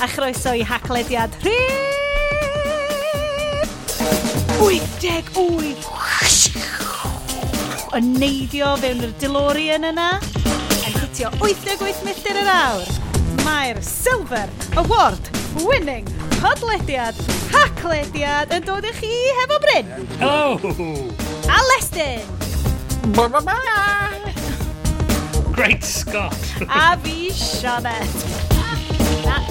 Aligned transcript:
a 0.00 0.08
chroeso 0.08 0.52
i 0.56 0.62
haclediad 0.64 1.34
rhif 1.44 1.90
88 4.60 5.90
yn 7.98 8.08
neidio 8.20 8.70
fewn 8.80 9.02
yr 9.04 9.12
DeLorean 9.20 9.84
yna. 9.90 10.08
Yn 10.86 10.94
hitio 10.94 11.28
88 11.42 12.04
milltir 12.06 12.38
yr 12.40 12.50
awr. 12.54 12.86
Mae'r 13.44 13.80
Silver 13.84 14.48
Award 14.80 15.30
winning 15.66 16.08
podlediad 16.38 17.18
haclediad 17.52 18.54
yn 18.56 18.64
dod 18.68 18.86
i 18.88 18.94
chi 19.00 19.14
hefo 19.40 19.58
Bryn. 19.66 19.88
Oh. 20.24 20.54
a 21.50 21.58
Lestyn! 21.72 22.24
ba 23.16 23.28
ba 23.28 23.40
ba! 23.44 23.58
Great 25.52 25.84
Scott! 25.84 26.40
A 26.68 26.96
fi 27.02 27.28
Sioned 27.34 28.39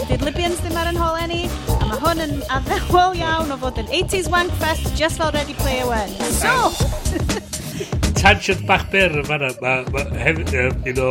Fydd 0.08 0.24
Libyans 0.24 0.60
ddim 0.64 0.78
ar 0.80 0.88
yn 0.92 0.98
hol 1.00 1.18
eni, 1.20 1.40
a 1.76 1.88
mae 1.90 1.98
hwn 2.00 2.22
yn 2.24 2.36
addewol 2.56 3.18
iawn 3.20 3.52
o 3.52 3.58
fod 3.60 3.80
yn 3.82 3.90
80s 4.00 4.30
wank 4.32 4.54
fest 4.62 4.88
just 4.98 5.20
fel 5.20 5.34
Ready 5.36 5.56
Player 5.60 5.88
One. 5.90 6.14
So! 6.38 6.54
Tangent 8.20 8.64
bach 8.68 8.86
byr 8.94 9.18
yn 9.20 9.28
fanna, 9.28 9.50
mae 9.64 9.84
ma, 9.96 10.04
hefyd, 10.20 10.54
um, 10.64 10.80
un 10.92 11.02
o 11.04 11.10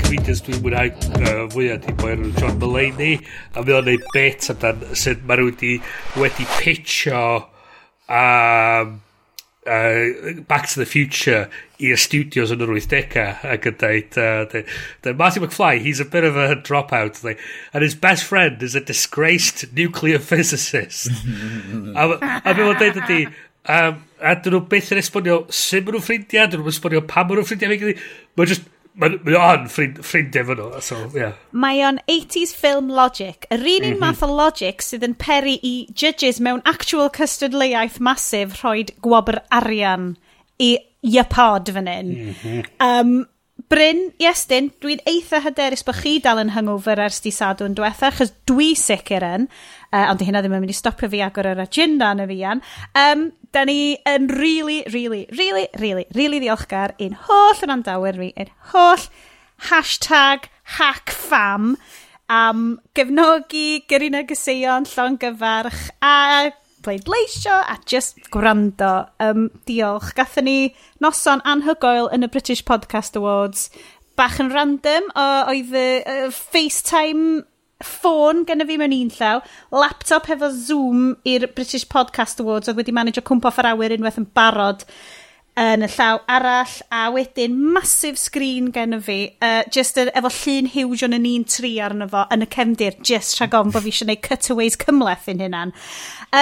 comedians 0.00 0.42
dwi'n 0.46 0.60
mwynhau 0.64 0.90
uh, 1.20 1.44
fwyaf 1.54 1.84
di 1.86 1.94
boi 2.02 2.14
enw 2.16 2.32
John 2.38 2.58
Mulaney, 2.62 3.20
a 3.54 3.62
mae 3.62 3.78
o'n 3.78 3.88
neud 3.90 4.08
bet 4.14 4.50
amdan 4.54 4.82
sut 4.98 5.22
mae 5.30 5.46
wedi, 5.46 5.76
wedi 6.18 6.48
pitcho 6.56 7.24
um, 7.40 8.98
uh, 9.66 10.40
Back 10.48 10.68
to 10.68 10.78
the 10.80 10.86
Future 10.86 11.48
i'r 11.80 12.00
studios 12.00 12.52
yn 12.52 12.62
yr 12.64 12.72
80au 12.76 13.52
ac 13.54 13.68
yn 13.70 13.76
dweud, 13.80 14.18
uh, 14.20 15.12
Marty 15.16 15.40
McFly, 15.40 15.80
he's 15.80 16.00
a 16.00 16.04
bit 16.04 16.24
of 16.24 16.36
a 16.36 16.56
dropout. 16.56 17.22
Like, 17.24 17.40
and 17.72 17.82
his 17.82 17.94
best 17.94 18.24
friend 18.24 18.62
is 18.62 18.74
a 18.74 18.80
disgraced 18.80 19.72
nuclear 19.72 20.18
physicist. 20.18 21.08
a 21.94 22.08
a 22.16 22.54
fe 22.54 22.60
mae'n 22.60 22.80
dweud 22.80 23.00
ydi, 23.04 23.20
um, 23.76 24.02
a 24.20 24.34
dyn 24.36 24.56
nhw 24.56 24.64
beth 24.72 24.92
yn 24.94 25.00
esbonio 25.00 25.40
sut 25.48 25.86
maen 25.86 25.96
nhw'n 25.96 26.06
ffrindiau, 26.08 26.50
dyn 26.50 26.62
nhw'n 26.62 26.74
esbonio 26.74 27.04
pam 27.08 27.28
maen 27.28 27.40
nhw'n 27.40 27.48
ffrindiau. 27.48 27.96
Mae'n 28.36 28.52
just, 28.52 28.68
Mae 28.98 29.36
o'n 29.38 29.66
ffrind, 29.70 30.00
ffrindiau 30.02 30.48
fan 30.48 30.58
nhw, 30.58 30.82
so, 30.84 30.98
yeah. 31.14 31.36
Mae 31.52 31.82
o'n 31.86 32.00
80s 32.10 32.52
film 32.58 32.90
logic, 32.92 33.46
yr 33.54 33.62
un 33.76 33.86
un 33.92 33.98
math 34.02 34.24
o 34.26 34.28
logic 34.30 34.82
sydd 34.82 35.06
yn 35.06 35.14
peri 35.20 35.56
i 35.62 35.74
judges 35.94 36.40
mewn 36.42 36.62
actual 36.68 37.10
cystadleuaeth 37.14 38.00
masif 38.02 38.58
rhoi 38.60 38.88
gwobr 39.04 39.40
arian 39.60 40.14
i 40.60 40.74
iapod 41.06 41.70
fan 41.76 41.88
hyn. 41.88 42.10
Mm 42.10 42.34
-hmm. 42.40 42.72
um, 42.86 43.12
Bryn, 43.70 44.08
Iestyn, 44.18 44.72
dwi'n 44.82 45.02
eitha 45.06 45.38
hyderus 45.44 45.84
bod 45.86 46.00
chi 46.00 46.16
dal 46.22 46.40
yn 46.42 46.54
hungover 46.56 46.98
ers 47.04 47.20
di 47.22 47.30
sadwn 47.30 47.76
diwetha, 47.78 48.08
achos 48.10 48.32
dwi 48.48 48.72
sicr 48.74 49.22
yn, 49.22 49.46
uh, 49.92 50.08
ond 50.10 50.24
hynna 50.26 50.42
ddim 50.42 50.56
yn 50.56 50.64
mynd 50.64 50.74
i 50.74 50.76
stopio 50.76 51.10
fi 51.12 51.20
agor 51.22 51.46
yr 51.52 51.62
agenda 51.62 52.10
yn 52.16 52.24
y 52.24 52.26
fi 52.32 52.38
an. 52.50 52.64
Um, 52.98 53.28
da 53.54 53.64
ni 53.66 53.98
yn 54.06 54.28
really, 54.30 54.84
really, 54.92 55.26
really, 55.36 55.66
really, 55.80 56.06
really 56.14 56.40
ddiolchgar 56.42 56.94
i'n 57.02 57.16
holl 57.26 57.64
yn 57.66 57.74
andawyr 57.74 58.18
fi, 58.20 58.30
i'n 58.38 58.52
holl 58.72 59.06
hashtag 59.70 60.48
hackfam 60.78 61.74
am 62.30 62.78
gefnogi, 62.94 63.82
gyrru 63.90 64.10
negeseuon, 64.14 64.86
llon 64.94 65.18
gyfarch 65.20 65.88
a 65.98 66.52
pleidleisio 66.80 67.58
a 67.68 67.76
just 67.84 68.30
gwrando. 68.32 69.08
Um, 69.20 69.50
diolch. 69.66 70.14
Gathen 70.16 70.46
ni 70.48 70.58
noson 71.02 71.42
anhygoel 71.44 72.08
yn 72.14 72.24
y 72.24 72.30
British 72.32 72.64
Podcast 72.64 73.18
Awards 73.18 73.68
bach 74.18 74.38
yn 74.42 74.52
random 74.52 75.06
o, 75.16 75.26
oedd 75.50 75.74
y 75.76 75.86
uh, 76.00 76.28
FaceTime 76.34 77.42
ffôn 77.84 78.44
gen 78.48 78.64
i 78.64 78.68
fi 78.68 78.76
mewn 78.80 78.96
un 78.96 79.14
llaw, 79.16 79.40
laptop 79.72 80.28
hefo 80.30 80.50
Zoom 80.54 81.14
i'r 81.28 81.48
British 81.54 81.88
Podcast 81.88 82.42
Awards 82.42 82.70
oedd 82.70 82.80
wedi 82.80 82.94
manage 82.96 83.22
o 83.22 83.26
cwmpo 83.26 83.52
ffer 83.54 83.70
awyr 83.72 83.96
unwaith 83.96 84.20
yn 84.20 84.28
barod 84.36 84.86
yn 85.60 85.84
y 85.84 85.88
llaw 85.92 86.20
arall 86.30 86.74
a 86.94 87.04
wedyn 87.12 87.56
masif 87.74 88.18
sgrin 88.20 88.70
gen 88.74 88.96
i 88.96 89.00
fi 89.04 89.18
uh, 89.44 89.62
just 89.74 89.98
er, 90.00 90.12
efo 90.16 90.30
llun 90.32 90.70
huge 90.72 91.04
o'n 91.06 91.16
yn 91.18 91.28
un 91.34 91.46
tri 91.48 91.72
arno 91.82 92.08
fo 92.10 92.24
yn 92.32 92.46
y 92.46 92.50
cefndir 92.54 92.98
just 93.06 93.40
rhag 93.40 93.56
on 93.58 93.72
bo 93.74 93.82
fi 93.82 93.92
eisiau 93.92 94.06
gwneud 94.06 94.22
cutaways 94.28 94.78
cymleth 94.80 95.28
yn 95.32 95.42
hynna'n 95.44 95.74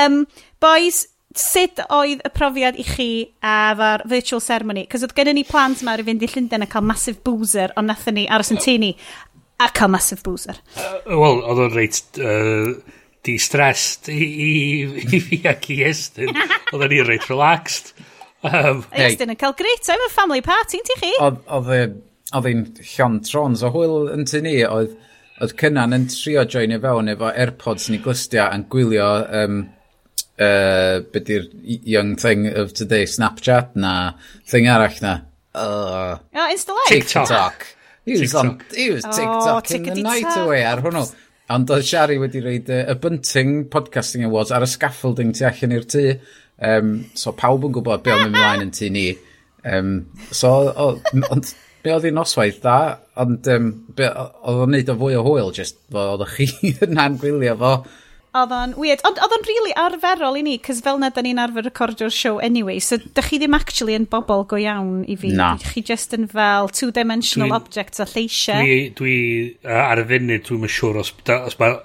um, 0.00 0.20
boys 0.62 1.06
sut 1.38 1.80
oedd 1.92 2.22
y 2.24 2.30
profiad 2.34 2.78
i 2.80 2.84
chi 2.86 3.08
efo'r 3.44 4.04
virtual 4.08 4.40
ceremony? 4.42 4.86
Cos 4.90 5.04
oedd 5.04 5.14
gennym 5.16 5.36
ni 5.38 5.44
plant 5.46 5.82
mawr 5.86 6.00
i 6.02 6.06
fynd 6.06 6.24
i 6.24 6.30
Llundain 6.32 6.64
a 6.64 6.68
cael 6.70 6.86
massive 6.88 7.20
boozer 7.24 7.74
ond 7.78 7.90
nathon 7.90 8.16
ni 8.16 8.24
aros 8.32 8.50
yn 8.54 8.60
tini 8.62 8.94
a 9.58 9.70
cael 9.74 9.90
massive 9.92 10.22
boozer. 10.26 10.60
Uh, 10.76 11.00
Wel, 11.08 11.42
oedd 11.42 11.64
o'n 11.64 11.74
reit 11.74 12.20
uh, 12.22 12.70
di-stressed 13.26 14.10
i, 14.12 14.20
i, 14.22 14.52
i 15.18 15.20
fi 15.24 15.40
ac 15.50 15.68
i 15.74 15.80
Estyn. 15.88 16.32
oedd 16.72 16.86
o'n 16.86 16.96
i'n 17.00 17.08
reit 17.08 17.28
relaxed. 17.30 17.94
Um, 18.46 18.84
Estyn 18.94 19.34
yn 19.34 19.40
cael 19.40 19.56
great 19.58 19.82
time 19.86 20.04
yn 20.06 20.14
family 20.14 20.44
party, 20.46 20.82
ti 20.86 20.98
chi? 21.00 21.12
Oedd 21.18 22.44
hi'n 22.44 22.64
llon 22.94 23.22
trons 23.24 23.64
o 23.64 23.72
hwyl 23.74 24.10
yn 24.14 24.26
tu 24.28 24.42
ni, 24.44 24.60
oedd 24.68 24.96
oedd 25.38 25.54
cynnan 25.60 25.94
yn 25.94 26.06
trio 26.10 26.42
joinio 26.50 26.80
fewn 26.82 27.10
efo 27.12 27.28
AirPods 27.30 27.88
ni 27.92 28.00
glustia 28.02 28.48
yn 28.54 28.64
gwylio 28.72 29.06
um, 29.40 29.60
uh, 30.42 30.98
beth 31.12 31.30
yw'r 31.34 31.46
young 31.64 32.16
thing 32.18 32.48
of 32.50 32.74
today, 32.74 33.06
Snapchat 33.06 33.76
na, 33.78 33.94
thing 34.50 34.66
arall 34.70 34.98
na. 35.04 35.14
Uh, 35.54 36.18
oh, 36.34 36.48
Insta 36.50 36.74
Live. 36.74 36.90
TikTok. 36.90 37.28
TikTok. 37.28 37.66
He 38.08 38.20
was, 38.22 38.34
on, 38.34 38.60
he 38.74 38.90
was 38.90 39.04
oh, 39.04 39.12
TikTok 39.12 39.70
oh, 39.70 39.74
in 39.74 39.82
the 39.88 40.02
night 40.02 40.36
away 40.36 40.64
ar 40.64 40.82
hwnnw. 40.84 41.06
Ond 41.54 41.70
oedd 41.72 41.86
Shari 41.88 42.18
wedi 42.20 42.42
rhaid 42.44 42.68
y 42.68 42.94
Bunting 43.00 43.54
Podcasting 43.72 44.26
Awards 44.26 44.52
ar 44.52 44.66
y 44.66 44.68
scaffolding 44.68 45.32
tu 45.36 45.46
allan 45.48 45.72
i'r 45.76 45.86
tŷ. 45.88 46.04
Um, 46.58 46.90
so 47.16 47.32
pawb 47.32 47.64
yn 47.68 47.72
gwybod 47.76 48.02
be 48.04 48.12
o'n 48.12 48.26
mynd 48.26 48.34
ymlaen 48.34 48.66
yn 48.66 48.74
tŷ 48.76 48.90
ni. 48.92 49.06
Um, 49.68 49.94
so, 50.34 50.52
ond 51.30 51.52
be 51.84 51.94
oedd 51.94 52.08
hi'n 52.08 52.18
noswaith 52.18 52.60
da, 52.64 52.76
ond 53.22 53.48
um, 53.54 53.70
oedd 53.96 54.60
o'n 54.64 54.74
neud 54.74 54.92
o 54.92 54.98
fwy 55.00 55.16
o 55.18 55.24
hwyl, 55.26 55.52
just 55.56 55.78
oedd 55.94 56.24
o 56.24 56.28
chi 56.28 56.48
yn 56.86 57.00
angwylio 57.00 57.56
fo. 57.60 57.72
Oedd 58.36 58.52
o'n 58.52 58.74
weird. 58.76 59.00
Ond 59.08 59.20
oedd 59.24 59.34
o'n 59.38 59.44
really 59.48 59.72
arferol 59.80 60.36
i 60.36 60.42
ni, 60.44 60.56
cys 60.64 60.82
fel 60.84 60.98
na 61.00 61.08
da 61.14 61.22
ni'n 61.24 61.40
arfer 61.40 61.64
recordio'r 61.64 62.12
show 62.12 62.40
anyway, 62.44 62.76
so 62.84 62.98
dych 63.00 63.30
chi 63.30 63.38
ddim 63.40 63.56
actually 63.56 63.96
yn 63.96 64.04
bobl 64.10 64.44
go 64.50 64.58
iawn 64.60 65.06
i 65.08 65.16
fi. 65.20 65.32
Na. 65.38 65.54
Dych 65.60 65.76
chi 65.76 65.84
just 65.92 66.12
yn 66.16 66.28
fel 66.32 66.68
two-dimensional 66.68 67.54
objects 67.56 68.04
a 68.04 68.08
lleisiau. 68.08 68.60
Dwi, 68.64 68.80
dwi 68.98 69.14
uh, 69.64 69.86
ar 69.86 70.04
y 70.04 70.08
funud, 70.12 70.44
dwi'n 70.50 70.74
siŵr 70.76 71.00
os, 71.04 71.14
da, 71.28 71.40
os 71.48 71.56
mae 71.62 71.78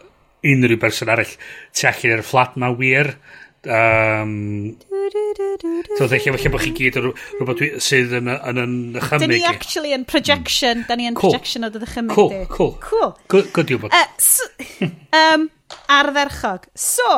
unrhyw 0.44 0.80
berson 0.82 1.12
arall 1.14 1.32
tu 1.72 1.88
allan 1.88 2.18
i'r 2.18 2.26
fflat 2.28 2.60
ma 2.60 2.74
wir. 2.76 3.14
Um, 3.64 4.76
so, 5.96 6.08
ddech 6.12 6.26
chi'n 6.26 6.52
bod 6.52 6.64
chi 6.66 6.74
gyd 6.76 6.98
rhywbeth 7.00 7.62
sydd 7.84 8.12
yn, 8.20 8.28
yn, 8.34 8.60
yn 8.60 8.76
ychymyg. 9.00 9.24
Da 9.24 9.30
ni 9.32 9.42
actually 9.48 9.94
yn 9.96 10.04
projection, 10.10 10.84
da 10.90 10.98
ni 11.00 11.08
yn 11.08 11.16
cool. 11.16 11.32
projection 11.32 11.64
o 11.64 11.72
dy 11.72 11.80
ddechymig. 11.84 12.16
cool, 12.16 12.32
di. 12.34 12.44
Cool, 12.52 12.74
cool. 12.84 13.14
Good, 13.32 13.54
Good 13.56 13.72
uh, 13.88 14.06
so, 14.20 14.50
um, 15.16 15.48
arferchog. 15.88 16.68
So, 16.76 17.10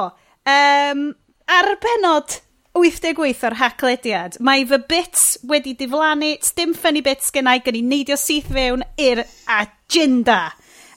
um, 0.45 1.07
ar 1.49 1.71
benod 1.81 2.41
88 2.75 3.45
o'r 3.47 3.57
haclediad, 3.61 4.37
mae 4.43 4.65
fy 4.67 4.81
bits 4.89 5.25
wedi 5.47 5.73
diflannu, 5.79 6.35
dim 6.57 6.75
ffynnu 6.77 7.01
bits 7.05 7.33
gennau, 7.33 7.61
gen 7.63 7.79
i 7.79 7.83
neidio 7.85 8.19
syth 8.19 8.51
fewn 8.53 8.85
i'r 8.99 9.23
agenda. 9.47 10.51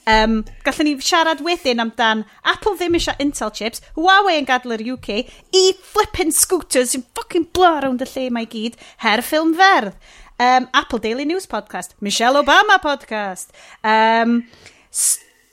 Um, 0.09 0.39
gallwn 0.65 0.87
ni 0.87 0.93
siarad 1.05 1.41
wedyn 1.45 1.83
amdan 1.83 2.23
Apple 2.47 2.77
ddim 2.79 2.95
eisiau 2.97 3.19
Intel 3.21 3.51
chips, 3.53 3.83
Huawei 3.97 4.39
yn 4.39 4.47
gadw 4.47 4.71
yr 4.73 4.81
UK, 4.95 5.09
i 5.53 5.63
flipping 5.91 6.31
scooters 6.33 6.95
sy'n 6.95 7.03
fucking 7.17 7.49
blow 7.53 7.77
around 7.77 8.01
y 8.01 8.07
lle 8.09 8.25
mae 8.33 8.47
gyd, 8.49 8.79
her 9.03 9.21
ffilm 9.25 9.53
ferdd. 9.59 9.99
Um, 10.39 10.69
Apple 10.73 11.01
Daily 11.03 11.25
News 11.27 11.45
podcast, 11.51 11.97
Michelle 11.99 12.39
Obama 12.39 12.79
podcast, 12.79 13.51
um, 13.83 14.45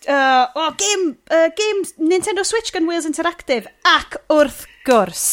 uh, 0.06 0.46
oh, 0.54 0.70
game, 0.78 1.16
uh, 1.28 1.50
game 1.58 1.82
Nintendo 1.98 2.46
Switch 2.46 2.72
gan 2.72 2.86
Wales 2.86 3.08
Interactive, 3.08 3.66
ac 3.82 4.20
wrth 4.30 4.62
gwrs, 4.86 5.26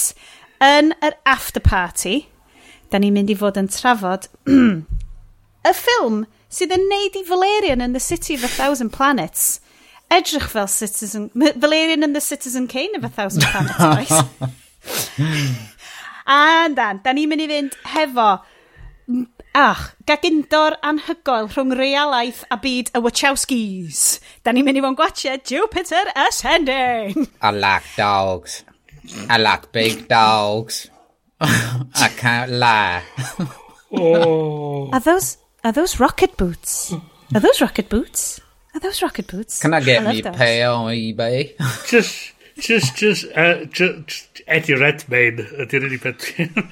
yn 0.63 0.91
yr 1.05 1.19
after 1.29 1.61
party, 1.61 2.23
da 2.89 2.99
ni'n 2.99 3.13
mynd 3.13 3.31
i 3.31 3.37
fod 3.37 3.61
yn 3.61 3.69
trafod 3.71 4.27
y 5.69 5.75
ffilm 5.77 6.23
sydd 6.53 6.73
yn 6.75 6.87
neud 6.89 7.17
i 7.17 7.23
Valerian 7.27 7.81
in 7.81 7.97
the 7.97 8.03
City 8.03 8.37
of 8.37 8.43
a 8.45 8.51
Thousand 8.51 8.93
Planets 8.93 9.59
edrych 10.13 10.49
fel 10.49 10.67
Citizen... 10.67 11.31
Valerian 11.33 12.03
in 12.03 12.13
the 12.13 12.21
Citizen 12.21 12.67
Kane 12.67 12.95
of 12.95 13.03
a 13.03 13.09
Thousand 13.09 13.43
Planets, 13.43 14.11
And 16.25 16.73
a 16.73 16.81
dan, 16.81 16.99
da 17.03 17.11
ni'n 17.11 17.27
mynd 17.27 17.43
i 17.43 17.47
fynd 17.49 17.73
hefo 17.91 18.27
ach, 19.59 19.81
gagundor 20.07 20.77
anhygoel 20.87 21.49
rhwng 21.51 21.73
realaeth 21.75 22.45
a 22.47 22.57
byd 22.63 22.93
y 22.95 23.01
Wachowskis. 23.03 24.03
Da 24.43 24.53
ni'n 24.55 24.63
mynd 24.63 24.79
i 24.79 24.83
fo'n 24.85 24.95
gwachio 24.95 25.35
Jupiter 25.43 26.13
Ascending. 26.15 27.27
I 27.41 27.51
like 27.51 27.83
dogs. 27.97 28.63
I 29.27 29.37
like 29.41 29.73
big 29.75 30.07
dogs. 30.07 30.87
I 31.43 32.09
can't 32.15 32.51
lie. 32.55 33.03
oh. 33.91 34.89
Are 34.93 35.03
those 35.03 35.42
are 35.63 35.71
those 35.71 35.99
rocket 35.99 36.37
boots? 36.37 36.93
Are 37.33 37.39
those 37.39 37.61
rocket 37.61 37.89
boots? 37.89 38.41
Are 38.73 38.79
those 38.79 39.01
rocket 39.01 39.27
boots? 39.27 39.61
Can 39.61 39.73
I 39.73 39.81
get 39.81 40.05
I 40.05 40.11
me 40.11 40.21
those. 40.21 40.35
on 40.35 40.91
eBay? 40.93 41.55
just, 41.87 42.33
just, 42.57 42.95
just, 42.95 43.25
uh, 43.35 43.65
just 43.65 44.41
Eddie 44.47 44.75
Redmayne 44.75 45.45
ydy'r 45.63 45.85
unig 45.87 46.01
beth. 46.03 46.25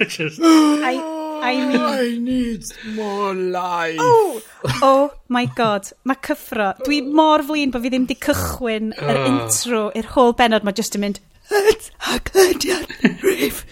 just... 0.16 0.42
I, 0.42 0.98
I 1.42 1.56
mean... 1.68 1.80
I 1.80 2.18
need 2.18 2.66
more 2.96 3.34
life. 3.36 3.98
Oh, 4.00 4.42
oh 4.82 5.14
my 5.28 5.46
god. 5.46 5.92
Mae 6.04 6.18
cyffro. 6.26 6.74
Dwi 6.82 7.04
mor 7.06 7.46
flin 7.46 7.72
bod 7.72 7.86
fi 7.86 7.94
ddim 7.94 8.10
di 8.10 8.18
cychwyn 8.28 8.96
yr 8.98 9.22
ah. 9.22 9.30
intro 9.30 9.84
i'r 9.94 10.10
holl 10.16 10.34
benod. 10.42 10.66
Mae 10.66 10.78
just 10.82 10.98
yn 10.98 11.06
mynd... 11.06 11.22
Hyd 11.52 11.92
a 12.08 12.18
glydiad 12.32 13.22
rif. 13.22 13.66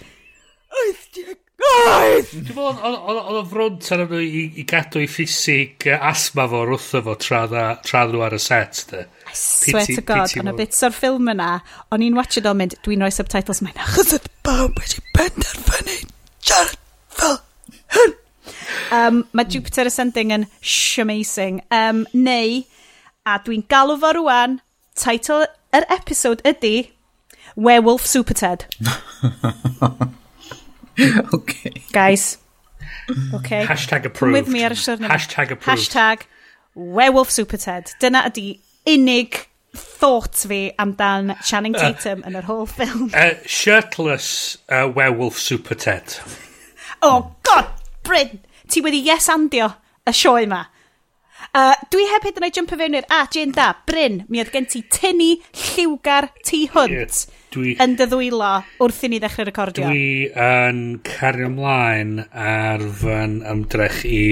Oedd 0.70 1.06
di 1.16 1.26
Oedd! 1.60 2.30
Dwi'n 2.30 2.56
meddwl, 2.56 2.98
oedd 3.12 3.38
o 3.38 3.42
front 3.50 3.88
ar 3.94 4.04
nhw 4.06 4.20
i, 4.24 4.42
i 4.60 4.64
gadw 4.68 5.02
i 5.04 5.08
ffisig 5.10 5.86
asma 5.96 6.46
fo 6.48 6.62
wrtho 6.64 7.02
fo 7.04 7.16
tra 7.20 7.42
nhw 7.50 8.22
ar 8.24 8.36
y 8.36 8.40
set, 8.40 8.84
de. 8.90 9.02
I 9.30 9.36
swear 9.36 9.88
to 9.90 10.04
God, 10.06 10.32
ond 10.40 10.52
y 10.52 10.56
bits 10.62 10.84
o'r 10.86 10.94
ffilm 10.96 11.28
yna, 11.34 11.50
o'n 11.92 12.04
i'n 12.06 12.16
watch 12.18 12.40
it 12.40 12.48
o'n 12.48 12.58
mynd, 12.60 12.78
dwi'n 12.86 13.04
rhoi 13.04 13.12
subtitles 13.14 13.60
mae'n 13.66 13.82
achos 13.84 14.14
oedd 14.16 14.30
bawb 14.46 14.80
wedi 14.80 15.04
benderfynu 15.16 15.98
siarad 16.50 16.78
fel 17.20 17.38
hyn. 17.96 18.16
Um, 18.90 19.24
mae 19.36 19.50
Jupiter 19.50 19.86
Ascending 19.86 20.32
yn 20.34 20.46
shamazing. 20.60 21.60
Um, 21.74 22.06
neu, 22.14 22.62
a 23.28 23.36
dwi'n 23.44 23.66
galw 23.70 23.98
fo 24.00 24.14
rwan, 24.16 24.58
title 24.98 25.44
yr 25.76 25.86
episode 25.92 26.42
ydy 26.48 26.90
Werewolf 27.56 28.06
Super 28.06 28.34
Ted. 28.34 28.66
okay. 31.34 31.72
Guys. 31.92 32.38
Okay. 33.34 33.62
Mm. 33.62 33.66
Hashtag 33.66 34.04
approved. 34.04 34.32
With 34.32 34.48
me 34.48 34.64
ar 34.64 34.74
y 34.74 34.78
siwrn 34.78 35.08
Hashtag 35.08 35.54
approved. 35.54 35.70
Hashtag 35.70 36.26
werewolf 36.74 37.30
superted. 37.30 37.94
Dyna 38.02 38.24
ydy 38.30 38.60
unig 38.90 39.46
thought 39.74 40.44
fi 40.50 40.60
amdan 40.82 41.34
Channing 41.46 41.76
uh, 41.76 41.82
Tatum 41.82 42.22
uh, 42.22 42.30
yn 42.30 42.38
yr 42.40 42.48
holl 42.50 42.66
ffilm. 42.70 43.08
Uh, 43.14 43.38
shirtless 43.46 44.58
uh, 44.68 44.86
werewolf 44.94 45.38
superted. 45.38 46.18
oh, 47.06 47.34
god, 47.46 47.72
Bryn! 48.06 48.40
Ti 48.70 48.82
wedi 48.84 49.02
yes 49.06 49.26
andio 49.32 49.72
y 50.06 50.14
sioe 50.14 50.44
yma. 50.46 50.64
Uh, 51.56 51.74
dwi 51.90 52.04
heb 52.12 52.26
hyd 52.28 52.38
yn 52.38 52.46
oed 52.46 52.56
jump 52.58 52.74
fewn 52.78 52.98
i'r 52.98 53.10
agenda. 53.16 53.72
Bryn, 53.88 54.24
mi 54.28 54.42
oedd 54.42 54.52
gen 54.54 54.68
ti 54.70 54.84
tynnu 54.86 55.32
lliwgar 55.50 56.30
ti 56.46 56.66
hwnt. 56.70 57.22
Yeah 57.26 57.39
Dwi, 57.50 57.74
yn 57.82 57.96
dy 57.98 58.06
ddwylo 58.06 58.50
wrth 58.84 59.04
i 59.06 59.10
ni 59.10 59.18
ddechrau 59.22 59.48
recordio. 59.48 59.88
Dwi 59.90 60.28
yn 60.30 60.82
cario 61.06 61.48
ymlaen 61.50 62.12
ar 62.30 62.84
fy 63.00 63.16
ymdrech 63.50 64.04
i 64.06 64.24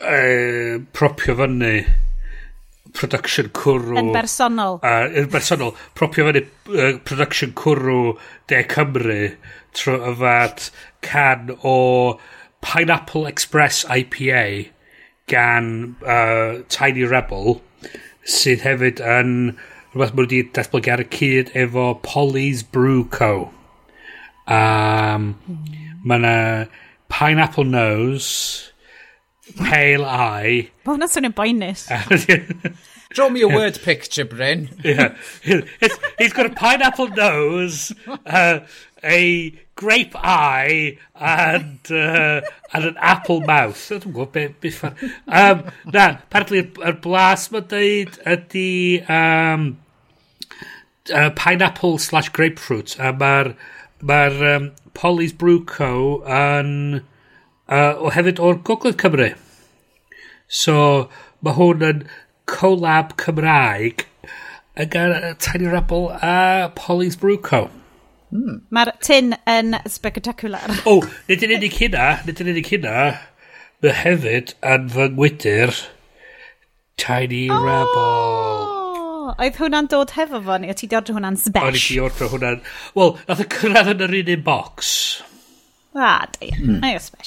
uh, 0.00 0.80
propio 0.96 1.36
fyny 1.42 1.74
production 2.96 3.50
cwrw... 3.54 3.98
Yn 4.00 4.12
bersonol. 4.14 4.80
Uh, 4.80 5.06
yn 5.20 5.28
bersonol. 5.32 5.74
Propio 5.98 6.26
fyny 6.30 6.44
uh, 6.72 6.98
production 7.04 7.52
cwrw 7.58 8.14
De 8.50 8.62
Cymru 8.72 9.20
trwy 9.76 9.98
yfad 10.10 10.70
can 11.06 11.52
o 11.62 12.18
Pineapple 12.64 13.26
Express 13.28 13.84
IPA 13.88 14.70
gan 15.30 15.96
uh, 16.02 16.62
Tiny 16.68 17.04
Rebel 17.06 17.60
sydd 18.26 18.64
hefyd 18.66 19.00
yn 19.04 19.36
rhywbeth 19.92 20.14
mwyn 20.14 20.26
wedi 20.26 20.42
datblygu 20.56 20.92
ar 20.94 21.04
y 21.04 21.08
cyd 21.16 21.54
efo 21.58 21.86
Polly's 22.06 22.62
Brew 22.62 23.04
Co. 23.10 23.50
Um. 24.46 25.34
Hmm. 25.46 25.80
Mae 26.00 26.16
yna 26.16 26.36
Pineapple 27.10 27.64
Nose, 27.64 28.70
Pale 29.58 30.06
Eye... 30.06 30.70
Mae 30.86 30.94
hwnna'n 30.94 31.10
swnio'n 31.12 31.34
boenus. 31.36 31.88
Draw 33.12 33.28
me 33.34 33.42
a 33.42 33.48
word 33.48 33.80
picture, 33.82 34.24
Bryn. 34.24 34.68
yeah. 34.84 35.16
It's, 35.42 36.32
got 36.32 36.46
a 36.46 36.50
pineapple 36.50 37.08
nose, 37.08 37.92
uh, 38.24 38.60
a 39.02 39.54
grape 39.74 40.14
eye 40.16 40.98
and, 41.14 41.80
uh, 41.90 42.40
and 42.72 42.84
an 42.84 42.96
apple 42.98 43.40
mouth. 43.40 43.90
I 43.90 43.98
don't 43.98 44.14
gwybod 44.14 44.32
beth 44.32 44.60
be 44.60 44.70
ffan. 44.70 44.96
Um, 45.26 45.64
na, 45.86 46.08
apparently, 46.18 46.64
yr 46.84 46.98
blas 47.00 47.48
mae'n 47.52 47.68
dweud 47.70 48.18
ydy 48.34 48.70
um, 49.08 49.78
uh, 51.14 51.30
pineapple 51.36 51.98
slash 51.98 52.28
grapefruit. 52.28 52.98
A 53.00 53.12
mae'r 53.12 53.54
ma 54.02 54.20
um, 54.54 54.72
Polly's 54.94 55.32
Brew 55.32 55.64
Co 55.64 56.20
yn... 56.26 57.02
Uh, 57.70 57.94
o 58.02 58.10
hefyd 58.10 58.40
o'r 58.42 58.56
Gogledd 58.66 58.96
Cymru. 58.98 59.28
So, 60.50 61.08
mae 61.40 61.54
hwn 61.54 61.84
yn 61.86 62.00
collab 62.50 63.12
Cymraeg 63.20 64.08
yn 64.74 64.90
gan 64.90 65.14
uh, 65.14 65.34
Tiny 65.38 65.70
Rebel 65.70 66.08
a 66.18 66.72
Polly's 66.74 67.14
Brew 67.14 67.38
Co. 67.38 67.68
Mm. 68.30 68.60
Mae'r 68.70 68.92
tin 69.02 69.34
yn 69.50 69.74
spectacular. 69.90 70.76
O, 70.84 71.00
oh, 71.00 71.08
nid 71.30 71.42
yn 71.46 71.56
unig 71.56 71.78
hynna, 71.80 72.10
nid 72.26 72.42
yn 72.42 72.52
unig 72.52 72.68
hynna, 72.70 73.06
mae 73.82 73.96
hefyd 74.04 74.54
yn 74.66 74.86
fy 74.92 75.08
ngwydr 75.16 75.74
Tiny 77.00 77.46
oh! 77.48 77.64
Rebel. 77.64 78.68
Oedd 79.40 79.58
hwnna'n 79.60 79.88
dod 79.88 80.12
hefo 80.16 80.40
fo 80.44 80.58
ni, 80.60 80.68
o 80.70 80.76
ti 80.76 80.88
di 80.90 80.98
ordro 80.98 81.14
hwnna'n 81.16 81.38
sbesh? 81.40 81.64
O'n 81.64 81.78
i 81.78 81.82
di 81.82 81.98
ordro 82.02 82.28
hwnna'n... 82.32 82.62
Wel, 82.98 83.14
nath 83.28 83.42
y 83.44 83.46
cyrraedd 83.54 83.92
yn 83.94 84.04
yr 84.06 84.16
un 84.36 84.44
box. 84.44 84.90
Ah, 85.94 86.26
deir. 86.38 86.54
Mm. 86.60 86.84
O. 86.84 87.22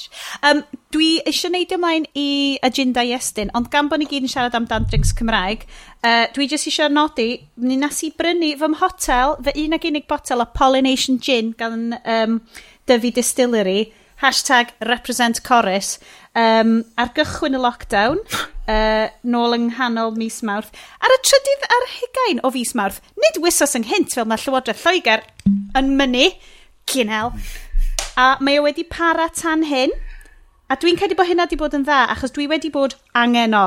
Um, 0.48 0.62
dwi 0.94 1.08
eisiau 1.28 1.52
neud 1.52 1.72
e 1.72 1.76
ymlaen 1.76 2.06
i 2.16 2.28
agenda 2.64 3.02
Iestyn, 3.04 3.50
ond 3.58 3.68
gan 3.72 3.90
bod 3.90 4.00
ni 4.00 4.06
gyd 4.08 4.24
yn 4.24 4.32
siarad 4.32 4.54
am 4.56 4.64
dan 4.70 4.86
drinks 4.88 5.12
Cymraeg, 5.18 5.66
uh, 6.00 6.24
dwi 6.32 6.46
jyst 6.48 6.70
eisiau 6.70 6.88
nodi, 6.88 7.42
ni 7.60 7.76
nas 7.76 8.00
i 8.06 8.08
brynu 8.16 8.54
fy 8.60 8.70
mhotel, 8.72 9.36
fy 9.44 9.66
un 9.66 9.76
ag 9.76 9.84
unig 9.90 10.06
botel 10.08 10.40
o 10.40 10.46
Pollination 10.56 11.20
Gin 11.20 11.52
gan 11.60 11.98
um, 12.00 12.38
Dyfu 12.88 13.12
Distillery, 13.12 13.92
hashtag 14.24 14.72
represent 14.88 15.42
Corus, 15.44 15.98
um, 16.32 16.78
ar 16.96 17.12
gychwyn 17.18 17.58
y 17.58 17.60
lockdown, 17.60 18.22
uh, 18.78 19.12
nôl 19.28 19.58
yng 19.58 19.68
nghanol 19.74 20.16
mis 20.16 20.40
Mawrth, 20.40 20.72
ar 21.04 21.18
y 21.18 21.20
trydydd 21.20 21.68
ar 21.68 21.86
hugain 21.98 22.40
o 22.40 22.54
fis 22.56 22.72
Mawrth, 22.80 23.04
nid 23.20 23.42
wisos 23.44 23.76
ynghynt 23.76 24.16
fel 24.16 24.24
mae 24.30 24.40
Llywodraeth 24.40 24.88
Lloegr 24.88 25.28
yn 25.76 25.92
mynnu, 26.00 26.30
cynel. 26.88 27.34
A 28.16 28.36
mae 28.44 28.60
o 28.60 28.64
wedi 28.66 28.84
para 28.86 29.28
tan 29.34 29.64
hyn. 29.66 29.92
A 30.70 30.76
dwi'n 30.80 30.98
credu 30.98 31.16
bod 31.18 31.28
hynna 31.28 31.48
wedi 31.48 31.58
bod 31.60 31.74
yn 31.76 31.84
dda, 31.86 32.04
achos 32.14 32.32
dwi 32.34 32.46
wedi 32.50 32.70
bod 32.72 32.94
angen 33.18 33.56
o 33.58 33.66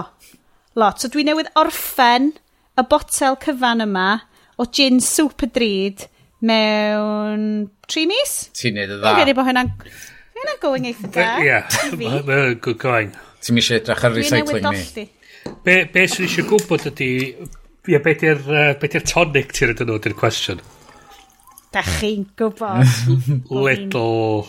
lot. 0.80 1.02
So 1.02 1.12
dwi 1.12 1.26
newydd 1.28 1.52
orffen 1.60 2.32
y 2.78 2.86
botel 2.90 3.38
cyfan 3.44 3.84
yma 3.86 4.10
o 4.58 4.66
gin 4.72 5.02
super 5.04 5.52
drud 5.54 6.08
mewn 6.48 7.44
tri 7.90 8.06
mis. 8.10 8.38
Ti'n 8.58 8.80
neud 8.80 8.94
y 8.94 8.96
dda. 8.96 9.04
Dwi'n 9.04 9.20
credu 9.22 9.38
bod 9.38 9.50
hynna'n... 9.52 9.74
Hynna'n 10.38 10.60
going 10.62 10.88
eitha 10.90 11.12
da. 11.14 11.28
Ie, 11.44 11.62
mae'n 11.98 12.58
good 12.64 12.80
going. 12.82 13.14
Ti'n 13.44 13.60
eisiau 13.60 13.82
edrych 13.82 14.04
ar 14.08 14.16
recycling 14.16 14.68
ni? 14.72 15.08
Be, 15.66 15.80
be 15.92 16.08
sy'n 16.08 16.28
eisiau 16.30 16.48
gwybod 16.50 16.88
ydy... 16.94 17.12
Ie, 17.88 18.00
be 18.04 18.14
di'r 18.20 18.42
uh, 18.52 18.74
be 18.80 18.90
di 18.92 19.00
tonic 19.08 19.54
ti'n 19.56 19.72
rhaid 19.72 19.86
nhw, 19.88 20.00
di'r 20.04 20.16
cwestiwn. 20.18 20.64
Da 21.74 21.84
hmm. 21.84 21.98
chi'n 22.00 22.30
gwybod. 22.40 22.96
Little. 23.66 24.48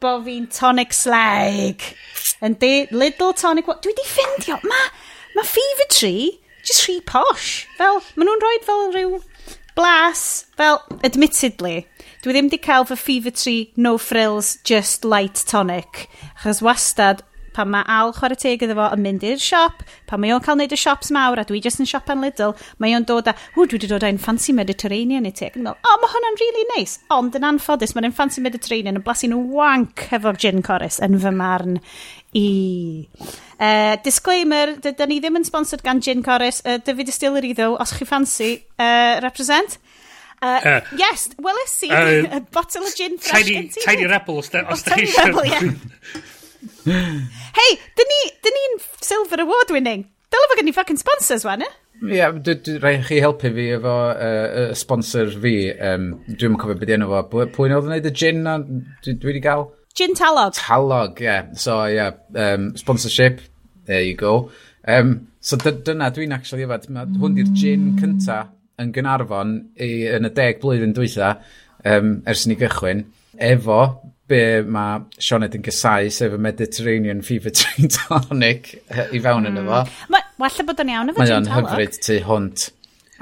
Bo 0.00 0.14
fi'n 0.24 0.46
tonic 0.52 0.94
slag. 0.96 1.84
Yndi, 2.40 2.86
little 2.90 3.34
tonic... 3.36 3.66
Dwi 3.84 3.92
di 3.96 4.06
ffindio, 4.08 4.56
ma, 4.64 4.78
ma 5.36 5.44
fever 5.44 5.88
tree, 5.92 6.40
just 6.64 6.86
rhy 6.88 7.00
posh. 7.04 7.66
Fel, 7.76 8.00
ma 8.16 8.24
nhw'n 8.24 8.44
rhoi 8.44 8.60
fel 8.64 8.86
rhyw 8.94 9.18
blas, 9.80 10.46
fel, 10.56 10.80
admittedly, 11.06 11.86
dwi 12.20 12.34
ddim 12.34 12.48
di 12.52 12.58
cael 12.60 12.84
fy 12.88 12.96
fever 13.00 13.32
tree, 13.32 13.72
no 13.76 13.96
frills, 13.98 14.58
just 14.64 15.04
light 15.04 15.44
tonic. 15.48 16.08
Achos 16.40 16.60
wastad 16.64 17.22
pan 17.56 17.70
mae 17.72 17.86
Al 17.90 18.12
chwarae 18.16 18.38
teg 18.38 18.64
iddo 18.64 18.76
fo 18.78 18.88
yn 18.94 19.02
mynd 19.04 19.26
i'r 19.26 19.42
siop, 19.42 19.82
pan 20.10 20.22
mae 20.22 20.34
o'n 20.34 20.44
cael 20.44 20.58
neud 20.60 20.74
y 20.74 20.78
siops 20.80 21.12
mawr 21.14 21.42
a 21.42 21.46
dwi 21.48 21.62
jyst 21.64 21.82
yn 21.82 21.88
siop 21.90 22.10
yn 22.12 22.24
Lidl, 22.24 22.54
mae 22.82 22.94
o'n 22.96 23.06
dod 23.08 23.30
â, 23.30 23.34
ww, 23.56 23.66
dwi 23.66 23.80
wedi 23.80 23.90
dod 23.90 24.06
â'n 24.06 24.20
fancy 24.22 24.54
Mediterranean 24.56 25.28
i 25.28 25.34
teg. 25.36 25.58
Meddwl, 25.58 25.76
o, 25.76 25.98
mae 26.02 26.14
hwnna'n 26.14 26.40
really 26.42 26.66
nice, 26.74 27.00
ond 27.14 27.36
yn 27.38 27.46
anffodus, 27.50 27.96
mae'n 27.96 28.16
fancy 28.16 28.44
Mediterranean 28.44 29.00
yn 29.00 29.06
blasu'n 29.06 29.36
wank 29.52 30.06
hefo'r 30.12 30.40
gin 30.40 30.64
chorus 30.66 31.00
yn 31.04 31.18
fy 31.20 31.34
marn 31.34 31.78
i. 32.36 32.48
Uh, 33.60 33.96
disclaimer, 34.04 34.76
dydyn 34.80 35.10
ni 35.10 35.20
ddim 35.20 35.40
yn 35.40 35.44
sponsored 35.44 35.82
gan 35.84 36.00
Gin 36.00 36.22
Corus, 36.24 36.62
uh, 36.64 36.76
eh, 36.76 36.82
David 36.86 37.10
Distillery 37.10 37.52
ddo, 37.52 37.74
os 37.82 37.92
chi 37.96 38.06
fancy, 38.08 38.54
uh, 38.78 39.18
represent. 39.24 39.76
Uh, 40.40 40.60
uh, 40.64 40.80
yes, 40.96 41.28
weles 41.36 41.74
i, 41.84 41.90
uh, 41.92 42.36
a 42.38 42.40
bottle 42.40 42.86
of 42.86 42.94
gin 42.96 43.18
fresh 43.18 43.44
tiny, 43.44 43.56
gen 43.58 43.68
ti. 43.68 43.82
Tiny 43.84 44.06
oh, 44.06 44.12
Rebel, 44.14 44.38
os 44.40 44.48
da 44.48 44.62
chi 44.64 45.04
eisiau. 45.04 45.34
Tiny 45.36 45.50
Rebel, 45.52 45.74
ie. 45.74 46.22
Hei, 46.86 47.70
dyn 47.98 48.08
ni'n 48.08 48.30
ni, 48.46 48.50
ni 48.54 48.64
Silver 49.04 49.42
Award 49.44 49.72
winning. 49.74 50.06
Dyla 50.32 50.48
fo 50.48 50.56
gen 50.56 50.68
ni 50.68 50.72
fucking 50.72 51.00
sponsors 51.00 51.44
wan, 51.44 51.64
eh? 51.66 51.72
Ie, 52.00 52.14
yeah, 52.16 52.32
rhaid 52.80 53.02
chi 53.04 53.18
helpu 53.20 53.50
fi 53.52 53.66
efo 53.74 53.96
uh, 54.14 54.70
sponsor 54.78 55.28
fi. 55.42 55.54
Um, 55.76 56.06
Dwi'n 56.30 56.56
cofio 56.60 56.78
beth 56.80 56.94
enw 56.96 57.10
fo. 57.10 57.44
Pwy 57.52 57.68
oedd 57.68 57.84
yn 57.84 57.90
gwneud 57.90 58.08
y 58.08 58.14
gin 58.22 58.40
na 58.46 58.56
dwi 58.62 59.18
wedi 59.28 59.42
gael? 59.44 59.66
Gin 59.98 60.16
Talog. 60.16 60.54
Talog, 60.56 61.20
ie. 61.20 61.28
Yeah. 61.28 61.50
So, 61.60 61.76
ie, 61.84 61.98
yeah, 61.98 62.16
um, 62.40 62.70
sponsorship. 62.80 63.42
There 63.84 64.06
you 64.06 64.16
go. 64.16 64.50
Um, 64.88 65.28
so, 65.40 65.58
dyna 65.60 66.08
dwi'n 66.14 66.32
actually 66.36 66.64
efo. 66.64 66.80
Hwn 66.88 67.36
di'r 67.36 67.52
gin 67.58 67.90
cynta 68.00 68.46
yn 68.80 68.94
Gynarfon 68.96 69.58
i, 69.76 69.90
yn 70.08 70.30
y 70.30 70.32
deg 70.32 70.62
blwyddyn 70.62 70.96
dwytha, 70.96 71.34
um, 71.84 72.14
ers 72.30 72.46
ni 72.48 72.56
gychwyn, 72.56 73.04
efo 73.36 73.82
be 74.30 74.42
mae 74.62 75.00
Sioned 75.22 75.56
yn 75.58 75.64
gysau, 75.66 76.10
sef 76.14 76.36
y 76.36 76.40
Mediterranean 76.40 77.22
Fever 77.26 77.52
Train 77.54 77.90
Tonic 77.96 78.72
i 79.10 79.20
fewn 79.22 79.50
yn 79.50 79.60
efo. 79.62 79.82
Walla 80.10 80.50
mm. 80.50 80.68
bod 80.70 80.84
o'n 80.84 80.92
iawn 80.94 81.12
efo 81.12 81.24
Mae 81.24 81.34
o'n 81.36 81.50
hyfryd 81.50 81.98
tu 82.06 82.20
hwnt. 82.28 82.68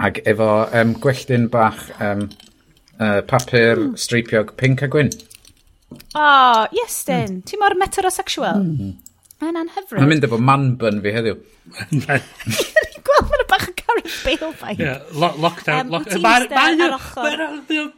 Ac 0.08 0.22
efo 0.30 0.50
um, 0.78 0.94
gwelltyn 1.02 1.48
bach 1.52 1.82
um, 2.04 2.28
uh, 3.00 3.20
papur 3.26 3.82
mm. 3.88 3.96
streipiog 3.98 4.54
pink 4.60 4.84
a 4.86 4.90
gwyn. 4.92 5.10
O, 5.90 6.20
oh, 6.20 6.66
yes, 6.76 7.00
Dyn. 7.08 7.38
Mm. 7.38 7.44
Ti 7.48 7.60
mor 7.60 7.76
meterosexual. 7.80 8.62
Mm. 8.62 8.96
Mae'n 9.42 9.62
anhyfryd. 9.64 9.98
Mae'n 10.00 10.12
mynd 10.12 10.28
efo 10.28 10.40
man 10.42 10.72
bun 10.80 11.02
fi 11.04 11.14
heddiw. 11.14 11.38
Gareth 13.88 14.24
Bale 14.24 14.52
vibe. 14.52 14.78
Yeah, 14.78 15.02
lo 15.12 15.32
lockdown. 15.36 15.80
Um, 15.80 15.88
lock 15.90 16.06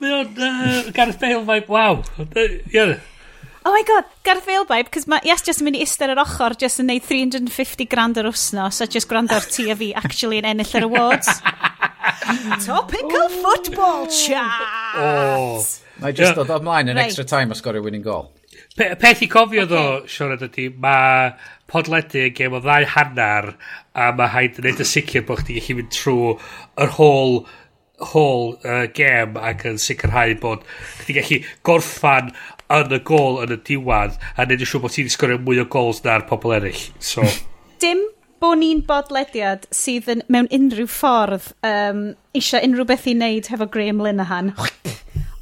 Mae 0.00 0.14
o'n 0.18 0.92
Gareth 0.92 1.20
Bale 1.20 1.44
vibe, 1.44 1.68
wow. 1.68 2.02
Yeah. 2.72 3.00
Oh 3.66 3.72
my 3.72 3.82
god, 3.86 4.04
Gareth 4.24 4.46
Bale 4.46 4.64
vibe, 4.64 4.90
cos 4.90 5.06
mae 5.10 5.20
Yes 5.26 5.42
just 5.44 5.60
yn 5.60 5.68
mynd 5.68 5.80
i 5.80 5.84
ister 5.84 6.12
yr 6.12 6.22
ochr 6.22 6.56
just 6.60 6.80
yn 6.80 6.88
neud 6.88 7.04
350 7.04 7.90
grand 7.92 8.16
yr 8.20 8.30
wsnos 8.30 8.80
a 8.80 8.88
just 8.88 9.10
gwrando 9.10 9.36
ar 9.36 9.44
ti 9.44 9.68
a 9.70 9.76
fi 9.76 9.92
actually 9.98 10.40
yn 10.40 10.48
ennill 10.48 10.76
yr 10.80 10.88
awards. 10.88 11.28
Topical 12.66 13.26
Ooh. 13.26 13.40
football 13.42 14.06
chat! 14.08 14.96
Oh. 14.96 15.60
Mae 16.00 16.16
just 16.16 16.38
dod 16.38 16.52
ymlaen 16.54 16.94
yn 16.94 17.00
extra 17.02 17.26
time 17.28 17.52
a 17.52 17.58
sgorio 17.58 17.84
winning 17.84 18.06
goal. 18.06 18.30
Pe 18.76 18.94
peth 18.96 19.24
i 19.24 19.28
cofio 19.28 19.66
okay. 19.66 19.74
ddo, 19.74 20.08
Sioned, 20.08 20.42
ydy, 20.46 20.70
mae 20.80 21.34
podledu 21.70 22.24
yn 22.30 22.34
gem 22.36 22.56
o 22.56 22.60
ddau 22.64 22.86
hannar, 22.94 23.52
a 23.94 24.10
mae 24.16 24.30
haid 24.34 24.60
yn 24.60 24.68
neud 24.68 24.84
y 24.84 24.86
sicr 24.86 25.26
bod 25.26 25.42
chdi 25.42 25.58
gallu 25.58 25.80
mynd 25.80 25.90
trwy 25.94 26.36
yr 26.84 26.94
whole 26.98 27.42
whole 28.12 28.54
uh, 28.64 28.86
gem 28.96 29.36
ac 29.36 29.66
yn 29.68 29.80
sicrhau 29.82 30.36
bod 30.42 30.64
chdi 31.02 31.18
gallu 31.18 31.40
gorffan 31.66 32.32
yn 32.70 32.94
y 32.96 33.00
gol 33.06 33.40
yn 33.44 33.56
y 33.56 33.60
diwad 33.66 34.16
a 34.36 34.46
neud 34.46 34.62
yn 34.62 34.70
siŵr 34.70 34.84
bod 34.84 34.94
ti'n 34.94 35.12
sgorio 35.12 35.40
mwy 35.42 35.60
o 35.62 35.66
gols 35.70 36.04
na'r 36.06 36.26
pobl 36.30 36.54
eraill. 36.56 36.86
So. 37.02 37.26
dim 37.82 38.02
bod 38.40 38.60
ni'n 38.60 38.84
bodlediad 38.88 39.66
sydd 39.74 40.08
yn, 40.14 40.22
mewn 40.32 40.48
unrhyw 40.54 40.88
ffordd 40.88 41.50
um, 41.66 42.04
eisiau 42.36 42.64
unrhyw 42.64 42.86
beth 42.88 43.08
i 43.10 43.16
wneud 43.16 43.50
hefo 43.52 43.68
Graham 43.74 44.00
Linehan. 44.04 44.54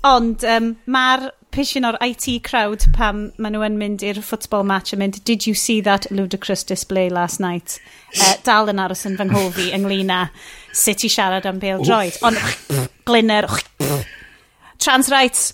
Ond 0.09 0.47
um, 0.47 0.73
mae'r 0.91 1.29
pishin 1.59 1.87
o'r 1.89 1.99
IT 2.05 2.39
crowd 2.47 2.85
pam 2.95 3.29
maen 3.43 3.57
nhw 3.57 3.65
yn 3.67 3.79
mynd 3.81 4.05
i'r 4.07 4.21
football 4.23 4.67
match 4.67 4.95
yn 4.95 5.03
mynd, 5.03 5.19
did 5.27 5.47
you 5.49 5.57
see 5.59 5.81
that 5.83 6.07
ludicrous 6.15 6.63
display 6.63 7.09
last 7.11 7.43
night? 7.43 7.79
Uh, 8.09 8.39
dal 8.41 8.71
yn 8.73 8.79
aros 8.81 9.03
yn 9.05 9.19
fy 9.19 9.25
nghofi 9.29 9.67
ynglyn 9.77 10.09
â 10.09 10.23
sut 10.73 11.03
i 11.05 11.11
siarad 11.13 11.45
am 11.45 11.59
Bale 11.61 11.85
Droid. 11.85 12.15
Ond 12.25 12.41
glynner, 13.05 13.45
trans 14.81 15.11
rights. 15.13 15.53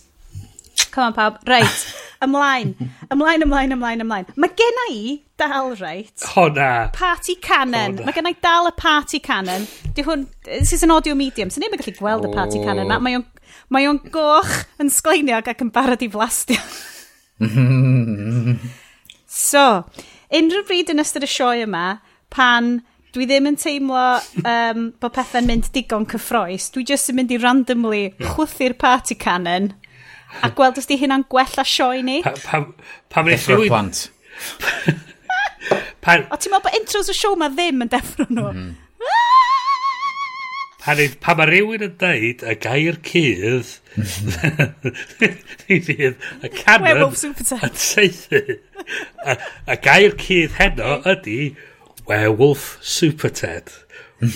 Come 0.94 1.08
on 1.08 1.16
pawb, 1.16 1.40
right. 1.50 1.82
ymlaen, 2.26 2.74
ymlaen, 3.12 3.44
ymlaen, 3.46 3.76
ymlaen, 3.76 4.04
ymlaen. 4.04 4.32
Mae 4.40 4.52
genna 4.58 4.88
i 4.92 5.04
dal, 5.40 5.74
reit? 5.80 6.26
O 6.40 6.48
na. 6.54 6.88
Party 6.96 7.36
cannon. 7.42 8.00
Mae 8.04 8.16
genna 8.16 8.32
i 8.34 8.38
dal 8.44 8.70
y 8.70 8.74
party 8.78 9.20
cannon. 9.24 9.68
Di 9.96 10.06
hwn, 10.06 10.26
this 10.48 10.72
is 10.72 10.82
an 10.86 10.94
audio 10.94 11.14
medium, 11.18 11.50
so 11.50 11.62
ni'n 11.62 11.74
gallu 11.76 11.96
gweld 11.98 12.28
y 12.28 12.32
party 12.34 12.62
cannon. 12.64 12.90
Mae 13.04 13.20
o'n 13.20 13.28
mae 13.72 13.88
o'n 13.88 14.00
goch 14.12 14.52
yn 14.82 14.90
sgleiniog 14.92 15.48
ac 15.50 15.62
yn 15.64 15.70
barod 15.74 16.02
i 16.04 16.08
flastio. 16.10 16.60
so, 19.44 19.64
unrhyw 20.34 20.66
bryd 20.68 20.92
yn 20.94 21.02
ystod 21.02 21.26
y 21.26 21.30
sioe 21.30 21.64
yma, 21.64 21.86
pan 22.34 22.76
dwi 23.14 23.28
ddim 23.30 23.48
yn 23.52 23.58
teimlo 23.60 24.04
um, 24.42 24.88
bod 25.02 25.14
pethau'n 25.14 25.48
mynd 25.48 25.70
digon 25.74 26.06
cyffroes, 26.10 26.70
dwi 26.74 26.86
jyst 26.90 27.12
yn 27.12 27.20
mynd 27.20 27.34
i 27.34 27.40
randomly 27.42 28.04
chwthu'r 28.20 28.76
party 28.78 29.16
cannon 29.18 29.72
A 30.42 30.50
gweld 30.56 30.80
ysdi 30.82 30.98
hynna'n 31.00 31.26
gwella 31.30 31.64
sioe 31.68 32.02
ni? 32.06 32.20
Pam 32.24 32.40
pa, 32.42 32.62
pa, 33.12 33.22
pa 33.22 33.26
rhywun... 33.28 33.68
plant. 33.68 34.06
pan... 36.04 36.26
O 36.30 36.38
ti'n 36.40 36.54
meddwl 36.54 36.66
bod 36.66 36.80
intros 36.80 37.12
y 37.12 37.16
siow 37.16 37.36
ma 37.38 37.50
ddim 37.52 37.84
yn 37.86 37.92
deffro 37.92 38.26
nhw? 38.30 38.50
Mm. 38.50 38.72
Pan, 40.84 40.98
pa 41.16 41.32
mae 41.38 41.48
rhywun 41.48 41.86
yn 41.86 41.94
dweud 42.00 42.42
y 42.44 42.54
gair 42.60 42.98
cydd, 43.08 43.70
ni 43.96 45.78
fydd 45.86 46.26
y 46.44 46.50
canon 46.58 47.06
yn 47.06 47.78
teithu. 47.80 48.58
Y 49.64 49.78
gair 49.86 50.18
cydd 50.20 50.58
heno 50.58 50.98
ydy 51.14 51.38
Werewolf 52.10 52.76
Super 52.84 53.32
Ted. 53.32 53.72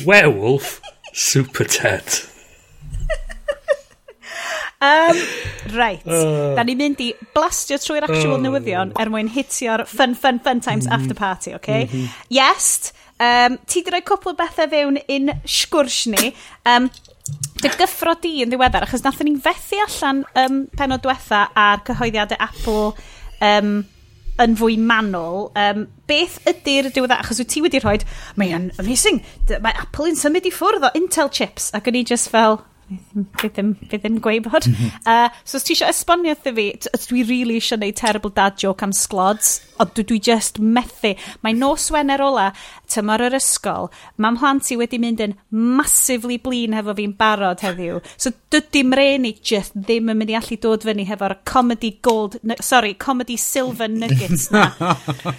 Werewolf 0.07 0.79
Super 1.13 1.69
Ted. 1.69 2.23
Um, 4.81 5.17
right. 5.75 6.03
Uh. 6.07 6.13
Oh. 6.15 6.55
Da 6.57 6.63
ni'n 6.67 6.79
mynd 6.79 7.01
i 7.03 7.09
blastio 7.35 7.79
trwy'r 7.83 8.07
actual 8.07 8.37
uh. 8.37 8.43
newyddion 8.43 8.95
er 9.01 9.11
mwyn 9.13 9.31
hitio'r 9.35 9.85
fun, 9.91 10.15
fun, 10.15 10.39
fun 10.45 10.63
times 10.65 10.87
mm 10.87 10.95
after 10.95 11.15
party, 11.19 11.55
oce? 11.55 11.61
Okay? 11.63 11.85
Mm 11.85 11.91
-hmm. 11.91 12.09
Yes. 12.29 12.93
Um, 13.19 13.59
ti 13.67 13.83
di 13.83 13.91
rhoi 13.91 14.05
cwpl 14.07 14.37
bethau 14.39 14.71
fewn 14.71 14.99
un 15.09 15.33
sgwrs 15.45 16.07
ni. 16.15 16.33
Um, 16.65 16.87
dy 17.59 17.71
gyffro 17.75 18.15
di 18.23 18.37
yn 18.45 18.53
ddiweddar, 18.53 18.87
achos 18.87 19.03
nath 19.03 19.21
ni'n 19.27 19.41
fethu 19.43 19.81
allan 19.83 20.23
um, 20.39 20.59
penod 20.79 21.03
diwetha 21.03 21.49
ar 21.59 21.83
cyhoeddiadau 21.89 22.39
Apple 22.39 22.93
um, 23.43 23.73
yn 24.39 24.55
fwy 24.61 24.79
manwl, 24.79 25.49
um, 25.59 25.85
beth 26.07 26.39
ydy'r 26.47 26.93
diweddar, 26.95 27.25
achos 27.25 27.43
wyt 27.43 27.51
ti 27.51 27.63
wedi 27.65 27.83
rhoi, 27.83 27.99
mae'n 28.39 28.71
amazing, 28.79 29.19
mae 29.59 29.75
Apple 29.83 30.13
yn 30.13 30.19
symud 30.21 30.47
i 30.47 30.55
ffwrdd 30.55 30.87
o 30.87 30.93
Intel 31.01 31.33
chips, 31.35 31.73
ac 31.75 31.91
o'n 31.91 31.99
i 31.99 32.05
just 32.07 32.31
fel, 32.31 32.61
Fi 32.89 33.51
ddim, 33.53 33.75
fi 33.91 33.99
ddim 34.01 34.17
gweibod. 34.25 34.65
Mhm. 34.65 34.93
uh, 35.05 35.29
so 35.45 35.59
os 35.59 35.67
ti 35.67 35.75
eisiau 35.75 35.93
esbonio 35.93 36.33
wrtho 36.33 36.55
fi, 36.57 36.67
dwi 37.09 37.25
really 37.29 37.59
eisiau 37.61 37.77
gwneud 37.77 37.97
terrible 37.99 38.33
dad 38.33 38.57
joke 38.57 38.87
am 38.87 38.95
sglods, 38.97 39.59
ond 39.83 39.93
dwi, 39.97 40.05
dwi 40.09 40.21
just 40.25 40.57
methu. 40.59 41.13
Mae 41.45 41.57
nos 41.57 41.91
Wener 41.93 42.23
ola, 42.25 42.47
tymor 42.89 43.27
yr 43.27 43.37
ysgol, 43.37 43.91
mam 44.17 44.39
hlant 44.41 44.71
i 44.73 44.79
wedi 44.81 45.01
mynd 45.03 45.21
yn 45.21 45.35
massively 45.53 46.39
blin 46.41 46.77
hefo 46.77 46.95
fi'n 46.97 47.13
barod 47.19 47.65
heddiw. 47.67 48.01
So 48.17 48.33
dydy'n 48.55 48.89
mreni 48.89 49.35
just 49.37 49.77
ddim 49.77 50.09
yn 50.09 50.23
mynd 50.23 50.33
i 50.33 50.39
allu 50.39 50.57
dod 50.63 50.87
fyny 50.89 51.05
hefo'r 51.09 51.37
comedy 51.49 51.93
gold, 52.03 52.39
sorry, 52.65 52.95
comedy 52.95 53.37
silver 53.37 53.91
nuggets 53.93 54.49
na. 54.55 54.71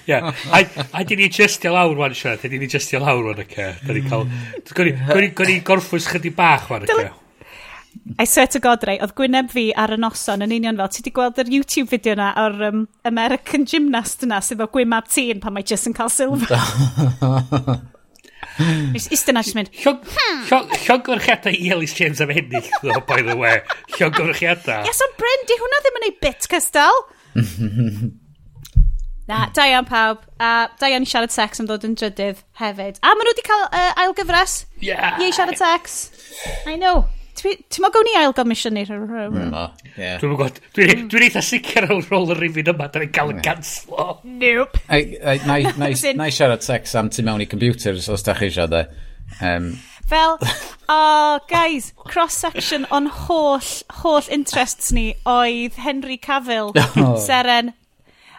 yeah. 0.05 0.29
a, 0.53 0.61
a 0.93 1.03
dyn 1.03 1.23
ni 1.23 1.31
justio 1.33 1.73
lawr 1.73 1.97
wan, 1.97 2.13
Sian, 2.13 2.37
dyn 2.43 2.59
ni 2.61 2.69
justio 2.69 3.01
lawr 3.01 3.31
wan, 3.31 3.41
oce. 3.41 3.49
Okay. 3.49 3.73
Dyn 3.87 3.97
ni 3.97 4.05
cael, 4.05 5.33
gwni 5.33 5.57
gorffwys 5.65 6.11
chydig 6.13 6.37
bach 6.37 6.69
wan, 6.69 6.85
oce. 6.85 6.99
Okay. 6.99 7.25
I 8.19 8.25
swear 8.25 8.47
to 8.47 8.59
God, 8.59 8.83
rei, 8.87 8.97
oedd 9.01 9.13
gwyneb 9.17 9.51
fi 9.53 9.69
ar 9.77 9.93
y 9.95 9.97
noson 9.99 10.43
yn 10.45 10.53
union 10.55 10.77
fel, 10.79 10.89
ti 10.93 11.03
di 11.05 11.13
gweld 11.15 11.39
yr 11.41 11.51
YouTube 11.53 11.89
fideo 11.91 12.15
na 12.19 12.31
o'r 12.41 12.57
um, 12.67 12.81
American 13.07 13.65
gymnast 13.69 14.25
yna 14.25 14.41
sydd 14.43 14.63
o 14.65 14.67
gwymab 14.73 15.07
tîn 15.09 15.41
pan 15.43 15.55
mae 15.55 15.65
jyst 15.65 15.89
yn 15.89 15.95
cael 15.97 16.11
silfa. 16.13 16.59
Nes 18.93 19.07
istyn 19.15 19.39
a 19.39 19.43
jyst 19.45 19.57
mynd, 19.57 19.71
Llongorchiadau 19.85 21.53
hmm. 21.53 21.59
i 21.61 21.73
Ellis 21.75 21.93
James 21.97 22.21
am 22.21 22.33
ennill, 22.33 22.71
though, 22.81 23.03
by 23.09 23.21
the 23.25 23.37
way. 23.39 23.61
Llongorchiadau. 23.97 24.81
Yes, 24.89 25.03
ond 25.05 25.19
Bryn, 25.21 25.45
di 25.49 25.59
hwnna 25.61 25.83
ddim 25.85 26.01
yn 26.01 26.09
ei 26.09 26.17
bit, 26.25 26.49
Cystal. 26.49 27.05
Na, 29.29 29.43
da 29.53 29.67
iawn 29.69 29.85
pawb. 29.85 30.25
A 30.41 30.67
da 30.81 30.89
iawn 30.89 31.05
i 31.05 31.09
siarad 31.09 31.33
sex 31.33 31.61
am 31.61 31.69
ddod 31.69 31.85
yn 31.85 31.93
drydydd 31.99 32.41
hefyd. 32.57 32.97
A 33.05 33.13
maen 33.13 33.27
nhw 33.27 33.35
wedi 33.35 33.45
cael 33.45 33.67
uh, 33.67 33.91
ail 34.01 34.15
gyfres. 34.17 34.63
Yeah. 34.81 35.21
Ie, 35.21 35.29
siarad 35.35 35.59
sex. 35.61 36.01
I 36.65 36.75
know. 36.81 37.05
Ti'n 37.39 37.83
mwyn 37.83 37.93
gawn 37.95 38.07
ni 38.07 38.15
ail 38.19 38.33
gomisiynu 38.35 38.83
rhywun? 38.89 39.51
No, 39.53 39.65
ie. 39.95 40.15
Dwi'n 40.21 40.33
gwybod, 40.33 40.59
dwi'n 40.75 41.25
eitha 41.27 41.43
sicr 41.45 41.87
o'r 41.89 42.07
rôl 42.11 42.33
yr 42.35 42.41
rifin 42.43 42.71
yma, 42.73 42.89
dwi'n 42.93 43.13
cael 43.15 43.33
yn 43.35 43.43
ganslo. 43.45 44.09
Nope. 44.23 44.81
Na 45.47 45.59
i 45.91 46.33
siarad 46.35 46.65
sex 46.65 46.95
am 46.99 47.11
ti 47.13 47.25
mewn 47.25 47.45
i 47.45 47.49
computers, 47.49 48.09
os 48.11 48.25
da 48.25 48.35
chi 48.37 48.49
eisiau, 48.49 48.69
de. 48.71 48.85
Um. 49.39 49.73
Fel, 50.09 50.39
oh, 50.89 51.39
guys, 51.47 51.93
cross-section 51.97 52.87
on 52.89 53.05
holl, 53.05 53.61
holl 54.01 54.25
interests 54.33 54.91
ni 54.91 55.11
oedd 55.29 55.77
Henry 55.77 56.17
Cavill, 56.17 56.73
oh. 57.03 57.13
Seren 57.21 57.75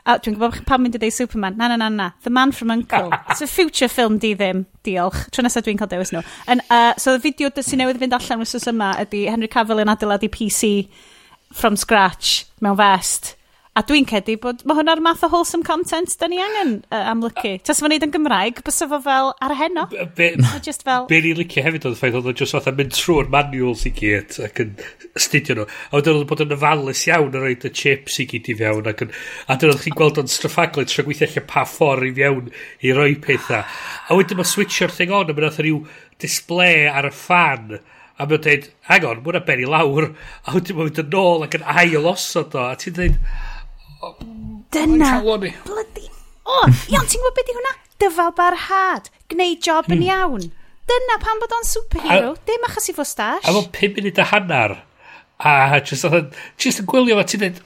A 0.07 0.16
dwi'n 0.19 0.37
gwybod 0.38 0.62
pan 0.69 0.83
mynd 0.83 0.97
i 0.97 1.00
ddeud 1.02 1.16
Superman. 1.16 1.59
Na, 1.61 1.69
na, 1.73 1.76
na, 1.80 1.88
na. 1.92 2.11
The 2.25 2.33
Man 2.33 2.52
from 2.52 2.71
Uncle. 2.71 3.11
It's 3.30 3.42
a 3.45 3.49
future 3.50 3.88
film 3.88 4.19
di 4.19 4.35
ddim. 4.35 4.64
Diolch. 4.87 5.26
Tro 5.30 5.45
nesaf 5.45 5.66
dwi'n 5.66 5.80
cael 5.80 5.90
dewis 5.92 6.14
nhw. 6.14 6.25
And, 6.47 6.64
uh, 6.71 6.95
so, 6.97 7.16
y 7.19 7.25
fideo 7.25 7.50
sy'n 7.52 7.85
newydd 7.85 8.00
fynd 8.02 8.16
allan 8.16 8.45
wrth 8.45 8.71
yma 8.73 8.95
ydy 9.04 9.26
Henry 9.30 9.50
Cavill 9.50 9.83
yn 9.85 9.92
adeiladu 9.92 10.30
PC 10.33 10.88
from 11.52 11.76
scratch 11.76 12.47
mewn 12.62 12.78
vest 12.78 13.35
A 13.79 13.85
dwi'n 13.87 14.03
cedi 14.11 14.35
bod 14.43 14.65
mae 14.67 14.75
hwnna'r 14.81 14.99
math 14.99 15.21
o 15.23 15.29
wholesome 15.31 15.62
content 15.62 16.11
da 16.19 16.27
ni 16.27 16.41
angen 16.43 16.73
uh, 16.91 17.05
amlygu. 17.12 17.53
Tas 17.62 17.79
fo'n 17.79 17.93
neud 17.93 18.03
yn 18.03 18.11
Gymraeg, 18.17 18.59
bys 18.67 18.83
efo 18.83 18.99
fel 19.05 19.29
ar 19.47 19.53
heno. 19.55 19.85
Be, 20.17 20.33
just 20.67 20.83
fel... 20.83 21.05
be 21.07 21.21
ni'n 21.23 21.39
licio 21.39 21.62
hefyd 21.62 21.87
oedd 21.87 21.95
y 21.95 22.00
ffaith 22.00 22.17
oedd 22.19 22.27
o'n 22.33 22.39
just 22.41 22.57
fatha 22.57 22.73
mynd 22.75 22.91
trwy'r 22.97 23.31
manuals 23.31 23.85
i 23.87 23.93
gyd 23.95 24.41
ac 24.43 24.59
yn 24.65 24.73
studio 25.15 25.61
nhw. 25.61 25.67
A 25.71 26.00
wedyn 26.00 26.19
oedd 26.19 26.27
bod 26.33 26.43
yn 26.43 26.57
ofalus 26.57 27.05
iawn 27.07 27.31
yn 27.31 27.45
rhoi'r 27.45 27.77
chips 27.83 28.19
i 28.19 28.27
gyd 28.33 28.50
i 28.50 28.57
fewn. 28.59 28.91
Ac 28.91 29.05
yn, 29.07 29.15
a 29.47 29.59
dyn 29.62 29.71
oedd 29.71 29.85
chi'n 29.85 29.97
gweld 30.00 30.19
o'n 30.25 30.33
straffaglu 30.35 30.87
trwy 30.91 31.07
gweithio 31.07 31.31
lle 31.31 31.45
pa 31.55 31.62
ffordd 31.71 32.09
i 32.09 32.12
fewn 32.19 32.50
i 32.83 32.93
roi 32.99 33.15
pethau. 33.23 33.62
A 34.11 34.19
wedyn 34.19 34.43
mae 34.43 34.50
switcho'r 34.50 34.97
thing 34.99 35.15
on 35.15 35.31
a 35.31 35.37
mynd 35.37 35.47
oedd 35.53 35.62
rhyw 35.62 35.85
display 36.19 36.91
ar 36.91 37.07
y 37.07 37.15
fan 37.15 37.79
a 38.21 38.27
mae'n 38.27 38.43
dweud, 38.45 38.67
hang 38.91 39.07
on, 39.09 39.23
mwna 39.25 39.41
ben 39.47 39.62
i 39.62 39.71
lawr, 39.71 40.11
a 40.45 40.53
wedyn 40.53 40.77
mae'n 40.77 40.91
mynd 40.91 41.00
yn 41.07 41.17
ôl 41.23 41.47
ac 41.47 41.55
yn 41.57 41.65
ail 41.73 42.11
osod 42.11 42.59
o, 42.59 42.67
a 42.67 42.77
ti'n 42.77 42.99
dweud, 42.99 43.17
Dyna. 44.71 45.21
Bloody. 45.23 46.07
O, 46.45 46.64
iawn, 46.92 47.07
ti'n 47.07 47.21
gwybod 47.21 47.37
beth 47.37 47.52
i 47.52 47.57
hwnna? 47.57 47.75
Dyfal 48.00 48.35
barhad. 48.38 49.11
Gwneud 49.30 49.64
job 49.64 49.90
yn 49.90 50.00
hmm. 50.00 50.11
iawn. 50.11 50.47
Dyna 50.90 51.19
pan 51.23 51.42
bod 51.42 51.57
o'n 51.59 51.66
superhero. 51.69 52.37
Dim 52.49 52.69
achos 52.69 52.90
i 52.90 52.95
fo 52.97 53.07
stash. 53.07 53.47
A 53.47 53.54
fo 53.54 53.66
5 53.76 53.99
munud 53.99 54.23
a 54.23 54.30
hannar. 54.33 54.78
A 55.40 55.80
just, 55.80 56.07
just 56.61 56.83
yn 56.83 56.88
gwylio 56.88 57.19
fo 57.21 57.26
ti'n 57.28 57.45
dweud, 57.45 57.61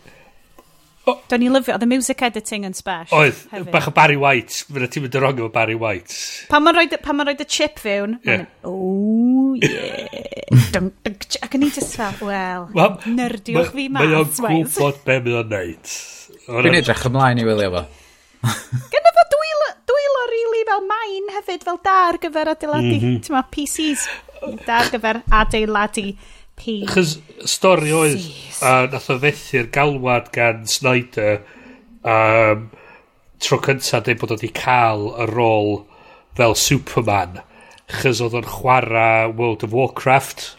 Do'n 1.04 1.42
i 1.44 1.50
lyfio, 1.52 1.74
oedd 1.74 1.84
y 1.84 1.88
music 1.88 2.22
editing 2.24 2.64
yn 2.64 2.72
sbash. 2.76 3.10
Oedd, 3.12 3.42
bach 3.72 3.90
o 3.90 3.92
Barry 3.92 4.16
White, 4.16 4.62
fyna 4.72 4.88
ti'n 4.88 5.04
mynd 5.04 5.18
yn 5.18 5.24
rong 5.24 5.40
efo 5.42 5.50
Barry 5.52 5.76
White. 5.76 6.16
Pan 6.48 6.64
ma'n 6.64 6.78
rhoi, 6.78 6.86
pan 7.04 7.18
ma 7.18 7.26
rhoi 7.28 7.36
y 7.36 7.44
chip 7.44 7.76
fewn, 7.82 8.16
yeah. 8.24 8.46
mae'n 8.46 8.70
oh 8.70 9.52
yeah. 9.60 10.64
dunk, 10.72 10.96
dunk, 11.04 11.26
ac 11.44 11.58
yn 11.58 11.66
i 11.66 11.68
just 11.76 11.98
fel, 12.00 12.16
well, 12.24 12.70
ma, 12.72 12.88
nerdiwch 13.04 13.74
fi 13.74 13.90
mas. 13.92 14.00
Mae 14.00 14.16
o'n 14.22 14.32
gwybod 14.38 15.04
be 15.04 15.18
mae 15.26 15.38
o'n 15.42 15.52
neud. 15.52 15.94
Dwi'n 16.44 16.76
edrych 16.76 17.06
ymlaen 17.08 17.40
i 17.40 17.46
wylio 17.46 17.70
fo. 17.72 17.82
Gynna 18.92 19.12
fo 19.16 19.24
dwylo, 19.32 19.68
dwylo 19.88 20.24
rili 20.28 20.44
really 20.44 20.64
fel 20.68 20.86
main 20.88 21.30
hefyd, 21.38 21.64
fel 21.64 21.80
da 21.84 21.96
ar 22.10 22.18
gyfer 22.20 22.50
adeiladu, 22.52 22.96
mm 22.98 23.18
-hmm. 23.18 23.32
ma, 23.32 23.44
PCs, 23.54 24.08
da 24.66 24.80
ar 24.82 24.90
gyfer 24.92 25.22
adeiladu 25.30 26.06
P. 26.56 26.84
Chos 26.86 27.18
stori 27.50 27.92
oedd, 27.92 28.26
a 28.62 28.86
nath 28.92 29.10
o 29.10 29.18
fethu'r 29.18 29.70
galwad 29.74 30.30
gan 30.32 30.66
Snyder, 30.70 31.40
um, 32.04 32.68
tro 33.40 33.58
cyntaf 33.64 34.04
dweud 34.04 34.20
bod 34.20 34.36
wedi 34.36 34.52
cael 34.52 35.08
y 35.24 35.26
rôl 35.32 35.72
fel 36.36 36.54
Superman, 36.54 37.40
chys 38.00 38.20
oedd 38.20 38.36
o'n 38.38 38.52
chwarae 38.52 39.32
World 39.32 39.64
of 39.66 39.72
Warcraft. 39.72 40.56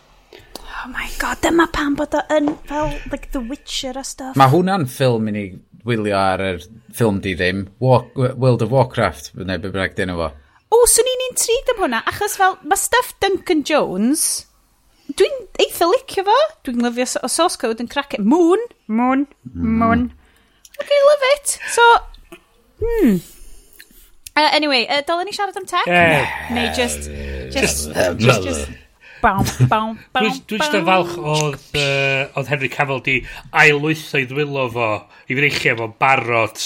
Oh 0.85 0.89
my 0.91 1.07
god, 1.17 1.39
dyma 1.41 1.69
pan 1.73 1.95
bod 1.97 2.13
o 2.13 2.21
yn 2.29 2.51
fel 2.67 2.91
like, 3.11 3.31
The 3.31 3.39
Witcher 3.39 3.97
a 3.97 4.03
stuff. 4.03 4.35
Mae 4.35 4.51
hwnna'n 4.51 4.85
ffilm 4.91 5.31
i 5.31 5.33
ni 5.33 5.45
wylio 5.85 6.17
ar 6.17 6.43
yr 6.43 6.63
ffilm 6.95 7.21
di 7.23 7.35
ddim, 7.37 7.65
Walk, 7.83 8.15
World 8.15 8.65
of 8.65 8.73
Warcraft, 8.73 9.31
neu 9.37 9.61
be 9.61 9.71
bynnag 9.71 9.95
dyn 9.97 10.13
fo. 10.17 10.31
O, 10.73 10.81
swn 10.89 11.11
i'n 11.11 11.23
intrigued 11.29 11.71
am 11.75 11.83
hwnna, 11.83 12.01
achos 12.09 12.37
fel, 12.39 12.57
mae 12.65 12.79
stuff 12.81 13.13
Duncan 13.23 13.63
Jones, 13.67 14.25
dwi'n 15.13 15.35
eitha 15.61 15.89
licio 15.91 16.25
fo, 16.27 16.37
dwi'n 16.65 16.83
lyfio 16.85 17.07
o 17.21 17.31
source 17.31 17.59
code 17.61 17.83
yn 17.83 17.91
crack 17.91 18.17
it. 18.17 18.23
E. 18.23 18.27
Moon, 18.33 18.61
moon, 18.87 19.27
mm. 19.53 19.77
moon. 19.83 20.09
Ok, 20.81 20.95
love 21.09 21.31
it. 21.35 21.57
So, 21.71 21.89
hmm. 22.81 23.17
Uh, 24.35 24.49
anyway, 24.51 24.83
uh, 24.91 24.99
dylen 25.07 25.29
ni 25.29 25.31
siarad 25.31 25.55
am 25.55 25.69
tech? 25.69 25.87
Yeah. 25.87 26.27
Neu 26.51 26.73
just... 26.75 27.07
Just, 27.55 27.93
just, 27.93 28.19
just, 28.19 28.43
just 28.43 28.84
bawn, 29.25 29.45
bawn, 29.45 29.67
bawn, 29.69 29.97
bawn. 30.13 30.39
Dwi'n 30.45 30.59
just 30.61 30.77
yn 30.77 30.85
falch 30.87 31.15
oedd, 31.17 31.67
uh, 31.79 32.37
oedd 32.37 32.51
Henry 32.51 32.69
Cavill 32.71 33.01
di 33.05 33.17
ailwytho 33.63 34.21
i 34.21 34.27
ddwylo 34.29 34.67
fo 34.73 34.89
i 35.29 35.37
freichio 35.37 35.75
fo'n 35.79 35.95
barod 36.01 36.65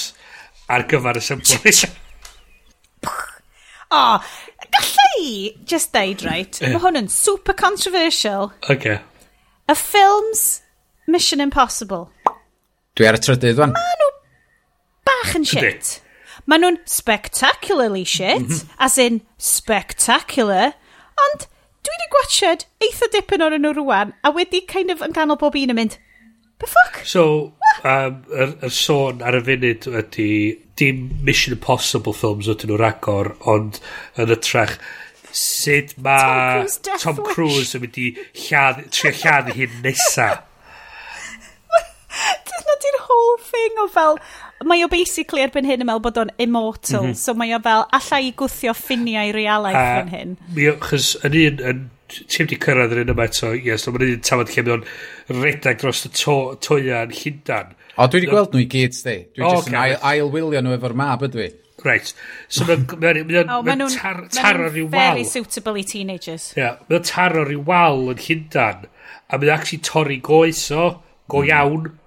ar 0.69 0.85
gyfer 0.91 1.19
y 1.19 1.23
symbol. 1.23 1.83
o, 3.99 4.01
gallai 4.75 5.11
i 5.19 5.29
just 5.69 5.93
deud, 5.95 6.25
right, 6.27 6.59
mae 6.65 6.81
hwn 6.83 7.03
yn 7.03 7.11
super 7.13 7.55
controversial. 7.57 8.51
Okay. 8.69 8.99
Y 9.69 9.77
ffilms 9.77 10.45
Mission 11.09 11.41
Impossible. 11.41 12.07
Dwi 12.97 13.07
ar 13.09 13.17
y 13.17 13.23
trydydd 13.23 13.61
wan. 13.61 13.73
Mae 13.77 13.99
nhw 14.01 14.11
bach 15.09 15.37
yn 15.39 15.47
shit. 15.47 15.95
Mae 16.49 16.61
nhw'n 16.61 16.81
spectacularly 16.89 18.03
shit, 18.03 18.43
mm 18.43 18.51
-hmm. 18.51 18.75
as 18.81 18.97
in 18.97 19.21
spectacular, 19.37 20.73
ond 21.25 21.47
dwi 21.85 21.95
wedi 21.95 22.09
gwachod 22.13 22.65
eitha 22.85 23.09
dipyn 23.13 23.43
o'r 23.45 23.57
nhw 23.59 23.73
rwan, 23.77 24.13
a 24.23 24.31
wedi 24.35 24.61
kind 24.67 24.91
of 24.93 25.03
yn 25.05 25.15
ganol 25.15 25.39
bob 25.39 25.57
un 25.59 25.73
yn 25.73 25.79
mynd, 25.79 25.97
the 26.59 26.67
fuck? 26.67 27.01
So, 27.07 27.53
um, 27.83 28.23
yr, 28.35 28.55
yr 28.67 28.73
sôn 28.75 29.23
ar 29.25 29.37
y 29.39 29.43
funud 29.47 29.87
ydy, 30.01 30.31
dim 30.79 31.05
Mission 31.25 31.55
Impossible 31.55 32.15
films 32.15 32.49
ydyn 32.51 32.73
nhw 32.73 32.81
ragor, 32.81 33.33
ond 33.49 33.79
yn 34.19 34.35
ytrach, 34.35 34.75
sut 35.35 35.95
mae 36.03 36.67
Tom 36.99 37.23
Cruise 37.31 37.77
yn 37.77 37.85
mynd 37.85 37.99
i 38.01 38.11
lladd, 38.47 38.85
trio 38.95 39.15
lladd 39.21 39.53
i 39.53 39.57
hyn 39.61 39.81
nesa. 39.85 40.31
i'r 42.89 43.01
whole 43.07 43.37
thing 43.45 43.83
o 43.83 43.87
fel... 43.93 44.19
Mae 44.67 44.83
o 44.83 44.89
basically 44.91 45.39
erbyn 45.45 45.67
hyn 45.67 45.79
yn 45.79 45.87
meddwl 45.87 46.03
bod 46.03 46.17
o'n 46.19 46.33
immortal, 46.43 47.05
mm 47.05 47.13
-hmm. 47.13 47.19
so 47.19 47.33
mae 47.37 47.53
o 47.55 47.61
fel 47.63 47.85
allai 47.95 48.25
i 48.27 48.33
gwthio 48.41 48.73
ffiniau 48.75 49.31
realaeth 49.31 49.85
fan 49.85 50.11
hyn. 50.11 50.35
Mi 50.57 50.67
o, 50.67 50.73
chys 50.83 51.13
yn 51.23 51.37
un, 51.39 51.61
yn, 51.71 51.85
ti'n 52.09 52.43
wedi 52.43 52.57
cyrraedd 52.65 52.95
yr 52.95 53.03
un 53.05 53.13
yma 53.13 53.29
eto, 53.29 53.53
yes, 53.55 53.87
ond 53.87 53.95
mae'n 53.95 54.17
un 54.17 54.25
tafod 54.27 54.51
lle 54.51 54.65
mae 54.65 54.75
o'n 54.75 54.85
redag 55.39 55.79
dros 55.79 56.03
y 56.09 56.11
to, 56.17 56.37
yn 56.75 57.15
llundan. 57.21 57.71
O, 57.95 58.07
dwi 58.07 58.21
wedi 58.21 58.31
gweld 58.31 58.53
nhw 58.55 58.65
i 58.65 58.67
gyd, 58.71 58.95
sti. 58.95 59.15
Dwi 59.35 59.45
oh, 59.45 59.55
jyst 59.55 59.71
yn 59.71 59.77
okay. 59.79 59.95
ail, 59.95 59.97
ail 60.11 60.33
wylio 60.33 60.63
nhw 60.63 60.75
efo'r 60.77 60.95
mab, 60.99 61.23
ydw 61.29 61.45
i. 61.45 61.49
Right. 61.85 62.11
So 62.51 62.67
mae'n 62.67 63.49
oh, 63.55 63.61
ma 63.63 63.75
tar, 63.93 64.25
taro 64.35 64.67
rhyw 64.67 64.89
wal. 64.89 65.13
Very 65.15 65.23
suitable 65.27 65.79
i 65.79 65.85
teenagers. 65.87 66.51
Ie. 66.55 66.63
Yeah, 66.65 66.83
mae'n 66.89 67.07
taro 67.07 67.45
rhyw 67.47 67.63
wal 67.67 68.09
yn 68.13 68.19
llundan, 68.25 68.85
a 69.29 69.39
mae'n 69.39 69.55
actually 69.55 69.83
torri 69.87 70.19
goes 70.23 70.65
o, 70.75 70.91
go 71.31 71.43
mm. 71.43 71.51
iawn, 71.53 71.87
mm 71.87 71.98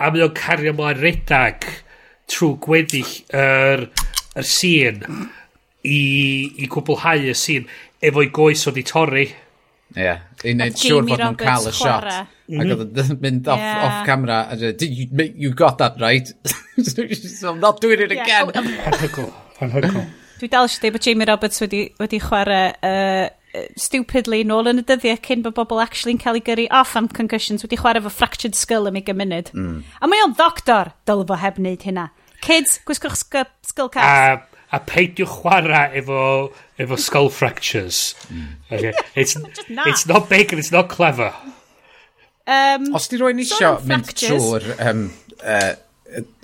a 0.00 0.08
mae 0.12 0.24
o'n 0.24 0.34
cario 0.36 0.72
mlaen 0.76 1.00
redag 1.00 1.66
trwy 2.30 2.56
gweddill 2.64 3.12
yr, 3.36 3.86
yr 4.38 4.48
sîn 4.48 5.02
i, 5.84 6.00
i 6.62 6.68
gwblhau 6.70 7.28
y 7.30 7.36
sîn 7.36 7.68
efo'i 8.00 8.30
goes 8.34 8.66
oedd 8.70 8.80
i 8.80 8.84
torri. 8.86 9.26
Ie, 9.90 10.04
yeah. 10.04 10.22
i 10.46 10.54
wneud 10.54 10.78
siŵr 10.78 11.08
bod 11.08 11.20
nhw'n 11.20 11.38
cael 11.40 11.68
y 11.68 11.74
shot. 11.74 12.06
Mm 12.50 12.60
-hmm. 12.60 12.62
Ac 12.62 12.72
oedd 12.76 13.02
yn 13.04 13.20
mynd 13.24 13.50
off, 13.50 13.60
yeah. 13.60 13.82
off 13.86 14.06
camera 14.06 14.40
a 14.50 14.56
dweud, 14.56 14.86
you, 14.86 15.26
you 15.36 15.50
got 15.54 15.78
that 15.82 16.00
right. 16.00 16.32
so 16.82 17.50
I'm 17.52 17.60
not 17.60 17.80
doing 17.82 18.00
it 18.00 18.12
yeah. 18.12 18.22
again. 18.22 18.72
Anhygol, 18.86 19.32
anhygol. 19.60 20.06
Dwi 20.40 20.48
dal 20.48 20.68
eisiau 20.68 20.86
dweud 20.86 20.96
bod 20.96 21.04
Jamie 21.04 21.28
Roberts 21.28 21.60
wedi, 21.60 21.82
wedi 22.00 22.22
chwarae 22.24 22.72
uh, 22.80 23.26
stupidly 23.78 24.42
nôl 24.46 24.68
yn 24.70 24.82
y 24.82 24.84
dyddiau 24.86 25.18
cyn 25.24 25.42
bod 25.44 25.56
bobl 25.56 25.82
actually'n 25.82 26.20
cael 26.22 26.38
ei 26.38 26.44
gyrru 26.46 26.66
off 26.80 26.96
am 26.98 27.08
concussions 27.10 27.64
wedi 27.66 27.78
chwarae 27.80 28.02
fo 28.04 28.12
fractured 28.14 28.58
skull 28.58 28.88
am 28.88 28.98
ei 28.98 29.04
gymuned. 29.06 29.50
Mm. 29.56 29.80
A 29.98 30.10
mae 30.10 30.22
o'n 30.24 30.36
ddoctor, 30.38 30.92
dylai 31.08 31.26
fo 31.26 31.38
heb 31.40 31.58
wneud 31.58 31.86
hynna. 31.86 32.08
Kids, 32.44 32.78
gwisgwch 32.86 33.18
skull 33.18 33.90
caps. 33.92 34.00
A, 34.06 34.66
a 34.76 34.80
peidiwch 34.86 35.40
chwarae 35.40 35.88
efo, 36.00 36.20
efo 36.80 36.98
skull 37.00 37.30
fractures. 37.34 38.14
Mm. 38.30 38.52
Okay. 38.70 38.92
It's, 39.14 39.36
not. 39.68 39.86
it's 39.86 40.06
not 40.06 40.28
big 40.28 40.52
and 40.52 40.60
it's 40.60 40.72
not 40.72 40.88
clever. 40.88 41.34
Um, 42.50 42.90
Os 42.96 43.06
di 43.10 43.18
rwy'n 43.20 43.42
isio 43.42 43.76
mynd 43.86 44.08
trwy'r 44.16 44.64
um, 44.88 45.02
uh, 45.42 45.74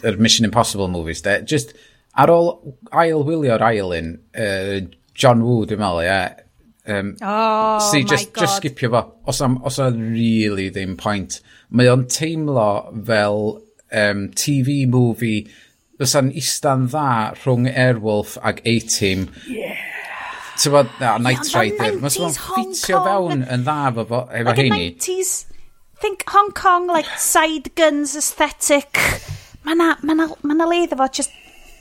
er 0.06 0.18
Mission 0.22 0.46
Impossible 0.46 0.86
movies, 0.92 1.22
de, 1.24 1.40
just 1.42 1.72
ar 2.14 2.30
ôl 2.30 2.52
ail 2.94 3.24
wylio'r 3.26 3.64
ail 3.66 3.94
un, 3.96 4.12
uh, 4.38 4.82
John 5.16 5.42
Woo, 5.42 5.64
dwi'n 5.66 5.80
meddwl, 5.80 6.04
ie, 6.04 6.10
yeah, 6.10 6.45
Um, 6.86 7.16
oh, 7.20 7.90
si, 7.90 8.04
just, 8.04 8.32
God. 8.32 8.42
just 8.42 8.62
skipio 8.62 8.90
fo. 8.90 9.02
Os 9.26 9.40
am, 9.42 9.58
os 9.64 9.78
am 9.82 9.98
really 10.12 10.70
ddim 10.70 10.96
point. 10.98 11.40
Mae 11.70 11.90
o'n 11.90 12.06
teimlo 12.06 12.68
fel 13.06 13.40
um, 13.90 14.28
TV 14.38 14.84
movie 14.90 15.46
fysa'n 15.98 16.30
ista'n 16.36 16.86
dda 16.92 17.10
rhwng 17.40 17.66
Airwolf 17.72 18.36
ag 18.44 18.60
A-Team. 18.68 19.26
Yeah. 19.50 19.74
Ti'n 20.56 20.72
bod, 20.72 20.92
na, 21.00 21.16
Night 21.20 21.50
Rider. 21.52 21.98
Mae 22.00 22.20
o'n 22.22 22.36
ffitio 22.36 23.02
fewn 23.04 23.44
yn 23.44 23.66
dda 23.66 23.78
efo, 23.90 24.06
fo, 24.12 24.22
efo 24.30 24.50
like 24.50 24.62
heini. 24.62 24.90
90s, 24.94 25.34
think 26.00 26.24
Hong 26.32 26.52
Kong, 26.56 26.86
like 26.92 27.10
side 27.20 27.74
guns 27.74 28.14
aesthetic. 28.16 29.02
Mae 29.66 29.76
na, 29.78 29.94
ma 30.06 30.16
na, 30.16 30.30
ma 30.46 30.56
na 30.56 30.68
le 30.70 30.84
iddo 30.84 31.00
fo, 31.00 31.10
just 31.10 31.34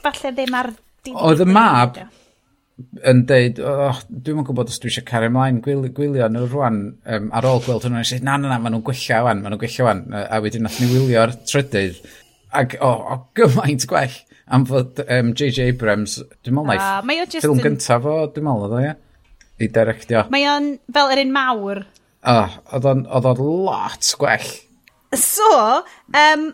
falle 0.04 0.34
ddim 0.36 0.58
ar... 0.58 0.74
Oedd 1.06 1.44
y 1.44 1.46
mab, 1.46 2.00
yn 3.08 3.22
deud, 3.30 3.60
oh, 3.64 4.00
dwi'n 4.10 4.42
yn 4.42 4.48
gwybod 4.48 4.72
os 4.72 4.82
dwi 4.84 4.92
eisiau 4.92 5.06
cario 5.08 5.32
ymlaen 5.32 5.62
gwylio, 5.64 5.92
gwylio 5.96 6.28
nhw 6.32 6.48
rwan 6.50 6.80
um, 7.08 7.30
ar 7.36 7.48
ôl 7.48 7.62
gweld 7.64 7.88
hwnnw. 7.88 8.02
Nes 8.02 8.12
i, 8.18 8.20
na, 8.26 8.36
na, 8.42 8.52
na, 8.52 8.60
maen 8.60 8.76
nhw'n 8.76 8.84
gwella 8.88 9.22
wan, 9.28 9.44
maen 9.44 9.56
nhw'n 9.56 9.62
gwella 9.62 9.88
wan. 9.88 10.02
A 10.20 10.40
wedyn 10.44 10.66
nath 10.68 10.82
ni 10.82 10.90
wylio'r 10.92 11.38
trydydd. 11.48 12.02
Ac, 12.56 12.76
o, 12.82 12.90
oh, 12.90 13.06
oh, 13.14 13.22
gymaint 13.38 13.88
gwell 13.92 14.18
am 14.56 14.68
fod 14.68 15.00
um, 15.06 15.32
J.J. 15.36 15.70
Abrams, 15.72 16.20
dwi'n 16.46 16.58
meddwl, 16.58 16.76
uh, 16.76 17.00
naeth 17.08 17.38
ffilm 17.40 17.58
yn... 17.62 17.64
gyntaf 17.70 18.10
o, 18.12 18.18
dwi'n 18.36 18.48
meddwl, 18.48 18.68
oedd 18.68 18.76
o, 18.76 18.84
ie? 18.84 18.94
I 19.56 19.72
directio. 19.72 20.26
Mae 20.36 20.48
o'n 20.52 20.70
fel 20.94 21.16
yr 21.16 21.24
un 21.24 21.34
mawr. 21.36 21.86
O, 22.26 22.36
oh, 22.36 22.60
oedd 22.76 22.90
o'n 22.92 23.44
lot 23.48 24.12
gwell. 24.20 24.52
So, 25.16 25.50
um, 26.12 26.50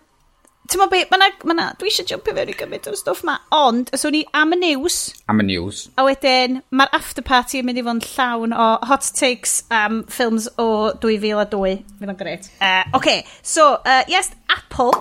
ti'n 0.72 0.84
be, 0.92 1.02
ma 1.12 1.18
na, 1.20 1.28
ma 1.48 1.56
na, 1.58 1.66
dwi 1.80 1.90
eisiau 1.92 2.08
jumpio 2.08 2.34
fewn 2.36 2.52
i 2.52 2.56
gymryd 2.56 2.88
o'r 2.88 2.98
stwff 3.00 3.26
ma, 3.28 3.36
ond, 3.56 3.92
os 3.96 4.06
o'n 4.08 4.16
i 4.16 4.22
am 4.38 4.56
y 4.56 4.60
news. 4.62 5.00
Am 5.32 5.42
y 5.44 5.48
news. 5.50 5.84
A 6.00 6.06
wedyn, 6.08 6.62
mae'r 6.72 6.94
after 6.96 7.26
party 7.28 7.60
yn 7.60 7.68
mynd 7.68 7.82
i 7.82 7.84
fod 7.84 7.98
yn 7.98 8.04
llawn 8.08 8.56
o 8.56 8.68
hot 8.88 9.10
takes 9.18 9.58
am 9.76 10.04
ffilms 10.12 10.48
o 10.62 10.70
2002. 11.04 11.76
Fydd 12.00 12.14
o'n 12.14 12.20
gret. 12.20 12.48
Uh, 12.62 12.86
okay, 12.98 13.26
so, 13.44 13.74
uh, 13.84 14.04
yes, 14.12 14.32
Apple 14.54 14.94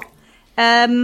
um, 0.58 0.98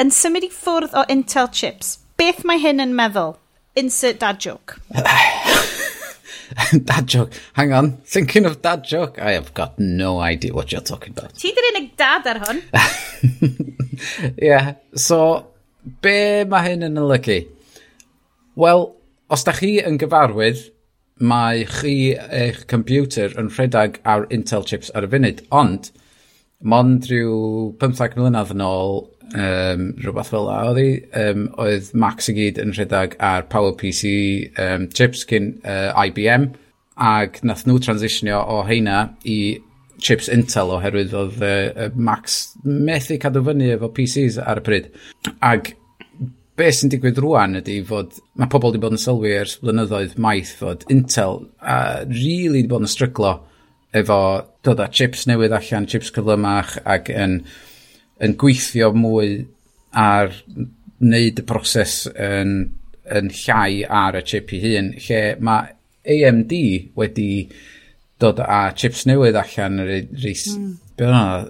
yn 0.00 0.12
symud 0.12 0.44
i 0.44 0.52
ffwrdd 0.52 0.96
o 1.00 1.06
Intel 1.14 1.48
chips. 1.54 1.96
Beth 2.20 2.44
mae 2.46 2.60
hyn 2.62 2.84
yn 2.84 2.94
meddwl? 2.98 3.38
Insert 3.80 4.20
dad 4.22 4.38
joke. 4.38 4.76
dad 6.90 7.08
joke. 7.08 7.32
Hang 7.54 7.72
on. 7.72 7.96
Thinking 8.04 8.44
of 8.46 8.60
dad 8.62 8.84
joke. 8.84 9.18
I 9.18 9.32
have 9.32 9.54
got 9.54 9.78
no 9.78 10.20
idea 10.20 10.52
what 10.54 10.70
you're 10.70 10.84
talking 10.84 11.16
about. 11.16 11.34
Ti 11.40 11.54
dyn 11.56 11.70
unig 11.72 11.94
dad 11.98 12.28
ar 12.30 12.44
hwn? 12.44 12.62
yeah. 14.36 14.74
so 14.94 15.46
be 16.04 16.44
mae 16.48 16.70
hyn 16.70 16.86
yn 16.88 17.00
olygu? 17.00 17.40
Wel, 18.60 18.86
os 19.32 19.44
da 19.46 19.54
chi 19.56 19.76
yn 19.82 19.98
gyfarwydd, 20.00 20.62
mae 21.22 21.64
chi 21.70 22.14
eich 22.14 22.64
computer 22.70 23.34
yn 23.40 23.50
rhedeg 23.54 24.00
ar 24.08 24.26
Intel 24.34 24.66
chips 24.66 24.92
ar 24.94 25.06
y 25.06 25.10
funud, 25.12 25.42
ond 25.54 25.90
mond 26.64 27.08
rhyw 27.10 27.74
15 27.82 28.16
mlynedd 28.18 28.54
yn 28.54 28.64
ôl, 28.64 29.04
um, 29.34 29.86
rhywbeth 30.00 30.32
fel 30.32 30.48
la 30.48 30.58
oedd 30.70 30.80
hi, 30.80 30.90
um, 31.20 31.46
oedd 31.60 31.90
Macs 31.98 32.30
i 32.30 32.36
gyd 32.38 32.60
yn 32.62 32.74
rhedeg 32.76 33.16
ar 33.22 33.46
PowerPC 33.52 34.04
um, 34.64 34.88
chips 34.94 35.24
cyn 35.28 35.52
uh, 35.62 35.92
IBM, 36.06 36.50
ac 36.94 37.40
nath 37.46 37.64
nhw 37.66 37.80
transitionio 37.82 38.40
o 38.54 38.62
heina 38.68 39.08
i 39.26 39.38
chips 40.04 40.28
Intel 40.32 40.72
oherwydd 40.74 41.14
oedd 41.16 41.40
uh, 41.44 41.88
Max 41.96 42.54
methu 42.64 43.16
cadw 43.22 43.44
fyny 43.46 43.72
efo 43.74 43.90
PCs 43.94 44.38
ar 44.42 44.60
y 44.60 44.66
pryd. 44.66 44.90
Ac 45.44 45.72
be 46.54 46.68
sy'n 46.70 46.92
digwydd 46.92 47.18
rwan 47.22 47.58
ydy 47.58 47.80
fod, 47.88 48.14
mae 48.38 48.50
pobl 48.50 48.70
wedi 48.70 48.82
bod 48.84 48.94
yn 48.94 49.02
sylwi 49.02 49.32
ers 49.40 49.56
blynyddoedd 49.62 50.14
maith 50.22 50.52
fod 50.60 50.84
Intel 50.92 51.40
a 51.58 51.78
uh, 51.78 52.04
really 52.12 52.60
wedi 52.60 52.70
bod 52.70 52.86
yn 52.86 52.92
stryglo 52.92 53.34
efo 53.94 54.20
dod 54.66 54.82
â 54.82 54.88
chips 54.90 55.26
newydd 55.30 55.54
allan, 55.54 55.88
chips 55.90 56.12
cyflymach 56.14 56.76
ac 56.84 57.10
yn, 57.14 57.40
yn 58.22 58.36
gweithio 58.38 58.90
mwy 58.96 59.44
ar 59.94 60.34
wneud 61.02 61.40
y 61.42 61.46
broses 61.46 62.04
yn, 62.14 62.56
yn 63.10 63.30
llai 63.44 63.84
ar 64.02 64.18
y 64.18 64.24
chip 64.26 64.54
i 64.54 64.62
hun, 64.64 64.92
lle 65.06 65.22
mae 65.44 65.74
AMD 66.04 66.54
wedi 66.98 67.28
dod 68.24 68.40
â 68.40 68.62
chips 68.80 69.04
newydd 69.08 69.38
allan 69.40 69.82
yr 69.84 69.92
reis. 70.24 70.48
Mm. 70.56 70.72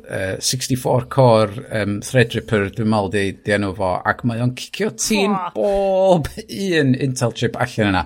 uh, 0.09 0.41
64 0.41 1.07
core 1.13 1.65
um, 1.71 2.01
Threadripper 2.01 2.71
dwi'n 2.75 2.91
meddwl 2.91 3.11
di, 3.13 3.25
di 3.45 3.55
enw 3.57 3.75
fo 3.79 3.95
ac 4.01 4.25
mae 4.29 4.43
o'n 4.43 4.55
cicio 4.59 4.91
tîn 4.99 5.35
oh. 5.37 5.51
bob 5.57 6.31
un 6.43 6.95
Intel 7.07 7.35
chip 7.37 7.59
allan 7.61 7.93
yna. 7.93 8.05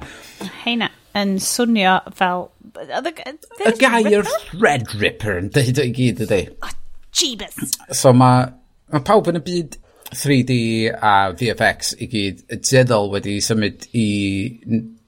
Heina 0.64 0.90
yn 1.18 1.38
swnio 1.42 1.98
fel 2.18 2.48
y 2.78 3.74
gair 3.80 4.28
Threadripper 4.50 5.40
yn 5.42 5.52
dweud 5.54 5.82
o'i 5.82 5.92
gyd 5.94 6.24
ydy 6.26 6.42
oh, 6.62 6.74
jeebus. 7.14 7.76
So 7.94 8.12
mae 8.12 8.48
ma 8.92 9.02
pawb 9.04 9.30
yn 9.32 9.40
y 9.40 9.44
byd 9.46 9.78
3D 10.08 10.54
a 10.94 11.14
VFX 11.36 11.94
i 12.00 12.08
gyd 12.10 12.44
y 12.48 12.60
dyddol 12.64 13.10
wedi 13.12 13.38
symud 13.44 13.88
i 13.92 14.06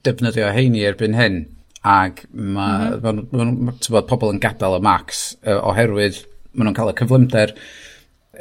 defnyddio 0.05 0.51
heini 0.55 0.85
erbyn 0.85 1.17
hyn. 1.17 1.41
Ac 1.81 2.25
mae 2.31 2.91
mm 2.91 2.99
-hmm. 3.01 3.21
ma, 3.31 3.43
mhm. 3.45 3.69
ma, 3.89 4.01
pobl 4.05 4.33
yn 4.35 4.41
gadael 4.41 4.77
y 4.77 4.83
max 4.85 5.21
uh, 5.41 5.59
oherwydd 5.71 6.21
maen 6.53 6.67
nhw'n 6.67 6.77
cael 6.77 6.91
y 6.91 6.97
cyflymder 6.99 7.53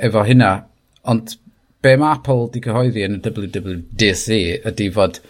efo 0.09 0.25
hynna. 0.27 0.51
Ond 1.09 1.37
be 1.81 1.95
mae 1.97 2.19
Apple 2.19 2.51
di 2.53 2.61
cyhoeddi 2.65 3.05
yn 3.07 3.19
y 3.19 3.23
WWDC 3.25 4.41
ydy 4.69 4.91
fod 4.93 5.21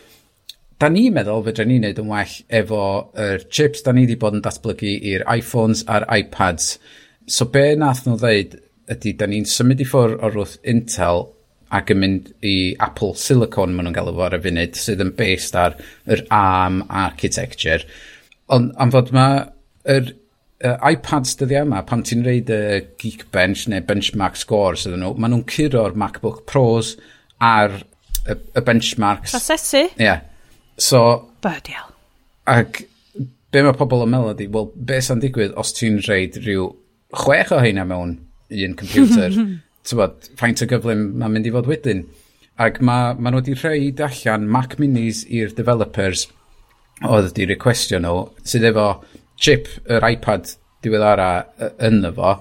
da 0.80 0.88
ni'n 0.88 1.14
meddwl 1.14 1.44
fedra 1.46 1.66
ni'n 1.68 1.84
neud 1.84 2.00
yn 2.00 2.08
well 2.10 2.36
efo 2.48 2.80
efo'r 3.12 3.44
chips 3.52 3.84
da 3.86 3.92
ni 3.92 4.06
wedi 4.06 4.16
bod 4.20 4.38
yn 4.38 4.44
datblygu 4.46 4.94
i'r 5.12 5.26
iPhones 5.28 5.84
a'r 5.86 6.08
iPads. 6.16 6.72
So 7.28 7.46
be 7.52 7.74
nath 7.78 8.06
nhw 8.06 8.16
ddeud 8.22 8.56
ydy 8.90 9.12
da 9.20 9.28
ni'n 9.30 9.46
symud 9.46 9.82
i 9.84 9.86
ffwrdd 9.86 10.24
o'r 10.24 10.38
wrth 10.40 10.56
Intel 10.72 11.28
ac 11.76 11.92
yn 11.94 12.00
mynd 12.02 12.30
i 12.46 12.54
Apple 12.82 13.14
Silicon 13.18 13.74
maen 13.74 13.88
nhw'n 13.88 13.96
gael 13.96 14.10
efo 14.12 14.24
ar 14.26 14.36
y 14.38 14.40
funud 14.46 14.78
sydd 14.78 15.04
yn 15.04 15.12
based 15.18 15.58
ar 15.58 15.76
yr 16.10 16.24
ARM 16.34 16.82
architecture. 17.02 17.84
Ond 18.50 18.74
am 18.82 18.92
fod 18.94 19.12
mae 19.14 19.44
yr 19.94 20.10
uh, 20.10 20.76
iPads 20.90 21.36
dyddi 21.40 21.60
yma, 21.62 21.84
pan 21.86 22.02
ti'n 22.06 22.26
reid 22.26 22.50
y 22.54 22.80
Geekbench 23.00 23.68
neu 23.70 23.84
benchmark 23.86 24.38
scores 24.40 24.86
ydyn 24.88 25.04
nhw, 25.04 25.14
maen 25.16 25.34
nhw'n 25.36 25.46
curo'r 25.50 25.96
MacBook 25.98 26.42
Pros 26.50 26.96
ar 27.38 27.78
y, 27.78 28.34
y 28.34 28.64
benchmarks. 28.66 29.36
Prosesu? 29.36 29.86
Ie. 29.94 30.10
Yeah. 30.10 30.26
So... 30.80 31.04
Byrdiol. 31.44 31.94
Ac 32.50 32.82
be 33.50 33.62
mae 33.66 33.76
pobl 33.78 34.04
yn 34.04 34.12
meddwl 34.12 34.34
ydy 34.34 34.50
wel, 34.52 34.68
be 34.74 35.00
sy'n 35.02 35.22
digwydd 35.22 35.56
os 35.60 35.72
ti'n 35.76 35.98
reid 36.06 36.38
rhyw 36.42 36.70
chwech 37.22 37.50
o 37.54 37.58
heina 37.62 37.86
mewn 37.88 38.18
un 38.50 38.76
computer 38.78 39.30
tybod, 39.90 40.30
faint 40.38 40.62
o 40.62 40.68
gyflym 40.70 41.06
mae'n 41.20 41.34
mynd 41.36 41.48
i 41.48 41.54
fod 41.54 41.68
wedyn. 41.70 42.04
Ac 42.60 42.80
mae 42.84 43.14
ma 43.16 43.32
nhw 43.32 43.40
wedi 43.40 43.56
rhoi 43.56 43.90
allan 44.06 44.48
Mac 44.52 44.76
Minis 44.80 45.24
i'r 45.28 45.54
developers 45.56 46.26
oedd 47.08 47.30
wedi 47.30 47.46
requestio 47.48 48.00
nhw, 48.02 48.26
sydd 48.44 48.66
efo 48.70 48.88
chip 49.40 49.68
yr 49.88 50.04
iPad 50.10 50.50
diweddara 50.84 51.30
yn 51.86 52.04
efo, 52.10 52.34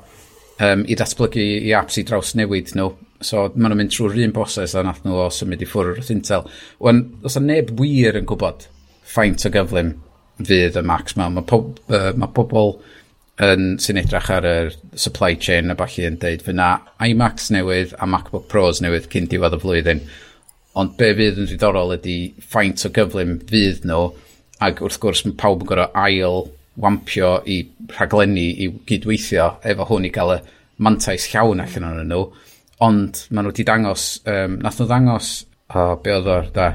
um, 0.65 0.83
i 0.83 0.97
datblygu 0.99 1.45
i 1.69 1.71
apps 1.77 1.99
i 2.01 2.05
draws 2.07 2.35
newid 2.39 2.73
nhw. 2.75 2.91
So 3.23 3.47
maen 3.55 3.73
nhw'n 3.73 3.81
mynd 3.81 3.95
trwy'r 3.95 4.21
un 4.25 4.35
broses 4.35 4.75
a 4.75 4.83
nath 4.83 5.01
nhw 5.03 5.25
o 5.25 5.31
symud 5.33 5.63
i 5.63 5.67
ffwrdd 5.67 5.97
wrth 5.97 6.13
Intel. 6.13 6.45
Wan, 6.83 7.01
os 7.27 7.35
yna 7.39 7.55
neb 7.55 7.73
wir 7.79 8.19
yn 8.19 8.27
gwybod 8.27 8.67
faint 9.09 9.43
o 9.47 9.51
gyflym 9.51 9.97
fydd 10.39 10.77
y 10.79 10.83
Macs 10.87 11.17
mewn, 11.19 11.35
mae, 11.39 11.47
po, 11.47 11.65
uh, 11.91 12.11
mae 12.15 12.31
pobl... 12.35 12.77
Ma 12.79 12.98
yn, 13.43 13.77
sy'n 13.79 13.99
edrych 14.01 14.29
ar 14.35 14.45
y 14.47 14.55
supply 14.99 15.35
chain 15.39 15.71
a 15.71 15.75
falle 15.79 16.07
yn 16.09 16.17
deud 16.19 16.43
fyna 16.43 16.69
iMacs 17.05 17.49
newydd 17.55 17.93
a 17.95 18.07
MacBook 18.09 18.49
Pros 18.51 18.81
newydd 18.83 19.07
cyn 19.13 19.29
diwedd 19.31 19.55
y 19.55 19.59
flwyddyn. 19.63 20.01
Ond 20.79 20.95
be 20.99 21.13
fydd 21.15 21.39
yn 21.39 21.47
ddiddorol 21.49 21.95
ydy 21.95 22.17
faint 22.51 22.83
o 22.85 22.91
gyflym 22.95 23.37
fydd 23.49 23.87
nhw 23.87 24.09
ac 24.65 24.83
wrth 24.83 24.99
gwrs 25.03 25.23
mae 25.25 25.37
pawb 25.39 25.63
yn 25.63 25.69
gorau 25.71 25.95
ail 26.03 26.41
wampio 26.79 27.37
i 27.47 27.61
rhaglenni 27.95 28.49
i 28.63 28.69
gydweithio 28.87 29.53
efo 29.71 29.87
hwn 29.87 30.07
i 30.07 30.13
gael 30.15 30.35
y 30.35 30.39
mantais 30.83 31.29
llawn 31.31 31.63
allan 31.63 31.87
o'n 31.89 32.11
nhw. 32.11 32.25
Ond 32.83 33.23
maen 33.29 33.47
nhw 33.47 33.53
wedi 33.53 33.67
dangos, 33.67 34.09
um, 34.27 34.59
nath 34.63 34.79
nhw 34.79 34.87
ddangos, 34.91 35.31
o, 35.71 35.79
oh, 35.79 35.95
be 36.03 36.11
oedd 36.15 36.29
o'r 36.31 36.51
da, 36.55 36.69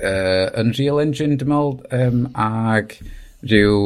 uh, 0.00 0.48
Unreal 0.60 1.00
Engine, 1.04 1.36
dim 1.40 1.52
meddwl, 1.52 1.78
um, 1.96 2.26
ag 2.40 2.96
rhyw 3.44 3.78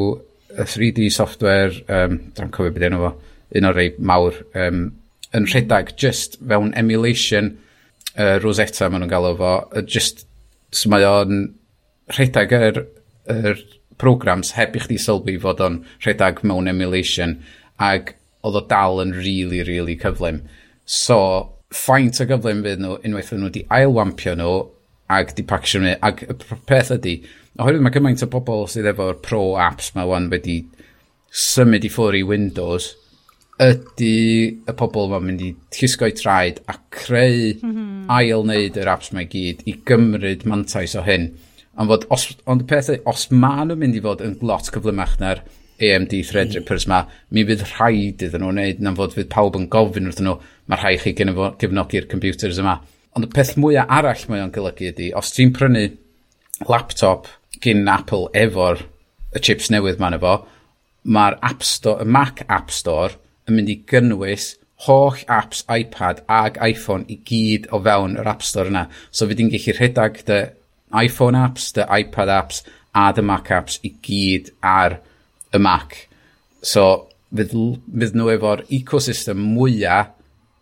3D 0.56 1.10
software, 1.12 1.72
um, 1.92 2.18
dwi'n 2.36 2.52
cofio 2.54 2.74
beth 2.74 2.88
enw 2.88 3.02
fo, 3.04 3.12
un 3.58 3.68
o'r 3.68 3.76
rei 3.76 3.92
mawr, 3.98 4.36
um, 4.56 4.84
yn 5.36 5.48
rhedeg 5.48 5.94
just 6.00 6.38
fewn 6.40 6.72
emulation 6.78 7.56
uh, 8.16 8.38
Rosetta 8.42 8.88
maen 8.88 9.04
nhw'n 9.04 9.12
galw 9.12 9.34
fo, 9.38 9.52
just 9.84 10.24
so 10.72 10.92
mae 10.92 11.04
o'n 11.06 11.42
rhedeg 12.16 12.54
yr, 12.56 12.80
yr 13.32 13.60
programs 14.00 14.54
heb 14.56 14.76
i 14.76 14.82
chdi 14.84 14.98
sylwi 15.02 15.36
fod 15.42 15.60
o'n 15.64 15.82
rhedeg 16.04 16.40
mewn 16.46 16.70
emulation 16.70 17.36
ac 17.82 18.14
oedd 18.46 18.58
o 18.60 18.64
dal 18.70 19.02
yn 19.02 19.14
really, 19.16 19.62
really 19.66 19.96
cyflym. 20.00 20.42
So, 20.88 21.18
ffaint 21.74 22.20
o 22.22 22.26
gyflym 22.28 22.62
fydd 22.64 22.80
nhw 22.82 22.98
unwaith 23.04 23.34
nhw 23.34 23.50
wedi 23.50 23.64
ailwampio 23.74 24.34
nhw 24.38 24.54
ac 25.12 25.34
di 25.36 25.44
pacsio 25.48 25.82
nhw 25.82 25.96
ac 26.04 26.24
y 26.24 26.36
peth 26.68 26.94
ydy 26.96 27.18
oherwydd 27.58 27.84
mae 27.84 27.94
cymaint 27.94 28.22
o 28.22 28.30
bobl 28.30 28.66
sydd 28.70 28.88
efo'r 28.92 29.18
pro 29.24 29.42
apps 29.60 29.90
mae 29.96 30.06
wan 30.08 30.30
wedi 30.32 30.60
symud 31.34 31.84
i 31.84 31.90
ffwrdd 31.92 32.20
i 32.20 32.24
Windows, 32.26 32.92
ydy 33.58 34.14
y 34.70 34.74
pobl 34.78 35.10
mae'n 35.10 35.24
mynd 35.26 35.42
i 35.42 35.50
llusgo 35.74 36.06
i 36.06 36.14
traed 36.14 36.60
a 36.70 36.76
creu 36.94 37.56
mm 37.56 37.72
-hmm. 37.72 38.04
ail 38.14 38.44
wneud 38.44 38.78
yr 38.78 38.90
apps 38.92 39.10
mae 39.12 39.26
gyd 39.30 39.64
i 39.66 39.74
gymryd 39.90 40.46
mantais 40.46 40.94
o 40.94 41.02
hyn. 41.02 41.32
Ond, 41.78 41.90
fod, 41.90 42.06
os, 42.14 42.28
ond 42.46 42.62
y 42.62 42.66
peth 42.70 42.90
os 43.06 43.28
maen 43.30 43.68
nhw'n 43.68 43.80
mynd 43.82 43.98
i 43.98 44.02
fod 44.02 44.22
yn 44.26 44.38
glot 44.38 44.70
cyflymach 44.74 45.18
na'r 45.22 45.42
AMD 45.78 46.14
Threadrippers 46.26 46.86
mm. 46.86 46.90
ma, 46.90 47.04
mi 47.30 47.44
fydd 47.46 47.64
rhaid 47.72 48.22
iddyn 48.26 48.42
nhw 48.42 48.52
wneud 48.54 48.80
na'n 48.82 48.98
fod 48.98 49.14
fydd 49.14 49.30
pawb 49.34 49.58
yn 49.58 49.68
gofyn 49.70 50.08
wrthyn 50.10 50.26
nhw, 50.26 50.38
mae 50.66 50.78
rhaid 50.78 51.02
chi 51.02 51.14
gefnogi'r 51.14 52.08
computers 52.10 52.58
yma. 52.62 52.80
Ond 53.14 53.26
y 53.26 53.30
peth 53.34 53.56
mwyaf 53.58 53.90
arall 53.98 54.24
mae 54.30 54.42
o'n 54.42 54.54
golygu 54.54 54.90
ydy, 54.90 55.12
os 55.18 55.30
ti'n 55.34 55.54
prynu 55.54 55.84
laptop 56.66 57.30
gyn 57.62 57.88
Apple 57.88 58.28
efo'r 58.36 58.84
y 59.34 59.42
chips 59.44 59.70
newydd 59.72 60.00
ma'n 60.00 60.16
efo, 60.18 60.36
mae'r 61.08 61.38
App 61.44 61.64
Store, 61.66 62.04
y 62.04 62.08
Mac 62.08 62.44
App 62.48 62.72
Store 62.74 63.16
yn 63.48 63.56
mynd 63.56 63.72
i 63.72 63.78
gynnwys 63.88 64.52
holl 64.86 65.24
apps 65.32 65.64
iPad 65.72 66.22
ag 66.30 66.58
iPhone 66.62 67.08
i 67.10 67.18
gyd 67.26 67.66
o 67.74 67.80
fewn 67.82 68.18
yr 68.20 68.28
App 68.30 68.44
Store 68.46 68.70
yna. 68.70 68.84
So 69.10 69.26
fi 69.26 69.38
i'n 69.38 69.50
gallu 69.50 69.74
rhedeg 69.74 70.20
dy 70.28 70.42
iPhone 71.02 71.38
apps, 71.38 71.72
dy 71.74 71.86
iPad 71.98 72.30
apps 72.32 72.62
a 72.94 73.08
dy 73.14 73.24
Mac 73.26 73.50
apps 73.54 73.80
i 73.82 73.92
gyd 74.04 74.52
ar 74.62 75.00
y 75.54 75.62
Mac. 75.62 75.96
So 76.62 77.08
fydd, 77.34 77.56
fydd 77.88 78.14
nhw 78.18 78.30
efo'r 78.36 78.64
ecosystem 78.78 79.42
mwyaf 79.56 80.14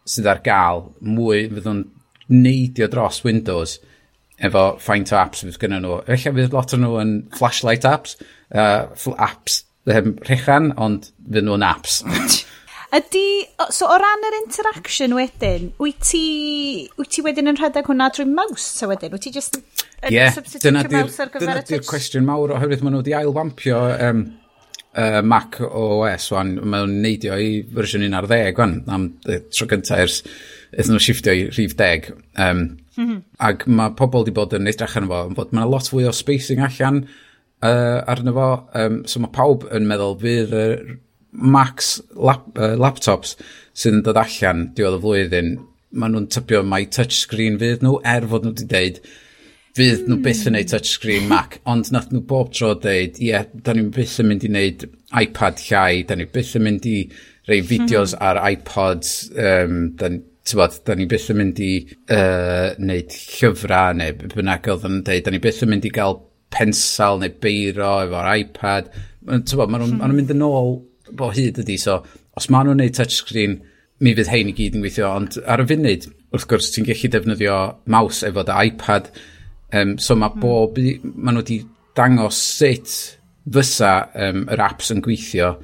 sydd 0.07 0.31
ar 0.31 0.41
gael, 0.45 0.87
mwy 1.03 1.47
fydd 1.51 1.69
nhw'n 1.69 1.85
neidio 2.33 2.89
dros 2.91 3.21
Windows 3.27 3.77
efo 4.45 4.65
faint 4.83 5.13
o 5.13 5.21
apps 5.21 5.45
fydd 5.45 5.61
gyda 5.63 5.81
nhw. 5.81 6.01
Efallai 6.05 6.43
fydd 6.43 6.57
lot 6.57 6.75
o 6.77 6.81
nhw 6.81 6.99
yn 7.03 7.15
flashlight 7.37 7.87
apps, 7.89 8.17
uh, 8.53 8.89
apps 9.17 9.63
um, 9.93 10.17
rechan, 10.29 10.73
ond 10.77 11.11
fydd 11.25 11.49
nhw'n 11.49 11.67
apps. 11.67 12.03
Ydy, 12.97 13.27
so 13.75 13.89
o 13.91 13.97
ran 13.99 14.25
yr 14.29 14.37
interaction 14.39 15.17
wedyn, 15.17 15.73
wyt 15.83 15.99
ti, 16.07 16.27
wyt 16.97 17.11
ti 17.13 17.25
wedyn 17.27 17.51
yn 17.51 17.59
rhedeg 17.59 17.89
hwnna 17.91 18.09
drwy 18.15 18.29
mouse 18.31 18.65
so 18.79 18.89
wedyn? 18.89 19.13
Wyt 19.13 19.27
ti 19.27 19.33
just 19.35 19.59
yn 19.59 20.15
yeah, 20.15 20.31
substitute 20.33 20.87
mouse 20.95 21.19
ar 21.21 21.33
gyfer 21.33 21.43
dyna 21.43 21.65
y 21.65 21.67
touch? 21.67 21.89
Cwestiwn 21.91 22.29
mawr 22.29 22.55
oherwydd 22.57 22.85
maen 22.87 22.95
nhw 22.95 23.03
wedi 23.03 23.17
ailwampio 23.19 23.81
um, 24.07 24.23
uh, 24.97 25.21
Mac 25.27 25.59
OS 25.67 26.31
wan, 26.33 26.55
maen 26.63 26.87
nhw'n 26.87 27.03
neidio 27.03 27.37
i 27.43 27.59
fersiwn 27.75 28.07
1 28.07 28.17
ar 28.21 28.31
10 28.31 28.63
wan, 28.63 28.79
am 28.87 29.09
tro 29.27 29.69
gyntaf 29.73 30.05
ers 30.07 30.21
ydyn 30.77 30.97
nhw 30.97 31.03
shiftio 31.03 31.35
i 31.35 31.47
rhif 31.51 31.77
deg. 31.79 32.11
Um, 32.37 32.63
mm 32.97 33.07
-hmm. 33.07 33.23
Ac 33.49 33.67
mae 33.67 33.95
pobl 33.97 34.25
wedi 34.25 34.37
bod 34.37 34.55
yn 34.57 34.69
edrych 34.69 34.97
arno 34.97 35.13
fo, 35.13 35.23
yn 35.31 35.37
bod 35.39 35.55
mae'n 35.57 35.73
lot 35.73 35.89
fwy 35.93 36.07
o 36.09 36.13
spacing 36.13 36.63
allan 36.65 37.05
uh, 37.63 38.05
arno 38.07 38.37
fo. 38.37 38.49
Um, 38.75 39.03
so 39.09 39.21
mae 39.21 39.33
pawb 39.33 39.67
yn 39.73 39.89
meddwl 39.89 40.19
fydd 40.23 40.55
y 40.57 40.67
uh, 40.77 40.97
Max 41.37 42.01
lap, 42.17 42.47
uh, 42.57 42.77
laptops 42.81 43.35
sydd 43.77 43.99
yn 43.99 44.05
dod 44.07 44.17
allan 44.17 44.71
diwedd 44.77 44.97
y 44.97 45.01
flwyddyn, 45.03 45.51
maen 46.01 46.15
nhw'n 46.15 46.29
tybio 46.33 46.63
mai 46.65 46.87
touchscreen 46.93 47.59
fydd 47.61 47.85
nhw, 47.85 47.99
er 48.09 48.25
fod 48.31 48.47
nhw 48.47 48.55
wedi 48.55 48.69
deud 48.71 49.01
fydd 49.77 50.07
nhw 50.09 50.23
byth 50.25 50.47
yn 50.49 50.57
neud 50.57 50.65
hmm. 50.65 50.73
touchscreen 50.73 51.27
Mac, 51.29 51.59
ond 51.69 51.91
nath 51.93 52.09
nhw 52.13 52.23
bob 52.31 52.55
tro 52.57 52.73
dweud, 52.81 53.19
ie, 53.21 53.29
yeah, 53.29 53.45
da 53.53 53.75
ni'n 53.77 53.91
byth 53.93 54.17
yn 54.23 54.31
mynd 54.31 54.47
i 54.47 54.53
wneud 54.53 54.87
iPad 55.21 55.61
llai, 55.67 56.07
da 56.09 56.17
ni 56.17 56.29
byth 56.33 56.55
yn 56.57 56.65
mynd 56.65 56.89
i 56.89 56.97
rei 57.51 57.61
hmm. 57.61 57.69
fideos 57.69 58.17
ar 58.17 58.41
iPods, 58.49 59.13
um, 59.37 59.77
da 60.01 60.13
ni 60.15 60.23
bod, 60.55 60.79
da 60.87 60.95
ni 60.95 61.09
byth 61.11 61.31
yn 61.33 61.41
mynd 61.41 61.61
i 61.65 61.73
uh, 62.15 62.75
wneud 62.79 63.15
llyfrau 63.17 63.97
neu 63.99 64.15
bynnag 64.23 64.69
oedd 64.73 64.87
yn 64.89 65.01
dweud, 65.07 65.25
da 65.27 65.35
ni 65.35 65.41
byth 65.43 65.65
yn 65.67 65.73
mynd 65.73 65.89
i 65.89 65.93
gael 65.95 66.21
pensal 66.55 67.19
neu 67.21 67.35
beiro 67.43 67.93
efo'r 68.05 68.31
iPad. 68.43 68.93
Bod, 69.27 69.57
maen 69.73 69.83
nhw'n 69.83 69.97
hmm. 69.99 70.15
mynd 70.15 70.35
yn 70.37 70.45
ôl 70.47 70.77
bo 71.17 71.31
hyd 71.35 71.59
ydi, 71.63 71.79
so 71.81 71.99
os 72.39 72.51
maen 72.53 72.71
nhw'n 72.71 72.83
neud 72.85 72.97
touchscreen, 72.99 73.59
mi 74.05 74.13
fydd 74.17 74.31
hein 74.31 74.53
i 74.53 74.55
gyd 74.57 74.77
yn 74.77 74.85
gweithio, 74.85 75.11
ond 75.19 75.39
ar 75.49 75.63
y 75.63 75.69
funud, 75.71 76.11
wrth 76.37 76.49
gwrs, 76.51 76.73
ti'n 76.75 76.87
gallu 76.87 77.11
defnyddio 77.13 77.61
mouse 77.93 78.27
efo 78.29 78.45
dy 78.47 78.59
iPad, 78.71 79.09
um, 79.73 79.97
so 79.99 80.19
mae 80.19 80.35
hmm. 80.35 80.45
bob, 80.45 80.79
maen 80.79 81.39
nhw 81.39 81.43
wedi 81.45 81.63
dangos 81.97 82.39
sut 82.59 82.93
fysa 83.53 83.95
um, 84.27 84.45
yr 84.53 84.63
apps 84.67 84.93
yn 84.95 85.03
gweithio, 85.05 85.55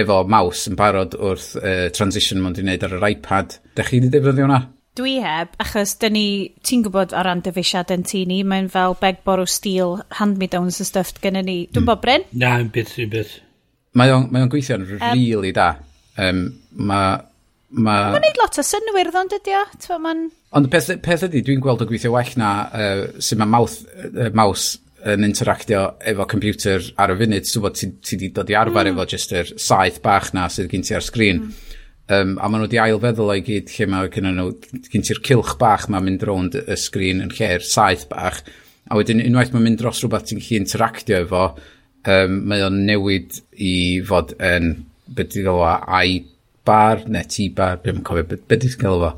efo 0.00 0.22
mouse 0.30 0.70
yn 0.70 0.78
barod 0.78 1.16
wrth 1.18 1.54
uh, 1.60 1.86
transition 1.94 2.42
mae'n 2.42 2.58
wneud 2.62 2.84
ar 2.86 2.96
yr 2.98 3.06
iPad. 3.12 3.58
Da 3.76 3.86
chi 3.86 4.00
wedi 4.00 4.12
defnyddio 4.14 4.46
hwnna? 4.46 4.60
Dwi 4.98 5.18
heb, 5.22 5.52
achos 5.62 5.92
dyn 6.02 6.16
ni, 6.16 6.26
ti'n 6.66 6.82
gwybod 6.82 7.12
ar 7.14 7.28
ran 7.28 7.42
dyfeisiad 7.46 7.92
yn 7.94 8.02
tu 8.08 8.24
ni, 8.26 8.40
mae'n 8.42 8.66
fel 8.72 8.96
beg 8.98 9.20
borw 9.26 9.46
steel, 9.46 10.00
hand-me-downs 10.18 10.80
and 10.82 10.88
stuff 10.88 11.12
gen 11.22 11.38
ni. 11.38 11.60
Dwi'n 11.70 11.84
mm. 11.84 11.90
bod 11.90 12.02
Bryn? 12.02 12.26
Na, 12.34 12.56
yn 12.58 12.72
byth, 12.74 12.96
yn 13.04 13.12
byth. 13.12 13.36
Mae 13.98 14.10
o'n, 14.14 14.26
mae 14.34 14.42
on 14.42 14.50
gweithio'n 14.50 14.88
um, 14.88 15.04
really 15.12 15.54
da. 15.54 15.70
Um, 16.18 16.48
mae... 16.74 17.22
Ma... 17.68 17.94
Mae'n 18.14 18.24
neud 18.24 18.38
lot 18.40 18.58
o 18.58 18.64
synwyr 18.64 19.12
ddo'n 19.12 19.30
dydy 19.30 19.54
o? 19.54 19.62
Ond 20.58 20.68
peth, 20.72 20.90
peth 21.04 21.26
ydy, 21.28 21.44
dwi'n 21.46 21.62
gweld 21.62 21.84
o 21.84 21.86
gweithio 21.86 22.14
well 22.14 22.34
na 22.40 22.52
uh, 22.66 23.02
sy'n 23.22 23.42
mae 23.42 23.52
mouth, 23.54 23.78
uh, 24.08 24.30
mouse 24.34 24.80
yn 25.06 25.24
interactio 25.26 25.82
efo 26.10 26.26
computer 26.26 26.82
ar 26.98 27.12
y 27.14 27.16
funud, 27.20 27.46
ti'n 27.46 27.62
bod 27.64 27.76
ti, 27.78 27.90
ti 28.02 28.18
di 28.18 28.30
dod 28.34 28.50
i 28.50 28.56
arfer 28.58 28.88
mm. 28.88 28.96
efo 28.96 29.06
jyst 29.12 29.34
yr 29.36 29.52
saith 29.62 30.00
bach 30.02 30.32
na 30.34 30.48
sydd 30.50 30.70
gen 30.72 30.86
ti 30.86 30.96
ar 30.96 31.04
sgrin. 31.06 31.44
Mm. 31.44 31.76
Um, 32.08 32.30
a 32.40 32.48
maen 32.48 32.62
nhw 32.62 32.68
wedi 32.70 32.80
ail 32.80 33.00
feddwl 33.02 33.34
o'i 33.34 33.44
gyd 33.44 33.70
lle 33.74 33.86
mae 33.92 34.10
gen 34.12 34.30
nhw, 34.32 34.48
gen 34.88 35.04
ti'r 35.04 35.20
cilch 35.26 35.54
bach 35.60 35.86
mae'n 35.92 36.06
mynd 36.06 36.24
rownd 36.26 36.56
y 36.58 36.78
sgrin 36.80 37.22
yn 37.24 37.34
lle'r 37.36 37.64
saith 37.64 38.06
bach. 38.10 38.40
A 38.88 38.96
wedyn 38.98 39.22
unwaith 39.22 39.52
mae'n 39.52 39.66
mynd 39.68 39.82
dros 39.82 40.00
rhywbeth 40.02 40.30
ti'n 40.30 40.40
gallu 40.40 40.62
interactio 40.62 41.22
efo, 41.26 41.44
um, 42.08 42.38
mae 42.48 42.64
o'n 42.64 42.80
newid 42.88 43.42
i 43.60 43.74
fod 44.08 44.32
yn, 44.40 44.72
beth 45.14 45.36
i 45.36 45.44
gael 45.44 45.60
o, 45.62 45.74
i 46.00 46.22
bar 46.68 47.04
neu 47.06 47.28
t 47.28 47.50
bar, 47.54 47.78
beth 47.84 47.98
mae'n 47.98 48.08
cofio, 48.08 48.40
beth 48.48 48.66
i 48.66 48.72
gael 48.80 49.10
o, 49.10 49.12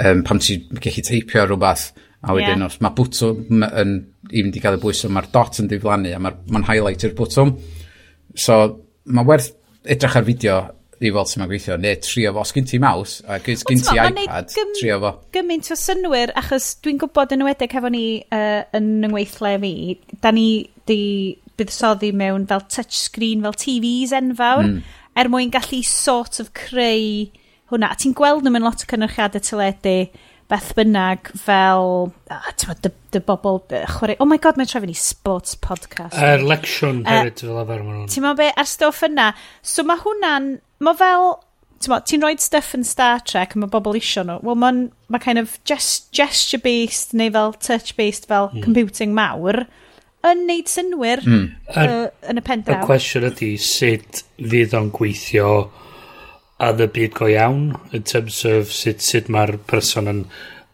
um, 0.00 0.24
pam 0.26 0.40
ti'n 0.42 0.80
gallu 0.80 1.04
teipio 1.08 1.46
rhywbeth 1.46 1.90
A 2.22 2.36
wedyn, 2.36 2.60
yeah. 2.60 2.68
os 2.68 2.78
mae 2.82 2.94
bwtwm 2.94 3.64
yn, 3.66 3.96
i 4.30 4.44
fynd 4.44 4.58
i 4.58 4.62
gael 4.62 4.78
y 4.78 4.82
bwyswm, 4.82 5.16
mae'r 5.16 5.30
dot 5.32 5.58
yn 5.58 5.70
diflannu 5.70 6.12
a 6.14 6.20
mae'r 6.22 6.38
mae 6.54 6.68
highlight 6.68 7.06
i'r 7.08 7.16
bwtwm. 7.18 7.56
So, 8.38 8.58
mae 9.10 9.26
werth 9.26 9.50
edrych 9.90 10.20
ar 10.20 10.28
fideo 10.28 10.60
i 11.02 11.10
weld 11.10 11.30
sy'n 11.30 11.42
ma'n 11.42 11.50
gweithio, 11.50 11.76
neu 11.82 11.98
trio 12.02 12.32
fo. 12.34 12.44
Os 12.44 12.54
gen 12.54 12.66
ti 12.68 12.78
mouse, 12.82 13.22
a 13.26 13.38
gys 13.42 13.64
gen 13.66 13.82
ti 13.82 13.98
iPad, 13.98 14.50
gym, 14.54 14.72
trio 14.78 14.98
fo. 15.02 15.12
Gymaint 15.34 15.70
o 15.74 15.76
synwyr, 15.78 16.32
achos 16.38 16.68
dwi'n 16.84 17.00
gwybod 17.02 17.34
yn 17.34 17.44
ywedig 17.44 17.74
hefo 17.74 17.90
ni 17.92 18.04
uh, 18.22 18.62
yn 18.78 18.90
yngweithle 19.08 19.56
fi, 19.64 19.72
da 20.22 20.32
ni 20.34 20.46
di 20.88 21.00
buddsoddi 21.58 22.12
mewn 22.16 22.46
fel 22.50 22.62
touchscreen, 22.70 23.42
fel 23.44 23.58
TVs 23.64 24.14
enfawr, 24.18 24.68
mm. 24.68 24.98
er 25.18 25.30
mwyn 25.32 25.52
gallu 25.54 25.82
sort 25.86 26.38
of 26.42 26.52
creu 26.56 27.26
hwnna. 27.72 27.90
A 27.90 27.98
ti'n 27.98 28.14
gweld 28.16 28.46
nhw 28.46 28.54
mewn 28.54 28.68
lot 28.68 28.84
o 28.84 28.90
cynnyrchiadau 28.90 29.42
teledu, 29.42 29.96
beth 30.52 30.72
bynnag 30.76 31.30
fel, 31.40 32.10
ah, 32.32 32.50
ti'n 32.60 32.80
dy, 32.84 32.90
dy 33.14 33.22
bobl, 33.24 33.62
chwarae, 33.94 34.18
oh 34.20 34.28
my 34.28 34.36
god, 34.42 34.58
mae'n 34.60 34.68
trefyn 34.68 34.92
i 34.92 34.96
sports 34.98 35.56
podcast. 35.56 36.18
Yr 36.18 36.42
uh, 36.42 36.48
lection 36.50 37.00
hefyd, 37.08 37.40
fel 37.46 37.62
afer 37.62 37.80
maen 37.86 38.02
nhw'n. 38.02 38.12
Ti'n 38.12 38.26
meddwl 38.26 38.40
be, 38.42 38.50
ar 38.60 38.68
stoff 38.68 39.00
yna. 39.06 39.30
So 39.64 39.86
mae 39.88 40.02
hwnna'n, 40.02 40.50
mae 40.84 40.98
fel, 41.00 41.30
ti'n 41.88 42.24
rhoi 42.24 42.34
stuff 42.42 42.74
yn 42.76 42.84
Star 42.86 43.24
Trek, 43.24 43.56
mae 43.56 43.72
bobl 43.72 43.96
isio 43.98 44.26
nhw. 44.28 44.42
Wel, 44.44 44.58
mae'n 44.60 44.82
ma 45.12 45.22
kind 45.22 45.40
of 45.40 45.56
gest, 45.68 46.10
gesture-based, 46.16 47.16
neu 47.16 47.32
fel 47.32 47.56
touch-based, 47.56 48.28
fel 48.28 48.50
mm. 48.52 48.66
computing 48.66 49.16
mawr 49.16 49.64
yn 50.22 50.44
neud 50.46 50.68
synwyr 50.70 51.24
mm. 51.26 51.46
uh, 51.74 52.10
yn 52.30 52.38
y 52.38 52.44
pendraw. 52.46 52.84
Y 52.84 52.86
cwestiwn 52.86 53.30
ydy 53.32 53.54
sut 53.58 54.22
fydd 54.38 54.76
o'n 54.78 54.92
gweithio 54.94 55.48
yn 56.62 56.82
y 56.84 56.88
byd 56.94 57.14
go 57.18 57.28
iawn 57.30 57.72
in 57.92 58.04
terms 58.06 58.42
of 58.48 58.72
sut, 58.72 59.02
sut 59.02 59.30
mae'r 59.32 59.56
person 59.70 60.10
yn, 60.10 60.24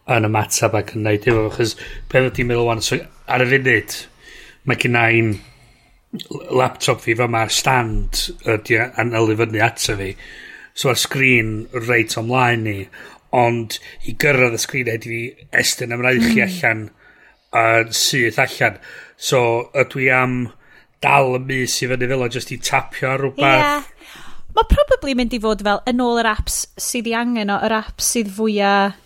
yn 0.09 0.27
ymatab 0.27 0.77
ac 0.77 0.93
yn 0.95 1.05
neud 1.07 1.27
efo 1.29 1.47
achos 1.49 1.75
beth 2.11 2.29
ydy'n 2.31 2.49
meddwl 2.49 2.69
wan 2.69 2.83
so 2.85 2.99
ar 3.29 3.45
y 3.45 3.49
funud 3.53 3.95
mae 4.69 4.81
gen 4.81 4.99
i'n 4.99 5.31
laptop 6.59 7.01
fi 7.01 7.13
fe 7.13 7.23
fyma 7.23 7.43
stand 7.53 8.21
ydy 8.55 8.79
yn 9.01 9.15
ylu 9.17 9.37
fyny 9.39 9.61
ato 9.65 9.97
fi 9.99 10.13
so 10.73 10.93
ar 10.93 11.01
sgrin 11.01 11.51
reit 11.87 12.17
omlaen 12.21 12.65
ni 12.65 12.77
ond 13.41 13.77
i 14.09 14.15
gyrraedd 14.21 14.57
y 14.57 14.61
sgrin 14.61 14.93
ydy 14.95 15.11
fi 15.13 15.21
estyn 15.63 15.93
ymlaen 15.97 16.23
mm. 16.23 16.39
allan 16.47 16.87
uh, 17.53 17.83
syth 18.03 18.41
allan 18.45 18.81
so 19.29 19.43
ydw 19.83 20.05
i 20.05 20.09
am 20.21 20.39
dal 21.05 21.35
y 21.37 21.43
mis 21.51 21.77
i 21.83 21.89
fyny 21.91 22.09
fel 22.13 22.25
o 22.25 22.33
jyst 22.37 22.53
i 22.55 22.59
tapio 22.71 23.13
ar 23.13 23.25
rhywbeth 23.25 23.69
yeah. 23.69 24.27
Mae 24.59 24.67
probably 24.67 25.13
mynd 25.15 25.31
i 25.31 25.37
fod 25.39 25.61
fel 25.63 25.79
yn 25.87 26.01
ôl 26.03 26.17
yr 26.19 26.27
apps 26.33 26.65
sydd 26.83 27.05
i 27.07 27.13
angen 27.15 27.51
o, 27.53 27.55
yr 27.63 27.77
apps 27.77 28.09
sydd 28.11 28.33
fwyaf 28.35 28.97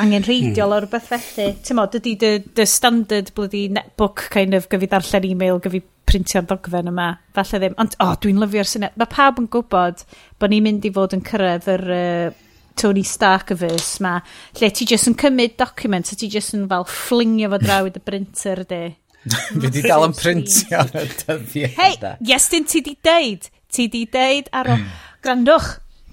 angen 0.00 0.24
reidiol 0.24 0.70
hmm. 0.70 0.76
o'r 0.78 0.86
beth 0.88 1.10
felly. 1.10 1.50
Ti'n 1.60 1.76
mo, 1.76 1.84
dydy 1.92 2.14
dy, 2.20 2.30
dy 2.56 2.66
standard 2.68 3.28
bloody 3.36 3.66
netbook 3.72 4.30
kind 4.32 4.56
of 4.56 4.70
gyfi 4.72 4.88
darllen 4.88 5.28
e-mail, 5.28 5.60
gyfi 5.60 5.82
printio'r 6.08 6.48
dogfen 6.48 6.88
yma. 6.88 7.10
Falle 7.36 7.60
ddim. 7.60 7.76
Ond, 7.84 7.98
o, 7.98 8.08
oh, 8.08 8.16
dwi'n 8.24 8.40
lyfio'r 8.40 8.72
syniad. 8.72 8.96
Mae 8.96 9.12
pawb 9.12 9.44
yn 9.44 9.52
gwybod 9.52 10.06
bod 10.40 10.54
ni'n 10.54 10.64
mynd 10.64 10.88
i 10.88 10.94
fod 10.96 11.16
yn 11.18 11.24
cyrraedd 11.28 11.68
yr 11.76 11.86
uh, 11.92 12.42
Tony 12.80 13.04
Stark 13.04 13.52
y 13.52 13.60
fys 13.66 13.94
ma, 14.04 14.16
lle 14.56 14.72
ti 14.72 14.88
jyst 14.88 15.12
yn 15.12 15.20
cymryd 15.20 15.60
document, 15.60 16.08
a 16.08 16.16
ti 16.16 16.32
jyst 16.32 16.56
yn 16.56 16.64
fel 16.72 16.88
fflingio 16.88 17.52
fo 17.52 17.60
draw 17.60 17.88
i 17.88 17.92
dy 17.92 18.08
brinter 18.08 18.64
di. 18.72 18.84
Fi 19.52 19.68
di 19.68 19.84
dal 19.84 20.08
yn 20.08 20.16
printio 20.16 20.80
yn 20.88 21.02
y 21.04 21.08
dyddiau. 21.26 21.74
Hei, 21.76 21.98
yes, 22.24 22.48
dyn 22.52 22.64
ti 22.64 22.80
di 22.88 22.96
deud 23.04 23.51
ti 23.72 23.88
di 23.92 24.04
deud 24.10 24.52
ar 24.52 24.70
o... 24.70 24.76
Mm. 24.78 24.92
grandwch, 25.22 25.68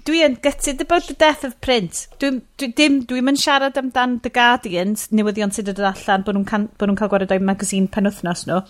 dwi 0.06 0.22
yn 0.24 0.36
gutted 0.42 0.80
about 0.82 1.08
the 1.08 1.16
death 1.18 1.44
of 1.44 1.56
print. 1.64 2.06
Dwi'n 2.22 2.40
dwi, 2.60 2.70
dim, 2.76 3.00
dwi'n 3.08 3.32
yn 3.32 3.38
siarad 3.40 3.78
amdan 3.80 4.18
The 4.24 4.32
Guardian, 4.34 4.94
newyddion 5.14 5.52
sydd 5.54 5.72
wedi 5.72 5.84
allan, 5.86 6.24
bod 6.26 6.38
nhw'n 6.38 6.68
nhw 6.78 6.98
cael 6.98 7.10
gwared 7.12 7.34
o'i 7.34 7.42
magazine 7.42 7.90
penwthnos 7.92 8.46
nhw. 8.48 8.62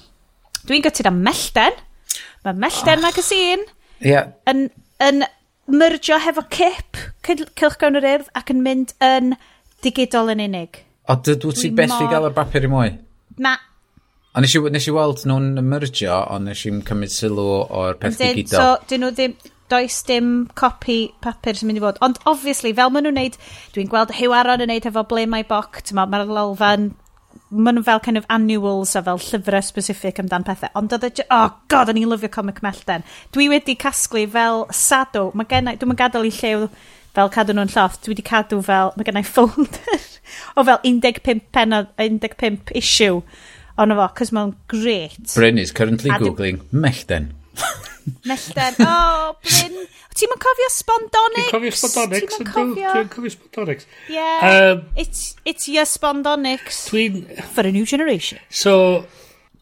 Dwi'n 0.66 0.84
gutted 0.84 1.08
am 1.10 1.20
Mellten. 1.24 1.76
Mae 2.44 2.56
Mellten 2.64 2.98
oh. 2.98 3.04
magazine 3.04 3.68
yeah. 4.02 4.32
yn, 4.50 4.66
yn 5.04 5.24
myrgio 5.70 6.18
hefo 6.20 6.44
cip 6.50 6.98
Cylchgawn 7.24 8.00
yr 8.00 8.08
Urdd 8.16 8.30
ac 8.36 8.52
yn 8.52 8.64
mynd 8.64 8.94
yn 9.04 9.34
digidol 9.84 10.32
yn 10.34 10.42
unig. 10.48 10.82
O, 11.06 11.16
dydw 11.16 11.54
ti 11.56 11.70
beth 11.74 11.96
i 12.00 12.08
gael 12.10 12.28
y 12.28 12.34
bapur 12.34 12.66
i 12.66 12.70
mwy? 12.70 12.94
Na, 13.40 13.54
A 14.30 14.42
nes 14.42 14.52
i, 14.54 14.60
nes 14.70 14.86
i 14.86 14.92
weld 14.94 15.24
nhw'n 15.26 15.58
ymyrgio, 15.58 16.14
ond 16.30 16.46
nes 16.46 16.60
i'n 16.68 16.84
cymryd 16.86 17.10
sylw 17.10 17.46
o'r 17.66 17.96
peth 17.98 18.20
di 18.20 18.44
gyda. 18.44 18.60
So, 18.60 18.90
dyn 18.90 19.02
nhw 19.02 19.10
ddim, 19.16 19.34
does 19.70 19.96
dim 20.06 20.30
copi 20.58 20.98
papur 21.24 21.58
sy'n 21.58 21.70
mynd 21.70 21.80
i 21.80 21.82
fod. 21.82 21.98
Ond, 22.06 22.20
obviously, 22.30 22.70
fel 22.78 22.92
maen 22.94 23.08
nhw'n 23.08 23.18
neud, 23.18 23.38
dwi'n 23.74 23.90
gweld 23.90 24.14
Hugh 24.20 24.36
Aron 24.38 24.62
yn 24.62 24.70
neud 24.70 24.86
efo 24.86 25.02
Ble 25.10 25.26
Mae 25.30 25.46
Boc, 25.50 25.82
mae'r 25.90 26.30
lolfa'n 26.30 26.92
maen 27.50 27.78
nhw 27.78 27.84
fel 27.86 28.02
kind 28.06 28.18
of 28.18 28.30
annuals 28.30 28.94
a 28.94 29.02
fel 29.02 29.18
llyfrau 29.18 29.66
specific 29.66 30.22
amdan 30.22 30.46
pethau. 30.46 30.70
Ond 30.78 30.94
oedd 30.94 31.10
e, 31.10 31.26
oh 31.34 31.50
god, 31.72 31.90
o'n 31.90 31.98
i'n 31.98 32.10
lyfio 32.10 32.30
comic 32.30 32.62
mellten. 32.62 33.06
Dwi 33.34 33.50
wedi 33.50 33.74
casglu 33.78 34.28
fel 34.30 34.66
sadw, 34.74 35.32
mae 35.34 35.50
gennau, 35.50 35.78
dwi'n 35.78 35.98
gadael 35.98 36.30
i 36.30 36.34
llew 36.38 36.68
fel 37.18 37.30
cadw 37.34 37.58
nhw'n 37.58 37.74
lloft, 37.74 38.04
dwi 38.04 38.14
wedi 38.14 38.30
cadw 38.30 38.62
fel, 38.62 38.94
mae 38.94 39.10
gennau 39.10 39.26
folder 39.34 40.10
o 40.54 40.66
fel 40.66 40.84
15, 40.86 41.48
penod, 41.50 41.90
15 41.98 42.78
issue 42.78 43.24
ond 43.80 43.96
fo, 43.96 44.08
cos 44.18 44.32
mae'n 44.36 44.56
great. 44.70 45.20
Bryn 45.34 45.60
is 45.60 45.72
currently 45.76 46.12
Adem... 46.12 46.30
googling 46.30 46.60
mellten. 46.70 47.30
mellten, 48.28 48.80
o, 48.84 48.90
oh, 48.90 49.32
Bryn. 49.46 49.80
Ti'n 50.20 50.28
ma'n 50.32 50.40
cofio 50.42 50.68
spondonics? 50.74 51.46
Ti'n 51.46 51.54
cofio 51.54 51.76
spondonics? 51.78 52.34
Ti'n 52.34 52.48
cofio... 52.50 52.94
Ti'n 52.96 53.12
cofio 53.12 53.32
spondonics? 53.36 53.86
Yeah, 54.10 54.50
um, 54.50 54.82
it's, 54.98 55.36
it's 55.44 55.68
your 55.70 55.86
spondonics. 55.88 56.82
Dwi'n... 56.90 57.22
For 57.54 57.66
a 57.66 57.72
new 57.72 57.86
generation. 57.86 58.42
So, 58.50 58.74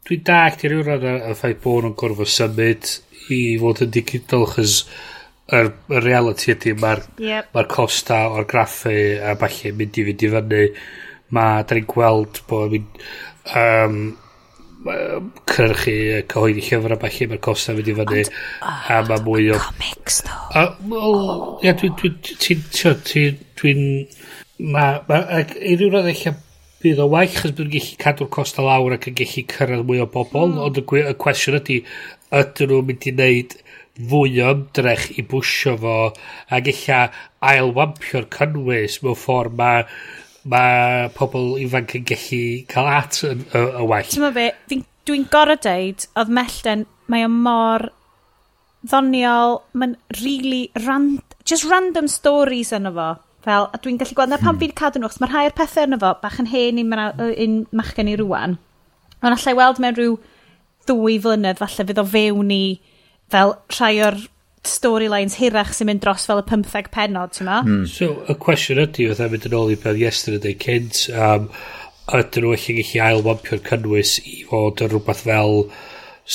dwi'n 0.08 0.24
dag 0.26 0.58
ti'n 0.58 0.72
rhywun 0.72 0.94
ar 0.96 1.30
y 1.30 1.36
ffaith 1.38 1.60
bod 1.62 1.86
nhw'n 1.86 1.94
gorfod 2.00 2.32
symud 2.32 2.90
i 3.34 3.42
fod 3.60 3.84
yn 3.84 3.92
digidol, 3.94 4.48
chys 4.56 4.80
yr, 5.52 5.70
yr 5.92 6.04
reality 6.04 6.52
ydy 6.54 6.74
mae'r 6.80 7.04
yep. 7.22 7.52
ma 7.54 7.64
costa 7.70 8.24
o'r 8.32 8.48
graffu 8.48 8.94
a 9.20 9.36
falle 9.40 9.74
mynd 9.76 10.00
i 10.00 10.06
fynd 10.08 10.24
i 10.24 10.32
fyny 10.34 10.64
mae 11.36 11.64
da 11.68 11.76
ni'n 11.76 11.88
gweld 11.88 12.42
bod 12.48 12.72
Mynd, 12.72 13.00
um, 13.56 14.00
cyrchu 15.48 15.94
cyhoeddi 16.30 16.64
llyfr 16.64 16.94
a 16.94 16.98
falle 17.02 17.28
mae'r 17.30 17.44
costa 17.44 17.74
fynd 17.76 17.90
i 17.90 17.94
fyny 17.98 18.20
a 18.24 18.98
oh, 18.98 19.06
mae 19.08 19.22
mwy 19.26 19.48
o 19.54 19.62
comics 19.62 20.20
ddo 20.26 21.06
ia 21.66 21.74
dwi'n 21.80 21.96
dwi'n 21.98 22.66
dwi'n 22.78 23.40
dwi'n 23.58 23.82
mae 24.76 25.42
i 25.58 25.74
ryw 25.78 25.90
roedd 25.94 26.12
eich 26.12 26.28
bydd 26.82 27.02
o 27.02 27.08
waith 27.10 27.40
chos 27.40 27.56
bydd 27.58 27.66
yn 27.66 27.72
gallu 27.74 27.98
cadw'r 28.04 28.30
costa 28.36 28.62
lawr 28.62 28.94
ac 28.94 29.08
yn 29.10 29.18
gallu 29.18 29.44
cyrraedd 29.50 29.86
mwy 29.88 30.02
o 30.04 30.06
bobl 30.14 30.44
hmm. 30.46 30.60
ond 30.68 30.78
y 30.78 31.16
cwestiwn 31.24 31.58
ydy 31.58 31.80
ydyn 32.38 32.70
nhw'n 32.70 32.86
mynd 32.92 33.08
i 33.10 33.14
wneud 33.16 33.56
fwy 34.12 34.38
o 34.44 34.52
ymdrech 34.54 35.08
i 35.18 35.24
bwysio 35.26 35.74
fo 35.82 35.96
ac 36.54 36.70
eich 36.70 36.84
ailwampio'r 37.50 38.30
cynnwys 38.36 39.00
mewn 39.02 39.18
ffordd 39.18 39.58
mae 39.58 39.82
mae 40.48 41.08
pobl 41.16 41.56
ifanc 41.62 41.94
yn 41.98 42.06
gallu 42.08 42.42
cael 42.70 42.90
at 42.90 43.20
y, 43.26 43.34
y, 43.36 43.62
y 43.62 43.86
well. 43.88 44.08
Ti'n 44.08 44.24
meddwl 44.24 44.36
be, 44.38 44.80
dwi'n 45.08 45.28
gorau 45.32 45.60
deud, 45.64 46.06
oedd 46.18 46.34
mellten, 46.38 46.84
mae 47.12 47.26
o 47.26 47.30
mor 47.32 47.88
ddoniol, 48.86 49.58
mae'n 49.78 49.96
really 50.20 50.68
rand, 50.86 51.22
just 51.48 51.68
random 51.68 52.08
stories 52.12 52.72
yno 52.76 52.92
fo. 52.96 53.08
Fel, 53.46 53.68
a 53.72 53.80
dwi'n 53.80 54.00
gallu 54.00 54.16
gweld, 54.18 54.32
na 54.32 54.40
pan 54.40 54.54
hmm. 54.54 54.62
fi'n 54.64 54.74
cadw 54.78 55.00
nhw, 55.02 55.12
mae'r 55.22 55.34
rhai 55.34 55.44
o'r 55.48 55.56
pethau 55.56 55.88
yno 55.88 56.00
fo, 56.02 56.14
bach 56.22 56.40
yn 56.42 56.50
hen 56.50 56.80
i'n 56.82 57.60
machgen 57.76 58.10
i 58.10 58.16
rwan. 58.20 58.58
Ond 59.22 59.34
allai 59.34 59.54
weld 59.58 59.80
mewn 59.82 59.96
rhyw 59.96 60.18
ddwy 60.88 61.18
flynedd, 61.22 61.60
falle 61.60 61.86
fydd 61.88 62.02
o 62.02 62.06
fewn 62.08 62.52
i 62.54 62.62
fel 63.32 63.54
rhai 63.76 63.94
o'r 64.04 64.18
storylines 64.66 65.38
hirach 65.38 65.74
sy'n 65.74 65.90
mynd 65.90 66.02
dros 66.04 66.26
fel 66.28 66.42
y 66.42 66.46
15 66.48 66.90
penod, 66.94 67.34
ti'n 67.34 67.48
ma? 67.48 67.58
Mm. 67.64 67.84
So, 67.90 68.10
y 68.26 68.36
cwestiwn 68.42 68.82
ydy, 68.86 69.08
oedd 69.10 69.22
e'n 69.24 69.32
mynd 69.34 69.48
yn 69.48 69.58
ôl 69.58 69.74
i 69.74 69.78
beth 69.80 70.00
yesterday 70.00 70.56
cynt, 70.64 71.04
um, 71.14 71.50
ydyn 72.18 72.46
nhw 72.46 72.54
eich 72.56 72.70
gallu 72.72 73.04
ail 73.04 73.24
wampio'r 73.26 73.62
cynnwys 73.68 74.14
i 74.24 74.40
fod 74.48 74.82
yn 74.84 74.92
rhywbeth 74.92 75.24
fel 75.28 75.58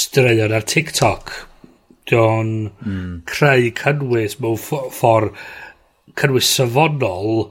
straeon 0.03 0.55
ar 0.55 0.67
TikTok. 0.69 1.33
Dwi'n 2.09 2.53
mm. 2.69 3.11
creu 3.29 3.71
cynnwys 3.79 4.37
mewn 4.43 4.59
ffordd 4.61 5.37
cynnwys 6.19 6.51
safonol 6.59 7.47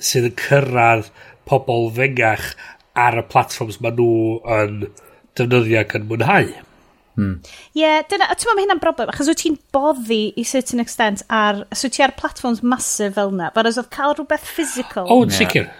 sydd 0.00 0.30
yn 0.30 0.38
cyrraedd 0.40 1.10
pobl 1.48 1.90
fengach 1.96 2.52
ar 2.98 3.20
y 3.20 3.24
platforms 3.30 3.78
maen 3.84 3.98
nhw 3.98 4.40
yn 4.56 4.82
defnyddio 5.38 5.80
ac 5.84 5.96
yn 5.98 6.08
mwynhau. 6.10 6.50
Ie, 7.20 7.82
yeah, 7.82 8.00
dyna, 8.08 8.28
a 8.30 8.36
ti'n 8.36 8.48
meddwl 8.48 8.58
mae 8.58 8.64
hynna'n 8.66 8.82
broblem, 8.82 9.12
achos 9.12 9.30
wyt 9.30 9.42
ti'n 9.42 9.58
boddi 9.74 10.20
i 10.40 10.44
certain 10.48 10.82
extent 10.82 11.24
ar, 11.28 11.64
so 11.76 11.90
ti 11.92 12.04
ar 12.06 12.14
platforms 12.18 12.62
masif 12.62 13.16
fel 13.18 13.32
yna, 13.34 13.50
bod 13.54 13.68
oedd 13.70 13.90
cael 13.94 14.16
rhywbeth 14.16 14.48
physical. 14.58 15.06
O, 15.06 15.22
yn 15.26 15.32
yeah. 15.32 15.38
sicr. 15.40 15.70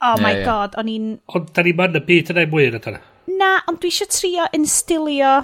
Oh 0.00 0.14
yeah, 0.16 0.24
my 0.24 0.32
yeah. 0.36 0.46
god, 0.46 0.78
o'n 0.80 0.88
i'n... 0.88 1.10
Ond 1.36 1.50
da 1.56 1.64
ni 1.66 1.74
ma'n 1.76 1.98
y 1.98 2.04
byd 2.06 2.32
yna 2.34 2.46
i 2.46 2.50
mwy 2.50 2.70
yn 2.70 2.78
ydyn. 2.80 3.00
Na, 3.40 3.50
ond 3.70 3.82
dwi 3.82 3.92
eisiau 3.92 4.10
trio 4.14 4.48
instilio... 4.56 5.34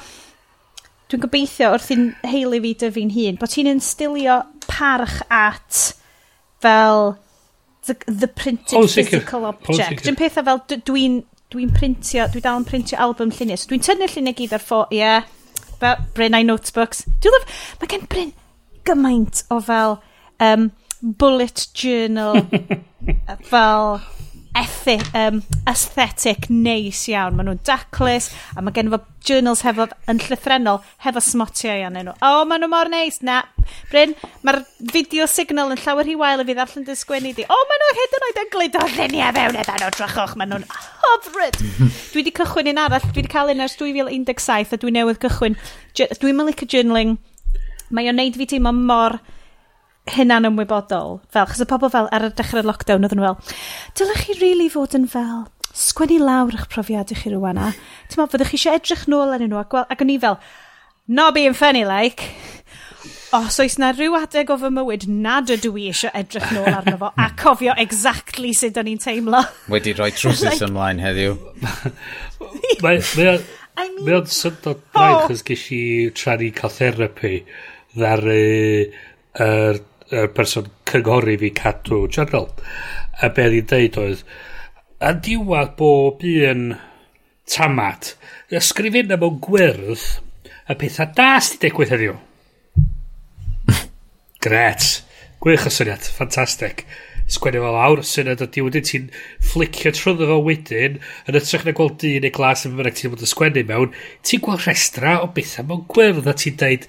Dwi'n 1.07 1.23
gobeithio 1.23 1.69
wrth 1.71 1.92
i'n 1.95 2.09
heili 2.27 2.59
fi 2.64 2.73
dy 2.81 2.88
fi'n 2.97 3.12
hun, 3.14 3.37
bod 3.38 3.53
ti'n 3.53 3.69
instilio 3.71 4.40
parch 4.66 5.21
at 5.31 5.92
fel 6.64 7.12
the, 7.87 7.95
the 8.09 8.27
printed 8.27 8.75
oh, 8.75 8.88
physical 8.90 9.47
object. 9.47 10.03
Dwi'n 10.03 10.19
pethau 10.19 10.42
fel 10.49 10.62
dwi'n 10.75 11.21
dwi'n 11.55 11.71
printio, 11.71 12.27
dwi 12.33 12.42
dal 12.42 12.59
yn 12.59 12.66
printio 12.66 12.99
album 12.99 13.31
lluniau. 13.31 13.61
So 13.61 13.71
dwi'n 13.71 13.85
tynnu 13.87 14.09
lluniau 14.11 14.35
gyd 14.40 14.57
ar 14.57 14.64
ffo, 14.64 14.81
ie, 14.90 14.99
yeah, 14.99 15.29
Brynau 16.17 16.45
notebooks. 16.47 17.05
Dwi'n 17.23 17.37
lyf, 17.37 17.62
mae 17.81 17.91
gen 17.93 18.07
Bryn 18.11 18.35
gymaint 18.87 19.43
o 19.51 19.61
fel 19.65 19.99
um, 20.43 20.69
bullet 21.21 21.67
journal, 21.77 22.45
fel 23.51 23.99
ethi, 24.57 24.97
um, 25.14 25.42
aesthetic 25.69 26.49
neis 26.51 27.03
iawn. 27.11 27.37
Maen 27.37 27.51
nhw'n 27.51 27.61
daclus, 27.66 28.31
a 28.57 28.64
mae 28.64 28.75
gen 28.77 28.90
fo 28.92 29.01
journals 29.27 29.62
hefo 29.66 29.88
yn 30.11 30.21
llythrenol, 30.23 30.81
hefo 31.05 31.23
smotiau 31.25 31.83
iawn 31.83 31.99
nhw. 31.99 32.14
O, 32.16 32.31
oh, 32.40 32.42
maen 32.49 32.64
nhw 32.64 32.71
mor 32.73 32.90
neis. 32.92 33.21
Na, 33.27 33.42
Bryn, 33.90 34.14
mae'r 34.47 34.62
video 34.95 35.27
signal 35.31 35.75
yn 35.75 35.83
llawer 35.83 36.09
hi 36.09 36.16
wael 36.19 36.42
i 36.42 36.49
fi 36.49 36.57
ddarllen 36.57 36.88
dy 36.88 36.97
sgwennu 36.99 37.35
di. 37.37 37.47
O, 37.47 37.57
oh, 37.57 37.69
maen 37.71 37.85
nhw 37.85 37.92
hyd 38.01 38.19
yn 38.19 38.27
oed 38.29 38.42
yn 38.42 38.51
glid 38.57 38.81
o 38.81 38.88
lluniau 38.97 39.37
fewn 39.38 39.61
edan 39.62 39.87
o 39.87 39.92
drachwch. 39.99 40.37
Maen 40.40 40.55
nhw'n 40.55 40.69
hyfryd. 41.05 41.61
dwi 42.12 42.23
wedi 42.23 42.35
cychwyn 42.40 42.73
un 42.73 42.83
arall. 42.87 43.09
Dwi 43.11 43.23
wedi 43.23 43.33
cael 43.37 43.55
un 43.55 43.64
ers 43.66 43.79
2017 43.81 44.77
a 44.77 44.83
dwi 44.83 44.97
newydd 44.97 45.23
cychwyn. 45.27 45.59
Dwi'n 45.97 46.29
mynd 46.29 46.42
mylicio 46.42 46.71
journaling. 46.77 47.16
Mae 47.95 48.11
o'n 48.11 48.19
neud 48.19 48.38
fi 48.38 48.49
teimlo 48.51 48.73
mor 48.75 49.21
hynna'n 50.14 50.49
ymwybodol. 50.51 51.21
Fel, 51.35 51.49
chos 51.51 51.62
y 51.64 51.69
pobl 51.71 51.90
fel 51.92 52.11
ar 52.14 52.29
y 52.29 52.33
dechrau 52.38 52.64
lockdown 52.66 53.07
oedden 53.07 53.21
nhw 53.21 53.33
fel, 53.33 53.57
dylech 53.99 54.25
chi 54.27 54.38
really 54.40 54.69
fod 54.73 54.95
yn 54.99 55.09
fel, 55.11 55.47
sgwennu 55.77 56.21
lawr 56.23 56.55
eich 56.57 56.69
profiadau 56.73 57.19
chi 57.19 57.33
rwana. 57.35 57.73
Ti'n 58.07 58.21
meddwl, 58.21 58.33
fyddwch 58.35 58.53
chi 58.53 58.61
eisiau 58.61 58.79
edrych 58.81 59.07
nôl 59.12 59.35
arnyn 59.35 59.53
nhw 59.53 59.62
ac, 59.62 59.75
wel, 59.77 59.88
ac 59.92 60.05
o'n 60.05 60.14
i 60.14 60.19
fel, 60.23 60.38
not 61.09 61.35
being 61.35 61.57
funny 61.57 61.85
like, 61.85 62.31
os 63.37 63.59
oes 63.61 63.77
na 63.83 63.90
rhyw 63.92 64.14
adeg 64.21 64.51
o 64.53 64.57
fy 64.61 64.71
mywyd 64.73 65.07
nad 65.11 65.51
ydw 65.53 65.73
i 65.81 65.88
eisiau 65.90 66.14
edrych 66.16 66.47
nôl 66.55 66.71
arno 66.71 66.97
fo 67.01 67.11
a 67.19 67.27
cofio 67.38 67.75
exactly 67.83 68.53
sut 68.57 68.79
o'n 68.81 68.90
i'n 68.92 69.03
teimlo. 69.03 69.42
Wedi 69.73 69.95
rhoi 69.97 70.12
trwsus 70.14 70.47
like, 70.49 70.62
ymlaen 70.69 71.03
heddiw. 71.03 71.37
Mae 72.85 74.16
o'n 74.16 74.31
syndod 74.33 74.81
braich 74.95 75.27
chos 75.27 75.42
oh. 75.42 75.49
gysi 75.51 75.81
trani 76.16 76.53
cael 76.57 76.73
therapi 76.73 77.35
ddar 77.97 78.25
yr 78.31 78.95
er, 79.47 79.83
y 80.12 80.27
person 80.35 80.69
cynghori 80.88 81.37
fi 81.40 81.51
cadw 81.57 82.05
journal. 82.09 82.51
A 83.23 83.31
be 83.33 83.47
oedd 83.47 83.57
hi'n 83.57 83.71
deud 83.73 83.99
oedd, 84.03 84.23
a 85.01 85.12
diwad 85.12 85.75
bob 85.79 86.23
un 86.27 86.69
tamat, 87.51 88.14
ysgrifenna 88.55 89.19
mewn 89.21 89.40
gwyrdd, 89.45 90.05
y 90.66 90.79
pethau 90.79 91.11
da 91.16 91.33
sydd 91.40 91.59
wedi 91.59 91.66
digwydd 91.69 91.92
heddiw. 91.95 92.14
Gret. 94.45 94.87
Gwych 95.42 95.66
o 95.69 95.71
syniad. 95.71 96.07
Fantastic. 96.16 96.87
Sgwennu 97.31 97.61
fel 97.62 97.77
awr, 97.83 98.01
syniad 98.07 98.42
ydi 98.47 98.62
wedyn 98.62 98.87
ti'n 98.87 99.11
flicio 99.42 99.90
trwyddo 99.95 100.29
fo 100.31 100.38
wedyn, 100.47 101.01
yn 101.27 101.38
ytrach 101.40 101.66
na 101.66 101.75
gweld 101.75 101.99
dyn 102.03 102.23
neu 102.23 102.35
glas 102.35 102.62
yn 102.69 102.77
fyrwyd 102.79 102.99
ti'n 103.01 103.12
bod 103.12 103.25
yn 103.27 103.31
sgwennu 103.33 103.64
mewn, 103.66 103.95
ti'n 104.27 104.42
gweld 104.45 104.62
rhestra 104.62 105.16
o 105.25 105.29
bethau 105.35 105.66
mewn 105.66 105.83
gwyrdd 105.90 106.31
a 106.31 106.35
ti'n 106.38 106.59
deud, 106.62 106.87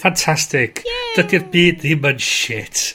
Fantastic. 0.00 0.82
Dydy'r 1.16 1.48
byd 1.52 1.82
ddim 1.82 2.06
yn 2.08 2.22
shit. 2.22 2.92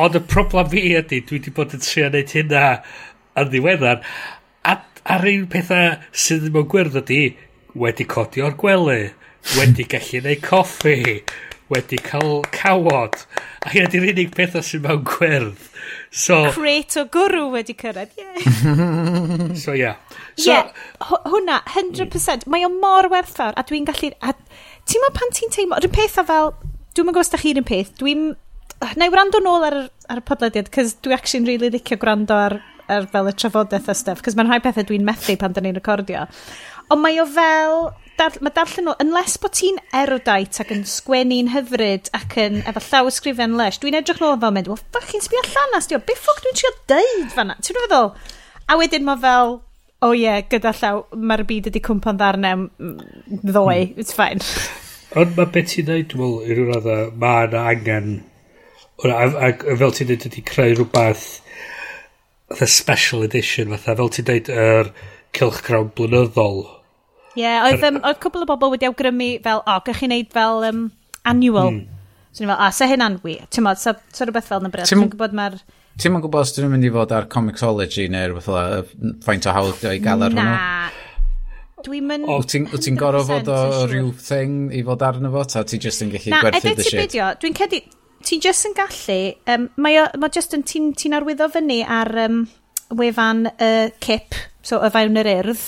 Ond 0.00 0.16
y 0.16 0.22
problem 0.24 0.70
fi 0.72 0.84
ydy, 0.96 1.20
dwi 1.26 1.38
wedi 1.38 1.52
bod 1.56 1.74
yn 1.76 1.82
trio 1.84 2.08
wneud 2.08 2.34
hynna 2.36 2.66
yn 3.40 3.50
ddiweddar. 3.52 4.04
A, 4.64 4.76
a'r 5.14 5.26
un 5.32 5.48
pethau 5.52 5.98
sydd 6.12 6.46
ddim 6.46 6.62
yn 6.62 6.68
gwirth 6.72 7.00
ydy, 7.02 7.22
wedi 7.78 8.06
codi 8.08 8.44
o'r 8.44 8.56
gwely, 8.60 9.10
wedi 9.58 9.88
gallu 9.90 10.22
gwneud 10.22 10.46
coffi, 10.46 10.96
wedi 11.72 11.98
cael 12.04 12.40
cawod. 12.54 13.18
A 13.62 13.74
hyn 13.74 13.90
ydy'r 13.90 14.08
unig 14.12 14.32
pethau 14.36 14.64
sydd 14.64 14.86
mewn 14.86 15.04
gwyrdd. 15.08 15.68
So, 16.12 16.38
Cret 16.52 16.96
o 17.00 17.06
gwrw 17.12 17.46
wedi 17.54 17.74
cyrraedd, 17.78 18.12
yeah. 18.20 19.54
so, 19.62 19.72
yeah. 19.72 19.96
So, 20.36 20.52
yeah, 20.52 20.72
hwnna, 21.08 21.62
100%. 21.72 22.44
Mm. 22.44 22.52
Mae 22.52 22.66
o 22.68 22.72
mor 22.72 23.08
werthfawr, 23.12 23.56
a 23.56 23.64
dwi'n 23.68 23.88
gallu... 23.88 24.12
A, 24.20 24.34
ti'n 24.88 25.04
meddwl 25.04 25.18
pan 25.18 25.34
ti'n 25.36 25.54
teimlo, 25.54 25.78
rhywun 25.80 25.94
peth 25.94 26.18
a 26.20 26.26
fel, 26.28 26.52
dwi'n 26.96 27.08
meddwl 27.08 27.24
os 27.24 27.32
da 27.32 27.40
chi'r 27.40 27.60
un 27.60 27.68
peth, 27.68 27.94
dwi'n, 28.00 28.28
na 28.98 29.08
i 29.08 29.12
wrando 29.12 29.40
nôl 29.44 29.64
ar, 29.68 29.78
ar 30.10 30.20
y 30.20 30.26
podlediad, 30.26 30.70
cys 30.74 30.96
dwi 31.04 31.16
actually'n 31.16 31.48
really 31.48 31.72
licio 31.72 31.98
gwrando 32.00 32.36
ar, 32.36 32.58
ar 32.92 33.08
fel 33.12 33.30
y 33.30 33.34
trafodaeth 33.38 33.90
a 33.90 33.96
stuff, 33.96 34.22
cys 34.24 34.36
mae'n 34.38 34.50
rhai 34.50 34.60
pethau 34.64 34.86
dwi'n 34.88 35.06
methu 35.06 35.38
pan 35.40 35.54
da 35.56 35.64
ni'n 35.64 35.78
recordio. 35.78 36.26
Ond 36.92 37.00
mae 37.00 37.20
o 37.22 37.26
fel, 37.30 37.86
dar, 38.18 38.36
mae 38.44 38.52
darllen 38.54 38.88
nhw, 38.88 38.96
unless 39.04 39.38
bod 39.40 39.54
ti'n 39.56 39.78
erudite 39.96 40.62
ac 40.64 40.72
yn 40.74 40.84
sgwennu'n 40.88 41.52
hyfryd 41.54 42.10
ac 42.18 42.36
yn 42.42 42.60
efo 42.68 42.82
llawysgrifen 42.88 43.56
lesh, 43.58 43.80
dwi'n 43.82 43.96
edrych 44.02 44.20
nôl 44.22 44.38
fel 44.42 44.54
mynd, 44.54 44.68
well, 44.68 44.82
fucking 44.94 45.24
sbio 45.24 45.40
allan 45.46 45.78
as, 45.78 45.88
diw, 45.88 46.02
beth 46.02 46.24
ffwc 46.26 46.42
dwi'n 46.44 46.58
trio 46.58 46.72
deud 46.92 47.30
fanna? 47.36 47.56
Ti'n 47.62 47.78
meddwl? 47.80 48.12
A 48.68 48.78
wedyn 48.80 49.06
mae 49.06 49.22
fel, 49.22 49.60
o 50.02 50.08
oh, 50.08 50.16
ie, 50.16 50.24
yeah, 50.24 50.40
gyda 50.50 50.72
llaw, 50.74 51.04
mae'r 51.14 51.44
byd 51.46 51.68
wedi 51.70 51.82
cwmpa'n 51.86 52.18
ddarnau 52.18 52.66
ddoe, 52.74 53.76
mm. 53.78 53.92
Hmm. 53.92 54.00
it's 54.02 54.16
fine. 54.16 54.42
Ond 55.20 55.36
mae 55.36 55.50
beth 55.54 55.68
ti'n 55.70 55.86
dweud, 55.86 56.08
dwi'n 56.10 56.22
meddwl, 56.22 56.42
i 56.42 56.56
rhyw 56.56 56.68
radda, 56.72 56.98
mae 57.22 57.46
yna 57.46 57.64
angen, 57.70 58.12
ac 59.12 59.64
fel 59.68 59.94
ti'n 59.94 60.08
dweud 60.10 60.26
ydy 60.30 60.44
creu 60.48 60.74
rhywbeth, 60.74 61.26
the 62.58 62.66
special 62.66 63.22
edition, 63.26 63.70
fatha, 63.76 63.94
fel 64.00 64.10
ti'n 64.16 64.26
dweud, 64.30 64.50
yr 64.50 64.88
er 64.88 64.90
cilchgrawn 65.38 65.92
blynyddol. 65.96 66.64
Ie, 67.36 67.44
yeah, 67.44 67.68
oedd, 67.68 67.84
um, 67.86 68.00
oedd 68.02 68.18
cwbl 68.24 68.42
o 68.44 68.48
bobl 68.50 68.74
wedi 68.74 68.88
awgrymu 68.90 69.30
fel, 69.44 69.62
o, 69.62 69.76
oh, 69.76 69.84
gych 69.86 70.02
chi'n 70.02 70.12
neud 70.12 70.32
fel 70.34 70.66
um, 70.68 70.82
annual. 71.28 71.70
Mm. 71.76 72.02
So 72.32 72.42
ni'n 72.42 72.50
fel, 72.50 72.58
a, 72.58 72.72
sa 72.74 72.88
hynna'n 72.90 73.20
wir. 73.22 73.46
Ti'n 73.52 73.64
modd, 73.68 73.80
sa, 73.80 73.94
sa 74.10 74.26
rhywbeth 74.26 74.50
fel 74.50 74.64
na 74.64 74.72
bryd. 74.72 74.90
Ti'n 74.90 75.06
gwybod 75.12 75.36
mae'r 75.38 75.60
Ti'n 76.00 76.14
ma'n 76.14 76.22
gwybod 76.24 76.40
os 76.40 76.54
dyn 76.56 76.64
nhw'n 76.66 76.72
mynd 76.76 76.88
i 76.88 76.90
fod 76.92 77.12
ar 77.12 77.26
Comixology 77.32 78.06
neu 78.10 78.30
rhywbeth 78.30 78.46
fel 78.48 79.16
faint 79.26 79.48
o 79.48 79.56
hawdd 79.56 79.82
i 79.90 79.98
gael 80.02 80.24
ar 80.24 80.36
hwnnw? 80.36 80.54
Na. 80.54 81.02
Dwi'n 81.82 82.06
mynd... 82.08 82.28
O, 82.30 82.38
ti'n 82.46 82.68
ti 82.72 82.94
gorau 82.96 83.26
fod 83.28 83.50
o 83.52 83.58
rhyw 83.90 84.12
thing 84.22 84.70
i 84.72 84.80
fod 84.86 85.02
arno 85.04 85.32
fo, 85.34 85.42
ta 85.50 85.64
ti 85.68 85.80
just 85.82 86.04
yn 86.04 86.12
gallu 86.14 86.32
gwerthu 86.32 86.70
e, 86.70 86.74
dy 86.78 86.86
shit? 86.86 86.96
Na, 86.96 87.04
edrych 87.04 87.12
ti 87.12 87.44
dwi'n 87.44 87.58
cedi... 87.58 87.82
Ti'n 88.22 88.42
just 88.44 88.68
yn 88.68 88.76
gallu... 88.78 89.18
Um, 89.50 89.68
mae 89.82 89.98
o, 90.00 90.06
mae 90.22 90.32
just 90.32 90.56
yn... 90.56 90.64
Ti'n 90.68 90.92
ti 90.96 91.12
arwyddo 91.12 91.50
fyny 91.52 91.80
ar 91.84 92.12
um, 92.24 92.42
wefan 92.96 93.48
uh, 93.52 93.90
cip, 94.04 94.38
so 94.64 94.80
y 94.80 94.90
fawn 94.94 95.20
yr 95.20 95.30
urdd. 95.36 95.64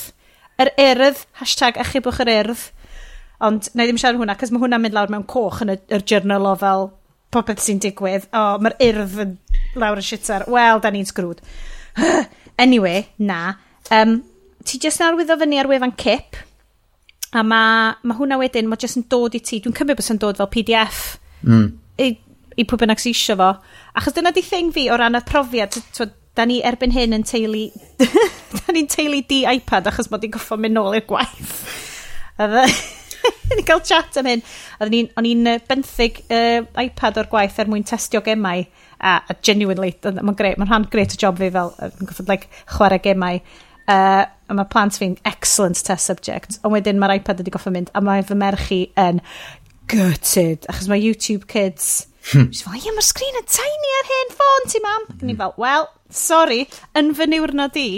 Yr 0.62 0.70
urdd, 0.86 1.24
hashtag 1.40 1.80
achubwch 1.82 2.22
yr 2.24 2.32
urdd. 2.38 2.68
Ond, 3.44 3.68
na 3.74 3.84
i 3.84 3.90
ddim 3.90 3.98
siarad 4.00 4.22
hwnna, 4.22 4.38
cos 4.38 4.54
mae 4.54 4.62
hwnna'n 4.62 4.86
mynd 4.86 4.96
lawr 4.96 5.10
mewn 5.12 5.26
coch 5.28 5.64
yn 5.66 5.74
y, 5.74 5.80
y 5.90 5.98
journal 6.06 6.46
o 6.48 6.54
fel 6.60 6.92
popeth 7.34 7.64
sy'n 7.64 7.82
digwydd. 7.82 8.30
O, 8.30 8.44
mae'r 8.62 8.78
urdd 8.86 9.18
yn 9.26 9.34
lawr 9.80 10.00
y 10.00 10.04
shitter. 10.04 10.46
Wel, 10.50 10.80
da 10.82 10.92
ni'n 10.92 11.08
sgrwd. 11.08 11.42
anyway, 12.64 13.06
na. 13.18 13.56
Um, 13.94 14.18
ti 14.64 14.80
jyst 14.82 15.02
yn 15.02 15.10
arwyddo 15.10 15.38
fyny 15.40 15.60
ar 15.60 15.70
wefan 15.70 15.94
cip, 16.00 16.38
a 17.34 17.42
mae 17.42 17.94
ma 18.06 18.18
hwnna 18.18 18.38
wedyn, 18.40 18.68
mae 18.70 18.80
jyst 18.80 19.00
yn 19.00 19.06
dod 19.10 19.36
i 19.36 19.42
ti, 19.42 19.60
dwi'n 19.62 19.76
cymryd 19.76 19.98
bod 19.98 20.06
sy'n 20.06 20.20
dod 20.22 20.40
fel 20.40 20.50
PDF, 20.52 21.00
mm. 21.42 21.68
i, 22.00 22.10
i 22.56 22.66
pwy 22.66 22.82
bynnag 22.84 23.02
sy'n 23.02 23.14
isio 23.14 23.38
fo. 23.40 23.52
Achos 23.98 24.16
dyna 24.16 24.32
di 24.34 24.44
thing 24.46 24.72
fi 24.74 24.88
o 24.90 24.98
ran 25.00 25.18
y 25.18 25.22
profiad, 25.26 25.78
da 26.34 26.46
ni 26.48 26.60
erbyn 26.66 26.94
hyn 26.94 27.14
yn 27.18 27.26
teulu, 27.26 27.68
da 28.58 28.74
ni'n 28.74 28.90
teulu 28.90 29.22
di 29.28 29.44
iPad 29.46 29.90
achos 29.90 30.10
bod 30.10 30.26
i'n 30.26 30.34
goffo 30.34 30.58
mynd 30.58 30.78
nôl 30.78 30.98
i'r 30.98 31.08
gwaith. 31.10 31.56
E- 32.42 33.02
ni 33.56 33.64
cael 33.66 33.82
chat 33.84 34.18
am 34.20 34.28
hyn. 34.28 34.42
O'n 34.82 35.28
i'n 35.28 35.50
benthyg 35.68 36.20
uh, 36.26 36.64
iPad 36.84 37.20
o'r 37.22 37.30
gwaith 37.32 37.60
er 37.60 37.70
mwyn 37.70 37.86
testio 37.88 38.22
gemau 38.24 38.64
a, 39.05 39.18
a 39.28 39.36
genuinely, 39.44 39.92
mae'n 40.09 40.38
gret, 40.38 40.59
mae'n 40.61 40.70
rhan 40.70 40.88
gret 40.92 41.14
o 41.16 41.20
job 41.20 41.38
fi 41.40 41.50
fel, 41.55 41.74
yn 41.84 42.09
goffod, 42.09 42.30
like, 42.30 42.48
chwarae 42.72 43.02
gemau. 43.05 43.42
Uh, 43.84 44.24
a 44.48 44.57
mae 44.57 44.68
plant 44.72 44.96
fi'n 44.96 45.18
excellent 45.28 45.80
test 45.84 46.09
subject, 46.09 46.59
ond 46.64 46.72
wedyn 46.72 46.96
mae'r 47.00 47.18
iPad 47.18 47.42
wedi 47.42 47.52
goffa 47.52 47.72
mynd, 47.74 47.92
a 47.92 48.00
mae 48.05 48.24
fy 48.24 48.36
merch 48.40 48.72
i 48.72 48.80
yn 49.00 49.20
gutted, 49.92 50.66
achos 50.72 50.90
mae 50.90 51.02
YouTube 51.02 51.48
Kids... 51.50 52.09
Hmm. 52.24 52.48
Fel, 52.57 52.78
ie, 52.80 52.92
mae'r 52.96 53.05
sgrin 53.05 53.36
yn 53.36 53.48
tiny 53.52 53.90
ar 53.98 54.07
hen 54.09 54.30
ffôn 54.32 54.70
ti, 54.72 54.80
mam. 54.80 55.02
Mm. 55.11 55.24
Ni 55.28 55.34
fel, 55.36 55.50
wel, 55.61 55.90
sorry, 56.09 56.62
yn 56.96 57.11
fy 57.18 57.26
niwrnod 57.28 57.76
i, 57.76 57.88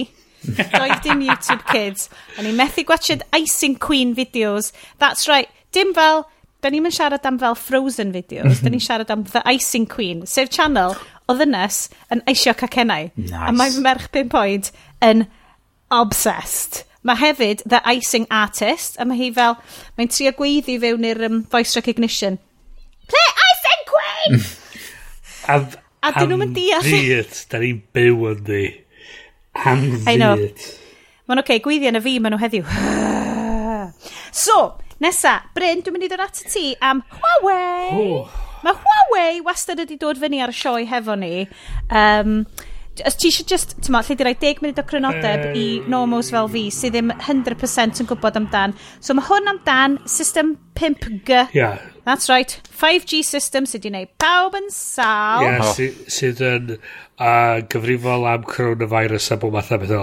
doedd 0.47 1.05
dim 1.05 1.23
YouTube 1.23 1.63
Kids. 1.71 2.09
A 2.35 2.43
ni 2.43 2.51
methu 2.59 2.83
gwachod 2.89 3.23
Icing 3.39 3.79
Queen 3.79 4.17
videos. 4.19 4.73
That's 4.99 5.29
right, 5.31 5.47
dim 5.71 5.95
fel 5.95 6.25
da 6.65 6.71
ni'n 6.73 6.89
siarad 6.91 7.27
am 7.29 7.39
fel 7.39 7.57
Frozen 7.59 8.13
videos, 8.15 8.63
da 8.63 8.71
ni'n 8.71 8.79
mhm. 8.79 8.87
siarad 8.87 9.13
am 9.13 9.25
The 9.29 9.43
Icing 9.53 9.87
Queen, 9.91 10.25
sef 10.27 10.51
channel 10.51 10.97
o 11.27 11.37
ddynes 11.37 11.87
yn 12.15 12.23
eisio 12.31 12.55
cacennau. 12.59 13.11
Nice. 13.19 13.47
A 13.49 13.53
mae 13.55 13.75
merch 13.83 14.09
5 14.15 14.37
oed 14.41 14.71
yn 15.05 15.27
obsessed. 15.95 16.85
Mae 17.07 17.19
hefyd 17.21 17.63
The 17.69 17.83
Icing 17.87 18.27
Artist, 18.35 18.99
a 18.99 19.07
mae 19.07 19.19
hi 19.21 19.31
fel, 19.35 19.59
mae'n 19.99 20.11
trio 20.11 20.33
gweiddi 20.39 20.79
fewn 20.83 21.07
i'r 21.07 21.27
um, 21.29 21.43
voice 21.53 21.77
recognition. 21.79 22.41
Play 23.11 23.29
Icing 23.51 23.85
Queen! 23.93 24.41
am, 25.55 25.69
a 26.03 26.15
dyn 26.17 26.35
nhw'n 26.35 26.57
deall. 26.57 26.91
Am 26.91 27.37
da 27.53 27.63
ni'n 27.63 27.85
byw 27.95 28.27
yn 28.33 28.43
di. 28.49 28.65
Am 29.67 29.87
ddyd. 30.03 30.67
Mae'n 31.27 31.43
oce, 31.43 31.47
okay, 31.47 31.63
gweiddi 31.63 31.91
yn 31.91 31.99
y 31.99 32.03
fi 32.03 32.17
maen 32.23 32.35
nhw 32.35 32.43
heddiw. 32.43 32.67
so, 34.47 34.59
Nesa, 35.03 35.43
Bryn, 35.57 35.83
dwi'n 35.85 35.97
mynd 35.97 36.07
i 36.07 36.09
ddod 36.09 36.25
at 36.25 36.39
y 36.41 36.49
ti 36.49 36.67
am 36.81 37.03
Huawei. 37.13 37.91
Oh. 37.93 38.45
Mae 38.65 38.79
Huawei 38.81 39.43
wastad 39.45 39.83
wedi 39.83 39.99
dod 40.01 40.21
fyny 40.21 40.41
ar 40.41 40.55
y 40.55 40.57
sioe 40.57 40.87
hefo 40.89 41.17
ni. 41.21 41.45
Um, 41.93 42.39
os 43.05 43.19
ti 43.21 43.29
eisiau 43.29 43.45
just, 43.51 43.75
ti'n 43.85 43.93
ma, 43.93 44.01
lle 44.01 44.17
di 44.17 44.25
roi 44.25 44.33
10 44.41 44.63
munud 44.65 44.81
o 44.81 44.85
crynodeb 44.89 45.43
um, 45.51 45.59
i 45.61 45.67
normos 45.93 46.31
fel 46.33 46.49
fi 46.55 46.63
sydd 46.73 46.97
ddim 46.97 47.13
100% 47.13 48.01
yn 48.01 48.09
gwybod 48.09 48.39
amdan. 48.41 48.73
So 49.05 49.17
mae 49.19 49.29
hwn 49.29 49.53
amdan 49.53 49.99
system 50.09 50.55
5G. 50.81 51.43
Yeah. 51.57 51.85
That's 52.09 52.31
right. 52.33 52.57
5G 52.81 53.21
system 53.27 53.69
sydd 53.69 53.85
wedi 53.85 53.93
gwneud 53.93 54.15
pawb 54.23 54.57
yn 54.57 54.73
sal. 54.73 55.45
Yeah, 55.45 55.67
oh. 55.67 56.09
sydd 56.17 56.41
yn 56.47 56.73
uh, 56.79 57.61
gyfrifol 57.69 58.25
am 58.33 58.49
coronavirus 58.49 59.29
a 59.37 59.41
bod 59.45 59.59
math 59.59 59.77
o 59.77 59.81
beth 59.85 59.95
o. 59.99 60.03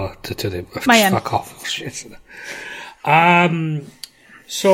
Fuck 0.86 1.34
off. 1.40 1.66
Shit. 1.66 2.06
Um, 3.04 3.82
So, 4.54 4.72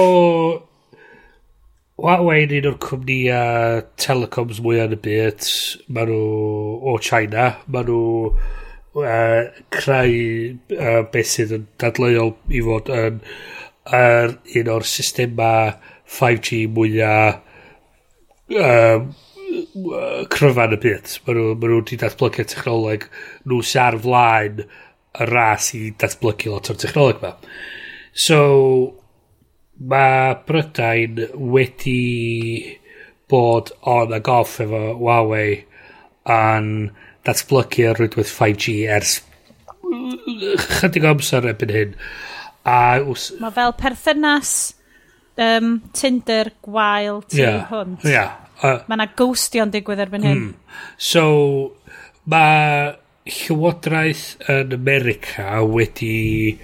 Huawei 2.01 2.43
yn 2.45 2.53
un 2.59 2.67
o'r 2.71 2.77
cwmnïa 2.85 3.39
telecoms 4.01 4.59
mwy 4.65 4.81
yn 4.83 4.93
y 4.93 4.99
byd. 5.07 5.47
maen 5.89 6.11
nhw 6.11 6.91
o 6.91 6.99
China. 7.07 7.47
maen 7.65 7.89
nhw 7.89 8.03
uh, 9.01 9.41
creu 9.73 10.19
uh, 10.77 11.01
beth 11.15 11.33
sydd 11.33 11.57
yn 11.57 11.65
dadleuol 11.81 12.35
i 12.53 12.63
fod 12.69 12.93
yn 12.99 13.25
er, 13.89 14.37
un 14.61 14.71
o'r 14.77 14.89
systema 14.91 15.51
5G 16.19 16.63
mwyaf 16.77 17.41
um, 18.61 19.11
e, 19.81 20.07
cryfan 20.37 20.77
y 20.77 20.83
byd. 20.85 21.19
Mae 21.25 21.41
nhw, 21.41 21.51
ma 21.57 21.71
nhw 21.71 21.81
wedi 21.81 22.03
datblygu 22.05 22.51
technoleg 22.53 23.09
nhw 23.49 23.65
sy'n 23.65 23.87
ar 23.89 24.01
flaen 24.05 24.65
y 24.67 25.33
ras 25.33 25.73
i 25.79 25.87
datblygu 26.05 26.53
lot 26.53 26.69
o'r 26.69 26.85
technoleg 26.85 27.23
yma. 27.25 27.37
So, 28.13 28.41
mae 29.81 30.35
Brydain 30.47 31.21
wedi 31.53 32.77
bod 33.31 33.73
on 33.89 34.13
ag 34.13 34.29
off 34.29 34.59
efo 34.61 34.83
Huawei 34.99 35.61
yn 36.31 36.91
datblygu 37.27 37.87
ar 37.91 38.01
rwydwaith 38.01 38.33
5G 38.35 38.77
ers 38.97 39.21
chydig 40.81 41.07
amser 41.09 41.49
erbyn 41.51 41.73
hyn. 41.75 41.97
A, 42.69 43.01
ws... 43.01 43.31
Mae 43.41 43.55
fel 43.57 43.75
perthynas 43.79 44.53
um, 45.41 45.79
Tinder 45.97 46.53
gwael 46.65 47.23
tu 47.31 47.41
yeah, 47.41 47.65
hwnt. 47.71 48.05
Yeah, 48.07 48.37
uh, 48.61 48.81
mae 48.87 48.99
yna 48.99 49.09
ghostio'n 49.19 49.73
digwydd 49.75 50.05
erbyn 50.05 50.27
hyn. 50.27 50.43
Mm. 50.51 50.83
So, 51.01 51.25
mae 52.31 52.97
Llywodraeth 53.31 54.51
yn 54.51 54.75
America 54.77 55.61
wedi 55.65 56.59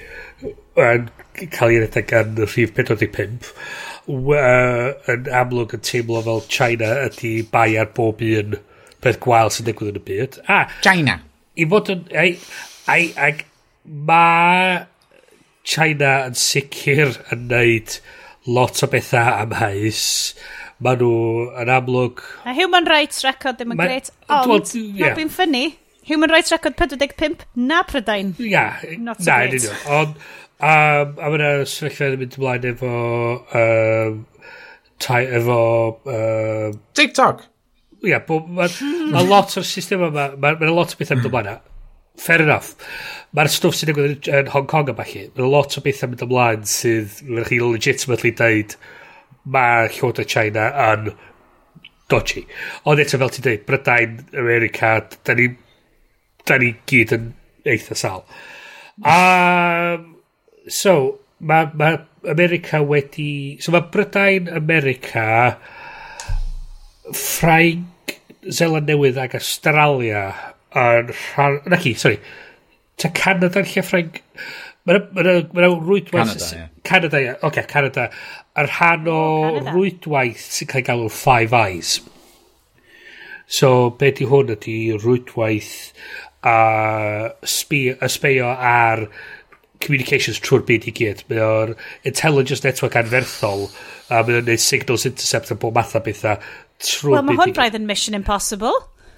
yn 0.76 1.08
cael 1.56 1.74
ei 1.74 1.82
redeg 1.84 2.08
gan 2.10 2.36
rhif 2.42 2.72
45 2.76 3.52
uh, 4.06 4.92
yn 5.12 5.30
amlwg 5.40 5.76
yn 5.76 5.84
teimlo 5.86 6.22
fel 6.26 6.42
China 6.52 6.92
ydy 7.06 7.36
bai 7.52 7.70
ar 7.80 7.90
bob 7.96 8.22
un 8.26 8.58
peth 9.04 9.20
gwael 9.22 9.52
sy'n 9.52 9.68
digwydd 9.68 9.94
yn 9.94 10.00
y 10.00 10.04
byd. 10.06 10.38
A, 10.50 10.64
China. 10.84 11.18
I 11.56 11.66
fod 11.70 11.90
yn... 11.92 12.04
Ai, 12.16 12.28
ai, 12.92 13.00
ag, 13.28 13.42
mae 13.84 14.84
China 15.66 16.12
yn 16.28 16.38
sicr 16.38 17.16
yn 17.34 17.48
neud 17.50 17.98
lot 18.46 18.82
o 18.82 18.90
bethau 18.90 19.42
amhaus. 19.42 20.04
Mae 20.84 21.00
nhw 21.00 21.50
yn 21.62 21.72
amlwg... 21.72 22.22
A 22.46 22.54
human 22.56 22.88
rights 22.90 23.24
record 23.26 23.58
ddim 23.60 23.74
yn 23.74 23.82
greit, 23.82 24.12
ond 24.28 24.72
yeah. 24.76 25.14
not 25.16 25.34
ffynnu. 25.34 25.66
Human 26.06 26.30
rights 26.30 26.52
record 26.54 26.76
45 26.78 27.46
na 27.58 27.80
prydain. 27.82 28.36
Ia, 28.38 28.50
yeah, 28.52 28.82
na, 29.02 29.16
so 29.18 29.34
great. 29.34 29.66
Ond 29.90 30.20
A, 30.60 30.72
a 31.04 31.32
mae'n 31.32 31.66
sefyllfa 31.68 32.12
yn 32.14 32.22
mynd 32.22 32.38
ymlaen 32.38 32.70
efo... 32.72 32.94
Um, 33.60 34.24
tai, 35.02 35.26
efo... 35.40 35.60
Um, 36.08 36.80
TikTok! 36.96 37.44
ia, 38.06 38.20
yeah, 38.20 38.22
mae 38.28 38.68
ma 39.12 39.22
lot 39.24 39.54
o'r 39.58 39.66
system 39.66 40.04
yma, 40.08 40.28
mae'n 40.40 40.58
ma 40.60 40.72
lot 40.72 40.92
o 40.94 40.98
bethau 41.00 41.18
mynd 41.18 41.28
ymlaen. 41.30 41.62
Fair 42.20 42.44
enough. 42.44 42.72
Mae'r 43.36 43.50
stwff 43.52 43.76
sy'n 43.76 43.90
digwydd 43.90 44.30
yn 44.32 44.50
Hong 44.54 44.68
Kong 44.70 44.90
yma 44.92 45.04
chi. 45.08 45.26
Mae'n 45.36 45.52
lot 45.52 45.76
o 45.76 45.84
bethau 45.84 46.10
mynd 46.12 46.24
ymlaen 46.26 46.66
sydd, 46.70 47.20
mae'n 47.28 47.48
chi 47.48 47.60
legitimately 47.62 48.32
deud, 48.38 48.76
mae 49.56 49.90
Llywodraeth 49.92 50.32
China 50.32 50.68
yn 50.88 51.10
dodgy. 52.12 52.44
Ond 52.86 53.02
eto 53.02 53.20
fel 53.20 53.32
ti'n 53.34 53.46
dweud, 53.46 53.64
Brydain, 53.68 54.18
America, 54.36 54.96
da 55.26 55.36
ni, 55.38 55.50
da 56.46 56.60
ni 56.62 56.74
gyd 56.88 57.16
yn 57.16 57.32
eitha 57.66 57.98
sal. 57.98 58.26
A 59.04 59.16
um, 59.96 60.12
So, 60.68 61.20
mae 61.40 61.70
ma 61.74 61.92
America 62.28 62.82
wedi... 62.82 63.58
So, 63.62 63.72
mae 63.74 63.86
Brydain, 63.92 64.50
America, 64.50 65.56
Ffrainc, 67.12 68.16
Zeland 68.50 68.90
Newydd 68.90 69.20
ac 69.22 69.36
Australia 69.38 70.28
yn 70.76 71.12
rhan... 71.12 71.60
Na 71.70 71.78
chi, 71.80 71.94
sorry. 71.98 72.18
Ta 72.98 73.12
Canada 73.14 73.62
yn 73.62 73.70
lle 73.70 73.84
Ffrainc... 73.86 74.22
Mae'n 74.86 75.08
ma 75.14 75.70
rwydwaith... 75.70 76.34
Canada, 76.34 76.50
ie. 76.56 76.82
Canada, 76.86 77.22
ie. 77.22 77.30
Oce, 77.36 77.46
okay, 77.48 77.66
Canada. 77.70 78.10
Yr 78.56 78.68
rhan 78.70 79.08
o 79.10 79.22
rwydwaith 79.70 80.44
sy'n 80.56 80.70
cael 80.70 80.82
ei 80.82 80.86
galw 80.90 81.08
Five 81.12 81.56
Eyes. 81.56 81.96
So, 83.46 83.90
be 83.98 84.10
di 84.14 84.26
hwn 84.26 84.54
ydi 84.56 84.76
rwydwaith 84.98 85.74
a 86.46 86.58
sbio 87.46 88.50
ar 88.50 89.06
communications 89.84 90.40
trwy'r 90.42 90.64
byd 90.68 90.88
i 90.90 90.94
gyd. 90.96 91.24
Mae 91.30 91.42
o'r 91.44 91.74
intelligence 92.08 92.64
network 92.64 92.98
anferthol, 93.00 93.68
a 94.10 94.22
mae 94.26 94.40
o'n 94.40 94.48
neud 94.50 94.62
signals 94.62 95.06
intercept 95.08 95.52
a 95.52 95.58
bob 95.58 95.76
math 95.78 95.96
o 95.98 96.02
bethau 96.04 96.40
trwy'r 96.82 97.18
well, 97.18 97.22
byd 97.22 97.32
i 97.32 97.36
gyd. 97.36 97.36
Wel, 97.36 97.36
mae 97.36 97.42
hwn 97.42 97.56
braidd 97.58 97.78
yn 97.80 97.90
Mission 97.90 98.18
Impossible. 98.18 98.74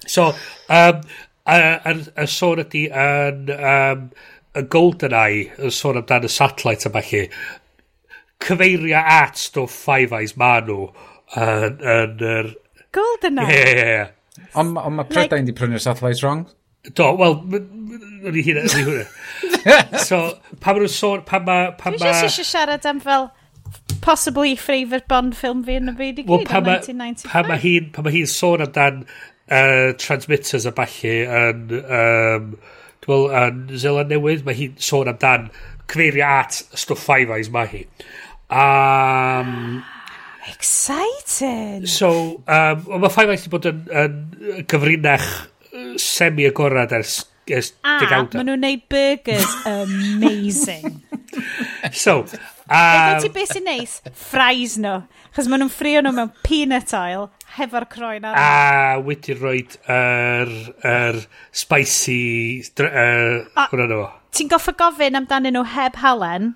So, 0.07 0.31
um, 0.71 1.01
a, 1.45 1.55
a, 1.55 1.95
a 2.23 2.27
sôn 2.29 2.63
ydy 2.63 2.85
yn 2.89 3.49
um, 3.55 4.05
y 4.57 4.65
GoldenEye, 4.73 5.49
y 5.61 5.73
sôn 5.73 5.99
amdan 6.01 6.27
y 6.27 6.31
satellite 6.33 6.89
yma 6.89 7.03
chi, 7.05 7.25
cyfeirio 8.43 9.01
at 9.01 9.37
stwff 9.37 9.75
Five 9.85 10.15
Eyes 10.15 10.37
ma 10.39 10.55
nhw 10.65 10.87
yn 11.37 12.23
yr... 12.25 12.53
GoldenEye? 12.95 13.59
Ie, 13.59 13.75
ie, 13.75 13.99
ie. 13.99 14.47
Ond 14.57 14.79
on 14.79 14.95
mae 14.97 15.09
Prydain 15.09 15.43
like... 15.43 15.51
di 15.51 15.57
prynu'r 15.57 15.83
satellite 15.83 16.23
wrong? 16.23 16.47
Do, 16.95 17.11
wel, 17.19 17.35
o'n 17.43 18.37
i 18.39 18.43
hynna, 18.45 18.63
o'n 18.65 18.79
i 18.79 18.85
hwnna. 18.87 19.05
so, 20.09 20.21
pa 20.59 20.73
maen 20.73 20.85
nhw'n 20.85 20.93
sôn, 20.93 21.25
pa 21.27 21.41
ma... 21.43 21.59
Pa 21.79 21.93
Dwi 21.93 22.01
just 22.03 22.27
eisiau 22.29 22.47
siarad 22.47 22.87
am 22.89 23.01
fel 23.03 23.29
possibly 24.01 24.55
favourite 24.55 25.07
Bond 25.07 25.35
film 25.37 25.63
fi 25.67 25.77
yn 25.79 25.91
y 25.91 25.95
byd 25.97 26.21
i 26.21 26.25
gyd 26.25 26.31
well, 26.31 26.45
pan 26.47 26.65
ma, 26.65 26.77
1995. 26.79 27.31
Pa 27.33 27.43
mae 27.47 27.61
hi'n 27.63 27.89
pa 27.95 28.05
ma 28.05 28.13
hi 28.13 28.23
sôn 28.29 28.63
amdan 28.65 29.03
uh, 29.03 29.91
transmitters 30.01 30.67
a 30.69 30.73
balli 30.75 31.15
yn, 31.25 31.65
um, 31.83 32.49
well, 33.09 33.29
yn 33.41 33.63
Zeland 33.81 34.13
Newydd, 34.13 34.45
mae 34.47 34.57
hi'n 34.57 34.79
sôn 34.83 35.11
amdan 35.11 35.49
cyfeirio 35.89 36.27
at 36.39 36.61
stwff 36.77 37.05
Five 37.09 37.33
Eyes 37.35 37.51
mae 37.53 37.71
hi. 37.73 37.85
Um, 38.49 39.81
Exciting! 40.53 41.85
So, 41.85 42.41
um, 42.47 42.85
mae 43.03 43.13
Five 43.13 43.33
Eyes 43.33 43.45
wedi 43.45 43.53
bod 43.53 43.69
yn, 43.69 43.85
yn 44.03 44.65
gyfrinach 44.69 45.29
semi 45.99 46.47
agorad 46.49 46.93
ers 46.95 47.21
ys, 47.55 47.73
a, 47.83 47.97
degawda. 48.03 48.39
maen 48.39 48.51
nhw'n 48.51 48.63
neud 48.65 48.85
burgers 48.91 49.55
amazing. 49.73 51.01
so, 51.91 52.23
a... 52.69 52.83
Um, 53.15 53.23
ti 53.23 53.31
beth 53.33 53.55
sy'n 53.55 53.67
neis? 53.69 53.99
Fries 54.29 54.77
nhw. 54.81 55.01
Chos 55.35 55.49
maen 55.49 55.63
nhw'n 55.63 55.73
ffrio 55.73 56.03
nhw 56.05 56.13
mewn 56.15 56.31
peanut 56.45 56.93
oil 56.97 57.29
hefo'r 57.57 57.87
croen 57.89 58.27
ar. 58.29 58.37
A 58.37 59.01
wedi 59.05 59.35
rhoi 59.37 59.59
yr, 59.89 60.53
yr 60.85 61.19
spicy... 61.51 62.21
Uh, 62.77 63.45
Hwna 63.69 63.89
nhw. 63.89 64.07
Ti'n 64.35 64.49
goffa 64.51 64.75
gofyn 64.77 65.17
amdanyn 65.17 65.55
nhw 65.57 65.65
heb 65.73 65.97
halen, 66.03 66.51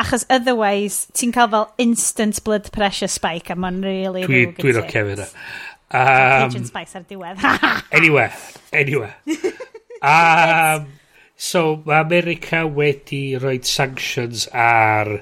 achos 0.00 0.24
otherwise 0.32 1.10
ti'n 1.16 1.32
cael 1.36 1.50
fel 1.52 1.66
instant 1.84 2.40
blood 2.44 2.70
pressure 2.72 3.10
spike, 3.12 3.52
a 3.52 3.56
mae'n 3.56 3.82
really 3.84 4.24
dwi, 4.24 4.46
ddrwg 4.48 4.62
Dwi'n 4.64 4.80
oce 4.80 5.02
fe 5.10 5.18
na. 5.18 5.26
Um, 5.88 6.48
Cajun 6.48 6.68
spice 6.68 6.96
ar 6.96 7.04
diwedd. 7.08 7.44
anyway, 7.98 8.32
anyway. 8.72 9.12
um, 10.02 10.86
so, 11.36 11.82
mae 11.86 12.00
America 12.04 12.64
wedi 12.66 13.22
rhoi 13.38 13.58
sanctions 13.64 14.46
ar 14.52 15.18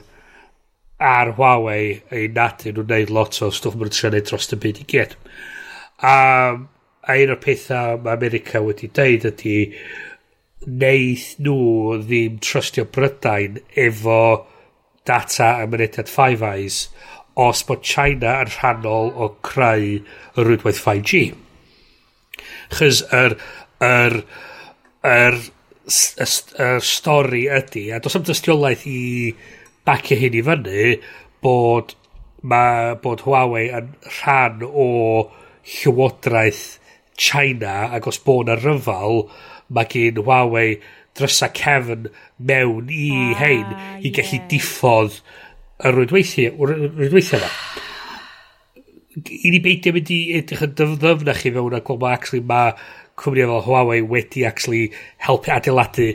ar 0.96 1.34
Huawei 1.36 2.00
ei 2.10 2.28
nad 2.32 2.62
nhw'n 2.64 2.88
neud 2.88 3.12
lot 3.12 3.36
o 3.44 3.50
stwff 3.52 3.76
mae'n 3.76 3.92
trio 3.92 4.10
neud 4.14 4.28
dros 4.30 4.48
y 4.52 4.58
byd 4.62 4.80
i 4.80 4.86
gyd. 4.92 5.16
Um, 6.00 6.68
a 7.06 7.16
un 7.22 7.32
o'r 7.34 7.42
pethau 7.42 8.00
mae 8.02 8.16
America 8.16 8.62
wedi 8.64 8.88
deud 8.96 9.26
ydy 9.28 9.58
neith 10.66 11.26
nhw 11.38 11.98
ddim 12.02 12.40
trystio 12.42 12.86
Brydain 12.96 13.60
efo 13.84 14.20
data 15.06 15.52
am 15.60 15.70
mynediad 15.70 16.10
Five 16.10 16.42
Eyes 16.42 16.80
os 17.36 17.62
bod 17.68 17.84
China 17.84 18.38
yn 18.42 18.50
rhannol 18.56 19.12
o 19.12 19.28
creu 19.44 20.00
y 20.00 20.00
rwydwaith 20.40 20.80
5G. 20.82 21.22
Chys 22.72 23.02
yr, 23.14 23.36
yr 23.84 24.22
yr, 25.06 25.38
y, 25.86 26.26
y 26.26 26.70
stori 26.82 27.44
ydy, 27.58 27.86
a 27.94 28.00
dos 28.02 28.18
am 28.18 28.26
dystiolaeth 28.26 28.86
i 28.90 29.00
bacio 29.86 30.18
hyn 30.18 30.36
i 30.38 30.42
fyny, 30.46 30.96
bod, 31.44 31.94
ma, 32.42 32.96
bod 33.02 33.24
Huawei 33.26 33.70
yn 33.78 33.92
rhan 34.18 34.66
o 34.66 34.88
llywodraeth 35.66 36.66
China 37.16 37.86
ac 37.96 38.10
os 38.10 38.20
bod 38.22 38.46
yna 38.46 38.58
ryfal, 38.60 39.24
mae 39.72 39.88
gen 39.90 40.22
Huawei 40.22 40.76
drysa 41.16 41.48
cefn 41.56 42.10
mewn 42.36 42.92
i 42.92 43.08
ah, 43.14 43.40
hein 43.40 43.72
i 44.04 44.12
gallu 44.12 44.36
yeah. 44.38 44.48
diffodd 44.50 45.20
y 45.80 45.92
rwydweithiau 45.92 46.68
yma. 47.40 47.50
I 49.16 49.48
ni 49.48 49.62
beidio 49.64 49.94
mynd 49.96 50.12
i 50.12 50.20
edrych 50.36 50.66
yn 50.66 50.76
dyfnach 50.76 51.40
chi 51.40 51.52
fewn 51.54 51.76
ac 51.78 51.88
mae 51.94 52.12
actually 52.12 52.44
mae 52.44 52.74
cwmni 53.20 53.46
fel 53.48 53.64
Huawei 53.66 54.02
wedi 54.04 54.44
actually 54.48 54.90
helpu 55.26 55.52
adeiladu 55.54 56.12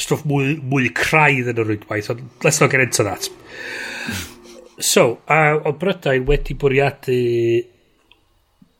stwff 0.00 0.24
mwy, 0.28 0.56
mwy 0.70 0.90
craidd 0.96 1.50
yn 1.52 1.60
y 1.60 1.66
rwydwaith, 1.66 2.10
ond 2.12 2.44
let's 2.46 2.60
not 2.62 2.72
get 2.72 2.84
into 2.84 3.04
that. 3.04 3.28
So, 4.80 5.18
uh, 5.28 5.60
o 5.64 5.74
Brydain 5.76 6.24
wedi 6.28 6.56
bwriadu 6.56 7.20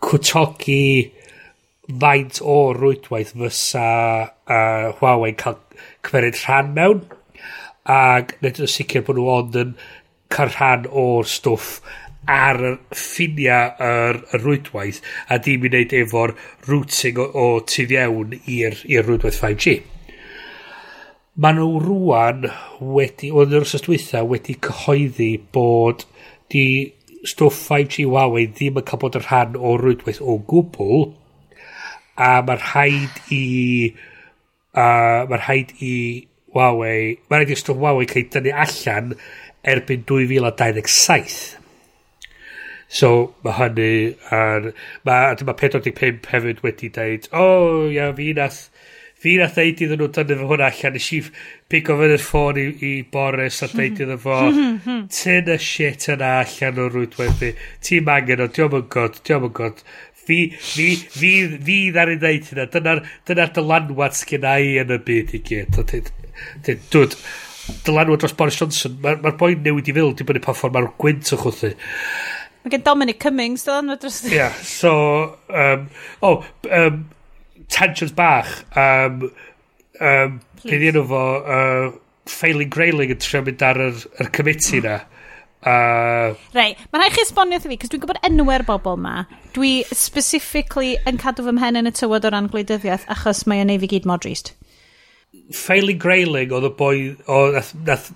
cwtogi 0.00 1.12
faint 2.00 2.40
o 2.40 2.58
rwydwaith 2.76 3.34
fysa 3.36 3.86
uh, 4.24 4.92
Huawei 5.00 5.34
cael 5.36 5.58
cymeryd 6.06 6.38
rhan 6.44 6.70
mewn 6.76 7.02
ac 7.90 8.36
nid 8.44 8.60
yn 8.62 8.70
sicr 8.70 9.04
bod 9.04 9.18
nhw 9.18 9.32
ond 9.34 9.58
yn 9.60 9.74
cael 10.32 10.52
rhan 10.54 10.86
o'r 11.02 11.28
stwff 11.28 11.80
ar 12.30 12.60
ffiniau 12.94 13.72
yr, 13.86 14.20
yr 14.34 14.44
rwydwaith 14.44 15.00
a 15.28 15.38
dim 15.42 15.64
i 15.66 15.70
wneud 15.72 15.94
efo'r 16.00 16.34
routing 16.68 17.18
o, 17.18 17.26
o 17.26 17.46
tu 17.66 17.86
fiewn 17.90 18.36
i'r 18.40 18.78
ir 18.86 19.06
rwydwaith 19.06 19.40
5G. 19.42 19.76
Maen 21.40 21.60
nhw 21.60 21.80
rwan 21.82 22.46
wedi, 22.80 23.30
oedd 23.32 23.54
yr 23.54 23.64
wrthos 23.64 23.86
dwytha 23.86 24.22
wedi 24.28 24.58
cyhoeddi 24.66 25.32
bod 25.54 26.04
di 26.52 26.64
stwff 27.26 27.66
5G 27.70 28.06
Huawei 28.08 28.48
ddim 28.50 28.80
yn 28.80 28.86
cael 28.88 29.02
bod 29.02 29.18
yn 29.18 29.26
rhan 29.26 29.58
o 29.58 29.76
rwydwaith 29.80 30.22
o 30.22 30.38
gwbl 30.50 31.06
a 32.20 32.32
mae'r 32.46 32.64
rhaid 32.64 33.22
i 33.36 33.44
uh, 33.90 35.28
mae'r 35.30 35.44
rhaid 35.44 35.74
i 35.84 35.94
Huawei 36.54 37.16
mae'r 37.28 37.44
rhaid 37.44 37.54
i 37.54 37.60
stwff 37.60 37.80
Huawei 37.80 38.10
cael 38.10 38.24
ei 38.24 38.30
dynnu 38.36 38.54
allan 38.66 39.14
erbyn 39.74 40.06
2027 40.08 41.59
So 42.90 43.34
mae 43.46 43.54
hynny 43.58 43.90
ar... 44.34 44.72
Mae, 45.06 45.34
dyma 45.38 45.54
45 45.58 46.26
hefyd 46.32 46.62
wedi 46.66 46.90
dweud, 46.94 47.28
o 47.30 47.44
oh, 47.44 47.84
ia, 47.90 48.10
fi 48.16 48.32
nath... 48.38 48.64
Fi 49.20 49.34
nath 49.36 49.52
ddeud 49.52 49.82
iddyn 49.84 49.98
nhw 50.00 50.06
dynnu 50.16 50.36
fy 50.38 50.46
hwnna 50.48 50.68
allan, 50.70 50.94
nes 50.96 51.06
i 51.12 51.18
pigo 51.68 51.92
fyny 51.98 52.14
ffôn 52.24 52.56
i, 52.56 52.62
i 52.88 52.92
Boris 53.12 53.58
a 53.60 53.66
ddeud 53.68 53.98
iddo 54.00 54.16
fo, 54.22 54.38
tyn 55.12 55.50
y 55.52 55.56
shit 55.60 56.06
yna 56.14 56.30
allan 56.38 56.80
o'r 56.80 56.94
rwydwaith 56.94 57.34
fi, 57.42 57.50
ti'n 57.84 58.08
angen 58.14 58.40
o, 58.46 58.46
diolch 58.48 58.78
yn 58.78 58.86
god, 58.94 59.18
diolch 59.28 59.44
yn 59.50 59.52
god, 59.58 59.84
fi, 60.30 60.38
fi, 60.56 60.88
fi, 60.96 61.34
fi 61.68 61.76
ddari 61.92 62.16
ddeud 62.22 62.48
hynna, 62.48 62.66
dyna'r 62.72 63.04
dyna 63.28 63.48
dylanwad 63.58 64.16
sgen 64.16 64.48
i 64.54 64.74
yn 64.80 64.96
y 64.96 65.00
byd 65.10 65.36
i 65.36 65.44
gyd. 65.50 65.80
Dwi'n 66.64 67.14
dylanwad 67.84 68.24
dros 68.24 68.36
Boris 68.40 68.56
Johnson, 68.56 68.96
mae'r 69.04 69.20
ma 69.20 69.36
boi'n 69.36 69.60
newid 69.68 69.92
i 69.92 69.96
fyl, 70.00 70.14
di 70.16 70.24
bod 70.24 70.40
yn 70.40 70.48
pa 70.48 70.56
ffordd 70.56 70.78
mae'r 70.78 70.92
gwynt 71.04 71.36
o 71.36 71.44
chwthu. 71.44 71.74
Mae 72.64 72.74
gen 72.74 72.84
Dominic 72.84 73.20
Cummings, 73.22 73.64
dylan 73.64 73.88
nhw 73.88 73.96
dros... 74.02 74.20
Ie, 74.28 74.36
yeah, 74.36 74.56
so... 74.66 74.92
Um, 75.48 75.88
oh, 76.22 76.44
um, 76.68 77.06
tangent 77.72 78.14
bach. 78.16 78.50
Um, 78.76 79.30
um, 80.00 80.40
Please. 80.60 80.92
Pyn 80.92 81.06
fo, 81.08 81.22
uh, 81.40 81.92
Failing 82.30 82.70
Grayling 82.72 83.14
yn 83.14 83.22
trio 83.22 83.40
mynd 83.46 83.64
ar 83.64 83.80
yr, 83.80 84.04
yr 84.20 84.28
committee 84.36 84.82
hmm. 84.82 84.90
na. 84.90 84.98
Uh, 85.60 86.36
Rei, 86.56 86.72
mae'n 86.88 87.02
rhaid 87.02 87.16
chi 87.16 87.24
esbonio 87.26 87.58
wrtho 87.58 87.68
fi, 87.68 87.76
cos 87.80 87.90
dwi'n 87.92 88.00
gwybod 88.04 88.20
enwau'r 88.24 88.64
bobl 88.68 88.96
ma. 89.00 89.24
Dwi 89.56 89.72
specifically 89.92 90.94
yn 91.08 91.20
cadw 91.20 91.44
fy 91.44 91.52
mhen 91.56 91.80
yn 91.80 91.90
y 91.90 91.92
tywod 91.96 92.28
o 92.28 92.32
ran 92.32 92.48
gwleidyddiaeth, 92.52 93.04
achos 93.12 93.44
mae'n 93.50 93.72
ei 93.72 93.80
fi 93.82 93.90
gyd 93.92 94.08
mor 94.08 94.20
drist. 94.22 94.54
Failing 95.56 96.00
Grayling 96.00 96.52
oedd 96.56 96.68
y 96.68 96.72
boi... 96.76 96.96
O, 97.28 97.42
nath, 97.56 97.74
nath, 97.88 98.12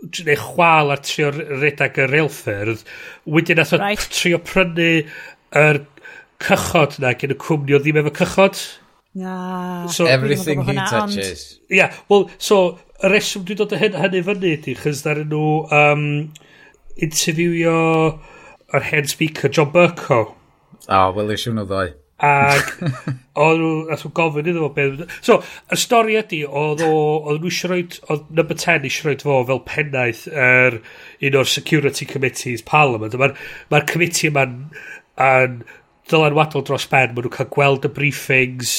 neu 0.00 0.36
chwal 0.40 0.92
ar 0.94 1.02
trio 1.04 1.30
redag 1.34 1.98
y 2.00 2.06
reilffyrdd, 2.08 2.84
wedyn 3.28 3.60
nath 3.60 3.74
o 3.76 3.80
right. 3.80 4.06
trio 4.14 4.40
prynu 4.42 4.90
yr 5.60 5.82
cychod 6.40 6.96
na 7.02 7.12
gen 7.20 7.34
y 7.34 7.38
cwmni 7.40 7.76
o 7.76 7.82
ddim 7.82 8.00
efo 8.00 8.14
cychod. 8.20 8.60
Na, 9.20 9.86
so, 9.90 10.06
everything 10.06 10.62
he 10.62 10.74
touches. 10.74 11.58
Ia, 11.68 11.76
yeah, 11.76 11.96
well, 12.08 12.28
so, 12.38 12.78
y 13.02 13.10
reswm 13.10 13.44
dwi'n 13.48 13.58
dod 13.58 13.74
o 13.74 13.80
hyn, 13.80 13.96
hynny 13.98 14.22
fyny 14.26 14.52
ydy, 14.54 14.76
chys 14.78 15.02
ddaren 15.04 15.32
nhw 15.32 15.46
um, 15.74 16.04
interviewio 17.00 17.74
yr 18.76 18.86
hen 18.92 19.10
speaker 19.10 19.50
John 19.52 19.72
Burko. 19.74 20.20
O, 20.86 20.94
oh, 20.94 21.10
wel, 21.16 21.34
eisiau 21.34 21.56
nhw 21.56 21.66
ddoi. 21.68 21.88
Ac 22.20 22.74
oedd 23.40 23.60
nhw, 23.62 23.72
nath 23.88 24.04
nhw 24.04 24.12
gofyn 24.16 24.50
iddo 24.52 24.66
fo 24.66 24.70
beth... 24.76 25.04
So, 25.24 25.38
y 25.72 25.78
stori 25.80 26.18
ydy 26.20 26.42
oedd 26.44 26.84
oedd 26.84 27.40
nhw 27.40 27.50
eisiau 27.50 27.72
rhoi, 27.72 27.82
oedd 28.12 28.30
number 28.36 28.58
10 28.60 28.88
eisiau 28.88 29.08
rhoi 29.08 29.18
fo 29.24 29.40
fel 29.48 29.62
pennaeth 29.68 30.26
er, 30.28 30.80
un 31.26 31.40
o'r 31.40 31.48
security 31.48 32.08
committees 32.08 32.64
parliament. 32.66 33.16
Mae'r 33.20 33.36
ma 33.72 33.84
committee 33.88 34.32
yma'n 34.32 34.56
yn 35.20 35.60
dylanwadol 36.10 36.64
dros 36.66 36.86
ben, 36.90 37.12
maen 37.14 37.24
nhw'n 37.24 37.34
cael 37.34 37.50
gweld 37.54 37.86
y 37.86 37.90
briefings 37.94 38.74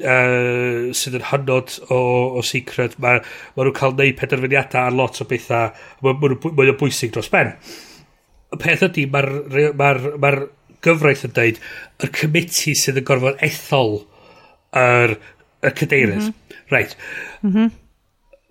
uh, 0.00 0.92
sydd 0.96 1.18
yn 1.18 1.26
hynod 1.32 1.74
o, 1.90 1.98
o 2.38 2.44
secret, 2.46 2.96
maen 3.02 3.24
ma 3.56 3.64
nhw'n 3.64 3.76
cael 3.76 3.96
neud 3.98 4.18
penderfyniadau 4.20 4.86
ar 4.90 4.96
lot 4.96 5.20
o 5.20 5.28
bethau, 5.28 5.72
maen 6.06 6.38
nhw'n 6.38 6.78
bwysig 6.80 7.14
dros 7.14 7.32
ben. 7.32 7.56
Y 8.54 8.60
peth 8.62 8.86
ydy, 8.86 9.08
mae'r 9.10 9.32
ma 9.76 9.90
r, 9.96 10.04
ma 10.22 10.30
gyfraith 10.86 11.26
yn 11.28 11.34
dweud 11.36 11.58
y 12.06 12.12
committee 12.14 12.76
sydd 12.78 13.02
yn 13.02 13.08
gorfod 13.08 13.42
ethol 13.44 13.98
yr, 14.76 15.16
y 15.66 15.72
cadeirydd. 15.80 16.22
Mm 16.22 16.30
-hmm. 16.30 16.62
Right. 16.70 16.96
Mm 17.42 17.52
-hmm. 17.52 17.70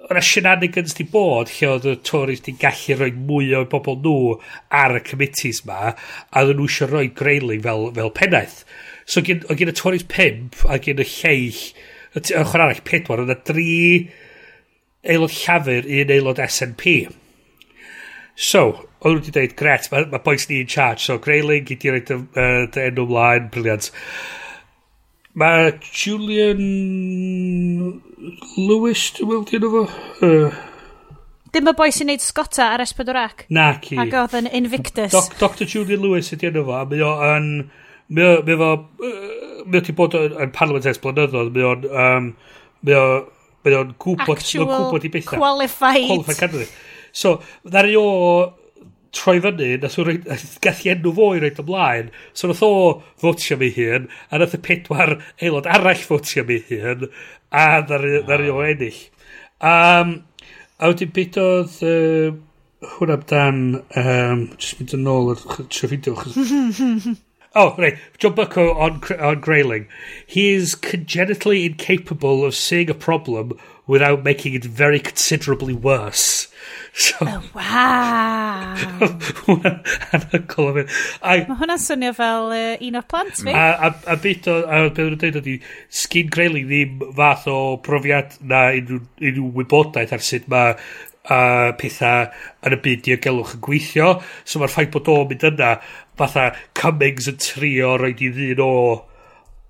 Yna 0.10 0.22
shenanigans 0.22 0.94
di 0.94 1.04
bod 1.04 1.50
lle 1.50 1.70
oedd 1.70 1.86
y 1.90 1.96
Tories 2.06 2.44
di 2.46 2.54
gallu 2.62 2.98
rhoi 2.98 3.12
mwy 3.12 3.56
o 3.58 3.64
bobl 3.66 3.98
nhw 4.04 4.36
ar 4.70 4.98
y 5.00 5.02
committees 5.10 5.64
ma 5.66 5.80
a 5.90 6.44
oedden 6.44 6.60
nhw 6.60 6.68
eisiau 6.70 6.92
rhoi 6.92 7.08
greiling 7.22 7.64
fel, 7.64 7.90
fel 7.96 8.14
pennaeth. 8.20 8.64
So 9.06 9.22
gen, 9.22 9.42
o 9.50 9.56
gen 9.58 9.74
y 9.74 9.74
Tories 9.74 10.06
5 10.06 10.66
a 10.70 10.78
gen 10.78 11.02
y 11.02 11.08
lleill 11.10 11.62
y 12.16 12.22
chwarae 12.22 12.68
arall 12.68 12.86
4 12.86 13.18
oedd 13.18 13.26
yna 13.26 13.40
3 13.50 14.10
aelod 15.14 15.34
llafur 15.42 15.90
un 16.00 16.18
aelod 16.18 16.44
SNP. 16.50 16.98
Mm 17.10 17.25
So, 18.36 18.66
o'n 19.00 19.16
nhw 19.16 19.22
wedi 19.22 19.32
dweud, 19.32 19.56
gret, 19.60 19.88
mae 19.92 20.08
ma 20.12 20.20
boys 20.24 20.50
ni 20.50 20.60
in 20.64 20.68
charge. 20.72 21.06
So, 21.08 21.18
Greyling, 21.24 21.70
i 21.72 21.78
di 21.80 21.92
roed 21.94 22.10
dy 22.10 22.18
uh, 22.20 22.80
enw 22.90 23.06
mlaen, 23.08 23.50
briliant. 23.54 23.92
Mae 25.40 25.72
Julian 25.88 26.64
Lewis, 28.60 29.10
dwi'n 29.16 29.32
meddwl, 29.32 29.48
di 29.52 29.60
efo? 29.60 29.84
Uh, 30.24 30.64
Dim 31.56 31.72
y 31.72 31.74
boi 31.78 31.88
sy'n 31.96 32.10
neud 32.12 32.24
Scotta 32.24 32.74
ar 32.74 32.84
Espedorac? 32.84 33.46
Na, 33.56 33.70
ci. 33.84 33.96
Ac 34.02 34.12
oedd 34.20 34.34
yn 34.42 34.50
Invictus. 34.60 35.14
Doc, 35.14 35.38
Dr 35.40 35.70
Julian 35.72 36.04
Lewis 36.04 36.34
ydi 36.36 36.50
enw 36.52 36.66
fo. 36.68 36.82
Mae 36.92 37.06
o'n... 37.08 37.48
Mae 38.12 38.26
o'n... 38.34 38.84
Mae 39.66 39.80
o'n 39.80 39.96
bod 39.98 40.18
yn 40.20 40.52
Parliament 40.56 40.90
es 40.92 41.00
blynyddoedd. 41.00 41.54
Mae 41.56 41.70
o'n... 41.70 41.88
Um, 41.88 42.28
mae 42.84 43.00
o'n... 43.00 43.30
Mae 43.64 43.78
o'n 43.80 43.96
gwybod... 44.04 44.36
Actual 44.36 44.68
qualified. 44.92 45.30
Qualified 45.32 46.42
candidate. 46.42 46.76
So, 47.16 47.38
ddari 47.64 47.96
o 48.00 48.08
troi 49.16 49.40
fyny, 49.44 49.76
nath 49.82 49.98
o'n 50.02 50.22
gath 50.64 50.84
i 50.86 50.92
enw 50.92 51.14
fo 51.16 51.30
i 51.36 51.42
roed 51.42 51.62
ymlaen, 51.64 52.12
so 52.36 52.50
nath 52.50 52.64
o 52.66 52.72
fotio 53.22 53.58
mi 53.62 53.70
hun, 53.76 54.10
a 54.30 54.42
nath 54.42 54.58
y 54.58 54.62
pedwar 54.66 55.16
aelod 55.40 55.70
arall 55.72 56.02
fotio 56.10 56.44
mi 56.48 56.60
hun, 56.70 57.08
a 57.52 57.68
ddari 57.88 58.20
ah. 58.20 58.56
o 58.56 58.66
ennill. 58.68 59.00
Um, 59.64 60.18
a 60.76 60.92
wedyn 60.92 61.14
beth 61.16 61.40
oedd 61.40 61.78
uh, 61.88 62.36
hwn 62.98 63.16
amdan, 63.16 63.62
um, 64.02 64.44
jyst 64.60 64.82
mynd 64.82 64.98
yn 65.00 65.08
ôl 65.14 65.32
ar 65.34 65.46
trwy 65.72 65.94
fideo, 65.94 66.20
Oh, 67.56 67.74
right. 67.78 67.98
John 68.18 68.36
Bucko 68.36 68.74
on, 68.74 69.02
on 69.18 69.40
Grayling. 69.40 69.88
He 70.28 70.54
is 70.54 70.76
congenitally 70.76 71.66
incapable 71.66 72.44
of 72.44 72.54
seeing 72.54 72.90
a 72.90 72.94
problem 72.94 73.54
without 73.88 74.24
making 74.24 74.56
it 74.56 74.66
very 74.66 75.00
considerably 75.00 75.74
worse. 75.74 76.52
So, 76.96 77.18
oh, 77.22 77.44
wow. 77.54 78.74
anhygol 80.16 80.70
o 80.70 80.74
fi. 80.78 80.84
Mae 81.22 81.58
hwnna'n 81.60 81.82
swnio 81.84 82.14
fel 82.16 82.54
uh, 82.56 82.86
un 82.88 82.96
o'r 82.96 83.04
plant 83.12 83.42
fi. 83.44 83.52
A, 83.52 83.66
a, 83.90 83.90
a 84.14 84.16
beth 84.16 84.48
o, 84.48 84.56
a 84.64 84.78
beth 84.88 85.02
o'n 85.04 85.18
dweud 85.20 85.40
ydi, 85.42 85.58
sgyn 85.92 86.32
Grayling 86.32 86.70
ddim 86.70 87.04
fath 87.18 87.50
o 87.52 87.58
profiad 87.84 88.38
na 88.48 88.70
unrhyw, 88.80 89.02
unrhyw 89.20 89.52
wybodaeth 89.60 90.16
ar 90.16 90.24
sut 90.24 90.48
mae 90.54 90.78
uh, 91.30 91.76
pethau 91.80 92.30
yn 92.66 92.76
y 92.76 92.80
byd 92.88 93.04
diogelwch 93.06 93.56
yn 93.58 93.64
gweithio 93.66 94.10
so 94.44 94.62
mae'r 94.62 94.74
ffaith 94.74 94.92
bod 94.96 95.10
o'n 95.12 95.28
mynd 95.32 95.48
yna 95.52 95.72
fatha 96.20 96.52
Cummings 96.78 97.30
yn 97.32 97.38
trio 97.42 97.96
roed 98.00 98.24
i 98.24 98.32
ddyn 98.34 98.64
o, 98.64 98.72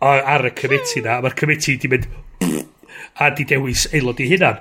o 0.01 0.13
ar 0.15 0.47
y 0.47 0.53
committee 0.57 1.03
na, 1.05 1.19
a 1.19 1.25
mae'r 1.25 1.37
committee 1.39 1.79
di 1.81 1.91
mynd 1.91 2.07
a 3.23 3.31
di 3.35 3.47
dewis 3.49 3.87
aelod 3.91 4.21
i 4.21 4.29
hunan. 4.33 4.59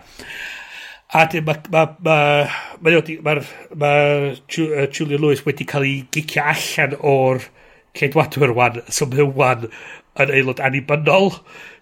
A 1.14 1.26
dyn 1.30 1.44
mae 1.46 1.60
ma, 1.70 1.84
ma, 2.02 2.16
ma, 2.82 3.00
ma, 3.22 3.34
ma, 3.82 3.92
Julian 4.48 5.22
Lewis 5.22 5.44
wedi 5.46 5.66
cael 5.68 5.86
ei 5.86 5.98
gicio 6.14 6.42
allan 6.42 6.96
o'r 7.00 7.44
ceidwadwyr 7.94 8.54
wan, 8.56 8.80
so 8.90 9.06
mae 9.10 9.26
wan 9.38 9.68
yn 10.18 10.32
aelod 10.34 10.62
anibynnol. 10.62 11.30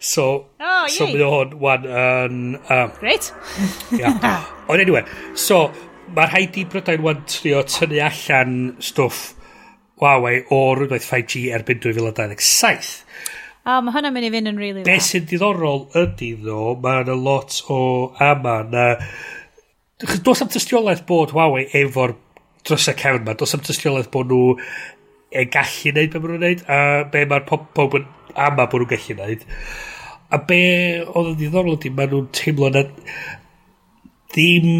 So, 0.00 0.26
oh, 0.60 0.84
so 0.92 1.08
mae 1.08 1.24
o'n 1.24 1.56
wan 1.62 1.86
yn... 1.86 2.42
Um, 2.68 2.92
Great. 2.98 3.32
Yeah. 3.92 4.44
Ond 4.68 4.80
anyway, 4.80 5.04
so 5.36 5.66
mae'r 6.16 6.32
rhaid 6.32 6.58
i 6.60 6.66
Brydain 6.68 7.04
wan 7.04 7.22
trio 7.28 7.62
tynnu 7.68 8.00
allan 8.04 8.58
stwff 8.82 9.32
Huawei 10.02 10.42
o 10.50 10.58
rhywbeth 10.74 11.06
5G 11.06 11.44
erbyn 11.54 11.78
2027. 11.82 12.88
O, 13.62 13.76
oh, 13.76 13.82
mae 13.86 13.94
hwnna'n 13.94 14.14
mynd 14.16 14.26
i 14.26 14.30
fynd 14.34 14.50
yn 14.50 14.56
rili 14.58 14.72
really 14.80 14.86
Be 14.88 14.96
sy'n 14.98 15.28
diddorol 15.30 15.84
ydy 16.00 16.32
ddo, 16.40 16.72
mae 16.82 17.04
yna 17.04 17.14
lot 17.14 17.60
o 17.70 17.78
ama 18.18 18.56
na... 18.66 18.86
Does 20.02 20.42
am 20.42 20.50
tystiolaeth 20.50 21.04
bod 21.06 21.30
Huawei 21.36 21.68
efo'r 21.78 22.16
dros 22.66 22.88
y 22.90 22.96
cefn 22.98 23.22
ma, 23.28 23.36
does 23.38 23.54
am 23.54 23.62
tystiolaeth 23.62 24.10
bod 24.10 24.34
nhw 24.34 24.56
e 25.30 25.46
gallu 25.54 25.94
neud 25.94 26.10
be 26.10 26.18
maen 26.18 26.34
nhw'n 26.34 26.44
neud, 26.48 26.66
a 26.66 26.80
be 27.12 27.22
mae'r 27.30 27.46
pob 27.46 27.96
yn 28.00 28.10
ama 28.34 28.66
bod 28.66 28.82
nhw'n 28.82 28.92
gallu 28.96 29.18
neud. 29.20 29.46
A 30.34 30.42
be 30.50 30.62
oedd 31.06 31.30
yn 31.36 31.38
ddiddorol 31.38 31.78
ydy, 31.78 31.94
maen 31.94 32.10
nhw'n 32.16 32.30
teimlo 32.34 32.72
na 32.74 32.82
ddim 34.34 34.70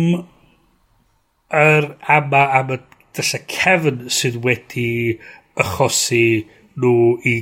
yr 1.63 1.93
ama 2.11 2.43
am 2.59 2.75
y 2.75 2.83
fysa 3.17 3.41
Kevin 3.51 4.07
sydd 4.13 4.41
wedi 4.45 5.19
achosi 5.61 6.25
nhw 6.81 6.95
i 7.29 7.35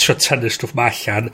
trio 0.00 0.16
tynnu 0.16 0.50
stwff 0.52 0.76
ma 0.78 0.88
allan, 0.90 1.30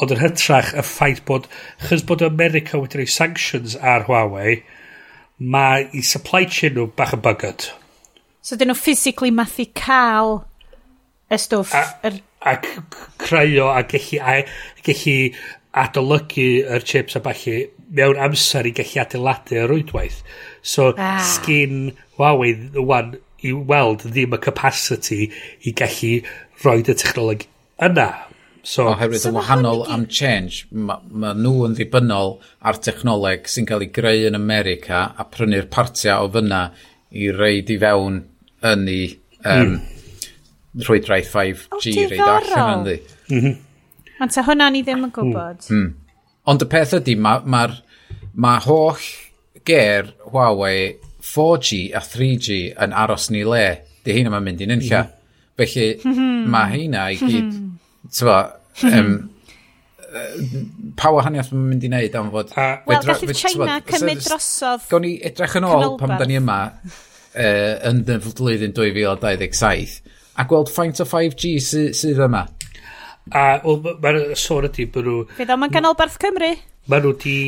ond 0.00 0.14
yn 0.14 0.22
hytrach 0.22 0.72
y 0.74 0.84
ffaith 0.86 1.22
bod, 1.28 1.46
chys 1.86 2.02
bod 2.06 2.24
America 2.26 2.80
wedi 2.80 3.00
rhoi 3.00 3.10
sanctions 3.14 3.76
ar 3.76 4.06
Huawei, 4.08 4.60
mae 5.38 5.86
i 5.96 6.02
supply 6.06 6.46
chain 6.48 6.76
nhw 6.76 6.88
bach 6.96 7.14
yn 7.16 7.22
bygyd. 7.24 7.68
So 8.42 8.58
dyn 8.58 8.72
nhw 8.72 8.80
physically 8.80 9.32
mathu 9.34 9.68
cael 9.78 10.40
y 11.30 11.38
stwff. 11.38 11.76
A, 11.76 11.84
er... 12.08 12.20
a 12.40 12.56
creu 13.20 13.60
o 13.62 13.70
a 13.70 13.84
gellu, 13.86 14.20
a, 14.24 14.40
gellu 14.86 15.18
adolygu 15.84 16.48
yr 16.66 16.86
chips 16.86 17.18
a 17.18 17.22
balli 17.24 17.60
mewn 17.90 18.20
amser 18.22 18.68
i 18.68 18.72
gallu 18.76 19.02
adeiladu 19.02 19.58
y 19.58 19.66
rwydwaith. 19.66 20.20
So, 20.62 20.92
ah. 20.96 21.18
sgyn 21.34 21.92
Huawei 22.18 22.54
wan 22.76 23.16
i 23.46 23.52
weld 23.52 24.04
ddim 24.06 24.36
y 24.36 24.40
capacity 24.42 25.22
i 25.66 25.74
gallu 25.76 26.18
rhoi 26.64 26.82
y 26.82 26.94
technoleg 26.94 27.46
yna. 27.82 28.10
So, 28.62 28.90
Oherwydd 28.90 29.22
so 29.24 29.30
y 29.30 29.38
wahanol 29.38 29.86
am 29.88 30.04
change, 30.06 30.66
mae 30.70 31.00
ma 31.08 31.32
nhw 31.32 31.64
yn 31.70 31.78
ddibynnol 31.78 32.34
ar 32.68 32.80
technoleg 32.84 33.48
sy'n 33.48 33.68
cael 33.68 33.86
ei 33.86 33.92
greu 33.96 34.26
yn 34.28 34.36
America 34.36 35.06
a 35.16 35.24
prynu'r 35.24 35.70
partiau 35.72 36.28
o 36.28 36.34
fyna 36.34 36.66
i 37.16 37.30
reid 37.32 37.72
i 37.72 37.78
fewn 37.80 38.20
yn 38.70 38.84
ei 38.92 39.06
um, 39.40 39.72
mm. 39.72 40.84
rhwydraeth 40.84 41.32
5G 41.32 41.96
oh, 41.96 42.12
reid 42.12 42.26
allan 42.26 42.74
yn 42.74 42.86
ddi. 42.86 42.98
Mm 43.30 43.40
-hmm. 43.40 43.58
Ond 44.20 44.36
ta 44.36 44.44
hwnna 44.44 44.68
ni 44.68 44.82
ddim 44.84 45.06
yn 45.06 45.08
hmm. 45.08 45.14
gwybod. 45.16 45.64
Mm. 45.72 45.88
Ond 46.48 46.64
y 46.64 46.68
peth 46.70 46.94
ydy, 47.00 47.16
mae 47.20 47.42
ma, 47.44 47.66
ma, 48.34 48.56
holl 48.64 49.02
ger 49.66 50.12
Huawei 50.30 50.94
4G 51.20 51.90
a 51.96 52.00
3G 52.04 52.60
yn 52.80 52.94
aros 52.96 53.28
ni 53.34 53.44
le. 53.44 53.66
Di 54.04 54.12
mhm. 54.12 54.14
Mhm. 54.14 54.16
heina 54.16 54.32
mae'n 54.34 54.46
mynd 54.46 54.64
i'n 54.64 54.76
unlla. 54.78 55.02
Mm. 55.04 55.16
Felly 55.60 56.14
mae 56.48 56.72
hynna 56.72 57.10
i 57.12 57.18
gyd, 57.20 57.50
mhm. 57.50 57.66
tyfa, 58.16 58.38
um, 58.88 59.10
pa 60.98 61.10
wahaniaeth 61.14 61.52
mae'n 61.52 61.66
mynd 61.68 61.84
i 61.84 61.90
wneud 61.90 62.16
am 62.18 62.30
fod... 62.32 62.54
Wel, 62.56 63.04
gallu 63.06 63.36
China 63.36 63.76
cymryd 63.86 64.24
drosodd... 64.24 64.86
Gawn 64.90 65.04
ni 65.06 65.12
edrych 65.26 65.58
yn 65.60 65.68
ôl 65.68 65.98
pam 66.00 66.16
da 66.16 66.26
ni 66.26 66.38
yma 66.40 66.60
uh, 66.70 67.74
yn 67.90 68.02
y 68.06 68.16
flwyddyn 68.24 68.74
2027 68.76 70.00
a 70.40 70.46
gweld 70.48 70.72
faint 70.72 71.02
o 71.02 71.06
5G 71.08 71.52
sydd 71.62 71.96
sy 71.98 72.14
yma. 72.16 72.46
A 73.36 73.44
mae'r 73.64 74.20
sôn 74.38 74.68
ydy 74.70 74.88
bod 74.90 75.06
nhw... 75.06 75.20
Fydd 75.38 75.54
o'n 75.54 75.68
ganolbarth 75.72 76.18
Cymru? 76.22 76.52
Mae 76.90 77.04
nhw 77.04 77.14
di... 77.22 77.38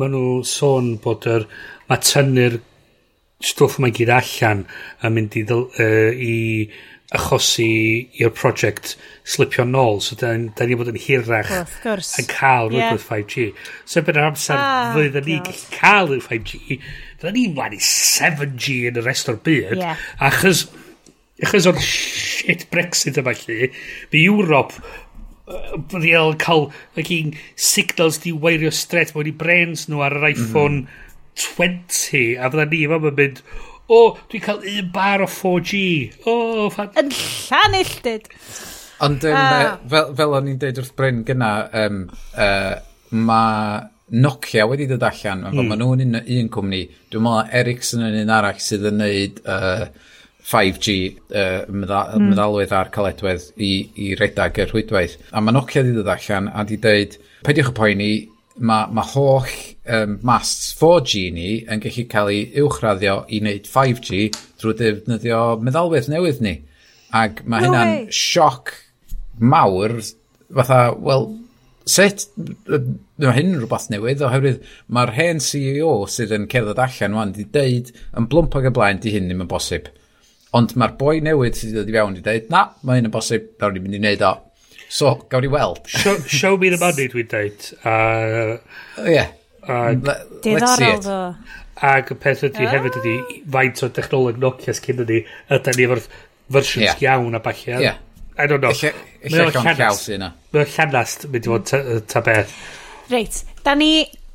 Mae 0.00 0.12
nhw 0.12 0.40
sôn 0.48 0.96
bod 1.02 1.28
yr... 1.30 1.46
Mae 1.90 2.02
tynnu'r 2.06 2.60
stwff 3.40 3.80
mae'n 3.80 3.96
gyd 3.96 4.12
allan 4.12 4.64
a 5.00 5.10
mynd 5.12 5.36
i, 5.40 5.44
ddyl, 5.48 5.66
uh, 5.80 6.10
i 6.12 6.34
achosi 7.16 7.66
i'r 8.22 8.30
prosiect 8.34 8.94
slipio 9.26 9.64
nôl. 9.66 9.98
So 10.04 10.16
da, 10.18 10.32
da 10.56 10.66
ni 10.66 10.76
bod 10.78 10.92
yn 10.92 10.98
hirach 11.00 11.50
yn 11.50 12.28
cael 12.30 12.70
yeah. 12.70 12.92
rhywbeth 12.92 13.08
5G. 13.08 13.48
So 13.84 14.04
bydd 14.06 14.20
yr 14.20 14.28
amser 14.28 14.58
ah, 14.58 14.92
fydden 14.94 15.26
ni 15.26 15.40
gallu 15.46 15.72
cael 15.74 16.12
rhyw 16.12 16.22
5G, 16.28 16.78
da 17.22 17.34
ni 17.34 17.48
mlaen 17.50 17.74
i 17.78 17.82
7G 17.82 18.76
yn 18.92 19.00
y 19.00 19.06
rest 19.06 19.32
o'r 19.32 19.40
byd. 19.46 19.80
Yeah. 19.80 20.06
Achos, 20.30 20.68
achos 21.42 21.66
o'r 21.70 21.82
shit 21.82 22.68
Brexit 22.70 23.18
yma 23.20 23.34
lle, 23.42 23.72
by 24.12 24.22
Europe 24.22 24.78
real 25.92 26.34
cael 26.38 26.68
like 26.96 27.20
signals 27.56 28.20
di 28.24 28.32
weirio 28.32 28.72
stret 28.74 29.14
mewn 29.14 29.30
i 29.30 29.36
brains 29.44 29.88
nhw 29.88 30.04
ar 30.06 30.18
yr 30.18 30.26
mhm. 30.26 30.34
iPhone 30.34 30.82
mm 30.82 30.86
-hmm. 30.86 31.06
20 31.40 32.36
a 32.38 32.50
fydda 32.50 32.66
ni 32.70 32.80
fam 32.90 33.06
yn 33.10 33.16
mynd 33.20 33.40
o 33.90 34.00
oh, 34.00 34.18
dwi'n 34.30 34.44
cael 34.44 34.66
un 34.70 34.90
bar 34.94 35.24
o 35.24 35.28
4G 35.30 35.80
o 36.24 36.34
oh, 36.34 36.66
fan... 36.74 36.90
yn 37.00 37.08
llanilltyd 37.14 38.28
ond 39.06 39.24
um, 39.30 39.38
ah. 39.38 39.78
fel, 39.94 40.12
fel 40.18 40.36
o'n 40.36 40.50
i'n 40.52 40.60
deud 40.60 40.82
wrth 40.82 40.92
Bryn 40.98 41.24
gyna 41.26 41.54
um, 41.84 42.04
uh, 42.34 42.44
e, 42.44 43.16
mae 43.30 43.80
Nokia 44.10 44.66
wedi 44.66 44.88
dod 44.90 45.04
allan 45.06 45.44
mm. 45.48 45.66
mae 45.70 45.78
nhw'n 45.78 46.04
un, 46.04 46.20
un 46.20 46.52
cwmni 46.54 46.82
dwi'n 47.12 47.24
meddwl 47.26 47.52
Ericsson 47.60 48.06
yn 48.08 48.20
un 48.24 48.32
arall 48.34 48.62
sydd 48.62 48.88
yn 48.90 48.98
neud 49.00 49.42
uh, 49.46 49.86
5G 50.50 50.96
uh, 51.14 51.68
meddal, 51.70 52.16
mm. 52.18 52.28
meddalwedd 52.32 52.74
ar 52.74 52.90
caledwedd 52.94 53.50
i, 53.56 53.72
i 53.94 54.12
redag 54.18 54.58
y 54.58 54.66
rhwydwaith. 54.66 55.16
A 55.30 55.42
mae 55.42 55.54
Nokia 55.54 55.84
wedi 55.84 55.96
dod 55.98 56.10
allan 56.10 56.50
a 56.50 56.64
wedi 56.64 56.80
dweud, 56.82 57.16
peidiwch 57.46 57.70
y 57.70 57.76
poeni, 57.76 58.12
mae 58.60 58.90
ma 58.92 59.04
holl 59.14 59.50
um, 59.96 60.16
masts 60.26 60.72
4G 60.78 61.26
ni 61.32 61.50
yn 61.70 61.82
gallu 61.82 62.06
cael 62.10 62.32
ei 62.32 62.62
uwchraddio 62.62 63.20
i 63.30 63.40
wneud 63.40 63.68
5G 63.70 64.24
drwy 64.60 64.74
defnyddio 64.78 65.42
meddalwedd 65.64 66.10
newydd 66.12 66.42
ni. 66.44 66.56
Ac 67.16 67.44
mae 67.46 67.62
no 67.62 67.70
hynna'n 67.70 68.10
sioc 68.14 68.74
mawr, 69.40 69.96
fatha, 70.54 70.82
wel, 71.00 71.30
sut 71.88 72.26
mae 72.36 73.32
hyn 73.36 73.54
yn 73.54 73.56
rhywbeth 73.62 73.88
newydd 73.92 74.26
oherwydd 74.26 74.60
mae'r 74.92 75.14
hen 75.16 75.40
CEO 75.44 75.94
sydd 76.10 76.34
yn 76.36 76.46
cerdded 76.50 76.82
allan 76.82 77.16
wan 77.16 77.32
di 77.36 77.46
deud 77.54 77.90
yn 78.18 78.28
blwmpag 78.30 78.68
y 78.68 78.74
blaen 78.76 79.00
di 79.02 79.14
hyn 79.14 79.30
ddim 79.30 79.46
yn 79.46 79.50
bosib. 79.50 79.88
Ond 80.56 80.72
mae'r 80.78 80.94
boi 80.98 81.20
newydd 81.22 81.58
sydd 81.58 81.76
wedi 81.78 81.94
fewn 81.94 82.16
i 82.18 82.22
dweud, 82.24 82.48
na, 82.50 82.64
mae 82.82 82.98
hyn 82.98 83.06
yn 83.06 83.14
bosib, 83.14 83.52
nawr 83.60 83.74
ni'n 83.74 83.84
mynd 83.84 83.98
i 83.98 84.00
wneud 84.02 84.24
o. 84.26 84.32
So, 84.90 85.14
gawn 85.30 85.44
ni 85.46 85.50
weld. 85.52 85.84
show, 85.86 86.16
show 86.26 86.56
me 86.58 86.72
the 86.72 86.78
money, 86.80 87.06
dwi'n 87.08 87.28
dweud. 87.30 87.68
Uh, 87.86 88.58
yeah. 89.06 89.30
Uh, 89.62 89.94
let's 90.02 90.76
see 90.76 90.88
it. 90.90 91.04
Ddo. 91.06 91.20
Ac 91.80 92.10
y 92.12 92.16
peth 92.20 92.42
ydy 92.44 92.64
oh. 92.64 92.66
Ah. 92.66 92.72
hefyd 92.74 92.98
ydy, 93.00 93.14
faint 93.54 93.82
o 93.86 93.88
dechnoleg 93.96 94.40
Nokia 94.42 94.74
sgyn 94.76 94.98
ni, 95.06 95.22
ydy 95.54 95.76
ni 95.76 95.86
efo'r 95.86 96.02
versions 96.52 96.88
yeah. 96.88 97.04
iawn 97.06 97.38
a 97.38 97.40
bach 97.44 97.62
iawn. 97.68 97.84
Yeah. 97.86 98.00
I 98.36 98.46
don't 98.50 98.60
know. 98.64 98.74
Mae 98.74 99.30
Mae'n 99.30 99.54
llanast. 99.54 100.10
Mae 100.10 100.64
o'n 100.64 100.74
llanast 100.74 101.28
mynd 101.30 101.46
i 101.46 101.52
fod 101.52 101.70
ta 101.70 101.80
ta 102.10 102.24
beth. 102.26 102.56
Reit, 103.12 103.40
da 103.64 103.76
ni, 103.78 103.92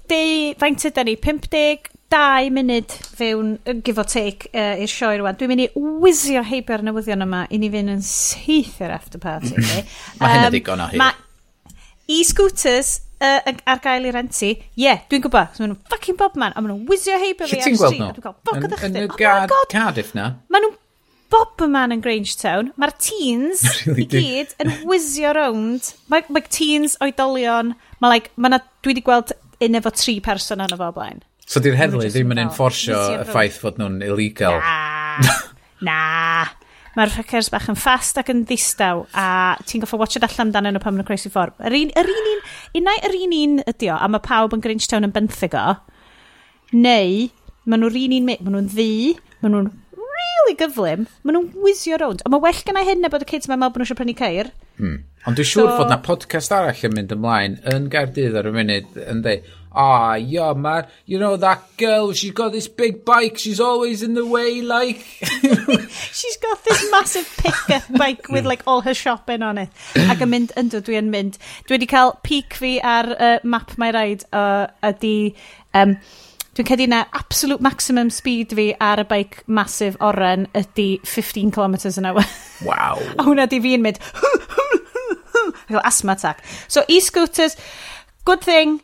de, 0.09 0.21
faint 0.61 0.87
ydy 0.89 1.05
ni? 1.09 1.17
50, 1.21 1.91
dau 2.15 2.49
munud 2.55 2.95
fewn, 3.19 3.55
give 3.83 3.99
or 3.99 4.07
take, 4.07 4.49
uh, 4.53 4.79
i'r 4.81 4.91
sioe 4.91 5.19
rwan. 5.19 5.37
Dwi'n 5.39 5.51
mynd 5.51 5.65
i 5.65 5.69
wisio 6.03 6.43
heibio'r 6.45 6.85
newyddion 6.87 7.25
yma 7.25 7.45
i 7.51 7.59
ni 7.61 7.71
fynd 7.73 7.95
yn 7.95 8.03
syth 8.05 8.79
i'r 8.83 8.95
after 8.95 9.21
party. 9.21 9.55
um, 9.59 9.89
mae 10.21 10.37
hynna 10.37 10.53
ddigon 10.53 10.85
o 10.85 10.87
hyn. 10.93 11.01
Mae 11.01 12.15
e-scooters 12.15 12.95
uh, 13.19 13.51
ar 13.65 13.83
gael 13.83 14.07
i 14.07 14.15
rentu, 14.15 14.53
ie, 14.53 14.85
yeah, 14.85 15.03
dwi'n 15.11 15.25
gwybod, 15.25 15.53
so 15.55 15.63
maen 15.63 15.73
nhw'n 15.73 15.91
fucking 15.91 16.19
bob 16.19 16.39
man, 16.39 16.55
a 16.55 16.63
maen 16.63 16.75
nhw'n 16.75 16.89
wisio 16.89 17.19
heibio 17.21 17.49
fi 17.51 17.59
ar 17.59 17.69
y 17.69 17.75
street. 17.75 18.01
Dwi'n 18.01 18.25
cael 18.25 18.39
boc 18.47 18.57
o 18.59 18.71
ddychdyn. 18.71 18.99
Yn 19.01 19.07
y 19.09 19.37
oh 19.59 19.69
Cardiff 19.71 20.15
na? 20.17 20.31
Maen 20.53 20.67
nhw'n 20.67 20.81
bob 21.33 21.65
y 21.65 21.69
man 21.71 21.95
yn 21.95 22.03
Grangetown, 22.05 22.71
mae'r 22.79 22.93
teens 23.01 23.65
really 23.87 24.05
i 24.05 24.11
gyd 24.11 24.55
yn 24.63 24.75
wisio 24.87 25.33
rownd. 25.35 25.91
Mae, 26.11 26.27
mae 26.29 26.45
teens 26.47 26.99
oedolion, 27.03 27.73
mae 27.99 28.13
like, 28.13 28.31
ma 28.37 28.53
na, 28.53 28.61
dwi 28.85 28.93
wedi 28.93 29.05
gweld 29.05 29.33
un 29.65 29.79
efo 29.79 29.91
tri 29.95 30.19
person 30.23 30.63
yn 30.63 30.75
y 30.75 30.79
fo 30.79 30.91
blaen. 30.95 31.23
So 31.45 31.61
di'r 31.61 31.77
heddlu 31.77 32.09
ddim 32.09 32.33
yn 32.33 32.41
enforcio 32.47 32.97
y 33.19 33.25
ffaith 33.29 33.59
fod 33.61 33.77
nhw'n 33.81 33.99
illegal. 34.05 34.57
Na, 34.59 35.35
na. 35.85 35.99
Mae'r 36.95 37.11
fuckers 37.11 37.49
bach 37.51 37.65
yn 37.67 37.75
fast 37.75 38.15
ac 38.21 38.29
yn 38.31 38.45
ddistaw 38.47 39.01
a 39.19 39.27
ti'n 39.67 39.81
goffo 39.83 39.99
watch 39.99 40.15
it 40.15 40.23
allan 40.23 40.53
dan 40.55 40.69
nhw 40.69 40.79
pan 40.79 40.95
mae'n 40.95 41.07
croesi 41.07 41.27
ffordd. 41.31 41.57
Yr 41.67 41.75
un, 41.75 41.89
yr 41.99 42.11
un 42.11 42.29
un, 42.31 42.43
unai 42.79 42.93
yr 43.03 43.17
un 43.19 43.33
un 43.35 43.57
ydi 43.67 43.89
o, 43.91 43.97
a 43.99 44.07
mae 44.07 44.23
pawb 44.23 44.55
yn 44.55 44.63
Gringetown 44.63 45.03
yn 45.03 45.13
benthyg 45.15 45.57
o, 45.59 45.65
neu 46.71 47.25
maen 47.67 47.83
nhw'r 47.83 47.97
un 47.99 48.15
un, 48.15 48.29
maen 48.29 48.55
nhw'n 48.55 48.69
ddi, 48.71 48.93
maen 49.41 49.57
nhw'n 49.57 49.67
really 49.99 50.55
gyflym, 50.61 51.03
maen 51.27 51.37
nhw'n 51.37 51.65
wisio 51.65 51.99
rownd. 51.99 52.23
Ond 52.23 52.31
mae 52.37 52.45
well 52.47 52.63
gynnau 52.63 52.87
hyn 52.87 53.03
na 53.03 53.11
bod 53.11 53.27
y 53.27 53.29
kids 53.33 53.51
mae'n 53.51 53.59
meddwl 53.59 53.75
bod 53.75 53.83
nhw 53.83 53.89
eisiau 53.89 53.99
prynu 53.99 54.15
ceir. 54.21 54.53
Hmm. 54.79 54.97
Ond 55.27 55.39
dwi'n 55.39 55.51
siŵr 55.51 55.67
so... 55.67 55.77
fod 55.81 55.91
na 55.91 55.99
podcast 56.05 56.55
arall 56.55 56.87
yn 56.87 56.95
mynd 56.95 57.13
ymlaen 57.15 57.59
yn 57.75 57.91
Gaerdydd 57.91 58.39
ar 58.39 58.47
y 58.47 58.55
munud 58.55 58.99
yn 59.03 59.23
dweud, 59.25 59.51
ah, 59.75 60.15
yeah, 60.15 60.53
man, 60.53 60.87
you 61.05 61.19
know 61.19 61.35
that 61.37 61.61
girl, 61.77 62.13
she's 62.13 62.31
got 62.31 62.51
this 62.51 62.67
big 62.67 63.03
bike, 63.03 63.37
she's 63.37 63.59
always 63.59 64.01
in 64.01 64.13
the 64.13 64.25
way, 64.25 64.61
like. 64.61 65.05
She's 66.15 66.37
got 66.37 66.63
this 66.63 66.91
massive 66.91 67.29
pickup 67.37 67.83
bike 67.97 68.29
with 68.29 68.45
like 68.45 68.63
all 68.65 68.81
her 68.81 68.93
shopping 68.93 69.41
on 69.41 69.57
it. 69.57 69.69
Ac 69.95 70.23
yn 70.23 70.31
mynd, 70.31 70.53
ynddo, 70.55 70.79
dwi 70.85 70.95
yn 70.99 71.09
mynd. 71.11 71.39
Dwi 71.67 71.75
wedi 71.75 71.89
cael 71.91 72.13
peak 72.23 72.55
fi 72.55 72.77
ar 72.79 73.09
uh, 73.15 73.39
map 73.43 73.75
my 73.81 73.91
ride 73.95 74.23
uh, 74.31 74.67
ydi... 74.91 75.35
Um, 75.75 75.97
Dwi'n 76.55 76.69
cedi 76.69 76.85
na 76.87 77.01
absolute 77.11 77.59
maximum 77.59 78.07
speed 78.15 78.53
fi 78.55 78.69
ar 78.79 79.01
y 79.01 79.07
bike 79.09 79.43
massive 79.51 79.99
oren 79.99 80.45
ydi 80.55 81.01
15 81.03 81.51
km 81.51 81.75
an 81.99 82.07
hour. 82.07 82.23
wow. 82.63 82.95
A 83.19 83.27
hwnna 83.27 83.49
di 83.51 83.59
fi'n 83.59 83.83
mynd... 83.83 83.99
Asthma 85.83 86.15
attack. 86.15 86.45
So 86.71 86.85
e-scooters, 86.87 87.57
good 88.23 88.39
thing. 88.39 88.79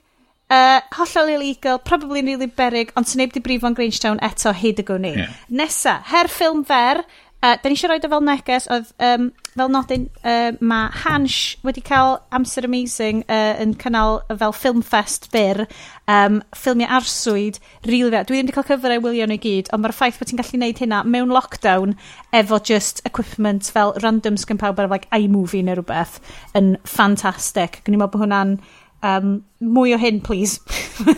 Uh, 0.52 0.82
hollol 0.92 1.30
illegal, 1.32 1.80
probably 1.80 2.22
really 2.22 2.46
berig, 2.46 2.90
ond 3.00 3.08
sy'n 3.08 3.22
neud 3.24 3.38
i 3.40 3.42
brifo'n 3.46 3.76
Grangetown 3.78 4.18
eto 4.28 4.52
hyd 4.52 4.82
y 4.82 4.84
gwni. 4.84 5.14
Yeah. 5.16 5.36
Nesa, 5.48 5.94
her 6.12 6.28
ffilm 6.28 6.66
fer, 6.68 7.06
uh, 7.40 7.54
da 7.56 7.70
ni 7.70 7.78
eisiau 7.78 7.88
rhoi 7.88 8.02
o 8.04 8.10
fel 8.12 8.26
neges, 8.28 8.68
oedd 8.68 8.90
um, 9.08 9.30
fel 9.54 9.72
nodyn, 9.72 10.10
uh, 10.28 10.52
mae 10.60 10.90
Hansh 11.06 11.56
wedi 11.64 11.84
cael 11.88 12.18
Amser 12.36 12.68
Amazing 12.68 13.24
uh, 13.32 13.54
yn 13.64 13.78
cynnal 13.80 14.20
fel 14.28 14.58
film 14.58 14.84
fest 14.84 15.30
byr, 15.32 15.64
um, 16.12 16.42
ffilmiau 16.52 16.98
arswyd, 17.00 17.62
rili 17.88 18.12
fe. 18.12 18.26
Dwi 18.28 18.42
ddim 18.42 18.52
wedi 18.52 18.58
cael 18.58 18.68
cyfrau 18.74 19.06
wylio 19.08 19.32
nhw 19.32 19.40
i 19.40 19.44
gyd, 19.48 19.72
ond 19.72 19.86
mae'r 19.86 19.96
ffaith 19.96 20.20
bod 20.20 20.34
ti'n 20.34 20.44
gallu 20.44 20.58
gwneud 20.60 20.84
hynna 20.84 21.02
mewn 21.16 21.32
lockdown 21.32 21.96
efo 22.36 22.60
just 22.60 23.00
equipment 23.08 23.72
fel 23.72 23.96
randoms 24.04 24.44
gan 24.52 24.60
pawb 24.60 24.84
ar 24.84 24.92
like 24.92 25.08
iMovie 25.16 25.64
neu 25.64 25.80
rhywbeth 25.80 26.20
yn 26.60 26.76
ffantastig. 26.84 27.80
Gwni 27.88 28.04
meddwl 28.04 28.18
bod 28.18 28.26
hwnna'n 28.28 28.58
um, 29.04 29.42
mwy 29.60 29.96
o 29.96 30.00
hyn, 30.02 30.22
please. 30.22 30.60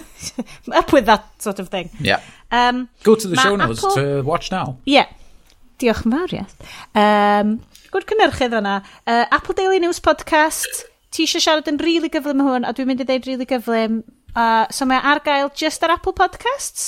Up 0.74 0.94
with 0.94 1.06
that 1.06 1.26
sort 1.42 1.60
of 1.60 1.70
thing. 1.70 1.90
Yeah. 2.00 2.22
Um, 2.52 2.88
Go 3.04 3.16
to 3.16 3.28
the 3.28 3.36
show 3.36 3.56
notes 3.56 3.84
Apple... 3.84 3.96
to 3.96 4.22
watch 4.24 4.52
now. 4.52 4.78
Yeah. 4.86 5.08
Diolch 5.82 6.04
yn 6.06 6.16
fawr, 6.16 6.34
yes. 6.34 6.58
Um, 6.96 7.58
Gwrdd 7.94 8.10
cynnyrchydd 8.10 8.58
o'na. 8.58 8.80
Uh, 9.06 9.26
Apple 9.32 9.56
Daily 9.58 9.82
News 9.84 10.00
Podcast. 10.02 10.86
Ti 11.14 11.28
eisiau 11.28 11.44
siarad 11.44 11.68
yn 11.70 11.78
rili 11.82 12.00
really 12.00 12.12
gyflym 12.14 12.42
hwn, 12.42 12.66
a 12.66 12.74
dwi'n 12.74 12.90
mynd 12.90 13.04
i 13.04 13.08
ddeud 13.10 13.28
rili 13.28 13.36
really 13.36 13.50
gyflym. 13.50 14.04
Uh, 14.34 14.66
so 14.74 14.88
mae 14.90 14.98
ar 14.98 15.22
gael 15.26 15.52
just 15.54 15.84
ar 15.86 15.94
Apple 15.94 16.16
Podcasts? 16.18 16.86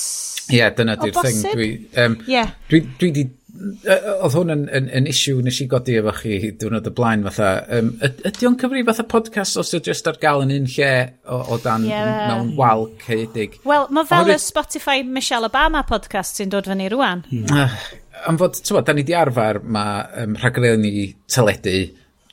Ie, 0.50 0.60
yeah, 0.60 0.72
dyna 0.74 0.96
di'r 0.98 1.14
thing. 1.20 1.42
Dwi, 1.46 1.70
um, 2.02 2.18
yeah. 2.30 2.56
dwi, 2.72 2.82
dwi, 3.02 3.12
di 3.14 3.26
Oedd 3.56 4.36
hwn 4.36 4.54
yn, 4.54 4.64
yn, 4.78 4.88
yn 5.00 5.10
isiw 5.10 5.40
nes 5.46 5.58
i 5.64 5.68
godi 5.72 5.98
efo 6.00 6.14
chi 6.18 6.52
diwrnod 6.60 6.90
y 6.90 6.94
blaen 6.96 7.26
fatha. 7.28 7.50
Um, 7.78 7.92
ydy 8.04 8.50
o'n 8.50 8.58
cyfri 8.62 8.84
fatha 8.88 9.06
podcast 9.10 9.60
os 9.62 9.74
ydy 9.78 9.92
just 9.92 10.10
ar 10.12 10.20
gael 10.22 10.46
yn 10.46 10.54
un 10.58 10.70
lle 10.76 10.92
o, 11.24 11.42
o 11.56 11.60
dan 11.64 11.86
yeah. 11.88 12.26
mewn 12.30 12.54
wal 12.60 12.88
ceedig? 13.04 13.60
Wel, 13.68 13.88
mae 13.96 14.10
fel 14.10 14.34
y 14.36 14.40
Spotify 14.42 15.06
Michelle 15.08 15.50
Obama 15.50 15.86
podcast 15.88 16.42
sy'n 16.42 16.52
dod 16.54 16.68
fyny 16.72 16.90
rwan. 16.94 17.24
Mm. 17.32 17.78
Am 18.26 18.40
fod, 18.42 18.60
ti'n 18.62 18.80
bod, 18.80 18.88
da 18.88 18.96
ni 18.96 19.06
di 19.08 19.16
arfer 19.18 19.62
mae 19.64 20.02
um, 20.24 20.36
rhaglen 20.42 20.84
ni 20.84 21.08
teledu 21.32 21.80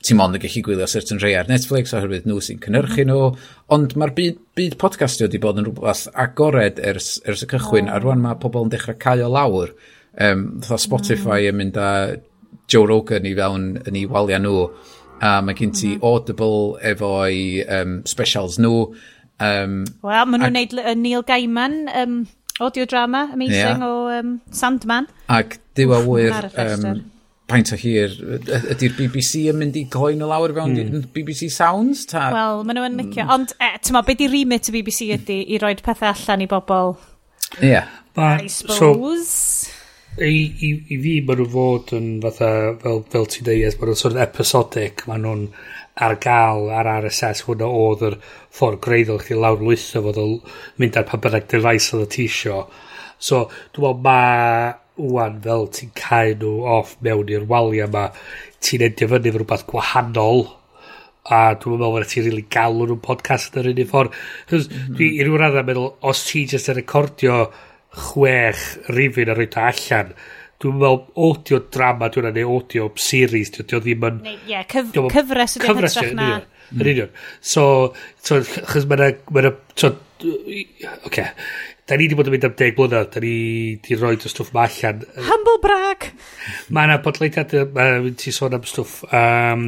ti'n 0.03 0.18
mond 0.18 0.37
yn 0.37 0.43
gallu 0.43 0.62
gwylio 0.66 0.87
certain 0.91 1.20
rhai 1.23 1.33
ar 1.39 1.49
Netflix 1.51 1.95
oherwydd 1.97 2.27
nhw 2.27 2.43
sy'n 2.43 2.61
cynnyrchu 2.62 3.07
nhw, 3.07 3.31
ond 3.75 3.95
mae'r 3.99 4.14
byd, 4.16 4.39
byd 4.59 4.77
podcastio 4.81 5.29
wedi 5.29 5.41
bod 5.43 5.61
yn 5.61 5.68
rhywbeth 5.68 6.09
agored 6.25 6.81
ers, 6.83 7.14
ers 7.29 7.45
y 7.47 7.51
cychwyn, 7.53 7.91
oh. 7.91 7.95
a 7.95 8.03
rwan 8.03 8.23
mae 8.25 8.39
pobl 8.43 8.66
yn 8.66 8.73
dechrau 8.73 8.99
cael 9.03 9.23
o 9.27 9.31
lawr 9.33 9.75
um, 10.21 10.47
Spotify 10.63 11.47
yn 11.51 11.59
mynd 11.59 11.79
â 11.81 11.93
Joe 12.71 12.87
Rogan 12.89 13.27
i 13.29 13.35
fewn 13.37 13.71
yn 13.83 13.99
ei 13.99 14.09
walia 14.11 14.41
nhw 14.43 14.67
a 15.23 15.39
mae 15.45 15.57
gen 15.59 15.73
ti 15.77 15.95
mm. 15.95 16.05
Audible 16.07 16.79
efo'i 16.93 17.63
um, 17.67 18.01
specials 18.09 18.59
nhw 18.63 18.75
um, 19.39 19.83
Wel, 20.03 20.27
maen 20.27 20.43
nhw'n 20.43 20.57
gwneud 20.57 20.99
Neil 21.01 21.25
Gaiman 21.27 21.81
um, 21.95 22.21
audio 22.61 22.87
drama 22.89 23.29
amazing 23.33 23.83
yeah. 23.83 23.87
o 23.87 24.11
um, 24.19 24.37
Sandman 24.51 25.09
ac 25.33 25.59
diwa 25.79 26.03
wyr 26.07 26.51
um, 26.51 27.05
paint 27.51 27.73
o 27.75 27.79
hir 27.79 28.15
ydy'r 28.73 28.97
BBC 28.97 29.47
yn 29.53 29.61
mynd 29.61 29.79
i 29.79 29.85
gloi 29.93 30.15
nhw 30.19 30.31
lawr 30.31 30.55
fewn 30.57 30.77
mm. 30.79 31.07
BBC 31.15 31.51
Sounds 31.53 32.07
ta? 32.11 32.29
Wel, 32.35 32.67
maen 32.67 32.81
nhw'n 32.81 33.01
licio 33.05 33.27
mm. 33.27 33.33
ond 33.37 33.57
e, 33.59 33.73
tyma, 33.85 34.05
be 34.07 34.19
di 34.19 34.31
remit 34.33 34.71
y 34.71 34.77
BBC 34.79 35.13
ydy 35.19 35.43
i 35.55 35.63
roed 35.63 35.85
pethau 35.87 36.13
allan 36.15 36.47
i 36.47 36.51
bobl 36.51 36.97
Yeah. 37.61 37.89
yeah. 38.17 38.39
I 38.43 38.47
suppose 38.47 38.79
so, 38.79 39.73
I, 40.21 40.29
i, 40.61 40.71
i 40.93 40.97
fi 41.01 41.13
maen 41.25 41.39
nhw 41.41 41.47
fod 41.49 41.95
yn 41.97 42.09
fatha, 42.21 42.49
fel, 42.83 42.99
fel 43.13 43.29
ti'n 43.33 43.47
dweud, 43.47 43.61
yes, 43.63 43.79
maen 43.79 43.89
nhw'n 43.89 44.01
sort 44.03 44.19
of 44.19 44.21
episodic, 44.27 45.07
maen 45.09 45.25
nhw'n 45.25 45.47
ar 46.05 46.19
gael 46.21 46.69
ar 46.73 46.91
RSS 46.99 47.47
hwnna 47.47 47.69
oedd 47.69 48.05
yr 48.11 48.19
ffordd 48.53 48.83
greiddol 48.85 49.23
chdi 49.23 49.39
lawr 49.41 49.65
lwytho 49.65 50.03
fod 50.05 50.21
o 50.21 50.27
mynd 50.83 50.99
ar 51.01 51.09
pa 51.09 51.21
bynnag 51.25 51.49
device 51.49 51.97
oedd 51.97 52.05
y 52.05 52.11
ti 52.13 52.29
isio. 52.29 52.61
So, 53.17 53.47
dwi'n 53.73 53.89
meddwl 53.89 54.05
ma 54.05 54.19
wwan 55.01 55.41
fel 55.49 55.69
ti'n 55.79 55.97
cael 55.97 56.37
nhw 56.45 56.55
off 56.77 56.99
mewn 57.01 57.33
i'r 57.33 57.49
waliau 57.49 57.89
yma, 57.89 58.07
ti'n 58.61 58.85
endio 58.91 59.09
fyny 59.15 59.31
fy 59.31 59.37
rhywbeth 59.39 59.67
gwahanol 59.73 60.45
a 61.33 61.43
dwi'n 61.57 61.79
meddwl 61.79 61.97
bod 61.97 62.09
ti'n 62.13 62.29
really 62.29 62.45
galw 62.53 62.85
nhw'n 62.85 63.05
podcast 63.09 63.57
yn 63.57 63.65
yr 63.65 63.73
unig 63.73 63.89
ffordd. 63.89 64.13
Mm 64.13 64.61
-hmm. 64.61 64.97
Dwi, 64.99 65.13
i 65.17 65.25
ryw 65.25 65.41
raddau, 65.41 65.65
meddwl, 65.73 65.93
os 66.05 66.27
ti 66.29 66.45
jyst 66.53 66.69
yn 66.69 66.83
recordio 66.83 67.45
chwech 67.93 68.62
rifin 68.93 69.32
a 69.32 69.36
rwy'n 69.36 69.59
allan. 69.66 70.14
Dwi'n 70.62 70.78
meddwl 70.78 71.26
audio 71.26 71.59
drama 71.74 72.09
dwi'n 72.12 72.30
neu 72.36 72.55
audio 72.57 72.88
series 72.95 73.51
dwi'n 73.57 73.68
dwi 73.72 73.82
ddim 73.82 74.09
yn 74.09 74.22
yeah, 74.49 74.64
cyf 74.70 74.93
cyfres 74.95 75.59
ydy'n 75.59 75.82
hytrach 75.82 76.14
na. 76.16 76.30
yn 76.70 76.86
union. 76.95 77.12
So, 77.40 77.64
so 78.22 78.40
chys 78.47 78.86
mae'na 78.88 79.12
mae 79.34 79.53
so, 79.74 79.93
okay. 81.09 81.32
da 81.86 81.99
ni 81.99 82.07
wedi 82.07 82.16
bod 82.16 82.30
yn 82.30 82.36
mynd 82.36 82.47
am 82.47 82.55
deg 82.57 82.76
blynedd 82.78 83.11
da 83.12 83.20
ni 83.24 83.34
wedi 83.74 83.99
rhoi 83.99 84.14
y 84.14 84.30
stwff 84.30 84.55
ma 84.55 84.68
allan. 84.68 85.03
Humble 85.28 85.59
brag! 85.64 86.09
Mae 86.70 86.88
yna 86.88 87.01
podleidiad 87.05 87.53
mae 87.74 88.14
ti 88.18 88.32
sôn 88.34 88.55
am 88.57 88.64
stwff 88.68 89.03
um, 89.11 89.66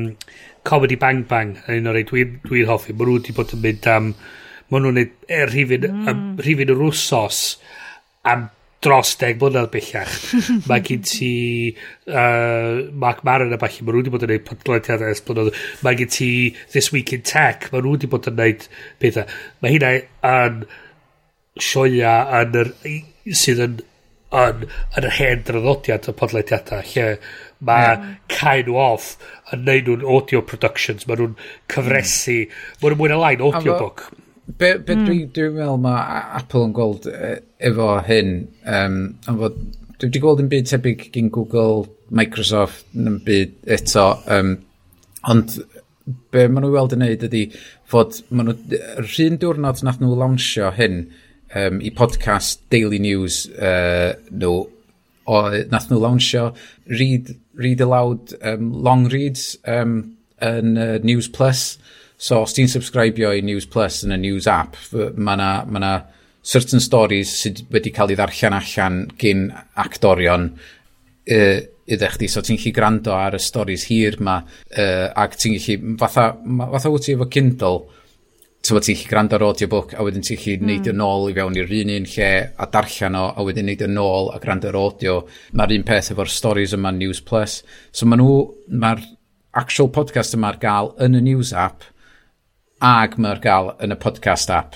comedy 0.65 0.97
bang 1.01 1.25
bang 1.29 1.57
yn 1.67 1.83
un 1.83 1.91
o'r 1.91 1.99
rei 1.99 2.07
dwi'n 2.09 2.39
dwi, 2.47 2.65
hoffi. 2.71 2.95
Mae 2.95 3.09
nhw 3.09 3.19
wedi 3.19 3.37
bod 3.37 3.53
yn 3.57 3.65
mynd 3.67 3.91
am 3.91 4.13
mae 4.15 4.81
nhw'n 4.81 4.95
gwneud 4.95 5.17
e, 5.29 5.41
rhifin, 5.51 5.89
mm. 5.91 6.23
rhifin 6.41 6.73
yr 6.73 6.87
wsos 6.87 7.43
am 8.31 8.49
dros 8.85 9.15
deg 9.21 9.39
blynedd 9.41 9.71
bellach. 9.73 10.15
mae 10.69 10.83
gen 10.85 11.05
ti 11.09 11.33
uh, 11.73 12.85
Mark 12.93 13.25
Maron 13.25 13.55
a 13.57 13.61
falle, 13.61 13.81
mae 13.81 13.95
nhw 13.95 14.03
wedi 14.03 14.13
bod 14.13 14.27
yn 14.27 14.33
gwneud 14.35 14.47
podlediad 14.51 15.07
ers 15.09 15.25
blynedd. 15.25 15.63
Mae 15.87 15.99
gen 16.01 16.13
ti 16.13 16.31
This 16.75 16.93
Week 16.95 17.15
in 17.17 17.25
Tech, 17.25 17.71
mae 17.73 17.81
nhw 17.81 17.97
wedi 17.97 18.11
bod 18.13 18.29
yn 18.31 18.37
gwneud 18.37 18.69
pethau. 19.03 19.41
Mae 19.65 19.77
hynna 19.77 19.95
yn 20.35 20.63
sioia 21.63 22.19
yn 22.43 22.63
yr, 22.65 22.73
sydd 23.33 23.65
yn 23.69 23.83
yn, 24.35 24.65
yn 24.99 25.07
yr 25.07 25.17
hen 25.19 25.43
draddodiad 25.47 26.09
y 26.11 26.15
podlediadau 26.19 26.83
lle 26.91 27.07
mae 27.65 27.87
yeah. 27.87 28.07
kind 28.33 28.71
off 28.71 29.15
yn 29.55 29.65
neud 29.69 29.89
nhw'n 29.89 30.07
audio 30.17 30.43
productions 30.45 31.07
mae 31.09 31.21
nhw'n 31.21 31.37
cyfresu 31.73 32.41
mm. 32.43 32.63
mae 32.81 32.91
nhw'n 32.91 33.01
mwyn 33.01 33.15
y 33.15 33.21
lain 33.21 33.45
audiobook 33.47 34.09
be, 34.47 34.75
be 34.79 34.97
mm. 34.97 35.07
dwi'n 35.07 35.31
dwi 35.35 35.49
meddwl 35.55 35.81
mae 35.85 36.21
Apple 36.41 36.69
yn 36.69 36.75
gweld 36.77 37.09
uh, 37.11 37.37
efo 37.71 37.89
hyn, 38.07 38.35
um, 38.69 38.99
am 39.31 39.41
fod, 39.41 39.59
dwi 39.95 40.09
wedi 40.09 40.23
gweld 40.23 40.43
yn 40.45 40.51
byd 40.53 40.71
tebyg 40.71 41.09
gyn 41.15 41.31
Google, 41.35 41.87
Microsoft, 42.15 42.85
yn 42.99 43.21
byd 43.25 43.57
eto, 43.79 44.11
um, 44.31 44.57
ond 45.31 45.57
be 46.05 46.45
maen 46.53 46.67
nhw 46.67 46.75
weld 46.75 46.93
yn 46.97 47.01
neud 47.01 47.25
ydy 47.25 47.47
fod 47.89 48.21
maen 48.29 48.51
nhw, 48.51 48.81
rhywun 49.01 49.41
diwrnod 49.41 49.81
nath 49.87 50.03
nhw 50.03 50.19
lawnsio 50.21 50.69
hyn 50.77 51.01
um, 51.57 51.81
i 51.81 51.93
podcast 51.97 52.61
Daily 52.75 53.01
News 53.01 53.45
e, 53.55 53.71
uh, 53.71 54.11
nhw, 54.29 54.53
o, 55.25 55.41
nath 55.73 55.89
nhw 55.89 56.03
lawnsio 56.03 56.51
read, 56.93 57.33
read 57.57 57.85
aloud 57.85 58.37
um, 58.43 58.69
long 58.85 59.09
reads 59.13 59.55
um, 59.65 60.03
yn 60.45 60.77
uh, 60.77 60.99
News 61.07 61.31
Plus, 61.33 61.79
So 62.25 62.41
os 62.41 62.55
ti'n 62.57 62.71
subscribio 62.73 63.35
i 63.37 63.43
News 63.45 63.67
Plus 63.69 64.01
yn 64.07 64.15
y 64.15 64.21
News 64.23 64.49
app, 64.49 64.79
mae 64.95 65.37
yna 65.37 65.49
ma, 65.69 65.83
na, 65.83 65.93
certain 66.45 66.81
stories 66.81 67.33
sydd 67.41 67.65
wedi 67.73 67.93
cael 67.93 68.13
ei 68.13 68.19
ddarllen 68.19 68.57
allan 68.57 68.97
gyn 69.21 69.47
actorion 69.81 70.47
uh, 70.55 71.59
iddo 71.85 72.11
chdi. 72.15 72.29
So 72.33 72.41
ti'n 72.45 72.61
gallu 72.61 72.73
gwrando 72.77 73.13
ar 73.17 73.37
y 73.37 73.43
stories 73.45 73.85
hir 73.91 74.17
ma, 74.25 74.39
uh, 74.41 75.07
ac 75.25 75.37
ti'n 75.41 75.59
gallu, 75.59 75.97
fatha, 76.01 76.31
fatha 76.77 76.95
wyt 76.95 77.07
ti 77.09 77.19
efo 77.19 77.29
Kindle, 77.29 77.85
So 78.65 78.81
ti'n 78.81 78.97
gallu 78.97 79.09
gwrando 79.11 79.37
ar 79.37 79.43
audiobook, 79.45 79.91
a 79.93 80.05
wedyn 80.07 80.23
ti'n 80.25 80.39
gallu 80.41 80.57
mm. 80.57 80.69
neud 80.71 80.87
yn 80.95 81.05
ôl 81.05 81.27
i 81.29 81.35
fewn 81.37 81.59
i'r 81.61 81.73
un 81.83 81.91
un 81.99 82.07
lle, 82.09 82.29
a 82.57 82.69
darllen 82.73 83.19
o, 83.21 83.25
a 83.37 83.45
wedyn 83.45 83.69
neud 83.69 83.85
yn 83.85 84.01
ôl 84.01 84.31
a 84.33 84.39
gwrando 84.41 84.71
ar 84.71 84.79
audio. 84.81 85.19
Mae'r 85.53 85.75
un 85.77 85.85
peth 85.85 86.15
efo'r 86.15 86.33
stories 86.33 86.73
yma 86.73 86.95
News 86.97 87.21
Plus. 87.29 87.59
So 87.93 88.09
mae 88.09 88.17
nhw, 88.23 88.39
mae'r 88.73 89.05
actual 89.61 89.93
podcast 89.93 90.39
yma 90.39 90.55
ar 90.55 90.63
gael 90.63 90.95
yn 91.05 91.21
y 91.21 91.23
News 91.27 91.53
app, 91.53 91.85
ag 92.83 93.19
mae'r 93.21 93.41
gael 93.45 93.71
yn 93.83 93.95
y 93.95 93.99
podcast 94.01 94.51
app. 94.51 94.75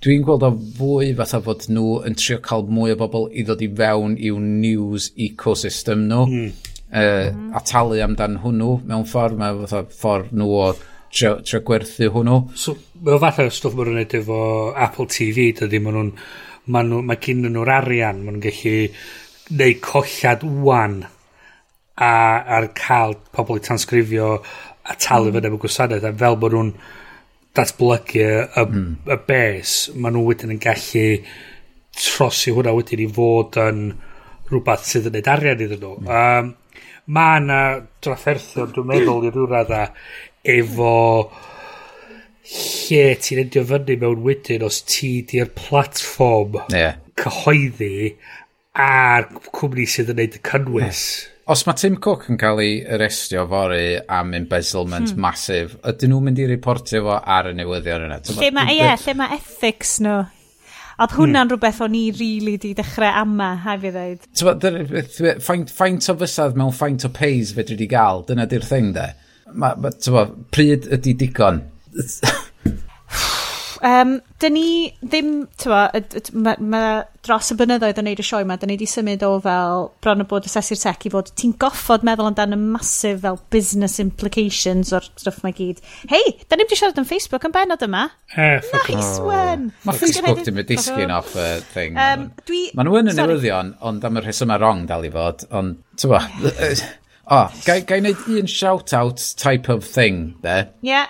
Dwi'n 0.00 0.22
gweld 0.24 0.44
o 0.46 0.50
fwy 0.78 1.10
fatha 1.16 1.42
fod 1.44 1.66
nhw 1.68 2.00
yn 2.08 2.14
trio 2.16 2.38
cael 2.44 2.64
mwy 2.72 2.94
o 2.94 2.98
bobl 3.00 3.28
i 3.36 3.44
ddod 3.44 3.60
i 3.60 3.68
fewn 3.76 4.16
i'w 4.16 4.38
news 4.40 5.10
ecosystem 5.20 6.06
nhw. 6.08 6.22
Mm. 6.26 6.52
Uh, 6.90 7.28
a 7.54 7.60
talu 7.62 8.00
amdan 8.02 8.40
hwnnw 8.42 8.80
mewn 8.88 9.04
ffordd, 9.06 9.36
mae 9.38 9.58
fatha 9.60 9.84
ffordd 9.92 10.32
nhw 10.34 10.48
o 10.56 10.64
trio, 10.72 11.34
trio 11.44 11.60
gwerthu 11.68 12.08
hwnnw. 12.14 12.38
So, 12.58 12.74
mae 13.04 13.20
fatha 13.22 13.46
stwff 13.52 13.76
maen 13.76 13.92
nhw'n 13.92 14.04
edrych 14.06 14.24
efo 14.24 14.40
Apple 14.88 15.06
TV, 15.12 15.50
dydy 15.60 15.82
maen 15.84 15.98
nhw'n, 15.98 16.14
mae 16.72 16.88
nhw, 16.88 17.02
mae 17.06 17.20
cyn 17.22 17.44
nhw'r 17.46 17.74
arian, 17.76 18.24
maen 18.24 18.40
nhw'n 18.40 18.46
gallu 18.48 19.58
neud 19.60 19.82
collad 19.84 20.46
wan 20.64 21.02
a, 21.04 22.10
ar 22.56 22.70
cael 22.78 23.16
pobl 23.34 23.60
i 23.60 23.64
transgrifio 23.68 24.32
a 24.40 24.96
talu 24.96 25.28
mm. 25.28 25.36
fyny 25.36 25.50
efo 25.50 25.60
gwasanaeth 25.66 26.08
a 26.08 26.16
fel 26.24 26.40
bod 26.40 26.56
nhw'n 26.56 26.72
datblygu 27.56 28.22
y, 28.22 28.64
mm. 28.64 28.86
y 29.06 29.14
hmm. 29.14 29.24
bes, 29.26 29.74
maen 29.96 30.16
nhw 30.16 30.24
wedyn 30.28 30.54
yn 30.54 30.62
gallu 30.62 31.06
trosi 32.00 32.54
hwnna 32.54 32.74
wedyn 32.76 33.02
i 33.02 33.08
fod 33.10 33.58
yn 33.60 33.84
rhywbeth 34.50 34.86
sydd 34.86 35.08
yn 35.10 35.16
neud 35.18 35.30
arian 35.34 35.64
iddyn 35.66 35.82
nhw. 35.82 35.94
Mm. 36.00 36.10
Um, 36.20 36.52
mae 37.10 37.40
yna 37.40 37.60
drafferthion, 38.04 38.70
dwi'n 38.74 38.90
meddwl, 38.90 39.26
i 39.26 39.32
ryw 39.34 39.48
radda, 39.50 39.86
efo 40.56 40.92
lle 42.50 43.02
ti'n 43.22 43.42
endio 43.44 43.64
fyny 43.66 43.96
mewn 44.00 44.22
wedyn 44.26 44.64
os 44.66 44.80
ti 44.88 45.12
di'r 45.30 45.52
platform 45.54 46.58
yeah. 46.74 46.98
cyhoeddi 47.20 48.14
a'r 48.80 49.28
cwmni 49.50 49.86
sydd 49.90 50.14
yn 50.14 50.20
neud 50.22 50.38
y 50.38 50.42
cynnwys. 50.46 51.04
Yeah. 51.10 51.36
Os 51.50 51.64
mae 51.66 51.74
Tim 51.74 51.96
Cook 51.98 52.28
yn 52.30 52.36
cael 52.38 52.60
ei 52.62 52.74
arestio 52.94 53.42
fory 53.50 53.96
am 54.06 54.36
embezzlement 54.38 55.10
hmm. 55.10 55.22
masif, 55.24 55.72
ydyn 55.82 56.12
nhw'n 56.12 56.28
mynd 56.28 56.38
i 56.38 56.44
reportio 56.46 57.00
fo 57.08 57.16
ar 57.18 57.48
y 57.50 57.54
newyddion 57.58 58.04
yna? 58.06 58.20
Lle 58.36 58.50
mae, 58.54 58.76
ie, 58.76 58.92
lle 59.02 59.14
mae 59.18 59.34
ethics 59.34 59.96
nhw? 60.04 60.20
Oedd 61.00 61.16
hwnna'n 61.16 61.48
hmm. 61.48 61.50
rhywbeth 61.50 61.80
o'n 61.82 61.96
i 61.98 62.04
rili 62.14 62.20
really 62.20 62.54
di 62.62 62.70
dechrau 62.78 63.18
ama, 63.24 63.48
haf 63.64 63.82
i 63.82 63.90
ddweud. 63.90 64.30
Faint, 65.42 66.08
o 66.12 66.16
fysadd 66.22 66.54
mewn 66.60 66.76
faint 66.76 67.08
o 67.08 67.10
pays 67.18 67.50
fedri 67.56 67.80
di 67.80 67.90
gael, 67.90 68.22
dyna 68.28 68.46
di'r 68.46 68.70
thing 68.70 68.94
de. 68.94 69.08
Ma, 69.50 69.74
ma, 69.74 69.90
bo, 69.90 70.26
pryd 70.54 70.86
ydi 71.00 71.16
digon? 71.24 71.64
um, 73.90 74.20
dyn 74.38 74.54
ni 74.54 74.68
ddim, 75.02 75.34
tywa, 75.58 75.88
ma, 76.30 76.54
ma, 76.62 76.84
dros 77.26 77.50
y 77.52 77.56
bynyddoedd 77.60 77.98
yn 78.00 78.06
neud 78.08 78.20
y 78.22 78.24
sioe 78.24 78.44
yma, 78.44 78.56
da 78.56 78.68
ni 78.68 78.76
wedi 78.78 78.86
symud 78.88 79.22
o 79.26 79.30
fel 79.44 79.86
bron 80.00 80.24
o 80.24 80.26
bod 80.28 80.46
asesu'r 80.48 80.80
tech 80.80 81.04
i 81.04 81.12
fod 81.12 81.28
ti'n 81.36 81.52
goffod 81.60 82.06
meddwl 82.06 82.30
amdano 82.30 82.56
y 82.56 82.68
masif 82.76 83.20
fel 83.24 83.36
business 83.52 84.00
implications 84.02 84.94
o'r 84.96 85.04
stwff 85.10 85.42
mae 85.44 85.56
gyd. 85.56 85.82
Hei, 86.12 86.36
da 86.48 86.56
ni 86.56 86.64
wedi 86.64 86.78
siarad 86.80 87.00
am 87.02 87.08
Facebook 87.08 87.44
yn 87.48 87.54
benod 87.56 87.84
yma. 87.84 88.06
Eh, 88.32 88.56
nice 88.88 89.20
oh. 89.20 89.28
one! 89.28 89.68
Mae 89.84 90.00
Facebook 90.00 90.40
ddim 90.40 90.62
wedi 90.62 90.78
disgyn 90.78 91.12
off 91.12 91.36
y 91.36 91.50
thing. 91.74 92.00
Um, 92.00 92.30
dwi... 92.48 92.64
Mae 92.78 92.88
nhw 92.88 93.02
yn 93.02 93.12
y 93.12 93.16
newyddion, 93.18 93.74
ond 93.90 94.08
am 94.08 94.16
y 94.16 94.24
rheswm 94.24 94.56
wrong 94.56 94.86
dal 94.88 95.04
i 95.04 95.12
fod, 95.12 95.44
ond 95.50 95.84
ti'n 96.00 96.14
bo... 96.16 96.24
O, 97.30 97.36
oh, 97.36 97.58
gai, 97.62 97.76
gai 97.86 98.00
wneud 98.00 98.24
un 98.40 98.48
shout-out 98.50 99.22
type 99.38 99.70
of 99.70 99.84
thing, 99.86 100.32
de? 100.42 100.64
Yeah. 100.82 101.06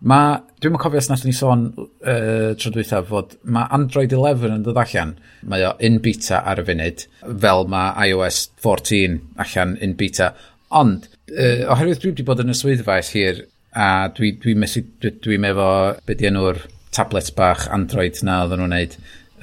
Mae, 0.00 0.38
dwi'n 0.64 0.78
cofio 0.80 0.96
os 0.96 1.10
nath 1.10 1.26
ni 1.26 1.32
sôn 1.36 1.66
uh, 1.76 2.52
tro 2.56 2.70
dwytha 2.72 3.02
fod 3.04 3.34
mae 3.52 3.68
Android 3.76 4.14
11 4.16 4.54
yn 4.56 4.62
dod 4.64 4.80
allan. 4.80 5.12
Mae 5.44 5.66
o 5.68 5.74
in 5.84 5.98
beta 6.00 6.40
ar 6.48 6.62
y 6.62 6.64
funud, 6.70 7.04
fel 7.44 7.66
mae 7.68 8.08
iOS 8.08 8.46
14 8.64 9.18
allan 9.44 9.76
in 9.84 9.92
beta. 10.00 10.30
Ond, 10.80 11.04
uh, 11.34 11.66
oherwydd 11.74 12.00
dwi 12.00 12.14
wedi 12.14 12.26
bod 12.30 12.40
yn 12.40 12.54
y 12.54 12.56
swyddfa 12.56 12.96
es 13.02 13.12
hir, 13.12 13.44
a 13.76 14.08
dwi, 14.16 14.32
dwi, 14.40 14.56
mesu, 14.58 14.86
dwi, 15.02 15.14
dwi 15.20 15.40
mefo 15.44 15.68
be 16.08 16.16
di 16.16 16.30
enw'r 16.30 16.64
tablet 16.96 17.28
bach 17.36 17.68
Android 17.70 18.16
na 18.26 18.40
oedden 18.46 18.64
nhw'n 18.64 18.76
neud, 18.78 18.96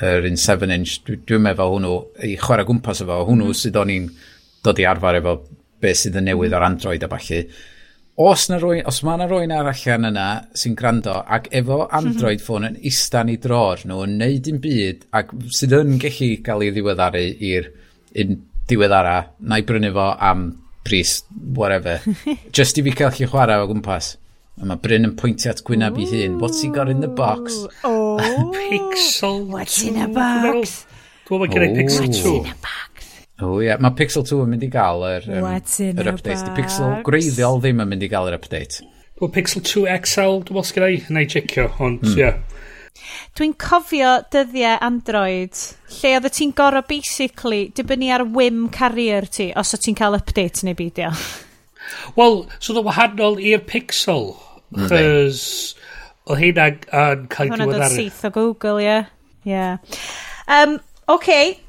yr 0.08 0.26
un 0.28 0.42
7-inch, 0.42 0.98
dwi'n 1.06 1.24
dwi 1.30 1.44
mefo 1.46 1.70
hwnnw, 1.76 1.96
i 2.26 2.34
chwarae 2.42 2.66
gwmpas 2.66 3.06
efo, 3.06 3.22
hwnnw 3.30 3.52
mm. 3.52 3.62
sydd 3.62 3.78
o'n 3.78 3.94
i'n 3.94 4.10
dod 4.66 4.82
i 4.82 4.90
arfer 4.90 5.22
efo 5.22 5.40
beth 5.86 6.02
sydd 6.02 6.18
yn 6.18 6.32
newydd 6.32 6.58
o'r 6.58 6.66
Android 6.66 7.06
a 7.06 7.14
falle 7.14 7.46
os, 8.18 8.48
na 8.50 8.58
rwy, 8.58 8.82
os 8.90 9.04
mae 9.06 9.20
yna 9.20 9.28
rwy'n 9.30 9.54
arall 9.54 9.84
yn 9.94 10.10
yna 10.10 10.28
sy'n 10.58 10.76
gwrando 10.78 11.20
ac 11.36 11.52
efo 11.60 11.84
Android 11.94 12.42
ffôn 12.42 12.66
yn 12.72 12.78
istan 12.90 13.30
i 13.30 13.38
dror 13.42 13.84
nhw 13.86 14.04
yn 14.08 14.16
neud 14.22 14.50
un 14.50 14.62
byd 14.64 15.06
ac 15.20 15.36
sydd 15.54 15.76
yn 15.78 16.00
gallu 16.02 16.32
cael 16.46 16.66
ei 16.66 16.74
ddiweddaru 16.74 17.26
i'r 17.52 17.70
un 18.24 18.40
diweddara 18.68 19.18
na 19.40 19.60
i 19.62 19.66
brynu 19.68 19.94
fo 19.94 20.08
am 20.30 20.48
pris 20.88 21.20
whatever 21.56 22.02
just 22.58 22.82
i 22.82 22.86
fi 22.88 22.96
cael 22.98 23.14
chi 23.14 23.30
chwarae 23.30 23.62
o 23.62 23.70
gwmpas 23.70 24.16
a 24.58 24.66
mae 24.66 24.82
Bryn 24.82 25.06
yn 25.06 25.16
pwyntio 25.20 25.54
at 25.54 25.62
gwyneb 25.68 26.00
i 26.02 26.10
hun 26.10 26.40
what's 26.42 26.64
he 26.66 26.74
got 26.74 26.90
in 26.90 27.06
the 27.06 27.12
box 27.22 27.62
oh, 27.86 28.18
Pixel 28.56 29.44
what's 29.54 29.84
in 29.86 30.02
a 30.02 30.08
box 30.10 30.86
Dwi'n 31.28 31.44
meddwl 31.44 31.44
bod 31.44 31.54
gen 31.54 31.66
i 31.68 31.74
Pixel 31.76 32.10
2 32.10 32.56
O 33.38 33.46
oh, 33.46 33.58
ie, 33.62 33.68
yeah. 33.68 33.78
mae 33.78 33.94
Pixel 33.94 34.24
2 34.26 34.40
yn 34.48 34.50
mynd 34.50 34.64
i 34.66 34.70
gael 34.74 35.04
yr, 35.06 35.26
um, 35.30 35.44
yr 35.46 36.08
update. 36.10 36.42
Di 36.42 36.54
Pixel 36.58 37.04
greiddiol 37.06 37.60
ddim 37.62 37.84
yn 37.84 37.92
mynd 37.92 38.06
i 38.06 38.10
gael 38.10 38.32
yr 38.32 38.38
update. 38.40 38.82
Wel, 39.22 39.30
Pixel 39.36 39.62
2 39.62 39.84
XL, 39.94 40.40
dwi'n 40.48 40.58
meddwl 40.58 40.66
sgynna 40.66 40.88
i, 40.90 41.02
na 41.14 41.22
i 41.22 41.30
checio, 41.30 41.68
ond 41.78 42.02
mm. 42.02 42.16
yeah. 42.18 42.40
Dwi'n 43.38 43.54
cofio 43.62 44.16
dyddiau 44.34 44.80
Android, 44.88 45.62
lle 46.00 46.14
oedd 46.18 46.30
ti'n 46.34 46.56
gorau 46.58 46.86
basically 46.90 47.68
dibynnu 47.78 48.10
ar 48.16 48.26
whim 48.34 48.66
carrier 48.74 49.30
ti, 49.30 49.52
os 49.54 49.76
o 49.78 49.82
ti'n 49.82 49.98
cael 49.98 50.18
update 50.18 50.66
neu 50.66 50.78
beidio. 50.78 51.12
Wel, 52.18 52.42
so 52.58 52.74
oedd 52.74 52.88
wahanol 52.90 53.38
i'r 53.38 53.62
Pixel, 53.70 54.32
hmm. 54.74 54.90
chys 54.90 55.44
oedd 56.26 56.42
hynna 56.42 56.72
yn 56.74 57.30
cael 57.30 57.54
diwedd 57.54 57.62
ar... 57.62 57.70
Hwna 57.70 57.86
dod 57.86 57.96
syth 58.00 58.26
o 58.26 58.34
Google, 58.34 58.82
ie. 58.82 58.90
Yeah. 58.90 59.14
Yeah. 59.48 59.78
Um, 60.50 60.80
okay, 61.08 61.60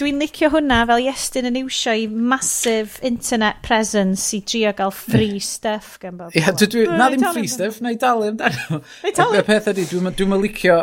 Dwi'n 0.00 0.16
licio 0.22 0.48
hwnna 0.48 0.78
fel 0.88 1.02
Iestyn 1.10 1.50
yn 1.50 1.58
iwsio 1.60 1.92
i 1.92 2.06
massive 2.08 3.02
internet 3.04 3.58
presence 3.66 4.30
i 4.32 4.38
drio 4.48 4.70
gael 4.78 4.94
free 4.96 5.42
stuff 5.44 5.98
gan 6.00 6.16
bob. 6.16 6.32
Ia, 6.32 6.54
yeah, 6.54 6.94
na 6.96 7.10
ddim 7.12 7.26
free 7.34 7.50
stuff, 7.52 7.82
na 7.84 7.92
i 7.92 7.98
dalu 8.00 8.30
amdano. 8.30 8.80
Na 8.80 9.10
i. 9.10 9.42
Y 9.42 9.44
peth 9.44 9.68
ydy, 9.74 9.84
dwi'n 9.90 10.32
licio 10.40 10.78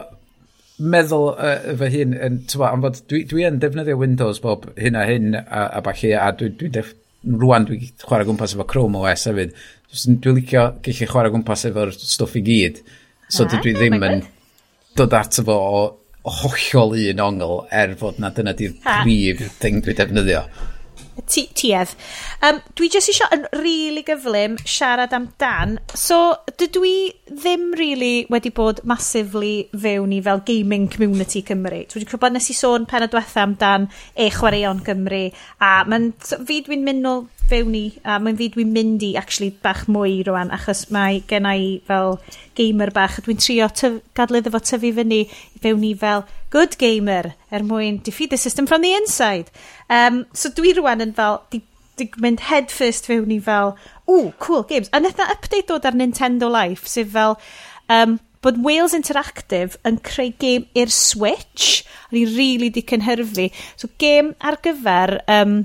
meddwl 0.78 1.32
uh, 1.34 1.74
fy 1.82 1.90
hun, 1.96 2.14
yn, 2.28 2.40
tywa, 2.52 2.70
am 2.76 2.86
fod 2.86 3.02
dwi, 3.10 3.24
dwi 3.32 3.48
yn 3.50 3.58
defnyddio 3.64 3.98
Windows 3.98 4.44
bob 4.44 4.70
hyn 4.78 5.00
a 5.00 5.08
hyn 5.10 5.34
a, 5.40 5.66
a 5.80 5.82
bachu, 5.82 6.14
a 6.14 6.30
dwi, 6.38 6.52
dwi 6.60 6.70
def, 6.78 6.94
rwan 7.26 7.66
dwi 7.66 7.90
chwarae 8.04 8.28
gwmpas 8.28 8.54
efo 8.54 8.70
Chrome 8.70 9.02
OS 9.02 9.26
hefyd. 9.32 9.56
Dwi'n 9.98 10.38
licio 10.38 10.68
gallu 10.86 11.10
chwarae 11.10 11.34
gwmpas 11.34 11.66
efo'r 11.72 11.96
stwff 11.98 12.38
i 12.38 12.46
gyd. 12.46 12.84
So 13.34 13.48
ah, 13.48 13.50
oh 13.50 13.66
dwi 13.66 13.74
ddim 13.82 13.98
yn 13.98 14.28
dod 14.98 15.18
ato 15.18 15.42
fo 15.48 15.58
o 15.58 15.82
hollol 16.42 16.96
un 17.00 17.22
ongl 17.28 17.54
er 17.82 17.96
fod 18.00 18.20
na 18.22 18.32
dyna 18.36 18.54
di'r 18.58 18.76
prif 18.84 19.46
thing 19.62 19.84
dwi 19.86 19.96
defnyddio 19.98 20.44
tuedd. 21.26 21.94
Um, 22.46 22.62
dwi 22.78 22.92
jyst 22.94 23.12
eisiau 23.14 23.34
yn 23.36 23.48
rili 23.58 23.98
really 23.98 24.04
gyflym 24.04 24.58
siarad 24.68 25.14
am 25.14 25.30
Dan. 25.40 25.78
So, 25.94 26.36
dydw 26.60 26.84
i 26.86 26.98
ddim 27.30 27.72
really 27.78 28.26
wedi 28.30 28.52
bod 28.54 28.82
massively 28.84 29.70
fewn 29.74 30.14
i 30.14 30.22
fel 30.22 30.42
gaming 30.46 30.88
community 30.88 31.42
Cymru. 31.42 31.84
Dwi 31.86 32.02
wedi 32.02 32.10
gwybod 32.12 32.36
nes 32.36 32.50
i 32.52 32.58
sôn 32.58 32.88
pen 32.90 33.06
y 33.06 33.10
diwetha 33.12 33.46
am 33.46 33.56
Dan 33.60 33.90
e 34.16 34.30
chwaraeon 34.34 34.84
Cymru. 34.86 35.26
A 35.60 35.72
mae'n 35.88 36.12
fi 36.20 36.62
dwi'n 36.66 36.86
mynd 36.86 37.06
nôl 37.06 37.26
fewn 37.48 37.76
i, 37.80 37.86
a 38.04 38.18
mae'n 38.20 38.38
fi 38.40 38.50
dwi'n 38.52 38.74
mynd 38.76 39.06
i 39.08 39.14
actually 39.20 39.54
bach 39.64 39.86
mwy 39.92 40.20
rwan, 40.28 40.52
achos 40.52 40.88
mae 40.92 41.22
gen 41.30 41.48
i 41.48 41.78
fel 41.88 42.18
gamer 42.60 42.92
bach, 42.96 43.20
a 43.20 43.24
dwi'n 43.24 43.40
trio 43.40 43.70
gadlydd 44.18 44.50
efo 44.52 44.60
tyfu 44.60 44.92
fyny 44.98 45.24
fewn 45.64 45.86
i 45.88 45.94
fel 45.98 46.26
Good 46.50 46.78
Gamer, 46.80 47.34
er 47.52 47.64
mwyn 47.68 48.02
defeat 48.04 48.30
the 48.30 48.38
system 48.38 48.68
from 48.68 48.82
the 48.82 48.94
inside. 48.94 49.52
Um, 49.90 50.26
so 50.34 50.50
dwi 50.50 50.72
rwan 50.78 51.04
yn 51.04 51.12
fel, 51.18 51.42
di, 51.52 51.60
di 52.00 52.08
mynd 52.24 52.46
head 52.48 52.72
first 52.72 53.10
fewn 53.10 53.34
i 53.36 53.40
fel, 53.44 53.76
ww, 54.08 54.32
cool 54.40 54.64
games. 54.64 54.88
A 54.94 55.02
nethna 55.04 55.28
update 55.34 55.68
dod 55.68 55.86
ar 55.86 55.98
Nintendo 55.98 56.50
Life, 56.52 56.88
sef 56.88 57.12
fel, 57.12 57.36
um, 57.92 58.20
bod 58.46 58.62
Wales 58.64 58.96
Interactive 58.96 59.76
yn 59.88 60.00
creu 60.08 60.32
game 60.40 60.70
i'r 60.78 60.94
Switch. 60.94 61.82
O'n 62.12 62.22
i'n 62.22 62.36
really 62.38 62.72
di 62.72 62.86
cynhyrfu. 62.86 63.50
So 63.76 63.92
game 64.00 64.32
ar 64.40 64.60
gyfer 64.64 65.18
um, 65.28 65.60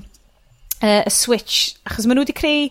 uh, 0.81 1.01
y 1.07 1.13
Switch, 1.13 1.77
achos 1.87 2.09
maen 2.09 2.19
nhw 2.19 2.27
wedi 2.27 2.35
creu 2.35 2.67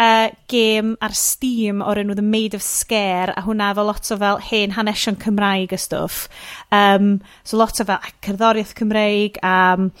uh, 0.00 0.28
gêm 0.50 0.94
ar 1.04 1.16
Steam 1.16 1.84
o'r 1.84 2.00
enw 2.02 2.16
The 2.18 2.26
Maid 2.26 2.56
of 2.56 2.64
Scare 2.64 3.36
a 3.36 3.44
hwnna 3.46 3.72
efo 3.74 3.84
lot 3.86 4.10
o 4.10 4.20
fel 4.20 4.40
hen 4.50 4.78
hanesion 4.78 5.18
Cymraeg 5.20 5.76
y 5.76 5.80
stwff. 5.80 6.24
Um, 6.72 7.18
so 7.44 7.60
lot 7.60 7.82
o 7.82 7.86
fel 7.90 8.14
cerddoriaeth 8.24 8.74
Cymraeg 8.80 9.42
a... 9.42 9.58
Um, 9.74 9.92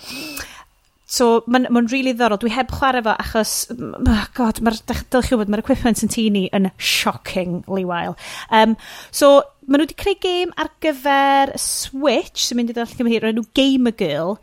So, 1.10 1.40
mae'n 1.50 1.66
ma 1.74 1.80
really 1.90 2.12
ddorol. 2.14 2.38
Dwi 2.38 2.52
heb 2.54 2.70
chwarae 2.70 3.02
fo 3.02 3.16
achos, 3.18 3.52
oh 3.74 4.26
god, 4.36 4.60
mae'r 4.62 4.76
dylch 4.86 5.26
chi 5.26 5.34
wybod, 5.34 5.48
mae'r 5.50 5.62
equipment 5.64 6.04
yn 6.06 6.12
tini 6.12 6.44
yn 6.54 6.68
shockingly 6.78 7.82
wael. 7.88 8.14
Um, 8.54 8.76
so, 9.10 9.40
maen 9.66 9.82
nhw 9.82 9.88
wedi 9.88 9.96
creu 9.98 10.14
gêm 10.22 10.54
ar 10.54 10.70
gyfer 10.86 11.50
Switch, 11.58 12.44
sy'n 12.44 12.60
mynd 12.60 12.70
i 12.70 12.76
ddod 12.76 12.86
allan 12.86 13.00
Gymru, 13.00 13.18
rhaid 13.24 13.40
nhw 13.40 13.48
Gamer 13.58 13.96
Girl, 13.98 14.36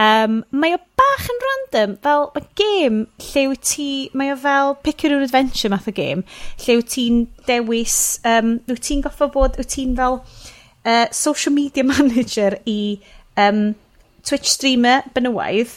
Um, 0.00 0.40
mae 0.50 0.72
o 0.74 0.78
bach 0.98 1.26
yn 1.28 1.42
random, 1.44 1.96
fel 2.02 2.24
mae 2.34 2.46
gêm 2.58 3.02
lle 3.26 3.42
wyt 3.50 3.66
ti, 3.74 3.88
mae 4.16 4.32
o 4.32 4.38
fel 4.40 4.74
pick 4.82 5.04
your 5.04 5.16
own 5.16 5.26
adventure 5.26 5.70
math 5.70 5.90
o 5.90 5.94
gêm, 5.94 6.24
lle 6.64 6.78
wyt 6.78 6.90
ti'n 6.94 7.20
dewis, 7.48 7.98
um, 8.28 8.56
wyt 8.70 8.82
ti'n 8.88 9.04
goffo 9.04 9.28
bod, 9.34 9.58
wyt 9.60 9.70
ti'n 9.74 9.92
fel 9.98 10.22
uh, 10.22 11.06
social 11.12 11.54
media 11.54 11.84
manager 11.92 12.56
i 12.66 12.96
um, 13.36 13.74
Twitch 14.24 14.50
streamer 14.54 15.02
benywaidd, 15.14 15.76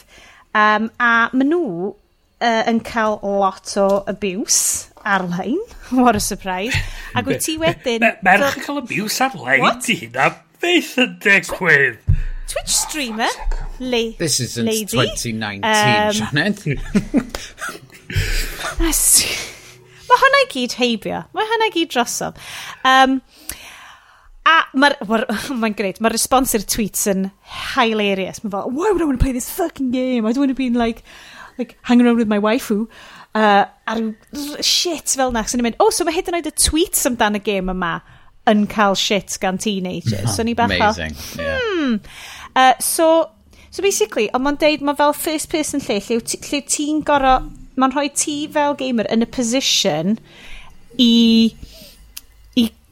um, 0.56 0.90
a 0.96 1.12
maen 1.36 1.52
nhw 1.52 1.92
uh, 1.92 2.62
yn 2.70 2.80
cael 2.86 3.20
lot 3.22 3.76
o 3.82 3.88
abuse 4.08 4.88
ar-lein. 5.06 5.60
What 5.90 6.16
a 6.16 6.20
surprise. 6.20 6.74
Ac 7.14 7.28
wyt 7.28 7.44
ti 7.44 7.58
wedyn... 7.60 8.08
Merch 8.26 8.56
yn 8.56 8.64
cael 8.64 8.82
abuse 8.82 9.22
ar-lein 9.28 9.84
ti 9.84 10.00
hynna, 10.00 10.32
Beth 10.56 10.94
yn 11.02 11.18
digwydd? 11.20 12.00
Twitch 12.46 12.72
streamer. 12.72 13.28
La 13.80 14.02
this 14.18 14.40
isn't 14.40 14.66
lady. 14.66 14.86
2019, 14.86 15.64
um, 15.64 17.32
Mae 20.06 20.18
hwnna 20.22 20.40
i 20.44 20.48
gyd 20.52 20.76
heibio. 20.78 21.24
Mae 21.34 21.48
hwnna 21.50 21.68
i 21.70 21.74
gyd 21.74 21.92
drosom. 21.94 22.36
Um, 22.86 23.18
a 24.46 24.56
mae'n 24.78 24.94
ma, 25.10 25.22
ma 25.62 25.70
greit. 25.74 25.98
Mae'r 26.00 26.14
response 26.14 26.54
i'r 26.56 26.66
tweets 26.70 27.08
yn 27.10 27.30
hilarious. 27.74 28.42
Mae'n 28.44 28.54
fel, 28.54 28.70
why 28.70 28.92
would 28.92 29.02
I 29.02 29.08
want 29.08 29.18
to 29.18 29.24
play 29.24 29.34
this 29.34 29.50
fucking 29.50 29.90
game? 29.90 30.26
I 30.26 30.32
don't 30.32 30.46
want 30.46 30.54
to 30.54 30.58
be 30.58 30.68
in 30.70 30.78
like, 30.78 31.02
like 31.58 31.76
hanging 31.82 32.06
around 32.06 32.22
with 32.22 32.30
my 32.30 32.38
waifu. 32.38 32.86
Uh, 33.34 33.66
ar 33.86 34.62
shit 34.62 35.16
fel 35.18 35.34
na. 35.34 35.42
So 35.44 35.58
ni'n 35.58 35.66
mynd, 35.66 35.80
oh, 35.82 35.90
so 35.90 36.06
mae 36.06 36.14
hyd 36.16 36.30
yn 36.30 36.38
oed 36.38 36.48
y 36.48 36.54
tweets 36.56 37.02
amdan 37.10 37.36
y 37.36 37.42
game 37.44 37.74
yma 37.74 37.98
yn 38.46 38.62
cael 38.70 38.94
shit 38.94 39.34
gan 39.42 39.58
teenagers. 39.58 40.36
so 40.36 40.44
ni 40.46 40.54
bach 40.54 40.70
fel, 40.70 40.94
hmm. 40.94 41.40
Yeah. 41.42 41.98
Uh, 42.56 42.72
so, 42.80 43.28
so 43.70 43.84
basically, 43.84 44.30
ond 44.32 44.46
mae'n 44.46 44.58
deud, 44.62 44.82
mae 44.88 44.96
fel 44.96 45.12
first 45.12 45.50
person 45.52 45.82
lle, 45.84 46.00
lle, 46.08 46.18
lle 46.24 46.62
ti'n 46.64 47.04
goro, 47.06 47.36
mae'n 47.76 47.92
rhoi 47.92 48.08
ti 48.16 48.38
fel 48.52 48.74
gamer 48.80 49.06
yn 49.12 49.26
y 49.26 49.28
position 49.28 50.16
i 50.96 51.12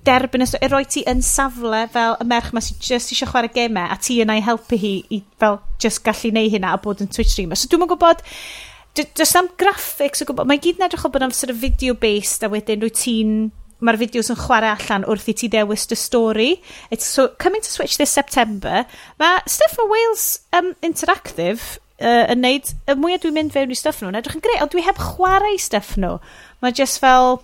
derbyn 0.04 0.44
y 0.44 0.68
roi 0.68 0.84
ti 0.88 1.02
yn 1.08 1.22
safle 1.24 1.84
fel 1.92 2.18
y 2.20 2.26
merch 2.28 2.52
ma 2.52 2.60
sy'n 2.64 2.80
just 2.82 3.12
eisiau 3.12 3.30
chwarae 3.30 3.52
gemau 3.54 3.88
a 3.88 3.96
ti 3.96 4.18
yna 4.22 4.36
i 4.36 4.44
helpu 4.44 4.76
hi 4.80 4.94
i 5.16 5.22
fel 5.40 5.58
just 5.80 6.02
gallu 6.04 6.32
neu 6.36 6.50
hynna 6.52 6.74
a 6.74 6.80
bod 6.80 7.00
yn 7.00 7.08
Twitch 7.08 7.32
streamer. 7.32 7.56
So 7.56 7.70
dwi'n 7.72 7.88
gwybod, 7.88 8.20
does 9.00 9.34
am 9.38 9.48
graphics 9.60 10.22
o 10.22 10.28
gwybod, 10.28 10.48
mae'n 10.50 10.62
gyd 10.64 10.80
yn 10.80 10.86
edrych 10.88 11.06
o 11.08 11.12
bod 11.12 11.24
am 11.24 11.32
sort 11.34 11.54
of 11.54 11.60
video 11.62 11.96
based 11.96 12.44
a 12.44 12.52
wedyn 12.52 12.84
rwy 12.84 12.92
ti'n 12.92 13.32
mae'r 13.84 14.00
fideos 14.00 14.30
yn 14.32 14.40
chwarae 14.40 14.72
allan 14.72 15.06
wrth 15.10 15.30
i 15.30 15.36
ti 15.36 15.50
dewis 15.52 15.86
dy 15.90 15.98
stori. 15.98 16.50
It's 16.90 17.06
so, 17.06 17.28
coming 17.38 17.62
to 17.64 17.70
Switch 17.70 17.98
this 18.00 18.14
September. 18.14 18.84
Mae 19.20 19.40
stuff 19.50 19.78
o 19.82 19.88
Wales 19.90 20.26
um, 20.56 20.72
Interactive 20.82 21.78
uh, 22.00 22.24
yn 22.32 22.42
neud, 22.44 22.72
y 22.88 22.96
mwyaf 22.98 23.24
dwi'n 23.24 23.36
mynd 23.38 23.54
fewn 23.54 23.72
i 23.72 23.78
stuff 23.78 24.00
nhw, 24.02 24.10
yn 24.12 24.20
edrych 24.20 24.38
yn 24.38 24.44
greu, 24.44 24.60
ond 24.64 24.72
dwi 24.74 24.84
heb 24.86 25.00
chwarae 25.00 25.58
stuff 25.60 25.94
nhw. 26.00 26.16
Mae 26.64 26.74
just 26.76 27.00
fel, 27.02 27.38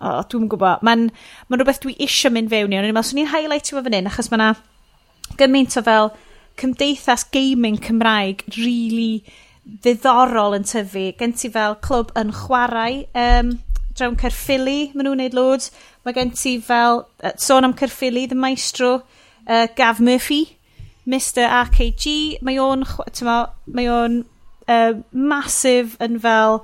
oh, 0.00 0.22
dwi'n 0.30 0.48
gwybod, 0.52 0.84
mae'n 0.86 1.08
ma 1.10 1.58
rhywbeth 1.58 1.82
dwi 1.84 1.96
eisiau 2.00 2.34
mynd 2.34 2.52
fewn 2.52 2.74
i, 2.74 2.80
ond 2.80 2.88
i'n 2.88 2.96
meddwl, 2.96 3.10
swn 3.10 3.24
i'n 3.24 3.32
highlightio 3.34 3.78
fo 3.78 3.84
fan 3.86 3.98
hyn, 3.98 4.10
achos 4.10 4.30
mae 4.32 4.40
yna 4.40 4.50
gymaint 5.40 5.78
o 5.78 5.84
fel 5.86 6.12
cymdeithas 6.60 7.26
gaming 7.32 7.78
Cymraeg 7.80 8.44
really 8.56 9.22
ddiddorol 9.84 10.56
yn 10.58 10.66
tyfu. 10.68 11.10
Gen 11.18 11.34
ti 11.36 11.50
fel 11.52 11.76
clwb 11.84 12.12
yn 12.18 12.32
chwarae, 12.34 13.04
um, 13.16 13.54
drawn 14.00 14.16
Caerffili, 14.18 14.90
maen 14.94 15.06
nhw'n 15.06 15.20
neud 15.22 15.36
loads. 15.36 15.70
Mae 16.04 16.16
gen 16.16 16.32
ti 16.34 16.56
fel, 16.64 17.04
uh, 17.22 17.34
sôn 17.40 17.68
am 17.68 17.76
Caerffili, 17.76 18.26
The 18.30 18.38
Maestro, 18.38 19.02
uh, 19.46 19.66
Gav 19.76 20.00
Murphy, 20.00 20.56
Mr 21.10 21.46
RKG, 21.66 22.40
mae 22.46 22.60
o'n, 22.62 22.84
mae 23.74 23.88
o'n 23.90 24.20
uh, 24.70 24.94
massive 25.12 25.98
yn 26.02 26.20
fel 26.22 26.62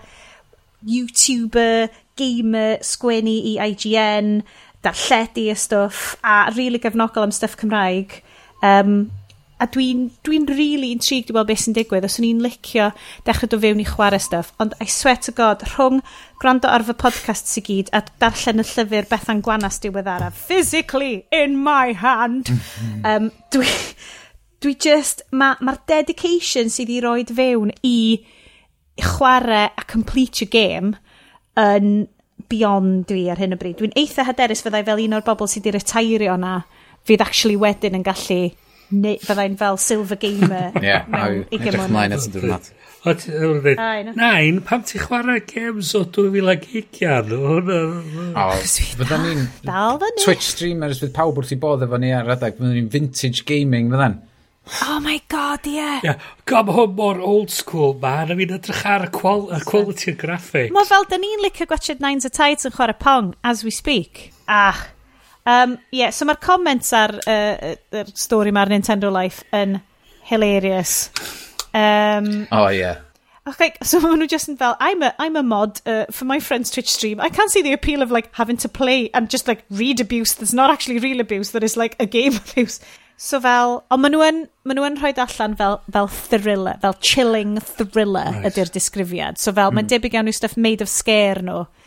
YouTuber, 0.87 1.91
gamer, 2.17 2.79
sgwennu 2.87 3.35
i 3.53 3.57
IGN, 3.67 4.41
darlledu 4.87 5.49
y 5.51 5.57
stwff, 5.59 6.15
a 6.23 6.47
rili 6.49 6.57
really 6.57 6.81
gefnogol 6.83 7.27
am 7.27 7.35
stuff 7.35 7.57
Cymraeg. 7.61 8.21
Um, 8.63 9.11
a 9.59 9.67
dwi'n 9.73 10.11
dwi, 10.27 10.39
really 10.53 10.91
intrigued 10.93 11.31
i 11.31 11.35
weld 11.37 11.49
beth 11.49 11.63
sy'n 11.65 11.77
digwydd. 11.77 12.05
Os 12.05 12.19
o'n 12.21 12.27
i'n 12.29 12.43
licio 12.45 12.91
dechrau 13.25 13.49
do 13.53 13.61
fewn 13.63 13.81
i 13.81 13.87
chwarae 13.89 14.21
stuff. 14.21 14.53
Ond 14.61 14.77
I 14.83 14.89
swear 14.93 15.17
to 15.25 15.33
god 15.37 15.65
rhwng 15.73 16.03
gwrando 16.43 16.69
ar 16.69 16.85
fy 16.85 16.97
podcast 17.01 17.49
sy'n 17.49 17.67
gyd 17.69 17.93
a 17.97 18.03
darllen 18.21 18.61
y 18.61 18.67
llyfr 18.69 19.09
Bethan 19.09 19.41
Gwanas 19.45 19.81
diweddara 19.81 20.29
physically 20.37 21.25
in 21.33 21.57
my 21.57 21.95
hand 21.97 22.53
um, 23.05 23.31
dwi 23.55 23.71
dwi 24.61 24.75
just 24.81 25.23
mae'r 25.33 25.63
ma, 25.65 25.73
ma 25.73 25.77
dedication 25.89 26.69
sydd 26.73 26.93
i 26.93 27.01
roed 27.05 27.33
fewn 27.37 27.73
i 27.87 27.97
chwarae 29.01 29.71
a 29.73 29.85
complete 29.89 30.45
your 30.45 30.53
game 30.53 30.97
yn 31.61 32.07
beyond 32.51 33.07
dwi 33.09 33.27
ar 33.33 33.41
hyn 33.41 33.57
o 33.57 33.61
bryd. 33.61 33.81
Dwi'n 33.81 33.97
eitha 33.97 34.29
hyderus 34.29 34.63
fyddai 34.65 34.85
fel 34.87 35.03
un 35.07 35.17
o'r 35.17 35.25
bobl 35.27 35.49
sydd 35.51 35.69
i 35.71 35.75
retairio 35.77 36.37
na 36.41 36.61
fydd 37.09 37.25
actually 37.25 37.57
wedyn 37.61 37.97
yn 37.97 38.05
gallu 38.07 38.41
fyddai'n 38.91 39.57
fel 39.61 39.79
silver 39.83 40.19
gamer 40.21 40.73
yeah, 40.85 41.07
mewn 41.11 41.45
20 41.51 41.89
mlynedd. 41.91 42.29
Edrych 42.31 42.75
O, 43.07 43.13
ti'n 43.15 43.61
dweud, 43.63 44.09
nain, 44.19 44.57
pam 44.67 44.81
ti 44.83 44.99
chwarae 44.99 45.39
games 45.47 45.93
o 45.95 46.01
2020? 46.11 47.05
O, 48.35 48.47
fydda 48.67 49.19
ni'n... 49.23 49.45
Dal 49.63 50.01
fyny. 50.03 50.25
Twitch 50.25 50.49
streamers 50.49 50.99
fydd 51.05 51.13
pawb 51.15 51.39
wrth 51.39 51.55
i 51.55 51.59
bodd 51.63 51.85
efo 51.87 52.01
ni 52.03 52.11
ar 52.17 52.33
adeg, 52.35 52.57
Fydda 52.59 52.73
ni'n 52.73 52.89
vintage 52.91 53.45
gaming 53.47 53.93
fydda'n. 53.95 54.17
Oh 54.83 54.99
my 54.99 55.21
god, 55.31 55.69
ie. 55.71 55.77
Yeah. 55.77 56.01
Yeah. 56.03 56.27
Gom 56.51 56.73
hwn 56.75 56.97
mor 56.99 57.23
old 57.23 57.55
school, 57.55 57.95
ma, 58.03 58.25
na 58.27 58.35
fi'n 58.39 58.57
edrych 58.59 58.83
ar 58.91 59.07
y 59.07 59.13
qual 59.15 59.47
quality 59.71 60.17
of 60.17 60.19
graphics. 60.25 60.75
Mo 60.75 60.83
fel, 60.89 61.07
da 61.07 61.21
ni'n 61.23 61.47
licio 61.47 61.71
gwachod 61.71 62.03
Nines 62.03 62.27
a 62.27 62.33
Tides 62.35 62.67
yn 62.67 62.75
chwarae 62.75 62.99
Pong, 62.99 63.37
as 63.47 63.63
we 63.63 63.71
speak. 63.71 64.33
Ah, 64.51 64.89
Um, 65.47 65.79
yeah, 65.95 66.11
so 66.11 66.27
mae'r 66.27 66.41
comments 66.43 66.93
ar 66.97 67.15
uh, 67.23 67.75
yr 67.95 68.09
stori 68.19 68.53
mae'r 68.55 68.73
Nintendo 68.75 69.13
Life 69.15 69.47
yn 69.55 69.79
hilarious. 70.27 71.11
Um, 71.73 72.49
oh, 72.51 72.69
yeah. 72.69 73.03
Okay, 73.47 73.71
so 73.87 74.01
maen 74.03 74.19
nhw 74.19 74.27
just 74.27 74.51
yn 74.51 74.59
fel, 74.59 74.75
I'm 74.83 75.05
a, 75.07 75.13
I'm 75.23 75.39
a 75.39 75.45
mod 75.47 75.79
uh, 75.87 76.07
for 76.11 76.27
my 76.27 76.41
friend's 76.43 76.73
Twitch 76.75 76.91
stream. 76.91 77.21
I 77.21 77.29
can't 77.31 77.53
see 77.53 77.63
the 77.63 77.73
appeal 77.73 78.03
of 78.03 78.11
like 78.11 78.35
having 78.35 78.57
to 78.59 78.69
play 78.69 79.09
and 79.15 79.31
just 79.31 79.47
like 79.47 79.63
read 79.71 80.01
abuse 80.01 80.35
that's 80.35 80.53
not 80.53 80.73
actually 80.73 80.99
real 80.99 81.21
abuse, 81.21 81.53
that 81.53 81.63
is 81.63 81.77
like 81.77 81.95
a 82.01 82.07
game 82.07 82.35
abuse. 82.43 82.81
So 83.17 83.39
fel, 83.41 83.85
ond 83.89 84.03
maen 84.03 84.17
nhw 84.17 84.25
yn, 84.27 84.41
maen 84.67 84.81
nhw 84.81 84.91
yn 84.91 84.99
rhoi 84.99 85.15
allan 85.23 85.55
fel, 85.57 85.79
fel 85.95 86.11
thriller, 86.11 86.75
fel 86.83 86.99
chilling 86.99 87.55
thriller 87.63 88.33
right. 88.35 88.51
ydy'r 88.51 88.75
disgrifiad. 88.75 89.39
So 89.39 89.55
fel, 89.55 89.71
mm. 89.71 89.79
mae'n 89.79 89.95
debyg 89.95 90.19
iawn 90.19 90.29
i 90.29 90.35
stuff 90.35 90.59
made 90.59 90.83
of 90.83 90.91
scare 90.91 91.39
nhw. 91.39 91.63
No 91.63 91.86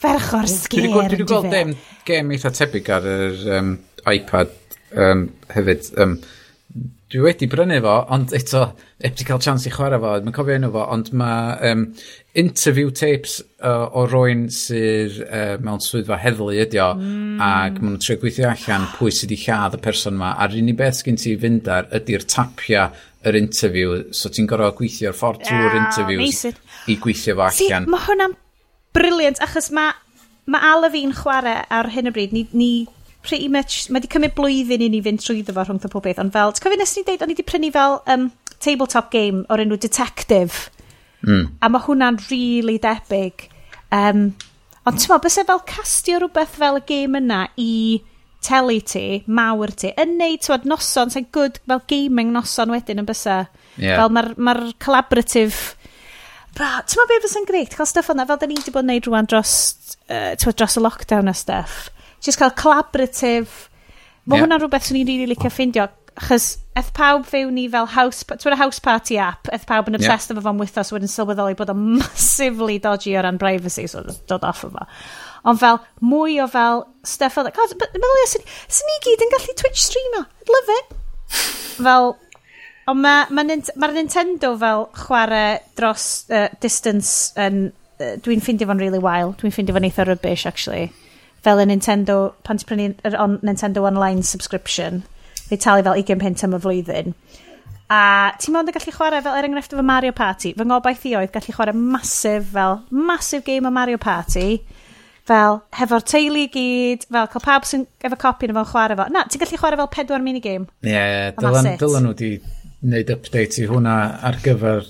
ferch 0.00 0.34
o'r 0.38 0.50
sger. 0.50 0.88
Dwi 0.88 0.96
wedi 0.96 1.22
gweld 1.24 1.50
ddim 1.52 1.72
gêm 2.08 2.34
eitha 2.34 2.52
tebyg 2.56 2.92
ar 2.96 3.08
yr 3.14 3.40
um, 3.58 3.72
iPad 4.08 4.54
um, 4.96 5.26
hefyd. 5.52 5.90
Um, 6.00 6.20
dwi 7.10 7.24
wedi 7.24 7.48
brynu 7.50 7.80
fo, 7.82 7.96
ond 8.14 8.32
eto, 8.36 8.62
heb 9.02 9.16
di 9.18 9.26
cael 9.26 9.40
chance 9.42 9.66
i 9.66 9.72
chwarae 9.74 9.98
fo, 9.98 10.12
mae'n 10.22 10.34
cofio 10.36 10.54
enw 10.54 10.70
fo, 10.76 10.84
ond 10.94 11.10
mae 11.18 11.72
um, 11.72 11.82
interview 12.38 12.92
tapes 12.94 13.40
uh, 13.66 13.88
o 13.98 14.04
roen 14.06 14.44
sydd 14.54 15.18
uh, 15.26 15.56
mewn 15.64 15.82
swyddfa 15.82 16.20
heddlu 16.22 16.52
ydi 16.54 16.78
o, 16.78 16.92
mm. 16.94 17.40
ac 17.42 17.80
maen 17.80 17.96
nhw'n 17.96 18.04
trio 18.04 18.20
gweithio 18.22 18.52
allan 18.52 18.86
pwy 18.94 19.10
sydd 19.10 19.34
wedi 19.34 19.40
lladd 19.42 19.74
y 19.80 19.82
person 19.88 20.20
yma, 20.20 20.36
a'r 20.38 20.54
unig 20.62 20.78
beth 20.78 21.00
sgyn 21.00 21.18
ti 21.18 21.34
fynd 21.42 21.72
ar 21.74 21.90
ydy'r 21.98 22.28
tapia 22.30 22.86
yr 23.26 23.40
interview, 23.40 23.98
so 24.14 24.30
ti'n 24.30 24.46
gorfod 24.48 24.78
gweithio'r 24.78 25.18
ffordd 25.18 25.42
ah, 25.42 25.50
trwy'r 25.50 25.74
oh, 25.74 25.82
interviews 25.82 26.22
amazing. 26.22 26.62
i 26.86 26.96
gweithio 27.02 27.34
fo 27.34 27.48
allan. 27.48 27.58
See, 27.58 27.90
mae 27.90 28.06
hwnna'n 28.06 28.38
briliant, 28.96 29.40
achos 29.44 29.70
mae 29.74 29.92
ma 30.50 30.60
Al 30.72 30.88
fi'n 30.90 31.12
chwarae 31.14 31.62
ar 31.70 31.90
hyn 31.94 32.10
o 32.10 32.14
bryd, 32.14 32.34
ni, 32.34 32.46
ni 32.56 32.70
pretty 33.22 33.48
much, 33.52 33.86
mae 33.90 34.00
wedi 34.00 34.10
cymryd 34.10 34.34
blwyddyn 34.36 34.84
i 34.84 34.90
ni 34.90 35.00
fynd 35.04 35.22
trwyddo 35.22 35.54
fo 35.54 35.64
rhwng 35.66 35.82
o 35.86 35.90
pob 35.92 36.06
beth, 36.06 36.20
ond 36.22 36.34
fel, 36.34 36.54
ti'n 36.54 36.64
cofio 36.64 36.80
nes 36.80 36.94
ni 36.96 37.06
deud, 37.06 37.24
o'n 37.24 37.32
i 37.32 37.36
wedi 37.36 37.46
prynu 37.46 37.72
fel 37.74 37.98
um, 38.10 38.28
tabletop 38.64 39.10
game 39.12 39.44
o'r 39.52 39.62
enw 39.64 39.78
Detective, 39.80 40.70
mm. 41.26 41.44
a 41.60 41.70
mae 41.70 41.86
hwnna'n 41.86 42.20
really 42.30 42.78
debyg. 42.82 43.46
Um, 43.94 44.30
ond 44.84 44.96
ti'n 44.96 45.10
meddwl, 45.12 45.24
bysau 45.26 45.48
fel 45.50 45.66
castio 45.68 46.22
rhywbeth 46.22 46.56
fel 46.58 46.80
y 46.80 46.86
game 46.88 47.20
yna 47.20 47.44
i 47.60 47.72
telu 48.44 48.78
ti, 48.88 49.04
mawr 49.28 49.74
ti, 49.76 49.92
yn 50.00 50.16
neud, 50.18 50.40
ti'n 50.46 50.70
noson, 50.70 51.12
sy'n 51.12 51.28
good 51.34 51.60
fel 51.68 51.84
gaming 51.90 52.32
noson 52.34 52.72
wedyn 52.72 53.04
yn 53.04 53.08
bysau. 53.08 53.44
Yeah. 53.76 54.00
Fel 54.00 54.16
mae'r 54.16 54.32
ma 54.40 54.56
collaborative 54.82 55.76
Bra, 56.58 56.80
ti'n 56.82 56.98
meddwl 56.98 57.12
beth 57.12 57.26
fysa'n 57.28 57.48
greit 57.48 57.76
cael 57.76 57.88
stuff 57.88 58.10
yna, 58.12 58.26
fel 58.28 58.40
da 58.40 58.48
ni 58.48 58.58
wedi 58.58 58.74
bod 58.74 58.86
yn 58.86 58.92
neud 58.94 59.08
rwan 59.08 59.28
dros, 59.30 59.54
uh, 60.10 60.34
dros 60.50 60.76
y 60.76 60.82
lockdown 60.82 61.30
a 61.30 61.34
stuff. 61.36 61.88
Just 62.20 62.40
cael 62.40 62.52
collaborative. 62.58 63.68
Mae 64.26 64.36
yeah. 64.38 64.44
hwnna'n 64.44 64.62
rhywbeth 64.62 64.88
sy'n 64.88 64.98
ni'n 64.98 65.08
rili 65.08 65.24
really 65.24 65.36
licio 65.36 65.52
ffindio. 65.52 65.88
Chos 66.20 66.50
eth 66.76 66.90
pawb 66.96 67.22
fewn 67.28 67.56
i 67.62 67.68
fel 67.70 67.86
house, 67.94 68.26
ti'n 68.26 68.58
house 68.58 68.82
party 68.82 69.16
app, 69.22 69.48
eth 69.54 69.64
pawb 69.68 69.88
yn 69.88 69.96
obsessed 69.96 70.28
yeah. 70.28 70.36
efo 70.36 70.44
fo'n 70.44 70.60
wythnos 70.60 70.90
wedyn 70.92 71.12
sylweddoli 71.12 71.56
bod 71.56 71.72
o 71.72 71.76
massively 71.78 72.80
dodgy 72.82 73.14
o 73.16 73.22
ran 73.24 73.38
privacy, 73.40 73.86
so 73.88 74.02
dod 74.28 74.44
off 74.46 74.64
efo. 74.66 74.84
Ond 75.48 75.60
fel, 75.62 75.80
mwy 76.04 76.36
o 76.42 76.48
fel 76.50 76.84
stuff 77.06 77.38
fel. 77.38 77.48
God, 77.56 77.76
but, 77.80 77.94
meddwl 77.96 78.24
i, 78.26 78.26
sy'n 78.34 78.90
ni 78.90 78.98
gyd 79.06 79.24
yn 79.24 79.32
gallu 79.36 79.56
Twitch 79.62 79.84
streamer. 79.86 80.26
I'd 80.42 80.52
love 80.56 80.74
it. 80.76 80.98
fel, 81.80 82.12
Ond 82.90 83.04
mae'r 83.04 83.28
ma, 83.30 83.36
ma, 83.36 83.44
Nint 83.46 83.70
ma 83.78 83.90
Nintendo 83.94 84.54
fel 84.58 84.88
chwarae 85.04 85.60
dros 85.78 86.06
uh, 86.30 86.48
distance 86.62 87.30
yn... 87.38 87.68
Uh, 88.00 88.16
dwi'n 88.24 88.40
ffeindio 88.42 88.66
fo'n 88.66 88.80
really 88.80 88.98
wild. 89.02 89.36
Dwi'n 89.38 89.54
ffeindio 89.54 89.76
fo'n 89.76 89.86
eitha 89.86 90.06
rubbish, 90.08 90.46
actually. 90.48 90.88
Fel 91.44 91.60
y 91.62 91.68
Nintendo, 91.68 92.32
pan 92.46 92.58
ti'n 92.58 92.68
prynu 92.68 92.88
yr 93.06 93.16
on, 93.20 93.38
Nintendo 93.46 93.84
Online 93.86 94.24
subscription, 94.26 95.02
fe 95.46 95.60
talu 95.60 95.84
fel 95.86 96.00
20 96.00 96.20
pint 96.20 96.44
am 96.44 96.56
y 96.56 96.60
flwyddyn. 96.64 97.14
A 97.90 98.02
ti'n 98.40 98.54
mynd 98.54 98.70
yn 98.70 98.76
gallu 98.76 98.94
chwarae 98.96 99.22
fel 99.24 99.38
er 99.38 99.46
enghraifft 99.48 99.72
efo 99.76 99.84
Mario 99.86 100.14
Party. 100.16 100.54
Fy 100.56 100.66
ngobaith 100.66 101.06
i 101.10 101.16
oedd 101.18 101.32
gallu 101.34 101.54
chwarae 101.56 101.76
masif 101.76 102.52
fel, 102.54 102.80
masif 102.90 103.44
game 103.46 103.68
o 103.68 103.74
Mario 103.74 104.00
Party. 104.00 104.60
Fel, 105.30 105.60
hefo'r 105.78 106.04
teulu 106.08 106.44
i 106.44 106.50
gyd, 106.50 107.06
fel 107.06 107.28
cael 107.32 107.44
pawb 107.44 107.68
sy'n 107.68 107.84
efo 108.06 108.18
copi 108.20 108.48
yn 108.48 108.54
efo'n 108.54 108.70
chwarae 108.72 108.98
fo. 108.98 109.08
Na, 109.14 109.24
ti'n 109.28 109.44
gallu 109.44 109.60
chwarae 109.60 109.80
fel 109.80 109.92
pedwar 109.94 110.24
minigame. 110.24 110.70
Ie, 110.86 110.94
yeah, 110.94 111.30
dylan 111.36 112.08
nhw 112.08 112.16
di 112.18 112.32
wneud 112.80 113.10
update 113.12 113.60
i 113.60 113.66
hwnna 113.68 113.96
ar 114.26 114.38
gyfer 114.44 114.86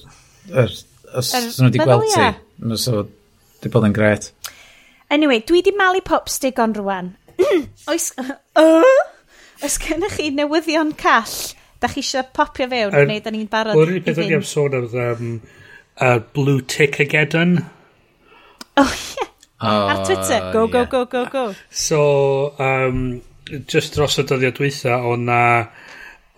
yr, 0.50 0.74
os 1.18 1.30
er, 1.34 1.46
nhw 1.46 1.70
wedi 1.70 1.82
gweld 1.82 2.06
ti. 2.06 2.20
Yeah. 2.20 2.76
So, 2.78 3.06
di 3.62 3.72
bod 3.72 3.88
yn 3.88 3.96
gret. 3.96 4.30
Anyway, 5.10 5.42
dwi 5.46 5.62
di 5.66 5.72
malu 5.76 6.02
popstick 6.06 6.60
on 6.62 6.76
rwan. 6.78 7.14
oes, 7.90 8.12
uh, 8.62 9.00
oes 9.64 9.78
gennych 9.82 10.18
chi 10.18 10.30
newyddion 10.34 10.94
call? 10.98 11.34
Da 11.80 11.88
chi 11.90 12.04
eisiau 12.04 12.28
popio 12.36 12.68
fewn 12.70 12.94
er, 12.94 13.08
neu 13.08 13.24
da 13.24 13.32
ni'n 13.34 13.48
barod 13.50 13.74
i 13.74 13.98
fynd? 14.04 14.12
Wrth 14.12 14.22
i 14.28 14.36
am 14.38 14.46
sôn 14.46 14.76
oedd 14.78 14.94
um, 15.00 15.32
uh, 15.96 16.18
Blue 16.36 16.60
Tick 16.60 17.00
Ageddon. 17.02 17.58
Oh, 18.76 18.86
yeah. 18.86 19.26
Uh, 19.60 19.90
ar 19.92 20.04
Twitter, 20.06 20.38
go, 20.54 20.68
go, 20.68 20.84
yeah. 20.84 20.92
go, 20.92 21.04
go, 21.04 21.24
go. 21.26 21.44
So, 21.68 22.54
um, 22.62 23.20
just 23.66 23.96
dros 23.96 24.16
y 24.20 24.24
dyddiad 24.28 24.56
dwytha, 24.56 25.00
o'na, 25.10 25.42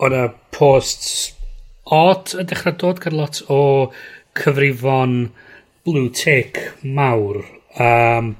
o'na 0.01 0.25
posts 0.51 1.29
od 1.91 2.35
yn 2.39 2.47
dechrau 2.49 2.77
dod 2.79 3.01
gan 3.03 3.17
lot 3.17 3.41
o 3.51 3.91
cyfrifon 4.39 5.17
blue 5.83 6.09
tick 6.09 6.59
mawr. 6.83 7.43
Um, 7.79 8.37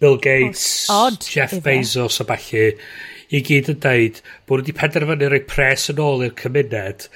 Bill 0.00 0.18
Gates, 0.18 0.86
odd, 0.90 1.20
Jeff 1.22 1.52
ife. 1.52 1.62
Bezos 1.64 2.20
a 2.20 2.26
falle, 2.28 2.64
i 3.34 3.40
gyd 3.46 3.70
yn 3.72 3.78
deud 3.82 4.18
bod 4.46 4.62
wedi 4.62 4.74
penderfynu 4.76 5.30
rhoi 5.30 5.42
pres 5.48 5.86
yn 5.92 6.02
ôl 6.02 6.24
i'r 6.26 6.34
cymuned. 6.40 7.06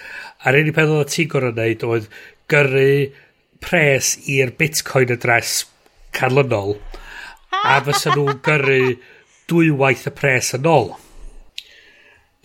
A'r 0.46 0.60
unig 0.60 0.76
peth 0.76 0.94
oedd 0.94 1.08
y 1.08 1.14
ti 1.14 1.26
gorau 1.32 1.52
wneud 1.52 1.84
oedd 1.88 2.08
gyrru 2.48 2.92
pres 3.64 4.14
i'r 4.30 4.54
bitcoin 4.58 5.12
adres 5.14 5.58
canlynol 6.16 6.78
a 7.58 7.76
fysa 7.84 8.14
nhw'n 8.14 8.40
gyrru 8.46 8.96
dwywaith 9.50 10.08
y 10.08 10.14
pres 10.22 10.54
yn 10.56 10.70
ôl. 10.70 10.94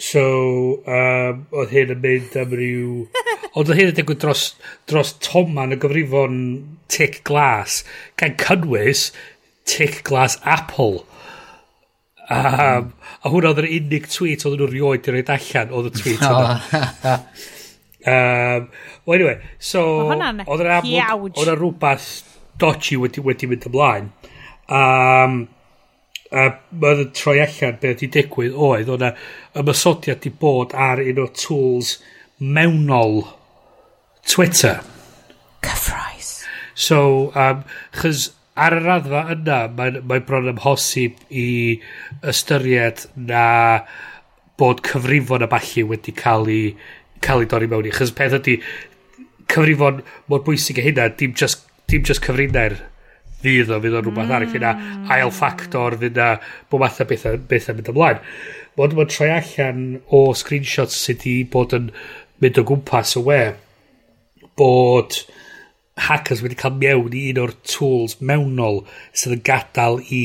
So, 0.04 0.84
um, 0.90 1.46
oedd 1.56 1.72
hyn 1.72 1.94
yn 1.96 2.02
mynd 2.04 2.36
am 2.40 2.56
ryw... 2.60 3.04
Oedd 3.54 3.70
hyn 3.78 3.92
yn 3.92 3.98
digwydd 4.00 4.24
dros, 4.24 4.48
dros 4.90 5.12
Toman 5.22 5.76
y 5.76 5.78
gyfrifon 5.78 6.38
tic 6.90 7.20
glas 7.28 7.84
gan 8.18 8.34
cynnwys 8.42 9.12
tic 9.70 10.00
glas 10.08 10.40
Apple. 10.42 11.04
Um, 12.34 12.90
a 13.22 13.30
hwnna 13.30 13.52
oedd 13.52 13.62
yr 13.62 13.70
unig 13.78 14.08
tweet 14.10 14.46
oedd 14.48 14.58
nhw'n 14.58 14.72
rioed 14.74 15.10
i 15.10 15.14
roed 15.14 15.32
allan 15.36 15.74
oedd 15.78 15.92
y 15.92 15.94
tweet 16.00 16.26
yna. 16.32 16.56
um, 18.10 18.68
well, 19.06 19.20
anyway, 19.20 19.38
so... 19.60 19.86
Oedd 20.10 21.44
yna 21.46 21.58
rhywbeth 21.60 22.10
dodgy 22.60 22.98
wedi, 23.04 23.22
wedi 23.24 23.52
mynd 23.54 23.70
ymlaen. 23.70 24.10
Um, 24.66 25.44
a 26.34 26.48
mae'n 26.82 27.12
troi 27.14 27.38
allan 27.44 27.78
beth 27.82 28.02
wedi 28.02 28.10
digwydd 28.16 28.58
oedd 28.68 28.92
o'na 28.96 29.12
ymysodiad 29.62 30.24
di 30.24 30.32
bod 30.44 30.74
ar 30.74 31.02
un 31.04 31.22
o 31.22 31.28
tools 31.38 31.98
mewnol 32.40 33.22
Twitter. 34.28 34.80
Cyffroes. 35.64 36.32
So, 36.74 37.32
um, 37.38 37.62
chys 38.00 38.32
ar 38.58 38.78
y 38.78 38.82
raddfa 38.84 39.24
yna, 39.36 39.60
mae'n 39.78 40.00
mae 40.10 40.24
bron 40.26 40.50
amhosib 40.52 41.22
i 41.30 41.48
ystyried 42.34 43.06
na 43.30 43.46
bod 44.60 44.84
cyfrifon 44.86 45.46
y 45.46 45.50
balli 45.52 45.86
wedi 45.90 46.14
cael 46.18 46.50
ei 46.50 46.74
cael 47.24 47.44
ei 47.44 47.50
dorri 47.50 47.70
mewn 47.70 47.88
i. 47.90 47.94
chys 47.94 48.14
peth 48.16 48.38
ydy, 48.40 48.58
cyfrifon 49.52 50.02
mor 50.30 50.44
bwysig 50.46 50.82
y 50.82 50.88
hynna, 50.90 51.10
dim 51.18 51.38
just, 51.38 51.68
dim 51.90 52.06
just 52.06 52.26
cyfrinair 52.26 52.80
fydd 53.44 53.72
o, 53.72 53.80
fydd 53.84 53.98
o 54.00 54.02
rhywbeth 54.02 54.26
mm. 54.30 54.36
arall, 54.38 54.52
fydd 54.54 54.66
na 54.66 54.74
hmm. 54.78 55.06
ail 55.14 55.34
ffactor, 55.36 55.98
fydd 56.02 56.20
na 56.20 56.30
bod 56.72 56.84
math 56.84 57.02
o 57.04 57.08
beth, 57.10 57.28
beth 57.50 57.70
yn 57.72 57.80
mynd 57.80 57.94
ymlaen. 57.94 58.24
Mae'n 58.78 58.98
mae'n 58.98 59.12
troi 59.14 59.30
allan 59.36 59.84
o 60.10 60.24
screenshots 60.38 60.98
sydd 60.98 61.22
wedi 61.22 61.36
bod 61.54 61.76
yn 61.78 61.92
mynd 62.42 62.60
o 62.60 62.66
gwmpas 62.68 63.16
y 63.20 63.26
we, 63.28 63.40
bod 64.60 65.20
hackers 66.08 66.42
wedi 66.42 66.58
cael 66.58 66.78
mewn 66.82 67.14
i 67.18 67.28
un 67.32 67.42
o'r 67.44 67.54
tools 67.70 68.18
mewnol 68.32 68.82
sydd 69.12 69.38
yn 69.38 69.46
gadael 69.50 70.00
i 70.10 70.24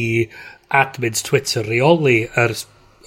admins 0.81 1.25
Twitter 1.27 1.67
reoli 1.69 2.23
yr, 2.41 2.55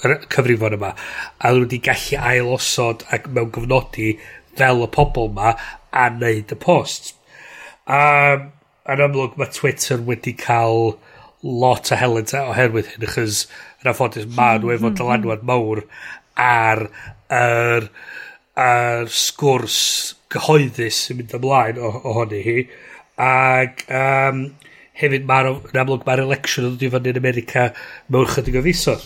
yr 0.06 0.16
cyfrifon 0.34 0.78
yma 0.78 0.94
a 0.94 1.52
nhw 1.52 1.66
wedi 1.66 1.82
gallu 1.88 2.22
ailosod 2.32 3.06
ac 3.18 3.28
mewn 3.34 3.52
gyfnodi 3.56 4.14
fel 4.60 4.86
y 4.86 4.90
pobl 4.94 5.30
yma 5.32 5.56
a 5.92 6.08
wneud 6.14 6.54
y 6.54 6.58
post. 6.62 7.14
Um, 7.86 8.52
yn 8.90 9.04
amlwg 9.06 9.38
mae 9.38 9.52
Twitter 9.54 10.02
wedi 10.08 10.34
cael 10.38 10.96
lot 11.42 11.92
o 11.92 11.98
helen 11.98 12.32
oherwydd 12.42 12.94
hyn 12.94 13.06
achos 13.10 13.44
yn 13.82 13.92
anffodus 13.92 14.28
mae 14.30 14.60
nhw 14.60 14.74
efo 14.74 14.88
hmm, 14.88 14.88
hmm, 14.88 14.88
hmm. 14.88 14.98
dylanwad 15.00 15.46
mawr 15.48 15.84
ar 16.42 16.88
yr 17.38 17.88
ar 18.62 19.12
sgwrs 19.16 19.78
gyhoeddus 20.34 21.06
sy'n 21.06 21.20
mynd 21.20 21.36
ymlaen 21.38 21.80
ohoni 21.82 22.42
hi. 22.46 22.58
Ac 23.22 23.86
um, 23.96 24.44
hefyd 25.02 25.28
mae'r 25.30 25.52
yn 25.54 25.82
amlwg 25.82 26.06
mae'r 26.08 26.24
election 26.26 26.68
yn 26.68 26.76
dod 26.76 26.86
i 26.88 26.92
fyny 26.94 27.14
yn 27.14 27.22
America 27.22 27.68
mewn 28.14 28.30
chydig 28.34 28.60
o 28.60 28.66
fisoedd. 28.66 29.06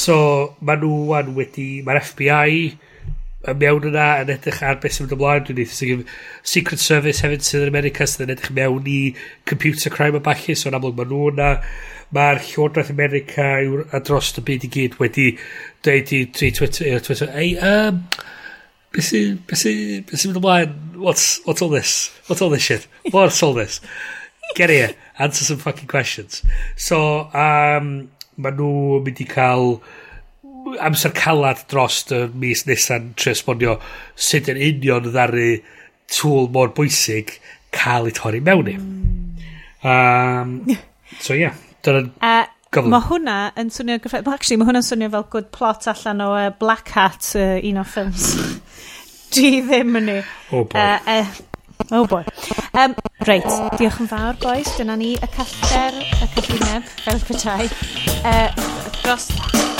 So 0.00 0.16
mae 0.64 0.80
nhw 0.80 1.34
wedi 1.36 1.68
mae'r 1.86 2.02
FBI 2.02 2.60
mewn 3.40 3.86
yna 3.88 4.06
yn 4.20 4.32
edrych 4.34 4.60
ar 4.66 4.76
beth 4.82 4.96
sy'n 4.96 5.06
mynd 5.06 5.14
ymlaen 5.16 5.44
dwi'n 5.46 5.60
eithaf 5.62 5.78
So, 5.78 6.02
Secret 6.52 6.82
Service 6.82 7.24
hefyd 7.24 7.44
sydd 7.46 7.64
yn 7.64 7.72
America 7.72 8.04
sydd 8.04 8.26
yn 8.26 8.34
edrych 8.34 8.52
mewn 8.56 8.88
i 8.90 8.98
computer 9.48 9.92
crime 9.94 10.18
a 10.18 10.24
bachu 10.26 10.56
so 10.56 10.68
yn 10.68 10.76
amlwg 10.76 10.98
maen 10.98 11.08
nhw 11.08 11.30
yna. 11.32 11.48
Mae'r 12.12 12.42
Llywodraeth 12.44 12.90
America 12.92 13.46
a 13.96 14.02
dros 14.04 14.32
y 14.36 14.44
byd 14.44 14.66
i 14.66 14.72
gyd 14.76 14.98
wedi 15.00 15.26
dweud 15.86 16.12
i 16.12 16.20
Twitter, 16.36 17.00
Twitter 17.06 17.32
ei, 17.32 17.54
um, 17.64 18.02
beth 18.92 19.08
sy'n 19.08 19.40
mynd 19.48 20.42
ymlaen? 20.42 20.76
What's, 21.00 21.40
what's 21.46 21.64
all 21.64 21.72
this? 21.72 22.10
What's 22.26 22.42
all 22.44 22.52
this 22.52 22.66
shit? 22.66 22.86
What's 23.10 23.42
all 23.42 23.54
this? 23.54 23.80
Get 24.54 24.68
here. 24.68 24.94
Answer 25.18 25.44
some 25.44 25.58
fucking 25.58 25.88
questions. 25.88 26.42
So, 26.76 27.30
um, 27.32 28.10
maen 28.40 28.60
nhw 28.60 29.00
mynd 29.06 29.24
i 29.24 29.26
cael 29.28 29.78
amser 30.78 31.12
calad 31.16 31.64
dros 31.70 32.04
y 32.14 32.26
mis 32.34 32.66
nesan 32.68 33.12
trio 33.18 33.34
esbonio 33.36 33.76
sut 34.14 34.50
yn 34.52 34.60
union 34.60 35.08
ddaru 35.08 35.50
tŵl 36.10 36.48
mor 36.54 36.72
bwysig 36.76 37.36
cael 37.74 38.08
ei 38.10 38.16
torri 38.16 38.40
mewn 38.44 38.70
i. 38.70 38.76
Um, 39.80 40.56
so 41.20 41.34
ie, 41.34 41.44
yeah, 41.46 41.60
dyna'n 41.86 42.10
uh, 42.20 42.48
gyflym. 42.70 42.92
Mae 42.94 43.06
hwnna 43.08 43.36
yn 43.60 43.70
swnio... 43.74 44.00
Actually, 44.20 44.58
mae 44.60 44.68
hwnna'n 44.68 44.86
swnio 44.86 45.10
fel 45.14 45.28
good 45.32 45.50
plot 45.54 45.88
allan 45.90 46.24
o 46.24 46.32
uh, 46.36 46.48
Black 46.60 46.92
Hat, 46.96 47.32
uh, 47.38 47.56
un 47.66 47.80
o 47.80 47.86
ffilms. 47.86 48.32
Dwi 49.34 49.60
ddim 49.66 50.00
yn 50.02 50.10
ni. 50.10 50.18
Oh 50.50 50.66
boy. 50.66 50.82
Uh, 50.82 51.20
uh, 51.20 51.94
oh 52.00 52.04
boy. 52.10 52.24
Um, 52.72 52.94
reit, 53.26 53.46
diolch 53.80 53.98
yn 53.98 54.06
fawr, 54.06 54.36
boys. 54.38 54.68
Dyna 54.78 54.94
ni 54.96 55.16
y 55.18 55.28
callter, 55.34 55.96
y 55.98 56.28
cyllineb, 56.36 56.86
fel 57.02 57.18
petai. 57.26 57.66
Uh, 58.22 58.46
dros 59.02 59.26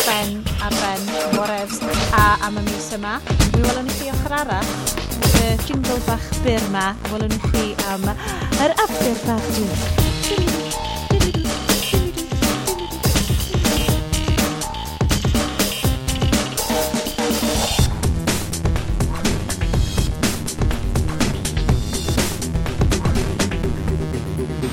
ben 0.02 0.42
a 0.58 0.72
ben, 0.74 1.06
whatevs, 1.38 1.78
a 2.18 2.26
am 2.48 2.58
y 2.58 2.66
mis 2.66 2.90
yma. 2.98 3.20
Mi 3.54 3.62
welwn 3.62 3.86
i 3.86 3.98
chi 4.00 4.10
ochr 4.10 4.38
arall, 4.42 4.76
y 5.30 5.56
jingle 5.68 6.02
bach 6.10 6.30
byr 6.42 6.58
yma. 6.66 6.90
Welwn 7.12 7.38
i 7.38 7.42
chi 7.48 7.66
am 7.94 8.10
yr 8.10 8.74
after 8.74 9.18
party. 9.22 10.09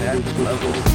next 0.07 0.39
level. 0.39 0.86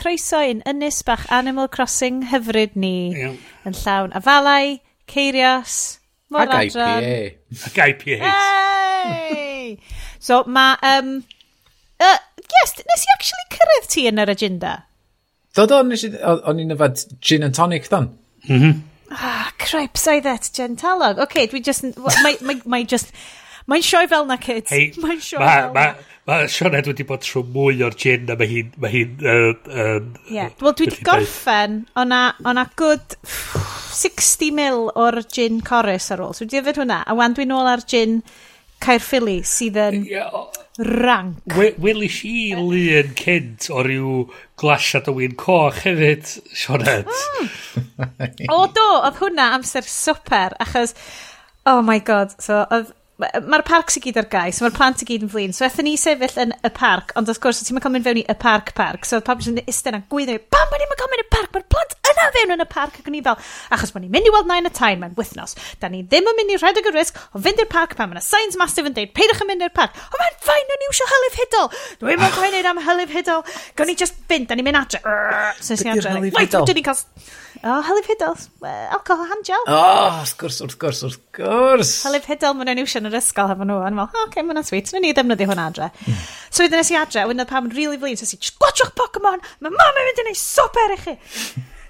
croeso 0.00 0.40
i'n 0.42 0.62
ynys 0.68 1.02
bach 1.06 1.26
Animal 1.34 1.68
Crossing 1.72 2.22
hyfryd 2.30 2.76
ni. 2.78 3.12
Yeah. 3.16 3.36
Yn 3.68 3.76
llawn 3.82 4.14
afalau, 4.16 4.78
ceirios, 5.10 5.78
mor 6.32 6.46
Ac 6.46 6.54
adran. 6.58 7.08
Ac 7.68 7.80
IPA. 7.86 8.20
Ac 8.30 9.98
so 10.20 10.42
mae... 10.46 10.76
Um, 10.82 11.18
uh, 12.00 12.18
yes, 12.38 12.76
nes 12.78 13.04
i 13.06 13.12
actually 13.16 13.50
cyrraedd 13.56 13.90
ti 13.92 14.06
yn 14.10 14.22
yr 14.22 14.32
agenda? 14.32 14.76
Dod 15.56 15.74
o'n 15.74 15.90
nes 15.92 16.06
i... 16.06 16.14
O'n 16.20 16.62
i'n 16.62 16.76
yfad 16.76 17.04
gin 17.20 17.46
and 17.46 17.56
tonic 17.56 17.90
dan. 17.92 18.12
Mm-hmm. 18.48 18.80
Ah, 19.10 19.50
creip, 19.58 19.98
sai 19.98 20.20
that, 20.22 20.48
gen 20.54 20.76
talog. 20.80 21.18
Oce, 21.18 21.28
okay, 21.28 21.50
dwi 21.50 21.62
just... 21.66 21.86
Mae 22.66 22.86
just... 22.88 23.12
Mae'n 23.70 23.84
sioi 23.86 24.06
fel 24.10 24.24
na, 24.26 24.36
kids. 24.40 24.70
Hey, 24.72 24.90
mae'n 24.98 25.20
sioi 25.22 25.44
fel 25.44 25.74
na. 25.76 25.90
Mae 26.30 26.46
Sioned 26.46 26.86
wedi 26.86 27.02
bod 27.06 27.24
trwy 27.26 27.40
mwy 27.50 27.80
o'r 27.82 27.96
gin 27.98 28.28
a 28.30 28.36
mae 28.38 28.46
hi'n... 28.46 28.68
Mae 28.78 28.92
hi'n 28.92 29.24
uh, 29.26 29.48
uh, 29.66 29.96
yeah. 30.30 30.52
Wel, 30.60 30.76
dwi 30.78 30.86
wedi 30.86 31.02
gorffen, 31.06 31.80
o'na, 31.98 32.20
ona 32.46 32.68
good 32.78 33.16
60 33.26 34.52
mil 34.54 34.86
o'r 34.94 35.18
gin 35.26 35.58
corus 35.66 36.06
ar 36.14 36.22
ôl. 36.22 36.36
So 36.36 36.46
dwi 36.46 36.62
wedi 36.62 36.84
hwnna, 36.84 37.00
a 37.02 37.16
wan 37.18 37.34
dwi'n 37.34 37.54
ôl 37.56 37.70
ar 37.72 37.82
gin 37.82 38.20
Caerffili 38.80 39.40
sydd 39.44 39.76
yn 39.76 40.06
rank. 41.02 41.56
Wel 41.82 42.06
i 42.06 42.12
lun 42.54 43.10
cynt 43.18 43.66
o 43.74 43.82
ryw 43.84 44.12
glasiad 44.60 45.10
o 45.10 45.16
wyn 45.18 45.34
coch 45.40 45.82
hefyd, 45.82 46.30
Sioned. 46.54 47.10
Mm. 47.10 47.50
o 48.54 48.62
do, 48.70 48.86
oedd 49.00 49.18
hwnna 49.24 49.50
amser 49.58 49.88
super, 49.88 50.54
achos... 50.62 50.94
Oh 51.68 51.82
my 51.84 51.98
god, 52.00 52.32
so 52.40 52.62
oedd 52.72 52.94
mae'r 53.20 53.64
parc 53.66 53.92
sy'n 53.92 54.04
gyd 54.04 54.18
ar 54.20 54.28
gais, 54.32 54.58
so 54.58 54.64
mae'r 54.64 54.76
plant 54.76 55.02
i 55.04 55.08
gyd 55.08 55.24
yn 55.26 55.30
flin. 55.32 55.54
So 55.56 55.66
eithon 55.66 55.86
ni 55.88 55.96
sefyll 56.00 56.38
yn 56.40 56.54
y 56.56 56.70
parc, 56.76 57.12
ond 57.18 57.28
wrth 57.30 57.40
gwrs, 57.42 57.62
ti'n 57.66 57.80
cael 57.82 57.94
mynd 57.94 58.06
fewn 58.06 58.20
i 58.22 58.24
y 58.24 58.36
parc 58.40 58.72
parc. 58.78 59.06
So 59.08 59.20
pam 59.24 59.42
sy'n 59.44 59.60
isten 59.66 59.98
a 59.98 60.02
gwyddo 60.12 60.36
i, 60.36 60.42
pam 60.52 60.70
bod 60.72 60.82
ni'n 60.82 60.94
cael 61.00 61.12
mynd 61.12 61.24
i 61.24 61.28
parc? 61.34 61.50
Mae'r 61.54 61.66
plant 61.74 61.96
yna 62.10 62.28
fewn 62.36 62.54
yn 62.56 62.64
y 62.64 62.68
parc 62.70 63.00
ac 63.00 63.10
o'n 63.10 63.18
i 63.18 63.22
fel, 63.26 63.40
achos 63.76 63.94
bod 63.94 64.04
ni'n 64.04 64.14
mynd 64.14 64.30
i 64.30 64.34
weld 64.34 64.50
nain 64.50 64.68
y 64.68 64.72
tain 64.76 65.02
mewn 65.02 65.16
wythnos. 65.18 65.56
Da 65.82 65.90
ni 65.92 66.02
ddim 66.06 66.30
yn 66.30 66.38
mynd 66.40 66.54
i 66.54 66.58
rhedeg 66.60 66.90
y 66.90 66.94
risg 66.94 67.20
o 67.34 67.42
fynd 67.42 67.62
i'r 67.62 67.70
parc 67.72 67.96
pan 67.98 68.10
mae'na 68.10 68.24
signs 68.24 68.58
Massive 68.60 68.90
yn 68.90 68.96
deud, 68.96 69.12
peidwch 69.16 69.44
yn 69.44 69.50
mynd 69.50 69.66
i'r 69.66 69.74
parc. 69.76 69.98
O 70.10 70.20
mae'n 70.20 70.40
ffain, 70.44 70.74
o'n 70.76 70.86
i 70.86 70.90
eisiau 70.90 71.12
hylif 71.14 71.38
hydol. 71.42 71.70
Dwi'n 72.00 72.22
mynd 72.22 72.38
gwaith 72.38 72.70
am 72.72 72.82
hylif 72.88 73.14
hydol. 73.14 73.44
Gawn 73.78 73.92
ni 73.92 73.98
just 74.00 74.18
fynd, 74.30 74.48
da 74.50 74.58
ni'n 74.58 74.68
mynd 74.68 74.80
adre. 74.80 75.02
So 75.60 75.74
nes 75.74 75.86
ni'n 75.86 75.96
adre. 75.96 76.16
Waith, 76.36 76.58
dyn 76.58 76.80
ni'n 76.80 76.90
cael... 76.90 77.04
O, 77.62 77.68
oh, 77.68 77.82
Helif 77.84 78.08
Uh, 78.60 78.92
alcohol 78.92 79.26
handgel. 79.28 79.64
O, 79.68 79.74
oh, 79.74 80.20
wrth 80.20 80.36
gwrs, 80.40 80.60
wrth 80.64 80.78
gwrs, 80.80 81.00
wrth 81.04 81.18
gwrs. 81.36 81.90
Helif 82.06 82.28
Hydel, 82.28 82.54
mae'n 82.56 82.70
ei 82.72 82.80
iwsio 82.80 83.02
yn 83.02 83.10
yr 83.10 83.18
ysgol 83.18 83.50
hefo 83.52 83.66
nhw. 83.68 83.80
Yn 83.88 84.00
fel, 84.00 84.08
o, 84.08 84.24
okay, 84.28 84.44
mae'n 84.44 84.64
sweet, 84.64 84.92
Nw'n 84.94 85.04
ni 85.04 85.12
ddefnyddio 85.16 85.48
hwnna 85.50 85.66
adre. 85.68 85.90
Mm. 86.06 86.22
So, 86.48 86.64
wedyn 86.64 86.80
nes 86.80 86.92
i 86.92 86.96
adre, 87.00 87.26
wedyn 87.28 87.44
oedd 87.44 87.52
pam 87.52 87.68
yn 87.68 87.76
really 87.76 88.00
flin, 88.00 88.16
so 88.16 88.24
nes 88.24 88.36
i, 88.36 88.40
gwachwch 88.60 88.94
Pokemon, 88.96 89.44
mae 89.60 89.76
mam 89.76 90.00
yn 90.00 90.08
mynd 90.08 90.22
i 90.22 90.26
wneud 90.26 90.40
super 90.40 90.96
i 90.96 90.98
chi. 91.04 91.16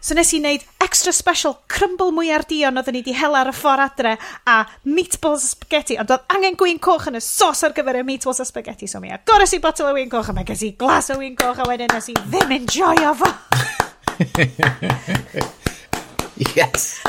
So 0.01 0.17
nes 0.17 0.31
i 0.33 0.39
wneud 0.41 0.63
extra 0.81 1.13
special 1.13 1.59
crumble 1.69 2.09
mwy 2.17 2.31
ar 2.33 2.47
dion 2.49 2.81
oedden 2.81 2.97
ni 2.97 3.03
di 3.05 3.13
hela 3.13 3.43
ar 3.43 3.51
y 3.51 3.53
ffordd 3.53 3.83
adre 3.85 4.15
a 4.49 4.55
meatballs 4.89 5.45
a 5.45 5.51
spaghetti 5.51 5.99
ond 6.01 6.15
oedd 6.17 6.25
angen 6.33 6.57
gwyn 6.57 6.81
coch 6.81 7.11
yn 7.13 7.21
y 7.21 7.23
sos 7.25 7.61
ar 7.69 7.77
gyfer 7.77 8.01
y 8.01 8.07
meatballs 8.09 8.41
a 8.41 8.49
spaghetti 8.49 8.89
so 8.89 9.05
mi 9.05 9.13
agores 9.13 9.53
i 9.53 9.61
botol 9.61 9.93
o 9.93 9.95
wyn 9.99 10.09
coch 10.09 10.33
a 10.33 10.37
mae 10.37 10.49
ges 10.49 10.65
i 10.65 10.73
glas 10.81 11.13
o 11.13 11.21
wyn 11.21 11.37
coch 11.37 11.61
a 11.61 11.69
wedyn 11.69 11.93
nes 11.93 12.15
i 12.15 12.17
ddim 12.23 12.61
enjoyo 12.63 13.17
fo. 13.21 13.35
Yes. 16.57 17.01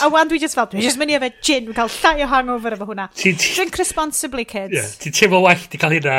A 0.00 0.08
wan 0.10 0.30
dwi 0.30 0.38
just 0.40 0.54
fel, 0.54 0.68
dwi 0.70 0.84
just 0.84 0.98
mynd 1.00 1.12
i 1.12 1.18
efo 1.18 1.28
gin, 1.42 1.66
dwi'n 1.66 1.76
cael 1.76 1.92
llai 1.96 2.24
o 2.24 2.30
hangover 2.30 2.76
efo 2.76 2.86
hwnna. 2.88 3.10
Drink 3.20 3.78
responsibly, 3.78 4.46
kids. 4.48 4.74
Yeah. 4.74 4.96
Ti'n 5.02 5.16
teimlo 5.16 5.42
well 5.44 5.68
di 5.70 5.80
cael 5.80 5.98
hynna 5.98 6.16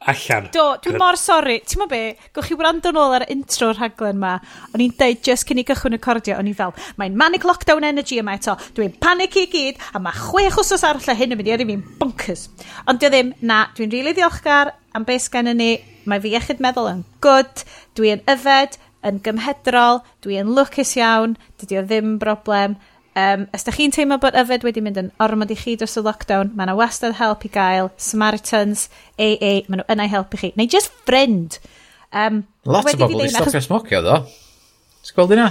allan. 0.00 0.48
Do, 0.52 0.64
dwi'n 0.80 0.98
mor 1.00 1.18
sori. 1.20 1.58
Ti'n 1.66 1.82
mo 1.82 1.86
be, 1.90 2.00
gwych 2.34 2.48
chi 2.48 2.56
wrando 2.58 2.92
nôl 2.96 3.16
ar 3.18 3.26
intro'r 3.32 3.76
rhaglen 3.76 4.20
ma, 4.20 4.34
o'n 4.72 4.84
i'n 4.84 4.94
deud 5.00 5.22
just 5.26 5.48
cyn 5.48 5.60
i 5.60 5.66
gychwyn 5.68 5.96
y 5.98 6.00
cordio, 6.02 6.38
o'n 6.40 6.48
i 6.48 6.54
fel, 6.56 6.74
mae'n 7.00 7.16
manic 7.20 7.44
lockdown 7.48 7.86
energy 7.86 8.20
yma 8.22 8.38
eto, 8.38 8.56
dwi'n 8.76 8.96
panic 9.02 9.36
i 9.40 9.46
gyd, 9.52 9.80
a 9.92 10.02
mae 10.02 10.16
chwech 10.16 10.58
wsos 10.60 10.84
arall 10.88 11.12
a 11.12 11.16
hyn 11.18 11.36
yn 11.36 11.40
mynd 11.40 11.52
i 11.52 11.56
eri 11.56 11.68
fi'n 11.68 11.84
bunkers. 12.00 12.48
Ond 12.88 13.02
dio 13.02 13.12
ddim, 13.12 13.34
na, 13.44 13.66
dwi'n 13.76 13.92
rili 13.92 14.08
really 14.08 14.16
ddiolchgar 14.16 14.72
am 14.96 15.06
beth 15.08 15.26
sgan 15.28 15.52
ni, 15.56 15.74
mae 16.08 16.22
fi 16.22 16.32
iechyd 16.32 16.64
meddwl 16.64 16.94
yn 16.94 17.04
good, 17.24 17.66
dwi'n 17.98 18.24
yfed, 18.30 18.80
yn 19.06 19.20
gymhedrol, 19.24 20.02
dwi 20.24 20.40
yn 20.42 20.54
lwcus 20.56 20.94
iawn, 20.98 21.36
dydy 21.60 21.80
o 21.80 21.84
ddim 21.86 22.16
broblem. 22.20 22.76
Um, 23.18 23.48
os 23.56 23.66
da 23.66 23.72
chi'n 23.74 23.90
teimlo 23.90 24.20
bod 24.22 24.36
yfed 24.38 24.62
wedi 24.62 24.82
mynd 24.84 25.00
yn 25.00 25.08
ormod 25.22 25.50
i 25.50 25.56
chi 25.58 25.74
dros 25.78 25.98
y 25.98 26.02
lockdown, 26.06 26.52
mae 26.54 26.68
yna 26.68 26.76
wastad 26.78 27.16
help 27.18 27.42
i 27.48 27.50
gael, 27.52 27.90
Samaritans, 27.98 28.86
AA, 29.18 29.64
mae 29.66 29.80
nhw 29.80 29.86
yna 29.90 30.06
i 30.06 30.12
helpu 30.12 30.38
chi. 30.40 30.52
Neu 30.58 30.70
just 30.70 30.94
friend. 31.08 31.58
Um, 32.12 32.44
Lot 32.66 32.86
o 32.92 32.96
bobl 33.00 33.24
i 33.24 33.30
stopio 33.32 33.62
smocio, 33.64 34.02
ddo. 34.06 34.20
Ti'n 35.06 35.16
gweld 35.16 35.34
hynna? 35.34 35.48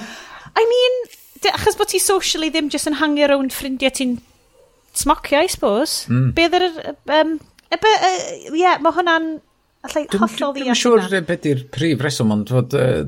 I 0.60 0.66
mean, 0.70 0.98
achos 1.52 1.78
bod 1.80 1.92
ti 1.92 2.00
socially 2.04 2.50
ddim 2.54 2.72
just 2.72 2.88
yn 2.90 2.98
hangi 3.02 3.28
rownd 3.28 3.54
ffrindiau 3.56 3.92
ti'n 3.96 4.16
smocio, 4.96 5.42
I 5.44 5.52
suppose. 5.52 6.08
Mm. 6.12 6.32
Be 6.38 6.48
yr... 6.48 6.68
Um, 7.20 7.36
e, 7.68 7.76
be, 7.76 7.92
uh, 7.92 8.56
yeah, 8.56 8.80
mae 8.84 8.96
hwnna'n 8.96 9.28
allai 9.88 10.06
hollol 10.14 10.56
ddiall. 10.56 10.72
Dwi'n 10.72 10.80
siŵr 10.80 11.04
sure 11.08 11.22
beth 11.28 11.52
yw'r 11.52 11.68
prif 11.76 12.08
reswm, 12.08 12.34
ond 12.38 12.56
fod... 12.56 12.78
Uh, 12.78 13.04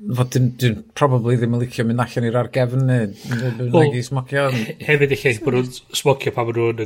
fod 0.00 0.30
dyn, 0.32 0.46
dyn 0.60 0.78
probably 0.96 1.36
ddim 1.36 1.56
yn 1.56 1.60
licio 1.60 1.84
mynd 1.84 2.00
allan 2.00 2.26
i'r 2.28 2.38
argefn 2.40 2.86
neu 2.88 3.10
bydd 3.10 3.74
well, 3.74 3.92
i 3.92 4.00
smocio. 4.04 4.46
Hefyd 4.86 5.12
eich 5.16 5.42
bod 5.44 5.58
nhw'n 5.58 5.68
smocio 6.00 6.32
pan 6.36 6.48
maen 6.48 6.56
nhw'n 6.56 6.80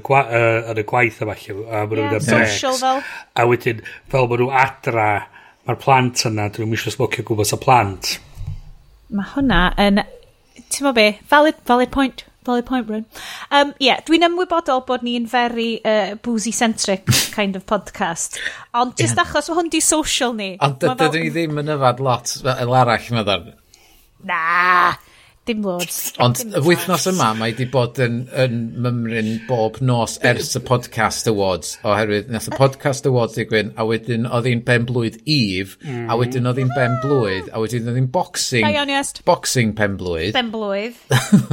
yn 0.72 0.82
y 0.82 0.86
gwaith 0.90 1.20
yma 1.22 1.36
lle. 1.38 1.54
a 1.62 1.84
maen 1.84 2.00
nhw'n 2.00 2.16
yeah, 2.16 2.26
social 2.26 2.74
fel. 2.80 3.02
A 3.38 3.46
wedyn, 3.50 3.84
fel 4.10 4.28
maen 4.30 4.42
nhw 4.42 4.50
adra, 4.64 5.08
mae'r 5.68 5.80
plant 5.84 6.26
yna, 6.30 6.48
dyn 6.50 6.66
nhw'n 6.66 6.78
eisiau 6.78 6.96
smocio 6.96 7.26
gwmpas 7.28 7.54
y 7.54 7.60
plant. 7.62 8.12
Mae 9.14 9.30
hwnna 9.36 9.62
yn, 9.84 10.02
ti'n 10.66 10.88
mo 10.88 10.94
be, 10.96 11.12
valid, 11.30 11.62
valid 11.70 11.94
point. 11.94 12.26
Dolly 12.44 12.62
Poinbrown. 12.66 13.06
Um, 13.50 13.72
yeah, 13.82 14.02
dwi'n 14.06 14.26
ymwybodol 14.28 14.84
bod 14.88 15.04
ni'n 15.06 15.26
very 15.30 15.80
uh, 15.84 16.14
boozy-centric 16.24 17.08
kind 17.34 17.56
of 17.56 17.66
podcast. 17.66 18.38
Ond 18.76 18.96
just 19.00 19.16
yeah. 19.16 19.24
achos 19.24 19.50
mae 19.50 19.60
hwn 19.62 19.72
di 19.72 19.80
social 19.84 20.36
ni. 20.36 20.52
Ond 20.64 20.78
dydyn 20.82 21.24
ni 21.24 21.32
ddim 21.34 21.64
yn 21.64 21.74
yfad 21.78 22.04
lot 22.04 22.36
fel 22.44 22.78
arall, 22.82 23.10
meddwl. 23.16 23.50
Na! 24.28 24.94
Dim 25.44 25.60
loads. 25.60 26.14
Ond 26.24 26.38
y 26.40 26.60
wythnos 26.64 27.02
yma, 27.10 27.26
mae 27.36 27.52
wedi 27.52 27.66
bod 27.68 27.98
yn, 28.00 28.22
yn 28.40 28.54
mymryn 28.80 29.26
bob 29.44 29.76
nos 29.84 30.14
ers 30.24 30.54
y 30.56 30.62
Podcast 30.64 31.28
Awards, 31.28 31.74
oherwydd 31.84 32.30
nath 32.32 32.46
y 32.48 32.54
Podcast 32.56 33.04
Awards 33.10 33.36
digwyn, 33.36 33.74
a 33.76 33.84
wedyn 33.84 34.24
oedd 34.24 34.48
hi'n 34.48 34.62
ben 34.64 34.86
blwydd 34.88 35.18
Eve, 35.28 35.76
a 35.84 35.90
mm. 35.90 36.14
wedyn 36.22 36.48
oedd 36.48 36.62
hi'n 36.62 36.72
ben 36.72 36.94
ah. 36.96 37.02
blwydd, 37.02 37.50
a 37.52 37.60
wedyn 37.60 37.90
oedd 37.92 37.98
hi'n 38.00 38.08
boxing, 38.14 38.64
Dioniest. 38.64 39.20
boxing 39.28 39.74
pen 39.76 39.98
blwydd. 40.00 40.32
Ben 40.32 40.48
blwydd. 40.54 40.96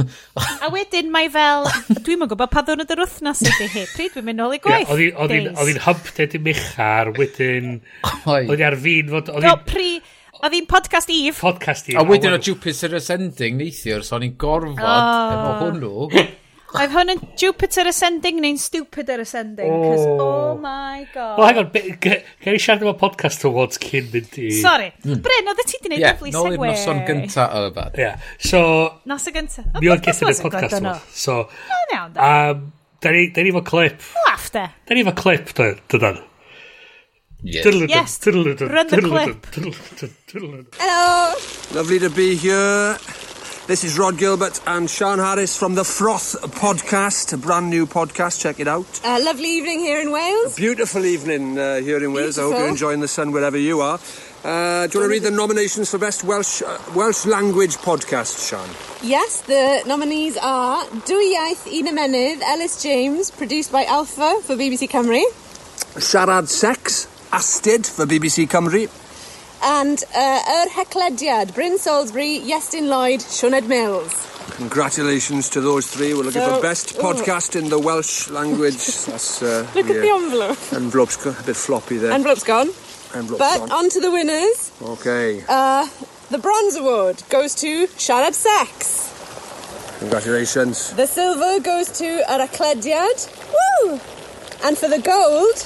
a 0.64 0.72
wedyn 0.72 1.12
mae 1.12 1.28
fel, 1.36 1.68
dwi'n 1.92 2.22
mwyn 2.22 2.32
gwybod 2.32 2.54
pa 2.56 2.64
ddwrnod 2.64 2.96
yr 2.96 3.04
wythnos 3.04 3.44
ydy 3.44 3.68
hi, 3.74 3.84
pryd 3.92 4.16
dwi'n 4.16 4.28
mynd 4.30 4.40
nôl 4.40 4.56
i 4.56 4.62
gwaith. 4.64 4.96
Yeah, 4.96 5.20
oedd 5.20 5.68
hi'n 5.68 5.84
hub 5.84 6.08
ded 6.16 6.40
i 6.40 6.42
mechar, 6.48 7.12
wedyn, 7.20 7.76
oedd 8.38 8.56
hi 8.56 8.68
ar 8.72 8.80
fin 8.88 9.12
fod... 9.12 9.34
No, 9.44 9.58
pri... 9.68 9.98
Oedd 10.42 10.56
hi'n 10.56 10.64
podcast 10.66 11.10
Eve. 11.14 11.36
Podcast 11.38 11.86
Eve. 11.86 12.00
A 12.00 12.02
wedyn 12.02 12.32
oh, 12.34 12.40
o 12.40 12.42
Jupiter 12.42 12.96
Ascending 12.98 13.60
neithiwr, 13.60 14.00
so 14.02 14.16
o'n 14.16 14.24
i'n 14.26 14.32
gorfod 14.42 14.80
oh. 14.82 15.34
efo 15.36 15.52
hwnnw. 15.60 15.90
Oedd 16.80 16.94
hwn 16.96 17.12
yn 17.12 17.20
Jupiter 17.38 17.86
Ascending 17.86 18.40
neu'n 18.42 18.58
Stupider 18.58 19.22
Ascending, 19.22 19.70
cos 19.70 20.02
oh. 20.02 20.24
oh 20.24 20.56
my 20.58 21.04
god. 21.12 21.36
Well, 21.38 21.46
hang 21.46 21.60
on, 21.60 21.68
gael 22.02 22.56
i 22.56 22.62
siarad 22.64 22.82
efo 22.82 22.96
podcast 23.04 23.46
awards 23.46 23.78
cyn 23.84 24.08
mynd 24.10 24.34
i... 24.40 24.48
Sorry, 24.56 24.88
mm. 25.04 25.20
Bryn, 25.28 25.52
oedd 25.52 25.62
ti 25.62 25.78
di 25.78 25.92
wneud 25.92 26.02
yeah, 26.02 26.16
dyflu 26.16 26.32
segwe. 26.32 26.40
Ie, 26.40 26.56
nôl 26.56 26.58
i'r 26.58 26.72
noson 26.72 27.04
gynta 27.06 27.46
o 27.46 27.62
fan. 27.78 27.94
Ie, 27.94 28.02
yeah. 28.08 28.26
so... 28.42 28.64
Nos 29.12 29.28
y 29.30 29.36
gynta. 29.38 29.66
Mi 29.78 29.94
oedd 29.94 30.02
gestyn 30.08 30.32
y 30.32 30.36
podcast 30.42 30.78
awards. 30.80 31.22
So, 31.22 31.38
no, 31.70 31.80
no, 31.92 32.02
no. 32.18 32.32
Um, 32.32 32.66
da 33.04 33.14
ni, 33.14 33.28
da 33.36 33.46
ni 33.46 33.54
fo 33.54 33.62
clip. 33.70 34.10
Laughter. 34.26 34.74
Da 34.88 34.98
ni 34.98 35.06
efo 35.06 35.14
clip, 35.22 35.54
dydan. 35.54 36.18
Yes. 37.42 37.64
Yes, 37.88 38.26
run 38.26 38.86
the 38.86 39.02
clip. 39.02 39.46
Hello. 40.78 41.34
Lovely 41.74 41.98
to 41.98 42.08
be 42.10 42.36
here. 42.36 42.96
This 43.66 43.82
is 43.82 43.98
Rod 43.98 44.16
Gilbert 44.16 44.60
and 44.66 44.88
Sean 44.88 45.18
Harris 45.18 45.56
from 45.56 45.74
the 45.74 45.82
Froth 45.82 46.36
podcast, 46.60 47.32
a 47.32 47.36
brand 47.36 47.68
new 47.68 47.86
podcast. 47.86 48.40
Check 48.40 48.60
it 48.60 48.68
out. 48.68 49.00
A 49.04 49.18
lovely 49.24 49.48
evening 49.48 49.80
here 49.80 50.00
in 50.00 50.12
Wales. 50.12 50.54
Beautiful 50.56 51.04
evening 51.04 51.58
uh, 51.58 51.80
here 51.80 52.02
in 52.04 52.12
Wales. 52.12 52.38
I 52.38 52.42
hope 52.42 52.58
you're 52.58 52.68
enjoying 52.68 53.00
the 53.00 53.08
sun 53.08 53.32
wherever 53.32 53.58
you 53.58 53.80
are. 53.80 53.98
Uh, 54.44 54.86
do 54.86 54.98
you 54.98 55.00
want 55.00 55.08
to 55.08 55.08
read 55.08 55.22
the 55.22 55.30
nominations 55.32 55.90
for 55.90 55.98
best 55.98 56.22
Welsh 56.24 56.62
uh, 56.62 56.78
Welsh 56.94 57.26
language 57.26 57.76
podcast, 57.76 58.48
Sean? 58.48 58.68
Yes, 59.02 59.40
the 59.42 59.82
nominees 59.86 60.36
are 60.40 60.84
Dwyieith 60.84 61.66
Un 61.66 61.86
Ymenydd, 61.96 62.40
Ellis 62.42 62.82
James, 62.82 63.30
produced 63.32 63.70
by 63.72 63.84
Alpha 63.84 64.40
for 64.42 64.54
BBC 64.56 64.88
Cymru, 64.90 65.22
Siarad 66.00 66.48
Sex, 66.48 67.06
Astid 67.32 67.86
for 67.86 68.04
BBC 68.06 68.46
Cymru. 68.48 68.88
and 69.64 70.02
uh, 70.14 70.64
Yr 70.64 70.70
Heclediad, 70.70 71.54
Bryn 71.54 71.78
Salisbury, 71.78 72.40
Iestyn 72.40 72.88
Lloyd, 72.88 73.20
Sioned 73.20 73.68
Mills. 73.68 74.28
Congratulations 74.56 75.48
to 75.50 75.60
those 75.60 75.86
three. 75.86 76.12
We're 76.14 76.24
looking 76.24 76.42
So- 76.42 76.56
for 76.56 76.62
best 76.62 76.96
podcast 76.98 77.56
in 77.56 77.68
the 77.70 77.78
Welsh 77.78 78.28
language. 78.28 78.74
That's 79.06 79.42
uh, 79.42 79.66
Look 79.74 79.88
at 79.88 79.94
the 80.02 80.08
envelope. 80.10 80.58
envelope's 80.72 81.24
a 81.24 81.32
bit 81.46 81.56
floppy 81.56 81.96
there. 81.96 82.12
Envelope's 82.12 82.44
gone. 82.44 82.68
Envelope's 83.14 83.38
But 83.38 83.58
gone. 83.60 83.72
on 83.72 83.88
to 83.90 84.00
the 84.00 84.10
winners. 84.10 84.72
Okay. 84.82 85.42
Uh, 85.48 85.88
the 86.30 86.38
Bronze 86.38 86.76
Award 86.76 87.22
goes 87.30 87.54
to 87.56 87.86
Siarad 87.86 88.34
Sex. 88.34 89.08
Congratulations. 90.00 90.92
The 90.94 91.06
silver 91.06 91.60
goes 91.60 91.88
to 91.98 92.04
Yr 92.04 92.46
Heclediad. 92.46 93.18
Woo! 93.84 94.00
And 94.64 94.76
for 94.76 94.88
the 94.88 94.98
gold, 95.00 95.56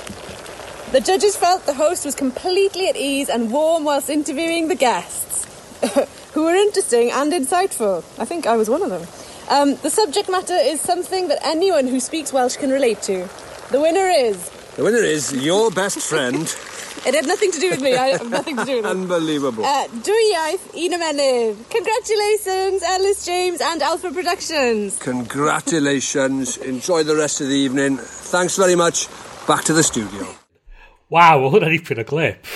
the 0.92 1.00
judges 1.00 1.36
felt 1.36 1.66
the 1.66 1.74
host 1.74 2.04
was 2.04 2.14
completely 2.14 2.88
at 2.88 2.96
ease 2.96 3.28
and 3.28 3.50
warm 3.50 3.84
whilst 3.84 4.08
interviewing 4.08 4.68
the 4.68 4.74
guests, 4.74 5.44
who 6.32 6.44
were 6.44 6.54
interesting 6.54 7.10
and 7.10 7.32
insightful. 7.32 8.04
I 8.18 8.24
think 8.24 8.46
I 8.46 8.56
was 8.56 8.70
one 8.70 8.82
of 8.82 8.90
them. 8.90 9.06
Um, 9.48 9.76
the 9.76 9.90
subject 9.90 10.28
matter 10.28 10.54
is 10.54 10.80
something 10.80 11.28
that 11.28 11.38
anyone 11.44 11.86
who 11.86 12.00
speaks 12.00 12.32
Welsh 12.32 12.56
can 12.56 12.70
relate 12.70 13.02
to. 13.02 13.28
The 13.70 13.80
winner 13.80 14.06
is. 14.06 14.50
The 14.76 14.84
winner 14.84 14.98
is 14.98 15.32
your 15.32 15.70
best 15.70 15.98
friend. 15.98 16.54
It 17.04 17.14
had 17.14 17.26
nothing 17.26 17.52
to 17.52 17.60
do 17.60 17.70
with 17.70 17.82
me. 17.82 17.94
I 17.94 18.08
have 18.18 18.28
nothing 18.28 18.56
to 18.56 18.64
do 18.64 18.76
with 18.76 18.86
it. 18.86 18.90
Unbelievable. 18.90 19.64
Uh, 19.64 19.84
Un 19.84 20.02
Ymenydd. 20.02 21.70
Congratulations, 21.70 22.82
Ellis 22.82 23.24
James 23.24 23.60
and 23.60 23.82
Alpha 23.82 24.10
Productions. 24.10 24.98
Congratulations. 24.98 26.56
Enjoy 26.56 27.04
the 27.04 27.14
rest 27.14 27.40
of 27.40 27.48
the 27.48 27.54
evening. 27.54 27.98
Thanks 27.98 28.56
very 28.56 28.74
much. 28.74 29.06
Back 29.46 29.62
to 29.64 29.72
the 29.72 29.84
studio. 29.84 30.26
Waw, 31.15 31.45
o 31.47 31.53
hwnna'n 31.53 31.77
ipyn 31.77 32.03
o 32.03 32.07
glip. 32.07 32.49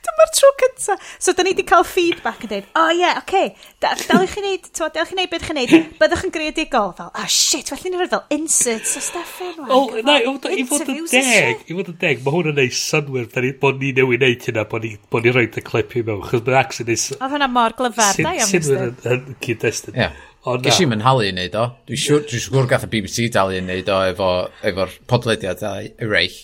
Dyma'r 0.00 0.30
tro 0.34 0.48
cynta. 0.58 0.96
So, 1.22 1.32
da 1.36 1.44
ni 1.44 1.52
wedi 1.52 1.64
cael 1.68 1.84
feedback 1.86 2.42
yn 2.46 2.50
dweud, 2.50 2.66
o 2.72 2.82
oh, 2.82 2.90
ie, 2.90 2.98
yeah, 3.02 3.20
oce, 3.20 3.22
okay. 3.22 3.74
Da, 3.82 3.92
dal 4.08 4.24
i 4.24 4.28
chi 4.30 4.42
wneud, 4.42 4.66
twa, 4.74 4.88
dal 4.94 5.04
i 5.04 5.08
chi 5.10 5.14
wneud 5.14 5.30
beth 5.30 5.44
chi'n 5.46 5.60
wneud, 5.60 5.92
byddwch 6.00 6.24
yn 6.26 6.32
greadigol, 6.34 6.90
fel, 6.98 7.12
oh, 7.14 7.26
shit, 7.30 7.70
felly 7.70 7.92
ni'n 7.92 8.00
rhaid 8.00 8.14
fel 8.14 8.24
inserts 8.34 8.96
o 8.98 9.02
stuff 9.04 9.36
yn. 9.46 9.60
O, 9.66 9.82
na, 10.06 10.16
i 10.18 10.64
fod 10.66 10.90
yn 10.90 11.04
deg, 11.12 11.62
i 11.68 11.76
fod 11.78 11.92
yn 11.92 12.00
deg, 12.02 12.24
mae 12.24 12.34
hwn 12.36 12.50
yn 12.54 12.58
neud 12.58 12.78
synwyr, 12.80 13.28
da 13.30 13.44
ni, 13.44 13.52
bod 13.62 13.78
ni 13.82 13.92
newid 14.00 14.24
neud 14.24 14.48
hynna, 14.50 14.66
bod 14.72 14.88
ni, 14.88 14.96
bod 15.12 15.28
ni 15.28 15.36
roed 15.36 15.60
y 15.60 15.64
clip 15.70 15.94
i 15.94 16.02
mewn, 16.08 16.24
chos 16.26 16.42
mae'n 16.48 16.58
ac 16.64 16.74
sy'n 16.78 16.90
neud... 16.90 17.06
Oedd 17.20 17.36
hwnna 17.36 17.50
mor 17.54 17.78
glyfar, 17.78 18.18
da 18.18 18.34
iawn, 18.40 18.50
Mr. 18.50 18.66
Synwyr 18.66 19.14
yn 19.14 19.38
cyd-destun. 19.46 20.00
Yeah. 20.00 20.18
Oh, 20.48 20.56
Ges 20.56 20.78
i'n 20.80 20.88
mynhalu 20.88 21.26
i 21.28 21.32
wneud 21.34 21.56
o. 21.60 21.66
Dwi'n 21.88 22.00
siŵr, 22.00 22.22
dwi 22.30 22.38
siŵr 22.40 22.68
gath 22.70 22.86
y 22.86 22.88
BBC 22.94 23.26
dalu 23.34 23.58
i 23.58 23.60
wneud 23.60 23.90
o 23.92 23.98
efo, 24.08 24.28
efo'r 24.70 24.94
podlediad 25.10 25.60
eraill. 26.00 26.38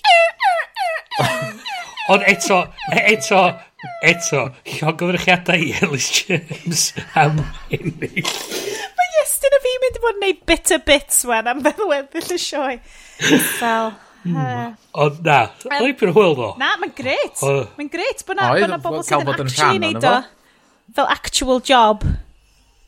Ond 2.12 2.27
eto, 2.28 2.59
eto, 2.93 3.40
eto, 4.05 4.43
llongyfrychiadau 4.74 5.64
i 5.64 5.73
Ellis 5.81 6.10
James 6.18 6.85
am 7.16 7.40
ennill. 7.73 8.28
Mae 9.01 9.16
Iestyn 9.23 9.56
a 9.56 9.62
fi 9.64 9.73
mynd 9.82 9.97
i 9.97 10.05
fod 10.05 10.12
yn 10.12 10.23
neud 10.27 10.44
bitter 10.52 10.85
bits 10.86 11.24
wen 11.27 11.48
am 11.55 11.64
feddweddill 11.64 12.36
y 12.36 12.40
sioe. 12.43 12.77
Fel... 13.56 13.94
Uh, 14.27 14.73
Ond 15.06 15.18
na, 15.23 15.40
o'n 15.70 15.89
i'n 15.89 16.12
hwyl 16.12 16.35
ddo. 16.35 16.52
Na, 16.59 16.73
mae'n 16.82 16.93
gret. 16.98 17.43
Mae'n 17.78 17.90
gret 17.93 18.24
bod 18.27 18.40
na 18.43 18.78
bobl 18.82 19.05
sydd 19.06 19.23
yn 19.23 19.44
actually 19.47 19.82
neud 19.86 20.05
o 20.05 20.16
fel 20.97 21.09
actual 21.10 21.60
job 21.60 22.05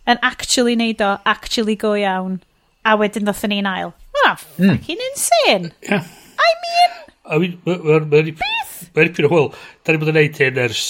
yn 0.09 0.21
actually 0.25 0.77
neud 0.79 1.03
o, 1.05 1.17
actually 1.29 1.77
go 1.77 1.95
iawn, 1.99 2.41
a 2.85 2.97
wedyn 3.01 3.27
ddothyn 3.29 3.53
ni'n 3.55 3.69
ail. 3.69 3.93
Mae'n 4.17 4.39
mm. 4.39 4.73
fucking 4.73 5.05
insane. 5.11 5.73
Yeah. 5.85 6.09
I 6.39 6.51
mean... 6.65 6.97
I 7.29 7.39
mean, 7.43 7.57
mae'n 7.67 8.09
ma, 8.09 8.23
ma, 8.25 9.05
ma, 9.05 9.31
hwyl. 9.35 9.51
Da 9.85 9.95
ni 9.95 10.03
bod 10.03 10.13
yn 10.15 10.21
neud 10.21 10.43
hyn 10.45 10.63
ers... 10.65 10.85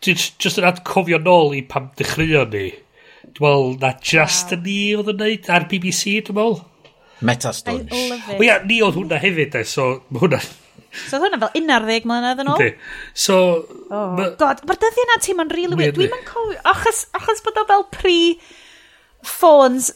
Just 0.00 0.56
yn 0.56 0.64
atcofio 0.64 1.18
nôl 1.20 1.52
i 1.58 1.60
pam 1.68 1.90
dechreuon 1.98 2.54
ni. 2.54 2.70
Dwi'n 3.36 3.44
meddwl 3.44 3.74
na 3.82 3.92
just 4.00 4.54
yn 4.56 4.64
ni 4.64 4.78
oedd 4.96 5.12
yn 5.12 5.20
neud 5.20 5.50
ar 5.52 5.68
BBC, 5.68 6.16
dwi'n 6.24 6.38
meddwl. 6.38 6.62
Metastunch. 7.20 7.92
stories. 7.92 8.32
O 8.38 8.40
ia, 8.46 8.56
ni 8.64 8.80
oedd 8.80 8.96
hwnna 8.96 9.20
hefyd, 9.20 9.60
so 9.68 9.90
hwnna 10.16 10.40
So 10.90 11.18
oedd 11.18 11.26
hwnna 11.28 11.38
fel 11.44 11.52
11 11.60 12.08
mlynedd 12.10 12.42
yn 12.42 12.50
ôl? 12.50 12.62
Ynddi. 12.62 12.70
So... 13.14 13.36
Oh, 13.88 14.16
ma... 14.18 14.30
god, 14.40 14.64
mae'r 14.66 14.80
dyddi 14.82 15.04
yna 15.06 15.18
ma'n 15.38 15.52
really 15.54 15.78
weird. 15.78 15.98
Dwi'n 15.98 16.10
ma'n 16.10 16.24
cofio, 16.26 16.58
achos, 16.72 17.04
achos 17.16 17.44
bod 17.46 17.60
o 17.62 17.66
fel 17.68 17.86
pre... 17.94 18.16
Phones... 19.26 19.92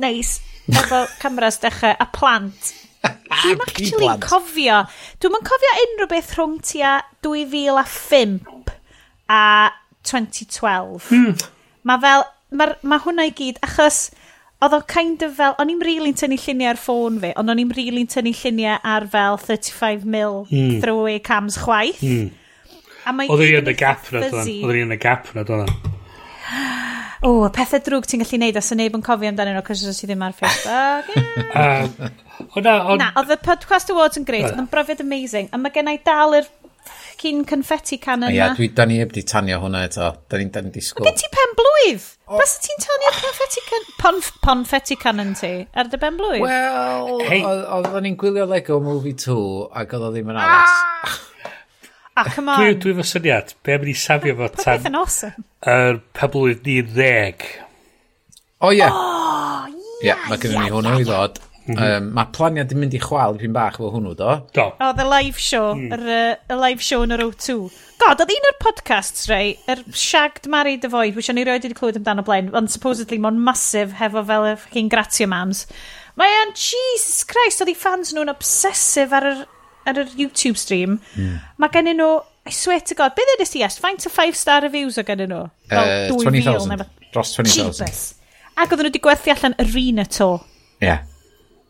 neis, 0.00 0.38
efo 0.72 1.04
cameras 1.20 1.60
dechrau, 1.62 1.94
a 2.00 2.06
plant. 2.10 2.72
Dwi'n 3.04 3.62
actually 3.62 4.08
plant. 4.08 4.24
cofio, 4.24 4.80
dwi'n 5.22 5.34
ma'n 5.36 5.46
cofio 5.46 5.72
unrhyw 5.84 6.10
beth 6.10 6.34
rhwng 6.38 6.58
tua 6.64 6.96
2005 7.26 8.72
a 9.30 9.44
2012. 10.08 11.10
Hmm. 11.10 11.34
Mae 11.84 12.00
fel, 12.02 12.26
mae 12.56 12.76
ma 12.82 13.00
hwnna 13.04 13.28
i 13.28 13.34
gyd, 13.36 13.60
achos 13.66 14.08
Oedd 14.64 14.72
o 14.78 14.80
kind 14.88 15.20
of 15.26 15.34
fel, 15.36 15.52
o'n 15.60 15.68
i'n 15.68 15.82
rili'n 15.84 16.14
tynnu 16.16 16.38
lluniau 16.40 16.70
ar 16.70 16.78
ffôn 16.80 17.18
fi, 17.20 17.34
ond 17.36 17.52
o'n 17.52 17.58
i'n 17.60 17.72
rili'n 17.76 18.08
tynnu 18.08 18.30
lluniau 18.38 18.78
ar 18.94 19.04
fel 19.12 19.36
35mm 19.42 20.46
mm. 20.48 20.78
throwaway 20.80 21.18
cams 21.20 21.58
chwaith. 21.60 22.00
Mm. 22.00 22.30
Oedd 23.28 23.44
i 23.44 23.50
yn 23.58 23.68
y 23.68 23.74
gap 23.76 24.08
na 24.14 24.22
do'n. 24.24 24.48
Oedd 24.64 24.78
i 24.78 24.84
yn 24.86 24.94
y 24.94 24.98
gap 25.02 25.28
na 25.36 25.44
do'n. 25.44 25.68
O, 27.20 27.28
oh, 27.28 27.44
pethau 27.52 27.82
drwg 27.84 28.08
ti'n 28.08 28.24
gallu 28.24 28.40
neud 28.40 28.60
os 28.60 28.70
so 28.72 28.78
neb 28.78 28.96
yn 28.96 29.04
cofio 29.04 29.28
amdano 29.28 29.52
nhw 29.52 29.64
cos 29.66 29.84
oes 29.90 30.00
i 30.00 30.08
ddim 30.08 30.24
ar 30.24 30.36
Facebook. 30.38 31.12
Yeah. 31.54 31.84
um, 31.84 32.48
o 32.56 32.60
na, 32.64 32.72
on... 32.90 32.98
na, 32.98 33.12
oedd 33.20 33.30
y 33.30 33.36
Podcast 33.44 33.92
Awards 33.92 34.18
yn 34.18 34.24
greit, 34.26 34.48
oedd 34.48 34.58
yn 34.58 34.66
brofiad 34.72 35.02
amazing, 35.04 35.46
a 35.54 35.60
mae 35.60 35.70
gennau 35.74 36.00
dal 36.06 36.34
yr 36.40 36.48
ffocin 37.24 37.44
confetti 37.46 37.98
can 37.98 38.22
yna. 38.22 38.32
Ia, 38.32 38.48
dwi, 38.56 38.68
da 38.74 38.84
ni 38.84 38.98
heb 38.98 39.12
di 39.12 39.22
tanio 39.22 39.60
hwnna 39.62 39.84
eto. 39.88 40.10
Da 40.28 40.38
ni'n 40.38 40.50
ni 40.66 40.72
disgwyl. 40.74 41.08
Gen 41.08 41.16
ti 41.16 41.30
pen 41.32 41.54
blwydd? 41.58 42.06
Oh. 42.28 42.38
Bas 42.38 42.56
ti'n 42.60 42.82
tanio 42.84 43.12
confetti 43.20 43.62
can... 43.68 43.86
Pon, 44.00 44.20
ponfetti 44.42 44.96
cannon 44.96 45.34
ti? 45.38 45.52
Ar 45.74 45.88
dy 45.88 46.00
ben 46.00 46.18
blwydd? 46.20 46.44
Wel, 46.44 47.22
hey. 47.28 47.44
oedden 47.44 48.04
ni'n 48.04 48.18
gwylio 48.20 48.46
Lego 48.50 48.80
Movie 48.80 49.16
2 49.16 49.38
ac 49.72 49.96
oedd 49.96 50.08
o 50.08 50.10
ddim 50.12 50.34
yn 50.34 50.40
ah! 50.40 50.50
aros. 50.50 51.22
Ah, 52.14 52.28
come 52.30 52.46
on. 52.46 52.60
Dwi, 52.62 52.76
dwi 52.78 52.92
fy 52.94 53.04
syniad, 53.10 53.48
be 53.66 53.74
am 53.74 53.82
ni 53.88 53.92
safio 53.98 54.36
fo 54.38 54.46
tan... 54.46 54.60
Popeth 54.60 54.84
yn 54.86 54.96
awesome. 55.00 55.46
Yr 55.66 55.96
er, 55.96 55.96
pen 56.14 56.30
blwydd 56.30 56.60
ni'n 56.62 56.92
ddeg. 56.92 57.48
O, 58.62 58.70
ie. 58.70 58.86
O, 58.86 59.00
ie, 59.72 60.12
ie. 60.12 60.14
Mae 60.28 60.38
gennym 60.38 60.62
ni 60.62 60.70
hwnnw 60.70 61.00
i 61.02 61.08
ddod. 61.08 61.40
Um, 61.64 61.78
mhm. 61.78 62.08
mae 62.12 62.28
planiad 62.36 62.72
yn 62.74 62.80
mynd 62.82 62.94
i 62.96 62.98
chwal 63.00 63.38
pyn 63.40 63.54
bach 63.56 63.78
fel 63.80 63.88
hwnnw, 63.94 64.10
do? 64.18 64.32
Do. 64.52 64.66
O, 64.68 64.90
oh, 64.90 64.92
the 64.92 65.06
live 65.08 65.38
show, 65.40 65.70
mm. 65.72 65.94
yr, 65.96 66.02
uh, 66.52 66.56
live 66.60 66.84
show 66.84 67.00
yn 67.06 67.14
yr 67.16 67.22
O2. 67.24 67.56
God, 68.02 68.20
oedd 68.20 68.32
un 68.34 68.48
o'r 68.50 68.58
podcasts, 68.60 69.24
rei, 69.30 69.54
yr 69.64 69.80
er 69.80 69.96
Shagged 69.96 70.44
Married 70.52 70.82
the 70.84 70.90
Void, 70.92 71.16
which 71.16 71.30
o'n 71.32 71.40
i 71.40 71.46
roed 71.48 71.64
wedi 71.64 71.76
clywed 71.78 71.96
amdano 71.96 72.24
blaen, 72.26 72.50
ond 72.52 72.68
supposedly 72.68 73.16
mae'n 73.22 73.40
masif 73.46 73.94
hefo 73.96 74.20
fel 74.28 74.44
y 74.50 74.52
fucking 74.60 74.92
gratia 74.92 75.28
mams. 75.30 75.64
Mae 76.20 76.36
o'n, 76.42 76.52
Jesus 76.52 77.24
Christ, 77.30 77.64
oedd 77.64 77.72
i 77.72 77.76
fans 77.78 78.12
nhw'n 78.12 78.34
obsesif 78.34 79.16
ar 79.16 79.30
yr, 79.30 79.40
ar 79.88 80.02
yr 80.04 80.12
YouTube 80.20 80.60
stream. 80.60 80.98
Mm. 81.16 81.40
Mae 81.64 81.72
gennyn 81.72 82.00
nhw, 82.02 82.12
I 82.44 82.52
swear 82.52 82.84
to 82.84 82.98
God, 82.98 83.16
beth 83.16 83.32
ydych 83.38 83.54
chi 83.54 83.64
est? 83.64 83.80
Faint 83.80 84.04
o 84.04 84.12
5 84.12 84.36
star 84.36 84.60
reviews 84.66 85.00
o 85.00 85.06
gennyn 85.08 85.32
nhw? 85.32 85.46
Uh, 85.72 86.12
20,000. 86.12 86.84
Dros 87.14 87.32
20,000. 87.38 88.04
Ac 88.52 88.68
oedden 88.68 88.84
nhw 88.84 88.92
wedi 88.92 89.00
gwerthu 89.08 89.32
allan 89.32 89.56
arena 89.64 90.04
to. 90.12 90.28
Yeah 90.84 91.08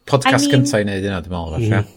podcast 0.09 0.47
I 0.47 0.48
mean... 0.48 0.55
gyntaf 0.56 0.81
i 0.81 0.86
wneud 0.86 1.06
yna, 1.09 1.20
dwi'n 1.24 1.36
meddwl, 1.36 1.68
mm. 1.68 1.93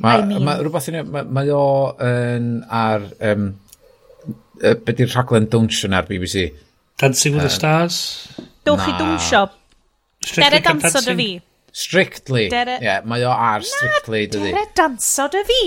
Mae 0.00 0.22
I 0.22 0.26
mean... 0.26 0.44
ma, 0.46 0.56
rhywbeth 0.60 0.88
yn... 0.90 1.00
Mae 1.12 1.28
ma 1.28 1.44
o 1.52 1.64
yn 2.06 2.48
ar... 2.64 3.04
Um, 3.30 3.50
uh, 4.62 4.74
be 4.74 4.94
di'r 4.96 5.12
rhaglen 5.12 5.48
Dunsion 5.52 5.96
ar 5.96 6.08
BBC? 6.08 6.48
Dancing 7.00 7.36
with 7.36 7.44
uh, 7.44 7.48
the 7.48 7.54
Stars? 7.54 7.98
Dowch 8.64 8.86
i 8.88 8.94
dwnsio. 8.96 9.44
Dere 10.36 10.60
dansod 10.64 11.10
y 11.12 11.16
fi. 11.20 11.28
Strictly. 11.72 12.46
Dere... 12.52 12.78
Yeah, 12.82 13.04
mae 13.08 13.26
o 13.28 13.32
ar 13.32 13.66
Strictly, 13.66 14.24
dydy. 14.32 14.54
Dere 14.54 14.66
dansod 14.76 15.36
y 15.36 15.44
fi. 15.50 15.64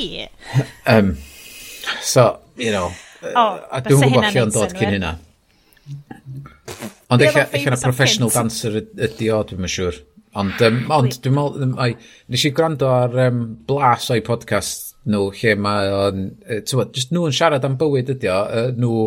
um, 0.96 1.16
so, 2.02 2.40
you 2.58 2.74
know... 2.74 2.90
Oh, 3.24 3.62
a 3.72 3.80
dwi'n 3.80 4.02
gwybod 4.02 4.26
lle 4.34 4.42
o'n 4.42 4.52
dod 4.52 4.74
cyn 4.76 4.98
hynna. 4.98 5.14
Ond 7.14 7.22
eich 7.24 7.70
yna 7.70 7.78
professional 7.80 8.34
dancer 8.34 8.82
ydi 8.82 9.30
o, 9.32 9.44
dwi'n 9.48 9.70
siŵr. 9.70 10.02
Sure. 10.02 10.13
Ond, 10.40 10.62
um, 10.66 10.80
ond 10.94 11.20
dwi'n 11.22 11.36
meddwl, 11.36 11.68
um, 11.68 11.76
nes 12.34 12.46
i 12.48 12.52
gwrando 12.58 12.90
ar 12.90 13.14
um, 13.28 13.44
blas 13.70 14.08
o'i 14.14 14.24
podcast 14.26 14.96
nhw, 15.06 15.28
lle 15.38 15.54
mae 15.62 15.92
o'n, 15.94 16.24
uh, 16.48 16.62
just 16.96 17.14
nhw 17.14 17.28
yn 17.30 17.36
siarad 17.38 17.68
am 17.68 17.78
bywyd 17.78 18.10
ydi 18.16 18.32
o, 18.34 18.40
uh, 18.42 18.72
nhw 18.74 19.04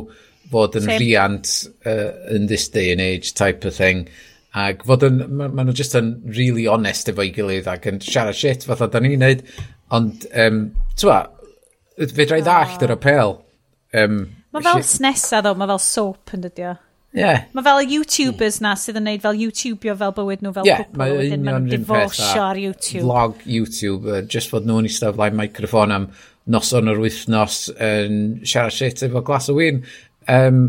fod 0.52 0.78
yn 0.78 0.86
Same. 0.86 1.00
riant 1.02 1.52
uh, 1.88 2.12
in 2.36 2.46
this 2.46 2.68
day 2.70 2.92
and 2.92 3.02
age 3.02 3.34
type 3.34 3.66
of 3.66 3.74
thing. 3.74 4.06
Ac 4.56 4.86
fod 4.86 5.02
yn, 5.08 5.18
maen 5.26 5.56
ma 5.56 5.66
nhw 5.66 5.74
just 5.76 5.98
yn 5.98 6.14
really 6.36 6.68
honest 6.70 7.10
efo'i 7.10 7.34
gilydd 7.34 7.66
ac 7.74 7.90
yn 7.90 7.98
siarad 8.04 8.38
shit 8.38 8.68
fatha 8.68 8.86
da 8.92 9.02
ni'n 9.02 9.18
neud. 9.26 9.42
Ond, 9.96 10.28
um, 10.46 10.62
twa, 10.94 11.24
fe 11.98 12.28
drai 12.28 12.42
ddallt 12.46 12.86
yr 12.86 12.94
apel. 12.94 13.40
Um, 13.96 14.22
mae 14.54 14.62
fel 14.62 14.86
snesa 14.86 15.42
ddo, 15.42 15.56
mae 15.58 15.74
fel 15.74 15.82
soap 15.82 16.38
yn 16.38 16.46
dydio. 16.46 16.76
Yeah. 17.16 17.44
Mae 17.56 17.64
fel 17.64 17.80
hmm. 17.80 17.92
YouTubers 17.94 18.58
na 18.64 18.74
sydd 18.76 18.98
yn 19.00 19.06
neud 19.08 19.22
fel 19.24 19.38
YouTubio 19.40 19.94
fel 19.96 20.14
bywyd 20.16 20.42
nhw 20.44 20.52
fel 20.56 20.68
yeah, 20.68 20.82
cwpl. 20.82 21.00
Mae 21.00 21.14
wedyn 21.16 21.44
maen 21.46 21.64
nhw'n 21.64 21.84
diforsio 21.84 22.42
ar 22.44 22.60
YouTube. 22.60 23.04
Vlog 23.06 23.44
YouTube, 23.48 24.10
uh, 24.10 24.24
just 24.32 24.52
fod 24.52 24.68
nhw'n 24.68 24.88
eistedd 24.90 25.16
flaen 25.16 25.38
microfon 25.38 25.94
am 25.96 26.08
noson 26.52 26.90
o'r 26.92 27.00
wythnos 27.02 27.60
yn 27.72 28.18
um, 28.18 28.18
siarad 28.46 28.74
shit 28.74 29.04
efo 29.06 29.22
glas 29.26 29.48
o 29.52 29.56
wyn. 29.56 29.80
Um, 30.30 30.60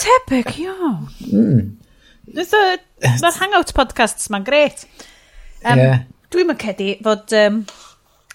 Tebyg, 0.00 0.54
iawn. 0.64 1.10
Mm. 1.28 1.74
Mae'r 2.36 3.38
hangout 3.42 3.72
podcasts 3.76 4.30
ma'n 4.32 4.46
gret. 4.46 4.86
Um, 5.64 5.80
yeah. 5.82 6.06
Dwi'n 6.32 6.52
mynd 6.52 6.62
cedi 6.62 6.94
fod... 7.04 7.28
Um, 7.36 7.66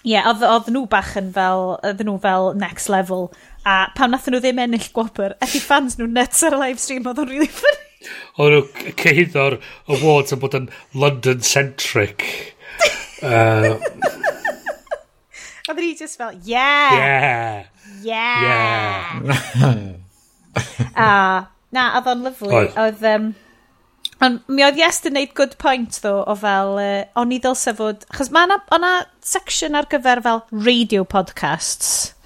Ie, 0.02 0.16
yeah, 0.16 0.24
oedd, 0.26 0.40
oedd 0.42 0.66
nhw 0.74 0.80
bach 0.90 1.12
yn 1.14 1.28
fel, 1.30 1.76
oedd 1.86 2.00
nhw 2.02 2.16
fel 2.24 2.48
next 2.58 2.90
level 2.90 3.28
A 3.62 3.74
pam 3.94 4.10
nath 4.10 4.26
nhw 4.26 4.40
ddim 4.42 4.58
ennill 4.58 4.88
gwobr, 4.94 5.36
ethi 5.44 5.60
fans 5.62 5.94
nhw 5.98 6.08
nuts 6.10 6.42
ar 6.46 6.56
y 6.56 6.62
live 6.64 6.82
stream, 6.82 7.06
oedd 7.06 7.20
o'n 7.22 7.30
really 7.30 7.50
funny. 7.50 8.08
Oedd 8.42 8.56
nhw 8.56 8.94
cyhyddo'r 8.98 9.58
awards 9.96 10.34
yn 10.34 10.40
bod 10.42 10.56
yn 10.58 10.66
London-centric. 10.98 12.26
uh, 13.28 13.76
Oedd 15.70 15.78
ni 15.78 15.92
just 15.94 16.18
fel, 16.18 16.32
yeah! 16.42 16.96
Yeah! 16.98 17.64
Yeah! 18.02 19.22
yeah. 19.22 19.82
a, 21.04 21.10
na, 21.70 21.84
oedd 22.00 22.08
o'n 22.10 22.24
lyflu. 22.26 22.50
Oedd, 22.82 23.04
um, 23.12 23.28
ond 24.26 24.50
mi 24.50 24.66
oedd 24.66 24.80
yes 24.80 24.98
yn 25.06 25.14
neud 25.14 25.36
good 25.38 25.54
point, 25.62 26.00
ddo, 26.02 26.16
o 26.26 26.34
fel, 26.38 26.74
uh, 26.82 27.04
o'n 27.22 27.36
i 27.36 27.38
ddylse 27.44 27.76
fod, 27.78 28.02
achos 28.10 28.32
mae 28.34 28.50
yna 28.74 28.92
section 29.22 29.78
ar 29.78 29.86
gyfer 29.92 30.24
fel 30.26 30.42
radio 30.50 31.06
podcasts, 31.06 32.16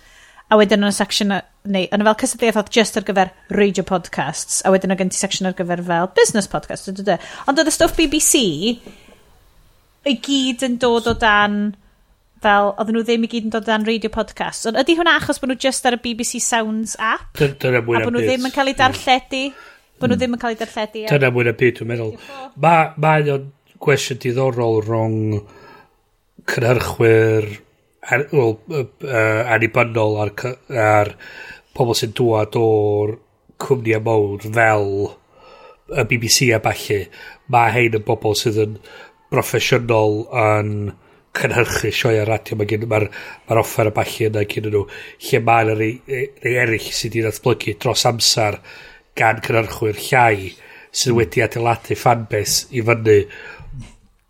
a 0.46 0.58
wedyn 0.60 0.86
o'n 0.86 0.94
section, 0.94 1.32
neu, 1.66 1.88
o'n 1.90 2.04
fel 2.06 2.18
cysylltiaeth 2.22 2.60
oedd 2.60 2.70
just 2.74 2.98
ar 2.98 3.06
gyfer 3.06 3.32
radio 3.54 3.82
podcasts, 3.86 4.60
a 4.62 4.70
wedyn 4.74 4.94
o'n 4.94 5.00
gen 5.00 5.10
ti 5.10 5.18
section 5.18 5.48
ar 5.48 5.56
gyfer 5.58 5.82
fel 5.86 6.12
business 6.18 6.50
podcasts, 6.50 6.90
dy, 6.92 7.06
dy, 7.06 7.18
Ond 7.50 7.58
oedd 7.58 7.70
y 7.70 7.74
stwff 7.74 7.98
BBC 7.98 8.44
i 10.06 10.14
gyd 10.22 10.62
yn 10.62 10.78
dod 10.82 11.08
o 11.10 11.16
dan, 11.18 11.74
fel, 12.44 12.70
oedden 12.76 12.94
nhw 12.94 13.02
ddim 13.08 13.26
i 13.26 13.32
gyd 13.32 13.48
yn 13.48 13.54
dod 13.56 13.66
o 13.66 13.72
dan 13.72 13.88
radio 13.88 14.12
podcasts. 14.14 14.68
Ond 14.70 14.78
ydy 14.78 14.94
hwnna 15.00 15.16
achos 15.18 15.42
bod 15.42 15.50
nhw 15.50 15.58
just 15.66 15.88
ar 15.88 15.98
y 15.98 16.02
BBC 16.04 16.38
Sounds 16.44 16.94
app? 17.02 17.32
Dyna 17.40 17.82
mwy 17.82 17.98
A 17.98 18.04
bod 18.04 18.14
nhw 18.14 18.22
mm. 18.22 18.28
mm. 18.28 18.30
ddim 18.30 18.46
yn 18.46 18.54
cael 18.54 18.70
ei 18.70 18.78
darlledu? 18.78 19.44
Bod 19.98 20.12
nhw 20.12 20.20
ddim 20.20 20.38
yn 20.38 20.44
cael 20.44 20.54
ei 20.54 20.62
darlledu? 20.62 21.06
Dyna 21.10 21.34
mwy 21.34 21.48
na 21.48 21.56
byd, 21.58 21.80
dwi'n 21.80 21.90
meddwl. 21.90 22.14
Mae 22.62 23.30
o'n 23.34 23.50
gwestiwn 23.82 24.22
diddorol 24.22 24.78
rhwng 24.86 25.20
cynhyrchwyr 26.46 27.50
an, 28.10 28.26
well, 28.32 28.58
uh, 28.70 29.42
annibynnol 29.54 30.18
ar, 30.24 30.32
ar 30.70 31.12
pobl 31.76 31.96
sy'n 31.98 32.14
dŵad 32.16 32.58
o'r 32.60 33.16
cwmnïau 33.62 34.04
mawr 34.04 34.44
fel 34.44 34.92
y 35.96 36.04
BBC 36.10 36.50
a 36.54 36.60
balli, 36.62 37.00
mae 37.52 37.72
hein 37.74 37.98
yn 37.98 38.06
bobl 38.06 38.36
sydd 38.38 38.60
yn 38.64 38.78
broffesiynol 39.30 40.24
yn 40.42 40.70
cynhyrchu 41.36 41.92
sioia 41.94 42.24
radio. 42.26 42.58
Mae'r 42.58 42.86
ma, 42.88 43.00
r, 43.02 43.08
ma 43.48 43.58
offer 43.60 43.90
a 43.90 43.94
balli 43.94 44.28
yna 44.30 44.46
gyn 44.50 44.70
nhw, 44.70 44.84
lle 45.28 45.42
mae'n 45.46 45.74
rei, 45.78 45.92
rei 46.44 46.56
eraill 46.62 46.90
sydd 46.90 47.16
wedi 47.16 47.26
datblygu 47.26 47.76
dros 47.82 48.06
amser 48.08 48.60
gan 49.16 49.42
cynhyrchwyr 49.44 50.00
llai 50.08 50.50
sydd 50.96 51.16
wedi 51.18 51.44
adeiladu 51.44 51.98
fanbase 51.98 52.72
i 52.76 52.84
fyny 52.86 53.20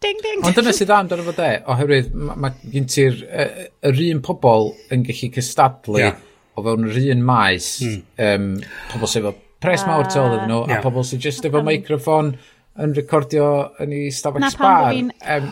ding, 0.05 0.21
ding. 0.25 0.45
Ond 0.45 0.59
dyna 0.59 0.75
sydd 0.77 0.93
am, 0.95 1.09
dyna 1.11 1.25
fod 1.27 1.41
e, 1.45 1.51
oherwydd 1.73 2.13
mae 2.15 2.43
ma 2.45 2.53
gen 2.73 2.89
ti'r 2.93 3.23
uh, 3.27 3.65
yr 3.91 4.03
un 4.11 4.23
pobl 4.27 4.73
yn 4.95 5.07
gallu 5.07 5.31
cystadlu 5.37 6.03
yeah. 6.03 6.19
o 6.57 6.67
fewn 6.67 6.91
yr 6.91 7.01
un 7.15 7.25
maes, 7.27 7.71
mm. 7.85 8.03
um, 8.27 8.51
pobl 8.93 9.11
sydd 9.13 9.25
efo 9.25 9.35
pres 9.65 9.87
uh, 9.87 9.89
mawr 9.91 10.11
tol 10.13 10.35
iddyn 10.37 10.53
nhw, 10.53 10.61
yeah. 10.69 10.79
a 10.79 10.85
pobl 10.85 11.07
sydd 11.07 11.25
jyst 11.27 11.49
efo 11.49 11.65
microffon 11.65 12.35
yn 12.83 12.93
recordio 12.97 13.47
yn 13.81 13.95
ei 13.97 14.11
stafell 14.13 14.45
Na, 14.45 14.51
sbar. 14.53 14.93
Um, 14.93 15.49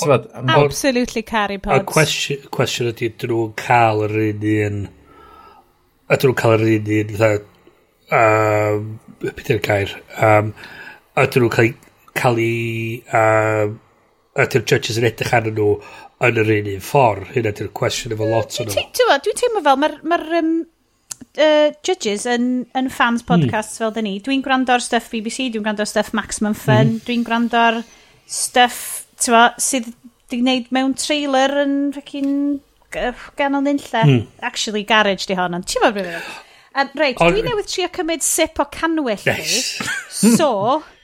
tywed, 0.00 0.28
absolutely 0.52 1.22
carry 1.22 1.58
pods. 1.58 1.80
Y 2.30 2.36
cwestiwn 2.52 2.90
ydy, 2.92 3.10
dyn 3.20 3.32
nhw'n 3.32 3.54
cael 3.60 4.04
yr 4.06 4.16
un 4.26 4.46
un... 4.52 4.78
Ydyn 6.06 6.30
nhw'n 6.30 6.38
cael 6.42 6.56
yr 6.58 6.66
un 6.74 6.92
un... 6.98 7.48
Um, 8.16 8.92
Peter 9.24 9.58
Cair. 9.64 9.96
Um, 10.20 10.52
ydyn 11.16 11.46
nhw'n 11.46 11.54
cael, 11.56 11.74
cael 12.20 12.44
ei... 12.44 13.02
Um, 13.08 13.76
ydy'r 14.44 14.64
judges 14.68 15.00
yn 15.00 15.08
edrych 15.08 15.34
arnyn 15.36 15.56
nhw 15.56 15.68
yn 16.26 16.40
yr 16.42 16.54
un 16.56 16.70
un 16.74 16.84
ffordd. 16.84 17.28
Hyn 17.34 17.50
ydy'r 17.52 17.72
cwestiwn 17.76 18.16
efo 18.16 18.30
lot 18.30 18.58
o'n 18.60 18.70
nhw. 18.70 18.86
Dwi'n 19.26 19.38
teimlo 19.42 19.62
fel, 19.66 19.78
mae'r 19.82 19.98
ma 20.06 20.18
um, 20.40 20.50
uh, 21.40 21.68
judges 21.86 22.26
yn, 22.30 22.48
yn 22.76 22.90
fans 22.92 23.22
hmm. 23.22 23.28
podcasts 23.30 23.76
mm. 23.76 23.82
fel 23.84 23.94
dyn 23.96 24.08
ni. 24.08 24.16
Dwi'n 24.24 24.44
gwrando 24.44 24.76
ar 24.76 24.84
stuff 24.84 25.10
BBC, 25.12 25.50
dwi'n 25.54 25.66
gwrando 25.66 25.84
ar 25.84 25.90
stuff 25.90 26.12
Maximum 26.16 26.56
Fun, 26.58 26.96
mm. 26.96 27.04
dwi'n 27.08 27.26
gwrando 27.26 27.60
ar 27.60 27.82
stuff 28.26 29.06
tywa, 29.22 29.48
sydd 29.62 29.92
wedi 30.26 30.40
gwneud 30.40 30.72
mewn 30.74 30.96
trailer 30.98 31.52
yn 31.62 31.76
ffocin 31.94 32.32
ganol 33.38 33.64
nynlle. 33.64 34.02
Mm. 34.02 34.26
Actually, 34.46 34.84
garage 34.88 35.28
di 35.28 35.38
hon, 35.38 35.56
ond 35.58 35.68
ti'n 35.68 35.84
fawr 35.84 35.96
bryd? 35.96 36.34
Um, 36.76 36.90
Reit, 37.00 37.16
dwi'n 37.16 37.46
newydd 37.46 37.70
trio 37.72 37.88
cymryd 37.88 38.24
sip 38.24 38.58
o 38.60 38.66
canwyll 38.68 39.22
yes. 39.24 39.78
so, 40.12 40.50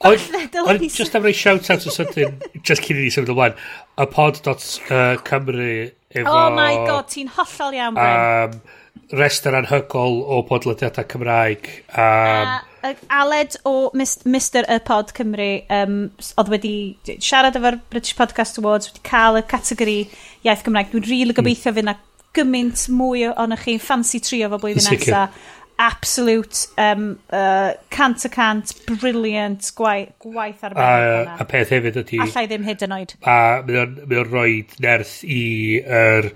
Ond 0.00 0.80
e, 0.80 0.88
just 0.88 1.14
am 1.14 1.26
rei 1.26 1.36
shout-out 1.36 1.84
o 1.84 1.92
sydyn, 1.92 2.38
just 2.64 2.86
cyn 2.86 2.96
i 2.96 3.02
ni 3.04 3.12
symud 3.12 3.34
ymlaen, 3.34 3.56
y 4.00 4.06
pod.cymru 4.14 5.72
efo... 6.16 6.24
Oh 6.24 6.46
my 6.56 6.78
god, 6.88 7.10
ti'n 7.12 7.28
hollol 7.36 7.76
iawn, 7.76 7.98
Bryn. 7.98 8.54
Um, 8.56 8.78
rester 9.20 9.58
anhygol 9.58 10.20
o 10.24 10.40
podlediadau 10.48 11.04
Cymraeg. 11.10 11.68
Um, 11.92 12.56
a, 12.86 12.94
aled 13.20 13.58
o 13.68 13.90
Mr 13.92 14.64
y 14.70 14.78
Pod 14.86 15.12
Cymru, 15.16 15.50
um, 15.68 15.96
oedd 16.40 16.52
wedi 16.54 16.74
siarad 17.18 17.58
efo'r 17.60 17.80
British 17.92 18.16
Podcast 18.18 18.60
Awards, 18.62 18.88
wedi 18.92 19.04
cael 19.06 19.40
y 19.42 19.44
categori 19.50 19.98
iaith 20.46 20.64
Gymraeg. 20.64 20.94
Dwi'n 20.94 21.04
rili 21.04 21.18
really 21.18 21.36
gobeithio 21.36 21.74
fydd 21.76 21.90
na 21.90 21.98
gymaint 22.36 22.86
mwy 22.94 23.26
o'n 23.32 23.56
chi'n 23.58 23.82
fancy 23.82 24.20
trio 24.22 24.50
fo 24.52 24.60
blwyddyn 24.62 24.86
nesaf 24.86 25.46
absolute 25.80 26.66
um, 26.76 27.18
uh, 27.30 27.72
cant 27.88 28.24
a 28.24 28.28
cant 28.28 28.72
brilliant 28.86 29.70
gwaith, 29.78 30.12
gwaith 30.20 30.64
ar 30.68 30.76
a, 30.76 30.88
a 31.40 31.46
peth 31.48 31.72
hefyd 31.72 31.96
ydy 32.02 32.20
allai 32.20 32.42
ddim 32.50 32.66
hyd 32.68 32.84
yn 32.84 32.94
oed. 32.98 33.14
A 33.24 33.36
mae 33.64 33.80
o'n 33.80 34.28
rhoi 34.28 34.52
nerth 34.84 35.14
i 35.24 35.40
yr 35.80 36.28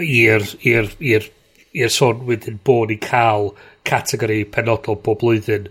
er, 0.00 0.48
i'r 0.64 0.88
i'r 1.12 1.28
i'r 1.76 1.92
sôn 1.92 2.24
wedyn 2.28 2.56
bod 2.64 2.88
ni 2.88 2.96
cael 3.04 3.52
categori 3.88 4.40
penodol 4.54 4.96
bob 5.04 5.20
blwyddyn 5.20 5.68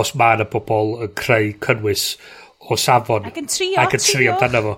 os 0.00 0.14
mae 0.16 0.38
yna 0.38 0.48
bobl 0.48 0.96
yn 1.04 1.14
creu 1.20 1.52
cynnwys 1.66 2.08
o 2.72 2.80
safon. 2.80 3.28
Ac 3.28 3.42
yn 3.44 3.52
trio 3.52 3.84
ac 3.84 4.00
yn 4.00 4.06
trio 4.06 4.32
amdano 4.38 4.64
fo. 4.70 4.74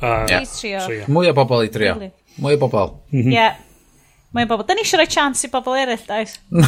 Uh, 0.00 0.24
yeah. 0.32 0.48
trio. 0.48 0.80
trio. 0.88 1.12
Mwy 1.12 1.28
o 1.28 1.36
bobl 1.36 1.68
i 1.68 1.72
drio. 1.76 1.94
Really. 2.00 2.12
mwy 2.40 2.56
o 2.56 2.64
bobl 2.64 2.96
mm 3.12 3.20
-hmm. 3.20 3.32
yeah 3.36 3.63
Mae'n 4.34 4.50
bobl, 4.50 4.66
da 4.66 4.74
ni 4.74 4.82
eisiau 4.82 4.98
rhoi 4.98 5.10
chance 5.10 5.46
i 5.46 5.50
bobl 5.52 5.76
eraill, 5.78 6.02
dais. 6.08 6.34
you 6.50 6.64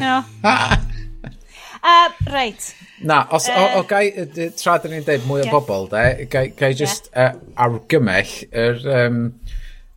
know? 0.00 0.22
uh, 0.48 2.06
reit. 2.32 2.70
Na, 3.04 3.26
os, 3.36 3.48
uh, 3.50 3.58
o, 3.58 3.82
o 3.82 3.84
gai, 3.90 4.06
tra 4.56 4.78
dyn 4.80 4.96
ni'n 4.96 5.04
dweud 5.04 5.26
mwy 5.28 5.42
yeah. 5.42 5.50
o 5.52 5.58
bobl, 5.58 5.90
de, 5.92 6.26
gai, 6.32 6.46
gai 6.56 6.72
just 6.78 7.10
yeah. 7.12 7.36
uh, 7.36 7.66
argymell 7.66 8.32
yr 8.48 8.80
um, 8.96 9.20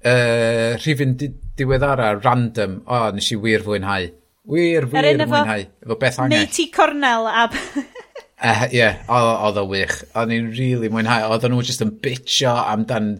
uh, 0.03 0.75
rhifin 0.81 1.15
di, 1.21 1.31
diweddara 1.55 2.15
random, 2.19 2.81
o, 2.83 2.99
oh, 2.99 3.09
nes 3.15 3.31
i 3.31 3.39
wir 3.39 3.63
fwynhau. 3.63 4.11
Wir, 4.45 4.89
wir 4.91 5.07
er 5.13 5.23
fwynhau. 5.23 5.67
Efo 5.85 5.99
beth 6.01 6.19
Angell. 6.25 6.43
Neu 6.43 6.51
ti 6.51 6.67
Cornel 6.73 7.31
a 7.31 7.47
Eh, 8.45 8.51
ie, 8.51 8.67
Uh, 8.69 8.73
yeah, 8.77 8.97
oedd 9.41 9.57
o 9.57 9.65
wych. 9.65 10.03
O'n 10.13 10.29
i'n 10.33 10.51
really 10.53 10.89
mwynhau. 10.93 11.31
Oedd 11.33 11.47
nhw 11.49 11.63
just 11.65 11.81
yn 11.81 11.95
bitio 12.03 12.51
amdan 12.53 13.15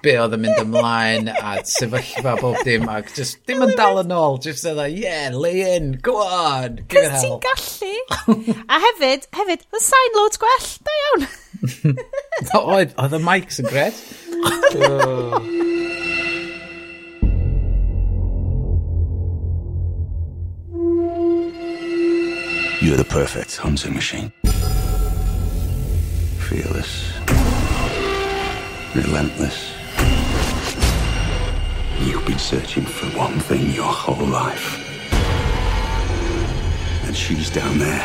be 0.00 0.14
oedd 0.16 0.32
yn 0.32 0.40
mynd 0.40 0.60
ymlaen 0.62 1.28
a 1.50 1.58
sefyllfa 1.68 2.38
bob 2.40 2.56
dim 2.64 2.88
ac 2.88 3.10
just 3.12 3.42
dim 3.50 3.60
yn 3.66 3.74
dal 3.76 4.00
yn 4.00 4.14
ôl. 4.16 4.38
Just 4.40 4.64
oedd 4.70 4.80
yeah, 4.96 5.28
lay 5.36 5.76
in, 5.76 5.92
go 6.00 6.16
on, 6.24 6.80
give 6.88 7.04
it 7.04 7.12
hell. 7.12 7.36
ti'n 7.44 7.44
gallu. 7.44 8.56
A 8.72 8.80
hefyd, 8.86 9.28
hefyd, 9.36 9.68
the 9.68 9.84
sign 9.84 10.16
loads 10.16 10.40
gwell, 10.40 10.72
da 10.88 10.96
iawn. 11.02 11.28
oedd, 12.64 12.96
oedd 12.96 13.18
y 13.20 13.24
mics 13.28 13.60
yn 13.60 13.68
gred. 13.68 14.00
You're 22.80 22.96
the 22.96 23.04
perfect 23.04 23.58
hunting 23.58 23.92
machine. 23.92 24.32
Fearless. 26.50 27.12
Relentless. 28.96 29.72
You've 32.00 32.26
been 32.26 32.40
searching 32.40 32.84
for 32.84 33.06
one 33.16 33.38
thing 33.38 33.70
your 33.70 33.84
whole 33.84 34.26
life. 34.26 34.84
And 37.06 37.16
she's 37.16 37.50
down 37.50 37.78
there. 37.78 38.04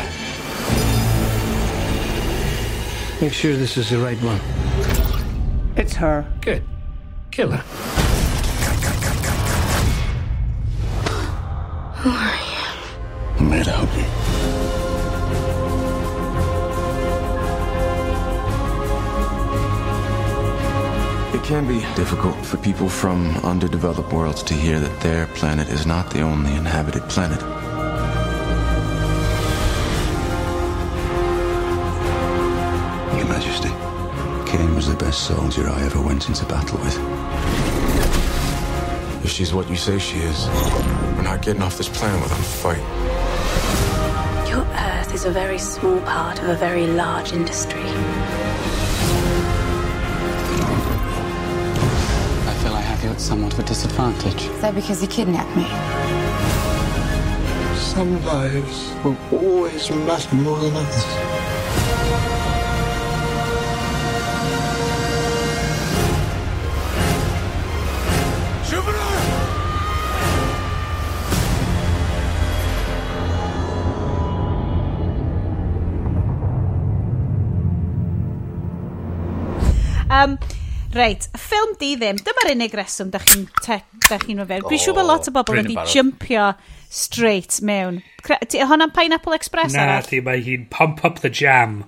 Make 3.20 3.32
sure 3.32 3.56
this 3.56 3.76
is 3.76 3.90
the 3.90 3.98
right 3.98 4.18
one. 4.18 4.40
It's 5.76 5.94
her. 5.94 6.24
Good. 6.40 6.62
Kill 7.32 7.50
her. 7.50 7.64
I'm 13.40 13.50
here 13.50 13.64
to 13.64 13.70
help 13.72 13.96
you. 13.96 14.35
Can 21.46 21.64
be 21.64 21.78
difficult 21.94 22.34
for 22.44 22.56
people 22.56 22.88
from 22.88 23.36
underdeveloped 23.44 24.12
worlds 24.12 24.42
to 24.42 24.52
hear 24.52 24.80
that 24.80 25.00
their 25.00 25.28
planet 25.28 25.68
is 25.68 25.86
not 25.86 26.10
the 26.10 26.20
only 26.20 26.52
inhabited 26.56 27.04
planet. 27.04 27.40
Your 33.16 33.28
Majesty, 33.28 33.68
Kane 34.50 34.74
was 34.74 34.88
the 34.88 34.96
best 34.98 35.28
soldier 35.28 35.68
I 35.68 35.84
ever 35.84 36.02
went 36.02 36.26
into 36.26 36.44
battle 36.46 36.80
with. 36.80 36.98
If 39.24 39.30
she's 39.30 39.54
what 39.54 39.70
you 39.70 39.76
say 39.76 40.00
she 40.00 40.18
is, 40.18 40.48
we're 41.14 41.22
not 41.22 41.42
getting 41.42 41.62
off 41.62 41.78
this 41.78 41.88
planet 41.88 42.20
without 42.20 42.40
a 42.40 42.42
fight. 42.42 42.78
Your 44.48 44.64
Earth 44.64 45.14
is 45.14 45.26
a 45.26 45.30
very 45.30 45.58
small 45.58 46.00
part 46.00 46.42
of 46.42 46.48
a 46.48 46.56
very 46.56 46.88
large 46.88 47.32
industry. 47.32 47.84
At 53.16 53.20
somewhat 53.22 53.52
of 53.54 53.60
a 53.60 53.62
disadvantage. 53.62 54.44
Is 54.44 54.60
that 54.60 54.74
because 54.74 55.00
he 55.00 55.06
kidnapped 55.06 55.56
me? 55.56 55.64
Some 57.78 58.22
lives 58.24 58.92
will 59.02 59.16
always 59.32 59.90
matter 59.90 60.34
more 60.36 60.58
than 60.58 60.76
others. 60.76 61.06
Um, 80.08 80.38
Reit, 80.94 81.26
ffilm 81.36 81.74
di 81.80 81.94
ddim, 81.98 82.18
dyma'r 82.24 82.52
unig 82.54 82.74
reswm 82.78 83.10
da 83.12 83.20
chi'n 83.22 83.46
da 83.66 84.18
chi'n 84.22 84.38
mewn. 84.38 84.64
Dwi'n 84.68 84.82
siŵr 84.82 84.96
bod 84.96 85.08
lot 85.08 85.28
o 85.28 85.32
bobl 85.34 85.58
wedi 85.58 85.76
jumpio 85.90 86.52
straight 86.92 87.58
mewn. 87.66 88.00
Ti 88.22 88.62
hwnna'n 88.62 88.94
Pineapple 88.94 89.36
Express? 89.36 89.74
Na, 89.76 89.98
di, 90.06 90.22
mae 90.24 90.40
hi'n 90.44 90.68
Pump 90.72 91.04
Up 91.04 91.20
the 91.24 91.32
Jam 91.32 91.82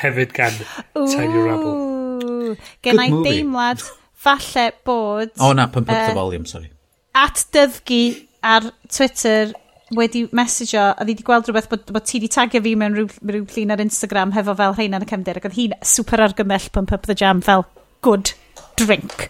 hefyd 0.00 0.32
gan 0.36 0.54
Tiny 0.94 1.42
Rebel. 1.42 2.54
Gen 2.84 3.02
i 3.02 3.10
deimlad, 3.26 3.82
falle 4.14 4.70
bod... 4.86 5.34
O 5.42 5.52
na, 5.52 5.66
Pump 5.66 5.90
Up 5.90 5.96
uh, 5.96 6.06
the 6.08 6.14
Volume, 6.16 6.46
sorry. 6.46 6.70
At 7.14 7.44
dyfgu 7.54 8.02
ar 8.44 8.70
Twitter 8.88 9.52
wedi 9.94 10.24
messenger 10.32 10.94
a 10.96 11.04
ddi 11.04 11.12
wedi 11.14 11.26
gweld 11.26 11.48
rhywbeth 11.48 11.68
bod, 11.70 11.84
bod 11.92 12.06
ti 12.08 12.18
wedi 12.18 12.30
tagio 12.32 12.62
fi 12.64 12.72
mewn 12.78 12.96
rhyw, 12.96 13.10
rhyw 13.28 13.44
llun 13.52 13.74
ar 13.74 13.82
Instagram 13.84 14.32
hefo 14.34 14.56
fel 14.58 14.72
rhain 14.74 14.96
yn 14.96 15.04
y 15.04 15.10
cefndir 15.10 15.38
ac 15.38 15.50
oedd 15.50 15.58
hi'n 15.58 15.76
super 15.84 16.22
argymell 16.24 16.70
pump 16.72 16.94
up 16.96 17.06
the 17.10 17.16
jam 17.18 17.42
fel 17.44 17.66
good 18.04 18.32
drink. 18.76 19.28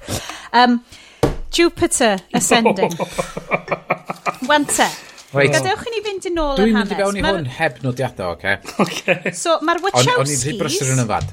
Um, 0.53 0.85
Jupiter 1.51 2.19
Ascending. 2.33 2.91
Wante. 4.49 4.89
Right. 5.35 5.51
Gadewch 5.51 5.87
i 5.89 5.91
ni 5.91 6.01
fynd 6.05 6.29
yn 6.31 6.39
ôl 6.39 6.61
yn 6.62 6.77
hanes. 6.77 6.91
Dwi'n 6.91 6.91
mynd 6.91 6.93
i 6.95 6.99
fewn 7.01 7.19
i 7.19 7.23
hwn 7.27 7.49
heb 7.57 7.79
nodiadau, 7.83 8.37
oce? 8.37 8.55
Okay. 8.85 9.33
So, 9.35 9.57
mae'r 9.66 9.81
Wachowskis... 9.83 10.15
O'n 10.15 10.31
i'n 10.31 10.43
ddim 10.45 10.61
brysur 10.61 10.93
yn 10.95 11.03
y 11.03 11.07
fad. 11.09 11.33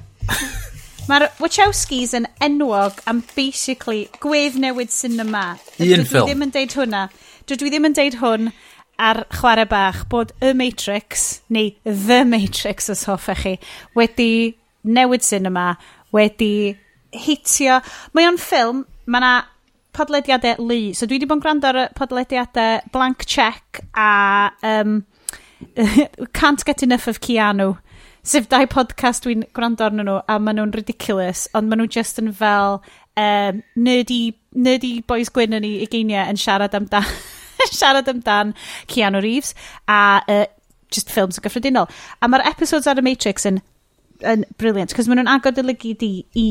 mae'r 1.11 1.27
Wachowskis 1.41 2.15
yn 2.17 2.25
enwog 2.41 2.97
am 3.09 3.21
basically 3.35 4.07
gwedd 4.23 4.57
newid 4.61 4.93
cinema. 4.95 5.51
Un 5.77 6.05
ffilm. 6.07 6.07
Dwi 6.09 6.23
ddim 6.31 6.45
yn 6.47 6.53
deud 6.55 6.77
hwnna. 6.79 7.03
Dwi 7.51 7.59
ddim 7.61 7.89
yn 7.91 7.97
deud 7.97 8.17
hwn 8.23 8.49
ar 9.01 9.23
chwarae 9.33 9.67
bach 9.69 10.03
bod 10.09 10.33
y 10.41 10.53
Matrix, 10.57 11.41
neu 11.53 11.73
The 11.85 12.23
Matrix 12.25 12.89
os 12.93 13.05
hoffech 13.09 13.45
chi, 13.45 13.55
wedi 13.97 14.31
newid 14.85 15.25
cinema, 15.25 15.75
wedi 16.13 16.53
hitio... 17.15 17.79
Mae 18.15 18.27
o'n 18.29 18.39
ffilm, 18.41 18.85
mae 19.05 19.21
yna 19.21 19.33
podlediadau 19.95 20.59
lu. 20.63 20.79
So 20.95 21.07
dwi 21.07 21.19
wedi 21.19 21.29
bod 21.29 21.39
yn 21.39 21.45
gwrando 21.45 21.71
ar 21.71 21.79
y 21.83 21.85
podlediadau 21.97 22.91
Blank 22.93 23.25
Check 23.29 23.81
a 23.97 24.51
um, 24.63 25.01
Can't 26.37 26.65
Get 26.65 26.83
Enough 26.83 27.07
of 27.07 27.21
Keanu. 27.21 27.75
Sef 28.23 28.47
dau 28.49 28.67
podcast 28.69 29.25
dwi'n 29.25 29.47
gwrando 29.55 29.87
arnyn 29.87 30.05
nhw 30.05 30.19
a 30.29 30.37
maen 30.37 30.59
nhw'n 30.59 30.75
ridiculous, 30.77 31.47
ond 31.57 31.71
maen 31.71 31.81
nhw 31.81 31.89
just 31.89 32.21
yn 32.21 32.29
fel 32.37 32.77
um, 33.17 33.61
nerdy, 33.75 34.21
nerdy 34.53 34.99
boys 35.09 35.31
gwyn 35.33 35.57
yn 35.57 35.65
ei 35.65 35.81
ugeiniau 35.87 36.29
yn 36.29 36.37
siarad 36.37 36.77
amdan, 36.77 37.07
siarad 37.79 38.11
amdan 38.11 38.53
Keanu 38.91 39.23
Reeves 39.25 39.55
a 39.89 40.21
uh, 40.21 40.45
just 40.93 41.09
ffilms 41.09 41.39
yn 41.41 41.47
gyffredinol. 41.47 41.89
A 42.21 42.29
mae'r 42.29 42.45
episodes 42.51 42.89
ar 42.91 43.01
y 43.01 43.05
Matrix 43.05 43.49
yn 43.49 43.61
yn 44.27 44.45
briliant, 44.59 44.93
cos 44.95 45.09
maen 45.09 45.21
nhw'n 45.21 45.33
agor 45.33 45.55
dylygu 45.55 45.95
di 46.01 46.11
i 46.37 46.49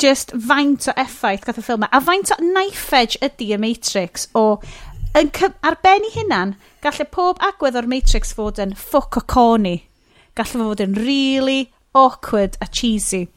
just 0.00 0.32
faint 0.48 0.88
o 0.90 0.94
effaith 0.98 1.44
gath 1.46 1.60
y 1.60 1.64
ffilm 1.64 1.86
a 1.86 2.00
faint 2.02 2.32
o 2.34 2.38
knife 2.40 2.96
edge 2.98 3.20
ydy 3.22 3.52
y 3.54 3.60
Matrix 3.62 4.26
o 4.34 4.44
yn 5.14 5.30
ar 5.62 5.78
ben 5.86 6.06
i 6.08 6.10
hunan 6.16 6.56
gallai 6.82 7.06
pob 7.10 7.42
agwedd 7.48 7.78
o'r 7.78 7.90
Matrix 7.90 8.34
fod 8.34 8.58
yn 8.62 8.74
ffoc 8.78 9.20
o 9.20 9.22
corny. 9.34 9.76
Gallai 10.34 10.66
fod 10.66 10.82
yn 10.82 10.98
really 10.98 11.70
awkward 11.94 12.58
a 12.60 12.66
cheesy. 12.66 13.28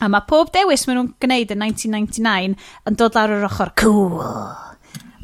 A 0.00 0.08
mae 0.08 0.24
pob 0.26 0.50
dewis 0.54 0.86
maen 0.88 0.98
nhw'n 0.98 1.14
gwneud 1.22 1.52
yn 1.54 1.64
1999 1.68 2.56
yn 2.88 2.98
dod 2.98 3.18
lawr 3.18 3.36
yr 3.36 3.48
ochr 3.50 3.74
cool. 3.82 4.22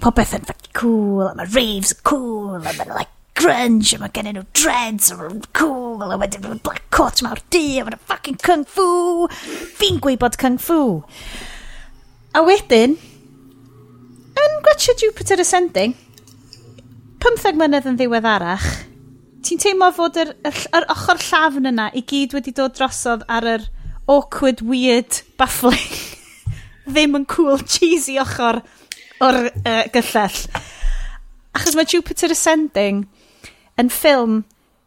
Popeth 0.05 0.37
yn 0.37 0.45
fucking 0.47 0.75
cool, 0.79 1.25
a 1.27 1.35
mae 1.35 1.49
raves 1.57 1.97
cool, 2.07 2.61
a 2.61 2.61
mae'n 2.69 2.93
like 2.95 3.18
grunge, 3.39 3.95
a 3.95 4.01
mae 4.03 4.13
gen 4.15 4.29
nhw 4.33 4.45
dreads, 4.57 5.13
a 5.13 5.19
mae'n 5.19 5.45
cool, 5.57 6.03
a 6.03 6.19
wedyn 6.19 6.45
mae'n 6.45 6.63
black 6.65 6.89
coat 6.95 7.23
mawr 7.25 7.41
di, 7.55 7.79
a 7.79 7.87
mae'n 7.87 8.01
fucking 8.11 8.39
kung 8.43 8.65
fu. 8.69 9.29
Fi'n 9.79 10.01
gwybod 10.03 10.39
kung 10.41 10.59
fu. 10.63 10.81
A 12.37 12.43
wedyn, 12.47 12.97
yn 14.39 14.61
gwachio 14.67 14.95
Jupiter 15.01 15.43
Ascending, 15.43 15.95
15 17.23 17.59
mlynedd 17.59 17.89
yn 17.91 17.99
ddiweddarach, 17.99 18.67
ti'n 19.47 19.63
teimlo 19.63 19.91
fod 19.95 20.19
yr, 20.21 20.35
yr, 20.47 20.59
yr 20.77 20.89
ochr 20.95 21.23
llafn 21.29 21.71
yna 21.71 21.89
i 21.97 22.03
gyd 22.07 22.35
wedi 22.37 22.55
dod 22.55 22.77
drosodd 22.79 23.25
ar 23.31 23.47
yr 23.57 23.69
awkward, 24.11 24.63
weird, 24.67 25.23
baffling, 25.41 25.95
ddim 26.91 27.19
yn 27.19 27.29
cool, 27.31 27.63
cheesy 27.67 28.19
ochr 28.23 28.63
o'r 29.25 29.41
uh, 29.49 29.85
gyllell. 29.95 30.43
Achos 31.59 31.75
mae 31.75 31.89
Jupiter 31.91 32.31
Ascending 32.35 33.07
yn 33.81 33.91
ffilm 33.93 34.43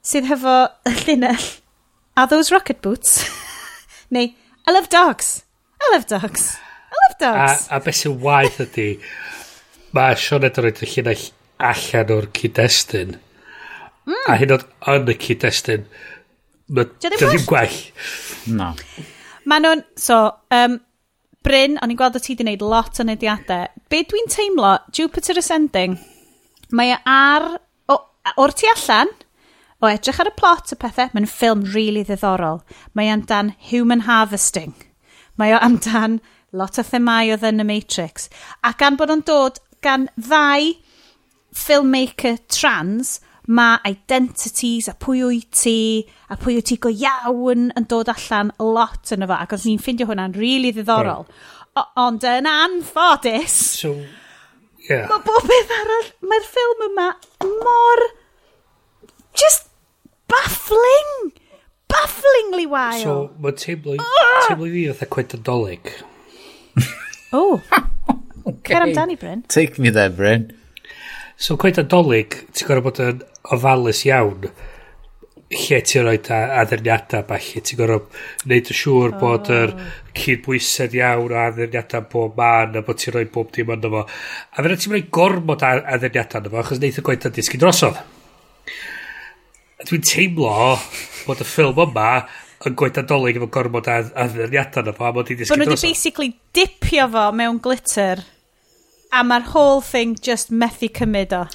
sydd 0.05 0.29
hefo 0.31 0.55
y 0.87 0.95
llinell 1.03 1.49
Are 2.17 2.27
those 2.27 2.51
rocket 2.51 2.81
boots? 2.83 3.23
Neu 4.13 4.33
I 4.67 4.71
love 4.71 4.89
dogs. 4.89 5.43
I 5.81 5.95
love 5.95 6.05
dogs. 6.05 6.57
I 6.91 6.95
love 7.07 7.17
dogs. 7.19 7.67
A, 7.71 7.77
a 7.77 7.79
beth 7.81 7.97
sy'n 7.97 8.19
waith 8.21 8.59
ydy, 8.61 8.89
mae 9.95 10.17
Sean 10.19 10.45
Edward 10.45 10.83
yn 10.83 10.85
y 10.85 10.91
llinell 10.91 11.23
allan 11.71 12.13
o'r 12.13 12.27
cyd-destun. 12.37 13.15
Mm. 14.05 14.19
A 14.29 14.37
hyn 14.37 14.53
o'n 14.53 15.09
y 15.09 15.15
cyd-destun, 15.25 15.87
Dio 16.71 17.11
ddim 17.11 17.43
gwell. 17.49 17.79
No. 18.55 18.69
Mae 19.49 19.63
nhw'n... 19.63 19.83
So, 19.99 20.21
um, 20.55 20.77
Bryn, 21.43 21.79
o'n 21.81 21.91
i'n 21.91 21.97
gweld 21.99 22.15
o 22.15 22.21
ti 22.21 22.35
wedi 22.35 22.45
gwneud 22.45 22.63
lot 22.63 23.01
o 23.01 23.05
nediadau. 23.07 23.65
Be 23.91 24.03
dwi'n 24.07 24.29
teimlo, 24.31 24.75
Jupiter 24.93 25.41
Ascending, 25.41 25.97
mae 26.77 26.93
e 26.93 26.99
ar 27.09 27.47
A 28.27 28.33
o'r 28.41 28.53
tu 28.53 28.69
allan, 28.69 29.09
o 29.81 29.89
edrych 29.89 30.19
ar 30.21 30.29
y 30.29 30.35
plot 30.37 30.75
y 30.75 30.77
pethau, 30.81 31.09
mae'n 31.13 31.29
ffilm 31.29 31.63
rili 31.65 31.73
really 31.73 32.03
ddiddorol. 32.05 32.61
Mae 32.93 33.09
amdan 33.09 33.55
human 33.71 34.05
harvesting. 34.05 34.75
Mae 35.41 35.55
o 35.55 35.61
amdan 35.63 36.19
lot 36.53 36.77
o 36.77 36.85
themau 36.85 37.31
oedd 37.33 37.47
yn 37.47 37.63
y 37.63 37.67
Matrix. 37.67 38.29
A 38.61 38.75
gan 38.77 38.99
bod 38.99 39.13
o'n 39.13 39.25
dod 39.25 39.57
gan 39.81 40.07
ddau 40.19 40.73
filmmaker 41.57 42.37
trans, 42.51 43.17
mae 43.51 43.81
identities 43.89 44.87
a 44.87 44.93
pwy 45.01 45.23
wyt 45.25 45.49
ti, 45.63 46.05
a 46.29 46.37
pwy 46.39 46.59
wyt 46.59 46.69
ti 46.69 46.77
go 46.77 46.91
iawn 46.93 47.71
yn 47.73 47.89
dod 47.89 48.11
allan 48.13 48.53
lot 48.61 49.15
yn 49.15 49.25
efo. 49.25 49.39
Ac 49.39 49.57
oedd 49.57 49.65
ni'n 49.65 49.81
ffeindio 49.81 50.07
hwnna'n 50.11 50.37
rili 50.37 50.69
really 50.69 50.75
ddiddorol. 50.77 51.25
O, 51.25 51.87
Ond 52.05 52.27
yn 52.27 52.49
anffodus... 52.51 53.57
So 53.81 53.95
Yeah. 54.89 55.05
Mae 55.11 55.21
bob 55.25 55.45
beth 55.49 55.73
arall, 55.77 56.07
mae'r 56.25 56.47
ffilm 56.47 56.85
yma 56.87 57.07
mor... 57.45 58.03
Just 59.37 59.69
baffling! 60.31 61.31
Bafflingly 61.91 62.65
wild! 62.71 63.03
So, 63.03 63.15
mae'n 63.43 63.59
teimlo, 63.61 63.97
uh! 64.01 64.39
teimlo 64.47 64.69
i 64.69 64.73
fi 64.73 64.85
fatha 64.91 65.09
cwet 65.13 65.35
yn 65.37 65.45
dolyg. 65.47 65.91
oh. 67.37 67.61
Cer 68.65 68.87
amdani, 68.87 69.19
Bryn. 69.21 69.45
Take 69.53 69.77
me 69.81 69.93
there, 69.93 70.09
Bryn. 70.09 70.49
So, 71.37 71.57
cwet 71.61 71.79
yn 71.81 71.89
dolyg, 71.91 72.41
ti'n 72.55 72.69
gorfod 72.69 72.87
bod 72.89 73.03
yn 73.05 73.23
ofalus 73.53 74.03
iawn 74.09 74.49
lle 75.51 75.79
ti'n 75.83 76.05
rhoi 76.05 76.19
addurniadau 76.61 77.25
falle. 77.27 77.63
Ti'n 77.67 77.79
gorfod 77.79 78.19
wneud 78.45 78.71
yn 78.71 78.77
siŵr 78.81 79.11
oh. 79.11 79.17
bod 79.19 79.49
yr 79.51 79.73
cydbwysedd 80.17 80.95
iawn 80.99 81.33
o 81.35 81.39
addurniadau 81.45 82.07
bob 82.11 82.39
man 82.39 82.79
a 82.79 82.83
bod 82.87 83.01
ti'n 83.01 83.15
rhoi 83.17 83.27
bob 83.33 83.51
dim 83.55 83.73
ond 83.75 83.87
efo. 83.89 84.05
A 84.07 84.63
fyna 84.63 84.79
ti'n 84.79 84.95
rhoi 84.95 85.03
gormod 85.19 85.65
addurniadau 85.67 86.47
efo 86.47 86.61
achos 86.63 86.79
wneud 86.79 87.01
y 87.01 87.05
gwaith 87.09 87.27
yn 87.29 87.35
disgyn 87.39 87.63
drosodd. 87.63 87.99
A 89.81 89.89
Dwi'n 89.89 90.07
teimlo 90.07 90.53
bod 91.25 91.43
y 91.43 91.49
ffilm 91.49 91.83
yma 91.85 92.09
yn 92.69 92.77
gwaith 92.79 93.01
adolyg 93.03 93.41
efo 93.41 93.51
gormod 93.51 93.91
addurniadau 93.91 94.93
efo 94.95 95.09
a 95.09 95.15
bod 95.17 95.33
i 95.33 95.39
disgyn 95.41 95.51
drosodd. 95.51 95.67
Bo 95.67 95.67
nhw 95.67 95.75
wedi 95.75 95.91
basically 95.91 96.35
dipio 96.55 97.09
fo 97.11 97.27
mewn 97.35 97.59
glitter 97.59 98.23
a 99.11 99.23
mae'r 99.27 99.51
whole 99.51 99.81
thing 99.83 100.15
just 100.15 100.51
methu 100.51 100.87
cymryd 100.95 101.33
o. 101.35 101.45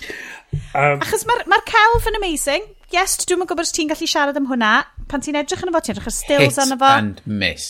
Um, 0.76 1.00
Achos 1.00 1.24
mae'r 1.28 1.46
ma, 1.50 1.58
celf 1.68 2.08
yn 2.10 2.18
amazing, 2.20 2.66
yes, 2.94 3.16
dwi'n 3.24 3.42
yn 3.42 3.50
gwybod 3.50 3.66
os 3.66 3.74
ti'n 3.74 3.90
gallu 3.90 4.08
siarad 4.10 4.38
am 4.38 4.48
hwnna. 4.50 4.72
Pan 5.10 5.24
ti'n 5.24 5.38
edrych 5.40 5.64
yn 5.64 5.72
y 5.72 5.74
fo, 5.74 5.82
ti'n 5.82 5.96
edrych 5.96 6.10
ar 6.10 6.16
stills 6.16 6.58
yn 6.62 6.74
y 6.74 6.80
fo. 6.80 6.92
Hit 6.92 7.02
and 7.02 7.20
miss. 7.26 7.68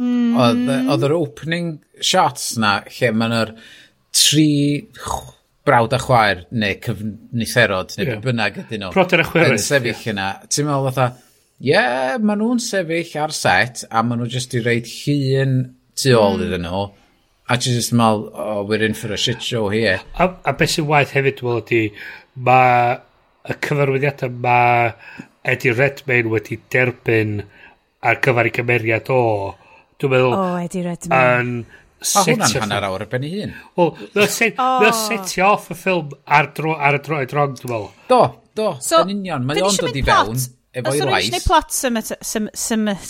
Mm. 0.00 0.36
Eh, 0.38 0.90
oedd 0.92 1.06
yr 1.08 1.16
opening 1.16 1.72
shots 2.00 2.54
na, 2.60 2.78
lle 2.88 3.10
maen 3.12 3.34
yr 3.36 3.50
tri 4.16 4.46
brawd 5.66 5.92
a 5.94 6.00
chwaer, 6.00 6.44
neu 6.56 6.78
cyfnitherod, 6.84 7.96
neu 7.98 8.08
yeah. 8.08 8.22
bynnag 8.24 8.62
ydyn 8.62 8.86
nhw. 8.86 8.94
Proter 8.94 9.24
a 9.24 9.26
chwerus. 9.28 9.58
Yn 9.58 9.66
sefyll 9.66 9.92
yeah. 9.92 10.06
yna. 10.14 10.30
Ti'n 10.48 10.70
meddwl 10.70 10.88
fatha, 10.88 11.26
ie, 11.60 11.74
yeah, 11.74 12.16
maen 12.22 12.40
nhw'n 12.40 12.62
sefyll 12.64 13.12
ar 13.26 13.36
set, 13.36 13.84
a 13.90 14.02
maen 14.06 14.22
nhw 14.22 14.30
jyst 14.32 14.56
i 14.56 14.64
reid 14.64 14.88
hun 15.02 15.60
tu 16.00 16.16
ôl 16.16 16.38
mm. 16.38 16.46
iddyn 16.46 16.66
nhw. 16.68 16.86
A 17.50 17.58
ti'n 17.58 17.76
just 17.76 17.94
meddwl, 17.98 18.30
oh, 18.32 18.64
we're 18.64 18.86
in 18.86 18.96
for 18.96 19.12
a 19.12 19.20
shit 19.20 19.44
show 19.44 19.68
here. 19.68 20.00
A, 20.16 20.30
a 20.46 20.56
beth 20.56 20.78
sy'n 20.78 20.88
waith 20.88 21.12
hefyd, 21.18 21.36
dwi'n 21.42 21.50
meddwl, 21.50 21.64
ydy, 21.66 21.84
mae 22.48 22.98
y 23.50 23.58
cyfarwyddiadau 23.66 24.32
mae 24.44 24.92
Eddie 25.50 25.74
Redmayne 25.74 26.30
wedi 26.32 26.60
derbyn 26.72 27.40
ar 28.06 28.20
gyfer 28.24 28.48
ei 28.48 28.54
gymeriad 28.56 29.10
o 29.12 29.20
dwi'n 30.00 30.14
meddwl 30.14 30.34
o 30.36 30.40
oh, 30.40 30.56
Eddie 30.60 30.86
Redmayne 30.86 31.64
A 32.00 32.22
hwnna'n 32.24 32.54
hanner 32.62 32.84
awr 32.88 33.02
ar 33.04 33.08
ben 33.12 33.24
ei 33.28 33.42
hun. 33.42 33.50
Wel, 33.76 33.90
mae'n 34.16 34.94
setio 34.96 35.50
off 35.50 35.68
y 35.72 35.76
ffilm 35.76 36.14
ar, 36.24 36.48
dro, 36.56 36.72
ar 36.80 36.96
y 36.96 37.00
droed 37.04 37.34
rong, 37.36 37.58
dwi'n 37.58 37.74
meddwl. 37.74 37.90
Do, 38.08 38.20
do, 38.56 38.68
so, 38.80 39.02
yn 39.04 39.12
union. 39.18 39.44
Mae 39.48 39.60
o'n 39.66 39.76
dod 39.76 39.98
i 40.00 40.04
fewn 40.06 40.32
efo'i 40.32 40.40
lais. 40.80 40.94
Os 40.94 41.04
o'n 41.04 41.12
eisiau 41.18 41.34
gwneud 41.34 41.44
plot 41.44 41.76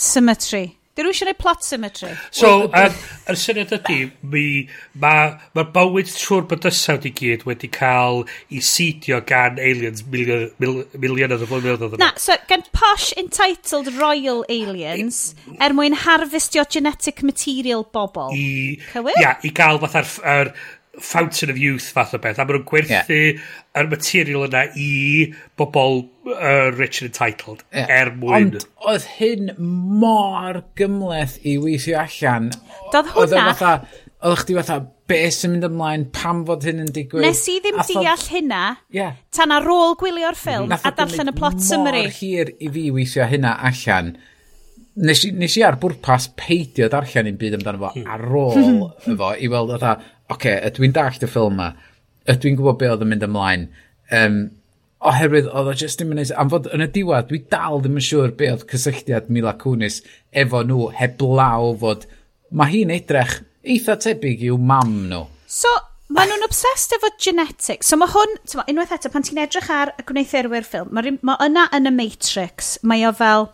symmetry, 0.03 0.65
Dyn 0.91 1.07
nhw 1.07 1.13
eisiau 1.13 1.29
gwneud 1.29 1.37
plot 1.39 1.61
symmetry. 1.63 2.09
So, 2.35 2.65
um, 2.75 2.95
yr 3.31 3.37
syniad 3.39 3.69
ydy, 3.77 4.09
mae'r 4.33 4.65
ma, 4.99 5.13
ma 5.55 5.63
bywyd 5.77 6.09
trwy'r 6.11 6.49
bydysawd 6.51 7.07
i 7.07 7.13
gyd 7.15 7.45
wedi 7.47 7.69
cael 7.71 8.25
ei 8.51 8.59
sidio 8.67 9.21
gan 9.29 9.61
aliens 9.63 10.03
milionydd 10.03 10.59
mil, 10.59 10.81
milion 10.99 11.37
o 11.37 11.39
flynyddoedd. 11.45 11.95
Na, 12.01 12.11
so 12.19 12.35
gan 12.51 12.65
posh 12.75 13.13
entitled 13.21 13.93
Royal 13.95 14.43
Aliens, 14.51 15.21
er 15.63 15.77
mwyn 15.77 15.95
harfestio 16.03 16.67
genetic 16.67 17.23
material 17.23 17.87
bobl. 17.95 18.35
I, 18.35 18.75
Cywir? 18.91 19.15
Ia, 19.15 19.23
yeah, 19.29 19.47
i 19.47 19.55
gael 19.55 19.79
fatha'r 19.85 20.51
fountain 21.01 21.49
of 21.49 21.57
youth 21.57 21.89
fath 21.95 22.13
o 22.15 22.19
beth, 22.21 22.39
a 22.39 22.45
maen 22.45 22.59
nhw'n 22.59 22.67
gwerthu 22.69 23.17
yeah. 23.17 23.41
yr 23.77 23.89
material 23.91 24.45
yna 24.47 24.63
i 24.79 24.91
bobl 25.59 26.03
uh, 26.33 26.69
rich 26.77 27.01
and 27.01 27.09
entitled 27.09 27.65
yeah. 27.73 27.89
er 27.89 28.13
mwyn. 28.15 28.55
Ond 28.55 28.87
oedd 28.91 29.09
hyn 29.17 29.51
mor 29.57 30.63
gymleth 30.79 31.37
i 31.43 31.57
weithio 31.61 31.99
allan. 32.05 32.49
Doedd 32.93 33.13
hwnna... 33.15 33.21
Oedd 33.25 33.37
fatha, 33.37 34.01
oedd 34.21 34.41
chdi 34.43 34.57
fatha, 34.59 34.79
be 35.11 35.21
sy'n 35.33 35.55
mynd 35.55 35.67
ymlaen, 35.67 36.07
pam 36.15 36.43
fod 36.47 36.65
hyn 36.67 36.83
yn 36.85 36.91
digwydd. 36.95 37.25
Nes 37.25 37.45
i 37.51 37.59
ddim 37.63 37.79
Atho... 37.83 38.01
deall 38.05 38.27
hynna, 38.31 38.65
yeah. 38.95 39.17
tan 39.35 39.53
ar 39.55 39.67
ôl 39.67 39.97
gwylio'r 39.99 40.37
ffilm, 40.39 40.69
mm. 40.69 40.83
a 40.85 40.93
darllen 40.97 41.33
y 41.33 41.37
plot 41.37 41.63
summary. 41.65 42.05
Nath 42.07 42.21
hir 42.21 42.53
i 42.57 42.69
fi 42.71 42.89
weithio 42.95 43.27
hynna 43.31 43.57
allan 43.71 44.15
nes, 44.95 45.23
i, 45.25 45.31
nes 45.35 45.57
i 45.57 45.63
ar 45.65 45.77
bwrpas 45.81 46.29
peidio 46.39 46.89
darllen 46.91 47.29
i'n 47.31 47.39
byd 47.39 47.57
amdano 47.59 47.81
fo 47.85 47.91
hmm. 47.95 48.09
ar 48.11 48.25
ôl 48.41 48.85
efo 49.13 49.31
i 49.37 49.51
weld 49.51 49.75
oedd 49.77 49.87
okay, 50.31 50.57
ydw 50.69 50.87
i'n 50.87 50.95
dallt 50.95 51.25
y 51.25 51.29
ffilm 51.29 51.59
ma, 51.59 51.69
ydw 52.31 52.49
i'n 52.49 52.57
gwybod 52.59 52.79
be 52.81 52.89
oedd 52.91 53.05
yn 53.05 53.11
mynd 53.11 53.27
ymlaen. 53.27 53.67
Um, 54.15 54.41
oherwydd 55.11 55.49
oedd 55.49 55.69
o 55.71 55.75
just 55.77 55.99
ddim 55.99 56.13
yn 56.13 56.21
neis. 56.21 56.33
Am 56.37 56.49
fod 56.51 56.69
yn 56.73 56.85
y 56.85 56.89
diwedd, 56.93 57.29
dwi 57.29 57.43
dal 57.51 57.81
ddim 57.81 57.97
yn 57.99 58.05
siŵr 58.05 58.33
be 58.37 58.51
oedd 58.53 58.67
cysylltiad 58.69 59.31
Mila 59.33 59.55
Kunis 59.61 60.01
efo 60.31 60.65
nhw 60.65 60.91
heblaw 60.97 61.71
fod... 61.81 62.09
Mae 62.51 62.67
hi'n 62.67 62.89
edrych 62.91 63.37
eitha 63.63 63.95
tebyg 64.03 64.41
i'w 64.43 64.57
mam 64.59 64.89
nhw. 65.07 65.21
So, 65.47 65.71
Maen 66.11 66.27
nhw'n 66.27 66.43
obsessed 66.43 66.91
efo 66.97 67.07
genetics. 67.23 67.87
So 67.87 67.95
mae 67.95 68.11
hwn, 68.11 68.33
tyma, 68.43 68.65
unwaith 68.67 68.91
eto, 68.97 69.07
pan 69.13 69.23
ti'n 69.23 69.39
edrych 69.45 69.69
ar 69.71 69.93
y 69.95 70.03
gwneithurwyr 70.09 70.67
ffilm, 70.67 70.91
mae 70.91 71.13
ma 71.23 71.37
yna 71.45 71.69
yn 71.77 71.87
y 71.87 71.93
Matrix, 71.95 72.73
mae 72.83 73.05
o 73.07 73.13
fel, 73.15 73.47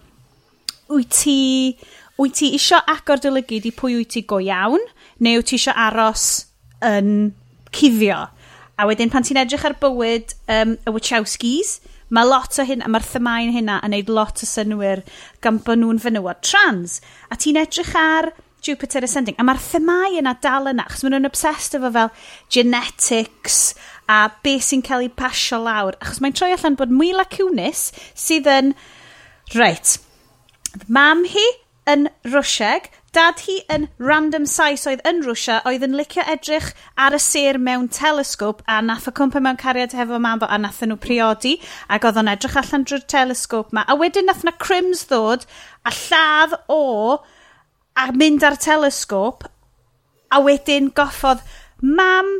wyt 0.89 1.13
ti, 1.19 1.37
wyt 2.17 2.39
ti 2.39 2.49
isio 2.57 2.81
agor 2.89 3.21
dy 3.21 3.29
i 3.61 3.73
pwy 3.77 3.99
wyt 3.99 4.09
ti 4.15 4.25
go 4.25 4.41
iawn, 4.41 4.81
neu 5.21 5.37
wyt 5.37 5.51
ti 5.51 5.61
isio 5.61 5.75
aros 5.77 6.46
yn 6.85 7.11
cuddio. 7.73 8.25
A 8.77 8.85
wedyn 8.85 9.09
pan 9.09 9.25
ti'n 9.25 9.39
edrych 9.41 9.65
ar 9.65 9.77
bywyd 9.81 10.35
um, 10.53 10.75
y 10.77 10.93
Wachowskis, 10.93 11.77
mae 12.13 12.27
lot 12.27 12.55
o 12.61 12.65
hyn, 12.67 12.83
a 12.85 12.89
mae'r 12.91 13.05
thymau'n 13.07 13.53
hynna 13.55 13.79
yn 13.83 13.95
neud 13.95 14.11
lot 14.13 14.43
o 14.43 14.47
synwyr 14.47 15.01
gan 15.43 15.57
bod 15.65 15.81
nhw'n 15.81 16.01
fenywod 16.03 16.43
trans. 16.45 16.99
A 17.33 17.39
ti'n 17.39 17.59
edrych 17.59 17.95
ar 17.99 18.31
Jupiter 18.63 19.03
Ascending, 19.05 19.37
a 19.39 19.45
mae'r 19.45 19.59
themau 19.61 20.17
yna 20.19 20.33
dal 20.43 20.69
yna, 20.71 20.85
achos 20.87 21.03
maen 21.05 21.17
nhw'n 21.17 21.29
obsessed 21.29 21.77
efo 21.77 21.91
fel 21.93 22.11
genetics 22.53 23.59
a 24.11 24.25
beth 24.43 24.65
sy'n 24.69 24.83
cael 24.85 25.05
ei 25.05 25.11
pasio 25.13 25.59
lawr, 25.63 25.97
achos 26.01 26.21
mae'n 26.23 26.35
troi 26.35 26.53
allan 26.55 26.77
bod 26.79 26.93
Mila 26.93 27.27
Kunis 27.31 27.89
sydd 28.17 28.49
yn, 28.51 28.73
reit, 29.55 29.97
mam 30.87 31.25
hi 31.29 31.45
yn 31.87 32.09
Rwsieg, 32.27 32.89
Dad 33.17 33.39
hi 33.47 33.55
yn 33.73 33.87
random 33.97 34.43
sais 34.45 34.83
oedd 34.85 34.99
yn 35.09 35.23
Rwsia 35.25 35.55
oedd 35.65 35.81
yn 35.87 35.95
licio 35.97 36.21
edrych 36.29 36.67
ar 37.01 37.15
y 37.17 37.19
sir 37.23 37.57
mewn 37.57 37.87
telesgop 37.89 38.59
a 38.69 38.75
nath 38.85 39.07
o 39.09 39.13
cwmpa 39.17 39.39
mewn 39.41 39.57
cariad 39.57 39.95
hefo 39.97 40.19
mam 40.21 40.43
a 40.45 40.59
nath 40.61 40.83
nhw 40.85 40.99
priodi 41.01 41.55
ac 41.89 42.05
oedd 42.05 42.19
o'n 42.21 42.29
edrych 42.29 42.59
allan 42.61 42.85
drwy'r 42.85 43.07
telesgop 43.09 43.71
ma. 43.73 43.87
A 43.89 43.97
wedyn 43.97 44.29
nath 44.29 44.43
na 44.45 44.53
crims 44.61 45.07
ddod 45.09 45.47
a 45.81 45.93
lladd 45.97 46.53
o 46.69 46.83
a 47.97 48.05
mynd 48.13 48.45
ar 48.45 48.59
telesgop 48.67 49.49
a 50.29 50.43
wedyn 50.49 50.93
goffodd 50.93 51.41
mam... 51.81 52.37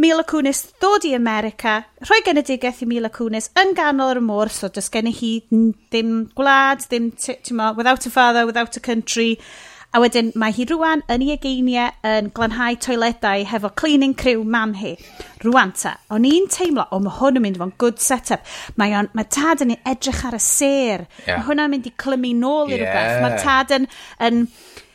Mila 0.00 0.22
Kunis 0.24 0.62
ddod 0.80 1.04
i 1.04 1.10
America, 1.12 1.74
rhoi 2.06 2.22
genedigaeth 2.24 2.78
i 2.80 2.86
Mila 2.88 3.10
Kunis 3.12 3.50
yn 3.60 3.74
ganol 3.76 4.14
yr 4.14 4.20
môr, 4.24 4.48
so 4.48 4.70
does 4.72 4.88
gen 4.88 5.10
i 5.10 5.12
hi 5.12 5.32
ddim 5.50 6.14
gwlad, 6.38 6.86
ddim, 6.86 7.10
ti'n 7.20 7.60
without 7.76 8.06
a 8.08 8.12
father, 8.14 8.46
without 8.48 8.78
a 8.78 8.80
country, 8.80 9.34
A 9.90 9.98
wedyn 9.98 10.28
mae 10.38 10.54
hi 10.54 10.64
rwan 10.70 11.00
yn 11.10 11.22
ei 11.24 11.32
egeiniau 11.34 11.90
yn 12.06 12.28
glanhau 12.34 12.76
toiledau 12.78 13.42
hefo 13.50 13.70
cleaning 13.80 14.12
crew 14.14 14.44
mam 14.46 14.76
hi. 14.78 14.92
Rwan 15.42 15.72
ta, 15.74 15.96
o'n 16.14 16.28
i'n 16.28 16.46
teimlo, 16.52 16.84
o 16.94 17.00
mae 17.02 17.16
hwn 17.16 17.40
yn 17.40 17.44
mynd 17.46 17.58
fo'n 17.58 17.72
good 17.82 17.98
setup. 18.02 18.44
Mae, 18.78 18.94
on, 18.94 19.08
mae 19.18 19.26
tad 19.26 19.64
yn 19.64 19.74
edrych 19.78 20.22
ar 20.28 20.36
y 20.38 20.42
ser. 20.44 21.08
Yeah. 21.24 21.40
Mae 21.40 21.48
hwnna'n 21.48 21.74
mynd 21.74 21.88
i 21.90 21.92
clymu 22.04 22.30
nôl 22.38 22.70
i 22.70 22.78
yeah. 22.78 22.84
rhywbeth. 22.84 23.24
Mae 23.24 23.42
tad 23.42 23.74
yn, 23.80 23.90
yn 24.28 24.46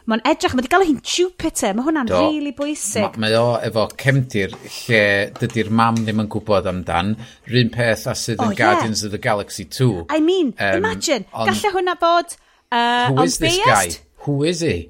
Mae'n 0.06 0.22
edrych, 0.30 0.54
mae 0.54 0.62
wedi 0.62 0.70
galw 0.70 0.86
hi'n 0.86 1.00
Jupiter, 1.02 1.72
mae 1.74 1.82
hwnna'n 1.88 2.12
really 2.12 2.52
bwysig. 2.54 3.16
Ma, 3.18 3.24
Mae 3.24 3.38
o 3.40 3.56
efo 3.66 3.88
cemdir 3.98 4.54
lle 4.54 5.00
dydy'r 5.40 5.72
mam 5.74 5.98
ddim 5.98 6.22
yn 6.22 6.30
gwybod 6.30 6.70
amdan, 6.70 7.16
rhywun 7.50 7.72
peth 7.74 8.06
a 8.12 8.14
sydd 8.14 8.38
yn 8.38 8.54
oh, 8.54 8.58
Guardians 8.60 9.02
yeah. 9.02 9.08
of 9.08 9.16
the 9.18 9.22
Galaxy 9.24 9.66
2. 9.66 10.06
I 10.14 10.22
mean, 10.22 10.54
um, 10.60 10.78
imagine, 10.78 11.26
on, 11.34 11.50
gallai 11.50 11.74
hwnna 11.80 11.98
bod... 11.98 12.38
Uh, 12.70 13.10
who 13.10 13.24
is 13.26 13.40
this 13.42 13.58
guy? 13.66 13.90
who 14.26 14.44
is 14.44 14.62
he? 14.66 14.90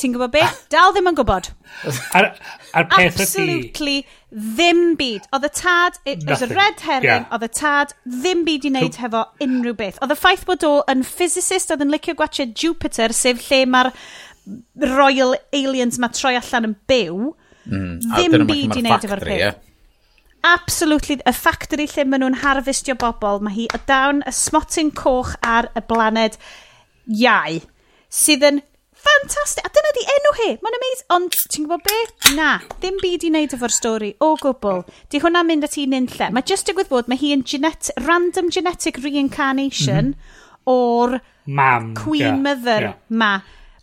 Ti'n 0.00 0.14
gwybod 0.14 0.32
be? 0.32 0.42
Dal 0.72 0.94
ddim 0.94 1.10
yn 1.10 1.16
gwybod. 1.18 1.48
Ar, 2.16 2.28
ar 2.74 2.86
peth 2.90 3.20
Absolutely 3.20 4.02
ddim 4.32 4.94
byd. 4.98 5.26
Oedd 5.36 5.46
y 5.46 5.50
tad, 5.58 5.98
it 6.08 6.24
was 6.28 6.42
a 6.42 6.48
red 6.48 6.80
herring, 6.80 7.08
yeah. 7.08 7.26
oedd 7.34 7.44
y 7.46 7.50
tad 7.52 7.92
ddim 8.06 8.44
byd 8.46 8.66
i 8.66 8.72
wneud 8.72 8.98
hefo 9.02 9.24
unrhyw 9.44 9.76
beth. 9.78 10.00
Oedd 10.02 10.14
y 10.14 10.18
ffaith 10.18 10.46
bod 10.48 10.64
o 10.66 10.72
yn 10.90 11.04
physicist 11.06 11.74
oedd 11.74 11.84
yn 11.84 11.92
licio 11.92 12.16
gwachio 12.18 12.48
Jupiter, 12.48 13.14
sef 13.16 13.44
lle 13.50 13.62
mae'r 13.74 13.92
royal 14.96 15.36
aliens 15.54 16.00
mae 16.02 16.16
troi 16.16 16.34
allan 16.38 16.70
yn 16.70 16.78
byw, 16.90 17.34
mm, 17.68 17.92
ddim 18.08 18.38
byd 18.48 18.78
i 18.78 18.84
wneud 18.86 19.06
efo'r 19.10 19.24
peth. 19.26 19.42
Yeah. 19.44 19.60
Absolutely, 20.42 21.20
y 21.22 21.34
factory 21.36 21.86
lle 21.92 22.08
maen 22.08 22.24
nhw'n 22.24 22.40
harfistio 22.42 22.96
bobl, 22.98 23.44
mae 23.44 23.54
hi 23.60 23.68
o 23.76 23.78
dawn 23.86 24.24
y 24.26 24.32
smotyn 24.34 24.90
coch 24.98 25.36
ar 25.46 25.70
y 25.78 25.84
blaned 25.86 26.40
iau 27.06 27.60
sydd 28.12 28.44
yn 28.48 28.60
ffantastig. 29.02 29.64
A 29.66 29.72
dyna 29.72 29.92
di 29.96 30.04
enw 30.14 30.34
hi. 30.38 30.48
Mae'n 30.62 30.78
amazing. 30.78 31.08
Ond, 31.16 31.38
ti'n 31.52 31.66
gwybod 31.66 31.86
be? 31.88 32.34
Na, 32.36 32.50
ddim 32.78 33.00
byd 33.02 33.26
i 33.26 33.32
wneud 33.32 33.56
efo'r 33.56 33.74
stori. 33.74 34.12
O 34.22 34.34
gwbl. 34.40 34.84
Di 35.10 35.22
hwnna 35.22 35.44
mynd 35.48 35.66
at 35.66 35.78
un 35.80 35.96
unlle. 35.98 36.30
Mae 36.34 36.46
just 36.48 36.68
digwydd 36.68 36.92
bod, 36.92 37.10
mae 37.10 37.20
hi 37.20 37.32
yn 37.36 37.46
genet 37.48 37.90
random 38.06 38.52
genetic 38.54 39.00
reincarnation 39.02 40.12
mm 40.12 40.14
-hmm. 40.14 40.76
o'r 40.76 41.18
Mam. 41.46 41.94
Queen 41.98 42.20
yeah. 42.22 42.42
Mother 42.44 42.82
yeah. 42.82 42.94
ma. 43.08 43.32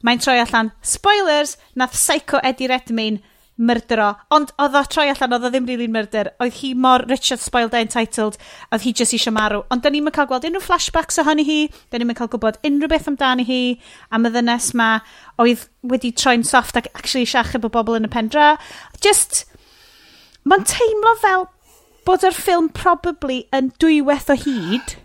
Mae'n 0.06 0.22
troi 0.24 0.38
allan, 0.40 0.72
spoilers, 0.82 1.58
nath 1.76 1.98
Psycho 1.98 2.40
Eddie 2.40 2.70
Redmayne 2.72 3.20
myrdro. 3.60 4.08
Ond 4.36 4.52
oedd 4.62 4.78
o 4.80 4.82
troi 4.88 5.08
allan, 5.12 5.36
oedd 5.36 5.48
o 5.48 5.52
ddim 5.52 5.68
rili'n 5.68 5.94
myrder. 5.94 6.32
Oedd 6.42 6.56
hi 6.62 6.72
mor 6.80 7.04
Richard 7.10 7.42
Spoiled 7.44 7.76
Entitled, 7.78 8.38
oedd 8.72 8.86
hi 8.86 8.94
just 8.96 9.16
eisiau 9.16 9.36
marw. 9.36 9.62
Ond 9.74 9.84
da 9.84 9.92
ni'n 9.92 10.06
mynd 10.06 10.16
cael 10.16 10.30
gweld 10.30 10.48
unrhyw 10.48 10.64
flashbacks 10.64 11.20
ohoni 11.24 11.46
hi, 11.48 11.60
da 11.92 12.00
ni'n 12.00 12.10
mynd 12.10 12.20
cael 12.20 12.32
gwybod 12.32 12.60
unrhyw 12.68 12.92
beth 12.92 13.10
amdani 13.12 13.46
hi, 13.48 13.62
am 14.16 14.28
y 14.28 14.34
ddynes 14.34 14.72
ma, 14.80 14.90
oedd 15.42 15.68
wedi 15.92 16.14
troi'n 16.16 16.46
soft 16.48 16.80
ac 16.80 16.90
actually 16.94 17.28
siachub 17.30 17.68
o 17.68 17.74
bobl 17.74 18.00
yn 18.00 18.08
y 18.08 18.12
pendra. 18.14 18.54
Just, 19.04 19.44
mae'n 20.48 20.66
teimlo 20.70 21.16
fel 21.24 21.50
bod 22.08 22.26
yr 22.26 22.36
ffilm 22.36 22.72
probably 22.74 23.44
yn 23.56 23.74
dwywaith 23.82 24.32
o 24.34 24.38
hyd, 24.40 24.96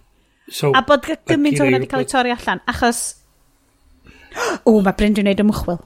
so, 0.48 0.70
a 0.72 0.84
bod 0.86 1.04
gymaint 1.26 1.58
o 1.58 1.66
hwnna 1.66 1.82
wedi 1.82 1.90
cael 1.90 2.06
ei 2.06 2.10
torri 2.14 2.34
allan, 2.36 2.62
achos... 2.70 3.06
O, 4.66 4.80
mae 4.82 4.96
Bryn 4.98 5.14
dwi'n 5.14 5.28
neud 5.28 5.42
ymchwil. 5.44 5.76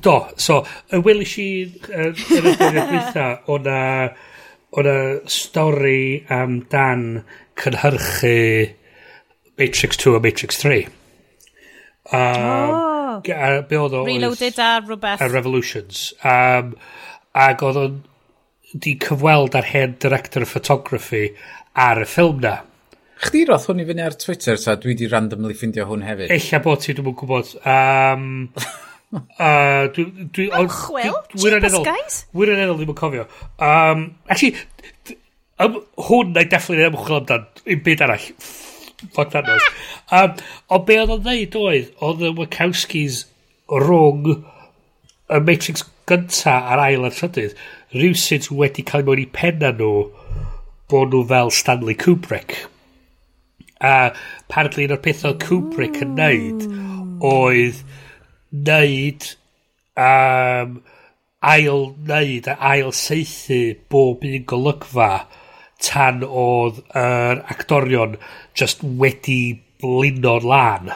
Do, 0.00 0.14
so, 0.40 0.62
y 0.92 1.00
welish 1.04 1.36
i 1.42 1.48
yn 1.90 2.12
y 2.12 2.12
dyddiau 2.16 2.86
gweitha, 2.90 3.26
o'na, 3.50 3.80
o'na 4.78 4.96
stori 5.30 6.22
am 6.32 6.60
dan 6.72 7.24
cynhyrchu 7.60 8.70
Matrix 9.60 10.00
2 10.00 10.16
a 10.16 10.20
Matrix 10.20 10.62
3. 10.62 10.86
Um, 12.12 12.16
oh. 12.16 13.20
A 13.20 13.60
be 13.68 13.76
oedd 13.76 13.94
o? 13.98 14.04
Reloaded 14.06 14.58
a 14.62 14.70
rhywbeth. 14.80 15.20
A 15.20 15.28
Revolutions. 15.28 16.10
Um, 16.24 16.72
ac 17.36 17.62
oedd 17.66 17.78
o'n 17.82 18.00
di 18.80 18.94
cyfweld 19.02 19.56
ar 19.58 19.66
hen 19.66 19.96
director 20.00 20.46
of 20.46 20.52
photography 20.54 21.28
ar 21.74 22.00
y 22.00 22.08
ffilm 22.08 22.40
na. 22.44 22.56
Chdi 23.20 23.44
roth 23.50 23.66
hwn 23.68 23.82
i 23.82 23.86
fyny 23.88 24.00
ar 24.06 24.16
Twitter, 24.16 24.56
so 24.56 24.74
dwi 24.80 24.94
di 24.96 25.10
randomly 25.10 25.52
ffindio 25.58 25.84
hwn 25.90 26.06
hefyd. 26.06 26.32
Ella 26.32 26.62
bod 26.64 26.86
ti, 26.86 26.94
dwi'n 26.96 27.16
gwybod. 27.20 27.52
Um, 27.68 28.30
A 29.12 29.88
dwi... 29.94 30.04
dwi 30.30 30.48
Chwil? 30.70 31.16
Cheapest 31.34 31.84
guys? 31.86 32.18
Wirioneddol 32.36 32.78
ddim 32.78 32.92
yn 32.92 32.98
cofio. 32.98 33.26
Um, 33.58 34.04
actually, 34.30 34.54
um, 35.58 35.80
hwn 36.08 36.34
na'i 36.36 36.46
defflu'n 36.50 36.84
ymchwil 36.86 37.18
amdan, 37.18 37.48
un 37.66 37.82
byd 37.86 38.04
arall. 38.06 38.28
Fuck 39.16 39.32
that 39.34 39.48
noise. 39.48 39.66
Um, 40.14 40.36
o 40.70 40.78
be 40.86 41.00
oedd 41.00 41.14
o'n 41.16 41.24
dweud 41.24 41.58
oedd, 41.58 41.90
oedd 42.06 42.22
y 42.28 42.32
Wachowskis 42.38 43.24
rhwng 43.70 44.30
y 44.30 45.40
Matrix 45.46 45.84
gynta 46.10 46.56
a'r 46.72 46.82
ail 46.84 47.06
a'r 47.08 47.16
trydydd, 47.16 47.56
rhywsyd 47.94 48.50
wedi 48.54 48.84
cael 48.86 49.06
mewn 49.06 49.22
i 49.22 49.26
penna 49.34 49.72
nhw 49.74 49.94
bod 50.90 51.14
nhw 51.14 51.24
fel 51.30 51.50
Stanley 51.54 51.98
Kubrick. 51.98 52.60
A 53.80 54.12
apparently 54.12 54.86
un 54.86 54.94
o'r 54.94 55.02
pethau 55.02 55.34
Kubrick 55.40 55.98
yn 56.04 56.14
neud 56.18 56.66
hmm. 56.66 57.18
oedd 57.26 57.82
neud 58.50 59.26
um, 59.96 60.80
ail 61.40 61.84
neud 62.06 62.48
a 62.50 62.56
ail 62.72 62.92
seithi 62.92 63.62
bob 63.88 64.24
un 64.28 64.44
golygfa 64.48 65.12
tan 65.80 66.24
oedd 66.24 66.82
yr 66.92 67.04
er 67.04 67.44
actorion 67.54 68.18
just 68.54 68.82
wedi 68.82 69.40
blino'r 69.80 70.44
lan. 70.44 70.90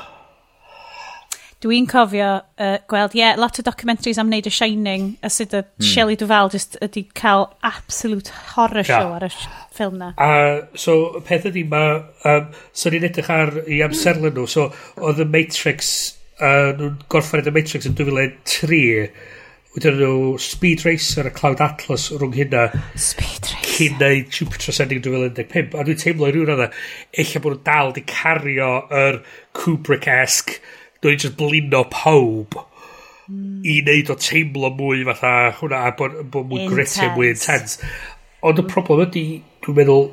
Dwi'n 1.64 1.86
cofio 1.88 2.26
uh, 2.60 2.74
gweld, 2.90 3.14
ie, 3.16 3.22
yeah, 3.22 3.38
lot 3.40 3.56
o 3.56 3.62
documentaries 3.64 4.18
am 4.20 4.28
wneud 4.28 4.44
y 4.44 4.52
Shining 4.52 5.06
a 5.24 5.30
sydd 5.32 5.54
y 5.56 5.62
mm. 5.62 5.86
Shelley 5.88 6.18
Duvall 6.20 6.52
just 6.52 6.76
ydi 6.84 7.06
cael 7.16 7.46
absolute 7.64 8.28
horror 8.50 8.84
show 8.84 9.06
yeah. 9.06 9.14
ar 9.16 9.24
y 9.24 9.30
ffilm 9.72 9.96
na. 10.02 10.10
A, 10.20 10.34
so, 10.76 11.22
peth 11.24 11.48
ydi 11.48 11.62
mae, 11.70 12.02
um, 12.28 12.52
so 12.76 12.92
ni'n 12.92 13.08
edrych 13.08 13.32
ar 13.32 13.54
i 13.64 13.80
amserlen 13.86 14.36
nhw, 14.36 14.44
so 14.44 14.68
oedd 15.00 15.24
y 15.24 15.28
Matrix 15.30 15.94
a 16.42 16.50
nhw'n 16.74 16.98
gorffen 17.12 17.44
The 17.46 17.52
Matrix 17.54 17.86
yn 17.88 17.96
2003 17.98 18.82
wedyn 19.74 19.98
nhw 19.98 20.38
Speed 20.42 20.84
Racer 20.86 21.28
a 21.28 21.32
Cloud 21.34 21.62
Atlas 21.62 22.08
rhwng 22.14 22.34
hynna 22.38 22.68
Speed 22.94 23.50
Racer. 23.50 23.70
cyn 23.74 23.96
neud 23.98 24.30
Jupiter 24.30 24.70
Ascending 24.70 25.02
2015 25.02 25.74
a 25.78 25.84
dwi'n 25.86 26.00
teimlo 26.00 26.28
i 26.28 26.34
rhywun 26.34 26.54
yna 26.54 26.68
eich 27.22 27.34
bod 27.42 27.56
nhw'n 27.56 27.66
dal 27.66 27.94
di 27.94 28.04
cario 28.06 28.70
yr 28.94 29.20
Kubrick-esque. 29.58 30.60
Dwi'n 31.02 31.20
just 31.20 31.36
blino 31.38 31.82
pawb 31.92 32.54
hmm. 33.26 33.62
i 33.66 33.80
wneud 33.82 34.12
o 34.14 34.18
teimlo 34.18 34.70
mwy 34.78 35.02
fatha 35.10 35.34
hwnna 35.60 35.82
a 35.88 35.94
bod, 35.98 36.20
bod 36.30 36.50
mwy 36.50 36.68
gritty 36.70 37.10
mwy 37.16 37.32
intense. 37.34 37.82
ond 38.44 38.60
y 38.60 38.62
hmm. 38.62 38.70
problem 38.70 39.06
ydy 39.08 39.26
dwi'n 39.64 39.78
meddwl 39.80 40.06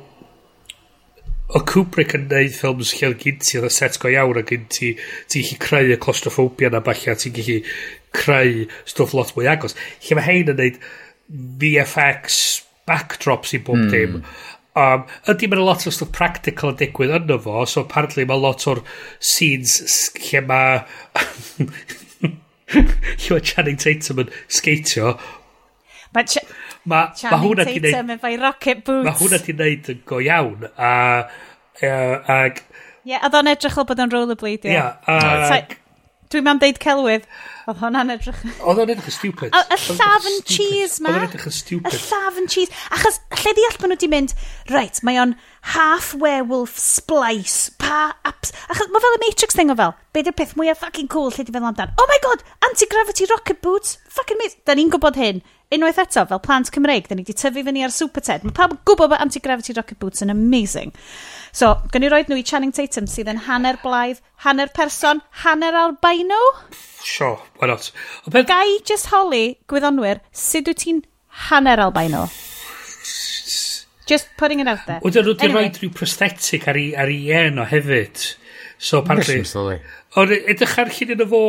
o 1.52 1.60
Kubrick 1.68 2.14
yn 2.16 2.28
neud 2.30 2.54
ffilms 2.56 2.94
lle 2.96 3.10
oedd 3.10 3.20
gen 3.22 3.40
ti 3.44 3.58
oedd 3.58 3.68
y 3.68 3.72
set 3.74 3.98
go 4.00 4.10
iawn 4.12 4.40
a 4.40 4.44
gen 4.48 4.64
ti 4.72 4.94
ti'n 5.32 5.44
gallu 5.44 5.60
creu 5.66 5.92
y 5.92 5.98
claustrophobia 6.00 6.70
na 6.72 6.80
balla 6.84 7.16
ti'n 7.18 7.36
gallu 7.36 7.58
creu 8.16 8.64
stwff 8.88 9.14
lot 9.16 9.34
mwy 9.36 9.50
agos. 9.52 9.76
Lle 10.06 10.18
mae 10.18 10.28
hein 10.28 10.52
yn 10.52 10.60
neud 10.60 10.80
VFX 11.60 12.40
backdrops 12.88 13.52
i 13.56 13.60
bob 13.64 13.82
mm. 13.82 13.92
dim. 13.92 14.22
Um, 14.78 15.04
ydy 15.28 15.50
mae'n 15.52 15.66
lot 15.66 15.84
o 15.84 15.92
stwff 15.92 16.14
practical 16.16 16.72
yn 16.72 16.80
digwydd 16.80 17.12
yno 17.18 17.36
fo 17.44 17.66
so 17.68 17.84
apparently 17.84 18.24
mae 18.28 18.40
lot 18.40 18.64
o'r 18.72 18.80
scenes 19.20 19.76
lle 20.16 20.40
mae 20.48 20.80
lle 22.72 23.36
mae 23.36 23.44
Channing 23.44 23.76
Tatum 23.82 24.24
yn 24.24 24.32
skatio 24.48 25.12
Mae 26.16 26.24
Ch 26.28 26.40
ma, 26.88 27.04
ma 27.12 27.42
hwnna 27.42 27.68
ti'n 27.68 27.86
neud... 27.86 28.16
efo'i 28.16 28.40
rocket 28.40 28.82
boots. 28.86 29.06
Mae 29.08 29.20
hwnna 29.20 29.42
ti'n 29.44 29.62
neud 29.62 29.92
yn 29.94 30.02
go 30.08 30.22
iawn. 30.22 30.66
A, 30.76 30.94
uh, 31.82 32.34
ag... 32.38 32.64
Ie, 33.02 33.14
yeah, 33.14 33.22
oedd 33.26 33.38
o'n 33.40 33.50
edrych 33.52 33.78
o 33.78 33.86
bod 33.86 34.02
o'n 34.02 34.12
rollerbladio. 34.14 34.70
Ie, 34.70 34.76
yeah, 34.78 35.54
ag... 35.58 35.78
Dwi'n 36.32 36.46
mam 36.46 36.60
deud 36.62 36.78
celwydd. 36.80 37.26
Oedd 37.68 37.76
hwnna'n 37.82 38.10
edrych... 38.14 38.38
Oedd 38.64 38.78
o'n 38.80 38.90
edrych 38.94 39.08
yn 39.10 39.14
stupid. 39.14 39.52
Y 39.52 39.76
llaf 39.98 40.28
yn 40.30 40.38
cheese 40.48 41.02
ma. 41.04 41.10
Oedd 41.10 41.18
o'n 41.18 41.26
edrych 41.26 41.44
yn 41.50 41.54
stupid. 41.54 41.92
Y 41.92 41.98
llaf 42.06 42.38
yn 42.40 42.48
cheese. 42.54 42.78
Achos, 42.96 43.18
lle 43.42 43.52
di 43.58 43.66
all 43.68 43.76
bod 43.76 43.92
nhw 43.92 43.98
wedi 43.98 44.08
mynd, 44.14 44.32
right, 44.72 45.02
mae 45.04 45.20
o'n 45.20 45.34
half 45.74 46.08
werewolf 46.22 46.78
splice. 46.80 47.74
Pa 47.82 48.16
apps. 48.24 48.54
Achos, 48.72 48.88
mae 48.94 49.04
fel 49.04 49.18
y 49.18 49.22
Matrix 49.26 49.58
thing 49.58 49.74
o 49.74 49.76
fel. 49.76 49.92
Be 50.16 50.24
di'r 50.24 50.38
peth 50.40 50.56
mwyaf 50.56 50.80
fucking 50.86 51.12
cool 51.12 51.28
lle 51.28 51.44
di 51.44 51.52
feddwl 51.52 51.68
amdan. 51.74 51.92
Oh 52.00 52.08
my 52.08 52.18
god, 52.24 52.46
anti-gravity 52.70 53.28
rocket 53.28 53.60
boots. 53.60 53.98
Fucking 54.16 54.40
mis. 54.40 54.56
Da 54.64 54.78
ni'n 54.78 54.90
gwybod 54.94 55.20
hyn 55.20 55.44
unwaith 55.72 56.00
eto, 56.02 56.24
fel 56.28 56.40
plant 56.44 56.70
Cymreig, 56.74 57.08
da 57.08 57.16
ni 57.16 57.24
wedi 57.24 57.36
tyfu 57.38 57.64
fyny 57.66 57.82
ar 57.86 57.94
Super 57.94 58.24
Ted. 58.24 58.44
Mae 58.46 58.54
pawb 58.56 58.74
yn 58.76 58.80
gwybod 58.88 59.12
bod 59.12 59.22
anti-gravity 59.24 59.74
rocket 59.78 59.98
boots 60.02 60.24
yn 60.24 60.32
amazing. 60.32 60.92
So, 61.52 61.74
gan 61.92 62.04
i 62.04 62.10
roed 62.12 62.30
nhw 62.30 62.40
i 62.40 62.44
Channing 62.48 62.72
Tatum 62.76 63.08
sydd 63.10 63.30
yn 63.32 63.42
hanner 63.48 63.78
blaidd, 63.82 64.22
hanner 64.44 64.70
person, 64.72 65.22
hanner 65.44 65.76
albino. 65.76 66.40
Sure, 67.04 67.38
why 67.60 67.68
not? 67.72 67.90
Beth... 68.28 68.48
Gai 68.50 68.78
just 68.88 69.10
holi, 69.12 69.58
gwyddonwyr, 69.72 70.22
sut 70.32 70.70
wyt 70.70 70.84
ti'n 70.84 71.02
hanner 71.48 71.82
albino? 71.88 72.26
Just 74.08 74.28
putting 74.36 74.60
it 74.60 74.68
out 74.68 74.84
there. 74.86 75.00
Wydyn 75.04 75.24
nhw 75.24 75.34
wedi 75.34 75.48
anyway. 75.48 75.68
rhoi 75.68 75.80
rhyw 75.80 75.96
prosthetic 75.96 76.68
ar 76.68 76.78
ei, 76.80 76.92
ar 76.98 77.12
ei 77.12 77.32
en 77.46 77.60
o 77.62 77.66
hefyd. 77.68 78.28
So, 78.76 79.00
apparently... 79.00 79.42
Nes 79.44 79.56
ymwneud. 79.56 79.90
Edrych 80.12 80.78
ar 80.82 80.90
llun 80.92 81.14
yn 81.14 81.28
fo 81.30 81.42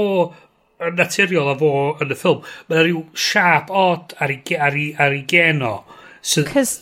yn 0.89 0.97
naturiol 0.99 1.51
a 1.51 1.57
fo 1.59 1.73
yn 2.03 2.13
y 2.13 2.17
ffilm. 2.19 2.47
Mae'n 2.69 2.83
rhyw 2.87 3.03
siap 3.25 3.71
odd 3.73 4.15
ar 4.19 4.33
ei, 4.33 4.41
ar 4.57 4.79
ei, 4.79 4.89
ar 4.99 5.15
ei 5.15 5.23
geno. 5.29 5.75
So, 6.23 6.45
Cys 6.47 6.77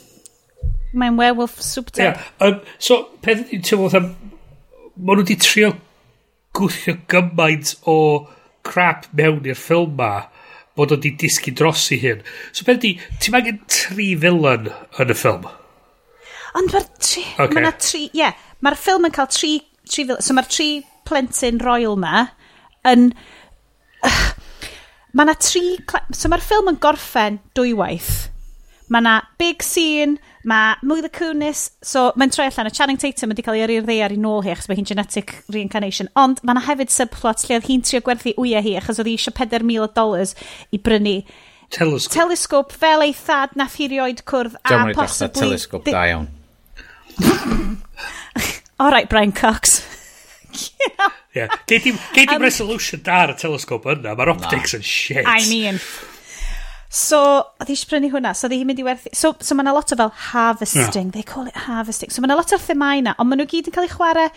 mae'n 0.93 1.17
werewolf 1.19 1.61
subtype. 1.63 2.03
Yeah, 2.03 2.27
um, 2.43 2.59
so, 2.79 3.03
peth 3.23 3.45
ydy'n 3.45 3.63
teimlo, 3.65 3.89
fatha, 3.91 4.11
maen 4.97 5.21
nhw 5.21 5.23
wedi 5.23 5.37
trio 5.39 5.71
gwthio 6.57 6.97
gymaint 7.11 7.73
o 7.87 7.97
crap 8.67 9.07
mewn 9.17 9.47
i'r 9.47 9.57
ffilm 9.57 9.95
ma 9.99 10.11
bod 10.77 10.93
o 10.93 10.99
wedi 10.99 11.13
disgu 11.23 11.53
dros 11.57 11.87
i 11.95 11.99
hyn. 12.01 12.21
So 12.51 12.67
peth 12.67 12.81
ydy, 12.81 12.93
ti'n 13.23 13.37
angen 13.39 13.59
tri 13.71 14.11
villain 14.19 14.69
yn 14.71 15.13
y 15.13 15.17
ffilm? 15.17 15.47
Ond 16.59 16.73
mae'r 16.75 16.87
tri... 16.99 17.25
Okay. 17.37 17.55
Mae'na 17.55 17.73
tri... 17.79 18.05
Ie, 18.09 18.23
yeah, 18.23 18.47
mae'r 18.63 18.79
ffilm 18.79 19.07
yn 19.07 19.15
cael 19.15 19.31
tri... 19.31 19.57
tri 19.87 20.05
villain, 20.07 20.23
so 20.23 20.35
mae'r 20.35 20.49
tri 20.51 20.71
plentyn 21.07 21.63
royal 21.63 21.99
ma 21.99 22.27
yn... 22.87 23.11
Mae 25.17 25.27
na 25.27 25.35
tri... 25.35 25.77
So 26.15 26.31
mae'r 26.31 26.43
ffilm 26.43 26.71
yn 26.71 26.79
gorffen 26.83 27.39
dwywaith. 27.57 28.29
Mae 28.91 29.03
na 29.03 29.17
big 29.39 29.63
scene, 29.63 30.17
mae 30.47 30.75
Mila 30.83 31.07
Kunis, 31.11 31.69
so 31.83 32.09
mae'n 32.19 32.31
troi 32.33 32.49
allan, 32.49 32.67
y 32.67 32.75
Channing 32.75 32.99
Tatum 32.99 33.31
wedi 33.31 33.45
cael 33.45 33.59
ei 33.59 33.63
yrru'r 33.63 33.85
ddeiar 33.87 34.11
i 34.11 34.17
nôl 34.19 34.41
hi 34.43 34.51
achos 34.51 34.67
mae 34.67 34.79
hi'n 34.79 34.87
genetic 34.89 35.37
reincarnation, 35.51 36.09
ond 36.19 36.41
mae 36.43 36.57
na 36.57 36.63
hefyd 36.65 36.91
subplot 36.91 37.45
lle 37.45 37.59
oedd 37.59 37.69
hi'n 37.69 37.85
trio 37.87 38.01
gwerthu 38.03 38.33
wyau 38.35 38.63
hi 38.65 38.73
achos 38.79 38.99
oedd 38.99 39.07
hi 39.07 39.15
eisiau 39.15 39.35
4,000 39.37 39.95
dollars 39.95 40.35
i 40.75 40.81
brynu 40.83 41.21
Telescope. 41.71 42.13
Telescope 42.13 42.75
fel 42.75 43.05
ei 43.05 43.13
thad 43.15 43.55
nath 43.55 43.77
hi 43.79 43.87
rioed 43.93 44.25
cwrdd 44.27 44.57
a 44.59 44.73
John 44.73 44.91
possibly... 44.93 45.39
John 45.39 45.47
telescope 45.47 45.91
da 45.91 46.03
iawn. 46.09 46.27
All 48.81 48.91
right, 48.91 49.07
Brian 49.07 49.31
Cox 49.31 49.85
yeah. 51.35 51.59
Gei 51.67 51.81
di, 51.83 51.93
gei 52.15 52.25
um, 52.27 52.41
resolution 52.41 53.03
da 53.05 53.23
ar 53.25 53.35
y 53.35 53.37
telescope 53.41 53.93
yna, 53.95 54.15
mae'r 54.17 54.33
optics 54.35 54.75
yn 54.77 54.85
shit. 54.85 55.25
I 55.25 55.45
mean. 55.49 55.79
So, 56.91 57.21
oedd 57.61 57.69
eisiau 57.71 57.93
prynu 57.93 58.09
hwnna, 58.11 58.33
so 58.35 58.49
oedd 58.49 58.57
hi'n 58.57 58.67
mynd 58.67 58.81
i 58.83 58.87
werthu... 58.87 59.13
So, 59.15 59.31
so 59.39 59.55
mae 59.55 59.71
lot 59.71 59.93
o 59.93 59.97
fel 59.99 60.11
harvesting, 60.31 61.13
they 61.15 61.23
call 61.23 61.47
it 61.47 61.61
harvesting. 61.67 62.11
So 62.11 62.23
mae 62.23 62.35
lot 62.35 62.51
o'r 62.51 62.65
themau 62.65 62.99
yna, 62.99 63.15
ond 63.15 63.31
maen 63.31 63.39
nhw 63.39 63.47
gyd 63.53 63.69
yn 63.71 63.77
cael 63.77 63.87
eu 63.87 63.93
chwarae 63.93 64.27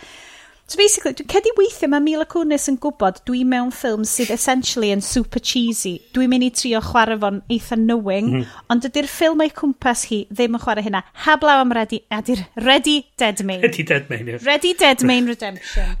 So 0.67 0.79
basically, 0.81 1.13
dwi'n 1.13 1.29
cedi 1.29 1.51
weithio 1.59 1.87
mae 1.93 2.01
Mila 2.01 2.25
Kunis 2.25 2.63
yn 2.71 2.79
gwybod 2.81 3.19
dwi 3.29 3.43
mewn 3.45 3.69
ffilm 3.69 4.01
sydd 4.09 4.31
essentially 4.33 4.89
yn 4.95 5.03
super 5.05 5.43
cheesy. 5.51 5.99
Dwi'n 6.17 6.31
mynd 6.31 6.47
i 6.47 6.49
trio 6.57 6.81
chwarae 6.81 7.19
fo'n 7.21 7.37
eitha 7.53 7.77
knowing, 7.77 8.31
mm. 8.39 8.55
ond 8.73 8.87
ydy'r 8.89 9.05
ffilm 9.11 9.43
o'i 9.45 9.53
cwmpas 9.53 10.07
hi 10.09 10.23
ddim 10.31 10.57
yn 10.57 10.63
chwarae 10.63 10.87
hynna. 10.87 11.03
Hablaw 11.27 11.61
am 11.61 11.75
Ready, 11.77 12.01
adir 12.09 12.41
Ready 12.57 13.03
Dead 13.13 13.45
Main. 13.45 13.61
Ready 13.61 13.85
Dead 13.85 14.09
Main, 14.09 14.25
yeah. 14.33 14.41
Ready 14.41 14.73
Dead 14.73 15.05
Main 15.05 15.29
Redemption 15.33 15.93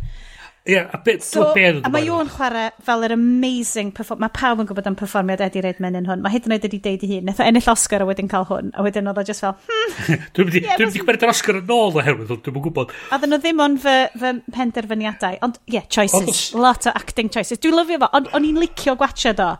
yeah, 0.65 0.89
a 0.93 0.97
bit 0.97 1.23
so, 1.23 1.51
a 1.53 1.89
mae 1.93 2.09
o'n 2.09 2.29
chwarae 2.33 2.71
fel 2.85 3.05
yr 3.05 3.13
amazing 3.15 3.91
perform... 3.95 4.23
mae 4.23 4.33
pawb 4.33 4.63
yn 4.63 4.69
gwybod 4.69 4.89
am 4.89 4.97
performiad 4.99 5.43
Eddie 5.45 5.63
Redmayne 5.65 6.01
yn 6.01 6.09
hwn. 6.09 6.23
Mae 6.25 6.33
hyd 6.33 6.49
yn 6.49 6.55
oed 6.55 6.65
wedi 6.67 6.79
deud 6.83 7.05
i 7.05 7.09
hun. 7.13 7.27
Nath 7.29 7.41
ennill 7.45 7.69
Oscar 7.71 8.03
a 8.03 8.07
wedyn 8.09 8.31
cael 8.31 8.47
hwn. 8.49 8.71
A 8.73 8.85
wedyn 8.85 9.11
oedd 9.11 9.21
o 9.21 9.25
just 9.27 9.45
fel 9.45 9.53
hmm, 9.67 10.25
dwi'n 10.37 10.49
mynd 10.49 10.59
yeah, 10.65 10.81
i 10.81 11.05
gwerthu'r 11.05 11.33
Oscar 11.33 11.59
yn 11.61 11.75
ôl 11.75 11.99
oherwydd 12.01 12.33
dwi'n 12.33 12.57
mynd 12.57 12.65
gwybod 12.67 12.95
a 13.11 13.19
ddyn 13.21 13.33
nhw 13.35 13.41
ddim 13.43 13.61
ond 13.63 13.81
fy, 13.83 13.95
fy 14.17 14.33
penderfyniadau. 14.55 15.37
Ond 15.45 15.61
yeah 15.71 15.85
choices. 15.87 16.17
Ond, 16.53 16.65
lot 16.65 16.89
o 16.89 16.95
acting 16.97 17.31
choices. 17.31 17.61
Dwi'n 17.61 17.77
lyfio 17.79 18.01
fo. 18.01 18.11
Ond 18.17 18.33
o'n 18.35 18.49
i'n 18.49 18.59
licio 18.61 18.97
gwachio 18.99 19.35
do. 19.37 19.51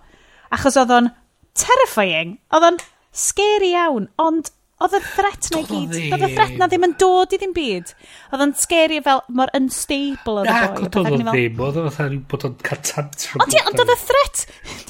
Achos 0.55 0.77
oedd 0.81 0.93
o'n 0.95 1.11
terrifying. 1.57 2.37
Oedd 2.55 2.69
o'n 2.71 2.81
scary 3.15 3.73
iawn. 3.75 4.09
Ond 4.21 4.51
Oedd 4.75 4.91
y 4.97 4.99
threat 5.07 5.45
na 5.53 5.59
i 5.61 5.65
gyd. 5.69 5.93
Oedd 6.11 6.23
y 6.25 6.29
threat 6.33 6.57
na 6.59 6.67
ddim 6.67 6.83
yn 6.89 6.93
dod 6.99 7.31
i 7.31 7.37
ddim 7.39 7.53
byd. 7.55 7.93
Oedd 8.35 8.41
yn 8.43 8.51
scary 8.59 8.97
fel 9.05 9.21
mor 9.37 9.51
unstable 9.55 10.41
oedd 10.41 10.49
y 10.51 10.55
boi. 10.55 10.81
Oedd 10.81 10.97
oedd 10.99 11.13
o 11.15 11.19
ddim. 11.21 11.61
Oedd 11.63 11.77
o 11.79 11.83
fatha 11.85 12.07
bod 12.33 12.43
o'n 12.49 12.57
catantrum. 12.59 13.43
Ond 13.45 13.55
ond 13.61 13.83
oedd 13.85 13.93
y 13.93 13.97
threat. 14.01 14.41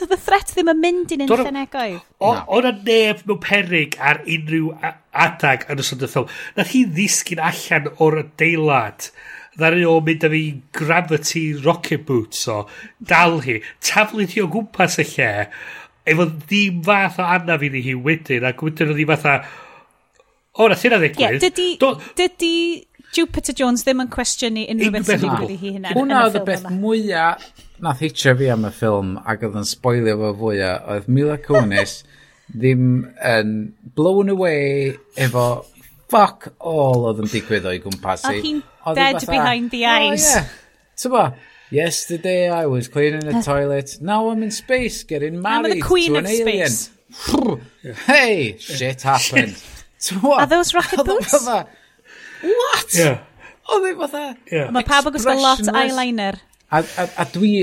Oedd 0.02 0.16
y 0.16 0.18
threat 0.26 0.54
ddim 0.56 0.72
yn 0.74 0.82
mynd 0.82 1.14
i'n 1.14 1.26
unrhyw 1.28 1.54
negoedd. 1.54 2.00
Oedd 2.18 2.70
o'n 2.72 2.82
neb 2.88 3.22
mewn 3.30 3.42
perig 3.44 3.98
ar 4.02 4.24
unrhyw 4.26 4.72
adag 5.26 5.68
yn 5.70 5.84
ystod 5.84 6.08
y 6.08 6.10
ffilm. 6.16 6.34
Nath 6.58 6.74
hi 6.74 6.82
ddisgyn 6.90 7.44
allan 7.52 7.92
o'r 8.02 8.18
adeilad 8.24 9.10
ddari 9.56 9.86
o 9.88 10.00
mynd 10.04 10.26
â 10.26 10.32
fi 10.34 10.42
gravity 10.76 11.44
rocket 11.62 12.08
boots 12.10 12.42
o 12.52 12.64
dal 13.12 13.38
hi 13.46 13.62
taflu 13.86 14.26
hi 14.34 14.42
o 14.44 14.50
gwmpas 14.52 14.98
y 15.00 15.06
lle 15.14 15.30
efo 16.12 16.26
ddim 16.32 16.82
fath 16.90 17.22
o 17.22 17.28
anaf 17.38 17.64
i 17.64 17.70
ni 17.72 17.86
hi 17.86 17.96
wedyn 18.08 18.50
ac 18.50 18.66
wedyn 18.66 18.92
oedd 18.92 19.00
hi 19.00 19.08
fatha 19.14 19.38
O, 20.56 20.68
na 20.72 20.78
sy'n 20.80 20.98
ddigwydd. 21.02 21.42
Dydy, 21.44 21.70
Do... 21.82 21.96
dydy 22.16 22.54
Jupiter 23.16 23.56
Jones 23.56 23.84
ddim 23.84 24.04
yn 24.04 24.12
cwestiynu 24.12 24.66
unrhyw 24.72 24.94
beth 24.96 25.10
sy'n 25.10 25.24
digwydd 25.24 25.54
i 25.54 25.60
hi 25.60 25.72
hynna. 25.78 25.94
Hwna 25.96 26.26
oedd 26.28 26.40
y 26.40 26.44
beth 26.48 26.68
mwyaf 26.72 27.50
nath 27.84 28.04
hitio 28.04 28.36
fi 28.40 28.50
am 28.54 28.68
y 28.68 28.72
ffilm 28.76 29.16
ac 29.28 29.44
oedd 29.44 29.58
yn 29.60 29.68
spoilio 29.68 30.16
fo 30.22 30.32
fwyaf 30.40 30.92
oedd 30.94 31.10
Mila 31.12 31.38
Kunis 31.44 31.98
ddim 32.56 32.86
yn 33.26 33.56
blown 33.98 34.32
away 34.32 34.94
efo 35.28 35.48
fuck 36.12 36.52
all 36.60 37.08
oedd 37.10 37.24
yn 37.26 37.32
digwydd 37.34 37.68
o'i 37.68 37.82
gwmpas 37.84 38.24
i. 38.30 38.38
Oedd 38.38 38.48
hi'n 38.48 38.64
dead 38.96 39.20
fatha, 39.20 39.32
behind 39.32 39.72
the 39.76 39.84
eyes. 39.90 40.30
Oh, 40.30 40.40
yeah. 40.40 40.50
Tyba, 40.96 41.24
yesterday 41.76 42.48
I 42.48 42.66
was 42.72 42.88
cleaning 42.88 43.26
the 43.26 43.42
toilet, 43.52 43.98
now 44.00 44.30
I'm 44.30 44.44
in 44.44 44.52
space 44.52 45.04
getting 45.04 45.42
married 45.42 45.72
I'm 45.72 45.80
the 45.80 45.82
queen 45.82 46.14
to 46.14 46.20
an 46.20 46.26
of 46.26 46.32
alien. 46.32 46.70
Space. 46.70 46.92
hey, 48.06 48.58
shit 48.58 49.02
happened. 49.02 49.62
So? 49.98 50.34
Are 50.34 50.46
those 50.46 50.74
rocket 50.74 51.06
boots? 51.06 51.34
What? 51.46 52.94
Yeah. 52.94 53.24
Oedd 53.72 53.88
ei 53.90 53.96
fatha... 53.98 54.26
Yeah. 54.52 54.74
Mae 54.74 54.86
pawb 54.86 55.10
yn 55.10 55.16
gwisgo 55.16 55.34
lot 55.40 55.72
eyeliner. 55.72 56.42
A, 56.70 56.84
a, 56.84 57.08
a 57.24 57.26
dwi... 57.34 57.54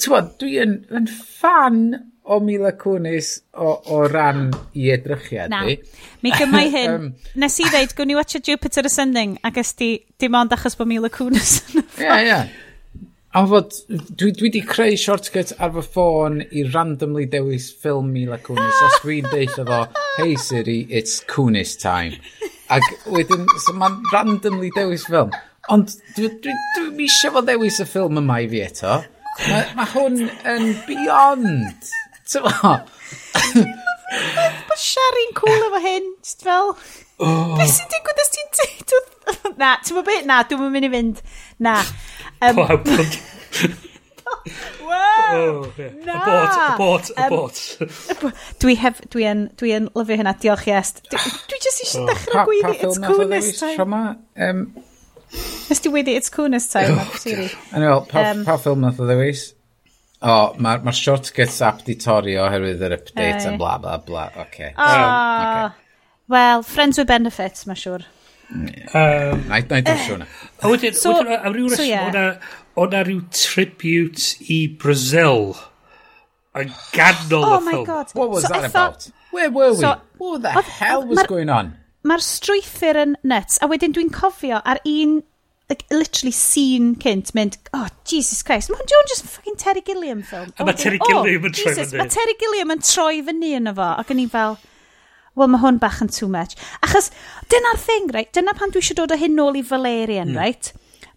Tywod, 0.00 0.34
dwi 0.40 0.58
yn, 0.62 0.74
yn 0.96 1.06
fan 1.08 1.80
o 2.24 2.38
Mila 2.40 2.72
Kunis 2.72 3.34
o, 3.52 3.74
o 3.92 3.98
ran 4.08 4.46
i 4.72 4.88
edrychiad 4.94 5.52
Na, 5.52 5.60
ni. 5.68 5.76
mi 6.24 6.32
gymau 6.32 6.70
hyn. 6.72 6.92
um, 6.94 7.08
Nes 7.40 7.58
i 7.60 7.66
ddeud, 7.68 7.92
gwni 7.98 8.16
i 8.16 8.18
watcha 8.18 8.40
Jupiter 8.44 8.88
Ascending 8.88 9.36
ac 9.44 9.60
ysdi 9.60 9.90
dim 10.20 10.36
ond 10.40 10.54
achos 10.56 10.76
bod 10.78 10.88
Mila 10.88 11.12
Kunis 11.12 11.58
yn 11.68 11.82
y 11.82 12.06
Ie, 12.06 12.20
ie. 12.30 12.38
A 13.34 13.40
fod, 13.50 13.72
dwi, 13.90 14.30
dwi 14.30 14.48
di 14.54 14.60
creu 14.62 14.94
shortcut 14.94 15.50
ar 15.58 15.72
fy 15.74 15.82
ffôn 15.82 16.36
i 16.54 16.60
randomly 16.68 17.24
dewis 17.26 17.64
ffilm 17.74 18.12
Mila 18.14 18.36
Kunis. 18.38 18.82
Os 18.86 19.00
dwi'n 19.02 19.26
deitha 19.32 19.64
fo, 19.66 19.78
hey 20.20 20.36
Siri, 20.38 20.76
it's 20.86 21.16
Kunis 21.32 21.72
time. 21.80 22.20
Ac 22.70 22.86
wedyn, 23.10 23.48
so 23.64 23.74
mae'n 23.80 23.98
randomly 24.12 24.70
dewis 24.76 25.08
ffilm. 25.08 25.34
Ond 25.74 25.96
dwi, 26.14 26.30
dwi, 26.30 26.54
dwi, 26.76 26.86
dwi 26.92 27.08
eisiau 27.08 27.34
fo 27.34 27.42
ddewis 27.42 27.80
y 27.82 27.88
ffilm 27.90 28.22
yma 28.22 28.38
i 28.44 28.46
fi 28.54 28.62
eto. 28.68 29.00
Mae 29.48 29.66
ma 29.80 29.88
hwn 29.96 30.22
yn 30.54 30.70
beyond. 30.86 31.90
Tyfo? 32.30 32.76
Mae 33.34 34.78
Sharin 34.78 35.34
cool 35.40 35.58
efo 35.72 35.82
hyn, 35.82 36.12
just 36.22 36.46
fel... 36.46 36.76
Oh. 37.18 37.54
Beth 37.58 37.74
sy'n 37.74 37.90
digwydd 37.90 38.22
os 38.22 38.30
ti'n... 38.38 38.44
Na, 39.58 39.74
ti'n 39.82 39.96
mynd 39.98 40.06
beth? 40.06 40.24
Na, 40.28 40.42
dwi'n 40.46 40.70
mynd 40.70 40.86
i 40.86 40.90
fynd. 40.94 41.20
Na. 41.62 41.80
Um, 42.44 42.56
Pawb. 42.60 42.86
Wow! 44.84 45.32
Oh, 45.32 45.72
yeah. 45.78 45.92
Na! 46.04 46.14
A 46.14 46.76
bot, 46.76 47.10
a 47.16 47.28
bot, 47.28 47.76
a 47.80 48.14
bot. 48.14 48.24
Um, 48.24 48.32
dwi 48.60 48.74
hef, 48.76 49.00
dwi 49.14 49.24
yn, 49.30 49.44
dwi 49.60 49.72
yn 49.78 49.86
lyfio 49.96 50.18
hynna, 50.20 50.34
diolch 50.42 50.66
yes. 50.68 50.92
Dwi, 51.08 51.20
dwi 51.48 51.60
jyst 51.64 51.84
eisiau 51.86 52.04
oh. 52.04 52.10
dechrau 52.10 52.44
gweiddi, 52.50 52.74
it's 52.84 53.00
coolness 53.00 53.50
time. 53.60 53.76
Tra 53.78 54.50
um... 54.50 54.64
Nes 55.70 55.80
ti 55.80 55.90
wedi, 55.90 56.14
it's 56.20 56.30
coolness 56.30 56.68
time. 56.70 56.98
Oh, 57.00 57.08
anyway, 57.72 58.00
pa, 58.10 58.26
um, 58.30 58.44
pa 58.46 58.58
ffilm 58.60 58.84
nath 58.84 59.00
o 59.00 59.08
ddewis? 59.08 59.46
O, 60.20 60.28
oh, 60.28 60.52
mae'r 60.62 60.84
ma 60.84 60.92
shortcuts 60.94 61.58
app 61.66 61.82
di 61.88 61.96
torri 62.00 62.36
oherwydd 62.40 62.84
yr 62.84 62.98
update 62.98 63.48
uh, 63.48 63.54
a 63.54 63.56
bla 63.60 63.78
bla 63.80 63.96
bla. 64.04 64.28
Okay. 64.46 64.70
Oh, 64.76 64.84
um, 64.84 65.08
okay. 65.48 65.80
Well, 66.28 66.62
friends 66.62 67.00
with 67.00 67.08
benefits, 67.08 67.66
mae'n 67.68 67.80
siwr. 67.80 68.06
Na 68.52 69.58
i 69.58 69.62
dwysio 69.64 70.16
hwnna. 70.16 70.26
A 70.60 70.70
wedyn, 70.72 70.96
so, 70.98 71.14
am 71.20 71.54
ryw 71.54 71.70
reswm, 71.70 71.76
so, 71.76 71.86
yeah. 71.88 72.50
o'na 72.76 73.04
ryw 73.06 73.22
tribute 73.34 74.34
i 74.52 74.64
Brazil 74.80 75.54
yn 76.54 76.72
ganol 76.94 77.44
oh, 77.44 77.58
y 77.58 77.60
ffilm. 77.66 77.84
God. 77.88 78.14
What 78.14 78.30
was 78.30 78.46
so 78.46 78.52
that 78.52 78.64
I 78.64 78.72
about? 78.72 79.08
Where 79.30 79.50
were 79.50 79.72
we? 79.72 79.80
So, 79.80 79.96
what 80.18 80.42
the 80.42 80.54
oedd, 80.54 80.72
hell 80.78 81.06
was 81.06 81.16
mar, 81.16 81.26
going 81.26 81.50
on? 81.50 81.74
Mae'r 82.06 82.22
strwythyr 82.22 83.00
yn 83.00 83.16
nuts, 83.26 83.58
a 83.62 83.68
wedyn 83.70 83.94
dwi'n 83.96 84.12
cofio 84.14 84.60
ar 84.62 84.82
un 84.84 85.22
like, 85.70 85.84
literally 85.90 86.32
scene 86.32 86.94
cynt 87.00 87.32
mynd, 87.34 87.56
oh, 87.72 87.88
Jesus 88.04 88.42
Christ, 88.42 88.70
mae 88.70 88.78
hwn 88.84 89.08
just 89.10 89.24
fucking 89.24 89.56
Terry 89.56 89.80
Gilliam 89.80 90.22
film. 90.22 90.52
A 90.58 90.66
mae 90.68 90.76
oh, 90.76 90.82
Terry 90.84 91.00
oh, 91.00 91.08
Gilliam 91.08 91.48
yn 91.48 91.56
troi 91.56 91.74
fyny. 91.80 91.98
Mae 92.02 92.12
Terry 92.12 92.36
Gilliam 92.40 92.74
yn 92.74 92.84
troi 92.84 93.24
fyny 93.26 93.54
yno 93.58 93.74
fo, 93.78 93.90
ac 94.04 94.12
yn 94.14 94.22
i 94.22 94.28
fel, 94.30 94.58
wel 95.38 95.50
mae 95.50 95.62
hwn 95.64 95.80
bach 95.82 96.00
yn 96.04 96.12
too 96.14 96.30
much. 96.30 96.54
Achos 96.86 97.10
dyna'r 97.52 97.80
thing, 97.82 98.10
right? 98.14 98.30
Dyna 98.34 98.54
pan 98.56 98.72
dwi 98.74 98.82
eisiau 98.82 99.02
dod 99.02 99.14
o 99.14 99.20
hyn 99.20 99.36
nôl 99.38 99.58
i 99.58 99.64
Valerian, 99.66 100.32
mm. 100.32 100.40
right? 100.40 100.72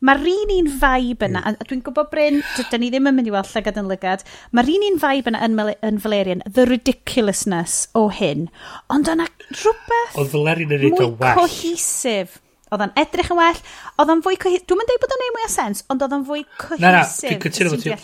Mae'r 0.05 0.27
un 0.29 0.51
un 0.53 0.67
vibe 0.77 1.25
yna, 1.25 1.41
hmm. 1.41 1.55
a 1.57 1.65
dwi'n 1.65 1.79
gwybod 1.85 2.09
Bryn, 2.11 2.35
dydyn 2.53 2.83
ni 2.83 2.89
ddim 2.93 3.09
yn 3.09 3.15
mynd 3.17 3.29
i 3.29 3.31
weld 3.33 3.47
llygad 3.49 3.79
yn 3.81 3.87
lygad, 3.89 4.21
mae'r 4.53 4.67
un 4.69 4.83
un 4.91 4.99
vibe 5.01 5.31
yna 5.31 5.39
yn, 5.47 5.55
yn 5.87 5.97
Valerian, 6.03 6.43
the 6.45 6.67
ridiculousness 6.69 7.87
o 7.97 8.03
hyn, 8.13 8.45
ond 8.93 9.09
yna 9.09 9.25
rhywbeth 9.47 10.19
Oedd 10.21 10.29
Valerian 10.35 10.75
yn 10.77 10.93
mwy 10.93 11.09
cohesif. 11.39 12.37
Oedd 12.69 12.83
o'n 12.83 12.93
edrych 13.01 13.33
yn 13.33 13.39
well, 13.39 13.63
oedd 13.97 14.13
o'n 14.13 14.21
fwy 14.27 14.37
cohesif, 14.43 14.67
dwi'n 14.69 14.83
mynd 14.83 14.93
dweud 14.93 15.01
bod 15.01 15.17
o'n 15.17 15.25
ei 15.25 15.33
mwy 15.33 15.47
o 15.47 15.51
sens, 15.55 15.81
ond 15.89 16.05
oedd 16.05 16.15
o'n 16.19 16.29
fwy 16.29 16.45
cohesif. 16.51 16.85
Na, 16.85 16.93
na, 16.99 17.03
dwi'n 17.09 17.43
cytuno 17.47 17.73
fod 17.73 17.87
ti, 17.87 17.97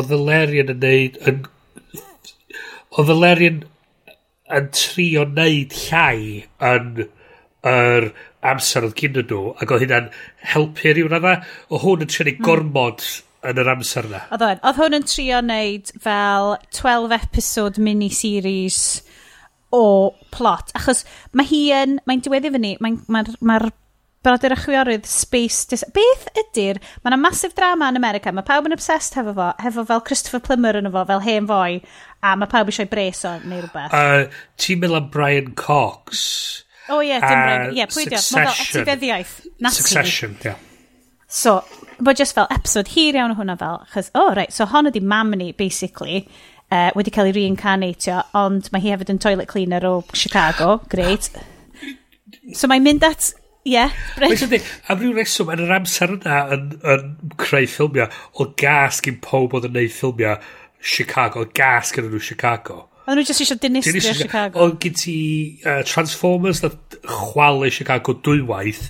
oedd 0.00 0.10
Valerian 0.14 0.72
yn 0.72 0.82
neud, 0.88 1.20
oedd 2.96 3.12
Valerian 3.12 3.60
yn 4.52 4.70
trio 4.76 5.24
neud 5.28 5.76
llai 5.86 6.44
yn 6.70 7.04
yr 7.64 8.08
amser 8.44 8.84
oedd 8.84 8.96
gyda 8.98 9.24
nhw 9.24 9.54
ac 9.56 9.70
oedd 9.72 9.86
hynna'n 9.86 10.10
helpu 10.52 10.92
rhyw 10.92 11.08
radda 11.12 11.38
o 11.70 11.80
hwn 11.84 12.04
yn 12.04 12.12
trio 12.12 12.34
hmm. 12.34 12.42
gormod 12.44 13.06
yn 13.48 13.60
yr 13.60 13.70
amser 13.72 14.08
yna 14.10 14.24
oedd 14.36 14.44
hwn 14.44 14.60
oedd 14.68 14.80
hwn 14.82 14.98
yn 15.00 15.08
trio 15.08 15.40
neud 15.44 15.94
fel 16.04 16.50
12 16.80 17.16
episode 17.16 17.86
miniseries 17.88 18.82
o 19.74 19.84
plot 20.34 20.74
achos 20.78 21.02
mae 21.32 21.48
hi 21.48 21.62
yn 21.80 21.96
mae'n 22.04 22.24
diweddu 22.26 22.52
fyny 22.54 22.76
mae'r 22.84 23.00
mae, 23.08 23.32
mae, 23.48 23.64
mae 23.64 23.72
Brodyr 24.24 24.54
y 24.54 24.58
chwiorydd 24.58 25.08
Space 25.08 25.68
Dis... 25.70 25.84
Beth 25.94 26.26
ydy'r... 26.40 26.80
Mae 27.02 27.12
yna 27.12 27.20
masif 27.20 27.54
drama 27.56 27.90
yn 27.92 28.00
America. 28.00 28.32
Mae 28.32 28.46
pawb 28.46 28.68
yn 28.68 28.76
obsessed 28.76 29.16
hefo 29.18 29.34
fo, 29.36 29.50
hefo 29.62 29.84
fel 29.88 30.04
Christopher 30.06 30.42
Plummer 30.44 30.78
yn 30.80 30.90
fo, 30.92 31.04
fel 31.10 31.24
hen 31.26 31.48
foi. 31.50 31.80
A 32.24 32.34
mae 32.40 32.50
pawb 32.50 32.72
eisiau 32.72 32.88
bres 32.90 33.24
o 33.28 33.36
neu 33.44 33.62
rhywbeth. 33.62 33.92
Uh, 33.94 34.44
Ti'n 34.60 34.80
meddwl 34.82 35.02
am 35.02 35.10
Brian 35.12 35.52
Cox? 35.60 36.24
O 36.88 36.98
oh, 36.98 37.02
ie, 37.04 37.12
yeah, 37.12 37.24
dim 37.24 37.42
Brian. 37.44 37.68
Ie, 37.76 37.88
pwy 37.92 38.08
diolch. 38.08 38.30
E? 38.30 38.38
Mae 38.38 38.48
fel 38.48 38.64
etifeddiaeth. 38.64 39.36
Succession, 39.76 40.38
ie. 40.40 40.50
Yeah. 40.50 40.64
So, 41.34 41.58
mae 42.00 42.16
just 42.16 42.36
fel 42.36 42.48
episode 42.54 42.90
hir 42.94 43.16
iawn 43.18 43.32
o 43.32 43.38
hwnna 43.38 43.58
fel. 43.60 43.84
Chos, 43.92 44.10
oh, 44.16 44.32
right, 44.36 44.52
so 44.52 44.66
hon 44.70 44.88
ydi 44.88 45.04
mam 45.04 45.32
ni, 45.36 45.52
basically 45.56 46.24
uh, 46.74 46.90
wedi 46.96 47.12
cael 47.14 47.30
ei 47.30 47.36
reincarnatio, 47.36 48.20
ond 48.38 48.68
mae 48.72 48.82
hi 48.84 48.92
hefyd 48.94 49.12
yn 49.14 49.20
toilet 49.22 49.50
cleaner 49.50 49.84
o 49.88 49.94
Chicago, 50.16 50.78
great. 50.92 51.30
So 52.56 52.68
mae'n 52.70 52.84
mynd 52.84 53.06
at 53.06 53.32
Ie. 53.64 53.84
Mae'n 54.20 54.36
sy'n 54.36 54.50
dweud, 54.50 54.72
am 54.92 54.98
ryw 55.00 55.14
reswm, 55.16 55.52
yn 55.54 55.62
yr 55.64 55.76
amser 55.78 56.10
yna 56.18 56.40
yn, 56.52 56.66
yn 56.94 57.06
creu 57.40 57.68
ffilmiau, 57.70 58.10
o 58.36 58.50
gas 58.60 59.00
gyn 59.04 59.22
pob 59.24 59.56
oedd 59.56 59.70
yn 59.70 59.78
neud 59.78 59.94
ffilmiau 59.94 60.36
Chicago, 60.84 61.46
o 61.46 61.48
gas 61.56 61.94
gyda 61.96 62.10
nhw 62.10 62.20
Chicago. 62.20 62.82
Oedden 63.04 63.20
nhw 63.20 63.28
jyst 63.28 63.42
eisiau 63.44 63.60
dinistrio 63.60 64.00
Chicago. 64.00 64.20
Chicago. 64.20 64.60
Oedd 64.64 64.76
gyd 64.84 65.00
ti 65.00 65.16
uh, 65.64 65.80
Transformers 65.88 66.60
na 66.64 66.70
chwalu 67.04 67.68
Chicago 67.72 68.14
dwywaith, 68.24 68.86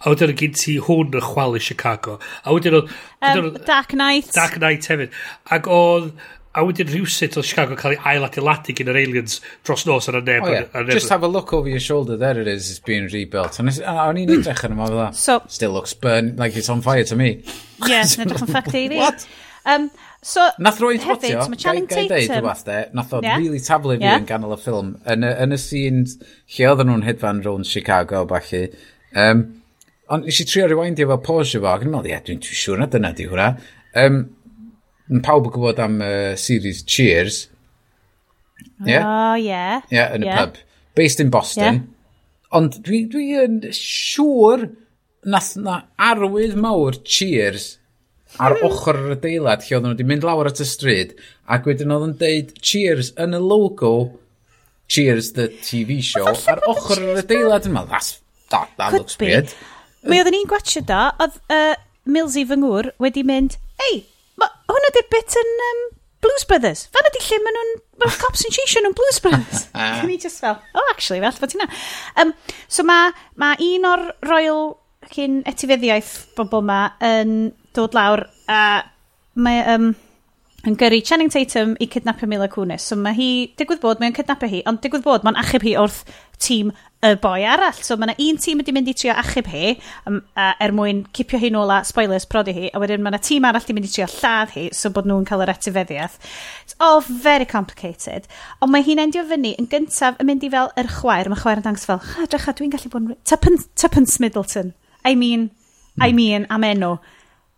a 0.00 0.12
wedyn 0.12 0.32
oedd 0.32 0.40
gyd 0.40 0.60
ti 0.60 0.78
hwn 0.84 1.12
yn 1.12 1.24
chwalu 1.24 1.60
Chicago. 1.64 2.18
A 2.44 2.56
wedyn 2.56 2.78
oedd... 2.82 2.92
Um, 3.24 3.54
Dark 3.68 3.96
Knight. 3.96 4.28
Dark 4.36 4.60
Knight 4.60 4.88
hefyd. 4.92 5.16
Ac 5.56 5.68
oedd 5.72 6.12
a 6.58 6.64
wedyn 6.66 6.90
rhywsut 6.90 7.38
o 7.38 7.44
Chicago 7.46 7.76
cael 7.78 7.94
ei 7.94 8.00
ailadeiladu 8.14 8.74
gyn 8.78 8.90
yr 8.92 8.98
aliens 9.00 9.38
dros 9.66 9.86
nos 9.86 10.10
ar 10.10 10.18
y 10.20 10.22
neb. 10.26 10.46
Oh, 10.46 10.52
yeah. 10.52 10.66
Ar, 10.74 10.88
Just 10.90 11.12
have 11.14 11.26
a 11.26 11.30
look 11.30 11.52
over 11.54 11.70
your 11.70 11.82
shoulder, 11.82 12.16
there 12.18 12.40
it 12.40 12.48
is, 12.50 12.70
it's 12.70 12.82
being 12.82 13.08
rebuilt. 13.12 13.60
And 13.62 13.70
o'n 13.70 14.20
i'n 14.24 14.34
edrych 14.38 14.64
yn 14.66 14.74
yma 14.76 14.90
fel 14.90 15.04
so, 15.18 15.40
Still 15.48 15.76
looks 15.78 15.94
burn, 15.94 16.34
like 16.36 16.56
it's 16.56 16.70
on 16.72 16.82
fire 16.82 17.06
to 17.08 17.16
me. 17.16 17.30
Yeah, 17.86 18.02
yn 18.18 18.26
edrych 18.26 18.44
yn 18.44 18.52
ffact 18.52 18.74
i. 18.74 18.88
What? 18.98 19.28
Um, 19.68 19.90
so, 20.24 20.48
nath 20.58 20.80
roed 20.82 21.04
hefyd, 21.04 21.38
mae 21.52 21.60
Channing 21.60 21.88
Tatum... 21.88 22.10
Gai 22.10 22.26
deud 22.26 22.36
rhywbeth 22.36 22.66
de, 22.66 22.78
nath 22.96 23.16
o'n 23.16 23.26
yeah. 23.26 23.40
really 23.40 23.60
tablu 23.62 23.98
fi 23.98 24.06
yeah. 24.06 24.20
yn 24.22 24.28
ganol 24.28 24.56
y 24.56 24.60
ffilm. 24.62 24.94
Yn, 25.12 25.26
yn 25.28 25.54
y 25.54 25.58
scene 25.60 26.06
lle 26.56 26.70
oedden 26.70 26.88
nhw'n 26.90 27.04
hedfan 27.06 27.42
rhwng 27.44 27.66
Chicago, 27.68 28.24
bachu, 28.28 28.66
Um, 29.16 29.44
ond 30.12 30.26
nes 30.28 30.40
i 30.40 30.46
trio 30.48 30.68
rewindio 30.68 31.08
fel 31.10 31.20
pause 31.24 31.60
fo, 31.60 31.68
ac 31.70 31.84
yn 31.84 31.92
meddwl, 31.92 32.10
ie, 32.12 32.20
dwi'n 32.26 32.42
siŵr 32.44 32.82
na 32.82 32.88
dyna 32.92 33.12
di 33.16 33.28
hwnna. 33.28 33.48
Um, 33.98 34.18
Mae 35.08 35.24
pawb 35.24 35.48
yn 35.48 35.54
gwybod 35.54 35.80
am 35.82 36.00
uh, 36.04 36.34
series 36.36 36.82
Cheers. 36.84 37.46
Yeah? 38.84 39.04
Oh, 39.04 39.34
yeah. 39.34 39.82
Yeah, 39.90 40.12
yn 40.14 40.26
yeah. 40.26 40.34
y 40.34 40.44
pub. 40.44 40.60
Based 40.98 41.20
in 41.20 41.30
Boston. 41.30 41.80
Yeah. 41.82 41.94
Ond 42.58 42.78
dwi, 42.84 43.04
dwi 43.10 43.72
siŵr 43.76 44.68
nath 45.28 45.56
na 45.56 45.82
arwydd 45.98 46.56
mawr 46.60 46.96
Cheers 47.04 47.76
ar 48.36 48.54
hmm. 48.54 48.68
ochr 48.68 48.98
yr 49.00 49.14
adeilad 49.16 49.64
lle 49.64 49.78
oedden 49.78 49.88
nhw 49.88 49.96
wedi 49.96 50.06
mynd 50.08 50.26
lawr 50.26 50.50
at 50.50 50.60
y 50.62 50.66
stryd 50.68 51.14
ac 51.54 51.66
wedyn 51.68 51.94
oedd 51.94 52.06
yn 52.10 52.14
deud 52.20 52.52
Cheers 52.60 53.12
yn 53.24 53.36
y 53.36 53.40
logo 53.42 53.92
Cheers 54.92 55.32
the 55.38 55.48
TV 55.64 55.98
show 56.04 56.34
ar 56.52 56.62
ochr 56.70 57.00
yr 57.00 57.22
adeilad 57.22 57.68
yma 57.68 57.86
that's, 57.88 58.18
that, 58.52 58.70
that 58.76 58.94
looks 58.94 59.18
be. 59.18 59.32
weird 59.32 59.54
mi 60.04 60.20
oedden 60.20 60.36
ni'n 60.36 60.50
gwachio 60.50 60.84
da 60.86 61.08
oedd 61.24 61.40
uh, 61.52 61.74
Milsey 62.08 62.46
fy 62.48 62.60
ngŵr 62.60 62.92
wedi 63.02 63.24
mynd 63.26 63.58
ei 63.88 63.90
hey, 63.90 63.98
hwn 64.44 64.88
ydy'r 64.90 65.08
bit 65.12 65.36
yn 65.40 65.54
um, 65.68 65.84
Blues 66.24 66.44
Brothers. 66.48 66.86
Fan 66.94 67.08
ydy 67.10 67.22
lle 67.26 67.38
maen 67.44 67.56
nhw'n... 67.58 67.72
Mae'r 67.98 68.18
cops 68.22 68.44
yn 68.46 68.54
cheisio 68.54 68.82
nhw'n 68.84 68.96
Blues 68.98 69.22
Brothers. 69.24 69.64
Ah. 69.78 70.00
Can 70.00 70.10
i 70.10 70.18
just 70.18 70.42
fel... 70.42 70.58
Oh, 70.74 70.84
actually, 70.90 71.20
fel 71.22 71.38
bod 71.38 71.54
hynna. 71.54 71.68
Um, 72.18 72.34
so 72.66 72.84
mae 72.86 73.12
ma 73.38 73.52
un 73.62 73.86
o'r 73.86 74.04
Royal 74.26 74.72
cyn 75.14 75.40
etifeddiaeth 75.48 76.12
bobl 76.36 76.64
yma 76.64 76.80
yn 77.04 77.52
dod 77.76 77.94
lawr 77.94 78.24
a 78.50 78.60
mae 79.38 79.62
um, 79.76 79.92
yn 80.66 80.76
gyrru 80.78 80.98
Channing 81.06 81.30
Tatum 81.32 81.76
i 81.78 81.86
cydnapio 81.90 82.28
Mila 82.30 82.48
Kunis. 82.50 82.86
So 82.90 82.98
mae 82.98 83.14
hi, 83.16 83.30
digwydd 83.60 83.82
bod, 83.84 84.02
mae'n 84.02 84.16
cydnapio 84.16 84.50
hi, 84.50 84.64
ond 84.68 84.82
digwydd 84.82 85.06
bod, 85.06 85.26
mae'n 85.26 85.38
achub 85.40 85.64
hi 85.66 85.76
wrth 85.78 86.02
tîm 86.42 86.72
y 87.02 87.14
boi 87.22 87.44
arall. 87.46 87.78
So 87.78 87.94
mae 87.96 88.10
yna 88.10 88.16
un 88.24 88.38
tîm 88.42 88.58
wedi 88.58 88.72
mynd 88.74 88.88
i 88.90 88.94
trio 88.98 89.14
achub 89.20 89.46
hi 89.52 89.76
um, 90.08 90.18
a 90.34 90.48
er 90.64 90.72
mwyn 90.74 91.04
cipio 91.14 91.38
hi 91.38 91.50
nôl 91.54 91.70
a 91.70 91.78
spoilers 91.86 92.26
prodi 92.26 92.54
hi 92.56 92.70
a 92.74 92.80
wedyn 92.82 93.04
mae 93.04 93.12
yna 93.12 93.20
tîm 93.22 93.46
arall 93.46 93.62
wedi 93.62 93.76
mynd 93.76 93.86
i 93.86 93.92
trio 93.92 94.08
lladd 94.16 94.54
hi 94.56 94.64
so 94.74 94.90
bod 94.94 95.06
nhw'n 95.06 95.28
cael 95.28 95.44
yr 95.44 95.52
etifeddiaeth. 95.54 96.18
It's 96.64 96.74
all 96.82 97.04
very 97.06 97.46
complicated. 97.46 98.26
Ond 98.58 98.74
mae 98.74 98.86
hi'n 98.86 99.04
endio 99.04 99.22
fyny 99.30 99.54
yn 99.62 99.70
gyntaf 99.70 100.18
yn 100.18 100.30
mynd 100.30 100.48
i 100.48 100.50
fel 100.56 100.72
yr 100.80 100.90
chwaer. 100.98 101.30
Mae 101.30 101.42
chwaer 101.44 101.62
yn 101.62 101.68
dangos 101.68 101.86
fel, 101.86 102.02
ha, 102.02 102.26
drecha, 102.26 102.56
dwi'n 102.58 102.74
gallu 102.74 102.90
bod 102.90 103.06
yn... 103.06 103.22
Tuppence, 103.28 103.70
tuppence 103.78 104.18
Middleton. 104.18 104.74
I 105.06 105.14
mean. 105.14 105.50
I 106.00 106.10
mm. 106.10 106.18
mean, 106.18 106.50
am 106.50 106.66
enw. 106.66 106.98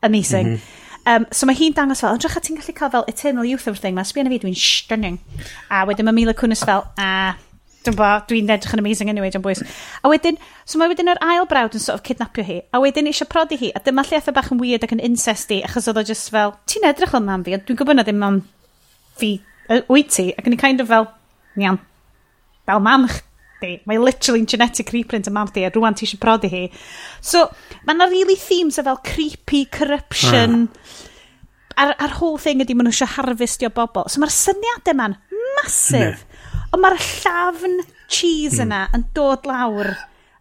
Amazing. 0.03 0.47
Mm 0.49 0.55
-hmm. 0.57 0.87
Um, 1.11 1.25
so 1.33 1.47
mae 1.49 1.57
hi'n 1.57 1.73
dangos 1.73 2.03
fel, 2.05 2.17
ydrych 2.19 2.37
ti'n 2.45 2.59
gallu 2.61 2.75
cael 2.77 2.91
fel 2.93 3.07
Eternal 3.09 3.47
Youth 3.49 3.69
o'r 3.71 3.79
thing, 3.81 3.97
mae 3.97 4.05
sbio 4.05 4.23
na 4.25 4.33
fi, 4.33 4.39
dwi'n 4.43 4.57
stunning. 4.57 5.17
A 5.73 5.87
wedyn 5.89 6.05
mae 6.05 6.13
Mila 6.13 6.37
Kunis 6.37 6.65
fel, 6.69 6.85
a... 7.01 7.07
Ah, 7.07 7.39
Dwi'n 7.81 7.97
bo, 7.97 8.09
dwi'n 8.29 8.51
edrych 8.53 8.75
yn 8.77 8.83
amazing 8.83 9.09
anyway, 9.09 9.33
dwi'n 9.33 9.45
bwys. 9.45 9.63
A 10.05 10.11
wedyn, 10.13 10.37
so 10.69 10.77
mae 10.81 10.91
wedyn 10.93 11.09
yr 11.15 11.21
ail 11.25 11.47
brawd 11.49 11.79
yn 11.79 11.81
sort 11.81 11.97
of 11.97 12.03
kidnapio 12.05 12.45
hi, 12.45 12.59
a 12.77 12.81
wedyn 12.83 13.09
eisiau 13.09 13.29
prodi 13.31 13.57
hi, 13.57 13.71
a 13.73 13.81
dyma 13.85 14.05
lle 14.05 14.19
effe 14.19 14.35
bach 14.37 14.51
yn 14.53 14.61
weird 14.61 14.85
ac 14.85 14.93
yn 14.93 15.01
incesty, 15.07 15.63
achos 15.65 15.89
oedd 15.89 16.03
o 16.03 16.05
just 16.05 16.29
fel, 16.35 16.53
ti'n 16.69 16.85
edrych 16.91 17.15
fel 17.15 17.25
mam 17.25 17.47
fi, 17.47 17.57
a 17.57 17.63
dwi'n 17.63 17.81
gwybod 17.81 17.97
na 17.97 18.05
ddim 18.05 18.21
mam 18.21 18.43
fi, 19.21 19.33
wyt 19.89 20.13
ti, 20.13 20.29
ac 20.37 20.51
yn 20.51 20.59
i 20.59 20.61
kind 20.61 20.85
of 20.85 20.93
fel, 20.93 21.09
nian, 21.57 21.81
fel 22.69 22.85
mam 22.85 23.09
chdi. 23.09 23.79
Mae 23.89 24.01
literally 24.01 24.45
genetic 24.45 24.93
reprint 24.93 25.29
y 25.31 25.33
mam 25.35 25.49
di, 25.55 25.65
a 25.65 25.73
rwan 25.73 25.97
ti 25.97 26.05
eisiau 26.05 26.21
prodi 26.21 26.53
hi. 26.53 26.65
So, 27.25 27.47
mae 27.87 27.97
yna 27.97 28.11
really 28.13 28.37
themes 28.41 28.81
o 28.81 28.85
fel 28.85 29.01
creepy, 29.09 29.65
corruption, 29.73 30.67
ah. 30.69 31.85
a'r, 31.85 31.95
ar 31.97 32.17
whole 32.21 32.41
thing 32.41 32.61
ydy 32.65 32.77
maen 32.77 32.91
nhw 32.91 32.97
eisiau 32.97 33.15
harvestio 33.17 33.73
bobl. 33.73 34.09
So 34.13 34.21
mae'r 34.23 34.37
syniadau 34.37 35.01
ma'n 35.01 35.17
masif. 35.59 36.25
Ne. 36.25 36.30
Ond 36.71 36.83
mae'r 36.83 37.01
llafn 37.03 37.81
cheese 38.11 38.61
hmm. 38.61 38.69
yna 38.69 38.81
yn 38.97 39.09
dod 39.17 39.49
lawr 39.49 39.93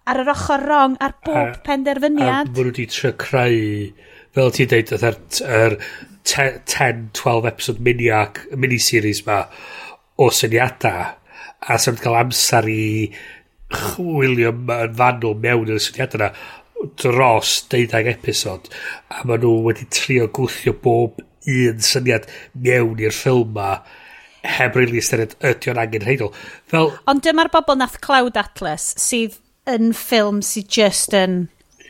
ar 0.09 0.21
yr 0.23 0.31
ochr 0.33 0.65
rong 0.65 0.97
ar 1.03 1.15
bob 1.25 1.55
a, 1.55 1.57
penderfyniad. 1.65 2.29
A 2.29 2.49
maen 2.49 2.53
nhw 2.53 2.69
wedi 2.71 2.87
trio 2.89 3.13
creu, 3.21 3.89
fel 4.35 4.53
ti'n 4.55 4.71
deud, 4.71 4.93
yr 5.45 5.77
10-12 6.29 7.49
episode 7.49 7.85
miniac, 7.85 8.43
miniseries 8.57 9.23
ma 9.27 9.43
o 10.19 10.29
syniadau 10.35 11.15
a 11.59 11.77
sy'n 11.81 11.99
cael 11.99 12.17
amser 12.19 12.67
i 12.71 12.85
chwilio 13.69 14.53
yn 14.53 14.95
fanwl 14.97 15.37
mewn 15.43 15.71
i'r 15.73 15.83
syniadau 15.83 16.21
yna 16.21 16.89
dros 16.99 17.55
deudag 17.71 18.07
episod 18.07 18.69
a 19.11 19.23
maen 19.27 19.43
nhw 19.43 19.55
wedi 19.65 19.87
trio 19.93 20.29
gwthio 20.35 20.73
bob 20.83 21.19
un 21.49 21.81
syniad 21.83 22.27
mewn 22.53 23.01
i'r 23.03 23.15
ffilm 23.15 23.53
ma 23.55 23.71
heb 24.45 24.75
rili 24.77 24.99
ystyried 25.01 25.35
ydy 25.39 25.71
o'n 25.71 25.77
angen 25.77 25.85
angenrheidol. 25.85 26.33
Fel... 26.71 26.91
Ond 27.09 27.23
dyma'r 27.25 27.51
bobl 27.53 27.79
nath 27.79 27.99
Cloud 28.03 28.39
Atlas 28.39 28.91
sydd 28.99 29.39
yn 29.69 29.93
ffilm 29.97 30.43
sydd 30.45 30.69
just 30.73 31.15
yn 31.17 31.47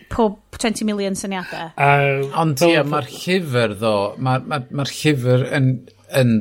pob 0.10 0.40
20 0.58 0.86
million 0.88 1.18
syniadau. 1.18 1.72
Uh, 1.78 2.26
Ond 2.42 2.62
ia, 2.66 2.84
mae'r 2.88 3.10
llyfr 3.14 3.76
ddo, 3.80 3.96
mae'r 4.18 4.48
ma, 4.50 4.62
ma, 4.74 4.86
llyfr 4.90 5.46
yn, 5.56 5.74
yn... 6.18 6.34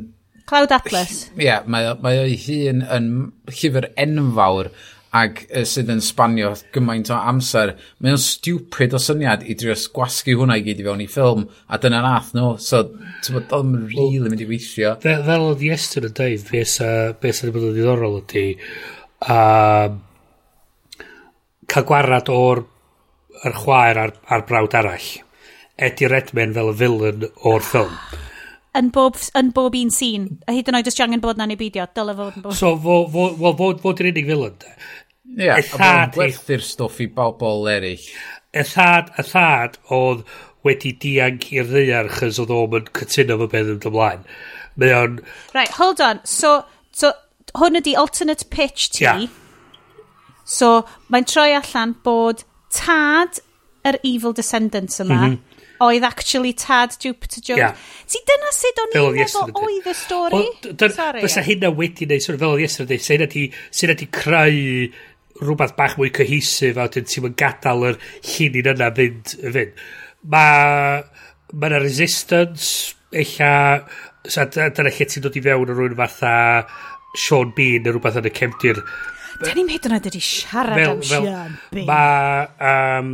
Cloud 0.49 0.73
Atlas. 0.73 1.27
Ie, 1.37 1.45
yeah, 1.45 1.67
mae, 1.69 1.93
mae 2.03 2.23
o'i 2.25 2.39
hun 2.47 2.81
yn 2.87 3.11
llyfr 3.53 3.91
enfawr 4.01 4.73
ac 5.17 5.45
sydd 5.69 5.93
yn 5.93 6.03
sbanio 6.05 6.51
gymaint 6.75 7.11
o 7.13 7.17
amser. 7.17 7.75
Mae 8.03 8.15
o'n 8.15 8.23
stupid 8.23 8.97
o 8.97 9.01
syniad 9.03 9.45
i 9.49 9.57
drio 9.59 9.77
gwasgu 9.95 10.37
hwnna 10.39 10.59
i 10.61 10.65
gyd 10.67 10.83
i 10.83 10.87
fewn 10.89 11.05
i 11.05 11.09
ffilm, 11.11 11.47
a 11.69 11.81
dyna 11.81 12.03
nath 12.05 12.35
nhw. 12.37 12.55
So, 12.63 12.85
ti'n 13.25 13.39
bod, 13.39 13.55
oedd 13.57 13.73
yn 13.73 13.87
rili 13.95 14.29
mynd 14.29 14.45
i 14.45 14.49
weithio. 14.51 14.97
Fel 15.05 15.47
oedd 15.49 15.65
Iestyn 15.69 16.09
yn 16.11 16.17
dweud, 16.19 16.45
beth 16.51 17.41
sy'n 17.41 17.55
bod 17.55 17.69
yn 17.71 17.75
ddiddorol 17.77 18.21
ydy, 18.21 18.47
a 19.29 19.39
cael 21.69 21.89
gwarad 21.89 22.31
o'r 22.33 22.65
yr 23.49 23.59
chwaer 23.63 24.05
a'r, 24.05 24.15
ar 24.29 24.47
brawd 24.49 24.77
arall. 24.79 25.11
Eddie 25.79 26.09
Redman 26.11 26.57
fel 26.57 26.73
y 26.73 26.79
villain 26.81 27.29
o'r 27.47 27.63
ffilm 27.65 27.95
yn 28.77 28.91
bob, 28.95 29.19
yn 29.39 29.53
bob 29.57 29.77
un 29.79 29.93
sîn. 29.95 30.29
A 30.49 30.55
hyd 30.57 30.69
yn 30.71 30.79
oed 30.79 30.89
jyst 30.91 31.01
angen 31.05 31.23
bod 31.25 31.41
na'n 31.41 31.55
ei 31.55 31.61
beidio. 31.61 31.87
Dyle 31.97 32.17
fod 32.19 32.39
yn 32.39 32.45
bod. 32.45 32.57
So, 32.59 32.75
fo, 32.83 32.99
fo, 33.13 33.29
fo, 33.39 33.55
fod, 33.61 33.81
fo 33.85 33.95
yr 33.95 34.11
unig 34.13 34.29
filen, 34.29 34.59
de. 34.63 34.75
Ie, 35.29 35.47
yeah, 35.47 35.61
a 35.61 35.79
bod 35.79 36.19
gwerthu'r 36.19 36.65
stwff 36.65 37.01
i 37.05 37.09
bobl 37.15 37.69
eraill. 37.73 38.05
Y 38.57 38.65
thad, 38.65 39.13
y 39.21 39.25
thad 39.29 39.77
oedd 39.95 40.25
wedi 40.67 40.95
dianc 41.03 41.49
i'r 41.55 41.69
ddeiar 41.69 42.09
chys 42.19 42.41
oedd 42.43 42.55
o'n 42.55 42.89
cytuno 42.97 43.39
fy 43.43 43.51
beth 43.55 43.73
yn 43.75 43.83
ymlaen. 43.91 44.25
Mae 44.79 44.95
o'n... 44.97 45.19
Right, 45.55 45.75
hold 45.79 46.03
on. 46.05 46.23
So, 46.29 46.63
so 46.93 47.13
hwn 47.59 47.81
ydi 47.81 47.97
alternate 47.99 48.49
pitch 48.55 48.91
ti. 48.97 49.05
Yeah. 49.05 49.27
So, 50.49 50.87
mae'n 51.13 51.29
troi 51.29 51.51
allan 51.57 51.95
bod 52.05 52.45
tad 52.75 53.41
yr 53.89 53.99
evil 54.03 54.35
descendants 54.37 55.01
yma 55.03 55.15
mm 55.15 55.25
-hmm 55.25 55.48
oedd 55.85 56.07
actually 56.07 56.55
tad 56.59 56.97
Jupiter 57.03 57.43
Jones. 57.45 57.61
Yeah. 57.61 57.77
Si 58.09 58.23
dyna 58.27 58.51
sut 58.55 58.83
o'n 58.83 58.91
i'n 58.91 59.19
meddwl 59.19 59.63
oedd 59.63 59.91
y 59.93 59.97
stori? 59.99 60.43
Fysa 61.23 61.45
hynna 61.47 61.71
wedi 61.75 62.09
neud, 62.09 62.25
sort 62.25 62.39
of, 62.39 62.43
fel 62.43 62.57
oedd 62.57 62.65
yesterday, 62.65 63.03
sy'n 63.03 63.25
ydi, 63.29 63.45
sy'n 63.71 63.95
ydi 63.95 64.11
creu 64.15 64.91
rhywbeth 65.39 65.77
bach 65.79 65.97
mwy 65.99 66.11
cohesif 66.15 66.79
a 66.79 66.89
wedyn 66.89 67.07
ti'n 67.07 67.35
gadael 67.39 67.87
yr 67.93 67.99
llunin 68.27 68.73
yna 68.75 68.91
fynd 68.97 69.35
fynd. 69.39 69.83
Mae 70.35 71.05
ma 71.55 71.71
yna 71.71 71.83
resistance, 71.85 72.97
eilla, 73.15 73.53
so, 74.27 74.45
dyna 74.51 74.91
lle 74.91 75.07
ti'n 75.07 75.25
dod 75.25 75.39
i 75.39 75.45
fewn 75.45 75.69
yn 75.69 75.79
rhywun 75.79 75.99
fatha 76.01 76.35
Sean 77.17 77.55
Bean 77.57 77.87
neu 77.87 77.95
rhywbeth 77.95 78.19
yn 78.21 78.29
y 78.29 78.35
cefndir. 78.35 78.83
Da 79.39 79.53
ni'n 79.55 79.71
hyd 79.71 79.87
yn 79.87 79.95
oed 79.95 80.09
wedi 80.09 80.21
siarad 80.25 80.81
fel, 80.81 80.97
am 80.97 81.05
Sean 81.07 81.55
Bean. 81.71 81.87
Mae 81.87 82.49
um, 82.99 83.13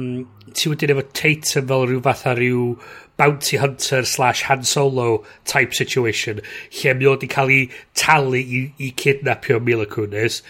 ti 0.54 0.70
wedyn 0.72 0.94
efo 0.94 1.04
Tatum 1.18 1.68
fel 1.70 1.86
rhyw 1.88 2.04
fath 2.04 2.22
fatha 2.24 2.36
rhyw 2.38 2.68
bounty 3.16 3.58
hunter 3.62 4.02
slash 4.04 4.42
Han 4.42 4.64
Solo 4.64 5.24
type 5.44 5.74
situation 5.74 6.40
lle 6.78 6.94
mi 6.98 7.10
oedd 7.10 7.26
i 7.26 7.30
cael 7.34 7.52
ei 7.54 7.68
talu 7.98 8.40
i, 8.40 8.64
i 8.78 8.90
kidnapio 9.02 9.60
Mila 9.60 9.86
Kunis 9.90 10.40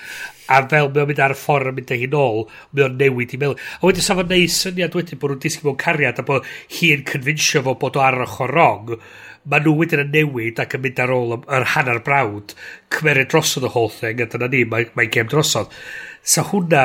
a 0.48 0.60
fel 0.68 0.90
mi 0.92 1.00
o'n 1.02 1.10
mynd 1.10 1.22
ar 1.24 1.34
y 1.34 1.38
ffordd 1.40 1.72
yn 1.72 1.78
mynd 1.78 1.92
â 1.92 2.00
hi 2.00 2.08
nôl 2.12 2.42
mi 2.72 2.84
o'n 2.84 2.96
newid 3.00 3.36
i 3.36 3.40
meddwl 3.40 3.60
a 3.80 3.84
wedyn 3.88 4.06
safon 4.08 4.32
neud 4.32 4.56
syniad 4.56 4.96
wedyn 4.96 5.20
bod 5.20 5.34
nhw'n 5.34 5.44
disgyn 5.44 5.68
mewn 5.68 5.80
cariad 5.84 6.20
a 6.20 6.26
bod 6.30 6.48
hi'n 6.78 7.04
confincio 7.10 7.64
fo 7.64 7.76
bod 7.80 8.00
o 8.00 8.04
ar 8.04 8.20
ochr 8.26 8.52
rong 8.52 8.96
mae 9.44 9.60
nhw 9.60 9.74
wedyn 9.76 10.04
yn 10.06 10.12
newid 10.12 10.60
ac 10.62 10.76
yn 10.78 10.84
mynd 10.84 11.00
ar 11.04 11.12
ôl 11.12 11.36
yr 11.36 11.68
hanner 11.74 12.00
brawd 12.04 12.54
cymeriad 12.96 13.28
drosodd 13.32 13.68
y 13.68 13.72
whole 13.74 13.92
thing 13.92 14.22
a 14.24 14.28
dyna 14.30 14.48
ni 14.52 14.62
mae, 14.68 14.88
mae 14.96 15.10
gem 15.12 15.28
drosodd. 15.28 15.72
Sa 16.24 16.46
hwnna 16.48 16.84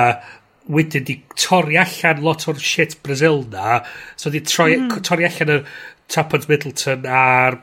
wedyn 0.69 1.05
di 1.07 1.17
torri 1.35 1.79
allan 1.81 2.21
lot 2.25 2.45
o'r 2.49 2.59
shit 2.61 2.99
Brazil 3.05 3.43
na, 3.53 3.79
so 4.15 4.29
di 4.33 4.43
troi, 4.45 4.75
mm. 4.77 5.01
torri 5.05 5.27
allan 5.29 5.55
yr 5.59 5.65
Tappan 6.09 6.45
Middleton 6.49 7.05
a'r 7.05 7.59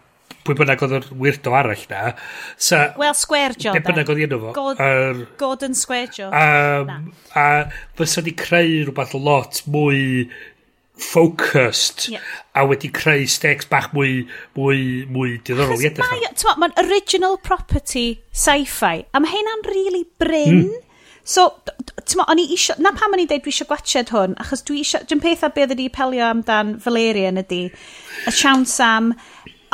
pwy 0.47 0.57
bynnag 0.59 0.83
oedd 0.87 0.97
yr 1.01 1.07
wirdo 1.19 1.55
arall 1.59 1.87
na. 1.91 2.03
So, 2.57 2.79
well, 2.99 3.15
Square 3.19 3.59
Joe. 3.59 3.75
Be 3.75 3.83
bynnag 3.87 4.07
eh? 4.07 4.13
oedd 4.15 4.27
enw 4.27 4.43
fo. 4.43 4.53
God, 4.57 4.83
er, 4.83 5.23
Gordon 5.41 5.75
Square 5.79 6.13
Joe. 6.15 6.31
Um, 6.31 7.11
a 7.35 7.47
fysa 7.99 8.23
di 8.27 8.35
creu 8.39 8.85
rhywbeth 8.87 9.17
lot 9.19 9.65
mwy 9.71 10.29
focused 10.97 12.07
yeah. 12.09 12.23
a 12.57 12.65
wedi 12.65 12.89
creu 12.89 13.27
stakes 13.29 13.69
bach 13.69 13.91
mwy 13.93 14.23
mwy, 14.57 15.05
mwy 15.13 15.37
diddorol 15.45 15.83
i 15.83 15.91
edrych. 15.91 16.47
Mae'n 16.63 16.77
original 16.81 17.37
property 17.45 18.07
sci-fi 18.33 19.05
a 19.13 19.21
mae 19.21 19.35
hynna'n 19.35 19.67
really 19.69 20.07
bryn 20.23 20.63
mm. 20.63 20.86
So, 21.27 21.49
t'mo, 22.07 22.25
o'n 22.31 22.39
i 22.39 22.47
isio... 22.55 22.77
Na 22.83 22.93
pam 22.95 23.17
o'n 23.17 23.25
i 23.25 23.27
dweud 23.27 23.43
dwi 23.43 23.53
eisiau 23.55 23.69
gwachod 23.71 24.13
hwn, 24.15 24.37
achos 24.43 24.63
dwi 24.67 24.85
eisiau, 24.85 25.07
Dwi'n 25.11 25.23
pethau 25.25 25.51
beth 25.57 25.75
ydi 25.75 25.89
pelio 25.95 26.29
amdan 26.31 26.77
Valerian 26.85 27.43
ydi, 27.43 27.65
y 27.67 28.35
siawns 28.35 28.79
am 28.85 29.11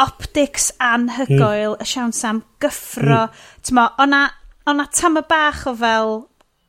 optics 0.01 0.71
anhygoel, 0.81 1.77
mm. 1.77 1.83
y 1.85 1.89
siawns 1.93 2.23
am 2.25 2.41
gyffro. 2.63 3.27
Mm. 3.29 3.43
T'mo, 3.69 3.89
o'na 4.01 4.27
o'na 4.71 4.87
tam 4.95 5.19
y 5.21 5.25
bach 5.29 5.67
o 5.67 5.75
fel 5.77 6.15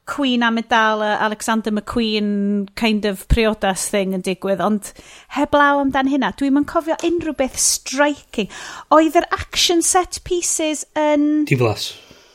Queen 0.05 0.41
Amidala, 0.43 1.18
Alexander 1.22 1.72
McQueen 1.72 2.68
kind 2.76 3.05
of 3.05 3.27
priodas 3.31 3.88
thing 3.88 4.11
yn 4.18 4.23
digwydd, 4.26 4.60
ond 4.64 4.89
heblaw 5.38 5.80
amdan 5.80 6.10
hynna, 6.11 6.34
dwi'n 6.35 6.60
yn 6.60 6.68
cofio 6.68 6.97
unrhyw 7.07 7.38
beth 7.39 7.55
striking. 7.61 8.51
Oedd 8.91 9.15
yr 9.22 9.30
action 9.31 9.80
set 9.85 10.19
pieces 10.27 10.84
yn... 10.99 11.45
Diflas. 11.47 11.93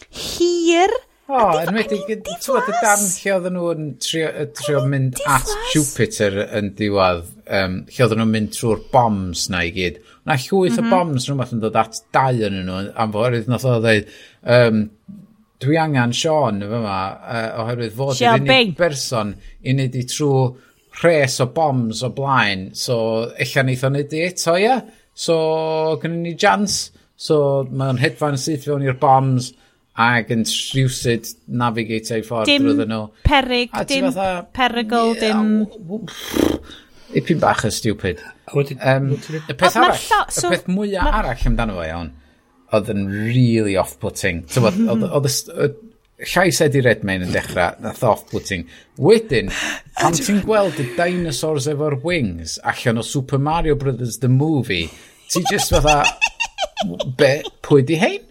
Hir, 0.08 0.94
O, 1.28 1.38
yn 1.60 1.76
wedi, 1.76 1.98
tywed 2.09 2.70
y 2.72 2.74
darn 2.80 3.02
lle 3.05 3.32
oedden 3.34 3.56
nhw'n 3.59 3.88
trio, 4.00 4.28
trio 4.56 4.78
mynd 4.88 5.18
at 5.28 5.50
Jupiter 5.74 6.38
yn 6.56 6.70
diwedd, 6.78 7.26
um, 7.52 7.74
lle 7.84 8.05
oedden 8.06 8.22
nhw'n 8.22 8.32
mynd 8.32 8.55
trwy'r 8.56 8.80
bombs 8.94 9.42
na 9.52 9.60
i 9.66 9.74
gyd. 9.74 9.98
Na 10.24 10.38
llwyth 10.40 10.78
mm 10.78 10.86
-hmm. 10.86 10.88
o 10.88 10.94
bombs 10.94 11.26
rhywbeth 11.28 11.52
yn 11.52 11.60
dod 11.66 11.76
at 11.82 12.00
dau 12.16 12.40
yn 12.48 12.56
nhw, 12.62 12.78
am 12.96 13.12
fwyrydd 13.12 13.52
nath 13.52 13.68
o 13.68 13.76
dweud, 13.84 14.09
um, 14.56 14.80
dwi 15.60 15.78
angen 15.84 16.16
Sean 16.16 16.64
yma, 16.64 16.96
uh, 17.20 17.44
oherwydd 17.60 18.00
fod 18.00 18.24
yr 18.24 18.40
unig 18.40 18.74
berson 18.80 19.36
i 19.60 19.76
wneud 19.76 20.00
i 20.00 20.09
trwy 20.09 20.42
rhes 21.02 21.38
o 21.44 21.50
bombs 21.60 22.00
o 22.09 22.12
blaen, 22.16 22.70
so 22.72 22.98
eich 23.36 23.56
neith 23.68 23.84
o'n 23.84 23.98
wneud 23.98 24.16
i 24.16 24.24
eto, 24.30 24.56
ia? 24.56 24.80
So, 25.12 25.36
gynnu 26.00 26.24
ni 26.24 26.36
jans, 26.40 26.86
so 27.20 27.66
mae'n 27.68 28.00
hedfan 28.00 28.40
syth 28.40 28.64
fewn 28.64 28.88
i'r 28.88 28.96
bombs, 28.96 29.52
ac 29.98 30.30
yn 30.34 30.44
rhywsyd 30.46 31.26
navigate 31.60 32.20
i 32.20 32.24
ffordd 32.26 32.50
dim 32.50 32.68
drwyddyn 32.68 32.92
nhw. 32.92 33.02
Perig, 33.26 33.72
a 33.74 33.82
dim 33.88 34.06
fatha, 34.12 34.46
perygl, 34.54 35.14
dim... 35.18 35.50
Ipyn 37.18 37.40
bach 37.42 37.64
yn 37.64 37.72
stupid. 37.72 38.22
Um, 38.52 39.10
y 39.16 39.56
peth 39.56 39.78
arall, 39.80 39.98
so, 40.28 40.48
y 40.48 40.54
peth 40.54 40.68
mwyaf 40.70 41.08
ma... 41.08 41.14
arall 41.22 41.44
amdano 41.50 41.78
fo 41.78 41.86
iawn, 41.86 42.12
oedd 42.76 42.90
yn 42.94 43.06
really 43.10 43.74
off-putting. 43.80 44.44
Oedd 44.60 45.30
y 45.66 45.70
llais 46.28 46.60
Eddie 46.62 46.84
Redmayne 46.84 47.26
yn 47.26 47.34
dechrau, 47.34 47.74
nath 47.82 48.04
off-putting. 48.06 48.68
Wedyn, 49.02 49.50
pan 49.98 50.14
ti'n 50.18 50.44
gweld 50.46 50.78
y 50.82 50.88
dinosaurs 50.98 51.66
efo'r 51.72 51.98
wings 52.04 52.58
allan 52.62 53.02
o 53.02 53.06
Super 53.06 53.42
Mario 53.42 53.74
Brothers 53.78 54.20
The 54.22 54.30
Movie, 54.30 54.86
ti 55.32 55.42
just 55.50 55.74
fatha, 55.74 56.04
be, 57.18 57.38
pwy 57.66 57.82
di 57.88 57.98
hein? 57.98 58.28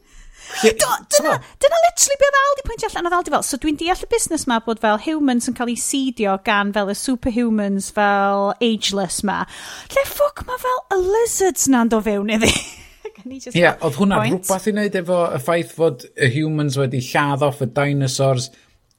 Dyna, 0.63 1.35
dyna 1.61 1.79
literally 1.83 2.17
beth 2.21 2.39
Aldi 2.41 2.65
pwyntio 2.65 2.89
allan 2.89 3.09
oedd 3.09 3.17
Aldi 3.17 3.33
fel, 3.33 3.45
so 3.45 3.59
dwi'n 3.61 3.77
deall 3.79 4.03
y 4.05 4.09
busnes 4.11 4.47
ma 4.49 4.59
bod 4.63 4.81
fel 4.83 4.99
humans 5.03 5.49
yn 5.51 5.57
cael 5.57 5.73
ei 5.73 5.77
seedio 5.81 6.37
gan 6.47 6.73
fel 6.75 6.91
y 6.93 6.97
superhumans 6.97 7.91
fel 7.93 8.51
ageless 8.57 9.21
ma. 9.27 9.43
Lle 9.93 10.05
ffwc 10.09 10.45
ma 10.47 10.57
fel 10.63 10.83
y 10.97 10.99
lizards 11.03 11.67
na'n 11.73 11.93
do 11.93 12.01
fewn 12.05 12.33
iddi? 12.37 12.51
Ie, 13.27 13.39
yeah, 13.57 13.75
oedd 13.83 13.97
hwnna 13.97 14.21
rhywbeth 14.21 14.67
i 14.69 14.71
wneud 14.71 14.95
efo 14.99 15.17
y 15.35 15.39
ffaith 15.41 15.71
fod 15.75 16.05
y 16.15 16.29
humans 16.31 16.77
wedi 16.79 17.01
lladd 17.03 17.43
off 17.43 17.63
y 17.65 17.67
dinosaurs 17.75 18.51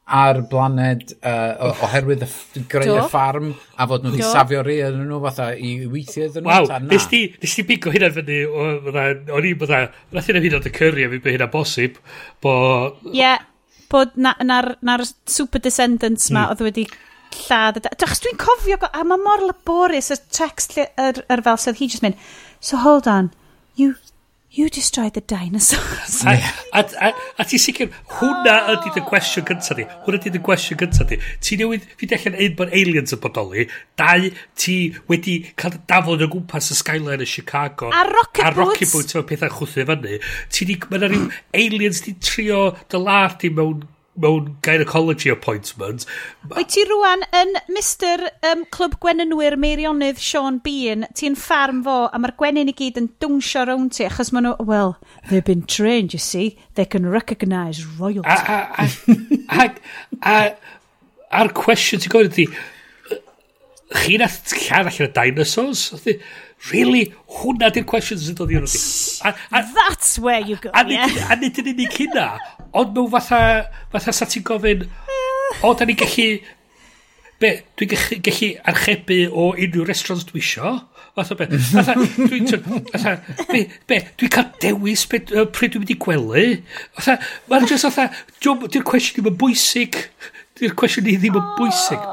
ar 0.08 0.40
blaned 0.48 1.12
uh, 1.20 1.68
oherwydd 1.84 2.24
y 2.24 2.62
greu 2.70 2.94
y 2.96 3.02
ffarm 3.10 3.50
a 3.76 3.86
fod 3.90 4.06
nhw 4.06 4.14
wedi 4.14 4.24
safio 4.24 4.62
rhi 4.64 4.78
yn 4.86 5.02
nhw 5.04 5.18
fatha 5.26 5.50
i 5.52 5.74
weithio 5.90 6.28
iddyn 6.28 6.46
nhw? 6.46 6.52
Waw, 6.68 6.78
nes 6.88 7.08
ti, 7.10 7.20
nes 7.42 7.56
ti 7.58 7.64
bigo 7.68 7.92
hynna 7.92 8.08
fyny, 8.14 8.38
o'n 8.48 9.48
i 9.48 9.52
bydda, 9.60 9.82
nath 10.16 10.30
hynna 10.32 10.62
cyrri 10.68 11.04
a 11.04 11.12
fi 11.12 11.20
bod 11.20 11.34
hynna 11.34 11.50
bosib, 11.52 12.00
bo... 12.44 12.54
Ie, 13.10 13.18
yeah, 13.20 13.44
bod 13.92 14.16
na'r 14.16 14.40
na, 14.44 14.62
na, 14.80 14.96
na 14.96 15.10
super 15.28 15.62
descendants 15.64 16.30
ma 16.32 16.46
mm. 16.46 16.54
oedd 16.54 16.64
wedi 16.64 16.86
lladd 17.44 17.82
y... 17.82 17.86
Achos 17.92 18.24
dwi'n 18.24 18.40
cofio, 18.40 18.80
a 18.88 19.04
mae 19.04 19.20
mor 19.20 19.44
laborious 19.44 20.12
y 20.14 20.20
text 20.32 20.78
yr, 20.80 21.20
yr 21.28 21.44
fel 21.44 21.60
sydd 21.60 21.82
hi 21.82 21.92
just 21.92 22.04
mynd, 22.06 22.16
so 22.64 22.80
hold 22.80 23.08
on, 23.10 23.28
you 23.76 23.94
You 24.50 24.70
destroyed 24.70 25.12
the 25.12 25.20
dinosaurs. 25.20 26.24
a, 26.26 26.40
a, 26.72 26.80
a, 26.80 27.12
a 27.38 27.44
ti 27.44 27.58
sicr, 27.60 27.90
hwnna 28.16 28.54
ydy 28.72 28.94
dy 28.94 29.02
gwestiwn 29.04 29.44
gyntaf 29.50 29.76
di. 29.76 29.84
Hwnna 30.06 30.20
ydy 30.22 30.32
dy 30.32 30.40
gwestiwn 30.46 30.78
gyntaf 30.80 31.10
di. 31.10 31.18
Ti 31.44 31.58
newydd, 31.60 31.84
fi 32.00 32.08
dechrau'n 32.08 32.38
ein 32.40 32.54
bod 32.56 32.72
aliens 32.72 33.12
yn 33.12 33.20
bodoli. 33.20 33.66
Dau, 34.00 34.30
ti 34.56 34.78
wedi 35.12 35.36
cael 35.60 35.76
dafod 35.92 36.24
o 36.24 36.30
gwmpas 36.32 36.70
y 36.72 36.78
skyline 36.80 37.20
yn 37.20 37.28
Chicago. 37.28 37.92
A 37.92 38.06
rocket 38.08 38.40
boots. 38.40 38.48
A 38.48 38.56
rocket 38.56 38.94
boots 38.94 39.18
fel 39.18 39.28
pethau 39.28 39.52
chwthu 39.52 39.84
fyny. 39.92 40.16
Ti 40.48 40.70
di, 40.70 40.80
mae 40.88 41.02
yna 41.02 41.12
rhyw 41.12 41.28
aliens 41.66 42.00
di 42.08 42.16
trio 42.16 42.64
dy 42.88 43.04
lard 43.04 43.36
di 43.44 43.52
mewn 43.52 43.84
mewn 44.22 44.56
gynecology 44.66 45.30
appointment. 45.32 46.06
Wyt 46.52 46.72
ti 46.74 46.84
rwan 46.88 47.24
yn 47.36 47.54
Mr 47.72 48.26
um, 48.50 48.64
Clwb 48.74 48.98
Gwenynwyr 49.02 49.58
Meirionydd 49.60 50.22
Sean 50.22 50.58
Bean, 50.64 51.06
ti'n 51.18 51.38
ffarm 51.38 51.84
fo, 51.86 51.98
a 52.10 52.20
mae'r 52.20 52.34
gwenyn 52.40 52.72
i 52.72 52.76
gyd 52.78 52.98
yn 53.00 53.10
dwnsio 53.22 53.66
rown 53.68 53.90
ti, 53.94 54.06
achos 54.08 54.32
maen 54.34 54.48
nhw, 54.48 54.56
well, 54.68 54.96
they've 55.28 55.46
been 55.46 55.66
trained, 55.66 56.16
you 56.16 56.22
see, 56.22 56.56
they 56.74 56.86
can 56.86 57.06
recognise 57.08 57.84
royalty. 57.98 58.28
A, 58.28 58.58
a, 58.58 58.88
a, 58.88 59.68
a, 59.68 59.70
a, 60.22 60.40
a'r 61.38 61.54
cwestiwn 61.56 62.02
ti'n 62.04 62.14
gofyn 62.14 62.32
ydi, 62.32 62.48
chi 63.94 64.18
na 64.20 64.28
lladd 64.28 64.92
allan 64.92 65.08
y 65.08 65.12
dinosaurs? 65.16 65.88
Really? 66.72 67.04
Hwna 67.38 67.68
di'r 67.70 67.86
cwestiwn 67.86 68.18
sy'n 68.18 68.36
dod 68.38 68.50
i 68.50 68.58
hwnnw. 68.58 69.32
That's 69.76 70.18
where 70.18 70.42
you 70.42 70.56
go, 70.58 70.72
a, 70.74 70.82
yeah. 70.90 71.30
A 71.30 71.36
nid 71.38 71.60
yn 71.62 71.70
unig 71.70 71.94
hynna, 71.94 72.32
Ond 72.72 72.94
mewn 72.94 73.10
fatha, 73.12 73.40
fatha 73.92 74.12
sa 74.12 74.28
ti'n 74.28 74.44
gofyn, 74.46 74.86
o, 75.62 75.74
da 75.74 75.88
ni'n 75.88 75.98
gallu... 75.98 76.28
Be, 77.38 77.52
dwi'n 77.78 77.92
gallu, 77.92 78.16
gallu 78.26 78.48
archebu 78.72 79.18
o 79.30 79.44
unrhyw 79.52 79.86
restaurants 79.86 80.26
dwi 80.28 80.42
isio. 80.42 80.72
Fatha 81.16 81.36
be, 81.38 81.46
fatha, 81.70 81.94
dwi'n... 82.18 82.48
Fatha, 82.90 83.14
be, 83.52 83.62
be, 83.88 84.00
dwi'n 84.18 84.32
cael 84.34 84.50
dewis 84.62 85.06
be, 85.10 85.22
uh, 85.36 85.46
pryd 85.54 85.76
dwi'n 85.76 85.84
mynd 85.84 85.94
i 85.94 85.98
gwely. 86.02 86.48
Fatha, 86.98 87.16
mae'n 87.48 87.68
just 87.70 87.86
fatha, 87.88 88.10
di'r 88.42 88.84
cwestiwn 88.90 89.22
ddim 89.22 89.32
yn 89.32 89.38
bwysig. 89.40 90.02
Di'r 90.58 90.76
cwestiwn 90.78 91.08
ni 91.08 91.16
ddim 91.22 91.38
yn 91.40 91.48
bwysig. 91.60 92.04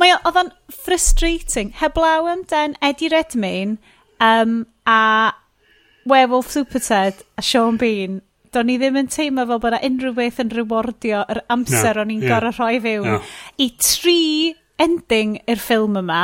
Mae 0.00 0.14
oedd 0.14 0.40
o'n 0.40 0.54
frustrating. 0.72 1.74
Heblaw 1.76 2.30
am 2.30 2.46
den 2.48 2.78
Eddie 2.80 3.10
Redmayne 3.12 3.76
um, 4.22 4.62
a 4.86 5.34
Werewolf 6.08 6.50
Superted 6.54 7.20
a 7.36 7.42
Sean 7.42 7.76
Bean 7.76 8.22
do'n 8.54 8.72
i 8.72 8.78
ddim 8.80 8.98
yn 9.02 9.10
teimlo 9.12 9.46
fel 9.48 9.62
bod 9.62 9.78
unrhyw 9.78 10.14
beth 10.16 10.42
yn 10.44 10.52
rewardio 10.54 11.22
yr 11.34 11.42
amser 11.52 11.98
no, 11.98 12.04
o'n 12.04 12.12
i'n 12.14 12.24
yeah. 12.24 12.34
gorau 12.34 12.54
rhoi 12.56 12.82
fewn 12.84 13.08
no. 13.14 13.22
i 13.60 13.70
tri 13.82 14.20
ending 14.80 15.38
i'r 15.46 15.60
ffilm 15.62 15.98
yma 16.00 16.22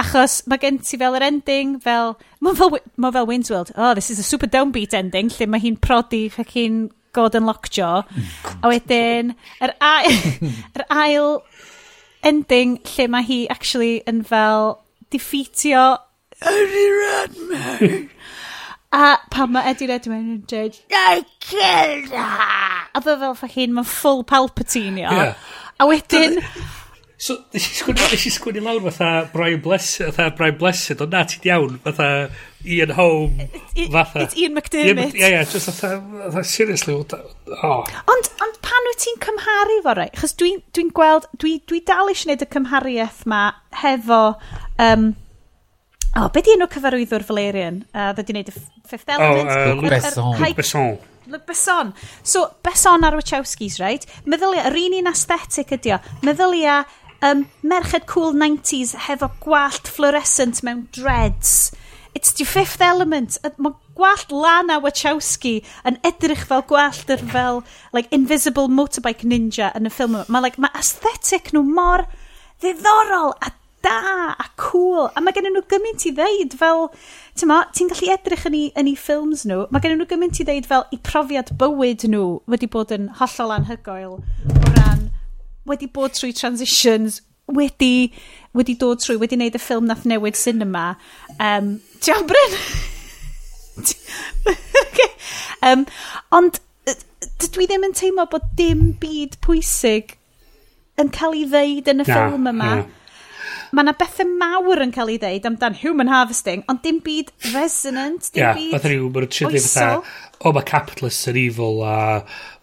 achos 0.00 0.40
mae 0.50 0.62
gen 0.62 0.80
ti 0.82 0.98
fel 0.98 1.16
yr 1.18 1.26
ending 1.26 1.76
fel 1.82 2.14
mae 2.42 2.56
fel, 2.58 2.78
ma 2.96 3.12
fel 3.14 3.28
Wayne's 3.30 3.50
World 3.52 3.72
oh 3.76 3.94
this 3.94 4.10
is 4.10 4.18
a 4.18 4.26
super 4.26 4.50
downbeat 4.50 4.96
ending 4.96 5.30
lle 5.36 5.48
mae 5.50 5.62
hi'n 5.62 5.78
prodi 5.78 6.26
ac 6.30 6.54
hi'n 6.56 6.86
Gordon 7.14 7.46
Lockjaw 7.46 8.02
a 8.02 8.70
wedyn 8.72 9.34
yr 9.62 9.74
ail, 9.78 10.16
yr 10.76 10.86
ail 10.90 11.28
ending 12.26 12.80
lle 12.94 13.06
mae 13.12 13.28
hi 13.28 13.38
actually 13.52 14.00
yn 14.10 14.24
fel 14.26 14.80
defeatio 15.14 15.86
Only 16.44 16.86
Redman 16.98 18.10
A 18.94 19.16
pan 19.30 19.50
mae 19.50 19.66
Eddie 19.72 19.88
Redmayne 19.90 20.36
yn 20.36 20.40
dweud, 20.46 20.78
I 20.94 21.24
killed 21.42 22.12
her! 22.14 22.86
A 22.94 23.00
fe 23.02 23.16
fel 23.18 23.34
ffacin, 23.34 23.74
mae'n 23.74 23.88
full 23.90 24.22
Palpatine, 24.22 25.02
o. 25.02 25.14
Yeah. 25.18 25.52
A 25.82 25.88
wedyn... 25.90 26.38
So, 27.24 27.38
nes 27.54 27.64
i 27.70 27.74
sgwini, 27.78 28.04
nes 28.12 28.26
i 28.28 28.30
sgwini 28.34 28.60
lawr 28.62 28.84
fatha 28.84 29.30
Brian 29.32 29.62
Blessed, 29.64 30.12
fatha 30.12 30.34
Brian 30.36 30.58
Blessed, 30.60 31.02
ond 31.02 31.14
na, 31.14 31.24
ti'n 31.26 31.48
iawn, 31.48 31.80
fatha 31.82 32.08
Ian 32.66 32.94
Home, 32.98 33.48
fatha. 33.90 34.22
It's 34.26 34.36
Ian 34.38 34.54
McDermott. 34.54 35.16
Ie, 35.16 35.26
ie, 35.26 35.42
just 35.48 35.72
fatha, 35.72 35.98
fatha, 36.28 36.44
seriously, 36.44 36.94
oh. 36.94 37.80
Ond, 38.14 38.30
ond 38.46 38.62
pan 38.62 38.88
wyt 38.90 39.02
ti'n 39.02 39.20
cymharu 39.26 39.80
fo 39.88 39.96
rai? 39.98 40.08
Chos 40.20 40.36
dwi'n 40.38 40.62
dwi 40.76 40.86
gweld, 41.00 41.26
dwi, 41.42 41.56
dwi 41.66 41.82
dal 41.88 42.12
eisiau 42.12 42.28
gwneud 42.28 42.46
y 42.46 42.50
cymhariaeth 42.58 43.22
ma 43.30 43.42
hefo 43.82 44.22
um, 44.86 45.14
O, 46.14 46.20
oh, 46.22 46.28
be 46.30 46.44
di 46.46 46.52
enw 46.54 46.68
cyfarwyddwr 46.70 47.24
Valerian? 47.26 47.80
Uh, 47.90 48.12
Dde 48.14 48.22
di 48.22 48.34
wneud 48.36 48.50
y 48.52 48.60
Fifth 48.86 49.08
oh, 49.10 49.16
Element? 49.16 49.48
Oh, 49.50 49.54
uh, 49.54 49.74
Luc 49.74 49.90
Besson. 49.90 50.36
Luc 50.38 50.58
Besson. 50.60 50.92
Luc 51.26 51.46
Besson. 51.48 51.88
So, 52.22 52.44
Besson 52.62 53.02
ar 53.02 53.16
Wachowskis, 53.18 53.80
right? 53.82 54.06
Meddylia, 54.22 54.62
yr 54.68 54.78
un 54.78 54.94
un 55.00 55.10
aesthetic 55.10 55.72
ydi 55.74 55.96
o. 55.96 55.98
Meddylia, 56.22 56.84
um, 57.18 57.48
merched 57.66 58.06
cool 58.06 58.30
90s 58.38 58.94
hefo 59.08 59.32
gwallt 59.42 59.90
fluorescent 59.90 60.62
mewn 60.62 60.84
dreads. 60.94 61.72
It's 62.14 62.30
the 62.38 62.46
fifth 62.46 62.78
element. 62.80 63.40
Mae 63.58 63.74
gwallt 63.98 64.30
Lana 64.30 64.78
Wachowski 64.84 65.56
yn 65.82 65.98
edrych 66.06 66.46
fel 66.46 66.62
gwallt 66.70 67.10
yr 67.10 67.26
fel 67.34 67.64
like, 67.90 68.06
invisible 68.14 68.70
motorbike 68.70 69.26
ninja 69.26 69.72
yn 69.74 69.90
y 69.90 69.94
ffilm 69.96 70.20
yma. 70.20 70.30
Mae 70.30 70.46
like, 70.46 70.62
ma 70.62 70.70
aesthetic 70.78 71.50
nhw 71.50 71.66
mor 71.66 72.06
ddiddorol 72.62 73.34
a 73.42 73.50
da 73.84 74.32
a 74.32 74.46
cool. 74.60 75.10
A 75.14 75.22
mae 75.22 75.34
gen 75.36 75.50
nhw 75.50 75.62
gymaint 75.70 76.06
i 76.08 76.12
ddeud 76.16 76.56
fel, 76.58 76.88
ti'n 77.38 77.50
ma, 77.50 77.60
ti'n 77.76 77.90
gallu 77.92 78.10
edrych 78.14 78.46
yn 78.48 78.56
ei, 78.58 78.70
yn 78.80 78.90
ei 78.90 78.96
ffilms 78.98 79.44
nhw, 79.48 79.66
mae 79.74 79.84
gen 79.84 79.98
nhw 79.98 80.08
gymaint 80.10 80.40
i 80.40 80.46
ddeud 80.48 80.68
fel 80.70 80.86
i 80.94 81.00
profiad 81.04 81.52
bywyd 81.60 82.06
nhw 82.10 82.24
wedi 82.50 82.70
bod 82.70 82.94
yn 82.96 83.10
hollol 83.20 83.54
anhygoel 83.58 84.16
o 84.16 84.72
ran 84.78 85.06
wedi 85.68 85.88
bod 85.88 86.16
trwy 86.16 86.32
transitions, 86.36 87.20
wedi, 87.46 88.12
wedi 88.56 88.76
dod 88.80 89.02
trwy, 89.04 89.18
wedi 89.20 89.38
wneud 89.38 89.56
y 89.56 89.62
ffilm 89.62 89.88
nath 89.88 90.04
newid 90.08 90.38
cinema. 90.38 90.94
Um, 91.38 91.78
ti'n 92.04 92.28
Bryn? 92.28 92.58
okay. 93.78 95.10
um, 95.70 95.86
ond 96.36 96.60
dydw 97.40 97.64
i 97.64 97.68
ddim 97.70 97.86
yn 97.88 97.96
teimlo 97.96 98.26
bod 98.30 98.44
dim 98.58 98.92
byd 99.00 99.38
pwysig 99.44 100.18
yn 101.00 101.10
cael 101.14 101.34
ei 101.34 101.48
ddeud 101.48 101.90
yn 101.90 102.04
y 102.04 102.06
na, 102.06 102.12
ffilm 102.12 102.52
yma. 102.52 102.74
Na 102.82 103.03
mae 103.76 103.86
yna 103.86 103.94
bethau 103.98 104.28
mawr 104.40 104.82
yn 104.84 104.92
cael 104.94 105.12
ei 105.12 105.18
ddeud 105.22 105.48
amdan 105.50 105.78
human 105.80 106.10
harvesting, 106.10 106.64
ond 106.70 106.82
dim 106.84 107.00
byd 107.04 107.32
resonant, 107.52 108.30
dim 108.34 108.44
yeah, 108.44 108.58
byd 108.58 108.86
rhyw, 108.88 109.08
mae'n 109.14 109.30
trillu 109.34 109.62
fatha, 109.64 110.02
o 110.44 110.52
mae 110.54 110.68
capitalists 110.68 111.30
yn 111.32 111.40
evil, 111.44 111.82
a 111.86 111.96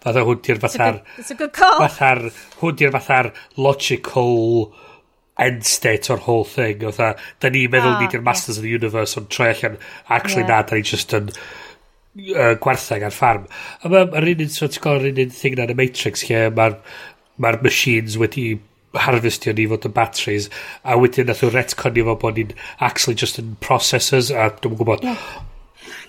fatha 0.04 0.24
hwn 0.26 0.40
di'r 0.46 0.62
fatha'r... 0.62 1.02
It's 1.18 1.34
a 1.34 1.38
good 1.38 1.52
call. 1.56 1.80
Fatha'r, 1.84 2.24
hwn 2.62 2.80
di'r 2.80 2.94
fatha'r 2.96 3.32
logical 3.60 4.72
end 5.42 5.64
state 5.66 6.10
o'r 6.12 6.22
whole 6.26 6.44
thing. 6.44 6.82
Fatha, 6.84 7.14
da 7.40 7.50
ni'n 7.52 7.70
meddwl 7.72 7.96
ah, 7.96 8.00
ni 8.02 8.10
di'r 8.12 8.24
Masters 8.24 8.56
yeah. 8.56 8.62
of 8.62 8.68
the 8.68 8.74
Universe, 8.76 9.16
ond 9.20 9.30
troi 9.32 9.52
allan, 9.52 9.78
actually 10.08 10.44
yeah. 10.44 10.54
na, 10.54 10.62
da 10.68 10.78
ni 10.78 10.88
just 10.92 11.14
yn 11.16 11.30
uh, 11.32 12.52
gwartheg 12.62 13.06
ar 13.08 13.16
ffarm. 13.16 13.48
A 13.82 13.92
mae'r 13.92 14.12
ma 14.12 14.26
un 14.34 14.44
un, 14.46 14.52
so 14.52 14.68
ti'n 14.68 14.84
gael 14.84 15.00
yr 15.00 15.08
un 15.12 15.24
un 15.26 15.34
thing 15.38 15.56
na'n 15.58 15.72
y 15.72 15.78
Matrix, 15.78 16.26
lle 16.28 16.44
mae'r 16.56 16.78
ma 17.42 17.56
machines 17.64 18.18
wedi 18.20 18.52
harvestio 19.06 19.54
ni 19.56 19.66
fod 19.70 19.86
yn 19.88 19.96
batteries 19.96 20.50
a 20.84 20.98
wedyn 21.00 21.30
nath 21.30 21.42
nhw 21.44 21.52
retconio 21.54 22.08
fo 22.10 22.18
bod 22.26 22.38
ni'n 22.40 22.54
actually 22.78 23.18
just 23.18 23.40
yn 23.42 23.56
processors 23.64 24.30
a 24.30 24.50
dwi'n 24.60 24.78
gwybod 24.78 25.06
yeah. 25.06 25.24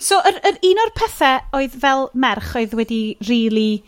So 0.04 0.20
yr, 0.28 0.40
yr 0.44 0.58
un 0.68 0.82
o'r 0.84 0.96
pethau 0.98 1.60
oedd 1.60 1.76
fel 1.80 2.10
merch 2.14 2.56
oedd 2.60 2.74
wedi 2.78 3.02
really 3.30 3.84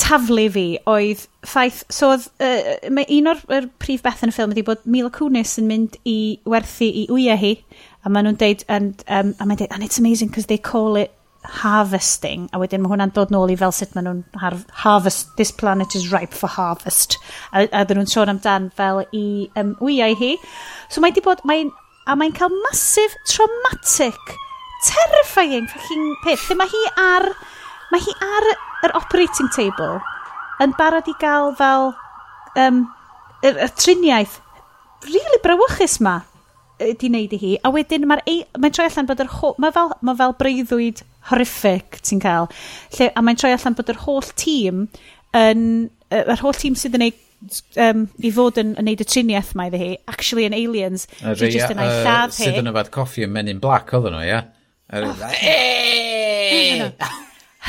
taflu 0.00 0.46
fi 0.52 0.64
oedd 0.88 1.26
ffaith, 1.44 1.82
so 1.92 2.14
oedd, 2.14 2.26
uh, 2.40 2.90
mae 2.92 3.04
un 3.18 3.28
o'r 3.34 3.42
er 3.52 3.68
prif 3.82 4.04
beth 4.04 4.24
yn 4.24 4.32
y 4.32 4.36
ffilm 4.36 4.54
ydi 4.54 4.64
bod 4.66 4.86
Mila 4.88 5.12
Kunis 5.12 5.58
yn 5.60 5.68
mynd 5.68 5.98
i 6.08 6.16
werthu 6.48 6.88
i 6.88 7.06
wyau 7.12 7.36
hi 7.40 7.52
a 8.00 8.12
maen 8.12 8.30
nhw'n 8.30 8.40
deud, 8.40 8.64
and, 8.72 9.04
um, 9.12 9.34
a 9.36 9.46
mae'n 9.46 9.60
deud, 9.60 9.72
and 9.76 9.84
it's 9.84 10.00
amazing 10.00 10.32
because 10.32 10.48
they 10.48 10.56
call 10.56 10.96
it 10.96 11.12
harvesting, 11.44 12.48
a 12.52 12.60
wedyn 12.60 12.82
mae 12.82 12.92
hwnna'n 12.92 13.12
dod 13.16 13.30
nôl 13.32 13.52
i 13.52 13.56
fel 13.56 13.72
sut 13.72 13.94
maen 13.96 14.06
nhw'n 14.06 14.64
harvest, 14.82 15.30
this 15.38 15.52
planet 15.52 15.96
is 15.96 16.10
ripe 16.12 16.36
for 16.36 16.52
harvest, 16.52 17.16
a, 17.52 17.64
a 17.72 17.84
dyn 17.88 18.00
nhw'n 18.00 18.10
sôn 18.12 18.32
amdan 18.32 18.68
fel 18.76 19.02
i 19.16 19.48
um, 19.60 19.72
wyau 19.80 20.16
hi. 20.20 20.34
So 20.92 21.00
mae 21.00 21.14
di 21.16 21.24
bod, 21.24 21.40
mae, 21.48 21.64
a 22.04 22.16
mae'n 22.18 22.36
cael 22.36 22.52
massive, 22.66 23.16
traumatic, 23.30 24.36
terrifying 24.84 25.68
fucking 25.72 26.06
peth. 26.24 26.46
Lle 26.50 26.60
mae 26.60 26.72
hi 26.72 26.84
ar, 27.00 27.28
mae 27.92 28.04
hi 28.04 28.16
ar 28.26 28.48
yr 28.88 28.96
operating 29.00 29.50
table 29.56 29.98
yn 30.60 30.76
barod 30.76 31.08
i 31.08 31.16
gael 31.20 31.54
fel 31.56 31.92
um, 32.60 32.84
y, 33.40 33.52
y 33.52 33.68
triniaeth 33.80 34.40
really 35.08 35.40
brawychus 35.44 36.00
ma 36.04 36.20
di 36.80 37.08
wneud 37.08 37.32
i 37.36 37.38
hi 37.40 37.52
a 37.64 37.72
wedyn 37.72 38.06
mae'r 38.08 38.22
mae 38.60 38.72
troi 38.72 38.88
allan 38.88 39.08
bod 39.08 39.22
yr 39.24 39.32
ho, 39.38 39.54
mae 39.60 39.72
fel, 39.74 39.92
mae 40.04 40.16
fel 40.16 40.36
breuddwyd 40.40 41.02
horrific 41.28 42.00
ti'n 42.06 42.22
cael. 42.22 42.48
Lle, 42.96 43.10
a 43.12 43.24
mae'n 43.24 43.38
troi 43.40 43.52
allan 43.54 43.76
bod 43.78 43.92
yr 43.92 44.00
holl 44.06 44.30
tîm 44.40 44.86
yn, 45.36 45.66
yr 46.10 46.40
holl 46.42 46.56
tîm 46.56 46.78
sydd 46.78 46.96
yn 46.98 47.06
ei 47.10 47.16
um, 47.80 48.06
i 48.20 48.30
fod 48.34 48.58
yn, 48.60 48.74
yn 48.80 48.88
neud 48.88 49.02
y 49.02 49.06
triniaeth 49.08 49.52
mae 49.58 49.72
hi, 49.74 49.92
actually 50.10 50.46
yn 50.48 50.56
aliens, 50.56 51.06
uh, 51.20 51.34
just 51.38 51.72
yn 51.72 51.82
ei 51.82 51.90
lladd 52.04 52.34
hi. 52.34 52.48
Sydd 52.48 52.60
yn 52.62 52.72
yfad 52.72 52.92
coffi 52.94 53.26
yn 53.26 53.34
Men 53.34 53.50
in 53.52 53.62
Black, 53.62 53.92
oedden 53.96 54.16
nhw, 54.16 54.24
ia? 54.26 54.40
Yeah? 54.40 54.56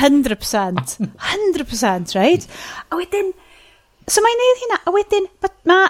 100%, 0.02 0.98
100%, 0.98 2.16
right? 2.18 2.48
A 2.90 2.98
wedyn, 2.98 3.34
so 4.10 4.24
mae'n 4.26 4.40
neud 4.42 4.64
hynna, 4.64 4.80
a 4.88 4.96
wedyn, 4.96 5.28
ma 5.70 5.84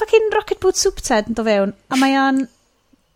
fucking 0.00 0.30
Rocket 0.34 0.62
Boot 0.62 0.80
Soup 0.80 1.02
Ted 1.04 1.28
yn 1.28 1.36
do 1.36 1.44
fewn, 1.44 1.74
a 1.92 1.98
mae 2.00 2.16
o'n 2.16 2.46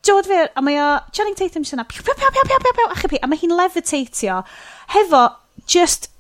dod 0.07 0.29
fyr, 0.29 0.51
a 0.57 0.63
mae 0.65 0.81
o, 0.81 0.89
Channing 1.17 1.37
Tatum 1.39 1.65
sy'n 1.67 1.79
yna, 1.79 1.87
piw, 1.91 2.03
piw, 2.07 2.17
piw, 2.19 2.33
piw, 2.35 2.49
piw, 2.51 2.61
piw, 2.65 2.75
piw, 2.81 2.91
ach 2.95 3.05
a 3.21 3.31
mae 3.31 3.41
hi'n 3.41 3.55
levitatio 3.57 4.43
hefo 4.95 5.23
just 5.71 6.11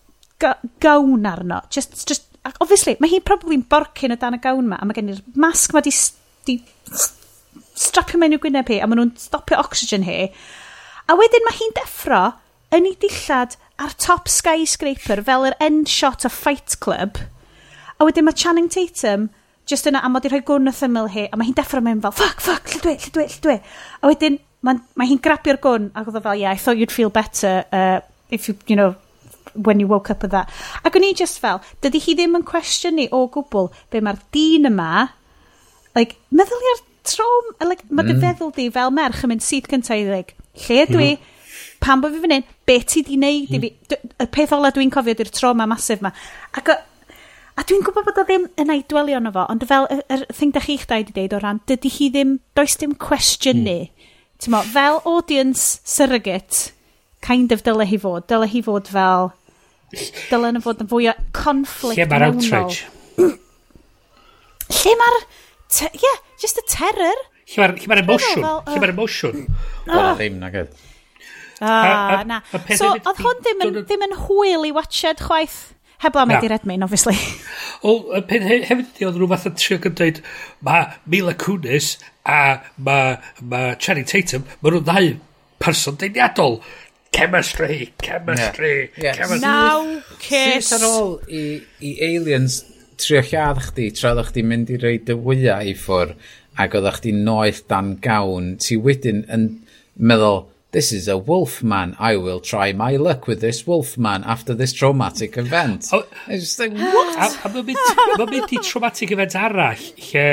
gawn 0.83 1.27
arno. 1.27 1.61
Just, 1.71 1.97
just, 2.09 2.27
ac 2.45 2.57
obviously, 2.61 2.97
mae 3.01 3.13
hi'n 3.13 3.25
probably'n 3.27 3.67
borcyn 3.71 4.15
o 4.15 4.19
dan 4.21 4.39
y 4.39 4.41
gawn 4.45 4.71
ma, 4.71 4.81
a 4.81 4.89
mae 4.89 4.97
gen 4.97 5.13
i'r 5.15 5.23
masg 5.39 5.75
ma 5.77 5.83
di, 5.85 5.93
di 6.49 6.59
strapio 7.75 8.21
mewn 8.21 8.37
i'w 8.37 8.43
gwyneb 8.43 8.71
hi, 8.71 8.81
a 8.81 8.89
maen 8.89 9.03
nhw'n 9.03 9.15
stopio 9.21 9.61
oxygen 9.63 10.07
hi. 10.07 10.31
A 11.09 11.17
wedyn 11.19 11.45
mae 11.47 11.59
hi'n 11.59 11.77
deffro 11.77 12.25
yn 12.75 12.89
ei 12.89 12.97
dillad 13.01 13.57
ar 13.83 13.95
top 14.01 14.31
skyscraper 14.31 15.23
fel 15.27 15.49
yr 15.49 15.57
end 15.63 15.91
shot 15.91 16.27
o 16.27 16.31
Fight 16.33 16.79
Club. 16.85 17.19
A 17.99 18.07
wedyn 18.07 18.27
mae 18.27 18.37
Channing 18.39 18.71
Tatum 18.73 19.29
just 19.71 19.89
yna, 19.89 20.03
a 20.05 20.11
mod 20.13 20.27
i 20.27 20.33
rhoi 20.33 20.43
gwrn 20.47 20.69
wrth 20.69 20.83
ymyl 20.87 21.09
hi, 21.13 21.29
a 21.31 21.39
mae 21.39 21.49
hi'n 21.49 21.57
deffro 21.57 21.81
mewn 21.85 22.03
fel, 22.05 22.15
fuck, 22.17 22.43
fuck, 22.45 22.69
lle 22.73 22.83
dwi, 22.85 22.97
lle 23.01 23.15
dwi, 23.15 23.29
lle 23.31 23.45
dwi. 23.47 23.57
A 24.01 24.11
wedyn, 24.11 24.39
mae 24.65 24.81
ma 24.99 25.09
hi'n 25.09 25.23
grabio'r 25.25 25.61
gwrn, 25.63 25.91
ac 25.97 26.11
oedd 26.11 26.21
o 26.21 26.25
fel, 26.25 26.41
yeah, 26.41 26.53
I 26.53 26.61
thought 26.61 26.81
you'd 26.81 26.93
feel 26.93 27.13
better 27.13 27.65
uh, 27.73 28.01
if 28.31 28.49
you, 28.49 28.57
you 28.67 28.77
know, 28.77 28.95
when 29.55 29.81
you 29.81 29.87
woke 29.87 30.11
up 30.11 30.23
with 30.23 30.33
that. 30.33 30.51
Ac 30.85 30.97
o'n 30.99 31.07
i 31.07 31.13
just 31.17 31.41
fel, 31.43 31.61
dydy 31.85 32.01
hi 32.03 32.17
ddim 32.19 32.39
yn 32.41 32.47
cwestiynu 32.49 33.07
o 33.15 33.25
gwbl 33.33 33.71
be 33.93 34.03
mae'r 34.05 34.21
dyn 34.35 34.71
yma, 34.71 35.07
like, 35.97 36.19
meddwl 36.35 36.67
i'r 36.73 36.83
trom, 37.09 37.53
like, 37.69 37.87
mae 37.91 38.09
dy 38.09 38.17
mm. 38.17 38.25
feddwl 38.25 38.55
di 38.57 38.71
fel 38.75 38.93
merch 38.95 39.23
yn 39.25 39.35
mynd 39.35 39.45
sydd 39.45 39.71
cyntaf 39.71 40.01
i 40.01 40.09
ddeg, 40.09 40.35
lle 40.65 40.81
dwi, 40.91 41.13
mm. 41.15 41.21
Mm-hmm. 41.21 41.79
pan 41.85 42.03
bod 42.03 42.17
fi 42.17 42.25
fan 42.25 42.37
hyn, 42.39 42.49
be 42.67 42.81
ti 42.89 43.05
di 43.07 43.21
wneud 43.21 43.53
i 43.55 43.63
fi, 43.63 43.71
mm. 43.77 44.17
y 44.25 44.29
peth 44.35 44.57
ola 44.57 44.73
dwi'n 44.75 44.93
cofio 44.95 45.17
di'r 45.19 45.33
trom 45.35 45.63
a 45.63 45.69
masif 45.71 46.03
ma. 46.05 46.13
Ac 46.59 46.73
o, 46.73 46.79
A 47.55 47.63
dwi'n 47.63 47.85
gwybod 47.87 48.07
bod 48.09 48.17
o 48.19 48.25
ddim 48.27 48.49
yn 48.59 48.71
ei 48.73 48.81
dwelio 48.91 49.21
yno 49.21 49.31
fo, 49.35 49.45
ond 49.53 49.63
fel 49.71 49.85
y, 49.93 50.01
er, 50.11 50.25
thing 50.35 50.51
da 50.55 50.63
chi'ch 50.65 50.89
dau 50.91 50.99
i 50.99 51.05
wedi 51.05 51.15
deud 51.15 51.37
o 51.37 51.39
ran, 51.43 51.61
dydy 51.71 51.91
hi 51.95 52.09
ddim, 52.11 52.33
does 52.59 52.75
dim 52.81 52.97
cwestiynu. 52.99 53.77
Mm. 53.85 54.09
Tymo, 54.43 54.63
fel 54.75 54.99
audience 55.07 55.79
surrogate, 55.87 56.73
kind 57.23 57.55
of 57.55 57.63
dyle 57.67 57.87
hi 57.87 57.99
fod. 58.03 58.27
Dyle 58.31 58.49
hi 58.51 58.63
fod 58.67 58.91
fel... 58.91 59.31
Dyle 59.95 60.51
yna 60.51 60.63
fod 60.65 60.83
yn 60.83 60.91
fwy 60.91 61.07
o 61.13 61.15
conflict 61.37 62.01
Lle 62.01 62.09
mae'r 62.11 62.27
outrage? 62.33 62.89
Lle 63.21 64.97
mae'r... 64.99 65.21
Ie, 65.85 65.93
yeah, 66.03 66.19
just 66.43 66.59
y 66.59 66.65
terror. 66.67 67.23
Lle 67.53 67.61
mae'r 67.63 67.77
ma 67.87 68.01
emotion? 68.03 68.43
Lle 68.43 68.81
mae'r 68.81 68.91
oh. 68.91 68.97
emotion? 68.97 69.47
Wel, 69.87 70.01
oh. 70.01 70.11
ddim, 70.19 70.43
nag 70.43 70.59
oedd. 70.65 70.83
Ah, 71.63 72.25
na. 72.27 72.41
So, 72.75 72.91
oedd 72.99 73.23
hwn 73.23 73.41
ddim 73.47 73.63
yn, 73.69 73.79
ddim 73.85 74.03
yn 74.09 74.19
hwyl 74.27 74.67
i 74.67 74.75
watched 74.75 75.23
chwaith? 75.23 75.61
Heblaw 76.05 76.29
mae 76.29 76.41
di 76.45 76.51
Redmayne, 76.53 76.85
obviously. 76.87 77.17
Wel, 77.85 78.01
y 78.19 78.23
peth 78.29 78.47
he- 78.49 78.63
hefyd 78.69 78.87
ydi, 78.95 79.07
oedd 79.09 79.19
rhywbeth 79.21 79.47
yn 79.51 79.57
trio 79.61 79.79
gymdeud, 79.85 80.21
mae 80.65 80.87
Mila 81.11 81.35
Kunis 81.41 81.95
a 82.29 82.41
mae 82.77 83.17
ma 83.43 83.63
Channing 83.81 84.09
Tatum, 84.09 84.47
mae 84.61 84.75
nhw'n 84.75 84.87
ddau 84.89 85.11
person 85.65 85.97
deiniadol. 86.01 86.61
Chemistry, 87.15 87.93
chemistry, 88.03 88.91
yeah. 88.99 89.13
Ie. 89.13 89.19
chemistry. 89.19 89.41
Now, 89.45 90.03
kiss. 90.19 90.71
Sut 90.73 90.81
ar 90.81 90.87
ôl 90.89 91.13
i, 91.31 91.43
i 91.79 91.93
aliens 92.09 92.63
trio 92.99 93.21
lladd 93.23 93.61
chdi, 93.69 93.91
tra 93.95 94.13
oeddech 94.13 94.33
chdi 94.33 94.43
mynd 94.47 94.73
i 94.75 94.81
reid 94.83 95.13
y 95.13 95.17
wyau 95.19 95.69
i 95.71 95.77
ffwr, 95.79 96.17
ac 96.59 96.75
oeddech 96.79 96.99
chdi 97.01 97.13
noeth 97.21 97.63
dan 97.71 97.95
gawn, 98.03 98.55
ti 98.63 98.77
wedyn 98.81 99.23
yn 99.35 99.47
meddwl, 99.95 100.45
This 100.75 100.91
is 100.91 101.07
a 101.07 101.17
wolf 101.17 101.63
man. 101.63 101.95
I 102.01 102.17
will 102.17 102.41
try 102.41 102.73
my 102.73 102.97
luck 102.97 103.29
with 103.29 103.41
this 103.41 103.65
wolf 103.65 103.97
man 103.97 104.25
after 104.25 104.55
this 104.55 104.73
traumatic 104.73 105.39
event. 105.39 105.87
Oh, 105.93 106.05
I 106.27 106.35
just 106.35 106.59
think, 106.59 106.75
what? 106.75 107.15
A, 107.47 107.49
mae'n 107.49 108.33
mynd 108.33 108.55
i 108.57 108.59
traumatic 108.59 109.13
event 109.15 109.37
arall, 109.39 109.85
lle 110.09 110.25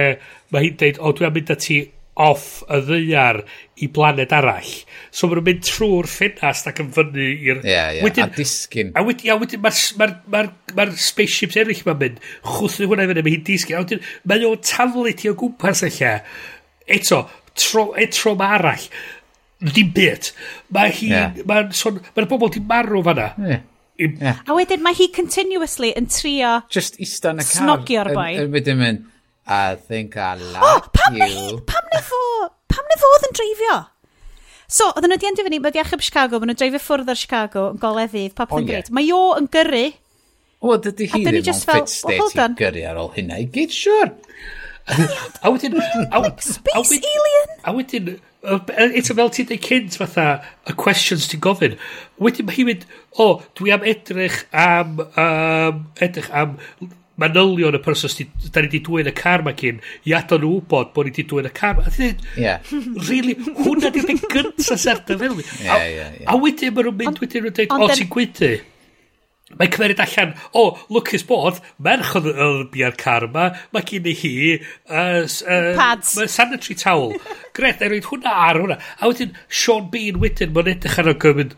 mae 0.49 0.63
hi'n 0.65 0.79
dweud, 0.81 0.97
o, 0.97 1.11
dwi'n 1.13 1.35
mynd 1.35 1.53
â 1.53 1.57
ti 1.61 1.77
off 2.25 2.47
y 2.65 2.79
ddeiar 2.87 3.43
i 3.85 3.91
blaned 3.93 4.33
arall. 4.33 4.73
So 5.13 5.29
mae'n 5.29 5.45
mynd 5.51 5.61
trwy'r 5.69 6.09
ffenast 6.09 6.73
ac 6.73 6.81
yn 6.87 6.89
fyny 6.97 7.29
i'r... 7.29 7.61
Ie, 7.61 7.75
yeah, 7.75 7.93
ie, 7.99 8.01
yeah, 8.01 8.25
a 8.25 8.29
disgyn. 8.41 8.91
A 8.97 9.05
wedyn, 9.05 9.35
a 9.35 9.37
wedyn 9.45 9.61
mae'r 9.61 9.85
ma 10.01 10.09
ma 10.09 10.43
ma 10.47 10.81
ma 10.81 10.89
spaceships 10.97 11.61
eraill 11.61 11.85
mae'n 11.85 12.01
mynd, 12.01 12.21
chwthyn 12.57 12.89
hwnna 12.89 13.05
i 13.05 13.13
fyny, 13.13 13.27
mae 13.29 13.37
hi'n 13.37 13.47
disgyn. 13.53 13.77
A 13.77 13.85
wedyn, 13.85 14.01
mae 14.25 14.49
o'n 14.49 14.65
taflu 14.73 15.13
ti 15.21 15.29
o 15.29 15.37
gwmpas 15.37 15.85
eich 15.85 16.01
Eto, 16.91 17.27
tro, 17.53 17.91
e 17.93 18.09
tro 18.09 18.33
mae 18.35 18.57
arall 18.57 18.89
dim 19.61 19.91
byd. 19.95 20.31
Mae 20.73 20.93
hi, 20.95 21.11
yeah. 21.11 21.37
Mae'r 21.47 21.69
son, 21.77 21.99
mae'n 22.15 22.29
bobl 22.29 22.51
di 22.53 22.63
marw 22.65 23.03
fanna. 23.05 23.31
Yeah. 23.37 23.67
Yeah. 24.01 24.41
A 24.49 24.55
wedyn 24.57 24.81
mae 24.81 24.97
hi 24.97 25.11
continuously 25.13 25.91
yn 25.99 26.07
trio 26.09 26.55
Just 26.73 26.95
ista 27.03 27.35
yn 27.35 27.43
y 27.43 27.45
car. 27.45 27.53
Snogio'r 27.59 28.09
boi. 28.17 28.31
Yn 28.41 28.53
wedyn 28.55 28.79
mynd, 28.79 29.03
I 29.45 29.75
think 29.75 30.17
I 30.17 30.33
like 30.39 30.65
oh, 30.65 30.81
pam 30.95 31.19
you. 31.19 31.27
Hi, 31.27 31.57
pam 31.69 31.89
na 31.93 32.01
fo, 32.05 32.21
pam 32.71 32.87
na 32.89 32.97
fo 33.01 33.11
oedd 33.17 33.27
yn 33.29 33.37
dreifio? 33.37 33.79
So, 34.71 34.87
oedden 34.95 35.11
nhw 35.11 35.19
di 35.19 35.27
endio 35.29 35.45
fyny, 35.45 35.59
mae 35.61 35.75
di 35.75 35.81
achub 35.83 36.01
Chicago, 36.05 36.39
mae 36.39 36.49
nhw'n 36.49 36.61
dreifio 36.61 36.81
ffwrdd 36.81 37.11
o'r 37.11 37.19
Chicago, 37.19 37.67
yn 37.75 37.81
goleddydd, 37.81 38.33
popeth 38.37 38.61
yn 38.61 38.63
oh, 38.63 38.69
greit. 38.71 38.91
Mae 38.95 39.11
o 39.13 39.21
yn 39.35 39.49
gyrru. 39.51 39.83
O, 40.61 40.77
dydy 40.77 41.09
hi 41.11 41.21
ddim 41.25 41.41
yn 41.41 41.61
fit 41.67 41.91
state 41.91 42.47
i 42.47 42.49
gyrru 42.57 42.87
ar 42.87 43.01
ôl 43.01 43.11
hynna 43.17 43.41
i 43.43 43.49
gyd, 43.51 43.75
siwr. 43.75 44.13
Sure 44.15 44.59
a 45.41 45.51
wedyn... 45.51 45.77
Like 45.77 46.41
space 46.45 46.99
alien? 46.99 47.55
A 47.63 47.73
wedyn, 47.75 48.13
eto 48.41 49.17
fel 49.17 49.33
ti'n 49.33 49.49
dweud 49.51 49.61
cynt 49.67 49.99
fatha, 50.01 50.29
y 50.69 50.77
questions 50.79 51.27
ti'n 51.31 51.43
gofyn, 51.43 51.77
wedyn 52.21 52.47
mae 52.47 52.57
hi'n 52.57 52.71
mynd, 52.71 52.87
o, 53.21 53.33
dwi 53.59 53.75
am 53.75 53.85
edrych 53.87 54.41
am, 54.51 54.97
um, 55.19 55.85
edrych 56.01 56.31
am 56.33 56.57
manylion 57.21 57.75
y 57.77 57.81
person 57.83 58.11
sydd 58.11 58.31
da 58.53 58.63
ni 58.63 58.69
wedi 58.69 58.81
dwy'n 58.85 59.09
y 59.11 59.13
car 59.15 59.43
mae 59.45 59.57
cyn 59.59 59.81
i 60.07 60.15
adon 60.17 60.41
nhw 60.43 60.51
wybod 60.57 60.91
bod 60.95 61.07
ni 61.07 61.13
wedi 61.13 61.25
dwy'n 61.29 61.49
y 61.49 61.53
car 61.57 61.81
a 61.83 61.93
ti'n 61.93 62.21
yeah. 62.39 62.71
really 63.09 63.35
hwnna 63.61 63.91
di 63.93 64.03
dy 64.07 64.17
gyntaf 64.31 64.81
serta 64.81 65.17
fel 65.19 65.37
a, 65.41 65.79
a 66.31 66.37
wedyn 66.41 66.73
mae 66.75 66.87
nhw'n 66.87 66.99
mynd 67.03 67.21
wedyn 67.23 67.45
nhw'n 67.45 67.57
dweud 67.59 67.75
o 67.77 67.89
ti'n 67.93 68.11
gwydi 68.15 68.53
Mae 69.59 69.71
cymeriad 69.71 70.03
allan, 70.05 70.35
o, 70.51 70.63
oh, 70.63 70.83
lwcus 70.93 71.25
bod, 71.27 71.59
merch 71.83 72.13
oedd 72.19 72.29
yn 72.31 72.69
bia'r 72.73 72.97
car 72.99 73.27
yma, 73.27 73.49
mae 73.73 73.87
gen 73.87 74.07
i 74.11 74.15
hi... 74.21 74.35
Uh, 74.89 75.25
uh, 75.25 75.73
Pads. 75.79 76.15
Mae 76.19 76.31
sanitary 76.31 76.77
towel. 76.79 77.17
Gret, 77.57 77.83
er 77.83 77.93
roed 77.93 78.07
hwnna 78.11 78.37
ar 78.47 78.61
hwnna. 78.61 78.79
A 78.99 79.11
wedyn, 79.11 79.35
Sean 79.47 79.91
Bean 79.93 80.21
wedyn, 80.23 80.55
mae'n 80.55 80.73
edrych 80.75 80.97
ar 81.01 81.11
o 81.11 81.17
gymryd, 81.25 81.57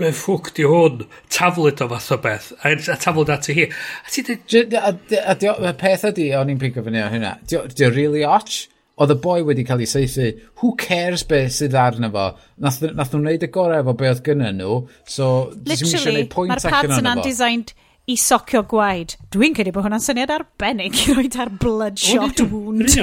Mae'n 0.00 0.14
ffwc 0.16 0.54
di 0.56 0.64
hwn, 0.64 1.02
taflid 1.28 1.82
o 1.84 1.86
fath 1.90 2.12
o 2.14 2.16
beth, 2.24 2.46
a, 2.64 2.70
a 2.72 2.94
taflid 2.96 3.32
at 3.34 3.50
i 3.52 3.56
hi. 3.58 3.66
A 4.00 4.12
ti 4.14 4.22
dweud... 4.24 4.72
Y 4.72 5.72
peth 5.82 6.06
ydi, 6.08 6.30
o'n 6.38 6.52
i'n 6.54 6.60
pigo 6.62 6.80
fyny 6.86 7.02
o 7.04 7.08
hynna, 7.12 7.34
di 7.44 7.58
o 7.60 7.90
really 7.92 8.24
och? 8.24 8.62
oedd 9.00 9.14
y 9.14 9.16
boi 9.24 9.40
wedi 9.48 9.64
cael 9.64 9.80
ei 9.80 9.88
seithi, 9.88 10.30
who 10.60 10.74
cares 10.78 11.22
be 11.28 11.44
sydd 11.52 11.76
arno 11.78 12.10
fo? 12.12 12.26
Nath, 12.60 12.82
nath 12.96 13.14
nhw'n 13.14 13.28
neud 13.30 13.46
y 13.46 13.50
gorau 13.52 13.80
efo 13.80 13.94
be 13.96 14.10
oedd 14.10 14.24
gyda 14.26 14.50
nhw, 14.56 14.82
so 15.08 15.28
Literally, 15.64 16.26
mae'r 16.28 16.66
pads 16.66 16.98
yna'n 17.00 17.22
designed 17.24 17.72
i 18.10 18.16
socio 18.20 18.62
gwaed. 18.68 19.14
Dwi'n 19.32 19.56
credu 19.56 19.72
bod 19.74 19.86
hwnna'n 19.86 20.04
syniad 20.04 20.32
arbennig 20.34 20.98
i 21.06 21.14
roed 21.16 21.38
ar 21.40 21.52
bloodshot 21.62 22.42
wound. 22.50 22.98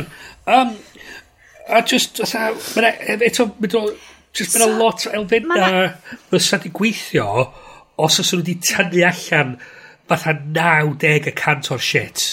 Um, 0.46 0.76
a 1.68 1.82
just, 1.82 2.22
mae'n 2.22 3.26
eto, 3.26 3.50
just 4.38 4.58
mae'n 4.58 4.68
so, 4.68 4.70
lot 4.78 5.08
elfenna 5.10 5.72
fysa 6.30 6.62
di 6.62 6.74
gweithio 6.76 7.48
os 7.98 8.20
oes 8.22 8.34
nhw 8.34 8.44
wedi 8.44 8.58
tynnu 8.70 9.02
allan 9.08 9.58
fatha 10.08 10.38
90 10.38 11.32
y 11.32 11.36
cant 11.42 11.72
o'r 11.74 11.82
shit. 11.84 12.28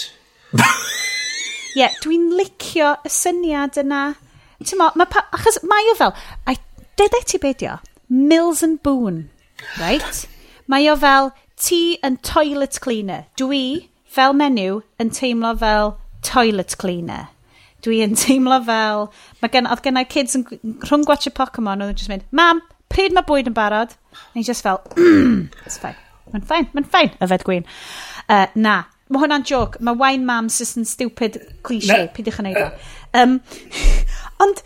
yeah, 1.75 1.95
dwi'n 2.03 2.29
licio 2.37 2.95
y 3.05 3.11
syniad 3.11 3.79
yna. 3.81 4.03
Ti'n 4.63 4.79
mo, 4.79 4.89
ma 4.95 5.07
pa, 5.11 5.25
achos 5.35 5.59
mae 5.67 5.91
o 5.91 5.97
fel, 5.99 6.15
a 6.47 6.55
dede 6.99 7.21
ti 7.27 7.39
beidio, 7.41 7.79
Mills 8.09 8.63
and 8.63 8.81
Boone, 8.83 9.27
right? 9.79 10.23
Mae 10.71 10.87
o 10.89 10.95
fel, 10.97 11.33
ti 11.59 11.97
yn 12.05 12.17
toilet 12.23 12.79
cleaner. 12.81 13.25
Dwi, 13.39 13.89
fel 14.07 14.35
menyw, 14.37 14.79
yn 15.01 15.11
teimlo 15.13 15.51
fel 15.59 15.95
toilet 16.25 16.77
cleaner. 16.81 17.27
Dwi 17.85 17.99
yn 18.05 18.15
teimlo 18.17 18.61
fel... 18.65 19.09
Mae 19.43 19.51
gen, 19.53 19.67
oedd 19.69 19.83
gennau 19.85 20.07
kids 20.09 20.39
yn, 20.39 20.47
rhwng 20.87 21.05
gwatch 21.05 21.29
y 21.29 21.35
Pokemon, 21.35 21.83
oedd 21.83 21.93
yn 21.93 21.99
just 21.99 22.11
mynd, 22.11 22.25
Mam, 22.35 22.63
pryd 22.89 23.13
mae 23.13 23.27
bwyd 23.27 23.51
yn 23.51 23.57
barod? 23.57 23.93
A 24.33 24.41
just 24.41 24.65
fel, 24.65 24.81
mm, 24.95 25.45
it's 25.67 25.77
fine. 25.81 25.99
Mae'n 26.33 26.47
ffain, 26.47 26.71
mae'n 26.73 26.87
ffain, 26.89 27.13
yfed 27.21 27.45
gwyn. 27.45 27.67
Uh, 28.25 28.47
na, 28.57 28.79
Mae 29.09 29.21
hwnna'n 29.21 29.45
joc. 29.45 29.77
Mae 29.85 29.97
wine 29.99 30.25
mams 30.25 30.57
just 30.61 30.79
yn 30.79 30.87
stupid 30.89 31.37
cliché. 31.65 32.05
Pidwch 32.15 32.39
yn 32.41 32.49
neud 32.49 32.61
o. 32.63 32.69
Um, 33.15 33.37
ond 34.41 34.63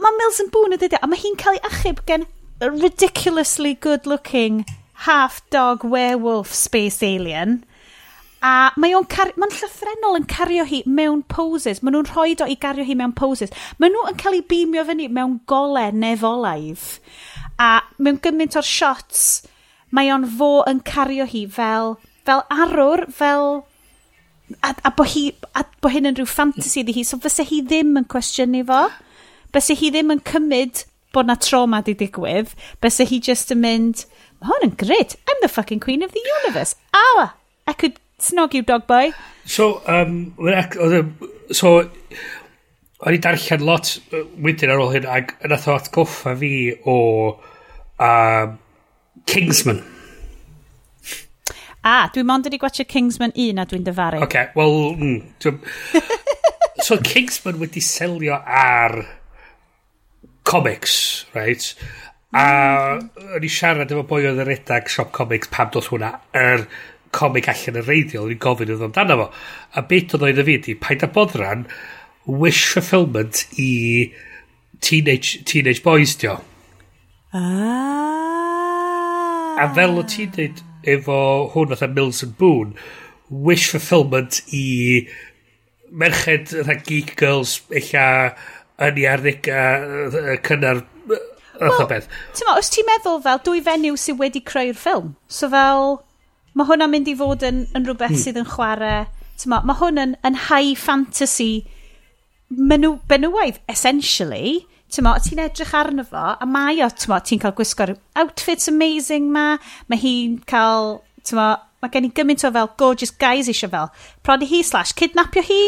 mae 0.00 0.16
Mills 0.16 0.40
yn 0.40 0.48
bŵn 0.54 0.76
y 0.76 0.80
dydy. 0.80 1.00
A 1.00 1.10
mae 1.10 1.20
hi'n 1.20 1.36
cael 1.40 1.58
ei 1.58 1.66
achub 1.68 2.00
gen 2.08 2.24
ridiculously 2.64 3.74
good 3.74 4.06
looking 4.06 4.64
half 5.04 5.42
dog 5.50 5.84
werewolf 5.84 6.54
space 6.54 7.02
alien. 7.02 7.62
A 8.44 8.72
mae 8.76 8.92
o'n 8.96 9.06
mae'n 9.08 9.52
llythrenol 9.56 10.18
yn 10.18 10.26
cario 10.28 10.64
hi 10.68 10.82
mewn 10.84 11.22
poses. 11.28 11.82
Mae 11.82 11.94
nhw'n 11.94 12.08
rhoi 12.10 12.34
o 12.44 12.48
i 12.48 12.56
gario 12.60 12.84
hi 12.84 12.96
mewn 12.96 13.14
poses. 13.16 13.52
Mae 13.78 13.92
nhw 13.92 14.06
yn 14.10 14.18
cael 14.20 14.38
ei 14.38 14.44
beamio 14.48 14.84
fyny 14.84 15.08
mewn 15.08 15.38
gole 15.48 15.86
nefolaidd. 15.92 16.82
A 17.60 17.84
mewn 17.98 18.20
gymaint 18.24 18.56
o'r 18.60 18.68
shots, 18.68 19.44
mae 19.92 20.12
o'n 20.12 20.26
fo 20.38 20.64
yn 20.68 20.82
cario 20.84 21.24
hi 21.28 21.46
fel, 21.48 21.96
fel 22.24 22.44
arwr, 22.52 23.06
fel 23.12 23.64
a, 24.62 24.74
a 24.84 24.90
bo, 24.90 25.06
hi, 25.08 25.28
a 25.56 25.64
bo 25.82 25.90
hyn 25.92 26.10
yn 26.10 26.18
rhyw 26.18 26.28
fantasy 26.28 26.82
iddi 26.82 26.96
hi, 26.98 27.04
so 27.06 27.18
fysa 27.22 27.46
hi 27.48 27.62
ddim 27.64 27.94
yn 28.00 28.08
cwestiynu 28.10 28.64
fo. 28.68 28.82
Fysa 29.54 29.76
hi 29.78 29.90
ddim 29.94 30.12
yn 30.14 30.22
cymryd 30.28 30.84
bod 31.14 31.30
na 31.30 31.38
trauma 31.40 31.80
di 31.86 31.94
digwydd. 31.98 32.52
Fysa 32.82 33.06
hi 33.08 33.20
just 33.24 33.54
yn 33.54 33.62
mynd, 33.64 34.04
mae 34.40 34.50
hwn 34.50 34.68
yn 34.68 34.76
grid, 34.80 35.16
I'm 35.28 35.40
the 35.42 35.52
fucking 35.52 35.80
queen 35.84 36.02
of 36.02 36.12
the 36.12 36.24
universe. 36.42 36.76
Awa, 36.92 37.32
I 37.66 37.72
could 37.72 38.00
snog 38.20 38.54
you 38.54 38.62
dog 38.62 38.86
boy. 38.86 39.12
So, 39.44 39.82
um, 39.86 40.34
so, 41.52 41.76
o'n 43.04 43.16
i 43.16 43.20
darllen 43.20 43.64
lot 43.64 43.96
wedyn 44.44 44.72
ar 44.72 44.80
ôl 44.80 44.94
hyn, 44.94 45.08
ac 45.08 45.34
nath 45.48 45.68
o 45.68 45.78
atgoffa 45.78 46.36
fi 46.40 46.54
o 46.84 46.98
um, 48.02 48.58
Kingsman. 49.30 49.82
A, 51.84 52.08
dwi'n 52.14 52.24
mond 52.24 52.46
wedi 52.48 52.56
gwachio 52.60 52.86
Kingsman 52.88 53.34
1 53.36 53.60
a 53.60 53.66
dwi'n 53.68 53.84
dyfaru. 53.84 54.22
Oce, 54.24 54.28
okay, 54.28 54.46
wel... 54.56 54.96
Mm, 54.96 55.20
so 56.86 56.96
Kingsman 57.04 57.60
wedi 57.60 57.82
selio 57.84 58.38
ar 58.40 58.96
comics, 60.48 61.26
right? 61.34 61.74
A 62.34 62.46
mhm. 62.96 63.36
o'n 63.36 63.44
i 63.44 63.50
siarad 63.52 63.92
efo 63.92 64.02
boi 64.08 64.24
oedd 64.24 64.40
yn 64.42 64.48
redag 64.48 64.88
shop 64.90 65.12
comics 65.14 65.52
pam 65.52 65.68
dos 65.74 65.92
hwnna 65.92 66.10
yr 66.40 66.64
comic 67.14 67.46
allan 67.52 67.78
y 67.78 67.84
reidiol, 67.84 68.24
o'n 68.26 68.34
i'n 68.34 68.42
gofyn 68.42 68.72
oedd 68.74 68.88
amdano 68.88 69.14
fo. 69.20 69.26
A 69.76 69.84
beth 69.90 70.16
oedd 70.16 70.26
oedd 70.30 70.40
y 70.42 70.44
fi 70.48 70.56
di, 70.64 70.74
paid 70.80 71.04
a 71.06 71.08
boddran, 71.14 71.68
wish 72.26 72.72
fulfillment 72.72 73.44
i 73.60 74.10
teenage, 74.80 75.44
teenage 75.44 75.84
boys 75.84 76.16
dio. 76.18 76.40
Ah. 77.36 77.92
A 79.60 79.68
fel 79.76 80.00
o 80.00 80.02
ti'n 80.08 80.32
dweud, 80.34 80.58
efo 80.90 81.18
hwn 81.54 81.74
fatha 81.74 81.90
Mills 81.90 82.22
and 82.26 82.36
Boone 82.38 82.74
wish 83.30 83.70
fulfillment 83.72 84.40
i 84.52 84.64
merched 85.90 86.52
fatha 86.54 86.76
geek 86.88 87.14
girls 87.20 87.60
eilla 87.70 88.08
yn 88.84 88.98
i 89.00 89.06
arddega 89.10 89.62
cynnar 90.46 90.84
Wel, 91.54 92.06
ti'n 92.34 92.48
os 92.50 92.68
ti'n 92.74 92.86
meddwl 92.88 93.20
fel 93.22 93.38
dwy 93.46 93.60
fenyw 93.62 93.94
sydd 94.00 94.18
wedi 94.18 94.40
creu'r 94.42 94.74
ffilm, 94.74 95.12
so 95.30 95.46
fel, 95.52 96.00
mae 96.58 96.66
hwnna'n 96.66 96.90
mynd 96.90 97.10
i 97.12 97.14
fod 97.20 97.44
yn, 97.46 97.60
yn 97.78 97.86
rhywbeth 97.86 98.10
hmm. 98.10 98.22
sydd 98.24 98.40
yn 98.40 98.48
chwarae, 98.50 99.04
ti'n 99.38 99.52
ma, 99.52 99.60
mae 99.62 99.78
hwn 99.78 100.00
yn, 100.02 100.16
yn 100.26 100.38
high 100.48 100.74
fantasy 100.74 101.62
menywaidd 102.50 103.60
essentially, 103.70 104.64
tymo, 104.92 105.14
ti'n 105.24 105.42
edrych 105.46 105.74
arno 105.76 106.04
fo, 106.06 106.24
a 106.36 106.48
mae 106.48 106.82
o, 106.84 106.88
tymo, 106.92 107.18
ti'n 107.24 107.42
cael 107.42 107.54
gwisgo'r 107.58 107.94
outfits 108.20 108.70
amazing 108.70 109.30
ma, 109.32 109.54
mae 109.90 110.00
hi'n 110.00 110.38
cael, 110.50 110.98
tymo, 111.26 111.48
mae 111.82 111.92
gen 111.94 112.08
i 112.08 112.12
gymaint 112.16 112.46
o 112.46 112.52
fel 112.54 112.72
gorgeous 112.80 113.14
guys 113.20 113.50
eisiau 113.50 113.72
fel, 113.72 113.90
prodi 114.26 114.48
hi 114.50 114.62
slash 114.66 114.94
kidnapio 114.98 115.44
hi. 115.44 115.60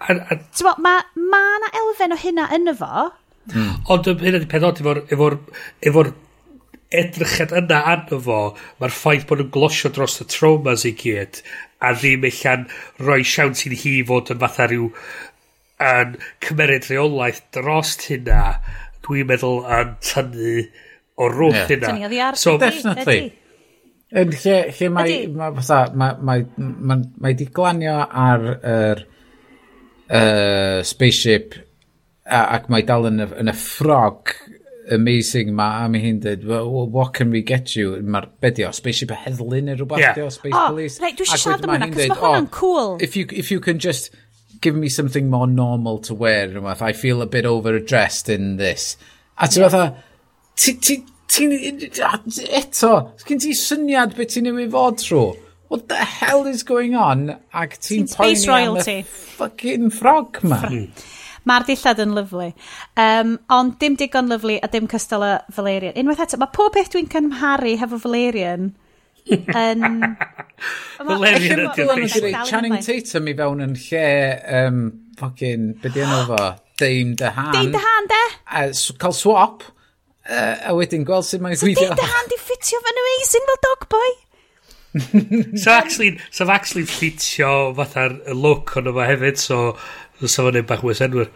Tymo, 0.00 0.74
mae 0.80 1.04
ma 1.34 1.44
na 1.62 1.74
elfen 1.82 2.16
o 2.16 2.20
hynna 2.20 2.48
yno 2.56 2.76
fo. 2.78 3.10
Mm. 3.50 3.70
Ond 3.92 4.10
hynna 4.10 4.40
di 4.42 4.48
penod 4.50 4.80
efo'r 4.80 5.04
efo, 5.10 5.30
efo 5.90 6.04
edrychad 6.90 7.54
yna 7.54 7.80
arno 7.92 8.18
fo, 8.24 8.38
mae'r 8.80 8.94
ffaith 8.94 9.26
bod 9.28 9.42
nhw'n 9.42 9.52
glosio 9.54 9.90
dros 9.94 10.20
y 10.22 10.26
traumas 10.30 10.86
i 10.88 10.94
gyd, 10.98 11.42
a 11.80 11.92
ddim 11.96 12.26
allan 12.28 12.66
rhoi 13.00 13.22
siawns 13.24 13.64
i 13.66 13.76
hi 13.82 13.94
fod 14.08 14.32
yn 14.34 14.40
fatha 14.42 14.66
rhyw 14.68 14.90
yn 15.80 16.16
cymerid 16.44 16.88
rheolaeth 16.88 17.42
dros 17.56 17.96
hynna, 18.06 18.44
dwi'n 19.06 19.28
meddwl 19.30 19.62
yn 19.78 19.94
tynnu 20.04 20.56
o 21.20 21.30
rwch 21.30 21.56
yeah. 21.56 21.70
hynna. 21.72 21.86
Tynnu 21.92 22.08
oddi 22.10 22.24
ar 22.24 22.40
so, 22.40 22.56
Definitely. 22.60 23.32
Yn 24.10 24.32
lle, 24.34 24.56
lle 24.74 24.90
mae, 24.90 25.18
mae, 25.30 25.52
mae, 25.54 25.90
mae, 25.94 26.14
mae, 26.28 26.46
mae, 26.58 27.02
mae 27.22 27.34
di 27.38 27.46
glanio 27.54 28.00
ar 28.04 28.46
yr 28.58 29.04
uh, 30.10 30.80
spaceship 30.86 31.54
a, 32.26 32.40
ac 32.56 32.70
mae 32.72 32.82
dal 32.86 33.06
yn 33.10 33.22
y, 33.22 33.28
yn 33.42 33.52
y 33.52 33.54
ffrog 33.56 34.34
amazing 34.90 35.52
ma 35.54 35.68
a 35.84 35.88
mi 35.90 36.00
hi'n 36.02 36.18
dweud 36.24 36.46
well, 36.48 36.88
what 36.90 37.12
can 37.14 37.30
we 37.30 37.42
get 37.46 37.76
you 37.76 37.94
mae'r 38.02 38.26
bedio 38.42 38.72
spaceship 38.74 39.12
a 39.14 39.18
heddlu 39.24 39.60
neu 39.62 39.78
rhywbeth 39.78 40.02
yeah. 40.02 40.16
dio 40.18 40.30
space 40.34 40.56
oh, 40.56 40.66
police 40.72 40.98
right, 41.02 41.18
dwi'n 41.18 41.30
siarad 41.30 41.66
am 41.66 41.74
hwnna 41.76 41.90
cos 41.92 42.02
mae 42.02 42.18
hwnna'n 42.24 42.48
oh, 42.48 42.54
cool 42.56 42.96
if 43.06 43.16
you, 43.18 43.28
if 43.30 43.52
you 43.54 43.62
can 43.62 43.78
just 43.78 44.10
give 44.60 44.74
me 44.74 44.88
something 44.88 45.30
more 45.30 45.46
normal 45.46 45.98
to 45.98 46.14
wear, 46.14 46.48
rhywbeth. 46.48 46.82
I 46.82 46.92
feel 46.92 47.22
a 47.22 47.26
bit 47.26 47.46
overdressed 47.46 48.28
in 48.28 48.56
this. 48.56 48.96
A 49.38 49.48
ti'n 49.48 49.62
yeah. 49.62 49.68
fatha, 49.68 50.02
ti'n, 50.60 51.06
eto, 52.60 52.90
gen 53.26 53.40
ti 53.40 53.54
syniad 53.56 54.16
beth 54.18 54.34
ti'n 54.34 54.50
ei 54.50 54.68
fod 54.72 55.00
trwy? 55.00 55.38
What 55.70 55.86
the 55.88 56.02
hell 56.02 56.46
is 56.50 56.64
going 56.66 56.96
on? 56.98 57.30
Ac 57.54 57.78
ti'n 57.78 58.08
poeni 58.10 58.48
am 58.50 58.76
y 58.82 59.00
fucking 59.06 59.90
ffrog 59.94 60.42
ma. 60.42 60.58
Mae'r 61.48 61.64
dillad 61.68 62.02
yn 62.02 62.12
lyflu. 62.18 62.50
Um, 63.00 63.36
ond 63.54 63.78
dim 63.80 63.94
digon 63.96 64.28
lyflu 64.28 64.58
a 64.60 64.68
dim 64.68 64.90
cystal 64.90 65.24
y 65.24 65.32
Valerian. 65.56 65.96
Unwaith 66.02 66.26
eto, 66.26 66.40
mae 66.42 66.52
pob 66.52 66.74
beth 66.76 66.92
dwi'n 66.92 67.10
cymharu 67.10 67.76
hefo 67.80 68.00
Valerian... 68.02 68.72
Yn... 69.30 69.84
Valerian 71.08 71.62
ydy'r 71.64 71.92
o'n 71.94 72.06
Channing 72.48 72.80
Tatum 72.84 73.28
i 73.30 73.34
fewn 73.38 73.62
yn 73.64 73.76
lle, 73.78 74.06
um, 74.60 74.80
fucking, 75.20 75.70
be 75.80 75.92
di 75.94 76.02
enw 76.04 76.24
fo? 76.28 76.40
Dame 76.80 77.14
Dehan. 77.20 77.52
Dame 77.54 77.72
Dehan, 77.76 78.10
de? 78.10 78.20
A 78.56 78.64
cael 79.00 79.16
swap, 79.16 79.64
uh, 80.28 80.56
a 80.68 80.74
wedyn 80.76 81.06
gweld 81.08 81.28
sut 81.28 81.44
mae'n 81.44 81.56
gweithio. 81.60 81.86
So 81.86 81.94
Dame 81.94 82.02
Dehan 82.02 82.28
di 82.32 82.40
ffitio 82.42 82.82
fan 82.84 83.00
amazing 83.04 83.48
fel 83.50 83.62
dogboy. 83.68 84.12
so 85.62 85.70
actually, 85.70 86.18
so 86.34 86.50
actually 86.50 86.84
ffitio 86.90 87.70
fatha'r 87.78 88.20
look 88.34 88.74
ond 88.80 88.90
yma 88.90 89.06
hefyd, 89.08 89.40
so 89.40 89.60
so 90.26 90.48
fan 90.48 90.64
bach 90.68 90.84
wes 90.86 91.02
enwyr. 91.06 91.30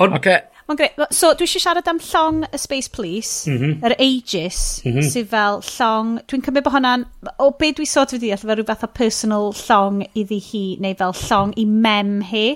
Ond 0.00 0.20
okay. 0.20 0.42
Mae'n 0.68 0.78
greu. 0.80 1.06
So, 1.12 1.34
dwi 1.36 1.44
eisiau 1.44 1.60
siarad 1.60 1.88
am 1.90 2.00
llong 2.00 2.44
y 2.48 2.58
Space 2.60 2.88
Police, 2.88 3.50
mm 3.50 3.58
-hmm. 3.58 3.84
yr 3.84 3.94
Aegis, 3.98 4.60
mm 4.84 4.92
-hmm. 4.92 5.10
sydd 5.12 5.28
fel 5.28 5.60
llong... 5.60 6.18
Dwi'n 6.24 6.44
cymryd 6.46 6.64
bod 6.64 6.76
hwnna'n... 6.76 7.06
O 7.38 7.50
be 7.58 7.72
dwi 7.72 7.86
sort 7.86 8.14
of 8.14 8.20
ddeall, 8.22 8.40
fel 8.40 8.56
rhywbeth 8.56 8.86
o 8.86 8.88
personal 8.88 9.52
llong 9.52 10.04
iddi 10.14 10.40
hi, 10.40 10.66
neu 10.80 10.96
fel 10.96 11.12
llong 11.28 11.52
i 11.60 11.66
mem 11.66 12.20
hi. 12.30 12.46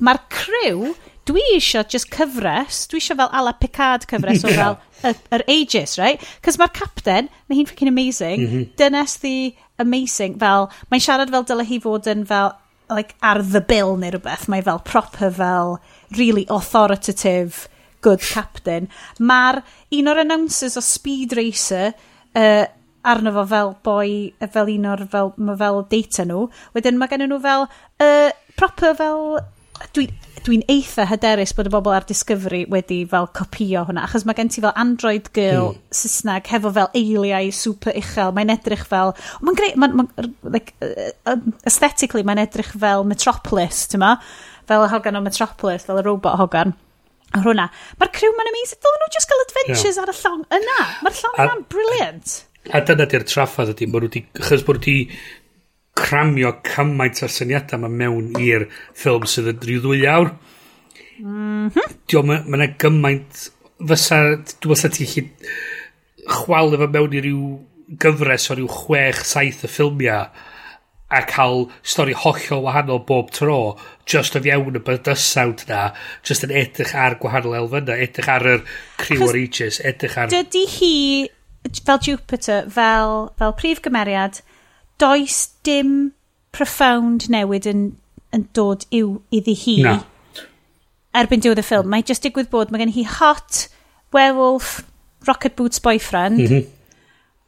Mae'r 0.00 0.20
crew 0.28 0.94
dwi 1.26 1.42
eisiau 1.54 1.84
just 1.88 2.12
cyfres, 2.14 2.84
dwi 2.90 3.00
eisiau 3.00 3.16
fel 3.22 3.32
ala 3.32 3.54
Picard 3.60 4.06
cyfres 4.10 4.44
o 4.44 4.52
fel 4.60 4.76
yr 5.04 5.44
Aegis, 5.48 5.96
right? 5.98 6.20
Cos 6.44 6.58
mae'r 6.60 6.74
captain, 6.76 7.30
mae 7.48 7.58
hi'n 7.58 7.66
freaking 7.70 7.88
amazing, 7.88 8.40
mm 8.40 8.52
-hmm. 8.52 8.68
dynes 8.76 9.16
the 9.24 9.54
amazing, 9.78 10.38
fel, 10.38 10.68
mae'n 10.90 11.02
siarad 11.02 11.32
fel 11.32 11.48
dyle 11.48 11.64
hi 11.64 11.80
fod 11.80 12.06
yn 12.12 12.24
fel 12.28 12.52
like, 12.90 13.14
ar 13.22 13.42
the 13.42 13.60
bill 13.60 13.96
neu 13.96 14.12
rhywbeth, 14.14 14.46
mae 14.48 14.62
fel 14.62 14.80
proper 14.84 15.30
fel 15.30 15.78
really 16.16 16.46
authoritative 16.48 17.66
good 18.04 18.22
captain. 18.22 18.88
Mae'r 19.18 19.62
un 19.98 20.10
o'r 20.12 20.22
announcers 20.22 20.76
o 20.78 20.84
Speed 20.84 21.34
Racer 21.38 21.92
uh, 22.36 22.64
arno 23.06 23.32
fo 23.34 23.44
fel 23.50 23.74
boi, 23.86 24.10
fel 24.52 24.72
un 24.76 24.88
o'r 24.92 25.04
fel, 25.10 25.32
fel 25.62 25.82
data 25.90 26.26
nhw. 26.26 26.46
Wedyn 26.76 26.98
mae 27.00 27.10
gen 27.10 27.26
nhw 27.26 27.40
fel 27.42 27.66
uh, 27.66 28.30
proper 28.58 28.96
fel 28.98 29.38
Dwi'n 29.96 30.14
dwi 30.46 30.60
eitha 30.70 31.06
hyderus 31.10 31.52
bod 31.56 31.66
y 31.66 31.72
bobl 31.74 31.94
ar 31.96 32.06
Discovery 32.06 32.62
wedi 32.70 33.00
fel 33.10 33.26
copio 33.34 33.82
hwnna, 33.88 34.04
achos 34.06 34.26
mae 34.28 34.36
gen 34.38 34.50
ti 34.52 34.62
fel 34.62 34.74
Android 34.78 35.32
Girl 35.34 35.72
mm. 35.72 35.80
Saesneg 36.00 36.50
hefo 36.52 36.70
fel 36.76 36.90
eiliau 36.94 37.50
super 37.54 37.96
uchel, 37.98 38.34
mae'n 38.36 38.54
edrych 38.54 38.86
fel, 38.86 39.14
mae'n 39.42 39.58
greu, 39.58 39.74
mae'n, 39.82 39.96
ma 39.98 40.52
like, 40.54 40.76
aesthetically 41.66 42.22
mae'n 42.26 42.44
edrych 42.46 42.72
fel 42.78 43.06
Metropolis, 43.08 43.86
ti'n 43.90 44.04
ma? 44.04 44.16
Fel 44.70 44.86
y 44.86 44.90
hogan 44.94 45.18
o 45.18 45.24
Metropolis, 45.24 45.86
fel 45.88 46.02
y 46.02 46.06
robot 46.06 46.38
hogan 46.40 46.76
A 47.34 47.40
hwnna. 47.42 47.66
Mae'r 48.00 48.12
crew 48.14 48.30
ma'n 48.36 48.50
amazing. 48.52 48.78
Dylen 48.84 49.00
nhw 49.02 49.08
just 49.12 49.30
gael 49.30 49.42
adventures 49.42 49.96
yeah. 49.98 50.04
ar 50.04 50.12
y 50.12 50.14
llong 50.20 50.44
yna. 50.56 50.76
Mae'r 51.02 51.16
llong 51.18 51.40
yna'n 51.42 51.64
brilliant. 51.72 52.34
A 52.70 52.82
dyna 52.86 53.06
di'r 53.10 53.26
traffaeth 53.26 53.72
ydy. 53.74 53.88
Mae 53.90 54.04
nhw 54.04 54.08
wedi... 54.08 54.22
Chos 54.38 54.62
bod 54.66 54.78
nhw 54.78 54.94
wedi 54.94 54.96
cramio 55.96 56.52
cymaint 56.66 57.22
o'r 57.24 57.32
syniadau 57.32 57.80
yma 57.80 57.90
mewn 57.92 58.34
i'r 58.42 58.66
ffilm 58.96 59.28
sydd 59.30 59.52
yn 59.54 59.62
rhyw 59.64 59.84
ddwy 59.84 60.02
awr. 60.12 60.34
Mm 61.20 61.70
-hmm. 61.70 61.94
Dio, 62.08 62.24
mae 62.26 62.42
yna 62.46 62.72
gymaint... 62.80 63.46
Fysa, 63.76 64.18
dwi'n 64.64 64.72
meddwl 64.72 64.92
ti'n 64.96 65.08
chi 65.10 65.22
chwal 66.32 66.72
efo 66.72 66.86
mewn 66.88 67.16
i 67.16 67.20
ryw 67.26 67.40
gyfres 68.02 68.48
o 68.50 68.56
ryw 68.56 68.70
chwech, 68.72 69.20
saith 69.28 69.66
y 69.66 69.70
ffilmiau 69.70 70.30
a 71.08 71.22
cael 71.22 71.68
stori 71.86 72.14
hollol 72.18 72.64
wahanol 72.64 73.04
bob 73.06 73.30
tro 73.30 73.76
just 74.10 74.34
o 74.34 74.42
fiewn 74.42 74.78
y 74.78 74.82
bydysawd 74.88 75.62
na 75.68 75.82
just 76.26 76.46
yn 76.46 76.54
edrych 76.62 76.94
ar 76.98 77.14
gwahanol 77.22 77.54
elfynna 77.60 77.94
edrych 78.02 78.30
ar 78.32 78.46
yr 78.54 78.64
Crew 78.98 79.22
Oranges 79.28 79.78
edrych 79.86 80.16
ar... 80.18 80.32
Dydy 80.34 80.64
hi 80.72 80.94
fel 81.86 82.02
Jupiter 82.02 82.66
fel, 82.74 83.30
fel 83.38 83.54
prif 83.60 83.82
gymeriad 83.84 84.42
does 85.02 85.50
dim 85.66 86.12
profound 86.56 87.28
newid 87.32 87.68
yn, 87.68 87.86
yn 88.34 88.46
dod 88.56 88.86
i'w 88.94 89.18
iddi 89.34 89.56
hi. 89.60 89.76
Na. 89.84 89.96
Erbyn 91.16 91.44
diwedd 91.44 91.60
y 91.60 91.64
ffilm. 91.66 91.88
Mae 91.92 92.04
just 92.06 92.24
digwydd 92.24 92.50
bod, 92.52 92.72
mae 92.72 92.82
gen 92.84 92.92
hi 92.96 93.06
hot, 93.08 93.66
werewolf, 94.16 94.80
rocket 95.28 95.56
boots 95.56 95.82
boyfriend, 95.82 96.40
mm 96.40 96.46
-hmm. 96.46 96.68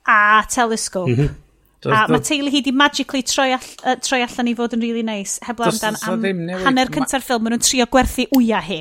a 0.08 0.44
telescope. 0.48 1.10
Mm 1.10 1.16
-hmm. 1.18 1.36
Does, 1.80 1.92
a 1.94 2.06
mae 2.10 2.22
teulu 2.26 2.50
hi 2.50 2.60
di 2.66 2.72
magically 2.74 3.22
troi, 3.22 3.52
all, 3.54 3.66
uh, 3.86 3.94
troi 4.02 4.18
allan 4.24 4.48
i 4.50 4.54
fod 4.58 4.72
yn 4.74 4.80
really 4.82 5.04
nice 5.06 5.38
heb 5.46 5.60
lawn 5.62 5.76
dan 5.78 5.98
am 6.10 6.24
hanner 6.64 6.90
cynta'r 6.90 7.22
ffilm 7.22 7.44
maen 7.46 7.54
nhw'n 7.54 7.62
trio 7.62 7.86
gwerthu 7.86 8.24
wya 8.34 8.58
hi 8.66 8.78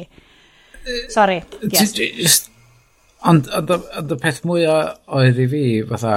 sorry 1.14 1.44
yes 1.70 2.40
ond 3.22 3.52
y 3.54 4.18
peth 4.24 4.42
mwyaf 4.50 4.98
oedd 5.20 5.38
i 5.44 5.46
fi 5.52 5.62
fatha 5.92 6.16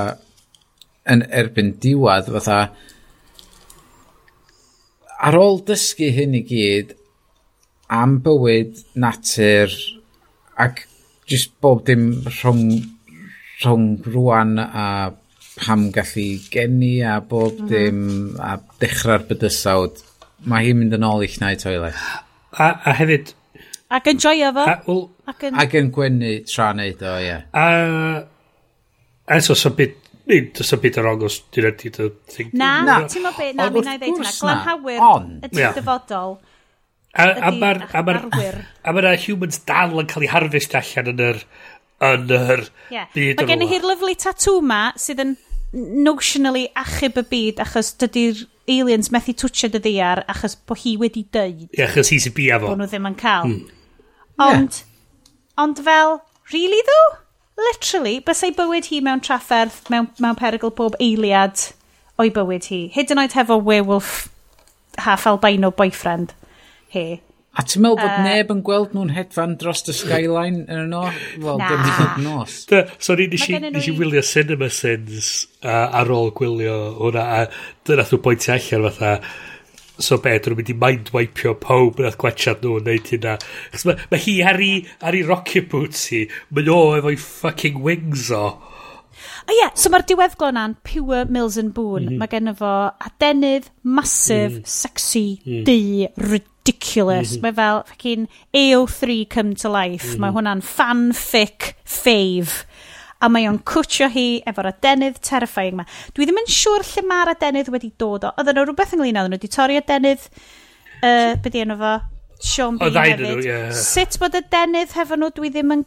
yn 1.09 1.25
erbyn 1.43 1.75
diwad 1.83 2.29
fatha 2.35 2.61
ar 5.29 5.37
ôl 5.37 5.61
dysgu 5.69 6.11
hyn 6.17 6.37
i 6.39 6.43
gyd 6.49 6.95
am 8.01 8.19
bywyd 8.25 8.81
natur 9.05 9.73
ac 10.65 10.85
just 11.31 11.53
bob 11.61 11.85
dim 11.89 12.07
rhwng 12.27 12.65
rhwng 13.65 13.89
rwan 14.15 14.57
a 14.61 14.87
pam 15.61 15.91
gallu 15.97 16.29
geni 16.53 16.95
a 17.03 17.21
bob 17.21 17.59
mm 17.59 17.67
-hmm. 17.67 17.69
dim 17.73 18.01
a 18.51 18.57
dechrau'r 18.81 19.27
bydysawd 19.29 20.01
mae 20.49 20.67
hi'n 20.67 20.81
mynd 20.81 20.97
yn 20.97 21.09
ôl 21.11 21.25
i'ch 21.27 21.39
neu 21.43 21.59
toilet 21.61 21.97
a, 22.57 22.67
a 22.89 22.97
hefyd 23.01 23.35
ac 23.99 24.13
yn 24.13 24.23
joio 24.25 24.53
fo 24.57 24.67
ac 25.33 25.49
yn, 25.49 25.57
ac 25.65 25.77
yn 25.81 25.91
gwenu 25.95 26.35
tra 26.49 26.71
neud 26.77 27.03
o 27.05 27.17
ie 27.21 27.27
yeah. 27.27 27.43
a 27.53 27.67
a 29.37 29.41
so 29.45 29.55
so 29.59 29.75
byd 29.77 30.00
Does 30.57 30.73
o 30.75 30.79
byd 30.83 31.01
yn 31.03 31.11
ongos, 31.11 31.41
dyn 31.55 31.69
nhw 31.69 31.75
dy 31.81 32.09
thing. 32.31 32.55
Na, 32.57 32.71
na. 32.87 33.01
ti'n 33.11 33.27
mo 33.27 33.35
beth, 33.37 33.57
na, 33.59 33.69
mi 33.75 33.83
na 33.87 33.97
i 33.97 34.01
ddeud 34.01 34.21
hynna. 34.21 34.33
Glanhawyr 34.39 35.05
y 35.49 35.53
ti'n 35.53 35.77
dyfodol. 35.81 36.39
A, 37.11 37.27
a 37.27 37.51
mae'r 37.51 37.85
a 37.91 38.03
ma 38.95 39.15
humans 39.27 39.63
dal 39.67 39.99
yn 39.99 40.11
cael 40.11 40.29
ei 40.29 40.31
harfist 40.31 40.77
allan 40.79 41.11
yn 41.11 41.23
yr 41.27 41.41
yn 42.07 42.35
yr 42.37 42.63
yeah. 42.95 43.09
byd 43.15 43.41
Mae 43.41 43.49
gen 43.49 43.65
i 43.65 43.71
hi'r 43.71 43.87
lyflu 43.91 44.15
tatŵ 44.23 44.61
ma 44.65 44.83
sydd 45.01 45.25
yn 45.25 45.35
notionally 45.73 46.69
achub 46.79 47.19
y 47.21 47.25
byd 47.31 47.61
achos 47.63 47.93
dydy'r 48.01 48.45
aliens 48.71 49.11
methu 49.15 49.35
twtio 49.43 49.71
dy 49.71 49.83
ddiar 49.83 50.25
achos 50.33 50.57
bod 50.67 50.81
hi 50.83 50.97
wedi 51.01 51.25
dweud 51.35 51.69
yeah, 51.77 51.87
achos 51.87 52.11
hi 52.15 52.19
sy'n 52.23 52.35
bia 52.37 52.59
fo 52.59 52.73
bod 52.73 52.81
nhw 52.81 52.89
ddim 52.91 53.07
yn 53.11 53.19
cael 53.21 53.47
mm. 53.47 53.61
ond 54.47 54.81
yeah. 54.81 55.65
ond 55.65 55.83
fel 55.87 56.17
really 56.55 56.83
though 56.89 57.11
literally, 57.59 58.21
bysau 58.21 58.53
bywyd 58.57 58.91
hi 58.91 59.01
mewn 59.05 59.23
trafferth, 59.25 59.83
mewn, 59.93 60.11
mewn 60.23 60.39
perygl 60.39 60.75
bob 60.77 60.99
eiliad 61.01 61.65
o'i 62.21 62.31
bywyd 62.35 62.69
hi. 62.71 62.83
Hyd 62.95 63.15
yn 63.15 63.23
oed 63.23 63.35
hefo 63.39 63.59
werewolf 63.65 64.29
half 65.01 65.27
albino 65.31 65.71
boyfriend 65.71 66.35
hi. 66.95 67.21
A 67.59 67.65
ti'n 67.67 67.83
meddwl 67.83 67.99
bod 67.99 68.13
uh, 68.13 68.23
neb 68.23 68.51
yn 68.55 68.61
gweld 68.67 68.93
nhw'n 68.95 69.11
hedfan 69.11 69.57
dros 69.59 69.83
y 69.91 69.95
skyline 69.97 70.63
yn 70.71 70.85
y 70.85 70.89
nos? 70.93 71.17
Wel, 71.43 71.59
na. 71.59 71.71
dim 71.71 72.03
yn 72.05 72.29
nos. 72.29 72.61
Da, 72.71 72.85
sorry, 73.03 73.27
nes 73.33 73.47
i, 73.51 73.59
nes 73.65 73.89
i 73.91 73.95
wylio 73.97 74.23
cinema 74.27 74.69
sins 74.71 75.33
uh, 75.65 75.89
ar 75.99 76.13
ôl 76.15 76.31
gwylio 76.37 76.77
hwnna, 77.01 77.25
a 77.41 77.89
dyna 77.89 78.07
thw 78.07 78.21
bwyntio 78.23 78.55
allan 78.55 78.87
fatha, 78.87 79.17
So 80.01 80.17
be, 80.17 80.33
dyn 80.39 80.55
nhw'n 80.55 80.61
mynd 80.63 80.73
i 80.73 80.79
mindwipeio 80.83 81.55
pob 81.61 82.01
nath 82.01 82.19
gwachad 82.21 82.65
nhw 82.65 82.79
yn 82.81 82.87
neud 82.89 83.13
hynna. 83.13 83.37
Chos 83.75 83.87
mae 83.89 84.01
ma 84.11 84.21
hi 84.25 84.37
ar 84.47 84.61
ei, 84.65 84.83
ar 85.05 85.17
ei 85.17 85.25
rocket 85.29 85.69
boots 85.73 86.07
hi, 86.15 86.25
mae 86.57 86.69
o 86.73 86.81
efo'i 86.99 87.19
fucking 87.21 87.83
wings 87.85 88.31
o. 88.33 88.45
O 89.51 89.53
ie, 89.53 89.59
yeah, 89.59 89.73
so 89.77 89.91
mae'r 89.93 90.07
diweddglo 90.09 90.51
na'n 90.55 90.77
pure 90.87 91.25
Mills 91.33 91.59
and 91.61 91.75
Boone. 91.77 92.07
Mm 92.07 92.13
-hmm. 92.13 92.23
Mae 92.23 92.33
gen 92.33 92.55
fo 92.57 92.73
adenydd, 93.09 93.69
masif, 93.83 94.61
mm 94.61 94.65
sexy, 94.65 95.41
mm 95.45 95.65
di, 95.69 96.09
ridiculous. 96.17 97.33
Mm 97.33 97.37
-hmm. 97.37 97.43
Mae 97.43 97.55
fel 97.61 97.83
fucking 97.91 98.29
AO3 98.55 99.27
come 99.35 99.55
to 99.55 99.69
life. 99.69 100.07
Mm 100.07 100.13
-hmm. 100.15 100.21
Mae 100.21 100.31
mhm. 100.31 100.37
hwnna'n 100.39 100.63
fanfic 100.63 101.75
fave 101.85 102.65
a 103.21 103.29
mae 103.33 103.49
o'n 103.51 103.59
cwtio 103.69 104.09
hi 104.13 104.27
efo'r 104.49 104.71
adenydd 104.73 105.21
terrifying 105.27 105.77
ma. 105.81 105.85
Dwi 106.17 106.29
ddim 106.29 106.41
yn 106.41 106.49
siŵr 106.51 106.87
lle 106.89 107.05
mae'r 107.11 107.35
adenydd 107.35 107.71
wedi 107.75 107.93
dod 108.01 108.25
o. 108.29 108.33
Oedden 108.41 108.57
nhw 108.57 108.67
rhywbeth 108.71 108.97
ynglyn 108.97 109.21
â 109.21 109.27
nhw 109.27 109.37
wedi 109.37 109.53
torri 109.53 109.77
adenydd, 109.81 110.27
uh, 111.05 111.37
beth 111.45 111.59
yna 111.61 111.77
fo, 111.81 111.95
Sean 112.41 112.79
Bean 112.81 112.97
hefyd. 112.97 113.25
Nhw, 113.27 113.41
Yeah. 113.45 113.73
Sut 113.77 114.17
bod 114.21 114.37
adenydd 114.39 114.95
hefo 114.97 115.19
nhw, 115.21 115.33
dwi 115.37 115.53
ddim 115.53 115.75
yn 115.77 115.85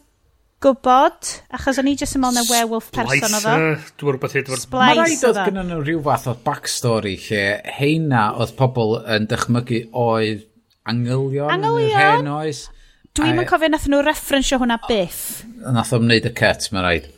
gwybod, 0.64 1.32
achos 1.58 1.78
o'n 1.80 1.90
i 1.90 1.96
jyst 1.98 2.16
yn 2.16 2.22
meddwl 2.22 2.38
na 2.38 2.44
werewolf 2.48 2.86
person 2.94 3.34
oedd 3.36 3.48
o. 3.50 3.56
Dwi'n 4.00 4.14
rhywbeth 4.14 4.36
hyd. 4.38 4.52
Mae 4.72 4.96
rhaid 4.96 5.26
oedd 5.28 5.40
gyda 5.42 5.64
nhw 5.66 5.80
rhyw 5.82 6.00
fath 6.06 6.28
o 6.30 6.36
backstory 6.46 7.16
lle 7.26 7.42
heina 7.80 8.30
oedd 8.38 8.54
pobl 8.60 8.96
yn 9.02 9.26
dychmygu 9.30 9.82
oedd 9.90 10.46
angylion, 10.88 11.50
angylion? 11.50 11.90
yn 11.90 11.90
yr 11.90 11.98
hen 11.98 12.30
oes. 12.36 12.62
Dwi'n 13.14 13.36
mynd 13.38 13.50
cofio 13.50 13.70
nath 13.70 13.90
nhw 13.90 14.00
referensio 14.06 14.58
hwnna 14.62 14.78
byth. 14.88 15.20
Nath 15.74 15.92
o'n 15.94 16.06
wneud 16.06 16.30
y 16.30 16.32
cut, 16.38 16.70
mae 16.74 16.86
rhaid. 16.86 17.10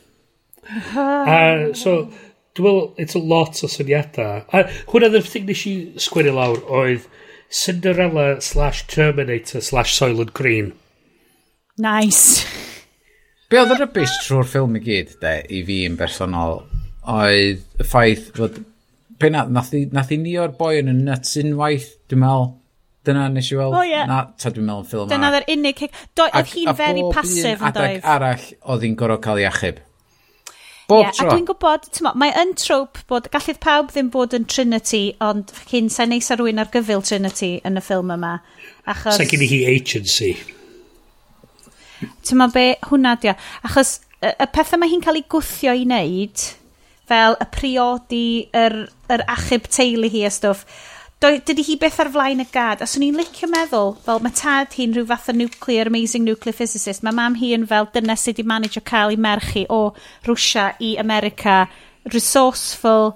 A, 0.67 1.05
uh, 1.35 1.75
so, 1.75 1.99
dwi'n 2.57 2.67
meddwl, 2.67 2.91
it's 3.03 3.19
a 3.19 3.23
lot 3.23 3.63
o 3.63 3.71
syniadau. 3.71 4.43
A 4.53 4.65
hwnna 4.91 5.13
ddim 5.13 5.29
thing 5.29 5.47
nes 5.51 5.63
i 5.69 5.75
sgwini 6.03 6.35
lawr 6.35 6.63
oedd 6.81 7.07
Cinderella 7.53 8.41
slash 8.41 8.87
Terminator 8.91 9.63
slash 9.63 9.95
Soylent 9.95 10.35
Green. 10.35 10.73
Nice. 11.79 12.47
Be 13.51 13.61
oedd 13.61 13.77
y 13.77 13.79
rybys 13.79 14.15
trwy'r 14.25 14.49
ffilm 14.51 14.79
i 14.79 14.83
gyd, 14.83 15.13
de, 15.23 15.37
i 15.55 15.63
fi 15.67 15.83
yn 15.87 15.99
bersonol, 16.01 16.65
oedd 17.07 17.63
y 17.79 17.87
ffaith 17.87 18.33
fod... 18.35 18.63
Pe 19.17 19.31
na, 19.33 19.47
nath 19.49 19.71
i, 19.73 19.87
nath 19.89 20.11
i 20.13 20.19
ni 20.21 20.35
o'r 20.37 20.51
boi 20.59 20.75
yn 20.83 20.91
y 20.93 20.95
nuts 20.99 21.39
unwaith, 21.41 21.93
dwi'n 22.11 22.21
meddwl, 22.21 22.49
dyna 23.07 23.29
nes 23.33 23.53
i 23.53 23.57
weld. 23.57 23.77
Oh, 23.79 23.85
yeah. 23.87 24.09
Na, 24.09 24.25
ta 24.37 24.51
dwi'n 24.53 24.67
meddwl 24.67 24.83
yn 24.83 24.89
ffilm 24.91 25.13
Dyna 25.13 25.31
dda'r 25.33 25.47
unig... 25.55 25.85
Oedd 26.27 26.51
hi'n 26.53 26.73
very 26.77 27.05
passive 27.15 27.61
yn 27.61 27.77
doedd. 27.77 28.01
Adag 28.03 28.11
arall 28.17 28.49
oedd 28.75 28.89
hi'n 28.89 28.99
gorfod 28.99 29.23
cael 29.25 29.41
ei 29.45 29.49
achub. 29.49 29.79
Bob 30.87 31.03
yeah, 31.03 31.15
tro. 31.17 31.27
A 31.27 31.35
dwi'n 31.35 31.47
gwybod, 31.49 31.89
mo, 32.07 32.13
mae 32.21 32.35
yn 32.39 32.53
trope 32.59 33.03
bod 33.11 33.27
gallith 33.33 33.59
pawb 33.63 33.91
ddim 33.91 34.11
bod 34.15 34.37
yn 34.37 34.47
Trinity, 34.51 35.17
ond 35.25 35.51
cyn 35.71 35.91
sa'n 35.91 36.13
neis 36.15 36.31
ar 36.31 36.39
rwy'n 36.43 36.63
ar 36.63 36.71
gyfil 36.75 37.03
Trinity 37.07 37.57
yn 37.67 37.81
y 37.81 37.83
ffilm 37.83 38.13
yma. 38.15 38.37
Achos... 38.87 39.19
Sa'n 39.19 39.31
gen 39.33 39.43
i 39.43 39.51
hi 39.51 39.63
agency. 39.73 40.35
Ti'n 42.27 42.45
be, 42.55 42.69
hwnna 42.87 43.17
dio. 43.23 43.35
Achos 43.67 43.97
y, 44.21 44.31
y 44.31 44.49
pethau 44.55 44.79
mae 44.79 44.93
hi'n 44.93 45.03
cael 45.03 45.19
ei 45.19 45.27
gwthio 45.33 45.75
i 45.75 45.87
wneud, 45.89 46.45
fel 47.11 47.39
y 47.43 47.49
priodi, 47.55 48.27
yr, 48.55 48.85
yr 49.13 49.27
achub 49.33 49.67
teulu 49.71 50.11
hi 50.13 50.23
a 50.27 50.33
stwff, 50.35 50.67
dydy 51.25 51.65
hi 51.65 51.77
beth 51.81 51.99
ar 52.03 52.11
flaen 52.13 52.43
y 52.45 52.47
gad. 52.53 52.83
A 52.85 52.89
swn 52.89 53.07
i'n 53.07 53.17
licio 53.17 53.49
meddwl, 53.49 53.95
fel 54.05 54.21
mae 54.25 54.35
tad 54.37 54.75
hi'n 54.77 54.95
rhyw 54.95 55.07
fath 55.09 55.31
o 55.33 55.35
nuclear, 55.37 55.89
amazing 55.89 56.27
nuclear 56.27 56.57
physicist, 56.57 57.05
mae 57.07 57.17
mam 57.17 57.39
hi 57.41 57.55
yn 57.57 57.67
fel 57.71 57.89
dyna 57.95 58.19
sydd 58.21 58.37
wedi 58.37 58.49
manage 58.51 58.81
o 58.81 58.85
cael 58.85 59.15
ei 59.15 59.21
merchu 59.21 59.65
o 59.73 59.81
Rwsia 60.27 60.75
i 60.85 60.97
America, 61.01 61.65
resourceful, 62.13 63.15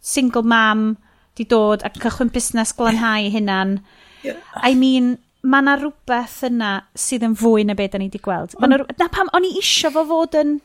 single 0.00 0.42
mam, 0.48 0.96
di 1.36 1.44
dod 1.48 1.84
ac 1.84 2.00
cychwyn 2.00 2.32
busnes 2.32 2.72
glanhau 2.76 3.28
hunan. 3.36 3.78
Yeah. 4.24 4.40
I 4.56 4.74
mean, 4.74 5.16
mae 5.42 5.64
yna 5.64 5.76
rhywbeth 5.78 6.42
yna 6.48 6.74
sydd 6.96 7.24
yn 7.28 7.36
fwy 7.38 7.66
na 7.68 7.76
beth 7.76 7.94
da 7.94 8.00
ni 8.00 8.08
wedi 8.08 8.20
gweld. 8.22 8.56
Ma 8.62 8.70
na, 8.70 8.80
na 8.98 9.08
pam, 9.12 9.30
o'n 9.36 9.48
i 9.48 9.56
isio 9.60 9.92
fo 9.92 10.06
fod 10.08 10.40
yn 10.40 10.60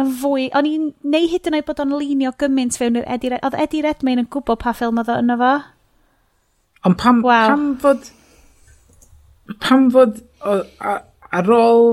yn 0.00 0.14
fwy, 0.20 0.48
o'n 0.56 0.68
i'n 0.68 0.86
neu 1.12 1.26
hyd 1.28 1.48
yn 1.48 1.58
oed 1.58 1.66
bod 1.68 1.80
o'n 1.82 1.92
linio 1.98 2.30
gymaint 2.40 2.78
fewn 2.80 2.96
i'r 3.00 3.08
Eddie 3.08 3.32
Redmayne. 3.32 3.46
Oedd 3.48 3.62
Eddie 3.64 3.84
Redmayne 3.84 4.24
yn 4.24 4.32
gwybod 4.32 4.60
pa 4.62 4.72
ffilm 4.76 5.00
oedd 5.00 5.12
o 5.12 5.18
yna 5.20 5.36
fo? 5.40 5.52
Ond 6.88 6.98
pam, 7.00 7.22
wow. 7.26 7.52
pam 7.52 7.68
fod... 7.82 8.10
Pam 9.60 9.90
fod... 9.92 10.20
O, 10.40 10.56
a, 10.80 10.96
ar 11.30 11.52
ôl 11.54 11.90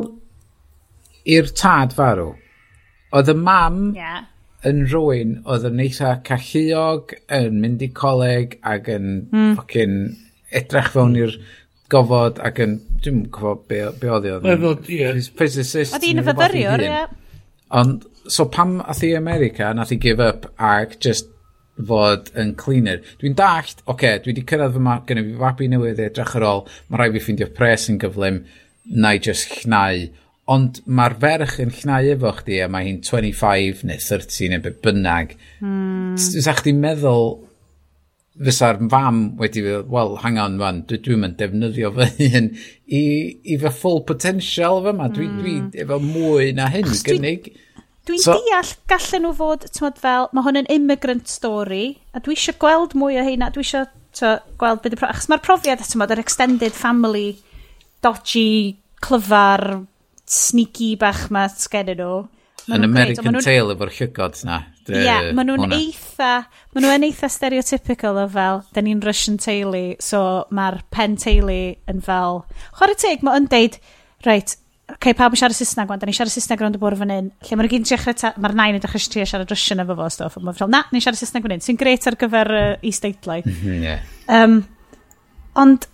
i'r 1.27 1.51
tad 1.59 1.93
farw, 1.97 2.31
oedd 3.15 3.31
y 3.31 3.35
mam 3.38 3.80
yeah. 3.97 4.26
yn 4.68 4.85
rwy'n 4.88 5.35
oedd 5.45 5.68
yn 5.69 5.81
eitha 5.84 6.15
calluog, 6.27 7.14
yn 7.34 7.59
mynd 7.61 7.84
i 7.85 7.91
coleg 7.95 8.57
ac 8.64 8.89
yn 8.95 9.09
mm. 9.27 9.53
ffocin 9.59 9.97
edrych 10.55 10.91
fewn 10.95 11.18
i'r 11.19 11.35
gofod 11.91 12.41
ac 12.43 12.61
yn, 12.64 12.77
dwi'n 13.03 13.26
gwybod 13.35 13.65
be, 13.69 13.84
be 13.99 14.11
oedd 14.11 14.27
i 14.27 14.34
oedd. 14.35 14.47
Physicist. 15.38 15.95
Oedd 15.95 16.07
hi'n 16.07 16.23
fyfyriwr, 16.26 16.84
ie. 16.88 17.01
Ond, 17.77 18.07
so 18.31 18.47
pam 18.51 18.80
ath 18.84 19.03
i 19.03 19.14
America, 19.19 19.69
nath 19.76 19.93
i 19.95 19.99
give 19.99 20.23
up 20.23 20.49
ac 20.57 20.97
just 21.03 21.30
fod 21.90 22.32
yn 22.40 22.54
cleaner. 22.60 23.02
Dwi'n 23.22 23.36
dallt, 23.38 23.82
oce, 23.84 23.91
okay, 23.94 24.22
dwi 24.22 24.34
wedi 24.34 24.45
cyrraedd 24.49 24.78
fy 24.78 24.84
ma, 24.84 24.99
gen 25.08 25.22
i 25.22 25.26
fi 25.28 25.36
fabi 25.41 25.70
newydd 25.72 26.02
edrych 26.08 26.38
ar 26.40 26.48
ôl, 26.48 26.64
mae 26.88 27.02
rhaid 27.02 27.18
fi 27.18 27.26
ffeindio 27.26 27.49
pres 27.58 27.88
yn 27.91 27.99
gyflym, 28.02 28.40
na 28.98 29.14
i 29.16 29.22
just 29.24 29.54
llnau. 29.62 30.08
Ond 30.54 30.80
mae'r 30.88 31.18
ferch 31.22 31.58
yn 31.64 31.74
llnau 31.76 32.14
efo 32.14 32.32
chdi, 32.40 32.62
a 32.64 32.70
mae 32.72 32.88
hi'n 32.88 33.02
25 33.04 33.84
neu 33.90 33.99
30 33.99 34.54
neu 34.54 34.64
beth 34.64 34.80
bynnag. 34.86 35.36
Mm. 35.60 36.16
Fysa 36.18 36.56
chdi'n 36.62 36.82
meddwl, 36.82 37.34
fysa'r 38.48 38.80
fam 38.91 39.22
wedi 39.41 39.64
fel, 39.66 39.86
wel, 39.91 40.16
hang 40.24 40.38
on 40.41 40.58
man, 40.62 40.84
dwi 40.90 41.02
ddim 41.02 41.26
yn 41.28 41.38
defnyddio 41.40 41.91
fy 41.95 42.10
hun 42.34 42.52
i, 42.54 43.02
i 43.44 43.58
fy 43.62 43.72
full 43.84 44.04
potential 44.08 44.84
fy 44.86 44.95
ma. 44.98 45.12
Dwi, 45.14 45.30
mm. 45.30 45.40
dwi 45.41 45.56
hmm. 45.60 45.72
efo 45.84 46.02
mwy 46.04 46.52
na 46.58 46.70
hyn, 46.74 46.90
gynnig. 47.06 47.52
Dwi 47.52 47.66
Dwi'n 48.07 48.23
so, 48.23 48.38
deall 48.39 48.73
gallen 48.88 49.25
nhw 49.25 49.34
fod, 49.35 49.67
tymod 49.75 49.97
fel, 49.99 50.29
mae 50.31 50.45
hwn 50.45 50.61
yn 50.61 50.69
immigrant 50.71 51.27
story, 51.27 51.97
a 52.15 52.21
dwi 52.23 52.38
eisiau 52.38 52.55
gweld 52.61 52.95
mwy 52.95 53.19
o 53.19 53.25
heina, 53.25 53.49
dwi 53.51 53.65
eisiau 53.65 53.89
gweld 54.61 54.81
beth 54.84 54.95
y 54.95 54.99
profiad, 54.99 55.11
achos 55.17 55.29
mae'r 55.31 55.43
profiad, 55.43 55.84
tymod, 55.91 56.13
yr 56.15 56.23
extended 56.23 56.75
family, 56.77 57.27
dodgy, 58.05 58.77
clyfar, 59.03 59.84
sneaky 60.27 60.93
bach 60.99 61.27
ma 61.35 61.47
sgennyn 61.51 61.99
nhw. 61.99 62.23
Yn 62.67 62.84
American 62.84 63.31
nhw... 63.35 63.43
Tale 63.43 63.75
efo'r 63.75 63.93
llygod 63.95 64.39
na. 64.47 64.61
Ie, 64.88 65.01
yeah, 65.03 65.29
maen 65.35 65.49
nhw'n 65.51 65.75
eitha, 65.75 66.31
maen 66.75 66.85
nhw'n 66.85 67.05
eitha 67.09 67.27
stereotypical 67.31 68.19
o 68.21 68.27
fel, 68.31 68.61
da 68.75 68.84
ni'n 68.84 69.03
Russian 69.03 69.35
teulu, 69.43 69.97
so 70.03 70.21
mae'r 70.55 70.79
pen 70.95 71.19
teulu 71.19 71.59
yn 71.91 71.99
fel, 72.03 72.41
chwarae 72.79 72.99
teg, 72.99 73.23
mae'n 73.27 73.49
deud, 73.51 73.75
reit, 74.27 74.55
okay, 74.93 75.14
pawb 75.18 75.35
yn 75.35 75.41
siarad 75.41 75.57
Saesneg 75.57 75.89
gwan, 75.89 75.99
da 76.01 76.07
ni 76.07 76.15
siarad 76.15 76.34
Saesneg 76.34 76.61
rownd 76.64 76.77
y 76.77 76.81
bwrdd 76.81 77.01
fan 77.01 77.14
hyn, 77.14 77.30
lle 77.47 77.59
mae'n 77.59 77.72
gyn 77.73 77.88
dechrau, 77.88 78.34
mae'r 78.43 78.55
nain 78.57 78.77
yn 78.77 78.84
dechrau 78.84 79.09
trio 79.11 79.26
siarad 79.27 79.51
Russian 79.51 79.84
efo 79.84 79.97
fo, 79.99 80.07
stoff, 80.14 80.38
a 80.39 80.43
mae'n 80.43 80.57
fel, 80.57 80.72
na, 80.72 80.84
ni'n 80.93 81.03
siarad 81.03 81.19
Saesneg 81.19 81.45
fan 81.45 81.55
hyn, 81.57 81.64
sy'n 81.65 81.80
gret 81.80 82.07
ar 82.07 82.18
gyfer 82.19 82.53
uh, 82.55 82.69
is-deitlau. 82.88 83.43
yeah. 83.68 84.05
um, 84.31 84.61
ond, 85.59 85.89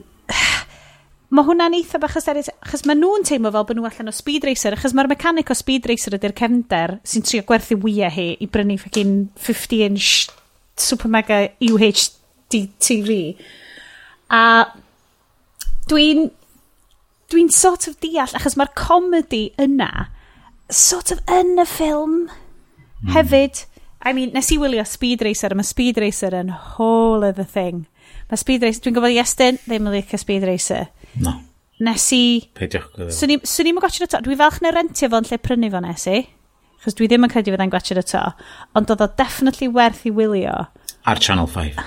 mae 1.33 1.47
hwnna'n 1.47 1.77
eitha 1.79 2.01
bach 2.01 2.13
hysteris, 2.19 2.51
achos 2.61 2.85
mae 2.85 2.99
nhw'n 2.99 3.25
teimlo 3.25 3.51
fel 3.55 3.65
bod 3.65 3.79
nhw 3.79 3.89
allan 3.89 4.11
o 4.11 4.15
speed 4.15 4.45
racer, 4.49 4.77
achos 4.77 4.93
mae'r 4.93 5.09
mechanic 5.09 5.49
o 5.49 5.57
speed 5.57 5.89
racer 5.89 6.17
ydy'r 6.19 6.35
cefnder 6.37 6.97
sy'n 7.09 7.25
trio 7.25 7.45
gwerthu 7.49 7.79
wyau 7.81 8.13
hi 8.13 8.29
i 8.37 8.49
brynu 8.51 8.77
ffacin 8.81 9.17
50-inch 9.41 10.29
super 10.77 11.09
mega 11.09 11.47
UHD 11.61 12.67
TV. 12.77 13.17
A 14.29 14.43
dwi'n 15.89 16.29
dwi'n 17.33 17.51
sort 17.53 17.87
of 17.89 17.99
deall, 18.03 18.33
achos 18.37 18.57
mae'r 18.59 18.73
comedy 18.77 19.47
yna, 19.61 20.07
sort 20.73 21.11
of 21.13 21.21
yn 21.31 21.57
y 21.61 21.67
ffilm 21.67 22.17
mm. 22.27 23.13
hefyd. 23.15 23.65
I 24.03 24.11
mean, 24.15 24.33
nes 24.35 24.51
i 24.51 24.59
wylio 24.59 24.83
Speed 24.87 25.23
Racer, 25.23 25.53
a 25.53 25.57
mae 25.57 25.67
Speed 25.67 25.99
Racer 26.03 26.35
yn 26.35 26.51
whole 26.51 27.23
other 27.23 27.47
thing. 27.47 27.85
Mae 28.29 28.39
Speed 28.39 28.65
Racer, 28.65 28.83
dwi'n 28.83 28.97
gofod 28.97 29.15
i 29.15 29.19
Estyn, 29.21 29.59
ddim 29.63 29.89
yn 29.89 29.95
licio 29.95 30.19
Speed 30.19 30.45
Racer. 30.47 30.89
No. 31.23 31.37
Nes 31.83 32.05
i... 32.15 32.23
Peidiwch. 32.57 32.91
Swn 33.15 33.71
i'n 33.71 33.81
gwachio'r 33.81 34.11
to. 34.11 34.21
Dwi 34.25 34.37
falch 34.39 34.61
na 34.63 34.73
rentio 34.75 35.09
fo'n 35.11 35.27
lle 35.29 35.39
prynu 35.41 35.71
fo 35.73 35.81
nes 35.83 36.05
i. 36.11 36.21
Chos 36.83 36.97
dwi 36.99 37.07
ddim 37.09 37.25
yn 37.25 37.31
credu 37.31 37.53
fydda'n 37.53 37.71
gwachio'r 37.71 38.03
to. 38.11 38.23
Ond 38.77 38.91
oedd 38.93 39.03
o 39.03 39.09
definitely 39.19 39.71
werth 39.71 40.03
i 40.07 40.13
wylio. 40.13 40.55
Ar 41.07 41.19
Channel 41.23 41.49
5. 41.51 41.79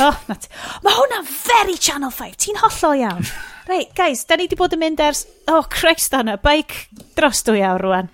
Oh, 0.00 0.16
na 0.26 0.34
ti. 0.34 0.50
Mae 0.82 0.96
hwnna'n 0.96 1.28
very 1.30 1.76
Channel 1.78 2.12
5. 2.14 2.38
Ti'n 2.42 2.58
hollol 2.62 3.02
iawn. 3.02 3.28
Reit, 3.70 3.92
guys, 3.98 4.24
da 4.26 4.38
ni 4.38 4.48
di 4.50 4.58
bod 4.58 4.74
yn 4.76 4.82
mynd 4.82 5.02
ers... 5.02 5.24
Oh, 5.50 5.64
Christ 5.70 6.14
anna, 6.14 6.36
baic 6.42 6.74
dros 7.18 7.42
dwy 7.46 7.62
awr 7.66 7.82
rwan. 7.86 8.10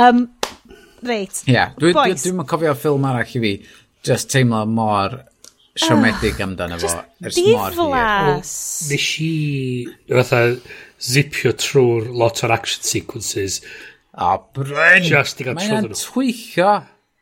Um, 0.00 0.24
reit. 1.06 1.42
Ie, 1.46 1.54
yeah, 1.54 1.74
dwi'n 1.78 1.94
dwi, 1.94 2.14
dwi, 2.14 2.34
dwi 2.38 2.46
cofio 2.50 2.74
ffilm 2.78 3.06
arall 3.10 3.36
i 3.38 3.42
fi. 3.44 3.52
Just 4.06 4.30
teimlo 4.32 4.64
mor 4.70 5.18
siomedig 5.78 6.38
uh, 6.38 6.46
amdano 6.46 6.78
fo. 6.82 6.94
Ers 7.22 7.38
mor 7.46 7.76
hir. 7.76 8.40
Nes 8.90 9.06
i 9.22 9.32
fatha 10.08 10.42
zipio 11.00 11.54
trwy'r 11.58 12.10
lot 12.22 12.42
o'r 12.44 12.56
action 12.58 12.86
sequences. 12.86 13.60
A 14.14 14.34
oh, 14.34 14.46
bryn! 14.56 15.06
Just 15.06 15.40
i 15.40 15.46
gael 15.46 15.58
trwyddyn 15.58 15.86
nhw. 15.86 15.94
Mae'n 15.94 16.00
twyllo 16.02 16.72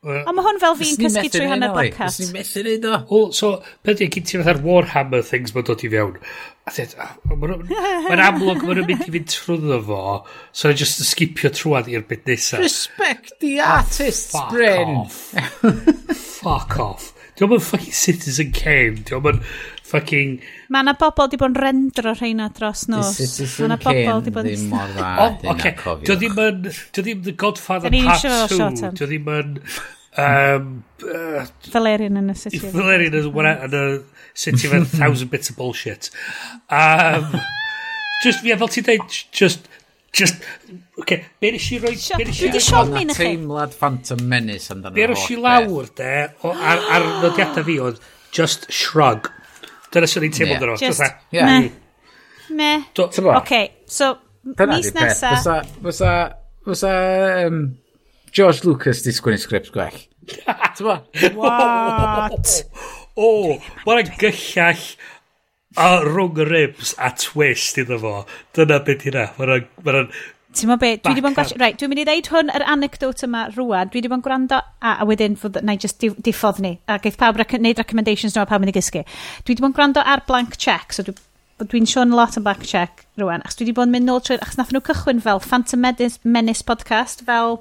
A 0.06 0.30
mae 0.30 0.44
hwn 0.46 0.60
fel 0.62 0.76
fi'n 0.78 0.94
cysgu 0.94 1.30
trwy 1.34 1.48
hanner 1.50 1.72
podcast. 1.74 2.20
Ysni'n 2.22 2.36
methu 2.36 2.62
neud 2.62 2.84
o. 2.86 2.98
O, 3.10 3.18
so, 3.34 3.48
beth 3.82 3.98
yw'n 4.04 4.12
gynti 4.14 4.38
fatha'r 4.38 4.60
Warhammer 4.62 5.24
things 5.26 5.50
mae'n 5.56 5.66
dod 5.66 5.82
i 5.82 5.90
fewn. 5.90 6.20
A 6.68 6.74
dweud, 6.76 6.94
mae'n 8.06 8.22
amlwg 8.28 8.62
mae'n 8.62 8.84
mynd 8.86 9.08
i 9.08 9.10
fynd 9.16 9.32
trwyddo 9.34 9.80
fo, 9.88 10.02
so 10.54 10.70
mae'n 10.70 10.78
just 10.84 11.02
skipio 11.08 11.50
trwad 11.50 11.90
i'r 11.90 12.06
bit 12.06 12.30
nesaf. 12.30 12.62
Respect 12.62 13.34
the 13.42 13.56
artist's 13.66 14.38
brain. 14.52 15.00
Fuck 15.10 15.58
off. 15.66 16.20
fuck 16.38 16.78
off. 16.86 17.12
Diolch 17.38 17.54
yn 17.54 17.62
fucking 17.62 17.94
Citizen 17.94 18.54
Kane. 18.54 19.04
Diolch 19.06 19.28
yn 19.30 19.42
fucking... 19.88 20.38
Mae 20.74 20.84
yna 20.84 20.94
bobl 20.98 21.30
di 21.30 21.38
bod 21.40 21.52
yn 21.52 21.60
rendro 21.62 22.14
rheina 22.18 22.48
dros 22.54 22.86
nos. 22.90 23.14
Mae 23.20 23.68
yna 23.68 23.78
bobl 23.84 24.24
di 24.26 24.34
bod 24.34 24.48
yn... 24.48 24.56
ddim 24.56 24.72
mor 24.72 24.90
dda. 24.96 25.12
O, 25.22 25.28
oce. 25.54 25.74
Dio 26.08 26.18
ddim 26.18 26.42
yn... 26.44 26.66
Dio 26.66 27.06
ddim 27.06 27.22
The 27.28 27.36
Godfather 27.38 27.94
Part 27.94 28.26
2. 28.50 28.92
Dio 28.98 29.06
ddim 29.06 29.32
yn... 29.36 29.54
Um, 30.18 30.70
uh, 31.06 31.44
Valerian 31.70 32.18
yn 32.18 32.32
y 32.32 32.34
city. 32.34 32.58
Valerian 32.74 33.14
yn 33.20 33.78
y 33.78 33.84
city 34.34 34.66
of 34.66 34.74
a 34.74 34.84
thousand 34.84 35.30
bits 35.30 35.50
of 35.50 35.56
bullshit. 35.56 36.10
Um, 36.70 37.38
just, 38.24 38.42
yeah, 38.42 38.58
fel 38.58 38.72
ti'n 38.72 38.88
dweud, 38.88 39.18
just 39.30 39.67
Just, 40.12 40.44
okay, 40.98 41.24
be 41.40 41.50
nes 41.54 41.66
i 41.72 41.78
roi... 41.82 41.94
Dwi 41.94 42.24
wedi 42.26 42.62
siomni 42.64 43.04
na 43.06 43.14
chi. 43.14 43.26
Teimlad 43.26 43.74
Phantom 43.76 44.22
Menace 44.28 44.72
amdano. 44.74 44.96
Be 44.96 45.08
nes 45.10 45.26
i 45.30 45.36
lawr, 45.38 45.90
de, 45.98 46.14
o, 46.42 46.52
ar, 46.54 46.84
ar 46.96 47.08
nodiadau 47.22 47.66
fi 47.66 47.76
oedd, 47.84 48.00
just 48.34 48.66
shrug. 48.72 49.28
Dyna 49.92 50.08
sy'n 50.10 50.26
ni'n 50.26 50.34
teimlo 50.36 50.56
dro. 50.62 50.78
Just, 50.80 51.04
me. 51.32 51.72
Me. 52.48 52.72
Okay, 53.42 53.68
so, 53.86 54.14
mis 54.42 54.90
nesa... 54.96 55.34
Fysa, 55.36 55.58
fysa, 55.84 56.14
fysa, 56.66 56.94
um, 57.46 57.62
George 58.32 58.64
Lucas 58.64 59.04
di 59.04 59.12
sgwini 59.12 59.38
sgript 59.40 59.70
gwell. 59.74 60.00
What? 60.80 61.08
What? 61.34 62.64
O, 63.18 63.28
oh, 63.28 63.54
mae'n 63.86 64.12
gyllall 64.20 64.82
a 65.78 66.00
rhwng 66.02 66.42
ribs 66.48 66.94
a 66.98 67.12
twist 67.14 67.78
iddo 67.78 68.00
fo. 68.02 68.16
Dyna 68.56 68.80
beth 68.86 69.06
hynna. 69.06 69.28
Mae'n... 69.38 70.10
Ti'n 70.58 70.70
meddwl 70.70 70.80
be, 70.80 70.90
dwi 71.04 71.12
wedi 71.12 71.22
bod 71.22 71.30
yn 71.30 71.36
gwasio... 71.36 71.58
Right, 71.60 71.76
dwi'n 71.78 71.90
mynd 71.92 72.00
i 72.02 72.04
ddeud 72.08 72.28
hwn, 72.32 72.50
yr 72.56 72.64
anecdote 72.72 73.26
yma 73.26 73.44
rwan, 73.52 73.90
dwi 73.92 74.00
wedi 74.00 74.10
bod 74.10 74.18
yn 74.18 74.24
gwrando, 74.24 74.58
a, 74.80 74.94
a 75.02 75.06
wedyn, 75.06 75.36
na 75.60 75.76
i 75.76 75.80
just 75.80 76.00
diffodd 76.24 76.58
ni, 76.64 76.72
a 76.88 76.96
geith 77.04 77.18
pawb 77.20 77.38
rec 77.38 77.52
neud 77.60 77.78
recommendations 77.82 78.34
nhw 78.34 78.46
a 78.46 78.48
pawb 78.48 78.64
mynd 78.64 78.72
i 78.72 78.76
gysgu. 78.78 79.04
Dwi 79.44 79.52
wedi 79.52 79.62
bod 79.62 79.70
yn 79.70 79.76
gwrando 79.76 80.02
ar 80.02 80.24
blank 80.26 80.56
check, 80.56 80.96
so 80.96 81.04
dwi'n 81.04 81.68
dwi 81.68 81.84
Sean 81.92 82.16
lot 82.16 82.40
yn 82.40 82.46
blank 82.48 82.64
check 82.66 83.04
rwan, 83.20 83.44
achos 83.44 83.60
dwi 83.60 83.68
wedi 83.68 83.76
bod 83.76 83.90
yn 83.90 83.94
mynd 83.98 84.08
nôl 84.08 84.24
trwy... 84.24 84.40
achos 84.40 84.58
nath 84.58 84.72
nhw 84.72 84.82
cychwyn 84.88 85.20
fel 85.28 85.44
Phantom 85.44 85.84
Menace, 85.84 86.18
Menace 86.24 86.64
podcast, 86.66 87.26
fel 87.28 87.60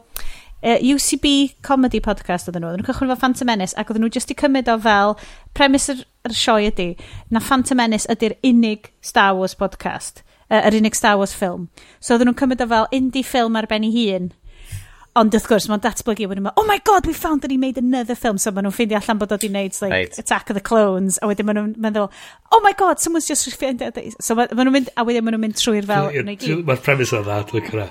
uh, 0.63 0.77
UCB 0.81 1.27
comedy 1.61 2.01
podcast 2.03 2.49
oedden 2.49 2.63
nhw. 2.63 2.71
Oedden 2.71 2.83
nhw'n 2.83 2.89
cychwyn 2.93 3.11
fel 3.11 3.21
Phantom 3.21 3.51
Menace 3.51 3.77
ac 3.77 3.91
oedden 3.91 4.05
nhw 4.05 4.13
jyst 4.13 4.33
i 4.33 4.37
cymryd 4.39 4.71
o 4.71 4.77
fel 4.81 5.15
premis 5.57 5.89
yr, 5.93 6.01
yr 6.27 6.37
sioe 6.37 6.71
ydy 6.71 6.89
na 7.33 7.43
Phantom 7.43 7.81
Menace 7.81 8.09
ydy'r 8.13 8.37
unig 8.47 8.91
Star 9.05 9.35
Wars 9.37 9.57
podcast, 9.59 10.23
uh, 10.49 10.63
yr 10.63 10.79
unig 10.79 10.97
Star 10.97 11.19
Wars 11.19 11.35
ffilm. 11.37 11.69
So 11.99 12.15
oedden 12.15 12.31
nhw'n 12.31 12.41
cymryd 12.41 12.65
o 12.65 12.69
fel 12.73 12.91
indie 12.95 13.25
ffilm 13.25 13.59
ar 13.59 13.69
ben 13.69 13.87
ei 13.87 13.95
hun. 13.95 14.31
Ond 15.17 15.33
wrth 15.33 15.47
gwrs, 15.49 15.65
mae'n 15.65 15.81
datblygu 15.81 16.27
wedyn 16.29 16.43
nhw, 16.45 16.51
oh 16.61 16.65
my 16.69 16.77
god, 16.85 17.07
we 17.09 17.13
found 17.17 17.41
that 17.41 17.49
he 17.49 17.57
made 17.57 17.79
another 17.81 18.13
film. 18.13 18.37
So 18.37 18.51
maen 18.53 18.67
nhw'n 18.67 18.75
ffeindio 18.75 18.99
allan 18.99 19.17
bod 19.17 19.31
oedd 19.33 19.47
i 19.47 19.49
wneud 19.49 19.73
like, 19.81 19.93
right. 19.93 20.19
Attack 20.21 20.51
of 20.53 20.59
the 20.59 20.61
Clones. 20.61 21.17
A 21.25 21.29
wedyn 21.31 21.47
maen 21.49 21.57
nhw'n 21.57 21.71
meddwl, 21.81 22.11
oh 22.53 22.59
my 22.61 22.73
god, 22.77 23.01
someone's 23.01 23.25
just 23.25 23.49
ffeindio. 23.49 23.89
So 24.21 24.37
maen 24.37 24.53
nhw'n 24.53 24.75
mynd, 24.75 24.91
a 24.93 25.05
wedyn 25.07 25.25
maen 25.25 25.33
nhw'n 25.33 25.47
mynd 25.47 25.57
trwy'r 25.57 25.89
fel. 25.89 26.11
Mae'r 26.69 26.83
premis 26.85 27.15
o'n 27.17 27.25
dda, 27.25 27.39
dwi'n 27.49 27.65
cyrra. 27.71 27.87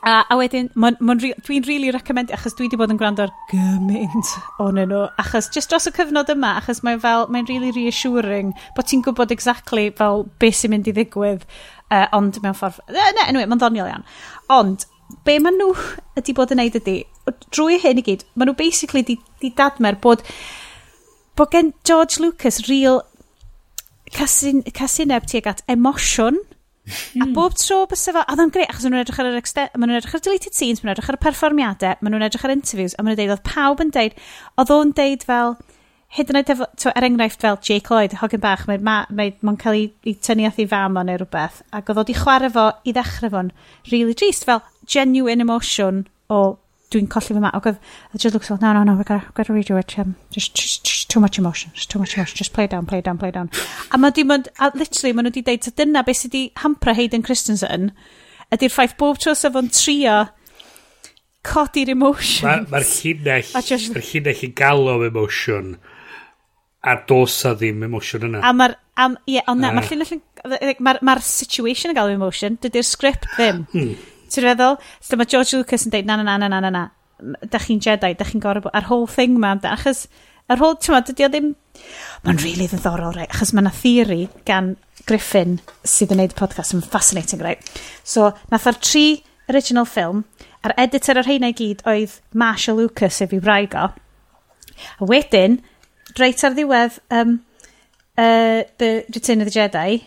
A, 0.00 0.24
a 0.32 0.36
wedyn, 0.40 0.70
dwi'n 0.72 1.66
really 1.68 1.90
recommend, 1.92 2.30
achos 2.32 2.54
dwi 2.56 2.70
wedi 2.70 2.78
bod 2.80 2.92
yn 2.94 2.98
gwrando 3.00 3.26
ar 3.26 3.32
gymaint 3.50 4.30
o'n 4.62 4.78
nhw, 4.80 5.02
achos 5.20 5.50
just 5.52 5.68
dros 5.68 5.90
y 5.90 5.92
cyfnod 5.92 6.30
yma, 6.32 6.54
achos 6.62 6.80
mae'n 6.86 7.02
fel, 7.02 7.26
mae'n 7.28 7.48
really 7.50 7.68
reassuring 7.76 8.54
bod 8.78 8.88
ti'n 8.88 9.02
gwybod 9.04 9.34
exactly 9.34 9.90
fel 9.98 10.24
beth 10.40 10.56
sy'n 10.56 10.72
mynd 10.72 10.88
i 10.88 10.94
ddigwydd, 10.96 11.44
uh, 11.92 12.06
ond 12.16 12.40
mewn 12.40 12.56
ffordd, 12.56 12.80
uh, 12.88 12.96
ne, 12.96 13.26
anyway, 13.26 13.44
mae'n 13.50 13.60
ddoniol 13.60 13.90
iawn. 13.92 14.06
Ond, 14.56 14.86
be 15.28 15.36
maen 15.44 15.60
nhw 15.60 15.74
ydi 16.22 16.36
bod 16.38 16.54
yn 16.56 16.62
neud 16.62 16.80
ydi, 16.80 16.96
drwy 17.52 17.76
hyn 17.84 18.00
i 18.00 18.06
gyd, 18.06 18.24
maen 18.32 18.48
nhw 18.48 18.56
basically 18.56 19.04
di, 19.04 19.18
di 19.44 19.52
dadmer 19.58 20.00
bod, 20.00 20.24
bod 21.36 21.52
gen 21.52 21.74
George 21.84 22.22
Lucas 22.24 22.62
real 22.70 23.02
casineb 24.16 25.28
tuag 25.28 25.52
at 25.52 25.60
emosiwn, 25.68 26.40
a 26.88 27.24
hmm. 27.24 27.32
bob 27.36 27.54
tro 27.60 27.82
bysa 27.90 28.14
fo, 28.14 28.22
oedd 28.32 28.42
o'n 28.44 28.52
greu, 28.54 28.66
achos 28.66 28.86
maen 28.86 28.96
nhw'n 28.96 29.04
edrych 29.04 29.20
ar 29.22 29.28
yr 29.30 29.40
exter, 29.40 29.68
maen 29.76 29.90
nhw'n 29.90 30.00
edrych 30.00 30.14
ar 30.16 30.22
deleted 30.24 30.56
scenes, 30.56 30.80
maen 30.80 30.90
nhw'n 30.90 30.96
edrych 30.96 31.10
ar 31.12 31.18
y 31.18 31.22
perfformiadau, 31.24 31.98
maen 32.00 32.16
nhw'n 32.16 32.26
edrych 32.26 32.46
ar 32.46 32.54
interviews, 32.54 32.96
a 32.96 33.04
maen 33.04 33.14
nhw'n 33.14 33.20
deud, 33.20 33.34
oedd 33.36 33.44
pawb 33.46 33.82
yn 33.84 33.92
deud, 33.94 34.16
oedd 34.60 34.72
o'n 34.74 34.94
deud 34.96 35.26
fel, 35.28 35.54
hyd 36.16 36.32
yn 36.32 36.40
oed 36.40 36.52
efo, 36.56 36.68
to, 36.82 36.92
er 36.96 37.06
enghraifft 37.06 37.44
fel 37.44 37.60
Jake 37.66 37.92
Lloyd, 37.92 38.16
hogyn 38.22 38.42
bach, 38.42 38.64
mae'n 38.66 38.86
ma, 38.86 38.96
mae, 39.14 39.34
ma 39.46 39.54
cael 39.60 39.78
ei, 39.78 39.84
ei 40.08 40.16
tynnu 40.18 40.48
at 40.48 40.58
ei 40.58 40.66
fam 40.70 40.98
o 40.98 41.04
neu 41.06 41.20
rhywbeth, 41.20 41.60
ac 41.76 41.92
oedd 41.92 42.02
o 42.02 42.06
di 42.08 42.16
chwarae 42.18 42.50
fo 42.56 42.66
i 42.82 42.96
ddechrau 42.96 43.30
fo'n 43.36 43.52
really 43.92 44.16
drist, 44.18 44.48
fel 44.48 44.64
genuine 44.90 45.46
emotion 45.46 46.04
o 46.32 46.40
dwi'n 46.90 47.08
colli 47.10 47.34
fy 47.36 47.42
ma. 47.42 47.50
Ac 47.56 47.68
oedd, 47.70 47.78
I 48.14 48.18
just 48.18 48.34
looks 48.34 48.50
like, 48.50 48.62
no, 48.62 48.72
no, 48.72 48.82
no, 48.84 48.94
we've 48.98 49.06
got, 49.06 49.32
got 49.34 49.46
to 49.46 49.54
redo 49.54 49.78
it. 49.78 49.98
Um, 49.98 50.16
just, 50.30 50.54
just, 50.54 50.84
just, 50.84 51.10
too 51.10 51.20
much 51.20 51.38
emotion, 51.38 51.72
just 51.74 51.90
too 51.90 51.98
much 51.98 52.16
emotion, 52.16 52.36
just 52.36 52.52
play 52.52 52.66
down, 52.66 52.86
play 52.86 53.00
down, 53.00 53.18
play 53.18 53.30
down. 53.30 53.50
a 53.90 53.98
ma 53.98 54.10
di, 54.10 54.24
ma, 54.24 54.38
a 54.58 54.70
literally, 54.74 55.12
ma 55.12 55.22
nhw 55.26 55.32
di 55.34 55.42
deud, 55.46 55.70
dyna 55.78 56.04
beth 56.06 56.20
sydd 56.22 56.34
wedi 56.34 56.42
hampra 56.62 56.94
Hayden 56.94 57.24
Christensen, 57.26 57.90
ydy'r 58.54 58.74
ffaith 58.74 58.96
bob 59.00 59.18
tro 59.22 59.34
sef 59.38 59.58
o'n 59.58 59.70
trio 59.74 60.18
codi'r 61.46 61.94
emotions. 61.94 62.44
Mae'r 62.46 62.66
ma, 62.68 62.78
ma 62.78 62.84
llinell, 62.84 63.54
just... 63.66 63.94
mae'r 63.94 64.06
llinell 64.12 64.44
yn 64.46 64.54
galw 64.60 65.06
emotion, 65.08 65.74
a 66.86 66.96
dos 67.08 67.40
a 67.48 67.54
ddim 67.58 67.82
emotion 67.86 68.30
yna. 68.30 68.44
A 68.46 68.54
mae'r, 68.56 68.76
ie, 69.26 69.40
ond 69.50 69.62
na, 69.62 69.72
mae'r 69.74 69.86
ah. 69.86 69.90
llinell, 69.90 70.14
yn, 70.14 70.74
mae'r 70.86 71.02
ma 71.06 71.18
situation 71.24 71.94
yn 71.94 71.98
galw 71.98 72.14
emotion, 72.14 72.58
dydy'r 72.62 72.86
sgript 72.86 73.28
ddim. 73.34 73.64
Hmm. 73.74 73.94
Ti'n 74.30 74.46
feddwl? 74.46 74.78
So 75.02 75.18
mae 75.18 75.28
George 75.30 75.58
Lucas 75.58 75.86
yn 75.86 75.94
dweud, 75.94 76.08
na, 76.08 76.18
na, 76.20 76.26
na, 76.26 76.36
na, 76.38 76.48
na, 76.48 76.60
na, 76.66 76.72
na. 76.78 76.88
da 77.52 77.58
chi'n 77.60 77.80
Jedi, 77.84 78.14
da 78.16 78.24
chi'n 78.24 78.40
gorau, 78.40 78.70
a'r 78.72 78.86
whole 78.88 79.08
thing 79.10 79.34
ma, 79.40 79.52
achos, 79.68 80.06
a'r 80.48 80.60
whole, 80.62 80.78
ti'n 80.80 80.94
meddwl, 80.96 81.12
dydy 81.12 81.26
o 81.26 81.28
ddim, 81.32 81.50
mae'n 82.24 82.38
rili 82.40 82.54
really 82.54 82.68
ddiddorol, 82.70 83.12
rei, 83.16 83.26
achos 83.28 83.52
mae 83.52 83.64
yna 83.64 83.72
theori 83.76 84.22
gan 84.48 84.70
Griffin 85.08 85.58
sydd 85.84 86.14
yn 86.14 86.20
gwneud 86.20 86.36
y 86.36 86.38
podcast 86.38 86.76
yn 86.76 86.84
fascinating, 86.84 87.42
rei. 87.44 87.58
So, 88.04 88.30
nath 88.52 88.68
ar 88.70 88.78
tri 88.80 89.20
original 89.52 89.88
film, 89.88 90.24
a'r 90.64 90.76
editor 90.80 91.20
ar 91.20 91.28
heina 91.28 91.50
i 91.52 91.56
gyd 91.56 91.84
oedd 91.88 92.18
Marshall 92.32 92.80
Lucas, 92.80 93.20
if 93.24 93.34
i 93.36 93.40
braig 93.42 93.76
o. 93.76 93.90
A 93.90 95.08
wedyn, 95.10 95.58
reit 96.20 96.44
ar 96.46 96.56
ddiwedd, 96.56 97.00
um, 97.16 97.38
uh, 98.16 98.62
the 98.78 99.04
Return 99.12 99.44
of 99.44 99.50
the 99.50 99.56
Jedi, 99.58 100.02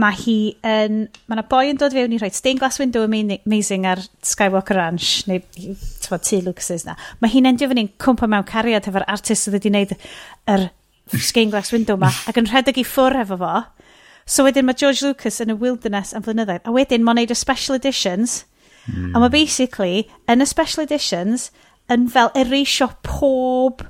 mae 0.00 0.16
hi 0.16 0.36
yn... 0.64 1.06
Mae 1.28 1.36
yna 1.36 1.44
boi 1.48 1.66
yn 1.70 1.80
dod 1.80 1.94
fewn 1.96 2.14
i 2.16 2.20
rhoi 2.20 2.30
stained 2.32 2.62
glass 2.62 2.80
window 2.80 3.04
amazing 3.04 3.84
ar 3.88 4.00
Skywalker 4.24 4.78
Ranch, 4.78 5.26
neu 5.28 5.42
tyfod, 5.52 6.24
tu 6.24 6.40
Lucas's 6.44 6.86
na. 6.88 6.96
Mae 7.20 7.32
hi'n 7.32 7.50
endio 7.50 7.68
fan 7.70 7.82
i'n 7.82 7.92
cwmpa 8.02 8.28
mewn 8.30 8.46
cariad 8.48 8.88
efo'r 8.88 9.06
artist 9.12 9.46
sydd 9.48 9.58
wedi 9.58 9.72
wneud 9.72 9.96
yr 10.52 10.68
stained 11.18 11.52
glass 11.52 11.72
window 11.74 11.98
ma, 12.00 12.12
ac 12.30 12.40
yn 12.40 12.48
rhedeg 12.48 12.80
i 12.80 12.86
ffwr 12.88 13.20
efo 13.24 13.38
fo. 13.42 13.52
So 14.24 14.46
wedyn 14.46 14.68
mae 14.68 14.78
George 14.78 15.04
Lucas 15.04 15.42
yn 15.44 15.52
y 15.52 15.58
wilderness 15.58 16.14
am 16.16 16.24
flynyddoedd, 16.24 16.64
a 16.64 16.72
wedyn 16.72 17.04
mae'n 17.04 17.20
neud 17.20 17.34
y 17.34 17.36
special 17.36 17.76
editions, 17.76 18.44
mm. 18.86 19.12
a 19.12 19.18
mae 19.18 19.26
hmm. 19.26 19.34
basically, 19.34 20.06
yn 20.30 20.44
y 20.44 20.48
special 20.48 20.86
editions, 20.86 21.50
yn 21.92 22.06
fel 22.12 22.30
ereisio 22.38 22.88
pob 23.04 23.82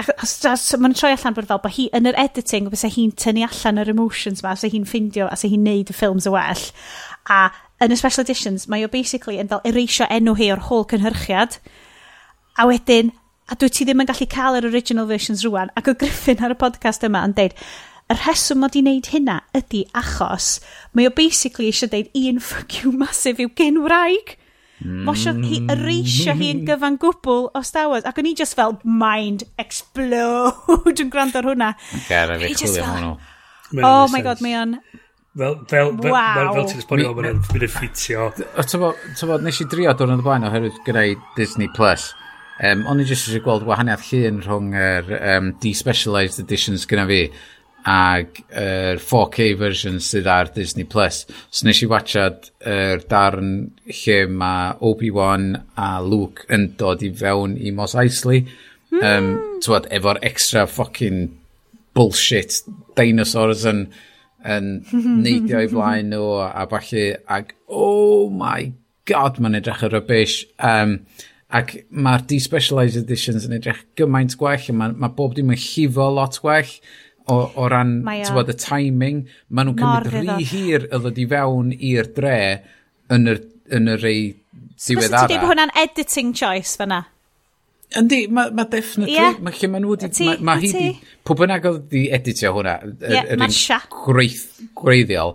mae'n 0.00 0.94
troi 0.96 1.12
allan 1.12 1.36
bod 1.36 1.48
fel 1.50 1.60
bod 1.62 1.74
hi 1.76 1.88
yn 1.96 2.08
yr 2.08 2.18
editing 2.20 2.70
bys 2.72 2.84
hi'n 2.94 3.12
tynnu 3.18 3.44
allan 3.46 3.82
yr 3.82 3.92
emotions 3.92 4.42
ma 4.42 4.54
so 4.56 4.70
hi'n 4.72 4.86
ffindio 4.88 5.28
a 5.28 5.36
so 5.36 5.50
hi'n 5.50 5.64
neud 5.66 5.92
y 5.92 5.96
ffilms 5.96 6.28
y 6.28 6.32
well. 6.32 6.64
A 7.28 7.50
yn 7.82 7.92
y 7.92 7.98
special 7.98 8.24
editions 8.24 8.68
mae 8.70 8.86
o 8.86 8.90
basically 8.90 9.38
yn 9.42 9.50
fel 9.50 9.64
ereisio 9.68 10.08
enw 10.10 10.36
hi 10.38 10.50
o'r 10.54 10.66
holl 10.68 10.86
cynhyrchiad 10.90 11.58
a 12.58 12.66
wedyn 12.68 13.12
a 13.50 13.56
dwi 13.58 13.68
ti 13.68 13.86
ddim 13.86 14.02
yn 14.04 14.08
gallu 14.08 14.28
cael 14.30 14.58
yr 14.60 14.68
original 14.70 15.08
versions 15.10 15.42
rwan 15.46 15.72
ac 15.78 15.90
o 15.90 15.96
Griffin 15.98 16.44
ar 16.44 16.54
y 16.54 16.58
podcast 16.60 17.04
yma 17.08 17.24
yn 17.28 17.34
deud 17.38 17.56
y 18.12 18.18
rheswm 18.18 18.62
mod 18.62 18.76
i 18.78 18.82
wneud 18.84 19.10
hynna 19.12 19.40
ydy 19.56 19.82
achos 19.98 20.54
mae 20.92 21.08
o 21.08 21.14
basically 21.16 21.70
eisiau 21.72 21.90
deud 21.92 22.12
un 22.22 22.40
fuck 22.42 22.80
you 22.80 22.92
massive 22.92 23.42
yw 23.42 23.52
gen 23.58 23.82
wraig. 23.84 24.36
Mosio 24.84 25.34
hi, 25.36 25.60
mm. 25.60 25.76
reisio 25.82 26.34
hi 26.38 26.52
yn 26.54 26.64
gyfan 26.68 26.98
gwbl 27.02 27.48
o 27.54 27.62
Star 27.66 27.90
Wars. 27.92 28.06
Ac 28.08 28.18
o'n 28.22 28.30
i 28.30 28.34
just 28.38 28.56
fel, 28.58 28.76
mind 28.84 29.46
explode 29.60 30.96
yn 31.02 31.12
gwrando 31.12 31.42
ar 31.42 31.50
hwnna. 31.52 31.70
Gara 32.08 32.38
fi 32.40 32.54
chwilio 32.56 32.88
hwnnw. 32.88 33.14
Oh 33.82 34.08
my 34.12 34.20
god, 34.24 34.42
mae 34.44 34.58
o'n... 34.60 34.76
Fel, 35.32 35.54
fel, 35.64 35.94
fel, 35.96 36.12
fel, 36.12 36.48
fel 36.52 36.66
ti'n 36.68 36.80
esbonio, 36.82 37.12
mae'n 37.16 37.38
mynd 37.40 37.62
yn 37.64 37.70
ffitio. 37.72 38.26
Tyfod, 38.68 39.46
nes 39.46 39.62
i 39.64 39.66
drio 39.72 39.94
dod 39.96 40.12
yn 40.12 40.20
y 40.20 40.26
blaen 40.26 40.44
oherwydd 40.44 40.82
gyda'i 40.84 41.14
Disney 41.38 41.70
Plus. 41.72 42.10
Um, 42.62 42.84
o'n 42.90 43.00
i 43.00 43.06
jyst 43.08 43.30
eisiau 43.30 43.42
gweld 43.46 43.64
gwahaniaeth 43.64 44.04
llun 44.10 44.42
rhwng 44.44 44.74
yr 44.76 45.08
um, 45.16 45.48
despecialised 45.62 46.42
editions 46.42 46.84
gyda 46.90 47.06
fi 47.08 47.22
ag 47.88 48.38
yr 48.48 48.96
er 48.96 49.00
4K 49.02 49.48
version 49.58 49.98
sydd 50.02 50.28
ar 50.30 50.52
Disney 50.54 50.84
Plus. 50.84 51.24
So 51.50 51.66
nes 51.66 51.82
i 51.82 51.88
watchad 51.90 52.50
yr 52.60 53.00
er 53.02 53.04
darn 53.10 53.54
lle 53.88 54.18
mae 54.30 54.76
Obi-Wan 54.86 55.48
a 55.76 55.92
Luke 56.04 56.46
yn 56.52 56.72
dod 56.78 57.02
i 57.02 57.10
fewn 57.10 57.56
i 57.58 57.74
Mos 57.74 57.96
Eisley. 57.98 58.44
Mm. 58.92 59.02
Um, 59.02 59.32
Twad, 59.64 59.88
efo'r 59.90 60.20
extra 60.22 60.66
fucking 60.68 61.24
bullshit 61.96 62.60
dinosaurs 62.96 63.66
yn, 63.68 63.86
yn 64.46 64.70
neidio 65.24 65.64
i 65.64 65.70
flaen 65.72 66.12
nhw 66.12 66.28
a 66.46 66.66
falle 66.70 67.08
ag 67.26 67.52
oh 67.68 68.30
my 68.30 68.70
god 69.08 69.40
mae'n 69.42 69.58
edrych 69.58 69.86
ar 69.88 69.98
y 69.98 70.02
bish. 70.06 70.42
Um, 70.62 71.00
ac 71.52 71.74
mae'r 71.90 72.24
despecialised 72.30 73.02
editions 73.02 73.44
yn 73.48 73.58
edrych 73.58 73.82
gymaint 73.98 74.36
gwell 74.40 74.70
a 74.70 74.76
mae, 74.76 74.94
mae 74.96 75.12
bob 75.16 75.34
dim 75.36 75.52
yn 75.52 75.60
llifo 75.60 76.06
lot 76.14 76.38
gwell 76.40 76.70
o, 77.32 77.38
o 77.56 77.70
ran 77.72 77.96
tywod, 78.04 78.52
y 78.52 78.58
timing. 78.60 79.24
Maen 79.48 79.72
nhw'n 79.72 79.80
cymryd 79.80 80.12
rhy 80.12 80.50
hir 80.52 80.86
y 80.88 81.00
ddod 81.00 81.20
i 81.22 81.26
fewn 81.32 81.72
i'r 81.78 82.12
dre 82.16 82.38
yn 83.12 83.32
yr, 83.32 83.42
yn 83.78 83.94
yr 83.96 84.06
ei 84.10 84.22
diwedd 84.86 85.10
ara. 85.14 85.26
Ti'n 85.30 85.40
dweud 85.40 85.50
hwnna'n 85.50 85.74
editing 85.84 86.36
choice 86.36 86.76
fyna? 86.80 87.04
Yndi, 87.98 88.22
mae 88.32 88.52
ma 88.56 88.64
definitely, 88.72 89.18
yeah. 89.18 89.34
mae 89.44 89.56
lle 89.58 89.68
maen 89.68 89.84
nhw 89.84 89.96
wedi, 89.98 90.28
mae 90.28 90.38
ma 90.48 90.54
hi 90.60 90.70
wedi, 90.70 91.16
pob 91.28 91.42
yn 91.44 91.52
agor 91.52 91.74
wedi 91.76 92.06
editio 92.16 92.54
hwnna, 92.56 92.78
yr 92.88 93.12
yeah, 93.18 93.26
er, 93.26 93.34
er, 93.36 93.56
er, 93.76 93.88
greiff, 93.92 94.46
greiddiol, 94.78 95.34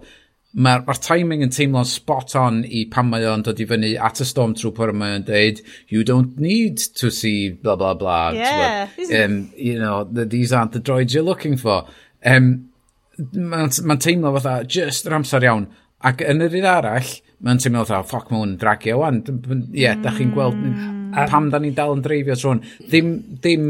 mae'r 0.58 0.86
ma 0.88 0.94
timing 0.98 1.44
yn 1.46 1.52
teimlo'n 1.54 1.86
spot 1.86 2.34
on 2.40 2.64
i 2.66 2.84
pan 2.90 3.12
mae 3.12 3.26
o'n 3.30 3.44
dod 3.46 3.60
i 3.62 3.68
fyny 3.70 3.92
at 4.02 4.22
y 4.24 4.26
Stormtrooper 4.26 4.90
mae 4.98 5.20
o'n 5.20 5.26
dweud, 5.28 5.62
you 5.94 6.04
don't 6.08 6.40
need 6.42 6.82
to 6.98 7.12
see 7.14 7.52
blah 7.52 7.76
blah 7.78 7.94
blah. 7.94 8.32
Yeah. 8.34 8.90
Um, 9.20 9.52
you 9.56 9.78
know, 9.78 10.04
these 10.04 10.54
aren't 10.54 10.74
the 10.74 10.82
droids 10.82 11.14
you're 11.14 11.28
looking 11.28 11.58
for. 11.58 11.86
Um, 12.26 12.72
mae'n 13.18 13.74
ma 13.86 13.98
teimlo 14.02 14.34
fatha, 14.38 14.64
just 14.66 15.06
yr 15.10 15.18
amser 15.20 15.46
iawn. 15.46 15.68
Ac 16.06 16.22
yn 16.26 16.42
yr 16.46 16.58
un 16.60 16.70
arall, 16.70 17.12
mae'n 17.46 17.62
teimlo 17.62 17.84
fatha, 17.86 18.02
oh, 18.02 18.10
ffoc, 18.10 18.32
mae 18.32 18.42
hwn 18.42 18.56
dragio 18.62 18.98
wan. 19.04 19.22
Ie, 19.28 19.84
yeah, 19.84 20.00
da 20.02 20.14
chi'n 20.18 20.34
gweld 20.34 20.58
mm. 20.58 21.14
pam 21.30 21.52
da 21.54 21.62
ni'n 21.62 21.78
dal 21.78 21.94
yn 21.98 22.02
dreifio 22.06 22.38
trwy'n. 22.38 22.64
Ddim, 22.88 23.14
ddim 23.44 23.70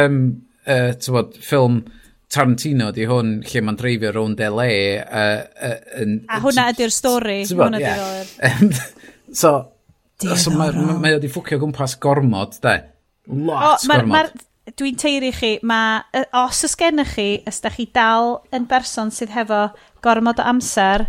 um, 0.00 0.18
uh, 0.64 0.90
bod, 1.12 1.36
ffilm 1.44 1.82
Tarantino 2.34 2.90
di 2.94 3.06
hwn 3.08 3.36
lle 3.46 3.62
mae'n 3.64 3.78
dreifio 3.78 4.10
rownd 4.14 4.40
LA 4.42 4.70
uh, 5.02 5.44
uh, 5.68 5.76
yn, 6.02 6.16
a 6.28 6.40
hwnna 6.42 6.70
ydy'r 6.72 6.94
stori. 6.94 7.42
Hwnna 7.46 7.78
ydy'r 7.78 8.80
so, 9.42 9.54
so 10.18 10.54
mae 10.54 10.74
ma, 10.74 10.96
ma 10.98 11.14
wedi 11.14 11.30
ffwcio 11.30 11.60
gwmpas 11.62 11.98
gormod 12.02 12.58
de. 12.64 12.80
Lots 13.30 13.86
o, 13.86 13.92
gormod. 13.92 14.34
dwi'n 14.80 14.96
teiri 14.98 15.30
chi 15.36 15.52
mae 15.62 16.24
os 16.40 16.64
ys 16.66 16.74
gennych 16.80 17.14
chi 17.18 17.28
os 17.48 17.60
da 17.62 17.70
chi 17.72 17.86
dal 17.94 18.38
yn 18.56 18.66
berson 18.70 19.12
sydd 19.12 19.34
hefo 19.34 19.68
gormod 20.04 20.40
o 20.40 20.46
amser 20.48 21.06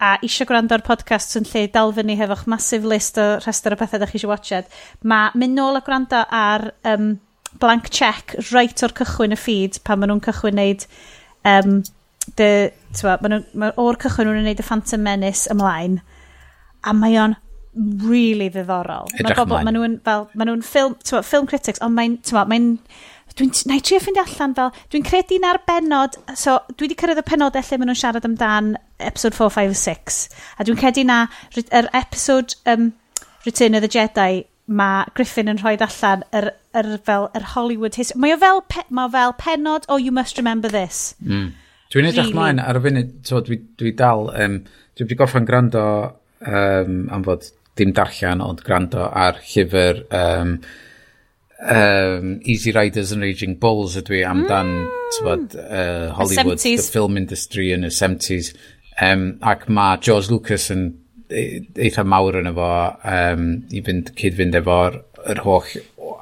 a 0.00 0.16
eisiau 0.24 0.48
gwrando 0.48 0.74
ar 0.74 0.84
podcast 0.84 1.36
yn 1.38 1.46
lle 1.52 1.66
dal 1.72 1.92
fyny 1.94 2.16
hefo'ch 2.18 2.46
massive 2.50 2.88
list 2.88 3.18
o 3.20 3.26
rhestr 3.38 3.76
o 3.76 3.80
bethau 3.80 4.00
da 4.00 4.08
chi 4.10 4.18
eisiau 4.18 4.32
watched 4.32 4.70
mae 5.04 5.30
mynd 5.38 5.58
nôl 5.58 5.78
a 5.78 5.84
gwrando 5.86 6.24
ar 6.26 6.70
um, 6.88 7.12
blank 7.58 7.90
check 7.90 8.36
right 8.52 8.84
o'r 8.86 8.94
cychwyn 9.00 9.34
y 9.34 9.38
feed 9.40 9.80
pan 9.86 10.00
maen 10.00 10.12
nhw'n 10.12 10.24
cychwyn 10.28 10.58
neud 10.60 10.86
um, 11.48 11.80
the, 12.38 12.70
twa, 12.96 13.16
maen 13.22 13.36
nhw, 13.36 13.44
ma 13.58 13.70
o'r 13.80 13.98
cychwyn 14.00 14.30
nhw'n 14.30 14.46
neud 14.48 14.62
y 14.62 14.66
Phantom 14.66 15.02
Menace 15.04 15.50
ymlaen 15.52 16.00
a 16.86 16.94
mae 16.96 17.18
o'n 17.20 17.36
really 18.02 18.48
ddiddorol. 18.50 19.10
Edrych 19.18 19.40
mae 19.46 19.64
maen 19.66 19.76
nhw'n 19.76 19.96
fel, 20.06 20.26
maen 20.34 20.50
nhw'n 20.50 20.66
film, 20.66 20.96
twa, 21.06 21.22
film 21.26 21.48
critics, 21.50 21.82
ond 21.84 21.94
mae'n, 21.96 22.16
twa, 22.26 22.44
mae'n, 22.50 22.70
dwi'n, 23.38 23.52
na 23.70 23.78
i 23.78 23.84
trio 23.86 24.00
ffeindio 24.02 24.24
allan 24.26 24.56
fel, 24.58 24.72
dwi'n 24.92 25.06
credu 25.06 25.38
na'r 25.42 25.60
benod, 25.68 26.18
so 26.38 26.58
dwi 26.72 26.88
wedi 26.88 26.98
cyrraedd 27.02 27.22
y 27.22 27.26
penod 27.28 27.58
lle 27.58 27.80
maen 27.80 27.92
nhw'n 27.92 28.00
siarad 28.02 28.26
amdan 28.26 28.72
episode 28.98 29.38
4, 29.38 29.54
5, 29.58 29.76
6, 29.82 30.22
a 30.58 30.66
dwi'n 30.66 30.80
credu 30.80 31.06
na 31.06 31.20
yr 31.54 31.68
er 31.82 31.90
episode 32.02 32.58
um, 32.70 32.90
Return 33.46 33.78
of 33.78 33.86
the 33.86 33.88
Jedi 33.88 34.44
mae 34.70 35.10
Griffin 35.18 35.50
yn 35.50 35.58
rhoi 35.58 35.74
allan 35.82 36.22
yr, 36.36 36.50
yr, 36.78 36.90
fel, 37.06 37.28
yr 37.34 37.46
Hollywood 37.54 37.98
history. 37.98 38.20
Mae 38.22 38.36
o 38.36 38.40
fel, 38.40 38.62
pe, 38.70 38.84
mae 38.94 39.10
fel 39.10 39.34
penod 39.40 39.88
o 39.88 39.96
oh, 39.96 40.00
You 40.00 40.14
Must 40.14 40.38
Remember 40.38 40.70
This. 40.70 41.16
Mm. 41.24 41.50
Dwi'n 41.90 42.06
edrych 42.06 42.28
really? 42.28 42.36
mlaen 42.38 42.62
ar 42.62 42.78
y 42.78 42.84
funud, 42.84 43.14
so, 43.26 43.40
dwi, 43.42 43.58
dwi 43.80 43.90
dal, 43.98 44.28
um, 44.38 44.60
dwi 44.94 45.06
wedi 45.08 45.18
gorffen 45.18 45.48
gwrando 45.48 45.82
um, 46.46 47.00
am 47.10 47.26
fod 47.26 47.48
dim 47.78 47.94
darllen, 47.96 48.44
ond 48.44 48.62
gwrando 48.66 49.08
ar 49.08 49.40
llyfr 49.42 50.04
um, 50.14 50.54
um, 51.60 52.32
Easy 52.44 52.70
Riders 52.76 53.10
and 53.10 53.26
Raging 53.26 53.58
Bulls 53.58 53.98
ydw 53.98 54.20
i 54.20 54.24
amdan 54.28 54.70
mm. 54.84 55.08
tybod, 55.16 55.58
uh, 55.64 56.12
Hollywood, 56.14 56.62
the, 56.62 56.76
the 56.78 56.92
film 56.94 57.18
industry 57.18 57.72
yn 57.74 57.82
in 57.82 57.90
y 57.90 57.94
70s. 57.96 58.54
Um, 59.00 59.32
ac 59.42 59.66
mae 59.72 59.98
George 59.98 60.30
Lucas 60.30 60.68
yn 60.70 60.92
E- 61.30 61.60
eitha 61.86 62.04
mawr 62.06 62.40
yn 62.40 62.50
efo 62.50 62.70
um, 63.06 63.46
i 63.70 63.82
fynd, 63.86 64.12
cyd-fynd 64.18 64.58
efo'r 64.60 64.98
yr 65.30 65.44
holl 65.44 65.70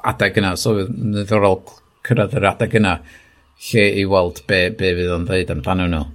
adeg 0.09 0.37
yna. 0.41 0.53
So, 0.59 0.77
yn 0.85 1.15
ddiddorol 1.15 1.59
cyrraedd 2.07 2.37
yr 2.37 2.47
adeg 2.53 2.77
yna 2.79 2.99
lle 3.69 3.89
i 3.99 4.05
weld 4.07 4.45
be, 4.47 4.69
be 4.69 4.93
fydd 4.95 5.13
o'n 5.15 5.27
ddeud 5.27 5.53
amdano 5.55 5.89
nhw. 5.89 6.05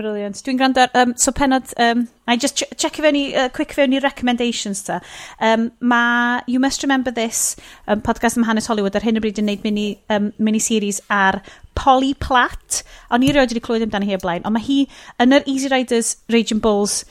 Brilliant. 0.00 0.38
Dwi'n 0.46 0.56
gwrando 0.56 0.80
ar... 0.80 0.90
Um, 0.96 1.12
so 1.20 1.32
penod... 1.32 1.74
Um, 1.76 2.06
I 2.26 2.36
just 2.40 2.56
ch 2.56 2.64
check 2.80 2.96
fewn 2.96 3.16
i, 3.18 3.24
uh, 3.36 3.48
quick 3.52 3.74
fewn 3.76 3.92
i 3.92 3.98
recommendations 4.00 4.80
ta. 4.86 5.00
Um, 5.40 5.72
mae 5.80 6.40
You 6.46 6.60
Must 6.60 6.82
Remember 6.82 7.10
This, 7.10 7.56
um, 7.86 8.00
podcast 8.00 8.38
ym 8.40 8.46
Hanes 8.48 8.70
Hollywood, 8.70 8.96
ar 8.96 9.04
hyn 9.04 9.20
o 9.20 9.24
bryd 9.24 9.42
yn 9.42 9.50
gwneud 9.50 9.66
mini, 9.66 9.88
um, 10.08 10.30
miniseries 10.40 11.02
ar 11.12 11.42
Polly 11.76 12.14
Platt. 12.14 12.80
O'n 13.12 13.26
i 13.26 13.34
rioed 13.34 13.52
wedi 13.52 13.64
clywed 13.66 13.84
amdano 13.84 14.08
hi 14.08 14.16
o 14.16 14.22
blaen, 14.22 14.46
ond 14.48 14.56
mae 14.56 14.64
hi 14.64 14.78
yn 15.20 15.36
yr 15.36 15.44
Easy 15.50 15.68
Riders, 15.68 16.14
Raging 16.32 16.64
Bulls, 16.64 17.02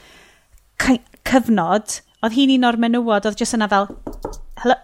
cyfnod, 1.29 1.99
oedd 2.23 2.35
hi'n 2.35 2.55
un 2.57 2.69
o'r 2.69 2.79
menywod, 2.81 3.27
oedd 3.29 3.39
jyst 3.39 3.57
yna 3.57 3.69
fel, 3.71 3.89
hello, 4.63 4.77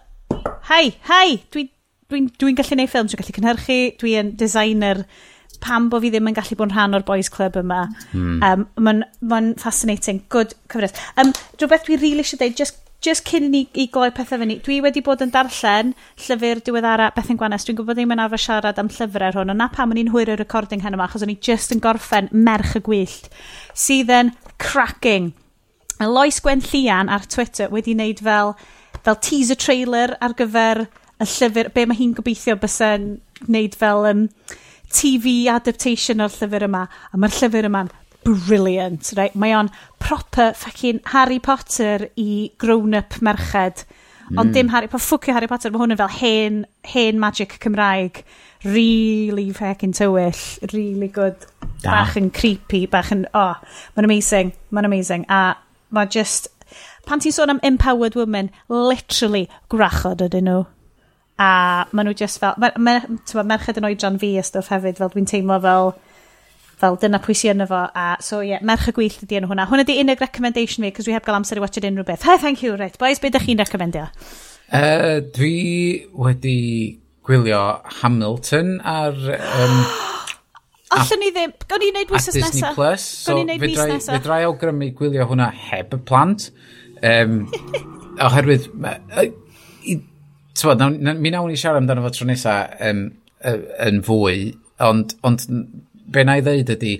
hi, 0.70 0.92
hi, 1.08 1.38
dwi'n 1.52 1.70
dwi, 1.70 1.70
dwi, 2.12 2.20
dwi 2.42 2.56
gallu 2.58 2.76
gwneud 2.76 2.92
ffilm, 2.92 3.10
dwi'n 3.10 3.22
gallu 3.22 3.38
cynhyrchu, 3.40 3.80
dwi'n 4.02 4.34
designer, 4.40 5.04
pam 5.60 5.90
bo 5.90 6.00
fi 6.02 6.10
ddim 6.12 6.30
yn 6.30 6.36
gallu 6.36 6.58
bod 6.58 6.70
yn 6.70 6.76
rhan 6.76 6.96
o'r 6.98 7.06
boys 7.06 7.30
club 7.32 7.56
yma. 7.60 7.86
Mm. 8.12 8.40
Um, 8.44 8.66
Mae'n 8.76 9.04
ma 9.30 9.40
fascinating, 9.60 10.24
good 10.32 10.54
cyfres. 10.72 10.96
Um, 11.16 11.32
Rhywbeth 11.60 11.86
dwi 11.88 12.00
really 12.02 12.24
eisiau 12.24 12.42
dweud, 12.42 12.58
just 12.58 12.82
just 13.04 13.26
cyn 13.28 13.44
i 13.46 13.48
ni 13.52 13.60
i 13.78 13.86
gloi 13.92 14.08
pethau 14.14 14.40
fyny, 14.40 14.56
dwi 14.64 14.80
wedi 14.82 15.02
bod 15.04 15.20
yn 15.22 15.30
darllen 15.30 15.92
llyfr 16.24 16.62
diweddara 16.64 17.10
Bethan 17.14 17.38
Gwanes. 17.38 17.66
Dwi'n 17.66 17.78
gwybod 17.78 17.98
ddim 17.98 18.14
yn 18.14 18.22
arfer 18.24 18.42
siarad 18.42 18.80
am 18.82 18.88
llyfrau 18.90 19.36
hwn, 19.36 19.52
ond 19.52 19.62
na 19.62 19.68
pam 19.72 19.92
o'n 19.92 20.00
i'n 20.00 20.10
hwyr 20.14 20.32
y 20.32 20.38
recording 20.40 20.82
hyn 20.82 20.96
yma, 20.96 21.06
achos 21.06 21.22
o'n 21.26 21.34
i 21.34 21.38
just 21.48 21.74
yn 21.74 21.82
gorffen 21.84 22.30
merch 22.32 22.74
y 22.80 22.82
gwyllt, 22.88 23.28
sydd 23.76 24.10
yn 24.16 24.32
cracking. 24.62 25.34
Lois 26.00 26.40
Gwen 26.44 26.60
Llian 26.60 27.08
ar 27.08 27.24
Twitter 27.24 27.70
wedi 27.72 27.94
wneud 27.96 28.20
fel, 28.24 28.54
fel 29.04 29.20
teaser 29.24 29.56
trailer 29.56 30.16
ar 30.20 30.34
gyfer 30.36 30.84
y 31.16 31.28
llyfr, 31.30 31.70
be 31.72 31.86
mae 31.88 31.96
hi'n 31.96 32.14
gobeithio 32.16 32.56
bysau'n 32.60 33.14
wneud 33.46 33.76
fel 33.80 34.04
um, 34.10 34.26
TV 34.92 35.46
adaptation 35.52 36.20
o'r 36.24 36.34
llyfr 36.34 36.66
yma. 36.68 36.84
A 37.12 37.20
mae'r 37.20 37.38
llyfr 37.38 37.70
yma'n 37.70 37.92
brilliant, 38.26 39.12
right? 39.16 39.36
Mae 39.38 39.54
o'n 39.56 39.70
proper 40.02 40.52
fucking 40.58 41.00
Harry 41.14 41.38
Potter 41.40 42.10
i 42.20 42.50
grown-up 42.60 43.20
merched. 43.24 43.86
Mm. 44.26 44.40
Ond 44.42 44.54
dim 44.56 44.72
Harry 44.74 44.90
Potter, 44.90 45.06
ffwcio 45.06 45.36
Harry 45.36 45.48
Potter, 45.48 45.72
mae 45.72 45.84
hwn 45.84 45.94
yn 45.94 46.00
fel 46.00 46.16
hen, 46.18 46.64
hen 46.92 47.20
magic 47.22 47.56
Cymraeg. 47.62 48.24
Really 48.66 49.50
fucking 49.54 49.94
tywyll, 49.96 50.40
really 50.72 51.08
good. 51.08 51.46
Da. 51.84 51.92
Bach 51.92 52.16
yn 52.18 52.32
creepy, 52.34 52.86
bach 52.90 53.12
yn, 53.14 53.28
oh, 53.36 53.54
mae'n 53.94 54.08
amazing, 54.08 54.52
mae'n 54.74 54.88
amazing. 54.88 55.24
A 55.30 55.54
Mae 55.96 56.12
just... 56.12 56.50
Pan 57.06 57.22
ti'n 57.22 57.34
sôn 57.34 57.52
am 57.52 57.62
empowered 57.66 58.16
women, 58.18 58.50
literally 58.68 59.46
gwrachod 59.70 60.24
ydyn 60.26 60.48
nhw. 60.50 60.64
A 61.38 61.50
maen 61.92 62.10
nhw 62.10 62.16
just 62.18 62.42
fel... 62.42 62.56
Mae'r 62.60 62.80
ma, 62.82 62.98
ma, 63.06 63.46
merched 63.54 63.78
yn 63.80 63.88
oedran 63.88 64.18
fi 64.20 64.34
a 64.40 64.44
stwff 64.46 64.72
hefyd, 64.74 64.98
fel 65.00 65.12
dwi'n 65.14 65.30
teimlo 65.30 65.60
fel 65.64 65.94
fel 66.76 66.98
dyna 67.00 67.20
pwy 67.24 67.36
sy'n 67.36 67.56
yno 67.56 67.66
fo. 67.70 67.82
A 67.96 68.06
so 68.24 68.42
ie 68.42 68.52
yeah, 68.52 68.64
merch 68.66 68.90
y 68.90 68.94
gwyllt 68.96 69.24
ydi 69.24 69.38
yn 69.40 69.48
hwnna. 69.48 69.66
Hwnna 69.70 69.86
di 69.88 69.96
unig 70.02 70.20
recommendation 70.20 70.84
fi 70.84 70.92
cos 70.92 71.08
dwi 71.08 71.16
heb 71.16 71.24
gael 71.26 71.38
amser 71.38 71.60
i 71.60 71.64
watched 71.64 71.86
unrhyw 71.88 72.06
beth. 72.08 72.26
Hi 72.28 72.36
thank 72.42 72.62
you. 72.64 72.76
Right 72.76 72.98
boys 73.00 73.22
beth 73.22 73.32
ydych 73.32 73.48
chi'n 73.48 73.62
recommendio? 73.62 74.10
Uh, 74.66 75.22
dwi 75.36 75.54
wedi 76.12 76.58
gwylio 77.26 77.62
Hamilton 78.02 78.76
ar 78.84 79.16
um, 79.38 79.78
Allwn 80.94 81.18
ni 81.18 81.32
ddim, 81.34 81.52
gawn 81.66 81.82
ni 81.82 81.90
wneud 81.90 82.12
wythnos 82.14 82.36
nesaf. 82.36 82.52
Disney 82.52 82.74
Plus, 82.76 83.06
so 83.26 83.34
fe 84.06 84.20
drai 84.22 84.42
awgrymu 84.46 84.92
gwylio 84.98 85.26
hwnna 85.26 85.48
heb 85.70 85.96
y 85.96 86.00
plant. 86.06 86.50
Um, 87.02 87.40
oherwydd, 88.26 88.68
tywod, 90.56 90.84
mi 91.18 91.32
nawn 91.34 91.50
ni 91.50 91.58
siarad 91.58 91.82
amdano 91.82 92.06
fo 92.06 92.12
tro 92.14 92.28
nesa 92.30 92.58
um, 92.86 93.02
yn 93.86 94.02
fwy, 94.06 94.52
ond, 94.86 95.16
ond 95.26 95.48
be 96.14 96.24
na 96.24 96.38
i 96.38 96.44
ddeud 96.46 96.70
ydy, 96.76 96.94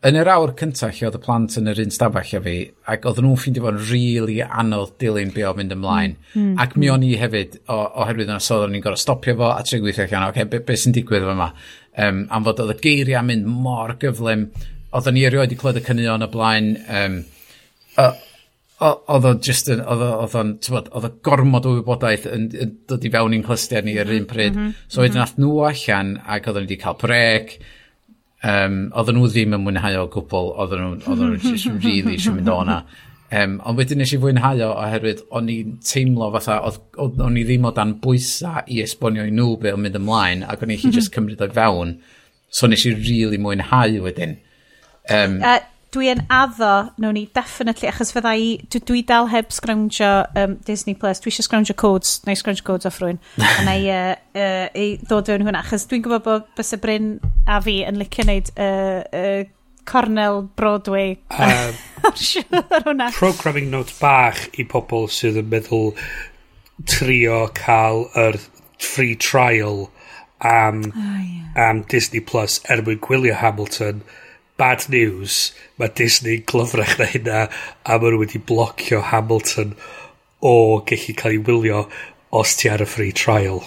Yn 0.00 0.16
yr 0.16 0.30
awr 0.32 0.54
cyntaf 0.56 0.94
lle 0.96 1.10
oedd 1.10 1.16
y 1.18 1.20
plant 1.20 1.56
yn 1.60 1.68
yr 1.68 1.80
un 1.82 1.90
stafell 1.92 2.36
a 2.38 2.40
fi, 2.40 2.54
ac 2.88 3.04
oedden 3.04 3.26
nhw'n 3.26 3.40
ffeindio 3.40 3.66
fo'n 3.66 3.80
rili 3.82 4.14
really 4.14 4.36
anodd 4.40 4.94
dilyn 5.02 5.32
be 5.34 5.44
o 5.44 5.50
fynd 5.58 5.74
ymlaen. 5.76 6.14
Mm, 6.32 6.40
mm. 6.40 6.54
Ac 6.64 6.76
mi 6.78 6.86
mm. 6.86 6.94
o'n 6.94 7.04
i 7.04 7.10
hefyd, 7.20 7.58
o, 7.66 7.76
oherwydd 8.00 8.30
yna 8.30 8.38
sodd 8.40 8.64
o'n 8.64 8.78
i'n 8.78 8.84
gorau 8.86 9.00
stopio 9.00 9.34
fo 9.36 9.50
a 9.52 9.58
trio 9.60 9.82
gweithio 9.84 10.06
allan, 10.06 10.30
oce, 10.30 10.32
okay, 10.32 10.48
be, 10.48 10.62
be 10.64 10.76
sy'n 10.80 10.96
digwydd 10.96 11.26
yma? 11.28 11.50
Um, 12.00 12.22
am 12.32 12.46
fod 12.46 12.62
oedd 12.64 12.72
y 12.72 12.80
geiriau 12.86 13.26
mynd 13.28 13.50
mor 13.66 13.92
gyflym, 14.00 14.46
oedden 14.88 15.16
ni 15.18 15.26
erioed 15.28 15.52
i 15.52 15.58
clywed 15.60 15.82
y 15.82 15.84
cynnion 15.90 16.24
y 16.24 16.28
blaen, 16.32 16.70
um, 17.02 17.18
oedd 18.80 19.28
o'n 19.28 19.42
just 19.44 19.68
yn, 19.68 19.82
oedd 19.84 20.06
o'n, 20.40 20.54
oedd 20.64 21.10
o'n 21.10 21.18
gormod 21.26 21.68
o 21.68 21.74
wybodaeth 21.76 22.24
yn, 22.30 22.48
yn 22.56 22.72
dod 22.88 23.04
i 23.04 23.12
fewn 23.12 23.36
i'n 23.36 23.44
clystiau 23.44 23.84
ni 23.84 23.98
ar 24.00 24.14
un 24.16 24.24
pryd. 24.30 24.56
Mm 24.56 24.62
-hmm. 24.62 24.88
So 24.88 25.04
wedyn 25.04 25.20
mm 25.20 25.28
-hmm. 25.28 25.44
nhw 25.44 25.60
allan 25.68 26.14
ac 26.24 26.48
oedden 26.48 26.64
ni 26.64 26.72
wedi 26.72 26.80
cael 26.80 26.96
brec, 27.04 27.58
Um, 28.40 28.76
oedden 28.96 29.18
nhw 29.18 29.28
ddim 29.28 29.54
yn 29.56 29.64
mwynhau 29.66 29.98
o 30.00 30.08
gwbl, 30.12 30.52
oedden 30.64 30.80
nhw, 30.80 30.92
oedden 31.04 31.32
nhw 31.34 31.40
jyst 31.44 31.72
really 31.84 32.16
eisiau 32.16 32.36
mynd 32.38 32.48
o'na. 32.52 32.80
Um, 33.30 33.58
ond 33.68 33.78
wedyn 33.78 34.00
nes 34.00 34.10
i 34.16 34.18
fwynhau 34.18 34.62
o 34.66 34.70
oherwydd 34.72 35.20
o'n 35.38 35.50
i'n 35.52 35.74
teimlo 35.86 36.30
fatha, 36.34 36.56
o'n 36.98 37.36
i 37.38 37.44
ddim 37.46 37.68
o 37.68 37.74
dan 37.76 37.92
bwysa 38.02 38.64
i 38.66 38.80
esbonio 38.82 39.26
i 39.28 39.34
nhw 39.34 39.52
be 39.60 39.74
o'n 39.74 39.84
mynd 39.84 39.98
ymlaen 40.00 40.46
ac 40.46 40.64
o'n 40.64 40.72
i'n 40.72 40.80
mm 40.80 40.86
-hmm. 40.86 40.96
just 40.96 41.12
cymryd 41.14 41.44
o'i 41.44 41.52
fewn. 41.58 41.98
So 42.50 42.66
nes 42.66 42.86
i 42.88 42.94
really 42.96 43.38
mwynhau 43.38 44.00
wedyn. 44.06 44.38
Um, 45.10 45.38
uh, 45.42 45.60
dwi 45.94 46.10
yn 46.12 46.22
addo, 46.30 46.90
nawn 47.02 47.16
ni 47.18 47.24
definitely, 47.34 47.88
achos 47.90 48.12
fydda 48.14 48.32
i, 48.38 48.50
dwi, 48.70 48.80
dwi 48.86 49.02
dal 49.06 49.28
heb 49.32 49.50
sgrawndio 49.54 50.10
um, 50.38 50.56
Disney 50.66 50.94
Plus, 50.98 51.20
dwi 51.22 51.32
eisiau 51.32 51.46
sgrawndio 51.46 51.76
codes, 51.78 52.20
neu 52.26 52.38
sgrawndio 52.38 52.66
codes 52.66 52.88
off 52.88 53.00
rwy'n, 53.02 53.18
a 53.46 53.64
na 53.66 53.76
i 53.78 53.88
uh, 53.90 54.12
uh, 54.38 54.66
i 54.78 54.86
ddod 55.02 55.30
fewn 55.30 55.46
hwnna, 55.46 55.64
achos 55.64 55.88
dwi'n 55.90 56.04
gwybod 56.06 56.26
bod 56.26 56.46
bys 56.58 56.74
y 56.76 56.80
Bryn 56.82 57.10
a 57.50 57.58
fi 57.64 57.80
yn 57.88 57.98
licio 58.00 58.26
wneud 58.26 58.52
uh, 58.54 59.00
uh, 59.22 59.42
Cornell 59.90 60.44
Broadway 60.60 61.18
um, 61.34 61.82
hwnna. 62.86 63.10
Programming 63.16 63.70
note 63.74 63.96
bach 63.98 64.46
i 64.54 64.66
pobl 64.70 65.10
sydd 65.10 65.40
yn 65.42 65.50
meddwl 65.50 65.90
trio 66.88 67.42
cael 67.58 68.06
yr 68.18 68.38
free 68.80 69.18
trial 69.18 69.88
am, 70.40 70.86
oh, 70.94 71.20
yeah. 71.20 71.68
am 71.68 71.82
Disney 71.90 72.22
Plus 72.22 72.60
er 72.70 72.86
mwyn 72.86 73.02
gwylio 73.02 73.34
Hamilton. 73.42 74.04
Hamilton 74.06 74.28
bad 74.60 74.86
news, 74.92 75.50
mae 75.80 75.88
Disney 75.96 76.42
glyfrach 76.52 76.98
na 77.00 77.08
hynna 77.08 77.40
a 77.48 77.96
maen 77.96 78.14
nhw 78.14 78.22
wedi 78.22 78.40
blocio 78.50 79.00
Hamilton 79.10 79.74
o 80.44 80.54
gallu 80.90 81.16
cael 81.16 81.38
ei 81.38 81.42
wylio 81.48 81.84
os 82.40 82.54
ti 82.60 82.70
ar 82.72 82.84
y 82.84 82.88
free 82.88 83.14
trial. 83.16 83.62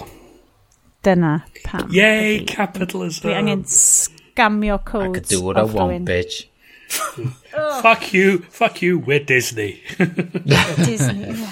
Dyna 1.04 1.34
pam. 1.66 1.90
Yay, 1.92 2.40
ydy. 2.40 2.48
capitalism! 2.54 3.28
Dwi 3.28 3.38
angen 3.40 3.66
scamio 3.68 4.80
codes. 4.86 5.28
Ac 5.28 5.34
y 5.34 5.42
dŵr 5.42 5.62
a 5.64 6.00
bitch. 6.12 6.44
fuck 7.82 8.14
you, 8.14 8.40
fuck 8.50 8.82
you, 8.82 9.00
we're 9.00 9.24
Disney. 9.24 9.82
Disney, 9.98 11.34
yeah. 11.34 11.52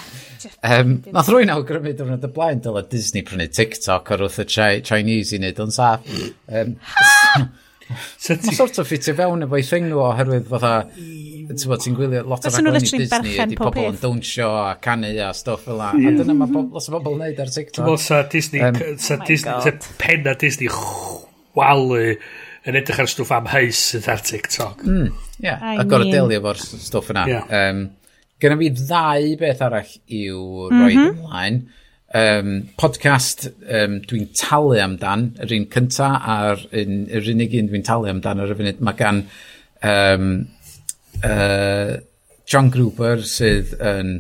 Um, 0.63 1.01
Nath 1.15 1.29
rwy'n 1.33 1.51
awgrymu 1.53 1.95
diwrnod 1.97 2.23
y 2.25 2.29
blaen 2.33 2.61
dyle 2.61 2.85
Disney 2.89 3.25
prynu 3.25 3.49
TikTok 3.49 4.13
ar 4.13 4.23
wrth 4.25 4.39
y 4.45 4.47
Chinese 4.85 5.35
i 5.35 5.41
wneud 5.41 5.65
o'n 5.65 5.73
saff. 5.73 6.05
Um, 6.45 6.77
Mae 7.91 8.57
sort 8.57 8.79
of 8.81 8.89
ffitio 8.89 9.15
fewn 9.17 9.45
efo'i 9.47 9.63
thing 9.67 9.87
nhw 9.89 10.01
oherwydd 10.05 10.49
fatha, 10.51 10.73
ti'n 10.91 11.97
gwylio 11.97 12.23
lot 12.27 12.47
o'r 12.47 12.59
aglen 12.59 12.79
i 12.79 12.83
Disney, 12.85 13.37
ydy 13.45 13.57
pobl 13.59 13.89
yn 13.89 13.99
dawnsio 14.01 14.51
a 14.63 14.67
canu 14.83 15.11
a 15.25 15.31
stuff 15.37 15.65
fel 15.67 15.81
la. 15.81 15.91
A 15.95 16.13
dyna 16.19 16.37
mae 16.37 16.53
lot 16.61 16.89
o 16.89 16.95
bobl 16.97 17.17
yn 17.17 17.25
neud 17.25 17.41
ar 17.45 17.51
TikTok. 17.55 17.87
Ti'n 17.87 18.03
sa 18.05 18.21
Disney, 18.31 18.63
um, 18.67 18.79
sa 18.97 19.19
Disney, 19.23 19.57
sa 19.65 20.31
a 20.31 20.37
Disney 20.45 20.71
chwalu 20.71 22.05
yn 22.69 22.77
edrych 22.77 23.01
ar 23.01 23.09
stwff 23.09 23.33
am 23.33 23.49
heis 23.51 23.79
sydd 23.91 24.09
ar 24.11 24.21
TikTok. 24.25 24.85
Mm, 24.85 25.09
yeah. 25.41 25.63
A 25.81 25.85
gorau 25.89 26.11
delio 26.11 26.39
efo'r 26.41 26.61
stwff 26.61 27.11
yna. 27.13 27.25
Yeah. 27.29 27.49
Um, 27.49 27.89
Gynna 28.41 28.57
fi 28.57 28.71
ddau 28.73 29.35
beth 29.37 29.61
arall 29.61 29.89
i'w 30.09 30.41
mm 30.41 30.71
-hmm. 30.71 30.81
roed 30.81 31.01
ymlaen 31.01 31.61
um, 32.13 32.53
podcast 32.79 33.47
um, 33.47 33.99
dwi'n 34.07 34.29
talu 34.37 34.79
amdan, 34.83 35.29
yr 35.43 35.53
un 35.57 35.67
cynta 35.71 36.11
a'r 36.35 36.65
un, 36.81 37.03
yr 37.09 37.29
unig 37.33 37.55
un 37.59 37.71
dwi'n 37.71 37.85
talu 37.87 38.09
amdan 38.11 38.43
ar 38.43 38.53
y 38.53 38.57
funud, 38.59 38.81
mae 38.83 38.99
gan 38.99 39.23
um, 39.87 40.31
uh, 41.23 41.93
John 42.51 42.71
Gruber 42.73 43.23
sydd 43.27 43.75
yn 43.79 44.17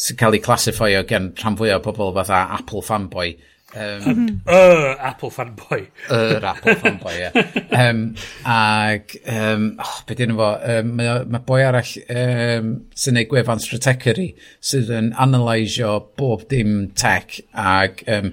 sy'n 0.00 0.18
cael 0.20 0.36
ei 0.36 0.44
classifio 0.44 1.04
gen 1.08 1.30
rhan 1.36 1.56
fwyaf 1.58 1.86
o 1.86 1.92
bobl 1.92 2.14
fatha 2.16 2.44
Apple 2.56 2.84
fanboy, 2.84 3.34
Um, 3.76 4.42
uh, 4.46 4.96
Apple 4.98 5.30
fanboy. 5.30 5.84
Yr 6.10 6.44
Apple 6.44 6.76
fanboy, 6.80 7.14
ie. 7.14 7.30
Yeah. 7.70 7.90
um, 7.90 8.00
ag, 8.44 9.16
um, 9.28 9.66
oh, 9.82 9.96
be 10.08 10.16
dyn 10.18 10.32
nhw 10.32 10.38
fo, 10.40 10.50
um, 10.72 10.92
mae, 10.98 11.24
mae 11.30 11.44
boi 11.46 11.60
arall 11.66 11.92
um, 12.14 12.70
sy'n 12.98 13.18
neud 13.18 13.30
gwefan 13.30 13.62
strategery 13.62 14.30
sydd 14.64 14.90
yn 14.96 15.12
analysio 15.20 15.96
bob 16.18 16.46
dim 16.50 16.88
tech 16.98 17.38
ag 17.54 18.04
um, 18.10 18.32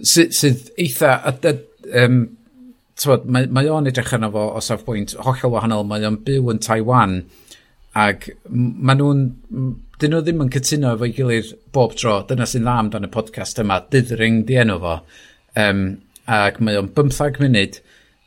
sydd, 0.00 0.34
sydd 0.38 0.72
eitha... 0.76 1.18
A, 1.20 1.34
a, 1.50 1.58
um, 2.04 2.22
Tywod, 3.02 3.24
mae, 3.32 3.46
mae 3.50 3.70
o'n 3.72 3.88
edrych 3.88 4.12
yna 4.14 4.28
fo 4.30 4.42
o 4.52 4.60
safbwynt 4.62 5.14
hollol 5.24 5.54
wahanol, 5.54 5.86
mae 5.88 6.04
o'n 6.06 6.18
byw 6.26 6.50
yn 6.52 6.60
Taiwan 6.62 7.14
ag 7.98 8.28
maen 8.48 9.00
nhw'n 9.00 9.24
dyn 10.02 10.14
nhw 10.14 10.22
ddim 10.26 10.42
yn 10.42 10.52
cytuno 10.52 10.96
efo'i 10.96 11.12
gilydd 11.14 11.52
bob 11.74 11.92
tro. 11.98 12.16
Dyna 12.26 12.46
sy'n 12.48 12.66
dda 12.66 12.78
amdano 12.82 13.10
y 13.10 13.12
podcast 13.14 13.60
yma, 13.62 13.80
Dithering 13.92 14.42
di 14.48 14.58
enw 14.62 14.78
fo. 14.82 14.96
Um, 15.62 15.84
ac 16.26 16.58
mae 16.64 16.80
o'n 16.80 16.88
15 16.96 17.38
munud, 17.42 17.78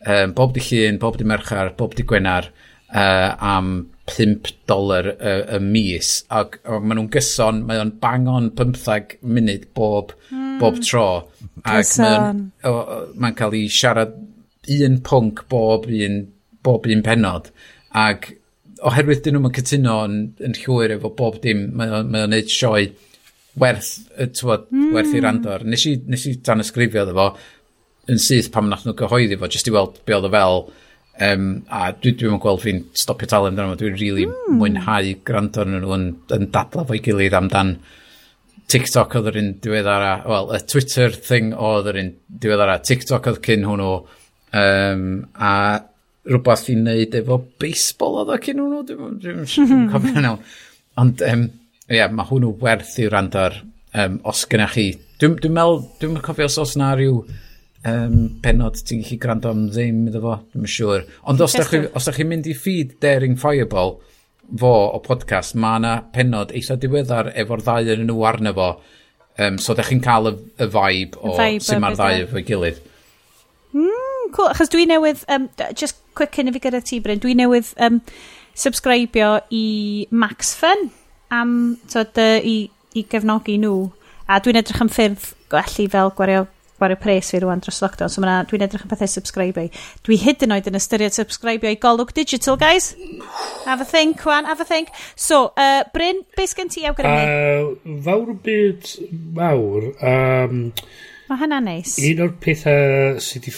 um, 0.06 0.36
bob 0.38 0.56
di 0.56 0.64
llun, 0.64 1.02
bob 1.02 1.20
di 1.20 1.28
merchar, 1.28 1.74
bob 1.80 1.98
di 1.98 2.06
gwenar, 2.08 2.48
uh, 2.94 3.36
am 3.56 3.76
5 4.08 4.54
dolar 4.70 5.10
y, 5.16 5.34
y 5.58 5.60
mis 5.66 6.10
ac 6.30 6.60
maen 6.70 7.00
nhw'n 7.00 7.10
gyson 7.14 7.64
mae 7.66 7.80
o'n 7.82 7.96
bang 8.02 8.28
on 8.30 8.52
15 8.54 9.18
munud 9.26 9.66
bob, 9.78 10.14
mm. 10.30 10.60
bob 10.62 10.78
tro 10.86 11.08
ac 11.66 11.96
mae'n 11.98 12.44
mae 13.18 13.38
cael 13.40 13.58
ei 13.58 13.72
siarad 13.74 14.14
un 14.78 15.00
pwnc 15.10 15.46
bob 15.50 15.90
un, 15.90 16.22
bob 16.66 16.86
un 16.86 17.02
penod 17.06 17.50
ac 17.98 18.30
oherwydd 18.86 19.24
dyn 19.26 19.38
nhw'n 19.40 19.56
cytuno 19.56 19.98
yn, 20.06 20.16
yn 20.46 20.56
llwyr 20.62 20.96
efo 20.98 21.12
bob 21.18 21.42
dim, 21.44 21.68
mae 21.78 21.92
o'n 22.04 22.16
neud 22.32 22.52
sioe 22.52 22.88
werth, 23.60 23.92
tywod, 24.36 24.68
mm. 24.72 24.90
werth 24.96 25.14
i 25.14 25.18
hmm. 25.18 25.26
randor. 25.26 25.64
Nes 25.68 25.86
i, 25.88 25.96
nes 26.12 26.26
i 26.28 26.36
dan 26.44 26.64
ysgrifio 26.64 27.06
efo 27.08 27.30
yn 28.12 28.20
syth 28.22 28.52
pam 28.54 28.68
nath 28.70 28.84
nhw 28.86 28.96
gyhoeddi 29.00 29.38
fo, 29.40 29.50
jyst 29.52 29.70
i 29.72 29.74
weld 29.74 30.02
be 30.06 30.18
oedd 30.18 30.28
o 30.30 30.34
fel. 30.34 30.66
Um, 31.26 31.46
a 31.72 31.94
dwi 31.96 32.12
ddim 32.12 32.36
yn 32.36 32.42
gweld 32.44 32.60
fi'n 32.66 32.82
stopio 33.00 33.30
talen 33.32 33.56
dyna, 33.56 33.78
dwi'n 33.80 33.96
really 33.96 34.26
mm. 34.28 34.58
mwynhau 34.60 35.14
gwrando 35.28 35.64
arnyn 35.64 35.86
nhw 35.86 35.96
yn, 35.96 36.10
yn 36.36 36.50
dadla 36.52 36.84
fo'i 36.90 37.00
gilydd 37.06 37.38
amdan 37.40 37.78
TikTok 38.72 39.16
oedd 39.20 39.30
yr 39.32 39.40
un 39.40 39.52
diweddara, 39.64 40.12
wel, 40.28 40.52
y 40.58 40.60
Twitter 40.68 41.14
thing 41.16 41.54
oedd 41.54 41.88
yr 41.92 42.02
un 42.02 42.12
diweddara, 42.44 42.80
TikTok 42.84 43.30
oedd 43.32 43.42
cyn 43.46 43.64
hwnnw, 43.70 43.92
um, 44.60 45.06
a 45.38 45.54
rhywbeth 46.26 46.70
i 46.74 46.76
wneud 46.80 47.16
efo 47.20 47.40
baseball 47.62 48.20
oedd 48.22 48.34
o 48.34 48.38
cyn 48.42 48.62
nhw, 48.62 48.82
dwi'n 48.88 49.90
cofio 49.94 50.24
nawr. 50.24 50.54
Ond, 51.02 51.24
um, 51.28 51.48
ie, 51.90 51.98
yeah, 52.00 52.12
mae 52.12 52.28
hwnnw 52.30 52.54
werth 52.62 52.96
i 53.04 53.10
wrando 53.10 53.42
ar, 53.46 53.60
um, 54.02 54.20
os 54.32 54.46
gynnwch 54.50 54.78
chi, 54.78 54.88
dwi'n 55.22 55.38
dwi 55.42 55.52
meddwl, 55.54 55.84
dwi'n 56.02 56.22
cofio 56.26 56.48
os 56.50 56.58
oes 56.64 56.76
na 56.80 56.94
rhyw 56.96 57.20
um, 57.86 58.18
penod 58.44 58.80
ti'n 58.82 59.04
gallu 59.04 59.20
gwrando 59.22 59.54
am 59.54 59.68
ddim 59.70 60.06
iddo 60.10 60.24
fo, 60.24 60.40
dwi'n 60.54 60.72
siŵr. 60.76 61.06
Ond 61.30 61.46
os 61.46 61.56
da 61.58 61.68
chi, 61.70 61.84
os 61.94 62.10
mynd 62.24 62.50
i 62.50 62.58
feed 62.58 62.98
Daring 63.04 63.38
Fireball, 63.42 63.98
fo 64.62 64.74
o 64.96 65.02
podcast, 65.06 65.58
mae 65.58 65.82
yna 65.82 65.94
penod 66.16 66.54
eitha 66.56 66.78
diweddar 66.82 67.32
efo'r 67.36 67.66
ddau 67.66 67.94
yn 67.96 68.06
nhw 68.10 68.26
arno 68.30 68.56
fo, 68.58 68.72
um, 69.42 69.60
so 69.62 69.76
ydych 69.76 69.94
chi'n 69.94 70.04
cael 70.06 70.32
y, 70.32 70.36
y 70.62 70.72
vibe 70.74 71.22
o 71.22 71.38
sy'n 71.38 71.84
ma'r 71.84 71.98
ddau 72.00 72.26
efo'i 72.26 72.46
gilydd. 72.48 72.82
Mm 73.76 74.05
cool, 74.36 74.52
achos 74.52 74.72
dwi 74.74 74.86
newydd, 74.90 75.24
um, 75.32 75.50
just 75.74 76.02
quick 76.18 76.36
cyn 76.36 76.52
i 76.52 76.56
fi 76.56 76.64
gyda 76.68 76.84
ti, 76.86 77.02
Bryn, 77.04 77.22
dwi 77.24 77.36
newydd 77.40 77.72
um, 77.86 78.02
subscribio 78.56 79.38
i 79.56 79.66
Max 80.12 80.54
Fun 80.60 80.90
am, 81.34 81.54
so, 81.92 82.04
dy, 82.18 82.28
i, 82.44 82.58
i 82.96 83.06
gefnogi 83.12 83.58
nhw. 83.62 83.88
A 84.26 84.42
dwi'n 84.42 84.58
edrych 84.60 84.82
am 84.82 84.90
ffyrdd 84.90 85.32
gwellu 85.52 85.88
fel 85.94 86.14
gwario 86.18 86.46
gwario 86.76 86.98
pres 87.00 87.30
fi 87.32 87.40
rwan 87.40 87.62
dros 87.64 87.80
lockdown, 87.84 88.12
so 88.12 88.22
dwi'n 88.22 88.66
edrych 88.66 88.84
yn 88.84 88.92
pethau 88.92 89.08
subscribe 89.08 89.64
i. 89.64 89.70
Dwi 90.04 90.18
hyd 90.20 90.44
yn 90.44 90.56
oed 90.56 90.68
yn 90.70 90.78
ystyried 90.80 91.16
subscribe 91.16 91.70
i 91.70 91.78
Golwg 91.80 92.12
Digital, 92.16 92.58
guys. 92.60 92.94
Have 93.66 93.82
a 93.82 93.88
think, 93.88 94.20
Juan, 94.26 94.46
have 94.46 94.60
a 94.60 94.68
think. 94.68 94.92
So, 95.16 95.54
uh, 95.56 95.84
Bryn, 95.94 96.24
beth 96.36 96.56
gen 96.58 96.72
ti 96.74 96.84
awgrymu? 96.90 97.24
Uh, 97.24 97.98
fawr 98.06 98.34
byd 98.44 98.92
mawr. 99.40 99.92
Um, 100.04 100.74
Mae 101.30 101.42
hynna'n 101.42 101.66
neis. 101.66 101.96
Un 102.06 102.22
o'r 102.26 102.36
pethau 102.42 103.16
sydd 103.24 103.48
wedi 103.48 103.56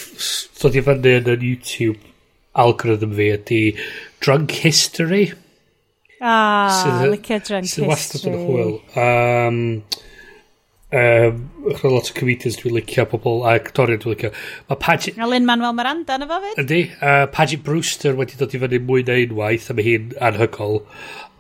ddod 0.58 0.78
i 0.80 0.84
fyny 0.86 1.18
yn 1.18 1.34
y 1.34 1.38
YouTube 1.52 2.14
algorithm 2.58 3.14
fi 3.18 3.30
ydy 3.36 3.62
drunk 4.24 4.56
history. 4.64 5.28
Ah, 6.18 6.72
sydd, 6.74 7.04
licio 7.12 7.40
drunk 7.44 7.70
sydd 7.70 7.90
history. 7.92 7.92
Sydd 7.92 7.92
wastad 7.92 8.28
yn 8.32 8.38
hwyl. 8.48 8.76
Um, 8.98 9.60
um, 10.98 11.42
lot 11.84 12.12
o 12.12 12.16
comedians 12.18 12.58
dwi'n 12.62 12.78
licio, 12.80 13.06
pobl 13.12 13.44
a 13.44 13.58
actorion 13.60 14.02
dwi'n 14.02 14.16
licio. 14.16 14.32
Mae 14.72 14.82
Paget... 14.88 15.20
A 15.20 15.28
Lynn 15.30 15.50
Manuel 15.50 15.76
Miranda 15.78 16.18
yn 16.18 16.26
efo 16.26 16.40
fyd. 16.46 16.62
Ydy. 16.64 16.84
Uh, 16.98 17.26
Paget 17.36 17.66
Brewster 17.68 18.16
wedi 18.18 18.40
dod 18.40 18.56
i 18.56 18.62
fyny 18.64 18.80
mwy 18.88 19.04
na 19.08 19.20
unwaith, 19.26 19.68
a 19.70 19.78
mae 19.78 19.90
hi'n 19.90 20.14
anhygol. 20.30 20.80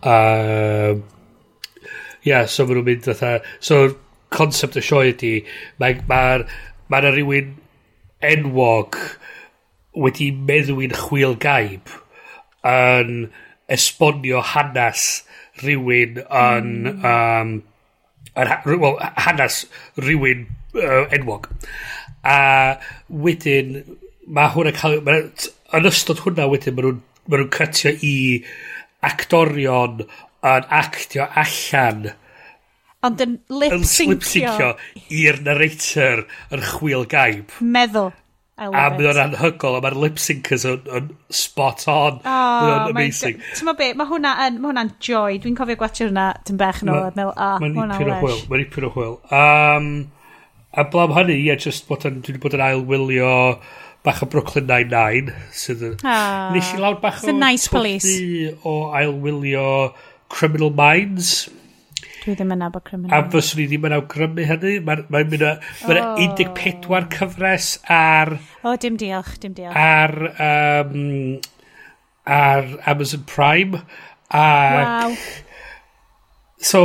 Um, 0.03 0.11
uh, 0.11 1.87
yeah, 2.27 2.45
so 2.45 2.67
maen 2.67 2.81
nhw'n 2.81 2.91
mynd 2.91 3.07
fatha... 3.07 3.39
So, 3.63 3.87
concept 4.33 4.77
y 4.79 4.83
sioe 4.83 5.13
ydy, 5.13 5.33
mae'r 5.81 6.03
ma, 6.09 6.21
ma, 6.89 7.01
ma 7.01 7.01
rhywun 7.07 7.55
enwog 8.25 8.97
wedi 9.97 10.29
meddwi'n 10.49 10.95
chwil 10.97 11.35
gaib 11.41 11.91
yn 12.67 13.27
esbonio 13.71 14.43
hanes 14.53 15.07
rhywun 15.63 16.21
yn... 16.23 16.71
Um, 17.01 17.57
yn 18.37 18.51
well, 18.77 18.99
hanes 19.17 19.63
rhywun 19.97 20.45
uh, 20.77 21.05
enwog. 21.15 21.49
A 22.27 22.77
wedyn, 23.09 23.81
mae 24.27 24.53
hwnna 24.53 24.75
cael... 24.77 25.01
Ma, 25.05 25.19
yn 25.77 25.89
ystod 25.89 26.21
hwnna 26.23 26.47
wedyn, 26.51 26.77
mae 26.77 26.85
nhw'n 26.85 27.03
ma 27.27 27.41
nhw 27.41 27.49
cytio 27.51 27.91
i 28.05 28.15
actorion 29.07 30.05
yn 30.47 30.69
actio 30.79 31.27
allan 31.41 32.11
Ond 33.05 33.19
yn 33.21 33.35
lip-syncio. 33.53 34.71
i'r 35.13 35.41
narrator 35.45 36.23
yn 36.55 36.63
chwil 36.73 37.05
gaib. 37.11 37.53
Meddwl. 37.61 38.09
A 38.57 38.87
mae 38.89 39.05
o'n 39.05 39.19
anhygol, 39.21 39.75
a 39.77 39.81
mae'r 39.85 39.95
lip-syncers 40.01 40.63
yn, 40.65 40.87
yn 40.97 41.09
spot 41.29 41.83
on. 41.93 42.15
Oh, 42.25 42.87
amazing. 42.89 43.37
Ti'n 43.53 43.69
be, 43.77 43.91
mae 43.99 44.09
hwnna 44.09 44.31
yn, 44.47 44.57
ma 44.63 44.71
hwnna'n 44.71 44.95
joy. 45.03 45.37
Dwi'n 45.43 45.57
cofio 45.59 45.77
gwachio 45.77 46.07
hwnna, 46.07 46.31
ti'n 46.47 46.57
bech 46.57 46.79
yn 46.81 46.89
ôl. 46.89 47.19
Ah, 47.35 47.59
mae'n 47.61 47.77
ipyn 47.77 48.09
o 48.09 48.17
hwyl. 48.23 48.39
Mae'n 48.49 48.63
ipyn 48.65 48.87
o 48.87 48.89
hwyl. 48.95 49.13
Um, 49.29 49.91
a 50.73 50.87
blam 50.89 51.13
hynny, 51.19 51.35
ie, 51.37 51.51
yeah, 51.51 51.61
just 51.67 51.85
bod 51.85 52.07
yn, 52.09 52.17
dwi 52.25 52.33
wedi 52.33 52.43
bod 52.47 52.57
yn 52.57 52.65
ail 52.65 52.81
wylio 52.89 53.35
bach 54.07 54.23
o 54.25 54.29
Brooklyn 54.33 54.65
Nine-Nine. 54.71 55.37
Sydd 55.53 55.85
yn... 55.91 55.95
Ah, 56.01 56.49
nes 56.55 56.73
i 56.73 56.81
lawr 56.81 56.97
bach 57.03 57.21
o... 57.21 57.27
It's 57.27 57.35
a 57.35 57.37
nice 57.37 57.69
police. 57.69 58.09
O 58.65 58.89
ail 58.97 59.13
wylio 59.21 59.67
Criminal 60.33 60.73
Minds. 60.73 61.43
Dwi 62.27 62.35
ddim 62.35 62.49
yn 62.51 62.63
Abercrombie. 62.65 63.11
A 63.15 63.21
fyswn 63.31 63.61
i 63.63 63.65
ddim 63.71 63.85
yn 63.87 63.93
awgrymu 63.95 64.43
hynny. 64.49 64.71
Mae'n 64.83 65.05
ma, 65.07 65.21
ma, 65.23 65.37
ma, 65.39 65.51
ma 65.87 65.99
oh. 66.03 66.17
14 66.19 67.05
cyfres 67.13 67.69
ar... 67.87 68.33
O, 68.65 68.73
oh, 68.73 68.75
dim 68.83 68.97
diolch, 68.99 69.37
dim 69.39 69.53
diolch. 69.55 69.77
Ar, 69.79 70.11
um, 70.35 71.37
ar 72.27 72.67
Amazon 72.91 73.23
Prime. 73.31 73.79
A, 74.27 74.43
wow. 74.75 75.15
So, 76.59 76.83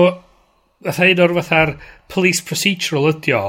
fatha 0.86 1.10
un 1.10 1.24
o'r 1.26 1.36
fatha'r 1.40 1.74
police 2.12 2.46
procedural 2.46 3.10
ydi 3.10 3.34
o, 3.34 3.42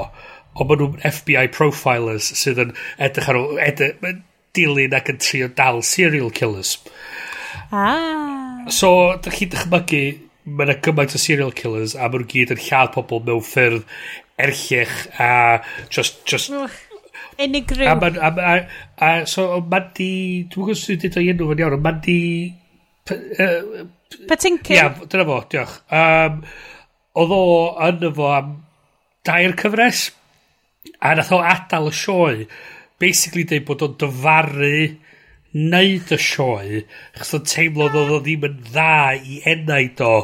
ond 0.58 0.70
maen 0.72 0.82
nhw'n 0.82 1.00
FBI 1.14 1.46
profilers 1.54 2.32
sydd 2.42 2.58
yn 2.64 2.74
edrych 3.06 3.30
ar 3.30 3.38
ôl, 3.38 3.58
edrych, 3.62 4.02
dilyn 4.58 4.98
ac 4.98 5.14
yn 5.14 5.22
trio 5.22 5.52
dal 5.62 5.78
serial 5.86 6.34
killers. 6.34 6.74
Ah. 7.70 8.66
So, 8.66 9.14
da 9.22 9.30
chi'n 9.30 9.54
dychmygu 9.54 10.06
mae 10.44 10.66
yna 10.66 10.76
gymaint 10.84 11.14
o 11.16 11.20
serial 11.20 11.54
killers 11.56 11.94
a 11.96 12.08
maen 12.08 12.24
nhw 12.24 12.30
gyd 12.32 12.54
yn 12.54 12.64
lladd 12.66 12.92
pobl 12.96 13.22
mewn 13.24 13.44
ffyrdd 13.44 13.86
erllych 14.44 14.96
a 15.20 15.30
just... 15.88 16.24
just 16.28 16.52
Unigryw. 17.38 17.88
A, 17.88 17.94
a, 17.98 18.28
a, 18.30 18.54
a, 19.02 19.26
so, 19.26 19.46
ma'n 19.70 19.88
di... 19.96 20.10
Dwi'n 20.52 20.68
gwybod 20.68 20.78
sydd 20.78 21.02
wedi 21.02 21.10
dweud 21.10 21.24
o'i 21.24 21.32
enw 21.32 21.48
fan 21.50 21.62
iawn, 21.64 21.78
ond 21.78 22.02
di... 22.04 22.18
Uh, 23.10 23.86
Patinkin. 24.28 24.76
Ia, 24.76 24.90
dyna 25.10 25.26
fo, 25.28 25.38
diolch. 25.50 25.72
Um, 25.90 26.36
oedd 27.18 27.34
o 27.34 27.40
yn 27.88 28.04
fo 28.14 28.28
am 28.34 28.52
dair 29.26 29.56
cyfres, 29.58 30.04
a 31.00 31.14
nath 31.16 31.32
o 31.34 31.40
adael 31.42 31.90
y 31.90 31.96
sioe. 31.96 32.46
Basically, 33.02 33.46
dweud 33.48 33.66
bod 33.68 33.82
o'n 33.88 33.98
dyfaru 34.04 34.76
neud 35.54 36.14
y 36.14 36.20
sioe, 36.20 36.84
chos 37.18 37.34
o'n 37.36 37.46
teimlo 37.50 37.90
oedd 37.90 38.14
o 38.16 38.22
ddim 38.22 38.48
yn 38.50 38.56
dda 38.70 38.94
i 39.18 39.40
enaid 39.54 40.02
o. 40.06 40.14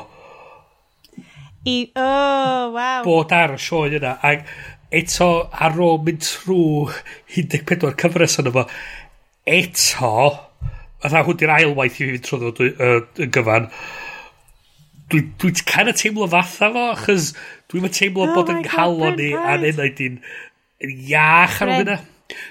I, 1.68 1.92
oh, 1.96 2.70
wow. 2.74 3.00
Bod 3.04 3.32
ar 3.36 3.56
y 3.56 3.60
sioe 3.60 3.90
yna. 3.98 4.16
Ac 4.24 4.46
eto 5.00 5.30
ar 5.52 5.76
ôl 5.80 6.00
mynd 6.06 6.22
trwy 6.24 6.94
14 7.36 7.96
cyfres 8.00 8.38
yna 8.42 8.52
fo, 8.54 8.64
eto, 9.58 10.12
fatha 11.02 11.24
hwn 11.26 11.40
di'r 11.40 11.56
ailwaith 11.58 11.98
i 11.98 12.06
fi 12.06 12.12
fynd 12.14 12.26
trwy 12.28 12.40
ddod 12.44 13.26
yn 13.26 13.34
gyfan, 13.36 13.68
dwi'n 15.10 15.34
dwi 15.42 15.52
kind 15.66 15.92
of 15.92 16.00
teimlo 16.00 16.30
fatha 16.32 16.70
fo, 16.74 16.86
achos 16.94 17.32
dwi'n 17.70 17.86
mynd 17.86 17.98
teimlo 17.98 18.26
oh 18.28 18.34
bod 18.38 18.54
yn 18.54 18.64
halo 18.72 19.12
ni 19.18 19.30
a'n 19.36 19.68
enaid 19.70 20.02
i'n 20.06 20.18
iach 21.10 21.60
ar 21.64 21.76
hynna 21.76 22.00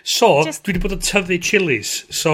So, 0.04 0.44
dwi 0.44 0.74
wedi 0.74 0.82
bod 0.84 0.98
yn 0.98 1.06
tyfu 1.06 1.38
chilies, 1.44 2.02
so... 2.12 2.34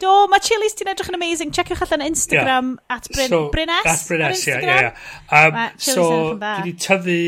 Do, 0.00 0.12
mae 0.32 0.42
Chili's 0.44 0.76
ti'n 0.78 0.92
edrych 0.94 1.10
yn 1.12 1.18
amazing. 1.18 1.50
Checiwch 1.56 1.82
allan 1.84 2.06
Instagram 2.06 2.70
yeah. 2.76 2.96
at 2.96 3.08
Bryn, 3.12 3.32
so, 3.32 3.40
Brynes. 3.54 3.90
At 3.90 4.06
Brynes, 4.08 4.44
ie, 4.48 4.60
ie, 4.64 4.92
Um, 5.30 5.58
So, 5.76 6.06
dwi 6.40 6.54
wedi 6.60 6.76
tyfu 6.80 7.18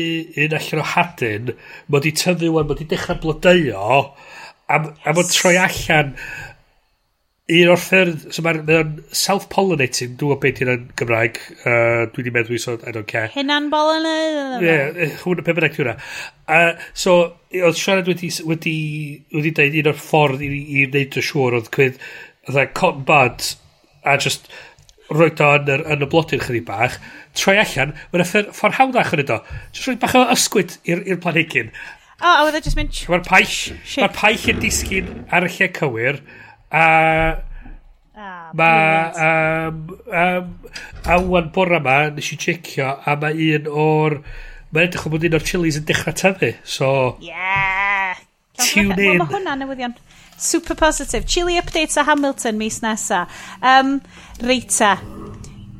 un 0.45 0.57
allan 0.59 0.81
o 0.81 0.87
hadyn. 0.93 1.53
Mae 1.87 1.99
wedi 1.99 2.15
tyfu, 2.23 2.49
wan, 2.55 2.65
mae 2.69 2.77
wedi 2.77 2.89
dechrau 2.95 3.19
blodeuo. 3.21 3.99
A, 4.71 4.79
yes. 4.79 5.05
a 5.05 5.13
mae'n 5.13 5.31
troi 5.35 5.53
allan 5.61 6.17
un 7.53 7.69
o'r 7.73 7.81
ffyrdd, 7.81 8.27
so 8.31 8.43
mae'n 8.45 8.61
mae 8.65 8.83
self-pollinating, 9.19 10.13
dwi'n 10.19 10.39
beth 10.41 10.61
yna 10.63 10.75
yn 10.77 10.83
Gymraeg, 10.99 11.39
uh, 11.67 12.05
dwi 12.13 12.23
wedi 12.23 12.31
meddwl, 12.33 12.59
so 12.63 12.77
I 12.79 12.93
don't 12.95 13.09
care. 13.09 13.27
Hynna'n 13.33 13.67
bolinating? 13.73 14.63
Ie, 14.63 14.75
eh, 15.05 15.17
hwn 15.25 15.41
y 15.41 15.45
pe 15.45 15.55
bynnag 15.57 15.75
dwi'n 15.75 15.91
uh, 15.93 16.69
So, 16.95 17.17
oedd 17.59 17.79
siarad 17.79 18.07
wedi, 18.07 18.31
wedi, 18.47 18.77
wedi 19.35 19.51
dweud 19.59 19.81
un 19.81 19.91
o'r 19.91 19.99
ffordd 19.99 20.45
i, 20.45 20.53
i 20.63 20.85
wneud 20.87 21.19
y 21.19 21.25
siŵr 21.31 21.59
oedd 21.59 21.73
cwyd 21.75 21.99
fatha 22.47 22.67
cotton 22.75 23.03
bud 23.07 23.49
a 24.03 24.17
just 24.17 24.47
rhoi 25.13 25.29
o 25.31 25.49
yn, 25.57 25.67
yr, 25.69 25.83
yn 25.93 26.05
y 26.05 26.07
blodyn 26.09 26.41
chydig 26.43 26.65
bach, 26.67 26.95
troi 27.37 27.57
allan, 27.61 27.93
mae'n 28.13 28.25
ffordd 28.55 28.77
hawddach 28.79 29.13
yn 29.15 29.23
ydo. 29.25 29.39
Just 29.75 29.87
rhoi 29.87 29.97
bach 30.01 30.15
o 30.17 30.23
ysgwyd 30.33 30.77
i'r 30.89 31.19
planhigyn. 31.23 31.73
O, 32.23 32.25
oh, 32.25 32.35
a 32.39 32.45
wedi'n 32.47 32.63
just 32.63 32.79
mynd... 32.79 32.99
Mae'r 33.11 33.25
paill, 33.27 33.57
mae'r 33.99 34.15
paill 34.15 34.45
yn 34.53 34.61
disgyn 34.63 35.09
ar 35.33 35.47
y 35.47 35.51
lle 35.51 35.69
cywir, 35.75 36.21
a... 36.71 36.85
Ah, 38.13 38.51
mae... 38.55 39.27
Um, 39.27 39.83
um, 40.07 40.51
a 41.09 41.17
wwan 41.19 41.49
bora 41.55 41.81
ma, 41.83 41.97
nes 42.13 42.31
i 42.31 42.39
checio, 42.39 42.93
a 43.03 43.17
mae 43.19 43.49
un 43.57 43.67
o'r... 43.67 44.19
Mae'n 44.73 44.87
edrych 44.87 45.05
o 45.05 45.11
bod 45.13 45.25
un 45.27 45.37
o'r 45.37 45.45
chilies 45.45 45.77
yn 45.81 45.89
dechrau 45.89 46.15
tyfu, 46.17 46.53
so... 46.63 46.93
Yeah! 47.21 48.15
Tune 48.61 48.93
in. 48.93 49.19
Mae 49.19 49.29
hwnna'n 49.33 49.63
newyddion 49.65 49.97
super 50.43 50.75
positive. 50.75 51.25
Chili 51.25 51.59
updates 51.59 51.97
a 51.97 52.03
Hamilton 52.03 52.57
mis 52.57 52.81
nesa. 52.81 53.27
Um, 53.61 54.01
Reita. 54.39 54.99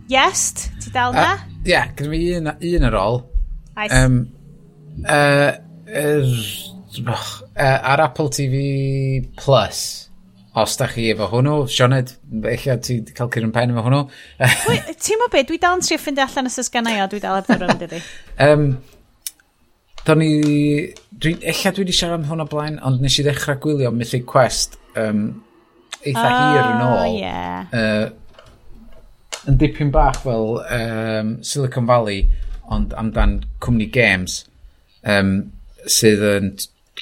Yes, 0.07 0.69
ti 0.79 0.91
dal 0.91 1.13
na? 1.13 1.33
Ie, 1.63 1.71
yeah, 1.71 1.91
gyda 1.95 2.09
mi 2.11 2.21
un, 2.37 2.47
un 2.51 2.87
ar 2.87 2.97
ôl. 2.99 3.19
Nice. 3.75 3.97
Um, 3.97 4.17
uh, 5.05 5.51
er, 5.87 6.23
uh, 7.07 7.79
ar 7.93 8.03
Apple 8.03 8.29
TV 8.29 8.57
Plus, 9.39 10.09
os 10.55 10.75
da 10.77 10.87
chi 10.91 11.07
efo 11.13 11.29
hwnnw, 11.31 11.63
Sioned, 11.71 12.15
eich 12.51 12.67
ti 12.85 12.99
wedi 12.99 13.15
cael 13.15 13.31
cyrra'n 13.33 13.55
pen 13.55 13.73
efo 13.73 13.85
hwnnw. 13.87 14.03
Ti'n 15.07 15.23
mo 15.23 15.31
beth, 15.33 15.47
dwi 15.49 15.61
dal 15.63 15.79
yn 15.79 15.85
trio 15.87 16.01
ffindi 16.01 16.21
e 16.21 16.27
allan 16.27 16.51
os 16.51 16.59
ysganna 16.61 16.93
i 16.93 17.01
o, 17.01 17.07
dwi 17.09 17.23
dal 17.23 17.39
efo 17.39 17.57
rhywun 17.57 17.81
dydi. 17.81 18.03
Um, 18.43 18.67
Do'n 20.03 20.19
i 20.19 20.33
Dwi, 21.21 21.35
ella 21.41 21.71
dwi 21.71 21.83
wedi 21.83 21.95
siarad 21.95 22.21
am 22.21 22.27
hwn 22.29 22.43
o 22.43 22.47
blaen, 22.49 22.79
ond 22.85 23.03
nes 23.03 23.17
i 23.19 23.25
ddechrau 23.25 23.59
gwylio 23.61 23.91
Mythic 23.93 24.25
Quest 24.29 24.79
um, 24.99 25.27
eitha 26.01 26.23
oh, 26.25 26.39
hir 26.39 26.69
yn 26.71 26.83
ôl. 26.87 27.17
Yeah. 27.19 27.67
Uh, 27.73 29.43
yn 29.51 29.59
dipyn 29.61 29.91
bach 29.93 30.21
fel 30.23 30.57
um, 30.63 31.35
Silicon 31.45 31.87
Valley, 31.89 32.25
ond 32.73 32.95
amdan 32.97 33.41
cwmni 33.63 33.89
games, 33.93 34.41
um, 35.03 35.35
sydd 35.85 36.23
yn 36.27 36.51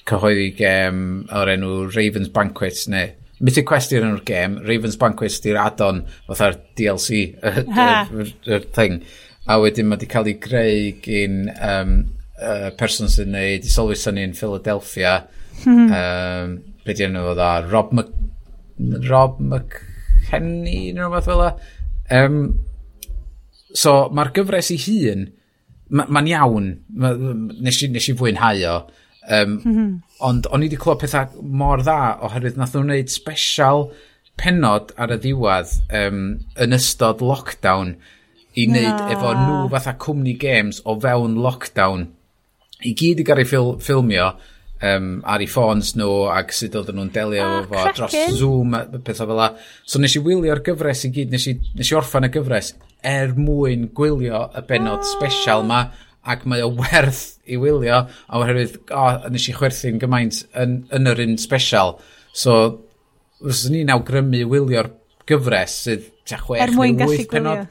cyhoeddi 0.10 0.52
gem 0.58 1.02
o'r 1.38 1.54
enw 1.56 1.74
Raven's 1.94 2.32
Banquet, 2.34 2.86
neu 2.92 3.12
Mythic 3.42 3.66
Quest 3.70 3.94
i'r 3.96 4.06
enw'r 4.06 4.26
gem, 4.28 4.60
Raven's 4.68 5.00
Banquet 5.02 5.40
di'r 5.42 5.58
add-on, 5.58 6.04
fatha'r 6.28 6.60
DLC, 6.78 7.24
y 7.42 8.60
thing. 8.76 9.02
A 9.50 9.58
wedyn 9.58 9.88
mae 9.90 9.98
wedi 9.98 10.10
cael 10.12 10.30
ei 10.30 10.38
greu 10.42 10.92
gyn 11.02 11.48
um, 11.58 11.96
uh, 12.42 12.70
person 12.78 13.12
sy'n 13.12 13.32
neud, 13.36 13.68
i 13.68 13.72
sylwi 13.72 13.98
sy'n 14.00 14.18
ni'n 14.20 14.36
Philadelphia, 14.38 15.20
mm. 15.64 15.88
um, 15.88 16.58
be 16.86 16.98
di 16.98 17.08
enw 17.08 17.32
dda, 17.36 17.52
Rob 17.72 17.94
Mc... 17.96 18.12
Rob 19.08 19.38
McHenny, 19.40 20.90
neu 20.96 21.08
rhywbeth 21.08 21.30
fel 21.30 21.46
Um, 22.12 22.40
so 23.72 24.10
mae'r 24.12 24.34
gyfres 24.36 24.72
i 24.74 24.78
hun, 24.84 25.30
mae'n 25.96 26.12
ma 26.12 26.24
iawn, 26.28 26.66
ma, 27.00 27.14
nes, 27.16 27.78
i, 27.86 27.88
nes 27.94 28.10
i 28.12 28.16
fwynhau 28.20 28.66
o, 28.68 28.74
um, 29.30 29.54
mm 29.54 29.76
-hmm. 29.76 29.92
ond 30.28 30.50
o'n 30.52 30.64
i 30.64 30.68
wedi 30.68 30.80
clywed 30.82 31.00
pethau 31.04 31.44
mor 31.62 31.84
dda 31.86 32.18
oherwydd 32.28 32.60
nath 32.60 32.76
nhw'n 32.76 32.90
gwneud 32.90 33.14
special 33.14 33.88
penod 34.42 34.92
ar 34.98 35.14
y 35.16 35.20
ddiwedd 35.24 35.76
um, 36.02 36.24
yn 36.64 36.76
ystod 36.78 37.24
lockdown 37.24 37.96
i 38.60 38.68
wneud 38.68 38.98
ah. 39.06 39.12
efo 39.14 39.34
nhw 39.38 39.60
fatha 39.72 39.96
cwmni 40.06 40.36
games 40.40 40.82
o 40.84 40.98
fewn 41.00 41.38
lockdown 41.46 42.10
i 42.88 42.96
gyd 42.98 43.22
i 43.22 43.28
gael 43.28 43.44
ei 43.44 43.48
ffil, 43.48 43.76
ffilmio 43.82 44.32
um, 44.82 45.10
ar 45.28 45.44
ei 45.44 45.50
ffons 45.50 45.94
nhw 46.00 46.12
ac 46.34 46.54
sut 46.58 46.78
oedden 46.80 46.98
nhw'n 47.00 47.12
delio 47.16 47.48
ah, 47.48 47.58
efo 47.64 47.82
fo 47.82 47.96
dros 47.98 48.38
Zoom 48.38 48.78
a 48.78 48.86
pethau 48.94 49.30
fel 49.30 49.38
la. 49.40 49.50
So 49.86 50.02
nes 50.02 50.16
i 50.18 50.24
wylio'r 50.24 50.64
gyfres 50.66 51.06
i 51.08 51.12
gyd, 51.16 51.34
nes 51.34 51.50
i, 51.52 51.58
nes 51.78 51.92
i 51.92 51.98
orffan 51.98 52.28
y 52.28 52.32
gyfres 52.34 52.74
er 53.08 53.36
mwyn 53.38 53.90
gwylio 53.98 54.48
y 54.58 54.64
benod 54.70 55.02
oh. 55.02 55.12
special 55.16 55.66
ma 55.68 55.86
ac 56.22 56.46
mae 56.46 56.62
o 56.62 56.70
werth 56.78 57.42
i 57.50 57.58
wylio 57.58 58.04
a 58.06 58.40
oherwydd 58.40 58.78
oh, 58.94 59.28
nes 59.34 59.48
i 59.50 59.56
chwerthu'n 59.58 60.02
gymaint 60.02 60.44
yn, 60.62 60.84
yn 60.94 61.10
yr 61.10 61.24
un 61.24 61.38
special 61.42 61.96
so 62.32 62.58
fyswn 63.42 63.80
ni'n 63.80 63.94
awgrymu 63.96 64.44
wylio'r 64.52 64.92
gyfres 65.30 65.80
sydd 65.88 66.06
tua 66.30 66.42
chwech 66.44 66.62
er 66.68 66.76
neu 66.76 67.10
wyth 67.10 67.26
penod 67.32 67.66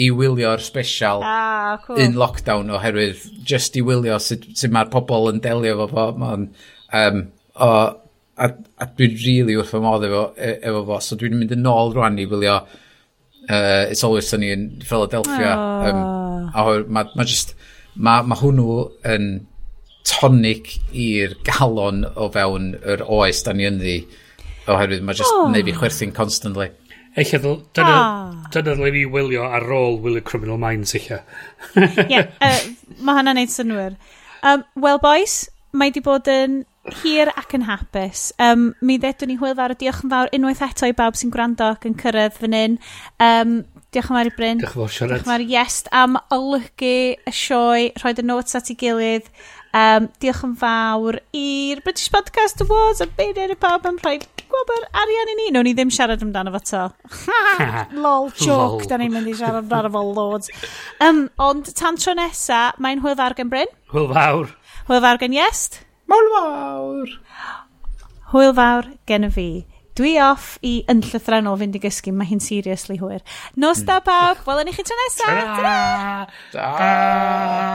i 0.00 0.08
wylio'r 0.14 0.62
special 0.64 1.20
ah, 1.24 1.76
cool. 1.84 1.98
in 2.00 2.14
lockdown 2.16 2.70
oherwydd 2.72 3.26
just 3.44 3.76
i 3.76 3.82
wylio 3.84 4.16
sut, 4.22 4.46
sut 4.56 4.72
mae'r 4.72 4.88
pobl 4.92 5.28
yn 5.32 5.42
delio 5.44 5.76
fo 5.82 5.88
fo 5.90 6.06
man, 6.20 6.46
um, 6.96 7.26
o, 7.54 7.68
a, 8.36 8.48
a 8.48 8.88
dwi'n 8.96 9.18
rili 9.18 9.26
really 9.26 9.58
wrth 9.58 9.74
fy 9.74 9.82
modd 9.84 10.06
efo, 10.08 10.22
e, 10.36 10.54
efo 10.70 10.86
fo 10.88 11.00
so 11.04 11.18
dwi'n 11.20 11.36
mynd 11.36 11.52
yn 11.58 11.68
ôl 11.68 11.92
rwan 11.92 12.16
i 12.22 12.26
wylio 12.30 12.56
uh, 13.50 13.84
It's 13.90 14.04
Always 14.04 14.28
Sunny 14.28 14.50
in 14.54 14.80
Philadelphia 14.80 15.52
oh. 15.58 15.90
um, 15.90 16.02
a 16.54 16.66
mae 16.88 17.12
ma 17.16 17.28
just 17.28 17.54
mae 17.94 18.24
ma 18.24 18.38
hwnnw 18.40 18.78
yn 19.12 19.32
tonic 20.08 20.78
i'r 20.96 21.36
galon 21.46 22.06
o 22.16 22.28
fewn 22.32 22.72
yr 22.80 23.04
oes 23.04 23.44
da 23.46 23.52
ni 23.54 23.68
ynddi 23.68 23.98
oherwydd 24.72 25.04
mae 25.04 25.18
just 25.18 25.34
oh. 25.36 25.50
neud 25.52 25.68
fi 25.68 25.76
chwerthin 25.76 26.14
constantly 26.16 26.70
Eich 27.12 27.34
ddol, 27.36 27.58
dyna, 27.76 27.94
oh. 27.94 28.36
dyna 28.54 28.72
ddylai 28.72 28.92
ni 28.94 29.04
wylio 29.12 29.44
ar 29.44 29.66
ôl 29.76 29.98
wylio 30.00 30.22
Criminal 30.24 30.60
Minds 30.60 30.94
eich 30.96 31.10
Ie, 31.12 32.22
uh, 32.22 32.60
mae 33.04 33.18
hynna'n 33.18 33.36
neud 33.36 33.52
synwyr. 33.52 33.98
Um, 34.48 34.64
Wel, 34.80 35.00
boys, 35.02 35.42
mae 35.76 35.92
di 35.92 36.00
bod 36.04 36.30
yn 36.32 36.62
hir 37.02 37.30
ac 37.36 37.52
yn 37.56 37.66
hapus. 37.68 38.30
Um, 38.42 38.70
mi 38.80 38.96
ddedwn 39.00 39.30
ni 39.30 39.36
hwyl 39.40 39.54
fawr, 39.58 39.76
diolch 39.78 40.02
yn 40.06 40.12
fawr 40.12 40.32
unwaith 40.34 40.64
eto 40.66 40.88
i 40.88 40.96
bawb 40.96 41.18
sy'n 41.18 41.32
gwrando 41.34 41.68
ac 41.74 41.86
yn 41.88 41.98
cyrraedd 42.00 42.38
fan 42.40 42.56
hyn. 42.56 42.78
Um, 43.22 43.58
diolch 43.94 44.10
yn 44.10 44.18
fawr 44.18 44.30
i 44.32 44.34
Bryn. 44.38 44.62
Diolch 44.62 44.74
yn 44.74 44.80
fawr, 44.80 44.94
Siarad. 44.96 45.12
Diolch 45.12 45.26
yn 45.26 45.32
fawr, 45.34 45.46
Iest, 45.52 45.92
am 45.92 46.18
olygu 46.34 46.96
y 47.14 47.34
sioe, 47.36 47.90
rhoi 48.00 48.14
dy 48.16 48.26
notes 48.26 48.58
at 48.58 48.72
ei 48.72 48.78
gilydd. 48.80 49.28
Um, 49.72 50.10
diolch 50.20 50.42
yn 50.44 50.52
fawr 50.60 51.16
i'r 51.32 51.78
British 51.84 52.10
Podcast 52.12 52.60
Awards 52.60 53.00
a 53.00 53.06
beid 53.08 53.38
i 53.40 53.54
pawb 53.56 53.86
am 53.88 53.96
rhoi 54.02 54.18
gwybod 54.52 54.84
arian 55.00 55.30
i 55.32 55.36
ni. 55.38 55.46
Nown 55.54 55.64
ni 55.64 55.72
ddim 55.76 55.92
siarad 55.94 56.20
amdano 56.24 56.52
fo 56.52 56.60
to. 56.68 56.82
Lol, 58.04 58.28
joke, 58.36 58.84
da 58.90 58.98
ni'n 59.00 59.14
mynd 59.14 59.32
i 59.32 59.36
siarad 59.38 59.64
amdano 59.64 59.92
fo 59.94 60.02
loads. 60.10 60.52
Um, 61.00 61.24
ond 61.40 61.72
tan 61.78 61.96
tro 61.96 62.12
nesa, 62.18 62.60
mae'n 62.84 63.00
hwyl 63.00 63.16
fawr 63.16 63.36
gen 63.38 63.52
Bryn. 63.52 63.72
Hwyl 63.94 64.10
fawr. 64.12 64.52
Hwyl 64.90 65.04
fawr 65.06 65.22
gen 65.24 65.38
Iest. 65.40 65.80
Mawl 66.12 66.28
fawr. 66.36 67.16
Hwyl 68.34 68.56
fawr 68.60 68.92
gen 69.08 69.30
y 69.30 69.32
fi 69.32 69.48
dwi 69.98 70.14
off 70.22 70.58
i 70.64 70.84
yn 70.90 71.02
llythrenol 71.04 71.58
fynd 71.60 71.76
i 71.76 71.80
gysgu, 71.82 72.12
mae 72.16 72.28
hi'n 72.30 72.42
seriously 72.42 72.96
hwyr. 73.02 73.22
Nos 73.56 73.82
hmm. 73.82 73.88
da 73.90 73.96
bawb, 74.06 74.38
welwn 74.48 74.70
i 74.70 74.74
chi 74.76 74.84
tro 74.88 74.96
nesaf. 75.02 75.28
Ta-ra! 75.60 76.26
Ta-ra! 76.54 77.72